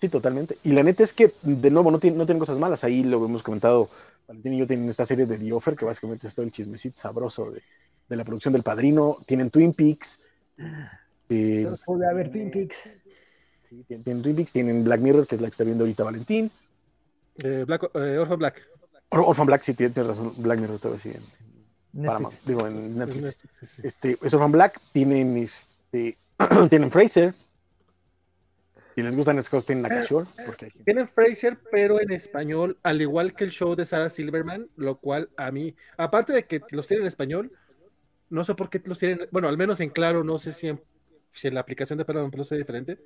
Sí, 0.02 0.10
totalmente. 0.10 0.58
Y 0.64 0.72
la 0.72 0.82
neta 0.82 1.04
es 1.04 1.14
que, 1.14 1.32
de 1.44 1.70
nuevo, 1.70 1.92
no, 1.92 2.00
tiene, 2.00 2.18
no 2.18 2.26
tienen 2.26 2.40
cosas 2.40 2.58
malas. 2.58 2.84
Ahí 2.84 3.04
lo 3.04 3.24
hemos 3.24 3.44
comentado, 3.44 3.90
Valentín 4.28 4.54
y 4.54 4.58
yo 4.58 4.68
tienen 4.68 4.90
esta 4.90 5.06
serie 5.06 5.28
de 5.28 5.38
The 5.38 5.54
Offer, 5.54 5.76
que 5.76 5.86
básicamente 5.86 6.28
es 6.28 6.34
todo 6.34 6.44
el 6.46 6.52
chismecito 6.52 7.00
sabroso 7.00 7.52
de, 7.52 7.62
de 8.10 8.16
la 8.16 8.26
producción 8.26 8.52
del 8.52 8.64
Padrino. 8.64 9.20
Tienen 9.28 9.52
Twin 9.52 9.74
Peaks. 9.74 10.20
Eh, 11.30 11.70
puede 11.86 12.10
haber 12.10 12.32
Twin 12.32 12.50
Peaks. 12.52 12.90
Sí, 13.74 13.84
tienen, 14.04 14.22
Twin 14.22 14.36
Peaks, 14.36 14.52
tienen 14.52 14.84
Black 14.84 15.00
Mirror, 15.00 15.26
que 15.26 15.36
es 15.36 15.41
la 15.41 15.48
que 15.48 15.52
está 15.52 15.64
viendo 15.64 15.84
ahorita 15.84 16.04
Valentín. 16.04 16.52
Eh, 17.44 17.64
Black, 17.66 17.90
eh, 17.95 18.18
Orphan 18.20 18.38
Black. 18.38 18.62
Orphan 19.10 19.45
Black, 19.48 19.64
sí, 19.64 19.74
tiene 19.74 19.94
razón. 19.95 20.34
Black 20.38 20.60
Mirror 20.60 20.80
todavía 20.80 21.02
sí. 21.02 21.14
En, 21.94 22.28
digo, 22.45 22.68
en 22.68 22.98
Netflix. 22.98 23.80
Este, 23.84 24.18
es 24.22 24.34
Orphan 24.34 24.52
Black. 24.52 24.80
Tienen, 24.91 25.38
este, 25.38 26.18
tienen 26.70 26.91
Fraser. 26.91 27.34
Si 28.94 29.02
les 29.02 29.16
gustan 29.16 29.40
esas 29.40 29.50
cosas, 29.50 29.66
tienen 29.66 29.86
Akashore. 29.88 30.28
Porque 30.45 30.72
Tienen 30.86 31.08
Fraser, 31.10 31.58
pero 31.72 32.00
en 32.00 32.12
español, 32.12 32.78
al 32.84 33.02
igual 33.02 33.34
que 33.34 33.44
el 33.44 33.50
show 33.50 33.76
de 33.76 33.86
Sarah 33.86 34.10
Silverman, 34.10 34.70
lo 34.76 35.00
cual 35.00 35.30
a 35.36 35.50
mí, 35.50 35.76
aparte 35.98 36.32
de 36.32 36.45
que 36.45 36.62
los 36.70 36.86
tienen 36.86 37.04
en 37.04 37.08
español, 37.08 37.52
no 38.30 38.44
sé 38.44 38.54
por 38.54 38.70
qué 38.70 38.80
los 38.86 39.00
tienen, 39.00 39.28
bueno, 39.32 39.48
al 39.48 39.58
menos 39.58 39.80
en 39.80 39.90
claro, 39.90 40.24
no 40.24 40.38
sé 40.38 40.54
si 40.54 40.68
en, 40.68 40.82
si 41.32 41.48
en 41.48 41.56
la 41.56 41.62
aplicación 41.62 41.98
de 41.98 42.06
Perdón 42.06 42.30
Plus 42.30 42.52
es 42.52 42.60
diferente, 42.60 43.00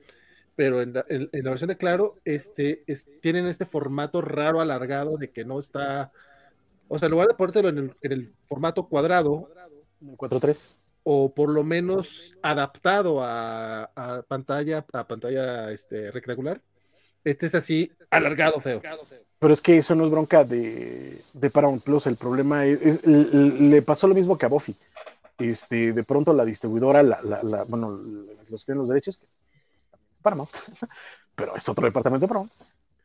pero 0.58 0.82
en 0.82 0.92
la, 0.92 1.06
versión 1.52 1.68
de 1.68 1.78
Claro, 1.78 2.16
este, 2.26 2.84
tienen 3.22 3.46
este 3.46 3.68
formato 3.68 4.22
raro 4.22 4.60
alargado 4.60 5.16
de 5.16 5.30
que 5.30 5.46
no 5.46 5.60
está, 5.60 6.12
o 6.88 6.98
sea, 6.98 7.06
en 7.06 7.12
lugar 7.12 7.28
de 7.28 7.36
ponértelo 7.36 7.70
en 7.70 7.96
el, 8.02 8.34
formato 8.48 8.88
cuadrado, 8.88 9.52
4.3, 10.02 10.58
o 11.04 11.32
por 11.32 11.50
lo 11.50 11.64
menos 11.64 12.36
adaptado 12.42 13.20
a, 13.22 14.26
pantalla, 14.28 14.84
a 14.94 15.08
pantalla 15.08 15.72
este, 15.72 16.10
rectangular, 16.10 16.60
este 17.24 17.46
es 17.46 17.54
así 17.54 17.92
alargado, 18.10 18.60
feo. 18.60 18.82
Pero 19.38 19.54
es 19.54 19.62
que 19.62 19.78
eso 19.78 19.94
no 19.94 20.06
es 20.06 20.12
bronca 20.12 20.44
de, 20.44 21.22
de 21.34 21.50
Paramount 21.52 21.84
Plus, 21.84 22.08
el 22.08 22.16
problema 22.16 22.66
es, 22.66 23.06
le 23.06 23.82
pasó 23.84 24.08
lo 24.08 24.16
mismo 24.16 24.40
que 24.40 24.48
a 24.48 24.50
Buffy. 24.50 24.76
Este, 25.38 25.94
de 25.94 26.04
pronto 26.04 26.34
la 26.34 26.46
distribuidora, 26.46 27.04
la, 27.04 27.22
la, 27.22 27.64
bueno, 27.66 27.92
los 28.50 28.66
tienen 28.66 28.80
los 28.80 28.90
derechos, 28.90 29.20
Paramount, 30.28 30.52
pero 31.36 31.56
es 31.56 31.68
otro 31.70 31.86
departamento 31.86 32.26
de 32.26 32.28
Paramount, 32.28 32.52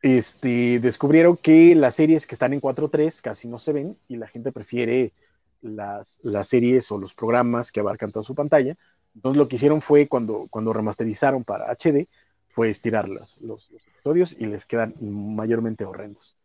este, 0.03 0.81
descubrieron 0.81 1.37
que 1.37 1.75
las 1.75 1.95
series 1.95 2.27
que 2.27 2.35
están 2.35 2.51
en 2.51 2.59
4.3 2.59 3.21
casi 3.21 3.47
no 3.47 3.57
se 3.57 3.71
ven 3.71 3.97
y 4.09 4.17
la 4.17 4.27
gente 4.27 4.51
prefiere 4.51 5.13
las, 5.61 6.19
las 6.23 6.49
series 6.49 6.91
o 6.91 6.97
los 6.97 7.13
programas 7.13 7.71
que 7.71 7.79
abarcan 7.79 8.11
toda 8.11 8.25
su 8.25 8.35
pantalla. 8.35 8.75
Entonces 9.15 9.37
lo 9.37 9.47
que 9.47 9.55
hicieron 9.55 9.81
fue 9.81 10.09
cuando, 10.09 10.47
cuando 10.49 10.73
remasterizaron 10.73 11.45
para 11.45 11.71
HD, 11.71 12.07
fue 12.49 12.69
estirar 12.69 13.07
los, 13.07 13.39
los, 13.41 13.71
episodios 13.71 14.35
y 14.37 14.45
les 14.45 14.65
quedan 14.65 14.93
mayormente 14.99 15.85
horrendos, 15.85 16.35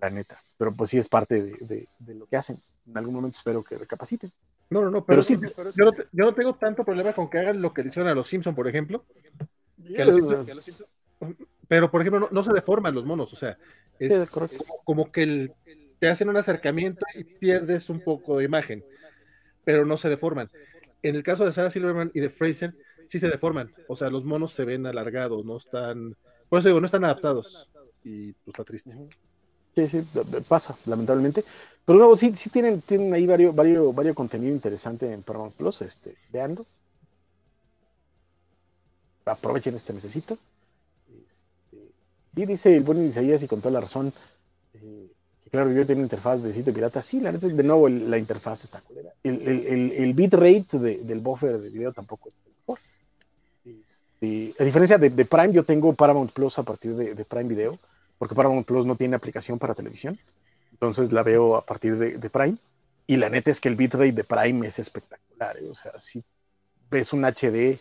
la 0.00 0.10
neta. 0.10 0.42
Pero 0.56 0.74
pues 0.74 0.90
sí 0.90 0.98
es 0.98 1.08
parte 1.08 1.40
de, 1.40 1.86
de, 2.00 2.14
lo 2.14 2.26
que 2.26 2.36
hacen. 2.36 2.60
En 2.88 2.98
algún 2.98 3.14
momento 3.14 3.38
espero 3.38 3.62
que 3.62 3.78
recapaciten. 3.78 4.32
No, 4.70 4.82
no, 4.82 4.90
no, 4.90 5.04
pero, 5.04 5.22
sí, 5.22 5.38
yo, 5.40 5.84
no, 5.84 5.92
yo, 5.92 6.24
no, 6.24 6.34
tengo 6.34 6.54
tanto 6.54 6.84
problema 6.84 7.12
con 7.12 7.30
que 7.30 7.38
hagan 7.38 7.62
lo 7.62 7.72
que 7.72 7.82
le 7.82 7.90
hicieron 7.90 8.10
a 8.10 8.14
los 8.14 8.28
Simpsons, 8.28 8.56
por 8.56 8.66
ejemplo, 8.66 9.04
pero, 11.68 11.90
por 11.90 12.00
ejemplo, 12.00 12.28
no, 12.30 12.44
se 12.44 12.52
deforman 12.52 12.94
los 12.94 13.04
monos, 13.04 13.32
o 13.32 13.36
sea, 13.36 13.58
es 13.98 14.28
como, 14.84 15.10
que 15.10 15.52
te 15.98 16.08
hacen 16.08 16.28
un 16.28 16.36
acercamiento 16.36 17.04
y 17.14 17.24
pierdes 17.24 17.90
un 17.90 18.00
poco 18.00 18.38
de 18.38 18.44
imagen, 18.44 18.84
pero 19.64 19.84
no 19.84 19.96
se 19.96 20.08
deforman. 20.08 20.50
En 21.02 21.16
el 21.16 21.22
caso 21.22 21.44
de 21.44 21.52
Sarah 21.52 21.70
Silverman 21.70 22.10
y 22.14 22.20
de 22.20 22.30
Fraser, 22.30 22.74
sí 23.06 23.18
se 23.18 23.28
deforman, 23.28 23.72
o 23.88 23.96
sea, 23.96 24.10
los 24.10 24.24
monos 24.24 24.52
se 24.52 24.64
ven 24.64 24.86
alargados, 24.86 25.44
no 25.44 25.56
están, 25.56 26.16
por 26.48 26.58
eso 26.58 26.68
digo, 26.68 26.80
no 26.80 26.86
están 26.86 27.04
adaptados, 27.04 27.68
y 28.04 28.32
pues 28.32 28.48
está 28.48 28.64
triste. 28.64 28.90
Sí, 29.74 29.88
sí, 29.88 30.08
pasa, 30.48 30.76
lamentablemente. 30.86 31.44
Pero 31.84 31.98
luego 31.98 32.16
sí, 32.16 32.32
sí 32.34 32.50
tienen, 32.50 32.82
tienen 32.82 33.14
ahí 33.14 33.26
varios, 33.26 33.54
varios, 33.54 33.94
varios 33.94 34.16
contenido 34.16 34.52
interesante 34.52 35.12
en 35.12 35.22
Paramount 35.22 35.54
Plus, 35.54 35.82
este, 35.82 36.16
veanlo 36.32 36.66
aprovechen 39.28 39.74
este 39.74 39.92
necesito. 39.92 40.38
Este, 41.08 41.78
sí, 42.34 42.46
dice 42.46 42.76
el 42.76 42.82
buen 42.82 43.04
Isaías 43.04 43.42
y 43.42 43.48
con 43.48 43.60
toda 43.60 43.72
la 43.72 43.80
razón, 43.80 44.12
eh, 44.74 45.08
que 45.44 45.50
claro, 45.50 45.72
yo 45.72 45.86
tengo 45.86 46.02
interfaz 46.02 46.42
de 46.42 46.52
sitio 46.52 46.72
pirata. 46.72 47.02
Sí, 47.02 47.20
la 47.20 47.32
neta, 47.32 47.46
de 47.46 47.62
nuevo, 47.62 47.88
la 47.88 48.18
interfaz 48.18 48.64
está 48.64 48.80
culera. 48.80 49.12
El, 49.22 49.40
el, 49.42 49.92
el, 49.92 50.12
bitrate 50.14 50.78
del 50.78 51.20
buffer 51.20 51.58
de 51.58 51.70
video 51.70 51.92
tampoco 51.92 52.28
es 52.28 52.34
el 52.44 52.52
mejor. 52.52 52.78
Este, 53.64 54.54
a 54.60 54.64
diferencia 54.64 54.98
de, 54.98 55.10
Prime, 55.24 55.52
yo 55.52 55.64
tengo 55.64 55.92
Paramount 55.92 56.32
Plus 56.32 56.58
a 56.58 56.62
partir 56.62 56.94
de, 56.94 57.24
Prime 57.24 57.48
Video, 57.48 57.78
porque 58.18 58.34
Paramount 58.34 58.66
Plus 58.66 58.84
no 58.84 58.96
tiene 58.96 59.16
aplicación 59.16 59.58
para 59.58 59.74
televisión. 59.74 60.18
Entonces 60.72 61.12
la 61.12 61.22
veo 61.22 61.56
a 61.56 61.64
partir 61.64 61.96
de, 61.96 62.30
Prime. 62.30 62.56
Y 63.06 63.16
la 63.16 63.30
neta 63.30 63.50
es 63.50 63.60
que 63.60 63.68
el 63.68 63.76
bitrate 63.76 64.12
de 64.12 64.24
Prime 64.24 64.66
es 64.66 64.78
espectacular. 64.78 65.56
¿eh? 65.58 65.68
O 65.70 65.74
sea, 65.74 65.98
si 65.98 66.22
ves 66.90 67.12
un 67.12 67.24
HD 67.24 67.78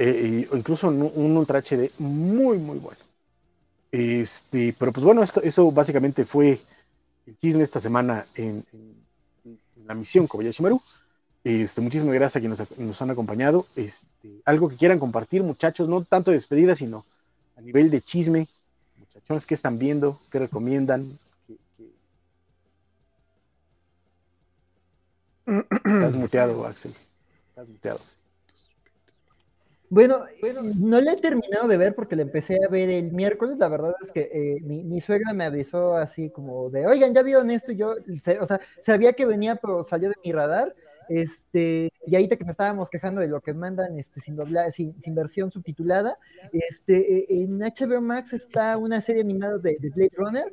eh, 0.00 0.48
incluso 0.52 0.86
un, 0.86 1.36
Ultra 1.36 1.60
HD 1.60 1.90
muy, 1.98 2.56
muy 2.58 2.78
bueno. 2.78 3.00
Este, 3.90 4.72
pero 4.78 4.92
pues 4.92 5.04
bueno, 5.04 5.24
esto, 5.24 5.42
eso 5.42 5.72
básicamente 5.72 6.24
fue 6.24 6.60
el 7.26 7.36
chisme 7.38 7.64
esta 7.64 7.80
semana 7.80 8.26
en, 8.36 8.64
la 9.84 9.94
misión 9.94 10.28
Kobayashi 10.28 10.62
Maru. 10.62 10.80
Este, 11.42 11.80
muchísimas 11.80 12.14
gracias 12.14 12.36
a 12.36 12.40
quienes 12.40 12.78
nos, 12.78 13.02
han 13.02 13.10
acompañado. 13.10 13.66
Este, 13.74 14.40
algo 14.44 14.68
que 14.68 14.76
quieran 14.76 15.00
compartir, 15.00 15.42
muchachos, 15.42 15.88
no 15.88 16.04
tanto 16.04 16.30
de 16.30 16.36
despedida, 16.36 16.76
sino 16.76 17.04
a 17.56 17.60
nivel 17.60 17.90
de 17.90 18.00
chisme. 18.00 18.46
Muchachos, 18.98 19.46
¿qué 19.46 19.54
están 19.54 19.80
viendo? 19.80 20.20
¿Qué 20.30 20.38
recomiendan? 20.38 21.18
Estás 25.46 26.14
muteado, 26.14 26.64
Axel. 26.66 26.94
Estás 27.48 27.66
muteado. 27.68 28.17
Bueno, 29.90 30.26
no 30.76 31.00
la 31.00 31.12
he 31.12 31.16
terminado 31.16 31.66
de 31.66 31.78
ver 31.78 31.94
porque 31.94 32.16
la 32.16 32.22
empecé 32.22 32.58
a 32.64 32.68
ver 32.68 32.90
el 32.90 33.10
miércoles. 33.12 33.56
La 33.58 33.68
verdad 33.68 33.94
es 34.02 34.12
que 34.12 34.30
eh, 34.32 34.60
mi, 34.62 35.00
suegra 35.00 35.32
me 35.32 35.44
avisó 35.44 35.94
así 35.94 36.30
como 36.30 36.68
de, 36.70 36.86
oigan, 36.86 37.14
ya 37.14 37.22
vieron 37.22 37.50
esto. 37.50 37.72
Y 37.72 37.76
yo, 37.76 37.94
o 38.40 38.46
sea, 38.46 38.60
sabía 38.80 39.14
que 39.14 39.24
venía, 39.24 39.56
pero 39.56 39.82
salió 39.84 40.10
de 40.10 40.16
mi 40.22 40.32
radar. 40.32 40.74
Este, 41.08 41.90
y 42.06 42.16
ahí 42.16 42.28
te 42.28 42.36
que 42.36 42.44
me 42.44 42.50
estábamos 42.50 42.90
quejando 42.90 43.22
de 43.22 43.28
lo 43.28 43.40
que 43.40 43.54
mandan 43.54 43.98
este, 43.98 44.20
sin, 44.20 44.36
sin, 45.00 45.14
versión 45.14 45.50
subtitulada. 45.50 46.18
Este, 46.52 47.24
e, 47.32 47.42
en 47.42 47.58
HBO 47.58 48.02
Max 48.02 48.34
está 48.34 48.76
una 48.76 49.00
serie 49.00 49.22
animada 49.22 49.56
de, 49.56 49.78
Blade 49.80 50.10
Runner, 50.16 50.52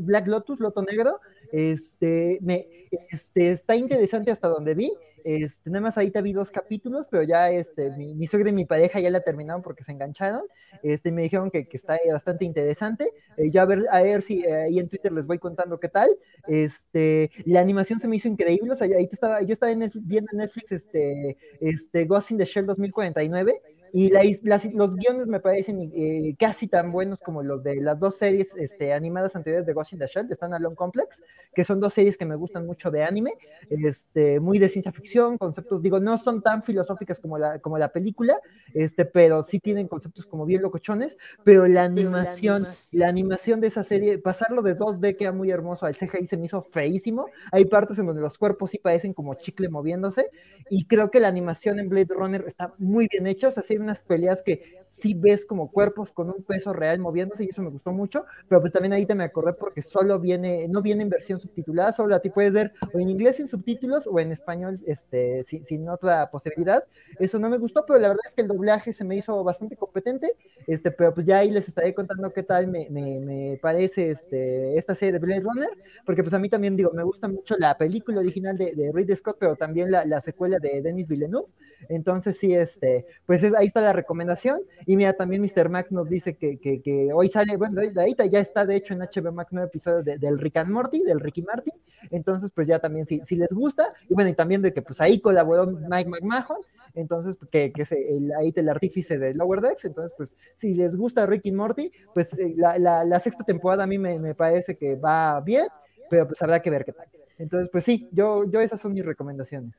Black 0.00 0.26
Lotus, 0.28 0.60
Loto 0.60 0.82
Negro, 0.82 1.20
Este, 1.52 2.38
me, 2.40 2.66
este, 3.10 3.52
está 3.52 3.76
interesante 3.76 4.30
hasta 4.30 4.48
donde 4.48 4.74
vi. 4.74 4.92
Este, 5.24 5.70
nada 5.70 5.82
más 5.82 5.98
ahí 5.98 6.10
te 6.10 6.22
vi 6.22 6.32
dos 6.32 6.50
capítulos, 6.50 7.06
pero 7.10 7.22
ya 7.22 7.50
este, 7.50 7.90
mi, 7.90 8.14
mi 8.14 8.26
suegra 8.26 8.50
y 8.50 8.52
mi 8.52 8.64
pareja 8.64 9.00
ya 9.00 9.10
la 9.10 9.20
terminaron 9.20 9.62
porque 9.62 9.84
se 9.84 9.92
engancharon. 9.92 10.42
Este, 10.82 11.10
me 11.12 11.22
dijeron 11.22 11.50
que, 11.50 11.66
que 11.66 11.76
está 11.76 11.98
bastante 12.10 12.44
interesante. 12.44 13.12
Eh, 13.36 13.50
yo 13.50 13.62
a 13.62 13.64
ver, 13.64 13.84
a 13.90 14.02
ver 14.02 14.22
si 14.22 14.44
eh, 14.44 14.62
ahí 14.62 14.78
en 14.78 14.88
Twitter 14.88 15.12
les 15.12 15.26
voy 15.26 15.38
contando 15.38 15.78
qué 15.78 15.88
tal. 15.88 16.10
Este, 16.46 17.30
la 17.44 17.60
animación 17.60 18.00
se 18.00 18.08
me 18.08 18.16
hizo 18.16 18.28
increíble. 18.28 18.72
O 18.72 18.76
sea, 18.76 18.86
ahí 18.86 19.06
te 19.06 19.14
estaba, 19.14 19.42
yo 19.42 19.52
estaba 19.52 19.72
en 19.72 19.80
Netflix, 19.80 20.06
viendo 20.06 20.30
en 20.32 20.38
Netflix 20.38 20.72
este, 20.72 21.36
este, 21.60 22.04
Ghost 22.04 22.30
in 22.30 22.38
the 22.38 22.44
Shell 22.44 22.66
2049 22.66 23.60
y 23.92 24.08
la, 24.08 24.22
las, 24.44 24.64
los 24.72 24.96
guiones 24.96 25.26
me 25.26 25.38
parecen 25.38 25.92
eh, 25.94 26.34
casi 26.38 26.66
tan 26.66 26.92
buenos 26.92 27.20
como 27.20 27.42
los 27.42 27.62
de 27.62 27.76
las 27.76 28.00
dos 28.00 28.16
series 28.16 28.54
este, 28.56 28.94
animadas 28.94 29.36
anteriores 29.36 29.66
de 29.66 29.74
Ghost 29.74 29.92
in 29.92 29.98
the 29.98 30.06
Shell, 30.06 30.26
de 30.28 30.34
Standalone 30.34 30.74
Complex, 30.74 31.22
que 31.54 31.62
son 31.62 31.78
dos 31.78 31.92
series 31.92 32.16
que 32.16 32.24
me 32.24 32.34
gustan 32.34 32.66
mucho 32.66 32.90
de 32.90 33.04
anime, 33.04 33.34
este, 33.68 34.40
muy 34.40 34.58
de 34.58 34.70
ciencia 34.70 34.92
ficción, 34.92 35.36
conceptos, 35.36 35.82
digo, 35.82 36.00
no 36.00 36.16
son 36.16 36.40
tan 36.40 36.62
filosóficas 36.62 37.20
como 37.20 37.36
la, 37.36 37.58
como 37.58 37.76
la 37.76 37.92
película, 37.92 38.40
este, 38.72 39.04
pero 39.04 39.42
sí 39.42 39.60
tienen 39.60 39.88
conceptos 39.88 40.24
como 40.24 40.46
bien 40.46 40.62
locochones, 40.62 41.18
pero 41.44 41.68
la 41.68 41.82
animación, 41.82 42.68
la 42.92 43.08
animación 43.08 43.60
de 43.60 43.66
esa 43.66 43.82
serie, 43.82 44.16
pasarlo 44.16 44.62
de 44.62 44.74
2D 44.74 45.16
que 45.18 45.24
era 45.24 45.32
muy 45.32 45.50
hermoso 45.50 45.84
al 45.84 45.96
CGI 45.96 46.26
se 46.26 46.38
me 46.38 46.46
hizo 46.46 46.62
feísimo, 46.62 47.26
hay 47.50 47.66
partes 47.66 47.98
en 47.98 48.06
donde 48.06 48.22
los 48.22 48.38
cuerpos 48.38 48.70
sí 48.70 48.78
parecen 48.78 49.12
como 49.12 49.34
chicle 49.34 49.68
moviéndose, 49.68 50.30
y 50.70 50.86
creo 50.86 51.10
que 51.10 51.20
la 51.20 51.28
animación 51.28 51.78
en 51.78 51.90
Blade 51.90 52.14
Runner 52.14 52.44
está 52.46 52.74
muy 52.78 53.06
bien 53.10 53.26
hecha, 53.26 53.48
o 53.48 53.50
sea, 53.50 53.62
sí 53.62 53.81
unas 53.82 54.00
peleas 54.00 54.42
que 54.42 54.81
sí 54.92 55.14
ves 55.14 55.46
como 55.46 55.70
cuerpos 55.70 56.12
con 56.12 56.28
un 56.28 56.42
peso 56.42 56.74
real 56.74 56.98
moviéndose 56.98 57.44
y 57.44 57.48
eso 57.48 57.62
me 57.62 57.70
gustó 57.70 57.92
mucho, 57.92 58.26
pero 58.46 58.60
pues 58.60 58.74
también 58.74 58.92
ahí 58.92 59.06
te 59.06 59.14
me 59.14 59.24
acordé 59.24 59.54
porque 59.54 59.80
solo 59.80 60.20
viene, 60.20 60.68
no 60.68 60.82
viene 60.82 61.02
en 61.02 61.08
versión 61.08 61.40
subtitulada, 61.40 61.92
solo 61.92 62.14
a 62.14 62.20
ti 62.20 62.28
puedes 62.28 62.52
ver 62.52 62.74
o 62.92 63.00
en 63.00 63.08
inglés 63.08 63.36
sin 63.36 63.48
subtítulos 63.48 64.06
o 64.06 64.20
en 64.20 64.32
español 64.32 64.80
este, 64.86 65.44
sin, 65.44 65.64
sin 65.64 65.88
otra 65.88 66.30
posibilidad. 66.30 66.84
Eso 67.18 67.38
no 67.38 67.48
me 67.48 67.56
gustó, 67.56 67.86
pero 67.86 67.98
la 67.98 68.08
verdad 68.08 68.22
es 68.26 68.34
que 68.34 68.42
el 68.42 68.48
doblaje 68.48 68.92
se 68.92 69.02
me 69.02 69.16
hizo 69.16 69.42
bastante 69.42 69.76
competente, 69.76 70.34
este, 70.66 70.90
pero 70.90 71.14
pues 71.14 71.24
ya 71.24 71.38
ahí 71.38 71.50
les 71.50 71.66
estaré 71.68 71.94
contando 71.94 72.30
qué 72.30 72.42
tal 72.42 72.66
me, 72.66 72.90
me, 72.90 73.18
me 73.18 73.58
parece 73.62 74.10
este, 74.10 74.76
esta 74.76 74.94
serie 74.94 75.12
de 75.12 75.20
Blade 75.20 75.40
Runner, 75.40 75.70
porque 76.04 76.22
pues 76.22 76.34
a 76.34 76.38
mí 76.38 76.50
también 76.50 76.76
digo, 76.76 76.90
me 76.92 77.02
gusta 77.02 77.28
mucho 77.28 77.56
la 77.58 77.78
película 77.78 78.20
original 78.20 78.58
de, 78.58 78.74
de 78.74 78.92
Ridley 78.92 79.16
Scott, 79.16 79.38
pero 79.40 79.56
también 79.56 79.90
la, 79.90 80.04
la 80.04 80.20
secuela 80.20 80.58
de 80.58 80.82
Denis 80.82 81.08
Villeneuve, 81.08 81.48
entonces 81.88 82.38
sí, 82.38 82.54
este, 82.54 83.06
pues 83.26 83.42
es, 83.42 83.54
ahí 83.54 83.66
está 83.66 83.80
la 83.80 83.92
recomendación. 83.92 84.60
Y 84.86 84.96
mira, 84.96 85.12
también 85.12 85.42
Mr. 85.42 85.68
Max 85.68 85.92
nos 85.92 86.08
dice 86.08 86.36
que, 86.36 86.58
que, 86.58 86.80
que 86.80 87.10
hoy 87.12 87.28
sale, 87.28 87.56
bueno, 87.56 87.80
de 87.80 88.00
ahí 88.00 88.14
ya 88.30 88.40
está 88.40 88.66
de 88.66 88.76
hecho 88.76 88.94
en 88.94 89.00
HBO 89.00 89.32
Max 89.32 89.50
nueve 89.52 89.68
episodios 89.68 90.04
de, 90.04 90.18
del 90.18 90.38
Rick 90.38 90.56
and 90.58 90.70
Morty, 90.70 91.02
del 91.02 91.20
Ricky 91.20 91.42
Martin. 91.42 91.74
Entonces, 92.10 92.50
pues 92.54 92.66
ya 92.66 92.78
también 92.78 93.06
si, 93.06 93.20
si 93.24 93.36
les 93.36 93.50
gusta, 93.50 93.92
y 94.08 94.14
bueno, 94.14 94.30
y 94.30 94.34
también 94.34 94.62
de 94.62 94.72
que 94.72 94.82
pues 94.82 95.00
ahí 95.00 95.20
colaboró 95.20 95.66
Mike 95.66 96.10
McMahon, 96.10 96.58
entonces, 96.94 97.36
que, 97.50 97.72
que 97.72 97.82
es 97.82 97.92
el, 97.92 98.32
ahí 98.32 98.52
el 98.54 98.68
artífice 98.68 99.18
de 99.18 99.34
Lower 99.34 99.60
Decks, 99.60 99.84
entonces, 99.86 100.12
pues, 100.16 100.36
si 100.56 100.74
les 100.74 100.94
gusta 100.94 101.24
Ricky 101.26 101.50
Morty, 101.52 101.90
pues 102.12 102.34
eh, 102.34 102.54
la, 102.56 102.78
la, 102.78 103.04
la, 103.04 103.18
sexta 103.18 103.44
temporada 103.44 103.84
a 103.84 103.86
mí 103.86 103.98
me, 103.98 104.18
me, 104.18 104.34
parece 104.34 104.76
que 104.76 104.96
va 104.96 105.40
bien, 105.40 105.66
pero 106.10 106.26
pues 106.26 106.42
habrá 106.42 106.60
que 106.60 106.70
ver 106.70 106.84
qué 106.84 106.92
tal. 106.92 107.06
Entonces, 107.38 107.70
pues 107.70 107.84
sí, 107.84 108.08
yo, 108.12 108.44
yo 108.44 108.60
esas 108.60 108.80
son 108.80 108.92
mis 108.92 109.04
recomendaciones. 109.04 109.74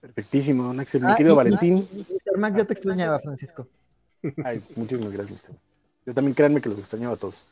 Perfectísimo, 0.00 0.64
don 0.64 0.80
Axel. 0.80 1.02
Mi 1.02 1.10
ah, 1.10 1.14
querido 1.16 1.34
y, 1.34 1.36
Valentín. 1.36 1.88
Mr. 1.92 2.38
Max, 2.38 2.56
ya 2.56 2.64
te 2.64 2.72
extrañaba, 2.72 3.18
Francisco. 3.20 3.68
Ay, 4.44 4.62
muchísimas 4.76 5.12
gracias. 5.12 5.42
Yo 6.06 6.14
también 6.14 6.34
créanme 6.34 6.60
que 6.60 6.68
los 6.68 6.78
extrañaba 6.78 7.14
a 7.14 7.16
todos. 7.16 7.44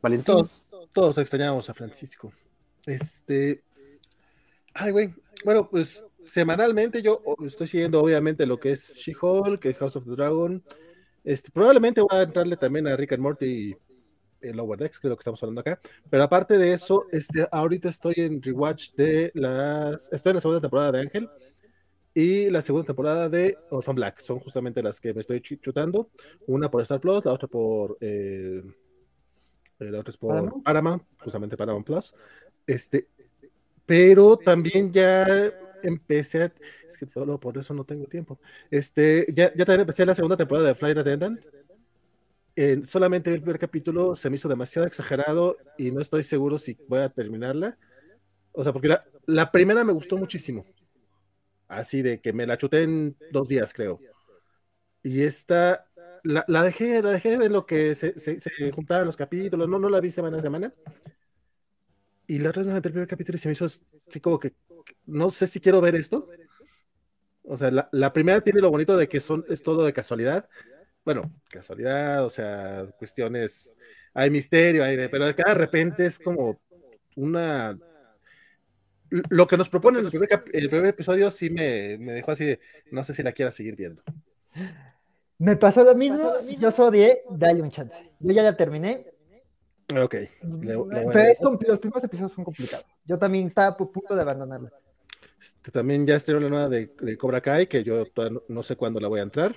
Valentín. 0.00 0.24
Todos, 0.24 0.50
todos 0.92 1.18
extrañamos 1.18 1.68
a 1.68 1.74
Francisco. 1.74 2.32
Este. 2.86 3.62
Ay, 4.74 4.92
güey. 4.92 5.14
Bueno, 5.44 5.68
pues 5.68 6.04
semanalmente 6.22 7.02
yo 7.02 7.22
estoy 7.44 7.66
siguiendo 7.66 8.00
obviamente 8.00 8.46
lo 8.46 8.58
que 8.58 8.72
es 8.72 8.94
She-Hulk, 8.96 9.60
que 9.60 9.74
House 9.74 9.96
of 9.96 10.04
the 10.04 10.12
Dragon. 10.12 10.62
Este, 11.24 11.50
probablemente 11.50 12.00
voy 12.00 12.16
a 12.18 12.22
entrarle 12.22 12.56
también 12.56 12.86
a 12.86 12.96
Rick 12.96 13.12
and 13.12 13.22
Morty 13.22 13.46
y 13.46 13.76
el 14.40 14.56
Lower 14.56 14.78
Decks, 14.78 14.98
que 14.98 15.08
es 15.08 15.10
lo 15.10 15.16
que 15.16 15.20
estamos 15.20 15.42
hablando 15.42 15.60
acá. 15.60 15.80
Pero 16.08 16.22
aparte 16.22 16.58
de 16.58 16.72
eso, 16.72 17.06
este, 17.12 17.46
ahorita 17.50 17.88
estoy 17.88 18.14
en 18.16 18.42
rewatch 18.42 18.92
de 18.94 19.30
las. 19.34 20.12
Estoy 20.12 20.30
en 20.30 20.36
la 20.36 20.40
segunda 20.40 20.60
temporada 20.60 20.92
de 20.92 21.00
Ángel 21.00 21.28
y 22.14 22.50
la 22.50 22.62
segunda 22.62 22.86
temporada 22.86 23.28
de 23.28 23.56
Orphan 23.70 23.94
Black. 23.94 24.20
Son 24.20 24.38
justamente 24.40 24.82
las 24.82 25.00
que 25.00 25.14
me 25.14 25.20
estoy 25.20 25.40
chutando. 25.40 26.10
Una 26.46 26.70
por 26.70 26.82
Star 26.82 27.00
Plus, 27.00 27.24
la 27.24 27.32
otra 27.32 27.48
por. 27.48 27.96
Eh, 28.00 28.62
la 29.78 30.00
otra 30.00 30.10
es 30.10 30.16
por 30.16 30.30
Paramount, 30.30 30.64
Paramount 30.64 31.02
justamente 31.20 31.56
Paramount 31.56 31.86
Plus. 31.86 32.14
Este, 32.66 33.08
pero 33.86 34.36
también 34.36 34.92
ya 34.92 35.52
empecé, 35.82 36.42
a, 36.42 36.52
es 36.86 36.98
que 36.98 37.06
solo 37.06 37.38
por 37.38 37.56
eso 37.56 37.72
no 37.74 37.84
tengo 37.84 38.06
tiempo. 38.06 38.38
Este, 38.70 39.26
ya, 39.32 39.52
ya 39.54 39.64
también 39.64 39.82
empecé 39.82 40.04
la 40.04 40.14
segunda 40.14 40.36
temporada 40.36 40.68
de 40.68 40.74
Flight 40.74 40.98
Attendant. 40.98 41.40
Eh, 42.56 42.80
solamente 42.84 43.32
el 43.32 43.40
primer 43.40 43.60
capítulo 43.60 44.16
se 44.16 44.28
me 44.28 44.36
hizo 44.36 44.48
demasiado 44.48 44.88
exagerado 44.88 45.56
y 45.76 45.92
no 45.92 46.00
estoy 46.00 46.24
seguro 46.24 46.58
si 46.58 46.76
voy 46.88 46.98
a 46.98 47.08
terminarla. 47.08 47.78
O 48.50 48.64
sea, 48.64 48.72
porque 48.72 48.88
la, 48.88 49.00
la 49.26 49.52
primera 49.52 49.84
me 49.84 49.92
gustó 49.92 50.16
muchísimo. 50.16 50.66
Así 51.68 52.02
de 52.02 52.20
que 52.20 52.32
me 52.32 52.46
la 52.46 52.56
chuté 52.56 52.82
en 52.82 53.16
dos 53.30 53.48
días, 53.48 53.72
creo. 53.72 54.00
Y 55.02 55.22
esta, 55.22 55.86
la, 56.24 56.44
la 56.48 56.62
dejé, 56.62 57.02
la 57.02 57.12
dejé 57.12 57.34
en 57.34 57.52
lo 57.52 57.66
que 57.66 57.94
se, 57.94 58.18
se, 58.18 58.40
se, 58.40 58.72
juntaban 58.72 59.06
los 59.06 59.16
capítulos, 59.16 59.68
no, 59.68 59.78
no 59.78 59.88
la 59.88 60.00
vi 60.00 60.10
semana 60.10 60.38
a 60.38 60.42
semana. 60.42 60.74
Y 62.26 62.38
la 62.38 62.50
otra 62.50 62.62
vez 62.62 62.70
me 62.72 62.76
el 62.76 62.82
primer 62.82 63.06
capítulo 63.06 63.36
y 63.36 63.38
se 63.38 63.48
me 63.48 63.52
hizo 63.52 63.66
así 63.66 64.20
como 64.20 64.38
que, 64.38 64.54
no 65.06 65.30
sé 65.30 65.46
si 65.46 65.60
quiero 65.60 65.80
ver 65.80 65.94
esto. 65.94 66.28
O 67.42 67.56
sea, 67.56 67.70
la, 67.70 67.88
la 67.92 68.12
primera 68.12 68.40
tiene 68.40 68.60
lo 68.60 68.70
bonito 68.70 68.96
de 68.96 69.08
que 69.08 69.20
son, 69.20 69.44
es 69.48 69.62
todo 69.62 69.84
de 69.84 69.92
casualidad. 69.92 70.48
Bueno, 71.04 71.32
casualidad, 71.48 72.24
o 72.24 72.30
sea, 72.30 72.86
cuestiones, 72.98 73.74
hay 74.12 74.30
misterio, 74.30 74.84
hay 74.84 74.96
de, 74.96 75.08
pero 75.08 75.26
de 75.26 75.34
cada 75.34 75.54
repente 75.54 76.04
es 76.04 76.18
como 76.18 76.60
una 77.16 77.78
lo 79.10 79.46
que 79.46 79.56
nos 79.56 79.68
proponen 79.68 80.00
en 80.00 80.06
el 80.06 80.10
primer, 80.10 80.28
el 80.52 80.68
primer 80.68 80.86
episodio 80.86 81.30
sí 81.30 81.50
me, 81.50 81.96
me, 81.98 82.12
dejó 82.12 82.32
así 82.32 82.44
de, 82.44 82.60
no 82.90 83.02
sé 83.02 83.14
si 83.14 83.22
la 83.22 83.32
quiera 83.32 83.50
seguir 83.50 83.76
viendo. 83.76 84.02
Me 85.38 85.56
pasó 85.56 85.84
lo 85.84 85.94
mismo, 85.94 86.32
yo 86.58 86.70
soy 86.72 87.08
dale 87.30 87.62
un 87.62 87.70
chance. 87.70 88.10
Yo 88.18 88.32
ya 88.32 88.42
la 88.42 88.56
terminé. 88.56 89.06
Ok. 89.96 90.14
Le, 90.14 90.28
le 90.62 90.84
Pero 90.88 91.20
es, 91.20 91.38
los 91.40 91.78
primeros 91.78 92.04
episodios 92.04 92.32
son 92.32 92.44
complicados. 92.44 92.86
Yo 93.06 93.18
también 93.18 93.46
estaba 93.46 93.68
a 93.68 93.76
punto 93.76 94.14
de 94.14 94.20
abandonarla. 94.20 94.72
Este, 95.40 95.70
también 95.70 96.06
ya 96.06 96.16
estrenó 96.16 96.40
la 96.40 96.48
nueva 96.48 96.68
de, 96.68 96.92
de, 97.00 97.16
Cobra 97.16 97.40
Kai, 97.40 97.68
que 97.68 97.84
yo 97.84 98.04
no, 98.16 98.42
no, 98.48 98.62
sé 98.62 98.76
cuándo 98.76 98.98
la 98.98 99.08
voy 99.08 99.20
a 99.20 99.22
entrar. 99.22 99.54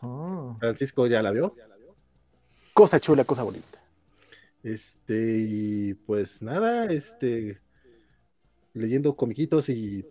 Oh. 0.00 0.56
Francisco 0.58 1.06
ya 1.06 1.22
la 1.22 1.30
vio. 1.30 1.54
Cosa 2.72 2.98
chula, 2.98 3.24
cosa 3.24 3.42
bonita. 3.42 3.78
Este, 4.62 5.36
y 5.38 5.94
pues 5.94 6.42
nada, 6.42 6.86
este, 6.86 7.60
leyendo 8.74 9.14
comiquitos 9.14 9.68
y, 9.68 10.04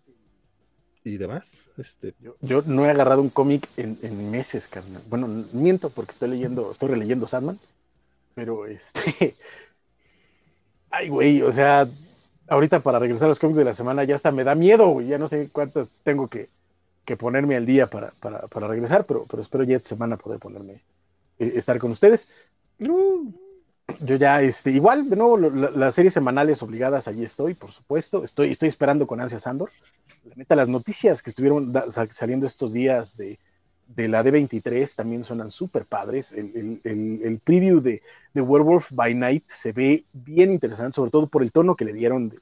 y 1.04 1.18
demás. 1.18 1.70
Este... 1.78 2.16
Yo, 2.20 2.36
yo 2.42 2.64
no 2.66 2.86
he 2.86 2.90
agarrado 2.90 3.22
un 3.22 3.30
cómic 3.30 3.70
en, 3.78 4.00
en, 4.02 4.32
meses, 4.32 4.68
carnal. 4.68 5.04
Bueno, 5.10 5.28
miento 5.54 5.90
porque 5.90 6.12
estoy 6.12 6.30
leyendo, 6.30 6.72
estoy 6.72 6.90
releyendo 6.90 7.28
Sandman, 7.28 7.60
pero 8.34 8.66
este... 8.66 9.36
Ay, 10.90 11.10
güey, 11.10 11.42
o 11.42 11.52
sea, 11.52 11.88
ahorita 12.48 12.82
para 12.82 13.00
regresar 13.00 13.26
a 13.26 13.30
los 13.30 13.40
cómics 13.40 13.58
de 13.58 13.66
la 13.66 13.74
semana 13.74 14.04
ya 14.04 14.16
hasta 14.16 14.32
me 14.32 14.44
da 14.44 14.56
miedo, 14.56 14.88
güey. 14.90 15.08
Ya 15.08 15.18
no 15.18 15.28
sé 15.28 15.50
cuántas 15.52 15.90
tengo 16.04 16.28
que, 16.28 16.50
que 17.04 17.18
ponerme 17.18 17.56
al 17.56 17.66
día 17.66 17.90
para, 17.90 18.12
para, 18.20 18.48
para, 18.48 18.68
regresar, 18.68 19.06
pero, 19.06 19.26
pero 19.28 19.42
espero 19.42 19.64
ya 19.64 19.78
esta 19.78 19.90
semana 19.90 20.18
poder 20.18 20.40
ponerme, 20.40 20.84
eh, 21.40 21.54
estar 21.56 21.80
con 21.80 21.92
ustedes. 21.92 22.28
Uh 22.80 23.43
yo 24.00 24.16
ya, 24.16 24.42
este, 24.42 24.72
igual, 24.72 25.10
de 25.10 25.16
nuevo, 25.16 25.38
la, 25.38 25.72
las 25.72 25.96
series 25.96 26.14
semanales 26.14 26.62
obligadas, 26.64 27.08
allí 27.08 27.24
estoy, 27.24 27.54
por 27.54 27.72
supuesto. 27.72 28.24
Estoy, 28.24 28.52
estoy 28.52 28.70
esperando 28.70 29.08
con 29.08 29.22
ansias 29.22 29.48
Andor. 29.48 29.72
La 30.26 30.36
neta, 30.36 30.56
las 30.56 30.70
noticias 30.70 31.22
que 31.22 31.30
estuvieron 31.30 31.74
saliendo 32.14 32.48
estos 32.48 32.74
días 32.74 33.16
de, 33.18 33.40
de 33.88 34.08
la 34.08 34.24
D23 34.24 34.96
también 34.96 35.24
suenan 35.24 35.52
súper 35.52 35.86
padres. 35.86 36.32
El, 36.32 36.52
el, 36.56 36.82
el, 36.84 37.22
el, 37.24 37.40
preview 37.40 37.82
de, 37.82 38.02
de 38.34 38.42
Werewolf 38.42 38.88
by 38.92 39.14
Night 39.14 39.44
se 39.54 39.72
ve 39.72 40.06
bien 40.14 40.52
interesante, 40.52 40.96
sobre 40.96 41.12
todo 41.12 41.28
por 41.28 41.44
el 41.44 41.52
tono 41.52 41.76
que 41.76 41.86
le 41.86 41.94
dieron 41.94 42.30
de, 42.30 42.40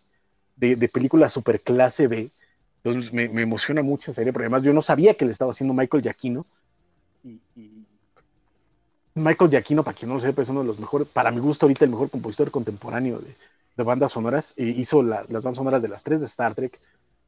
de, 0.56 0.76
de 0.76 0.90
película 0.90 1.30
super 1.30 1.62
clase 1.62 2.08
B. 2.08 2.32
Entonces 2.84 3.14
me, 3.14 3.30
me, 3.30 3.44
emociona 3.44 3.82
mucho 3.82 4.12
esa 4.12 4.22
serie, 4.22 4.34
pero 4.34 4.44
además 4.44 4.64
yo 4.64 4.74
no 4.74 4.82
sabía 4.82 5.14
que 5.14 5.26
le 5.26 5.32
estaba 5.32 5.52
haciendo 5.52 5.74
Michael 5.74 6.04
Giacchino. 6.04 6.46
Y, 7.24 7.40
y, 7.56 7.81
Michael 9.16 9.50
Giacchino, 9.50 9.84
para 9.84 9.98
quien 9.98 10.10
no 10.10 10.16
lo 10.16 10.22
sepa, 10.22 10.42
es 10.42 10.50
uno 10.50 10.62
de 10.62 10.68
los 10.68 10.80
mejores, 10.80 11.08
para 11.08 11.32
mi 11.32 11.40
gusto 11.40 11.66
ahorita 11.66 11.86
el 11.86 11.92
mejor 11.92 12.10
compositor 12.10 12.52
contemporáneo 12.52 13.20
de, 13.20 13.36
bandas 13.84 14.12
sonoras. 14.12 14.54
Eh, 14.58 14.76
hizo 14.78 15.02
la, 15.02 15.26
las 15.30 15.44
bandas 15.44 15.58
sonoras 15.58 15.82
de 15.82 15.88
las 15.88 16.04
tres 16.04 16.20
de 16.20 16.28
Star 16.28 16.54
Trek, 16.54 16.80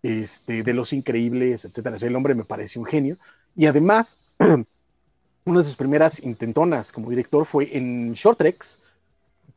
este, 0.03 0.63
de 0.63 0.73
Los 0.73 0.93
Increíbles, 0.93 1.65
etcétera. 1.65 1.97
el 1.99 2.15
hombre 2.15 2.35
me 2.35 2.43
parece 2.43 2.77
un 2.77 2.85
genio. 2.85 3.17
Y 3.55 3.65
además, 3.65 4.19
una 5.45 5.59
de 5.59 5.65
sus 5.65 5.75
primeras 5.75 6.21
intentonas 6.21 6.91
como 6.91 7.09
director 7.09 7.45
fue 7.45 7.75
en 7.75 8.13
Short 8.13 8.37
Treks, 8.37 8.79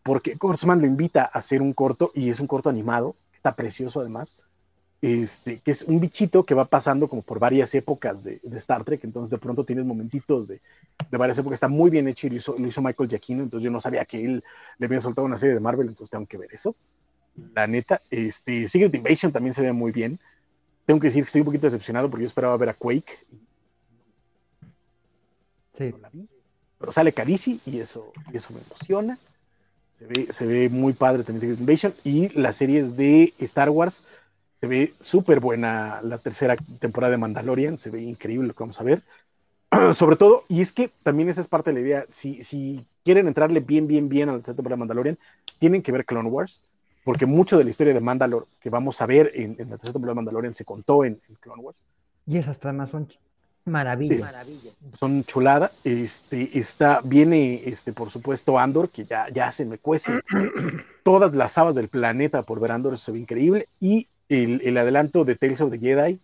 porque 0.03 0.37
Kurtzman 0.37 0.81
lo 0.81 0.87
invita 0.87 1.23
a 1.23 1.39
hacer 1.39 1.61
un 1.61 1.73
corto 1.73 2.13
y 2.15 2.31
es 2.31 2.41
un 2.41 2.47
corto 2.47 2.71
animado, 2.71 3.17
está 3.35 3.55
precioso 3.55 4.01
además, 4.01 4.35
este, 5.07 5.61
que 5.61 5.71
es 5.71 5.83
un 5.83 6.01
bichito 6.01 6.43
que 6.43 6.55
va 6.55 6.65
pasando 6.65 7.09
como 7.09 7.23
por 7.23 7.39
varias 7.39 7.73
épocas 7.77 8.25
de, 8.25 8.41
Star 8.57 8.83
Trek, 8.83 9.05
entonces 9.05 9.31
de 9.31 9.39
pronto 9.39 9.65
tienes 9.65 9.85
momentitos 9.85 10.49
de, 10.49 10.61
de, 11.09 11.17
varias 11.17 11.39
épocas, 11.39 11.59
está 11.59 11.69
muy 11.69 11.91
bien 11.91 12.09
hecho 12.09 12.27
y 12.27 12.31
lo 12.31 12.37
hizo, 12.37 12.57
lo 12.59 12.67
hizo 12.67 12.83
Michael 12.83 13.09
Giacchino, 13.09 13.45
entonces 13.45 13.65
yo 13.65 13.71
no 13.71 13.81
sabía 13.81 14.05
que 14.05 14.25
él 14.25 14.43
le 14.79 14.87
había 14.87 15.01
soltado 15.01 15.25
una 15.25 15.39
serie 15.39 15.55
de 15.55 15.61
Marvel, 15.61 15.87
entonces 15.87 16.11
tengo 16.11 16.27
que 16.27 16.39
ver 16.39 16.53
eso. 16.53 16.75
La 17.55 17.69
neta, 17.69 18.01
este, 18.11 18.67
Secret 18.67 18.93
Invasion 18.97 19.31
también 19.31 19.55
se 19.55 19.63
ve 19.63 19.73
muy 19.73 19.93
bien. 19.93 20.19
Tengo 20.87 20.99
que 20.99 21.07
decir 21.07 21.23
que 21.23 21.29
estoy 21.29 21.43
un 21.43 21.47
poquito 21.47 21.69
decepcionado 21.69 22.11
porque 22.11 22.25
yo 22.25 22.29
esperaba 22.29 22.57
ver 22.57 22.71
a 22.71 22.75
Quake. 22.75 23.19
Sí. 25.79 25.95
Pero 26.79 26.93
sale 26.93 27.13
Carisi 27.13 27.61
y 27.65 27.79
eso, 27.79 28.13
y 28.33 28.39
eso 28.39 28.53
me 28.53 28.61
emociona. 28.61 29.19
Se 30.01 30.07
ve, 30.07 30.33
se 30.33 30.47
ve 30.47 30.69
muy 30.69 30.95
padre 30.95 31.23
también 31.23 31.43
Secret 31.43 31.61
Invasion. 31.61 31.95
Y 32.03 32.29
las 32.31 32.57
series 32.57 32.97
de 32.97 33.35
Star 33.39 33.71
Wars 33.71 34.03
se 34.61 34.67
ve 34.67 34.95
súper 35.01 35.41
buena 35.41 36.01
la 36.03 36.19
tercera 36.19 36.57
temporada 36.79 37.13
de 37.13 37.19
Mandalorian, 37.19 37.79
se 37.79 37.91
ve 37.91 38.03
increíble 38.03 38.49
lo 38.49 38.55
que 38.55 38.63
vamos 38.63 38.81
a 38.81 38.85
ver. 38.85 39.03
Sobre 39.95 40.17
todo, 40.17 40.45
y 40.49 40.61
es 40.61 40.73
que 40.73 40.91
también 41.03 41.29
esa 41.29 41.41
es 41.41 41.49
parte 41.49 41.71
de 41.71 41.75
la 41.75 41.81
idea, 41.81 42.05
si, 42.09 42.43
si 42.45 42.85
quieren 43.05 43.29
entrarle 43.29 43.61
bien, 43.61 43.87
bien, 43.87 44.09
bien 44.09 44.29
a 44.29 44.33
la 44.33 44.39
tercera 44.39 44.57
temporada 44.57 44.77
de 44.77 44.81
Mandalorian, 44.81 45.19
tienen 45.59 45.83
que 45.83 45.93
ver 45.93 46.05
Clone 46.05 46.29
Wars, 46.29 46.63
porque 47.05 47.27
mucho 47.27 47.59
de 47.59 47.65
la 47.65 47.71
historia 47.71 47.95
de 47.95 48.01
Mandalore 48.01 48.47
que 48.61 48.71
vamos 48.71 49.01
a 49.01 49.07
ver 49.07 49.31
en, 49.35 49.51
la 49.59 49.77
tercera 49.77 49.93
temporada 49.93 50.13
de 50.13 50.17
Mandalorian 50.17 50.55
se 50.55 50.65
contó 50.65 51.05
en, 51.05 51.21
Clone 51.41 51.63
Wars. 51.63 51.79
Y 52.27 52.39
esas 52.39 52.59
además 52.65 52.91
son 52.91 53.09
maravillas. 53.65 54.33
Son 54.99 55.23
chulada. 55.25 55.71
Este, 55.85 56.59
está, 56.59 57.01
viene, 57.05 57.63
este, 57.67 57.93
por 57.93 58.11
supuesto, 58.11 58.59
Andor, 58.59 58.91
que 58.91 59.05
ya, 59.05 59.29
ya 59.29 59.53
se 59.53 59.65
me 59.65 59.79
cuece 59.79 60.21
todas 61.05 61.35
las 61.35 61.57
habas 61.59 61.75
del 61.75 61.89
planeta 61.89 62.43
por 62.43 62.59
ver 62.59 62.73
Andor, 62.73 62.99
se 62.99 63.13
ve 63.13 63.19
increíble. 63.19 63.69
Y 63.81 64.09
el, 64.29 64.77
adelanto 64.77 65.25
de 65.25 65.37
Tales 65.37 65.61
of 65.61 65.71
the 65.71 65.79
Jedi. 65.79 66.19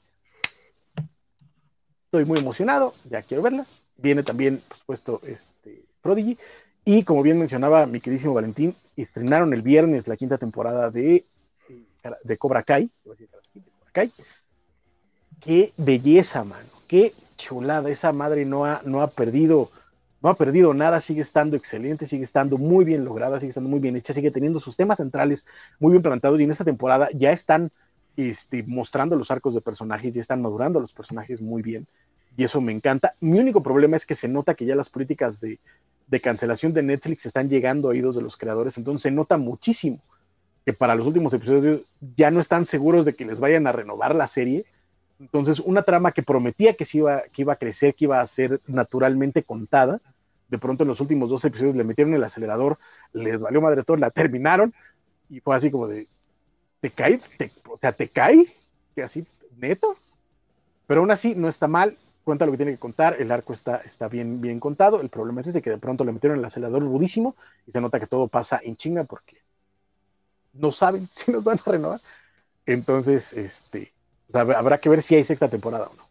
Estoy 2.05 2.25
muy 2.25 2.39
emocionado, 2.39 2.95
ya 3.09 3.23
quiero 3.23 3.43
verlas. 3.43 3.69
Viene 3.97 4.23
también, 4.23 4.63
por 4.69 4.79
supuesto, 4.79 5.21
este 5.27 5.83
Prodigy. 6.03 6.37
Y 6.85 7.05
como 7.05 7.23
bien 7.23 7.39
mencionaba 7.39 7.87
mi 7.87 8.01
queridísimo 8.01 8.35
Valentín, 8.35 8.75
estrenaron 8.97 9.55
el 9.55 9.63
viernes 9.63 10.09
la 10.09 10.17
quinta 10.17 10.37
temporada 10.37 10.91
de, 10.91 11.25
de 12.25 12.39
Cobra 12.39 12.65
Kai. 12.65 12.91
Qué 15.41 15.73
belleza, 15.77 16.45
mano. 16.45 16.69
Qué 16.89 17.15
chulada. 17.37 17.89
Esa 17.91 18.13
madre 18.13 18.45
no 18.45 18.65
ha, 18.65 18.83
no 18.85 19.03
ha 19.03 19.09
perdido 19.09 19.71
no 20.23 20.29
ha 20.29 20.35
perdido 20.35 20.73
nada, 20.73 21.01
sigue 21.01 21.21
estando 21.21 21.57
excelente, 21.57 22.07
sigue 22.07 22.23
estando 22.23 22.57
muy 22.57 22.85
bien 22.85 23.05
lograda, 23.05 23.41
sigue 23.41 23.51
estando 23.51 23.69
muy 23.69 23.81
bien 23.81 23.97
hecha, 23.97 24.15
sigue 24.15 24.31
teniendo 24.31 24.61
sus 24.61 24.77
temas 24.77 24.99
centrales 24.99 25.45
muy 25.81 25.91
bien 25.91 26.03
plantados 26.03 26.39
y 26.39 26.45
en 26.45 26.53
esta 26.53 26.65
temporada 26.65 27.09
ya 27.13 27.33
están 27.33 27.73
este, 28.17 28.63
mostrando 28.63 29.17
los 29.17 29.31
arcos 29.31 29.55
de 29.55 29.61
personajes, 29.61 30.13
ya 30.13 30.21
están 30.21 30.43
madurando 30.43 30.81
los 30.81 30.93
personajes 30.93 31.41
muy 31.41 31.63
bien 31.63 31.87
y 32.37 32.45
eso 32.45 32.61
me 32.61 32.73
encanta. 32.73 33.15
Mi 33.21 33.39
único 33.39 33.63
problema 33.63 33.97
es 33.97 34.07
que 34.07 34.15
se 34.15 34.29
nota 34.29 34.55
que 34.55 34.65
ya 34.65 34.75
las 34.75 34.89
políticas 34.89 35.41
de, 35.41 35.59
cancelación 36.23 36.75
de 36.75 36.83
Netflix 36.83 37.25
están 37.25 37.49
llegando 37.49 37.89
a 37.89 37.93
oídos 37.93 38.17
de 38.17 38.23
los 38.23 38.37
creadores, 38.37 38.77
entonces 38.77 39.03
se 39.03 39.11
nota 39.11 39.39
muchísimo 39.39 40.03
que 40.65 40.73
para 40.73 40.95
los 40.95 41.07
últimos 41.07 41.33
episodios 41.33 41.81
ya 42.17 42.31
no 42.31 42.41
están 42.41 42.67
seguros 42.67 43.05
de 43.05 43.15
que 43.15 43.25
les 43.25 43.41
vayan 43.41 43.67
a 43.67 43.73
renovar 43.73 44.15
la 44.15 44.29
serie. 44.29 44.65
Entonces, 45.19 45.59
una 45.59 45.83
trama 45.83 46.13
que 46.13 46.23
prometía 46.23 46.75
que, 46.75 46.85
se 46.85 46.99
iba, 46.99 47.23
que 47.33 47.43
iba 47.43 47.55
a 47.55 47.57
crecer, 47.57 47.95
que 47.95 48.05
iba 48.05 48.21
a 48.21 48.27
ser 48.27 48.61
naturalmente 48.67 49.43
contada, 49.43 50.01
de 50.49 50.59
pronto 50.59 50.85
en 50.85 50.89
los 50.89 51.01
últimos 51.01 51.31
dos 51.31 51.45
episodios 51.45 51.75
le 51.75 51.83
metieron 51.83 52.15
el 52.15 52.23
acelerador, 52.23 52.79
les 53.13 53.41
valió 53.41 53.61
madre 53.61 53.83
todo, 53.83 53.97
la 53.97 54.11
terminaron 54.11 54.75
y 55.31 55.41
fue 55.41 55.57
así 55.57 55.71
como 55.71 55.89
de, 55.89 56.07
te 56.83 56.91
cae, 56.91 57.21
o 57.71 57.79
sea, 57.79 57.93
te 57.93 58.09
cae, 58.09 58.53
que 58.95 59.05
así, 59.05 59.25
neto. 59.57 59.97
Pero 60.89 61.01
aún 61.01 61.13
así 61.13 61.35
no 61.37 61.49
está 61.49 61.69
mal, 61.69 61.97
cuenta 62.25 62.45
lo 62.45 62.51
que 62.51 62.57
tiene 62.59 62.73
que 62.73 62.79
contar, 62.79 63.17
el 63.21 63.31
arco 63.31 63.53
está, 63.53 63.77
está 63.77 64.09
bien, 64.09 64.41
bien 64.41 64.59
contado. 64.59 65.01
El 65.01 65.09
problema 65.09 65.41
es 65.41 65.47
ese 65.47 65.63
que 65.63 65.71
de 65.71 65.79
pronto 65.79 66.05
le 66.05 66.11
metieron 66.11 66.41
el 66.41 66.45
acelerador 66.45 66.83
rudísimo 66.83 67.37
y 67.69 67.71
se 67.71 67.81
nota 67.81 68.01
que 68.01 68.09
todo 68.09 68.27
pasa 68.27 68.61
en 68.65 68.77
chinga 68.77 69.05
porque 69.05 69.37
no 70.55 70.73
saben 70.73 71.09
si 71.13 71.31
nos 71.31 71.45
van 71.45 71.61
a 71.65 71.71
renovar. 71.71 72.01
Entonces, 72.67 73.33
este, 73.33 73.93
habrá 74.33 74.79
que 74.79 74.89
ver 74.89 75.03
si 75.03 75.15
hay 75.15 75.23
sexta 75.23 75.49
temporada 75.49 75.87
o 75.87 75.95
no. 75.95 76.09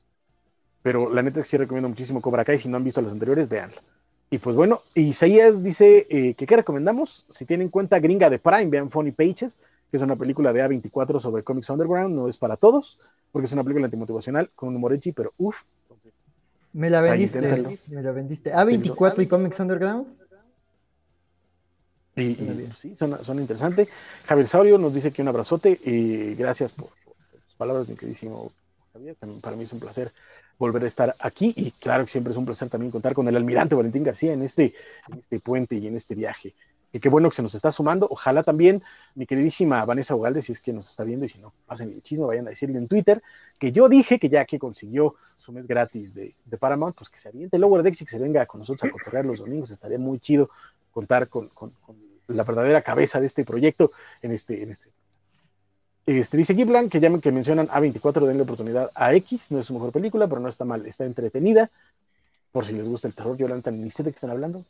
Pero 0.82 1.14
la 1.14 1.22
neta 1.22 1.44
sí 1.44 1.58
recomiendo 1.58 1.90
muchísimo 1.90 2.22
Cobra 2.22 2.46
Kai. 2.46 2.60
Si 2.60 2.70
no 2.70 2.78
han 2.78 2.86
visto 2.86 3.02
las 3.02 3.12
anteriores, 3.12 3.50
véanla. 3.50 3.82
Y 4.30 4.38
pues 4.38 4.56
bueno, 4.56 4.84
Isaías 4.96 5.62
dice 5.62 6.08
eh, 6.10 6.34
que 6.36 6.48
qué 6.48 6.56
recomendamos. 6.56 7.26
Si 7.30 7.46
tienen 7.46 7.68
cuenta 7.68 8.00
gringa 8.00 8.30
de 8.30 8.40
Prime, 8.40 8.68
vean 8.68 8.90
Funny 8.90 9.12
Pages 9.12 9.54
que 9.92 9.98
es 9.98 10.04
una 10.04 10.16
película 10.16 10.54
de 10.54 10.64
A24 10.64 11.20
sobre 11.20 11.44
Comics 11.44 11.70
Underground, 11.70 12.16
no 12.16 12.30
es 12.30 12.38
para 12.38 12.56
todos, 12.56 12.98
porque 13.32 13.48
es 13.48 13.52
una 13.52 13.64
película 13.64 13.86
antimotivacional 13.86 14.50
con 14.56 14.70
un 14.70 14.78
humor 14.78 14.94
edgy, 14.94 15.12
pero 15.12 15.34
uff. 15.38 15.56
Me 16.74 16.90
la 16.90 17.02
vendiste, 17.02 17.42
me 17.88 18.02
la 18.02 18.12
vendiste. 18.14 18.54
A24 18.54 19.22
y 19.22 19.28
Comics 19.28 19.60
Underground. 19.60 20.08
Y, 22.16 22.36
sí, 22.82 22.96
son, 22.98 23.40
interesantes. 23.40 23.90
Javier 24.26 24.48
Saurio 24.48 24.78
nos 24.78 24.94
dice 24.94 25.12
que 25.12 25.22
un 25.22 25.28
abrazote 25.28 25.80
y 25.84 26.36
gracias 26.36 26.72
por, 26.72 26.90
sus 27.46 27.56
palabras, 27.56 27.90
mi 27.90 27.96
queridísimo 27.96 28.52
Javier. 28.94 29.16
para 29.42 29.56
mí 29.56 29.64
es 29.64 29.74
un 29.74 29.80
placer 29.80 30.12
volver 30.58 30.84
a 30.84 30.88
estar 30.88 31.16
aquí 31.20 31.54
y 31.56 31.72
claro 31.72 32.06
que 32.06 32.12
siempre 32.12 32.32
es 32.32 32.38
un 32.38 32.46
placer 32.46 32.70
también 32.70 32.92
contar 32.92 33.14
con 33.14 33.28
el 33.28 33.36
almirante 33.36 33.76
Valentín 33.76 34.04
García 34.04 34.34
en 34.34 34.44
este, 34.44 34.74
en 35.12 35.20
este 35.20 35.40
puente 35.40 35.76
y 35.76 35.88
en 35.88 35.98
este 35.98 36.16
viaje 36.16 36.54
y 36.94 37.00
qué 37.00 37.10
bueno 37.10 37.30
que 37.30 37.36
se 37.36 37.42
nos 37.42 37.56
está 37.56 37.72
sumando. 37.72 38.08
Ojalá 38.10 38.44
también 38.44 38.84
mi 39.16 39.26
queridísima 39.26 39.86
Vanessa 39.86 40.16
Ugalde, 40.16 40.42
si 40.42 40.52
es 40.52 40.60
que 40.60 40.74
nos 40.74 40.90
está 40.90 41.04
viendo 41.04 41.26
y 41.26 41.30
si 41.30 41.40
no, 41.40 41.54
pasen 41.66 41.92
el 41.92 42.02
chisme, 42.02 42.26
vayan 42.26 42.48
a 42.48 42.50
decirle 42.50 42.78
en 42.78 42.88
Twitter 42.88 43.22
que 43.60 43.72
yo 43.72 43.88
dije 43.88 44.20
que 44.20 44.30
ya 44.30 44.46
que 44.46 44.60
consiguió 44.60 45.16
su 45.38 45.52
mes 45.52 45.66
gratis 45.66 46.14
de, 46.14 46.36
Paramount, 46.60 46.96
pues 46.96 47.10
que 47.10 47.20
se 47.20 47.30
aviente 47.30 47.58
el 47.58 47.62
Lower 47.62 47.84
Decks 47.84 48.02
y 48.02 48.06
que 48.06 48.12
se 48.12 48.20
venga 48.20 48.46
con 48.46 48.60
nosotros 48.60 48.90
a 48.90 48.92
cotorrear 48.92 49.26
los 49.26 49.40
domingos. 49.40 49.72
Estaría 49.72 49.98
muy 49.98 50.20
chido 50.20 50.50
contar 50.92 51.30
con, 51.30 51.50
la 52.28 52.44
verdadera 52.44 52.82
cabeza 52.82 53.20
de 53.20 53.28
este 53.28 53.44
proyecto 53.44 53.92
en 54.22 54.32
este. 54.32 54.64
En 54.64 54.72
este. 54.72 54.92
Este, 56.04 56.36
dice 56.36 56.56
Giblan 56.56 56.90
que 56.90 57.00
llamen 57.00 57.22
que 57.22 57.32
mencionan 57.32 57.68
A24, 57.68 58.26
denle 58.26 58.44
oportunidad 58.44 58.90
a 58.96 59.14
X, 59.14 59.52
no 59.52 59.60
es 59.60 59.68
su 59.68 59.74
mejor 59.74 59.92
película, 59.92 60.28
pero 60.28 60.42
no 60.42 60.50
está 60.50 60.66
mal, 60.66 60.86
está 60.88 61.06
entretenida. 61.06 61.70
Por 62.52 62.66
si 62.66 62.74
les 62.74 62.88
gusta 62.88 63.08
el 63.08 63.14
terror, 63.14 63.38
yo 63.38 63.48
ni 63.48 63.92
sé 63.92 64.04
de 64.04 64.12
qué 64.12 64.16
están 64.16 64.32
hablando, 64.32 64.66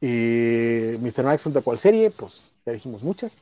y 0.00 0.96
Mr. 1.00 1.24
Max 1.24 1.42
pregunta 1.42 1.62
cuál 1.62 1.78
serie, 1.78 2.10
pues 2.10 2.42
ya 2.64 2.72
dijimos 2.72 3.02
muchas. 3.02 3.32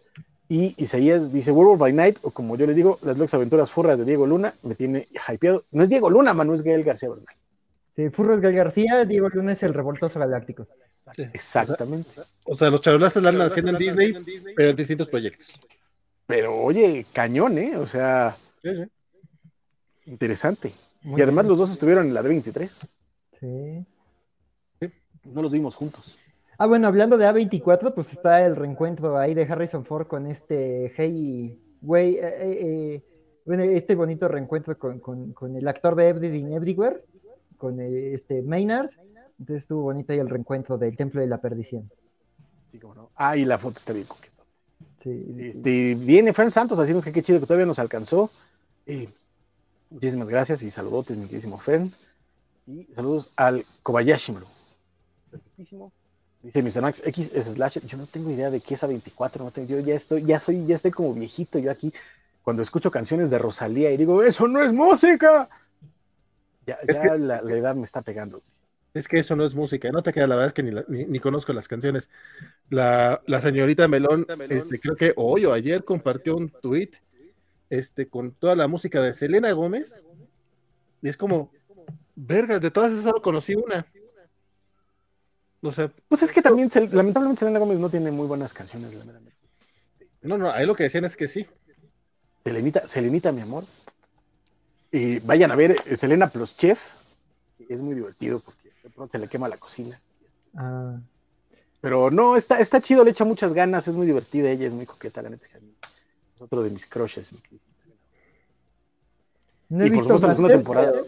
Y 0.48 0.74
Isaías 0.76 1.32
dice 1.32 1.50
World 1.50 1.80
by 1.80 1.92
Night, 1.92 2.18
o 2.22 2.30
como 2.30 2.56
yo 2.56 2.66
le 2.66 2.74
digo, 2.74 2.98
las 3.02 3.16
locas 3.16 3.34
aventuras 3.34 3.70
furras 3.70 3.98
de 3.98 4.04
Diego 4.04 4.26
Luna, 4.26 4.54
me 4.62 4.74
tiene 4.74 5.08
hypeado. 5.28 5.64
No 5.70 5.82
es 5.82 5.88
Diego 5.88 6.10
Luna, 6.10 6.34
mano, 6.34 6.54
es 6.54 6.62
Gael 6.62 6.84
García 6.84 7.08
Bernal. 7.08 7.34
Sí, 7.96 8.10
Furros 8.10 8.40
Gael 8.40 8.54
García, 8.56 9.04
Diego 9.04 9.28
Luna 9.30 9.52
es 9.52 9.62
el 9.62 9.72
revoltoso 9.72 10.18
galáctico. 10.18 10.66
Exactamente. 11.32 12.10
O 12.44 12.54
sea, 12.54 12.70
los 12.70 12.80
charolastas 12.80 13.22
la 13.22 13.30
andan 13.30 13.48
haciendo 13.48 13.72
en 13.72 13.78
Disney, 13.78 14.14
pero 14.54 14.70
en 14.70 14.76
distintos 14.76 15.08
proyectos. 15.08 15.52
Pero 16.26 16.56
oye, 16.56 17.06
cañón, 17.12 17.58
¿eh? 17.58 17.76
O 17.76 17.86
sea, 17.86 18.36
interesante. 20.06 20.72
y 21.04 21.20
además 21.20 21.46
los 21.46 21.58
dos 21.58 21.70
estuvieron 21.70 22.06
en 22.06 22.14
la 22.14 22.22
D23. 22.22 22.70
Sí. 23.40 23.86
No 25.24 25.42
los 25.42 25.52
vimos 25.52 25.74
juntos. 25.74 26.16
Ah, 26.56 26.66
bueno, 26.66 26.86
hablando 26.86 27.18
de 27.18 27.26
A24, 27.26 27.94
pues 27.94 28.12
está 28.12 28.46
el 28.46 28.54
reencuentro 28.54 29.18
ahí 29.18 29.34
de 29.34 29.42
Harrison 29.42 29.84
Ford 29.84 30.06
con 30.06 30.26
este 30.28 30.92
Hey, 30.96 31.58
güey, 31.80 32.14
eh, 32.14 32.20
eh, 32.22 32.58
eh, 32.60 33.02
bueno, 33.44 33.64
este 33.64 33.96
bonito 33.96 34.28
reencuentro 34.28 34.78
con, 34.78 35.56
el 35.56 35.68
actor 35.68 35.96
de 35.96 36.08
Everything 36.08 36.52
Everywhere, 36.52 37.02
con 37.58 37.80
este 37.80 38.42
Maynard. 38.42 38.90
Entonces 39.38 39.64
estuvo 39.64 39.82
bonito 39.82 40.12
ahí 40.12 40.20
el 40.20 40.28
reencuentro 40.28 40.78
del 40.78 40.96
Templo 40.96 41.20
de 41.20 41.26
la 41.26 41.38
Perdición. 41.38 41.90
Sí, 42.70 42.78
cómo 42.78 42.94
no. 42.94 43.10
Ah, 43.16 43.36
y 43.36 43.44
la 43.44 43.58
foto 43.58 43.80
está 43.80 43.92
bien 43.92 44.06
coqueta. 44.06 44.44
Sí, 45.02 45.34
este, 45.38 45.94
Viene 45.96 46.32
Fran 46.32 46.52
Santos, 46.52 46.78
así 46.78 46.94
que 47.02 47.12
qué 47.12 47.22
chido 47.22 47.40
que 47.40 47.46
todavía 47.46 47.66
nos 47.66 47.80
alcanzó. 47.80 48.30
muchísimas 49.90 50.28
gracias 50.28 50.62
y 50.62 50.70
saludotes, 50.70 51.16
mi 51.16 51.24
queridísimo 51.24 51.58
Fern. 51.58 51.92
Y 52.68 52.84
saludos 52.94 53.32
al 53.36 53.66
Kobayashi. 53.82 54.34
Perfectísimo. 55.32 55.92
Dice 56.44 56.62
Mr. 56.62 56.82
Max, 56.82 57.00
X 57.02 57.30
es 57.34 57.46
Slash. 57.46 57.78
Yo 57.86 57.96
no 57.96 58.06
tengo 58.06 58.30
idea 58.30 58.50
de 58.50 58.60
qué 58.60 58.74
es 58.74 58.82
A24. 58.82 59.38
No 59.38 59.50
tengo, 59.50 59.66
yo 59.66 59.80
ya 59.80 59.94
estoy, 59.94 60.24
ya 60.26 60.38
soy, 60.38 60.66
ya 60.66 60.74
estoy 60.74 60.90
como 60.90 61.14
viejito. 61.14 61.58
Yo 61.58 61.70
aquí, 61.70 61.90
cuando 62.42 62.62
escucho 62.62 62.90
canciones 62.90 63.30
de 63.30 63.38
Rosalía 63.38 63.90
y 63.90 63.96
digo, 63.96 64.22
eso 64.22 64.46
no 64.46 64.62
es 64.62 64.70
música. 64.70 65.48
Ya, 66.66 66.78
la, 67.16 67.38
edad 67.38 67.74
me 67.74 67.84
está 67.84 68.02
pegando. 68.02 68.42
Es 68.92 69.08
que 69.08 69.18
eso 69.18 69.34
no 69.34 69.44
es 69.44 69.54
música, 69.54 69.90
no 69.90 70.02
te 70.02 70.12
queda, 70.12 70.26
la 70.26 70.36
verdad 70.36 70.48
es 70.48 70.52
que 70.52 70.84
ni, 71.06 71.18
conozco 71.18 71.52
las 71.54 71.66
canciones. 71.66 72.10
La, 72.68 73.22
señorita 73.40 73.88
Melón, 73.88 74.26
este, 74.50 74.78
creo 74.78 74.96
que 74.96 75.14
hoy 75.16 75.46
o 75.46 75.52
ayer 75.54 75.82
compartió 75.82 76.36
un 76.36 76.50
tweet 76.50 76.90
este, 77.70 78.06
con 78.06 78.32
toda 78.32 78.54
la 78.54 78.68
música 78.68 79.00
de 79.00 79.14
Selena 79.14 79.50
Gómez. 79.52 80.04
Y 81.00 81.08
es 81.08 81.16
como, 81.16 81.50
vergas, 82.14 82.60
de 82.60 82.70
todas 82.70 82.92
esas 82.92 83.04
solo 83.04 83.22
conocí 83.22 83.54
una. 83.54 83.86
No 85.64 85.72
sé. 85.72 85.90
Pues 86.08 86.22
es 86.22 86.30
que 86.30 86.42
también, 86.42 86.70
se- 86.70 86.88
lamentablemente, 86.88 87.38
Selena 87.40 87.58
Gómez 87.58 87.78
no 87.78 87.88
tiene 87.88 88.10
muy 88.10 88.26
buenas 88.26 88.52
canciones. 88.52 88.92
No, 90.20 90.36
no, 90.36 90.50
ahí 90.50 90.66
lo 90.66 90.74
que 90.74 90.82
decían 90.82 91.06
es 91.06 91.16
que 91.16 91.26
sí. 91.26 91.46
Selenita, 92.44 92.86
Selenita, 92.86 93.32
mi 93.32 93.40
amor. 93.40 93.64
Y 94.92 95.20
vayan 95.20 95.50
a 95.52 95.56
ver 95.56 95.76
eh, 95.86 95.96
Selena 95.96 96.28
plus 96.28 96.54
Chef. 96.58 96.78
Es 97.66 97.80
muy 97.80 97.94
divertido 97.94 98.40
porque 98.40 98.68
de 98.82 98.90
pronto 98.90 99.12
se 99.12 99.18
le 99.18 99.26
quema 99.28 99.48
la 99.48 99.56
cocina. 99.56 99.98
Ah, 100.54 100.98
Pero 101.80 102.10
no, 102.10 102.36
está, 102.36 102.60
está 102.60 102.82
chido, 102.82 103.02
le 103.02 103.12
echa 103.12 103.24
muchas 103.24 103.54
ganas, 103.54 103.88
es 103.88 103.94
muy 103.94 104.06
divertida 104.06 104.50
ella, 104.50 104.66
es 104.66 104.72
muy 104.74 104.84
coqueta, 104.84 105.22
la 105.22 105.30
neta. 105.30 105.46
es 105.46 106.42
otro 106.42 106.62
de 106.62 106.68
mis 106.68 106.84
crushes. 106.84 107.30
no 109.70 109.82
he 109.82 109.86
Y 109.86 109.90
por 109.90 109.96
visto 109.98 110.18
supuesto, 110.18 110.26
la 110.26 110.34
segunda 110.34 110.56
Master, 110.56 110.58
temporada. 110.58 110.92
pero- 110.92 111.06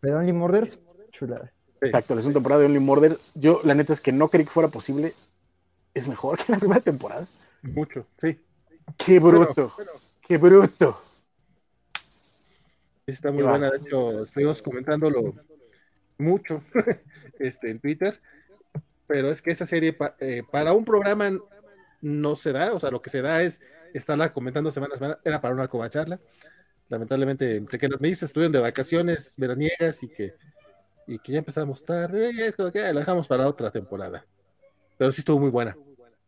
pero 0.00 0.18
Only 0.18 0.32
Murders, 0.32 0.76
chulada. 1.12 1.52
Exacto, 1.86 2.14
la 2.14 2.20
segunda 2.20 2.38
temporada 2.38 2.60
de 2.60 2.66
Only 2.66 2.80
Murder. 2.80 3.18
Yo, 3.34 3.60
la 3.64 3.74
neta 3.74 3.92
es 3.92 4.00
que 4.00 4.12
no 4.12 4.28
creí 4.28 4.44
que 4.44 4.50
fuera 4.50 4.68
posible. 4.68 5.14
Es 5.94 6.06
mejor 6.08 6.38
que 6.44 6.52
la 6.52 6.58
primera 6.58 6.80
temporada. 6.80 7.26
Mucho, 7.62 8.06
sí. 8.18 8.38
Qué 8.98 9.18
bruto, 9.18 9.72
qué 10.26 10.36
bruto. 10.38 11.00
Está 13.06 13.30
muy 13.30 13.42
Qué 13.42 13.48
buena, 13.48 13.66
va. 13.70 13.76
de 13.76 13.78
hecho, 13.78 14.24
estuvimos 14.24 14.62
comentándolo 14.62 15.34
mucho 16.18 16.62
este, 17.38 17.70
en 17.70 17.80
Twitter, 17.80 18.20
pero 19.06 19.30
es 19.30 19.42
que 19.42 19.50
esa 19.50 19.66
serie 19.66 19.92
pa- 19.92 20.14
eh, 20.20 20.42
para 20.50 20.72
un 20.72 20.84
programa 20.84 21.30
no 22.00 22.34
se 22.36 22.52
da, 22.52 22.72
o 22.72 22.78
sea, 22.78 22.90
lo 22.90 23.02
que 23.02 23.10
se 23.10 23.22
da 23.22 23.42
es 23.42 23.60
estarla 23.92 24.32
comentando 24.32 24.70
semana 24.70 24.94
a 24.94 24.98
semana, 24.98 25.18
era 25.24 25.40
para 25.40 25.54
una 25.54 25.68
covacharla. 25.68 26.20
Lamentablemente, 26.88 27.56
entre 27.56 27.78
que 27.78 27.88
las 27.88 28.00
mellizas 28.00 28.24
estuvieron 28.24 28.52
de 28.52 28.60
vacaciones 28.60 29.34
veraniegas 29.36 30.02
y 30.02 30.08
que, 30.08 30.34
y 31.14 31.18
que 31.18 31.32
ya 31.32 31.38
empezamos 31.38 31.84
tarde, 31.84 32.30
es 32.46 32.56
como 32.56 32.70
que 32.72 32.80
ah, 32.84 32.92
la 32.92 33.00
dejamos 33.00 33.26
para 33.28 33.46
otra 33.46 33.70
temporada. 33.70 34.24
Pero 34.98 35.12
sí 35.12 35.20
estuvo 35.20 35.38
muy 35.38 35.50
buena. 35.50 35.76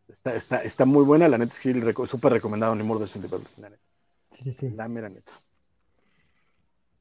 Está, 0.08 0.34
está, 0.34 0.62
está 0.62 0.84
muy 0.84 1.04
buena, 1.04 1.28
la 1.28 1.38
neta 1.38 1.52
es 1.52 1.58
que 1.58 1.72
sí, 1.72 1.80
reco- 1.80 2.06
súper 2.06 2.32
recomendado 2.32 2.72
Only 2.72 2.84
Murder 2.84 3.08
in 3.14 3.22
the 3.22 3.28
Building, 3.28 3.48
la 3.58 3.70
neta. 3.70 3.82
Sí, 4.32 4.42
sí, 4.44 4.52
sí. 4.52 4.70
La 4.70 4.88
mera 4.88 5.08
neta. 5.08 5.32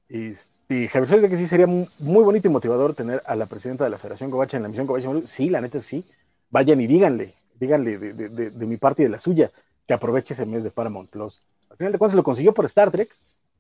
Y, 0.09 0.33
y 0.73 0.87
Javier 0.87 1.07
Suárez, 1.07 1.21
de 1.23 1.29
que 1.29 1.37
sí 1.37 1.47
sería 1.47 1.67
mu- 1.67 1.87
muy 1.99 2.23
bonito 2.23 2.47
y 2.47 2.51
motivador 2.51 2.93
tener 2.93 3.21
a 3.25 3.35
la 3.35 3.45
presidenta 3.45 3.83
de 3.83 3.89
la 3.89 3.97
Federación 3.97 4.29
Covacha 4.31 4.57
en 4.57 4.63
la 4.63 4.69
misión 4.69 4.87
Covacha. 4.87 5.09
Sí, 5.27 5.49
la 5.49 5.61
neta 5.61 5.79
sí. 5.79 6.05
Vayan 6.49 6.79
y 6.81 6.87
díganle, 6.87 7.33
díganle 7.59 7.97
de, 7.97 8.13
de- 8.13 8.29
de- 8.29 8.49
de 8.51 8.65
mi 8.65 8.77
parte 8.77 9.01
y 9.01 9.05
de 9.05 9.11
la 9.11 9.19
suya, 9.19 9.51
que 9.87 9.93
aproveche 9.93 10.33
ese 10.33 10.45
mes 10.45 10.63
de 10.63 10.71
Paramount 10.71 11.09
Plus. 11.09 11.39
Al 11.69 11.77
final 11.77 11.91
de 11.91 11.97
cuentas 11.97 12.15
lo 12.15 12.23
consiguió 12.23 12.53
por 12.53 12.65
Star 12.65 12.91
Trek, 12.91 13.09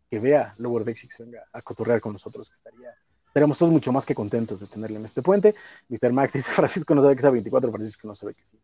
que 0.09 0.19
vea 0.19 0.53
Lower 0.59 0.83
Decks 0.85 1.05
y 1.05 1.07
que 1.07 1.15
se 1.15 1.23
venga 1.23 1.43
a 1.51 1.61
cotorrear 1.63 1.99
con 1.99 2.13
nosotros, 2.13 2.47
que 2.49 2.55
estaría, 2.55 2.93
estaríamos 3.33 3.57
todos 3.57 3.71
mucho 3.71 3.91
más 3.91 4.05
que 4.05 4.13
contentos 4.13 4.59
de 4.59 4.67
tenerle 4.67 4.99
en 4.99 5.05
este 5.05 5.23
puente. 5.23 5.55
Mr. 5.89 6.13
Max 6.13 6.33
dice, 6.33 6.51
Francisco 6.51 6.93
no 6.93 7.01
sabe 7.01 7.15
que 7.15 7.21
sea 7.23 7.31
24, 7.31 7.71
Francisco 7.71 8.07
no 8.07 8.15
sabe 8.15 8.35
que 8.35 8.43
sí. 8.43 8.59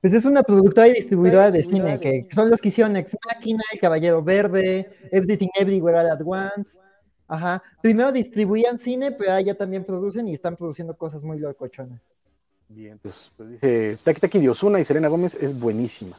Pues 0.00 0.14
es 0.14 0.24
una 0.24 0.42
productora 0.42 0.88
y 0.88 0.94
distribuidora 0.94 1.50
de 1.50 1.62
cine, 1.62 2.00
que 2.00 2.26
son 2.32 2.48
los 2.48 2.62
que 2.62 2.68
hicieron 2.68 2.96
Ex 2.96 3.14
Machina, 3.26 3.62
El 3.70 3.78
Caballero 3.78 4.22
Verde, 4.22 4.88
Everything 5.10 5.48
Everywhere 5.54 5.98
All 5.98 6.10
at 6.10 6.20
Once. 6.24 6.78
Ajá. 7.26 7.62
Primero 7.82 8.10
distribuían 8.10 8.78
cine, 8.78 9.12
pero 9.12 9.32
ahora 9.32 9.42
ya 9.42 9.54
también 9.54 9.84
producen 9.84 10.28
y 10.28 10.34
están 10.34 10.56
produciendo 10.56 10.96
cosas 10.96 11.22
muy 11.22 11.38
locochonas. 11.38 12.00
Bien, 12.68 12.98
pues, 13.02 13.16
pues 13.36 13.50
dice 13.50 13.98
Taki 14.02 14.20
Taki 14.20 14.38
de 14.38 14.48
Ozuna 14.48 14.80
y 14.80 14.86
Selena 14.86 15.08
Gómez 15.08 15.36
es 15.38 15.58
buenísima. 15.58 16.16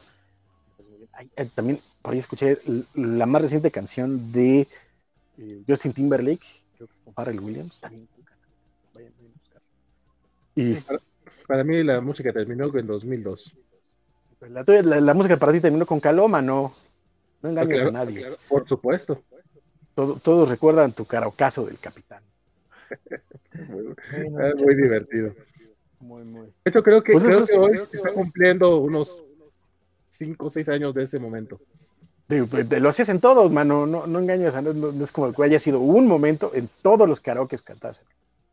Ay, 1.12 1.28
ay, 1.36 1.50
también 1.54 1.80
por 2.00 2.12
ahí 2.12 2.20
escuché 2.20 2.58
la 2.94 3.26
más 3.26 3.42
reciente 3.42 3.72
canción 3.72 4.30
de 4.30 4.68
eh, 5.38 5.62
Justin 5.66 5.94
Timberlake, 5.94 6.59
creo 6.80 6.88
que 6.88 6.94
es 6.98 7.04
con 7.04 7.14
Pharrell 7.14 7.40
Williams, 7.40 7.78
también. 7.80 8.08
Vayan, 8.94 9.12
vayan 9.18 9.30
a 9.32 9.34
buscar. 9.38 9.62
Y 10.54 10.74
Para, 10.74 11.00
para 11.46 11.64
mí 11.64 11.82
la 11.82 12.00
música 12.00 12.32
terminó 12.32 12.74
en 12.76 12.86
2002. 12.86 13.54
pues, 14.38 14.50
la, 14.50 14.64
tuya- 14.64 14.82
la- 14.82 15.00
la 15.00 15.14
música 15.14 15.36
para 15.36 15.52
ti 15.52 15.60
terminó 15.60 15.84
con 15.84 16.00
Caloma, 16.00 16.40
no, 16.40 16.74
no 17.42 17.48
engañes 17.50 17.74
Claro, 17.74 17.88
a 17.90 17.92
nadie. 17.92 18.18
claro, 18.20 18.36
por 18.48 18.66
supuesto. 18.66 19.22
Todo- 19.94 20.18
todos 20.20 20.48
recuerdan 20.48 20.92
tu 20.92 21.04
carocazo 21.04 21.66
del 21.66 21.78
capitán. 21.78 22.22
Muy, 23.68 23.94
ah, 24.40 24.52
muy 24.56 24.74
divertido. 24.74 25.34
Muy, 26.00 26.24
muy. 26.24 26.46
De 26.46 26.70
hecho, 26.70 26.82
creo 26.82 27.02
que, 27.02 27.12
Pues 27.12 27.24
creo 27.24 27.44
que 27.44 27.52
hoy 27.58 27.70
creo 27.72 27.90
que 27.90 27.96
está 27.98 28.08
hoy- 28.08 28.14
cumpliendo 28.14 28.78
unos 28.78 29.22
5 30.08 30.46
o 30.46 30.50
6 30.50 30.68
años 30.70 30.94
de 30.94 31.02
ese 31.04 31.18
momento. 31.18 31.60
Pues, 32.48 32.70
lo 32.80 32.88
hacías 32.88 33.08
en 33.08 33.20
todos, 33.20 33.50
mano, 33.50 33.86
no, 33.86 34.06
no 34.06 34.18
engañes, 34.20 34.54
a- 34.54 34.62
no, 34.62 34.72
no 34.72 35.04
es 35.04 35.10
como 35.10 35.32
que 35.32 35.42
haya 35.42 35.58
sido 35.58 35.80
un 35.80 36.06
momento 36.06 36.52
en 36.54 36.68
todos 36.80 37.08
los 37.08 37.20
karaokes 37.20 37.62
cantasen. 37.62 38.06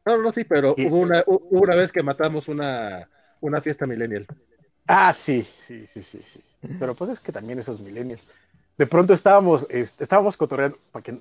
No, 0.04 0.18
no, 0.18 0.32
sí, 0.32 0.46
pero 0.46 0.74
hubo 0.78 0.98
una, 0.98 1.24
hubo 1.28 1.60
una 1.62 1.76
vez 1.76 1.92
que 1.92 2.02
matamos 2.02 2.48
una, 2.48 3.08
una 3.42 3.62
fiesta 3.62 3.86
millennial. 3.86 4.26
Ah, 4.88 5.14
sí, 5.14 5.48
sí, 5.68 5.86
sí, 5.86 6.02
sí, 6.02 6.22
sí. 6.24 6.42
Pero 6.80 6.96
pues 6.96 7.12
es 7.12 7.20
que 7.20 7.32
también 7.32 7.60
esos 7.60 7.80
millennials. 7.80 8.28
De 8.78 8.88
pronto 8.88 9.14
estábamos, 9.14 9.68
este, 9.70 10.04
estábamos 10.04 10.38
cotorreando, 10.38 10.80
para 10.92 11.04
que 11.04 11.20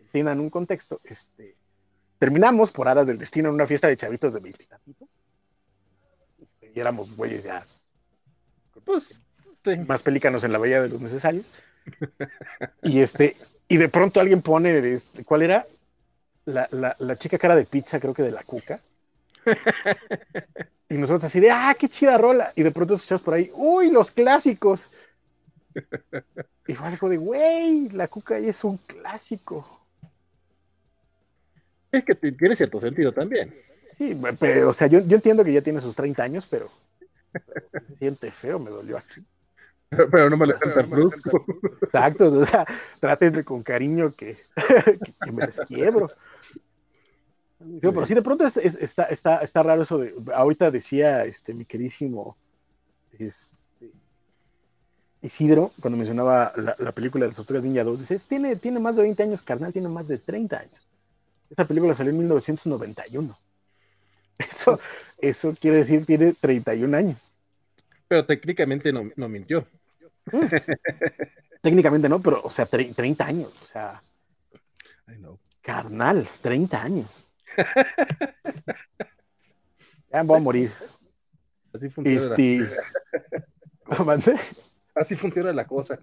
entiendan 0.00 0.40
un 0.40 0.50
contexto, 0.50 1.00
este, 1.04 1.54
terminamos 2.18 2.70
por 2.70 2.88
aras 2.88 3.06
del 3.06 3.18
destino 3.18 3.50
en 3.50 3.54
una 3.54 3.66
fiesta 3.66 3.88
de 3.88 3.96
chavitos 3.96 4.32
de 4.32 4.40
veintitantitos. 4.40 5.08
Este, 6.42 6.72
y 6.74 6.80
éramos 6.80 7.14
güeyes 7.14 7.44
ya 7.44 7.66
Pues, 8.84 9.20
sí. 9.64 9.76
más 9.86 10.02
pelícanos 10.02 10.42
en 10.42 10.52
la 10.52 10.58
bahía 10.58 10.82
de 10.82 10.88
los 10.88 11.00
necesarios. 11.00 11.44
Y 12.82 13.00
este, 13.00 13.36
y 13.68 13.76
de 13.76 13.88
pronto 13.88 14.20
alguien 14.20 14.42
pone, 14.42 14.94
este, 14.94 15.24
¿cuál 15.24 15.42
era? 15.42 15.66
La, 16.46 16.68
la, 16.72 16.96
la 16.98 17.18
chica 17.18 17.38
cara 17.38 17.56
de 17.56 17.66
pizza, 17.66 18.00
creo 18.00 18.14
que 18.14 18.22
de 18.24 18.32
la 18.32 18.44
cuca. 18.44 18.80
Y 20.88 20.94
nosotros 20.94 21.24
así 21.24 21.40
de, 21.40 21.50
ah, 21.50 21.74
qué 21.78 21.88
chida 21.88 22.18
rola. 22.18 22.52
Y 22.56 22.62
de 22.62 22.70
pronto 22.70 22.94
escuchamos 22.94 23.22
por 23.22 23.34
ahí, 23.34 23.50
uy, 23.54 23.90
los 23.90 24.10
clásicos. 24.10 24.88
Y 26.66 26.74
fue 26.74 26.86
algo 26.88 27.08
de, 27.08 27.16
güey, 27.16 27.88
la 27.90 28.08
cuca 28.08 28.36
es 28.38 28.64
un 28.64 28.76
clásico. 28.76 29.80
Es 31.90 32.04
que 32.04 32.14
tiene 32.14 32.56
cierto 32.56 32.80
sentido 32.80 33.12
también. 33.12 33.54
Sí, 33.96 34.16
pero, 34.38 34.70
o 34.70 34.72
sea, 34.74 34.86
yo, 34.88 35.00
yo 35.00 35.16
entiendo 35.16 35.44
que 35.44 35.52
ya 35.52 35.62
tiene 35.62 35.80
sus 35.80 35.94
30 35.94 36.22
años, 36.24 36.46
pero, 36.50 36.70
pero 37.70 37.86
se 37.86 37.96
siente 37.96 38.30
feo, 38.32 38.58
me 38.58 38.70
dolió 38.70 38.98
aquí. 38.98 39.22
Pero, 39.96 40.10
pero 40.10 40.30
no 40.30 40.36
me 40.36 40.46
lo 40.46 40.58
tan 40.58 40.90
brusco. 40.90 41.44
Exacto, 41.82 42.32
o 42.32 42.44
sea, 42.44 42.66
trátenme 43.00 43.44
con 43.44 43.62
cariño 43.62 44.12
que, 44.12 44.36
que, 45.04 45.14
que 45.24 45.32
me 45.32 45.46
desquiebro. 45.46 46.10
Digo, 47.60 47.92
pero 47.94 48.06
sí, 48.06 48.14
de 48.14 48.22
pronto 48.22 48.44
es- 48.46 48.56
es- 48.56 48.76
está, 48.76 49.04
está, 49.04 49.38
está 49.38 49.62
raro 49.62 49.82
eso 49.82 49.98
de. 49.98 50.14
Ahorita 50.34 50.70
decía 50.70 51.24
este, 51.24 51.54
mi 51.54 51.64
queridísimo 51.64 52.36
este, 53.18 53.90
Isidro, 55.22 55.72
cuando 55.80 55.96
mencionaba 55.96 56.52
la, 56.56 56.76
la 56.78 56.92
película 56.92 57.24
de 57.24 57.28
las 57.28 57.36
Tortugas 57.36 57.62
Ninja 57.62 57.84
2, 57.84 58.00
dice: 58.00 58.18
tiene, 58.28 58.56
tiene 58.56 58.80
más 58.80 58.94
de 58.96 59.02
20 59.02 59.22
años, 59.22 59.42
carnal, 59.42 59.72
tiene 59.72 59.88
más 59.88 60.06
de 60.08 60.18
30 60.18 60.58
años. 60.60 60.88
Esa 61.48 61.64
película 61.66 61.94
salió 61.94 62.10
en 62.10 62.18
1991. 62.18 63.38
Eso, 64.38 64.80
eso 65.18 65.54
quiere 65.58 65.78
decir 65.78 66.04
tiene 66.04 66.34
31 66.34 66.94
años. 66.96 67.18
Pero 68.08 68.26
técnicamente 68.26 68.92
no, 68.92 69.10
no 69.16 69.28
mintió. 69.28 69.66
Técnicamente 71.62 72.08
no, 72.08 72.20
pero, 72.20 72.40
o 72.42 72.50
sea, 72.50 72.68
tre- 72.68 72.94
30 72.94 73.24
años, 73.26 73.52
o 73.62 73.66
sea, 73.66 74.02
I 75.08 75.16
know. 75.16 75.38
carnal, 75.62 76.28
30 76.42 76.82
años. 76.82 77.10
Ya 80.12 80.22
voy 80.22 80.36
a 80.36 80.40
morir. 80.40 80.72
Así 81.72 81.88
funciona, 81.90 82.20
Este, 82.20 82.58
la, 83.88 84.40
así 84.94 85.16
funciona 85.16 85.52
la 85.52 85.66
cosa. 85.66 85.98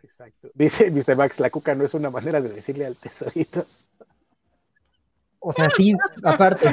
Exacto. 0.00 0.48
Dice 0.54 0.88
Mr. 0.92 1.16
Max, 1.16 1.40
la 1.40 1.50
cuca 1.50 1.74
no 1.74 1.84
es 1.84 1.92
una 1.94 2.08
manera 2.08 2.40
de 2.40 2.50
decirle 2.50 2.86
al 2.86 2.96
tesorito. 2.96 3.66
O 5.40 5.52
sea, 5.52 5.68
sí, 5.70 5.92
aparte. 6.22 6.68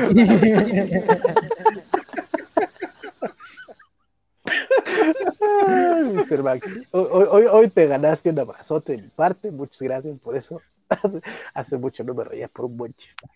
Ay, 5.69 6.13
Mr. 6.13 6.43
Max, 6.43 6.67
hoy, 6.91 7.27
hoy, 7.29 7.45
hoy 7.45 7.69
te 7.69 7.87
ganaste 7.87 8.29
un 8.29 8.39
abrazote 8.39 8.93
de 8.93 9.01
mi 9.03 9.07
parte, 9.09 9.51
muchas 9.51 9.81
gracias 9.81 10.17
por 10.19 10.35
eso. 10.35 10.61
Hace, 10.89 11.21
hace 11.53 11.77
mucho 11.77 12.03
no 12.03 12.15
me 12.15 12.23
reía 12.23 12.47
por 12.47 12.65
un 12.65 12.75
buen 12.75 12.95
chiste. 12.95 13.27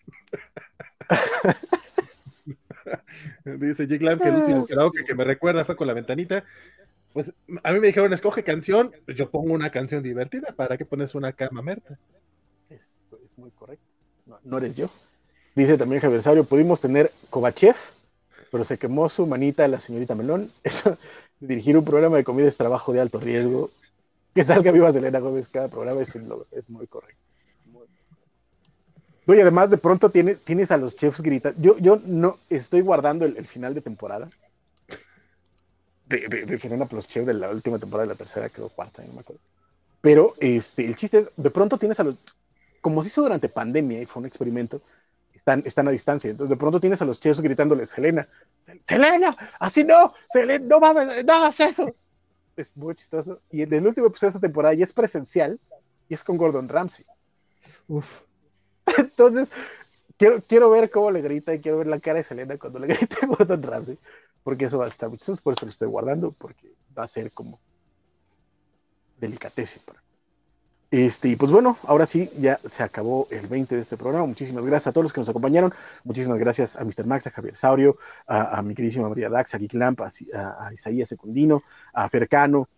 Dice 3.45 3.85
Jig 3.85 4.01
Lam 4.01 4.19
que 4.19 4.29
el 4.29 4.35
último 4.35 4.65
karaoke 4.65 5.05
que 5.05 5.13
me 5.13 5.23
recuerda 5.23 5.63
fue 5.63 5.75
con 5.75 5.85
la 5.85 5.93
ventanita. 5.93 6.43
Pues 7.13 7.31
a 7.63 7.71
mí 7.71 7.79
me 7.79 7.87
dijeron, 7.87 8.11
escoge 8.11 8.43
canción, 8.43 8.91
pues 9.05 9.15
yo 9.15 9.29
pongo 9.29 9.53
una 9.53 9.69
canción 9.69 10.01
divertida. 10.01 10.53
¿Para 10.55 10.77
qué 10.77 10.85
pones 10.85 11.13
una 11.13 11.31
cama 11.31 11.61
merta? 11.61 11.99
Esto 12.71 13.19
es 13.23 13.37
muy 13.37 13.51
correcto. 13.51 13.85
No, 14.25 14.39
no 14.43 14.57
eres 14.57 14.73
yo. 14.73 14.89
Dice 15.55 15.77
también 15.77 16.01
Javier 16.01 16.23
Sabio, 16.23 16.45
pudimos 16.45 16.81
tener 16.81 17.11
Kovachev, 17.29 17.75
pero 18.51 18.63
se 18.63 18.79
quemó 18.79 19.09
su 19.09 19.27
manita 19.27 19.67
la 19.67 19.79
señorita 19.79 20.15
Melón. 20.15 20.51
Eso, 20.63 20.97
dirigir 21.47 21.77
un 21.77 21.85
programa 21.85 22.17
de 22.17 22.23
comida 22.23 22.47
es 22.47 22.57
trabajo 22.57 22.93
de 22.93 23.01
alto 23.01 23.19
riesgo. 23.19 23.69
Que 24.33 24.43
salga 24.43 24.71
viva 24.71 24.91
Selena 24.91 25.19
Gómez 25.19 25.47
cada 25.47 25.67
programa 25.67 26.01
es, 26.01 26.15
un 26.15 26.43
es 26.51 26.69
muy 26.69 26.87
correcto. 26.87 27.21
Y 29.27 29.39
además 29.39 29.69
de 29.69 29.77
pronto 29.77 30.09
tienes, 30.09 30.39
tienes 30.43 30.71
a 30.71 30.77
los 30.77 30.95
chefs 30.95 31.21
gritando. 31.21 31.59
Yo, 31.61 31.77
yo 31.77 32.01
no 32.05 32.39
estoy 32.49 32.81
guardando 32.81 33.25
el, 33.25 33.47
final 33.47 33.73
de 33.73 33.81
temporada. 33.81 34.29
De, 36.07 36.27
de, 36.27 36.45
de 36.45 36.59
Serena 36.59 36.85
Plus 36.85 37.07
Chef 37.07 37.25
de 37.25 37.33
la 37.33 37.49
última 37.49 37.79
temporada, 37.79 38.07
de 38.07 38.13
la 38.13 38.17
tercera, 38.17 38.49
creo, 38.49 38.69
cuarta, 38.69 39.03
no 39.05 39.13
me 39.13 39.21
acuerdo. 39.21 39.41
Pero 40.01 40.33
este, 40.39 40.85
el 40.85 40.95
chiste 40.95 41.19
es, 41.19 41.29
de 41.37 41.49
pronto 41.49 41.77
tienes 41.77 41.99
a 41.99 42.03
los, 42.03 42.15
como 42.81 43.01
se 43.01 43.07
hizo 43.07 43.21
durante 43.21 43.47
pandemia 43.47 44.01
y 44.01 44.05
fue 44.05 44.19
un 44.19 44.27
experimento, 44.27 44.81
están, 45.43 45.61
están 45.65 45.87
a 45.89 45.91
distancia. 45.91 46.31
Entonces 46.31 46.49
de 46.51 46.55
pronto 46.55 46.79
tienes 46.79 47.01
a 47.01 47.05
los 47.05 47.19
chefs 47.19 47.41
gritándoles, 47.41 47.89
Selena, 47.89 48.27
Selena, 48.87 49.35
así 49.59 49.83
no, 49.83 50.13
Selena, 50.31 50.65
no 50.65 50.79
mames, 50.79 51.25
no 51.25 51.33
hagas 51.33 51.59
eso. 51.59 51.93
Es 52.55 52.75
muy 52.77 52.95
chistoso. 52.95 53.41
Y 53.51 53.61
en 53.61 53.73
el 53.73 53.85
último 53.85 54.07
episodio 54.07 54.31
de 54.31 54.37
esta 54.37 54.47
temporada 54.47 54.73
ya 54.73 54.85
es 54.85 54.93
presencial 54.93 55.59
y 56.07 56.13
es 56.13 56.23
con 56.23 56.37
Gordon 56.37 56.69
Ramsay. 56.69 57.05
Uf. 57.89 58.21
Entonces, 58.97 59.51
quiero, 60.17 60.41
quiero 60.47 60.69
ver 60.69 60.89
cómo 60.89 61.11
le 61.11 61.21
grita 61.21 61.53
y 61.53 61.59
quiero 61.59 61.79
ver 61.79 61.87
la 61.87 61.99
cara 61.99 62.19
de 62.19 62.23
Selena 62.23 62.57
cuando 62.57 62.79
le 62.79 62.87
grita 62.95 63.17
a 63.21 63.25
Gordon 63.25 63.63
Ramsay, 63.63 63.97
porque 64.43 64.65
eso 64.65 64.77
va 64.77 64.85
a 64.85 64.89
estar 64.89 65.09
muy 65.09 65.17
chistoso, 65.17 65.41
por 65.43 65.55
eso 65.55 65.65
lo 65.65 65.73
estoy 65.73 65.89
guardando, 65.89 66.31
porque 66.31 66.71
va 66.97 67.03
a 67.03 67.07
ser 67.07 67.33
como 67.33 67.59
delicatese 69.19 69.81
para 69.81 70.01
este, 70.93 71.29
y 71.29 71.35
pues 71.35 71.51
bueno, 71.51 71.79
ahora 71.87 72.05
sí, 72.05 72.29
ya 72.37 72.59
se 72.67 72.83
acabó 72.83 73.27
el 73.31 73.47
20 73.47 73.73
de 73.73 73.81
este 73.81 73.97
programa. 73.97 74.27
Muchísimas 74.27 74.63
gracias 74.63 74.89
a 74.89 74.91
todos 74.91 75.05
los 75.05 75.11
que 75.11 75.21
nos 75.21 75.29
acompañaron. 75.29 75.73
Muchísimas 76.03 76.37
gracias 76.37 76.75
a 76.75 76.83
Mr. 76.83 77.07
Max, 77.07 77.25
a 77.25 77.31
Javier 77.31 77.55
Saurio, 77.55 77.97
a, 78.27 78.59
a 78.59 78.61
mi 78.61 78.75
queridísima 78.75 79.09
María 79.09 79.27
Dax, 79.27 79.55
a 79.55 79.57
Geek 79.57 79.73
Lamp, 79.73 80.01
a, 80.01 80.11
a, 80.35 80.67
a 80.67 80.73
Isaías 80.75 81.09
Secundino, 81.09 81.63
a 81.93 82.07
Fercano, 82.09 82.69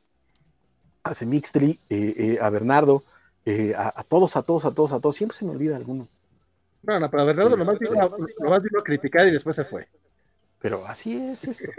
a 1.04 1.14
Semixtri, 1.14 1.78
eh, 1.90 2.16
eh, 2.18 2.40
a 2.42 2.50
Bernardo, 2.50 3.04
eh, 3.46 3.76
a, 3.78 4.02
todos, 4.08 4.38
a 4.38 4.44
todos, 4.44 4.64
a 4.64 4.72
todos, 4.72 4.94
a 4.94 5.02
todos. 5.02 5.18
Siempre 5.18 5.38
se 5.38 5.44
me 5.44 5.52
olvida 5.52 5.76
alguno. 5.76 6.08
No, 6.84 6.98
no, 6.98 7.12
pero 7.12 7.26
Bernardo 7.26 7.58
nomás 7.58 7.78
vino, 7.80 7.96
nomás 8.40 8.64
vino 8.64 8.80
a 8.80 8.84
criticar 8.84 9.28
y 9.28 9.32
después 9.32 9.58
se 9.58 9.66
fue. 9.66 9.90
Pero 10.62 10.88
así 10.88 11.18
es 11.18 11.44
esto. 11.44 11.70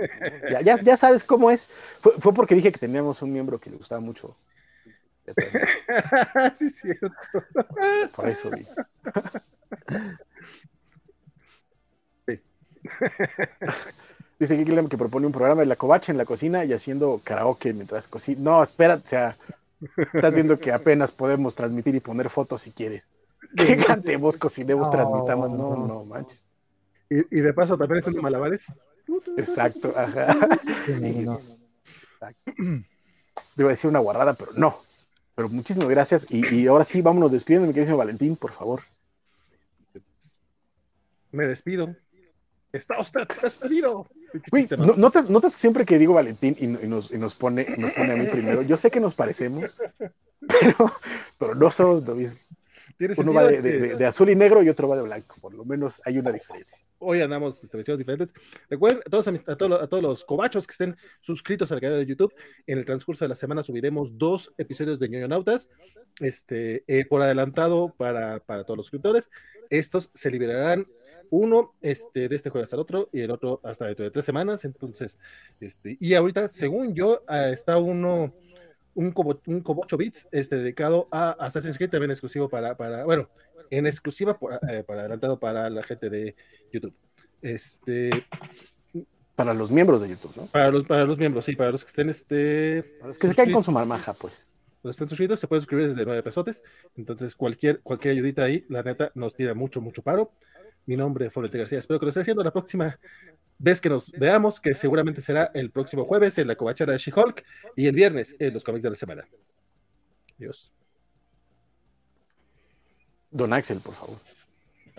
ya, 0.51 0.61
ya, 0.61 0.79
ya 0.83 0.99
sabes 0.99 1.25
cómo 1.25 1.51
es. 1.51 1.67
Fue, 2.03 2.13
fue 2.21 2.35
porque 2.35 2.55
dije 2.55 2.73
que 2.73 2.79
teníamos 2.79 3.23
un 3.23 3.33
miembro 3.33 3.59
que 3.59 3.71
le 3.71 3.79
gustaba 3.79 4.03
mucho 4.03 4.37
sí, 6.59 6.67
es 6.67 6.77
cierto. 6.77 7.11
Por 8.15 8.29
eso 8.29 8.51
vi. 8.51 8.67
Sí. 12.27 12.41
Dice 14.39 14.57
Gilliam 14.57 14.89
que 14.89 14.99
propone 14.99 15.27
un 15.27 15.33
programa 15.33 15.63
de 15.63 15.67
la 15.67 15.77
covacha 15.77 16.13
en 16.13 16.19
la 16.19 16.27
cocina 16.27 16.65
y 16.65 16.73
haciendo 16.73 17.21
karaoke 17.25 17.73
mientras 17.73 18.07
cocina. 18.07 18.39
No, 18.43 18.63
espera, 18.63 18.97
o 18.97 19.09
sea, 19.09 19.37
estás 19.97 20.35
viendo 20.35 20.59
que 20.59 20.73
apenas 20.73 21.11
podemos 21.11 21.55
transmitir 21.55 21.95
y 21.95 22.01
poner 22.01 22.29
fotos 22.29 22.63
si 22.63 22.71
quieres. 22.71 23.05
Que 23.57 23.77
cantemos, 23.79 24.37
cocinemos, 24.37 24.87
No. 24.87 24.91
transmitamos. 24.91 25.51
No, 25.51 25.87
no, 25.87 26.05
manches. 26.05 26.43
Y, 27.09 27.39
y 27.39 27.41
de 27.41 27.55
paso 27.55 27.79
también 27.79 28.01
haciendo 28.01 28.21
malabares. 28.21 28.67
Exacto, 29.37 29.95
ajá. 29.97 30.37
Sí, 30.85 30.93
no, 31.25 31.33
no. 31.35 31.41
Exacto. 32.13 32.53
A 33.59 33.63
decir 33.69 33.89
una 33.89 34.01
guarrada, 34.01 34.35
pero 34.35 34.53
no. 34.55 34.86
Pero 35.37 35.49
muchísimas 35.49 35.89
gracias. 35.89 36.27
Y, 36.29 36.45
y 36.55 36.67
ahora 36.67 36.83
sí, 36.85 37.01
vámonos 37.03 37.31
despidiendo, 37.31 37.69
mi 37.69 37.75
querido 37.75 37.97
Valentín, 37.97 38.35
por 38.37 38.53
favor. 38.53 38.81
Me 41.31 41.47
despido. 41.47 41.95
Está 42.73 42.99
usted 43.01 43.27
despedido. 43.43 44.07
¿no- 44.77 44.95
¿notas, 44.97 45.31
notas 45.31 45.53
siempre 45.55 45.87
que 45.87 45.99
digo 45.99 46.15
Valentín 46.15 46.57
y, 46.59 46.65
y 46.65 46.89
nos, 46.89 47.11
y 47.11 47.19
nos 47.19 47.35
pone, 47.35 47.65
nos 47.79 47.93
pone 47.93 48.13
a 48.13 48.17
mí 48.17 48.27
primero? 48.27 48.63
Yo 48.63 48.77
sé 48.77 48.91
que 48.91 49.01
nos 49.01 49.15
parecemos, 49.15 49.65
pero, 50.61 50.93
pero 51.39 51.55
no 51.55 51.71
somos 51.71 52.05
lo 52.07 52.15
mismo. 52.15 52.37
Uno 53.19 53.33
va 53.35 53.45
de, 53.45 53.57
que 53.57 53.63
de- 53.63 53.71
de- 53.89 53.97
de 53.97 54.07
azul 54.07 54.31
y 54.31 54.35
negro 54.37 54.63
y 54.63 54.69
otro 54.69 54.89
va 54.89 54.97
de 54.97 55.03
blanco. 55.03 55.37
Por 55.41 55.55
lo 55.55 55.65
menos 55.65 56.01
hay 56.05 56.19
una 56.19 56.33
diferencia. 56.33 56.79
Hoy 56.99 57.21
andamos 57.21 57.63
este, 57.63 57.77
vestidos 57.77 57.99
diferentes. 57.99 58.33
Recuerden 58.71 59.03
a 59.05 59.11
todos, 59.11 59.29
a, 59.29 59.57
todos, 59.57 59.83
a 59.83 59.87
todos 59.87 60.03
los 60.03 60.25
cobachos 60.25 60.67
que 60.67 60.73
estén 60.73 60.97
suscritos 61.21 61.71
al 61.71 61.81
canal 61.81 61.99
de 61.99 62.07
YouTube. 62.07 62.33
En 62.67 62.79
el 62.79 62.87
transcurso 62.87 63.25
de 63.25 63.29
la 63.29 63.37
semana 63.37 63.63
subiremos 63.63 64.17
dos 64.17 64.53
episodios 64.57 64.99
de 64.99 65.09
ñoño 65.09 65.29
Nautas. 65.29 65.69
Este, 66.21 66.85
eh, 66.87 67.05
por 67.05 67.21
adelantado 67.21 67.95
para, 67.97 68.41
para 68.41 68.65
todos 68.65 68.79
los 68.79 68.87
suscriptores. 68.87 69.31
Estos 69.69 70.11
se 70.15 70.31
liberarán 70.31 70.87
uno 71.31 71.75
este, 71.83 72.29
de 72.29 72.37
este 72.37 72.51
jueves 72.51 72.73
al 72.73 72.81
otro 72.81 73.09
y 73.13 73.21
el 73.21 73.31
otro 73.31 73.61
hasta 73.65 73.87
dentro 73.87 74.05
de 74.05 74.11
tres 74.11 74.25
semanas. 74.25 74.65
Entonces, 74.65 75.19
este, 75.61 75.97
y 76.01 76.15
ahorita, 76.15 76.49
según 76.49 76.95
yo, 76.95 77.23
ah, 77.27 77.49
está 77.49 77.79
uno, 77.79 78.35
un, 78.97 79.13
cobo, 79.13 79.41
un 79.47 79.61
Cobocho 79.61 79.97
Bits 79.97 80.27
este, 80.33 80.57
dedicado 80.57 81.07
a 81.13 81.31
Assassin's 81.33 81.77
Creed, 81.77 81.91
también 81.91 82.11
exclusivo 82.11 82.49
para, 82.49 82.77
para 82.77 83.05
bueno, 83.05 83.29
en 83.71 83.87
exclusiva 83.87 84.39
por, 84.39 84.55
eh, 84.69 84.83
para 84.85 85.01
adelantado 85.01 85.39
para 85.39 85.71
la 85.71 85.83
gente 85.83 86.11
de 86.11 86.35
YouTube. 86.73 86.95
Este, 87.43 88.11
Para 89.37 89.53
los 89.53 89.71
miembros 89.71 90.01
de 90.01 90.09
YouTube, 90.09 90.33
¿no? 90.37 90.47
para 90.47 90.71
los, 90.71 90.85
para 90.85 91.05
los 91.05 91.19
miembros, 91.19 91.45
sí, 91.45 91.55
para 91.55 91.71
los 91.71 91.85
que 91.85 91.89
estén 91.89 92.09
este, 92.09 92.83
Para 92.99 93.09
los 93.09 93.19
que 93.19 93.29
se 93.29 93.35
caen 93.35 93.53
con 93.53 93.63
su 93.63 93.71
marmaja, 93.71 94.15
pues. 94.15 94.47
los 94.83 94.97
que 94.97 95.05
estén 95.05 95.09
suscritos, 95.09 95.41
se 95.41 95.47
pueden 95.47 95.61
suscribir 95.61 95.89
desde 95.89 96.05
9 96.05 96.23
pesotes. 96.23 96.63
Entonces, 96.97 97.37
cualquier, 97.37 97.81
cualquier 97.81 98.13
ayudita 98.15 98.45
ahí, 98.45 98.65
la 98.71 98.83
neta, 98.83 99.13
nos 99.15 99.35
tira 99.35 99.53
mucho, 99.53 99.81
mucho 99.83 100.03
paro. 100.03 100.33
Mi 100.87 100.97
nombre 100.97 101.27
es 101.27 101.33
Florete 101.33 101.59
García. 101.59 101.81
Espero 101.81 102.01
que 102.01 102.07
lo 102.07 102.11
esté 102.11 102.21
haciendo 102.21 102.43
la 102.43 102.53
próxima 102.53 102.99
vez 103.59 103.81
que 103.81 103.89
nos 103.89 104.11
veamos, 104.11 104.61
que 104.61 104.75
seguramente 104.75 105.21
será 105.21 105.51
el 105.55 105.71
próximo 105.71 106.05
jueves 106.05 106.39
en 106.39 106.49
la 106.49 106.57
covachara 106.57 106.93
de 106.93 106.99
She-Hulk 106.99 107.45
y 107.77 107.87
el 107.87 107.95
viernes 107.95 108.37
en 108.39 108.53
los 108.55 108.63
cómics 108.65 108.83
de 108.83 108.91
la 108.91 108.97
semana. 108.97 109.29
Adiós. 110.39 110.73
Don 113.31 113.53
Axel, 113.53 113.81
por 113.81 113.95
favor. 113.95 114.19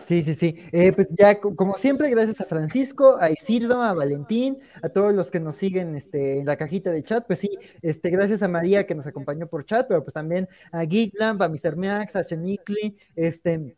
Sí, 0.05 0.21
sí, 0.21 0.35
sí. 0.35 0.55
Eh, 0.71 0.91
pues 0.93 1.09
ya, 1.17 1.39
co- 1.39 1.55
como 1.55 1.75
siempre, 1.75 2.09
gracias 2.09 2.39
a 2.39 2.45
Francisco, 2.45 3.17
a 3.19 3.31
Isildo, 3.31 3.81
a 3.81 3.93
Valentín, 3.93 4.59
a 4.83 4.89
todos 4.89 5.11
los 5.13 5.31
que 5.31 5.39
nos 5.39 5.55
siguen 5.55 5.95
este, 5.95 6.39
en 6.39 6.45
la 6.45 6.55
cajita 6.55 6.91
de 6.91 7.01
chat. 7.03 7.25
Pues 7.25 7.39
sí, 7.39 7.57
este, 7.81 8.09
gracias 8.11 8.43
a 8.43 8.47
María 8.47 8.85
que 8.85 8.93
nos 8.93 9.07
acompañó 9.07 9.47
por 9.47 9.65
chat, 9.65 9.87
pero 9.87 10.03
pues 10.03 10.13
también 10.13 10.47
a 10.71 10.85
Geeklamp, 10.85 11.41
a 11.41 11.49
Mr. 11.49 11.75
Max, 11.75 12.15
a 12.15 12.21
Shemikli, 12.21 12.95
este, 13.15 13.75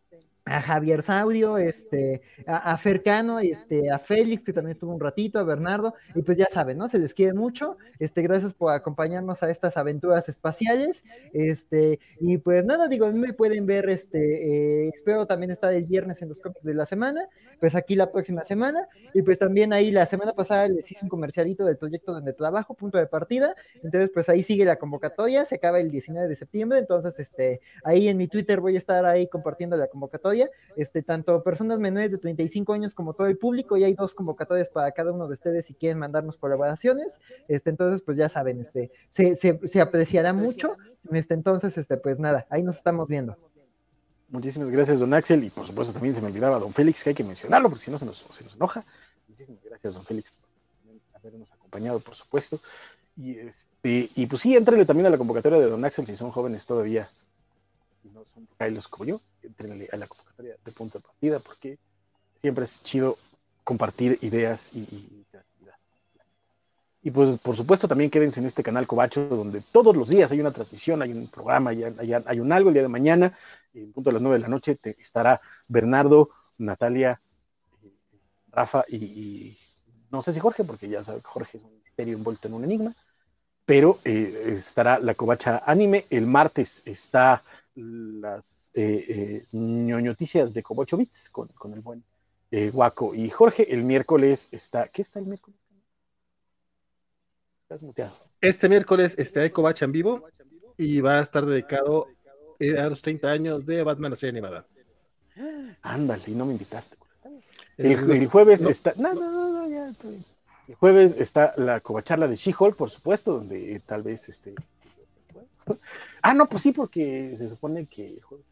a 0.50 0.62
Javier 0.62 1.04
Saudio, 1.04 1.58
este, 1.58 2.22
a, 2.48 2.74
a 2.74 2.78
Fercano, 2.78 3.40
este, 3.40 3.92
a 3.92 4.00
Félix, 4.00 4.44
que 4.44 4.52
también 4.52 4.74
estuvo 4.74 4.94
un 4.94 5.00
ratito, 5.00 5.38
a 5.38 5.44
Bernardo, 5.44 5.94
y 6.16 6.24
pues 6.24 6.38
ya 6.38 6.46
saben, 6.46 6.78
¿no? 6.78 6.88
Se 6.88 6.98
les 6.98 7.14
quiere 7.14 7.34
mucho. 7.34 7.78
Este, 8.00 8.22
gracias 8.24 8.54
por 8.54 8.74
acompañarnos 8.74 9.44
a 9.44 9.50
estas 9.52 9.78
aventuras 9.78 10.28
espaciales. 10.28 11.04
Este, 11.34 12.00
y 12.20 12.38
pues 12.38 12.66
nada, 12.66 12.88
digo, 12.88 13.06
a 13.06 13.12
mí 13.12 13.20
me 13.20 13.34
pueden 13.34 13.66
ver, 13.66 13.90
este, 13.90 14.86
eh, 14.86 14.92
espero 14.96 15.28
también 15.28 15.52
estar 15.52 15.74
el 15.74 15.86
viernes 15.86 16.22
en 16.22 16.30
los 16.30 16.40
cómics 16.40 16.64
de 16.64 16.74
la 16.74 16.86
semana, 16.86 17.28
pues 17.60 17.76
aquí 17.76 17.96
la 17.96 18.12
próxima 18.12 18.44
semana, 18.44 18.88
y 19.14 19.22
pues 19.22 19.38
también 19.38 19.74
ahí 19.74 19.92
la 19.92 20.06
semana 20.06 20.34
pasada 20.34 20.68
les 20.68 20.90
hice 20.90 21.04
un 21.04 21.10
comercialito 21.10 21.66
del 21.66 21.78
proyecto 21.78 22.14
donde 22.14 22.34
trabajo, 22.34 22.74
punto 22.74 22.98
de 22.98 23.08
partida, 23.08 23.56
entonces 23.84 24.10
pues 24.14 24.30
ahí 24.30 24.44
sigue 24.44 24.66
la 24.66 24.78
convocatoria, 24.78 25.46
se 25.46 25.56
acaba 25.56 25.80
el 25.80 25.92
19 25.92 26.28
de 26.28 26.36
septiembre, 26.36 26.80
entonces 26.80 27.20
este, 27.20 27.62
ahí 27.84 28.08
en 28.08 28.18
mi 28.18 28.28
Twitter 28.28 28.60
voy 28.62 28.76
a 28.76 28.78
estar 28.78 29.06
ahí 29.06 29.28
compartiendo 29.28 29.76
la 29.76 29.88
convocatoria, 29.88 30.39
este, 30.76 31.02
tanto 31.02 31.42
personas 31.44 31.80
menores 31.80 32.12
de 32.12 32.18
35 32.18 32.74
años 32.74 32.94
como 32.94 33.14
todo 33.14 33.28
el 33.28 33.38
público, 33.38 33.78
y 33.78 33.84
hay 33.84 33.94
dos 33.94 34.14
convocatorias 34.14 34.70
para 34.70 34.92
cada 34.92 35.12
uno 35.12 35.28
de 35.28 35.34
ustedes 35.34 35.66
si 35.66 35.74
quieren 35.74 35.98
mandarnos 35.98 36.38
colaboraciones, 36.38 37.20
este, 37.48 37.70
entonces 37.70 38.02
pues 38.02 38.18
ya 38.18 38.30
saben, 38.30 38.62
este, 38.62 38.92
se, 39.08 39.82
apreciará 39.82 40.34
mucho, 40.34 40.78
este, 41.12 41.34
entonces, 41.34 41.78
este, 41.78 41.98
pues 41.98 42.20
nada, 42.20 42.46
ahí 42.50 42.64
nos 42.64 42.78
estamos 42.78 43.08
viendo. 43.08 43.38
Muchísimas 44.30 44.70
gracias, 44.70 45.00
don 45.00 45.14
Axel. 45.14 45.44
Y 45.44 45.50
por 45.50 45.66
supuesto 45.66 45.92
también 45.92 46.14
se 46.14 46.22
me 46.22 46.28
olvidaba 46.28 46.60
don 46.60 46.74
Félix, 46.74 47.04
que 47.04 47.10
hay 47.10 47.16
que 47.16 47.24
mencionarlo, 47.24 47.70
porque 47.70 47.86
si 47.86 47.92
no 47.92 47.98
se 47.98 48.06
nos, 48.06 48.26
se 48.32 48.44
nos 48.44 48.56
enoja. 48.56 48.86
Muchísimas 49.28 49.64
gracias, 49.64 49.94
don 49.94 50.06
Félix, 50.06 50.32
por 50.32 51.20
habernos 51.20 51.52
acompañado, 51.52 52.00
por 52.00 52.16
supuesto. 52.16 52.60
Y, 53.18 53.38
este, 53.38 54.10
y 54.16 54.26
pues 54.28 54.42
sí, 54.42 54.56
entrenle 54.56 54.86
también 54.86 55.08
a 55.08 55.10
la 55.10 55.18
convocatoria 55.18 55.60
de 55.60 55.70
don 55.70 55.84
Axel 55.84 56.06
si 56.06 56.16
son 56.16 56.32
jóvenes 56.32 56.66
todavía 56.66 57.10
y 58.04 58.10
no 58.10 58.24
son 58.34 58.48
Kailos 58.58 58.88
como 58.88 59.06
yo. 59.06 59.22
Entrenle 59.44 59.90
a 59.92 59.98
la 59.98 60.08
convocatoria 60.08 60.56
de 60.64 60.72
punto 60.72 61.00
de 61.00 61.04
partida, 61.04 61.40
porque 61.40 61.78
siempre 62.42 62.66
es 62.66 62.82
chido 62.84 63.18
compartir 63.64 64.18
ideas 64.22 64.70
y, 64.74 64.80
y 64.80 65.26
creatividad. 65.30 65.76
Y 67.02 67.12
pues 67.12 67.40
por 67.40 67.56
supuesto 67.56 67.88
también 67.88 68.10
quédense 68.10 68.40
en 68.40 68.46
este 68.46 68.64
canal 68.64 68.88
Cobacho, 68.88 69.28
donde 69.28 69.62
todos 69.72 69.96
los 69.96 70.10
días 70.10 70.32
hay 70.32 70.40
una 70.40 70.52
transmisión, 70.52 71.02
hay 71.02 71.12
un 71.12 71.28
programa, 71.28 71.70
hay, 71.72 71.84
hay, 71.84 72.14
hay 72.14 72.40
un 72.40 72.52
algo 72.52 72.70
el 72.70 72.74
día 72.74 72.84
de 72.84 72.90
mañana 72.90 73.38
en 73.74 73.94
punto 73.94 74.10
a 74.10 74.14
las 74.14 74.22
9 74.22 74.38
de 74.38 74.42
la 74.42 74.48
noche 74.48 74.80
estará 74.98 75.42
Bernardo, 75.68 76.30
Natalia, 76.58 77.22
eh, 77.84 77.92
Rafa 78.52 78.84
y, 78.88 79.58
no 80.12 80.22
sé 80.22 80.34
si 80.34 80.40
Jorge, 80.40 80.64
porque 80.64 80.90
ya 80.90 81.04
sabe 81.04 81.20
que 81.20 81.28
Jorge 81.28 81.58
es 81.58 81.64
un 81.64 81.82
misterio 81.84 82.18
envuelto 82.18 82.48
en 82.48 82.54
un 82.56 82.64
enigma, 82.64 82.96
pero 83.66 84.00
eh, 84.04 84.56
estará 84.58 84.98
la 84.98 85.14
covacha 85.14 85.62
anime. 85.66 86.06
El 86.10 86.26
martes 86.26 86.82
está 86.86 87.44
las 87.76 88.44
eh, 88.74 89.06
eh, 89.10 89.46
ñoñoticias 89.52 90.54
de 90.54 90.64
Bits 90.98 91.30
con, 91.30 91.48
con 91.50 91.74
el 91.74 91.82
buen 91.82 92.04
eh, 92.52 92.70
Guaco 92.72 93.14
y 93.14 93.30
Jorge. 93.30 93.72
El 93.74 93.84
miércoles 93.84 94.48
está, 94.52 94.88
¿qué 94.88 95.02
está 95.02 95.20
el 95.20 95.26
miércoles? 95.26 95.60
Estás 97.64 97.82
muteado. 97.82 98.16
Este 98.42 98.70
miércoles 98.70 99.16
hay 99.36 99.50
Covacha 99.52 99.86
en 99.86 99.92
vivo 99.92 100.28
y 100.78 101.02
va 101.02 101.20
a 101.20 101.22
estar 101.22 101.46
dedicado 101.46 102.08
eh, 102.60 102.78
a 102.78 102.90
los 102.90 103.02
30 103.02 103.30
años 103.30 103.66
de 103.66 103.84
Batman, 103.84 104.12
la 104.12 104.18
serie 104.18 104.32
animada. 104.32 104.66
Ándale, 105.82 106.24
y 106.28 106.32
no 106.32 106.46
me 106.46 106.54
invitaste. 106.54 106.98
El, 107.78 108.12
el 108.12 108.28
jueves 108.28 108.62
no. 108.62 108.70
está. 108.70 108.94
No, 108.98 109.14
no, 109.14 109.32
no, 109.32 109.50
no, 109.54 109.70
ya 109.70 109.90
estoy 109.90 110.12
bien. 110.12 110.26
El 110.68 110.76
jueves 110.76 111.16
está 111.18 111.54
la 111.58 111.80
covacharla 111.80 112.28
de 112.28 112.36
She-Hulk, 112.36 112.76
por 112.76 112.90
supuesto, 112.90 113.34
donde 113.34 113.76
eh, 113.76 113.82
tal 113.86 114.04
vez 114.04 114.30
este. 114.30 114.56
Ah, 116.22 116.34
no, 116.34 116.50
pues 116.50 116.64
sí, 116.64 116.74
porque 116.74 117.36
se 117.38 117.48
supone 117.48 117.86
que 117.86 118.08
el 118.08 118.22
jueves. 118.22 118.46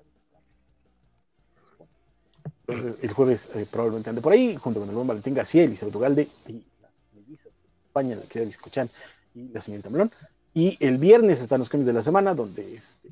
Entonces, 2.68 2.96
el 3.02 3.14
jueves 3.14 3.48
eh, 3.56 3.66
probablemente 3.70 4.10
ande 4.10 4.22
por 4.22 4.34
ahí, 4.34 4.58
junto 4.58 4.82
con 4.82 4.90
el 4.90 4.96
buen 4.96 5.08
Valentín 5.08 5.34
García, 5.34 5.64
Elizabeth 5.64 5.96
Ugalde 5.96 6.28
y 6.48 6.64
las 6.82 6.92
melvisas 7.14 7.46
de 7.46 7.52
España, 7.88 8.16
la 8.18 8.24
querida 8.24 8.48
Biscochan 8.48 8.90
y 9.34 9.48
la 9.50 9.62
señorita 9.62 9.90
Melón. 9.90 10.12
Y 10.54 10.78
el 10.86 10.98
viernes 10.98 11.40
están 11.40 11.60
los 11.60 11.70
cambios 11.70 11.88
de 11.88 11.94
la 11.94 12.02
semana, 12.02 12.34
donde 12.34 12.76
este, 12.76 13.10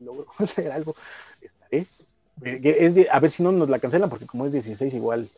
logro 0.00 0.26
leer 0.56 0.72
algo, 0.72 0.94
estaré. 1.40 1.86
Eh, 2.42 2.60
que 2.60 2.84
es 2.84 2.94
de- 2.94 3.08
a 3.10 3.18
ver 3.20 3.30
si 3.30 3.42
no 3.42 3.52
nos 3.52 3.70
la 3.70 3.78
cancelan, 3.78 4.10
porque 4.10 4.26
como 4.26 4.44
es 4.44 4.52
16, 4.52 4.92
igual 4.92 5.30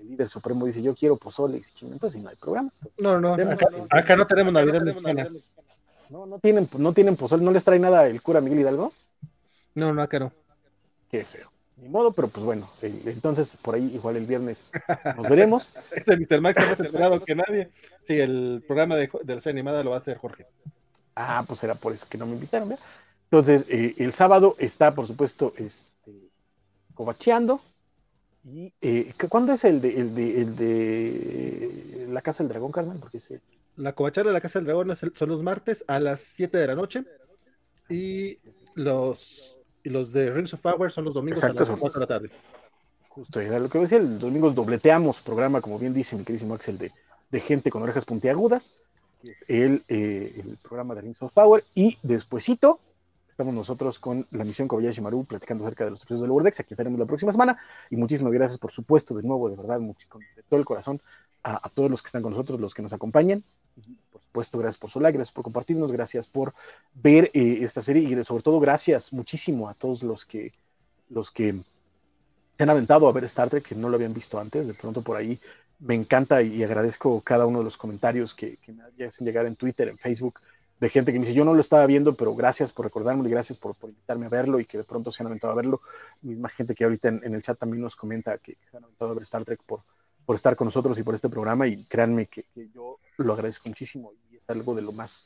el, 0.00 0.08
líder 0.08 0.28
supremo 0.28 0.66
dice: 0.66 0.82
Yo 0.82 0.94
quiero 0.94 1.16
pozole, 1.16 1.56
y 1.56 1.60
dice, 1.60 1.70
"Chinga, 1.74 1.92
entonces 1.92 2.20
no 2.20 2.28
hay 2.28 2.36
programa. 2.36 2.70
No, 2.98 3.20
no, 3.20 3.34
acá, 3.34 3.68
acá 3.90 4.16
no 4.16 4.26
tenemos 4.26 4.52
Navidad 4.52 4.82
mexicana. 4.82 5.28
No, 6.10 6.26
no 6.26 6.38
tienen, 6.38 6.68
no 6.76 6.92
tienen 6.92 7.16
pozole, 7.16 7.44
no 7.44 7.50
les 7.50 7.64
trae 7.64 7.78
nada 7.78 8.06
el 8.06 8.20
cura 8.20 8.40
Miguel 8.40 8.60
Hidalgo. 8.60 8.92
No, 9.74 9.92
no, 9.92 10.02
acá 10.02 10.18
no. 10.18 10.32
Qué 11.10 11.24
feo. 11.24 11.50
Ni 11.80 11.88
modo, 11.88 12.12
pero 12.12 12.28
pues 12.28 12.44
bueno, 12.44 12.68
entonces 12.82 13.56
por 13.62 13.74
ahí 13.76 13.94
igual 13.94 14.16
el 14.16 14.26
viernes 14.26 14.64
nos 15.16 15.28
veremos. 15.28 15.72
Ese 15.92 16.16
Mr. 16.16 16.40
Max 16.40 16.58
está 16.58 16.70
más 16.70 16.80
enterado 16.80 17.24
que 17.24 17.34
nadie. 17.36 17.70
Sí, 18.02 18.18
el 18.18 18.64
programa 18.66 18.96
de, 18.96 19.08
de 19.22 19.34
la 19.34 19.40
serie 19.40 19.60
animada 19.60 19.84
lo 19.84 19.90
va 19.90 19.96
a 19.96 20.00
hacer 20.00 20.16
Jorge. 20.18 20.46
Ah, 21.14 21.44
pues 21.46 21.62
era 21.64 21.74
por 21.74 21.92
eso 21.92 22.06
que 22.08 22.18
no 22.18 22.26
me 22.26 22.34
invitaron, 22.34 22.68
¿verdad? 22.70 22.84
Entonces, 23.24 23.66
eh, 23.68 23.94
el 23.98 24.12
sábado 24.12 24.56
está, 24.58 24.94
por 24.94 25.06
supuesto, 25.06 25.52
este, 25.56 26.30
covacheando. 26.94 27.60
¿Y 28.44 28.72
eh, 28.80 29.12
¿cu- 29.20 29.28
cuándo 29.28 29.52
es 29.52 29.64
el 29.64 29.80
de, 29.80 30.00
el, 30.00 30.14
de, 30.14 30.40
el 30.40 30.56
de 30.56 32.06
la 32.10 32.22
Casa 32.22 32.42
del 32.42 32.48
Dragón, 32.50 32.72
carnal? 32.72 32.98
Porque 32.98 33.18
ese- 33.18 33.40
La 33.76 33.92
covacharla 33.94 34.30
de 34.30 34.34
la 34.34 34.40
Casa 34.40 34.58
del 34.58 34.66
Dragón 34.66 34.90
es 34.90 35.00
son 35.14 35.28
los 35.28 35.42
martes 35.42 35.84
a 35.86 36.00
las 36.00 36.20
7 36.20 36.58
de 36.58 36.66
la 36.66 36.74
noche. 36.74 37.04
Y 37.88 38.38
los, 38.74 39.57
y 39.84 39.90
los 39.90 40.12
de 40.12 40.30
Rings 40.30 40.54
of 40.54 40.60
Power 40.60 40.90
son 40.90 41.04
los 41.04 41.14
domingos 41.14 41.38
Exacto, 41.42 41.58
a 41.58 41.60
las 41.62 41.68
son- 41.68 41.78
4 41.80 42.00
de 42.00 42.04
la 42.04 42.06
tarde. 42.06 42.30
justo 43.08 43.40
era 43.40 43.58
lo 43.58 43.68
que 43.68 43.78
decía, 43.78 43.98
el 43.98 44.18
domingo 44.18 44.50
dobleteamos 44.50 45.20
programa, 45.20 45.60
como 45.60 45.78
bien 45.78 45.94
dice 45.94 46.16
mi 46.16 46.24
queridísimo 46.24 46.54
Axel, 46.54 46.78
de, 46.78 46.92
de 47.30 47.40
gente 47.40 47.70
con 47.70 47.82
orejas 47.82 48.04
puntiagudas, 48.04 48.74
el, 49.48 49.82
eh, 49.88 50.42
el 50.44 50.56
programa 50.62 50.94
de 50.94 51.00
Rings 51.02 51.20
of 51.22 51.32
Power, 51.32 51.64
y 51.74 51.98
despuesito 52.02 52.80
estamos 53.30 53.54
nosotros 53.54 54.00
con 54.00 54.26
la 54.32 54.42
misión 54.44 54.66
Kobayashi 54.66 55.00
Maru 55.00 55.24
platicando 55.24 55.64
acerca 55.64 55.84
de 55.84 55.90
los 55.92 56.00
episodios 56.02 56.22
de 56.22 56.28
Vortex, 56.28 56.58
aquí 56.60 56.74
estaremos 56.74 56.98
la 56.98 57.06
próxima 57.06 57.30
semana, 57.32 57.56
y 57.88 57.96
muchísimas 57.96 58.32
gracias, 58.32 58.58
por 58.58 58.72
supuesto, 58.72 59.14
de 59.14 59.22
nuevo, 59.22 59.48
de 59.48 59.54
verdad, 59.56 59.78
con 60.08 60.20
de 60.34 60.42
todo 60.48 60.58
el 60.58 60.66
corazón, 60.66 61.00
a, 61.44 61.64
a 61.66 61.70
todos 61.70 61.88
los 61.90 62.02
que 62.02 62.06
están 62.08 62.22
con 62.22 62.32
nosotros, 62.32 62.58
los 62.60 62.74
que 62.74 62.82
nos 62.82 62.92
acompañan, 62.92 63.44
por 64.10 64.20
supuesto, 64.22 64.58
gracias 64.58 64.78
por 64.78 64.90
su 64.90 65.00
like, 65.00 65.16
gracias 65.16 65.34
por 65.34 65.44
compartirnos, 65.44 65.92
gracias 65.92 66.26
por 66.26 66.54
ver 66.94 67.30
eh, 67.34 67.60
esta 67.62 67.82
serie, 67.82 68.02
y 68.02 68.24
sobre 68.24 68.42
todo, 68.42 68.60
gracias 68.60 69.12
muchísimo 69.12 69.68
a 69.68 69.74
todos 69.74 70.02
los 70.02 70.24
que, 70.26 70.52
los 71.10 71.30
que 71.30 71.60
se 72.56 72.62
han 72.62 72.70
aventado 72.70 73.08
a 73.08 73.12
ver 73.12 73.24
Star 73.24 73.50
Trek, 73.50 73.64
que 73.68 73.74
no 73.74 73.88
lo 73.88 73.96
habían 73.96 74.14
visto 74.14 74.38
antes, 74.38 74.66
de 74.66 74.74
pronto 74.74 75.02
por 75.02 75.16
ahí 75.16 75.38
me 75.80 75.94
encanta 75.94 76.42
y 76.42 76.62
agradezco 76.64 77.20
cada 77.20 77.46
uno 77.46 77.58
de 77.58 77.64
los 77.64 77.76
comentarios 77.76 78.34
que, 78.34 78.56
que 78.56 78.72
me 78.72 78.82
hacen 79.04 79.26
llegar 79.26 79.46
en 79.46 79.54
Twitter, 79.54 79.88
en 79.88 79.98
Facebook, 79.98 80.40
de 80.80 80.90
gente 80.90 81.12
que 81.12 81.18
me 81.18 81.26
dice, 81.26 81.36
yo 81.36 81.44
no 81.44 81.54
lo 81.54 81.60
estaba 81.60 81.86
viendo, 81.86 82.14
pero 82.14 82.34
gracias 82.34 82.72
por 82.72 82.84
recordármelo 82.86 83.28
y 83.28 83.32
gracias 83.32 83.58
por, 83.58 83.74
invitarme 83.82 84.26
a 84.26 84.28
verlo 84.28 84.60
y 84.60 84.64
que 84.64 84.78
de 84.78 84.84
pronto 84.84 85.10
se 85.10 85.22
han 85.22 85.26
aventado 85.26 85.52
a 85.52 85.56
verlo. 85.56 85.80
Misma 86.22 86.48
gente 86.48 86.74
que 86.74 86.84
ahorita 86.84 87.08
en, 87.08 87.34
el 87.34 87.42
chat 87.42 87.58
también 87.58 87.82
nos 87.82 87.96
comenta 87.96 88.38
que 88.38 88.56
se 88.70 88.76
han 88.76 88.84
aventado 88.84 89.10
a 89.10 89.14
ver 89.14 89.22
Star 89.24 89.44
Trek 89.44 89.60
por, 89.64 89.82
por 90.28 90.36
estar 90.36 90.56
con 90.56 90.66
nosotros 90.66 90.98
y 90.98 91.02
por 91.02 91.14
este 91.14 91.30
programa 91.30 91.66
y 91.66 91.84
créanme 91.84 92.26
que, 92.26 92.42
que 92.54 92.68
yo 92.68 92.98
lo 93.16 93.32
agradezco 93.32 93.66
muchísimo 93.66 94.12
y 94.30 94.36
es 94.36 94.42
algo 94.50 94.74
de 94.74 94.82
lo 94.82 94.92
más 94.92 95.24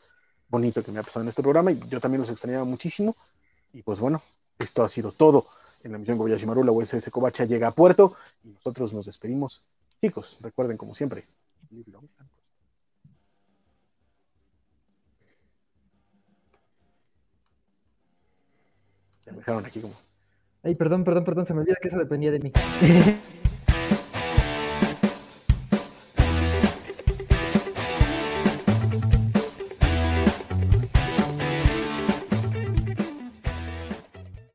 bonito 0.48 0.80
que 0.84 0.92
me 0.92 1.00
ha 1.00 1.02
pasado 1.02 1.22
en 1.22 1.28
este 1.28 1.42
programa 1.42 1.72
y 1.72 1.80
yo 1.88 1.98
también 1.98 2.20
los 2.20 2.30
extrañaba 2.30 2.62
muchísimo 2.62 3.16
y 3.72 3.82
pues 3.82 3.98
bueno, 3.98 4.22
esto 4.60 4.84
ha 4.84 4.88
sido 4.88 5.10
todo 5.10 5.48
en 5.82 5.90
la 5.90 5.98
misión 5.98 6.18
Kobayashi 6.18 6.46
Maru, 6.46 6.62
la 6.62 6.70
USS 6.70 7.10
Kobacha 7.10 7.44
llega 7.46 7.66
a 7.66 7.72
puerto 7.72 8.14
y 8.44 8.50
nosotros 8.50 8.92
nos 8.92 9.06
despedimos. 9.06 9.64
Chicos, 10.00 10.38
recuerden 10.40 10.76
como 10.76 10.94
siempre, 10.94 11.26
me 19.26 19.32
dejaron 19.32 19.66
aquí 19.66 19.80
como 19.80 19.94
Ay, 20.62 20.76
perdón, 20.76 21.02
perdón, 21.02 21.24
perdón, 21.24 21.44
se 21.44 21.54
me 21.54 21.62
olvida 21.62 21.74
que 21.82 21.88
eso 21.88 21.98
dependía 21.98 22.30
de 22.30 22.38
mí. 22.38 22.52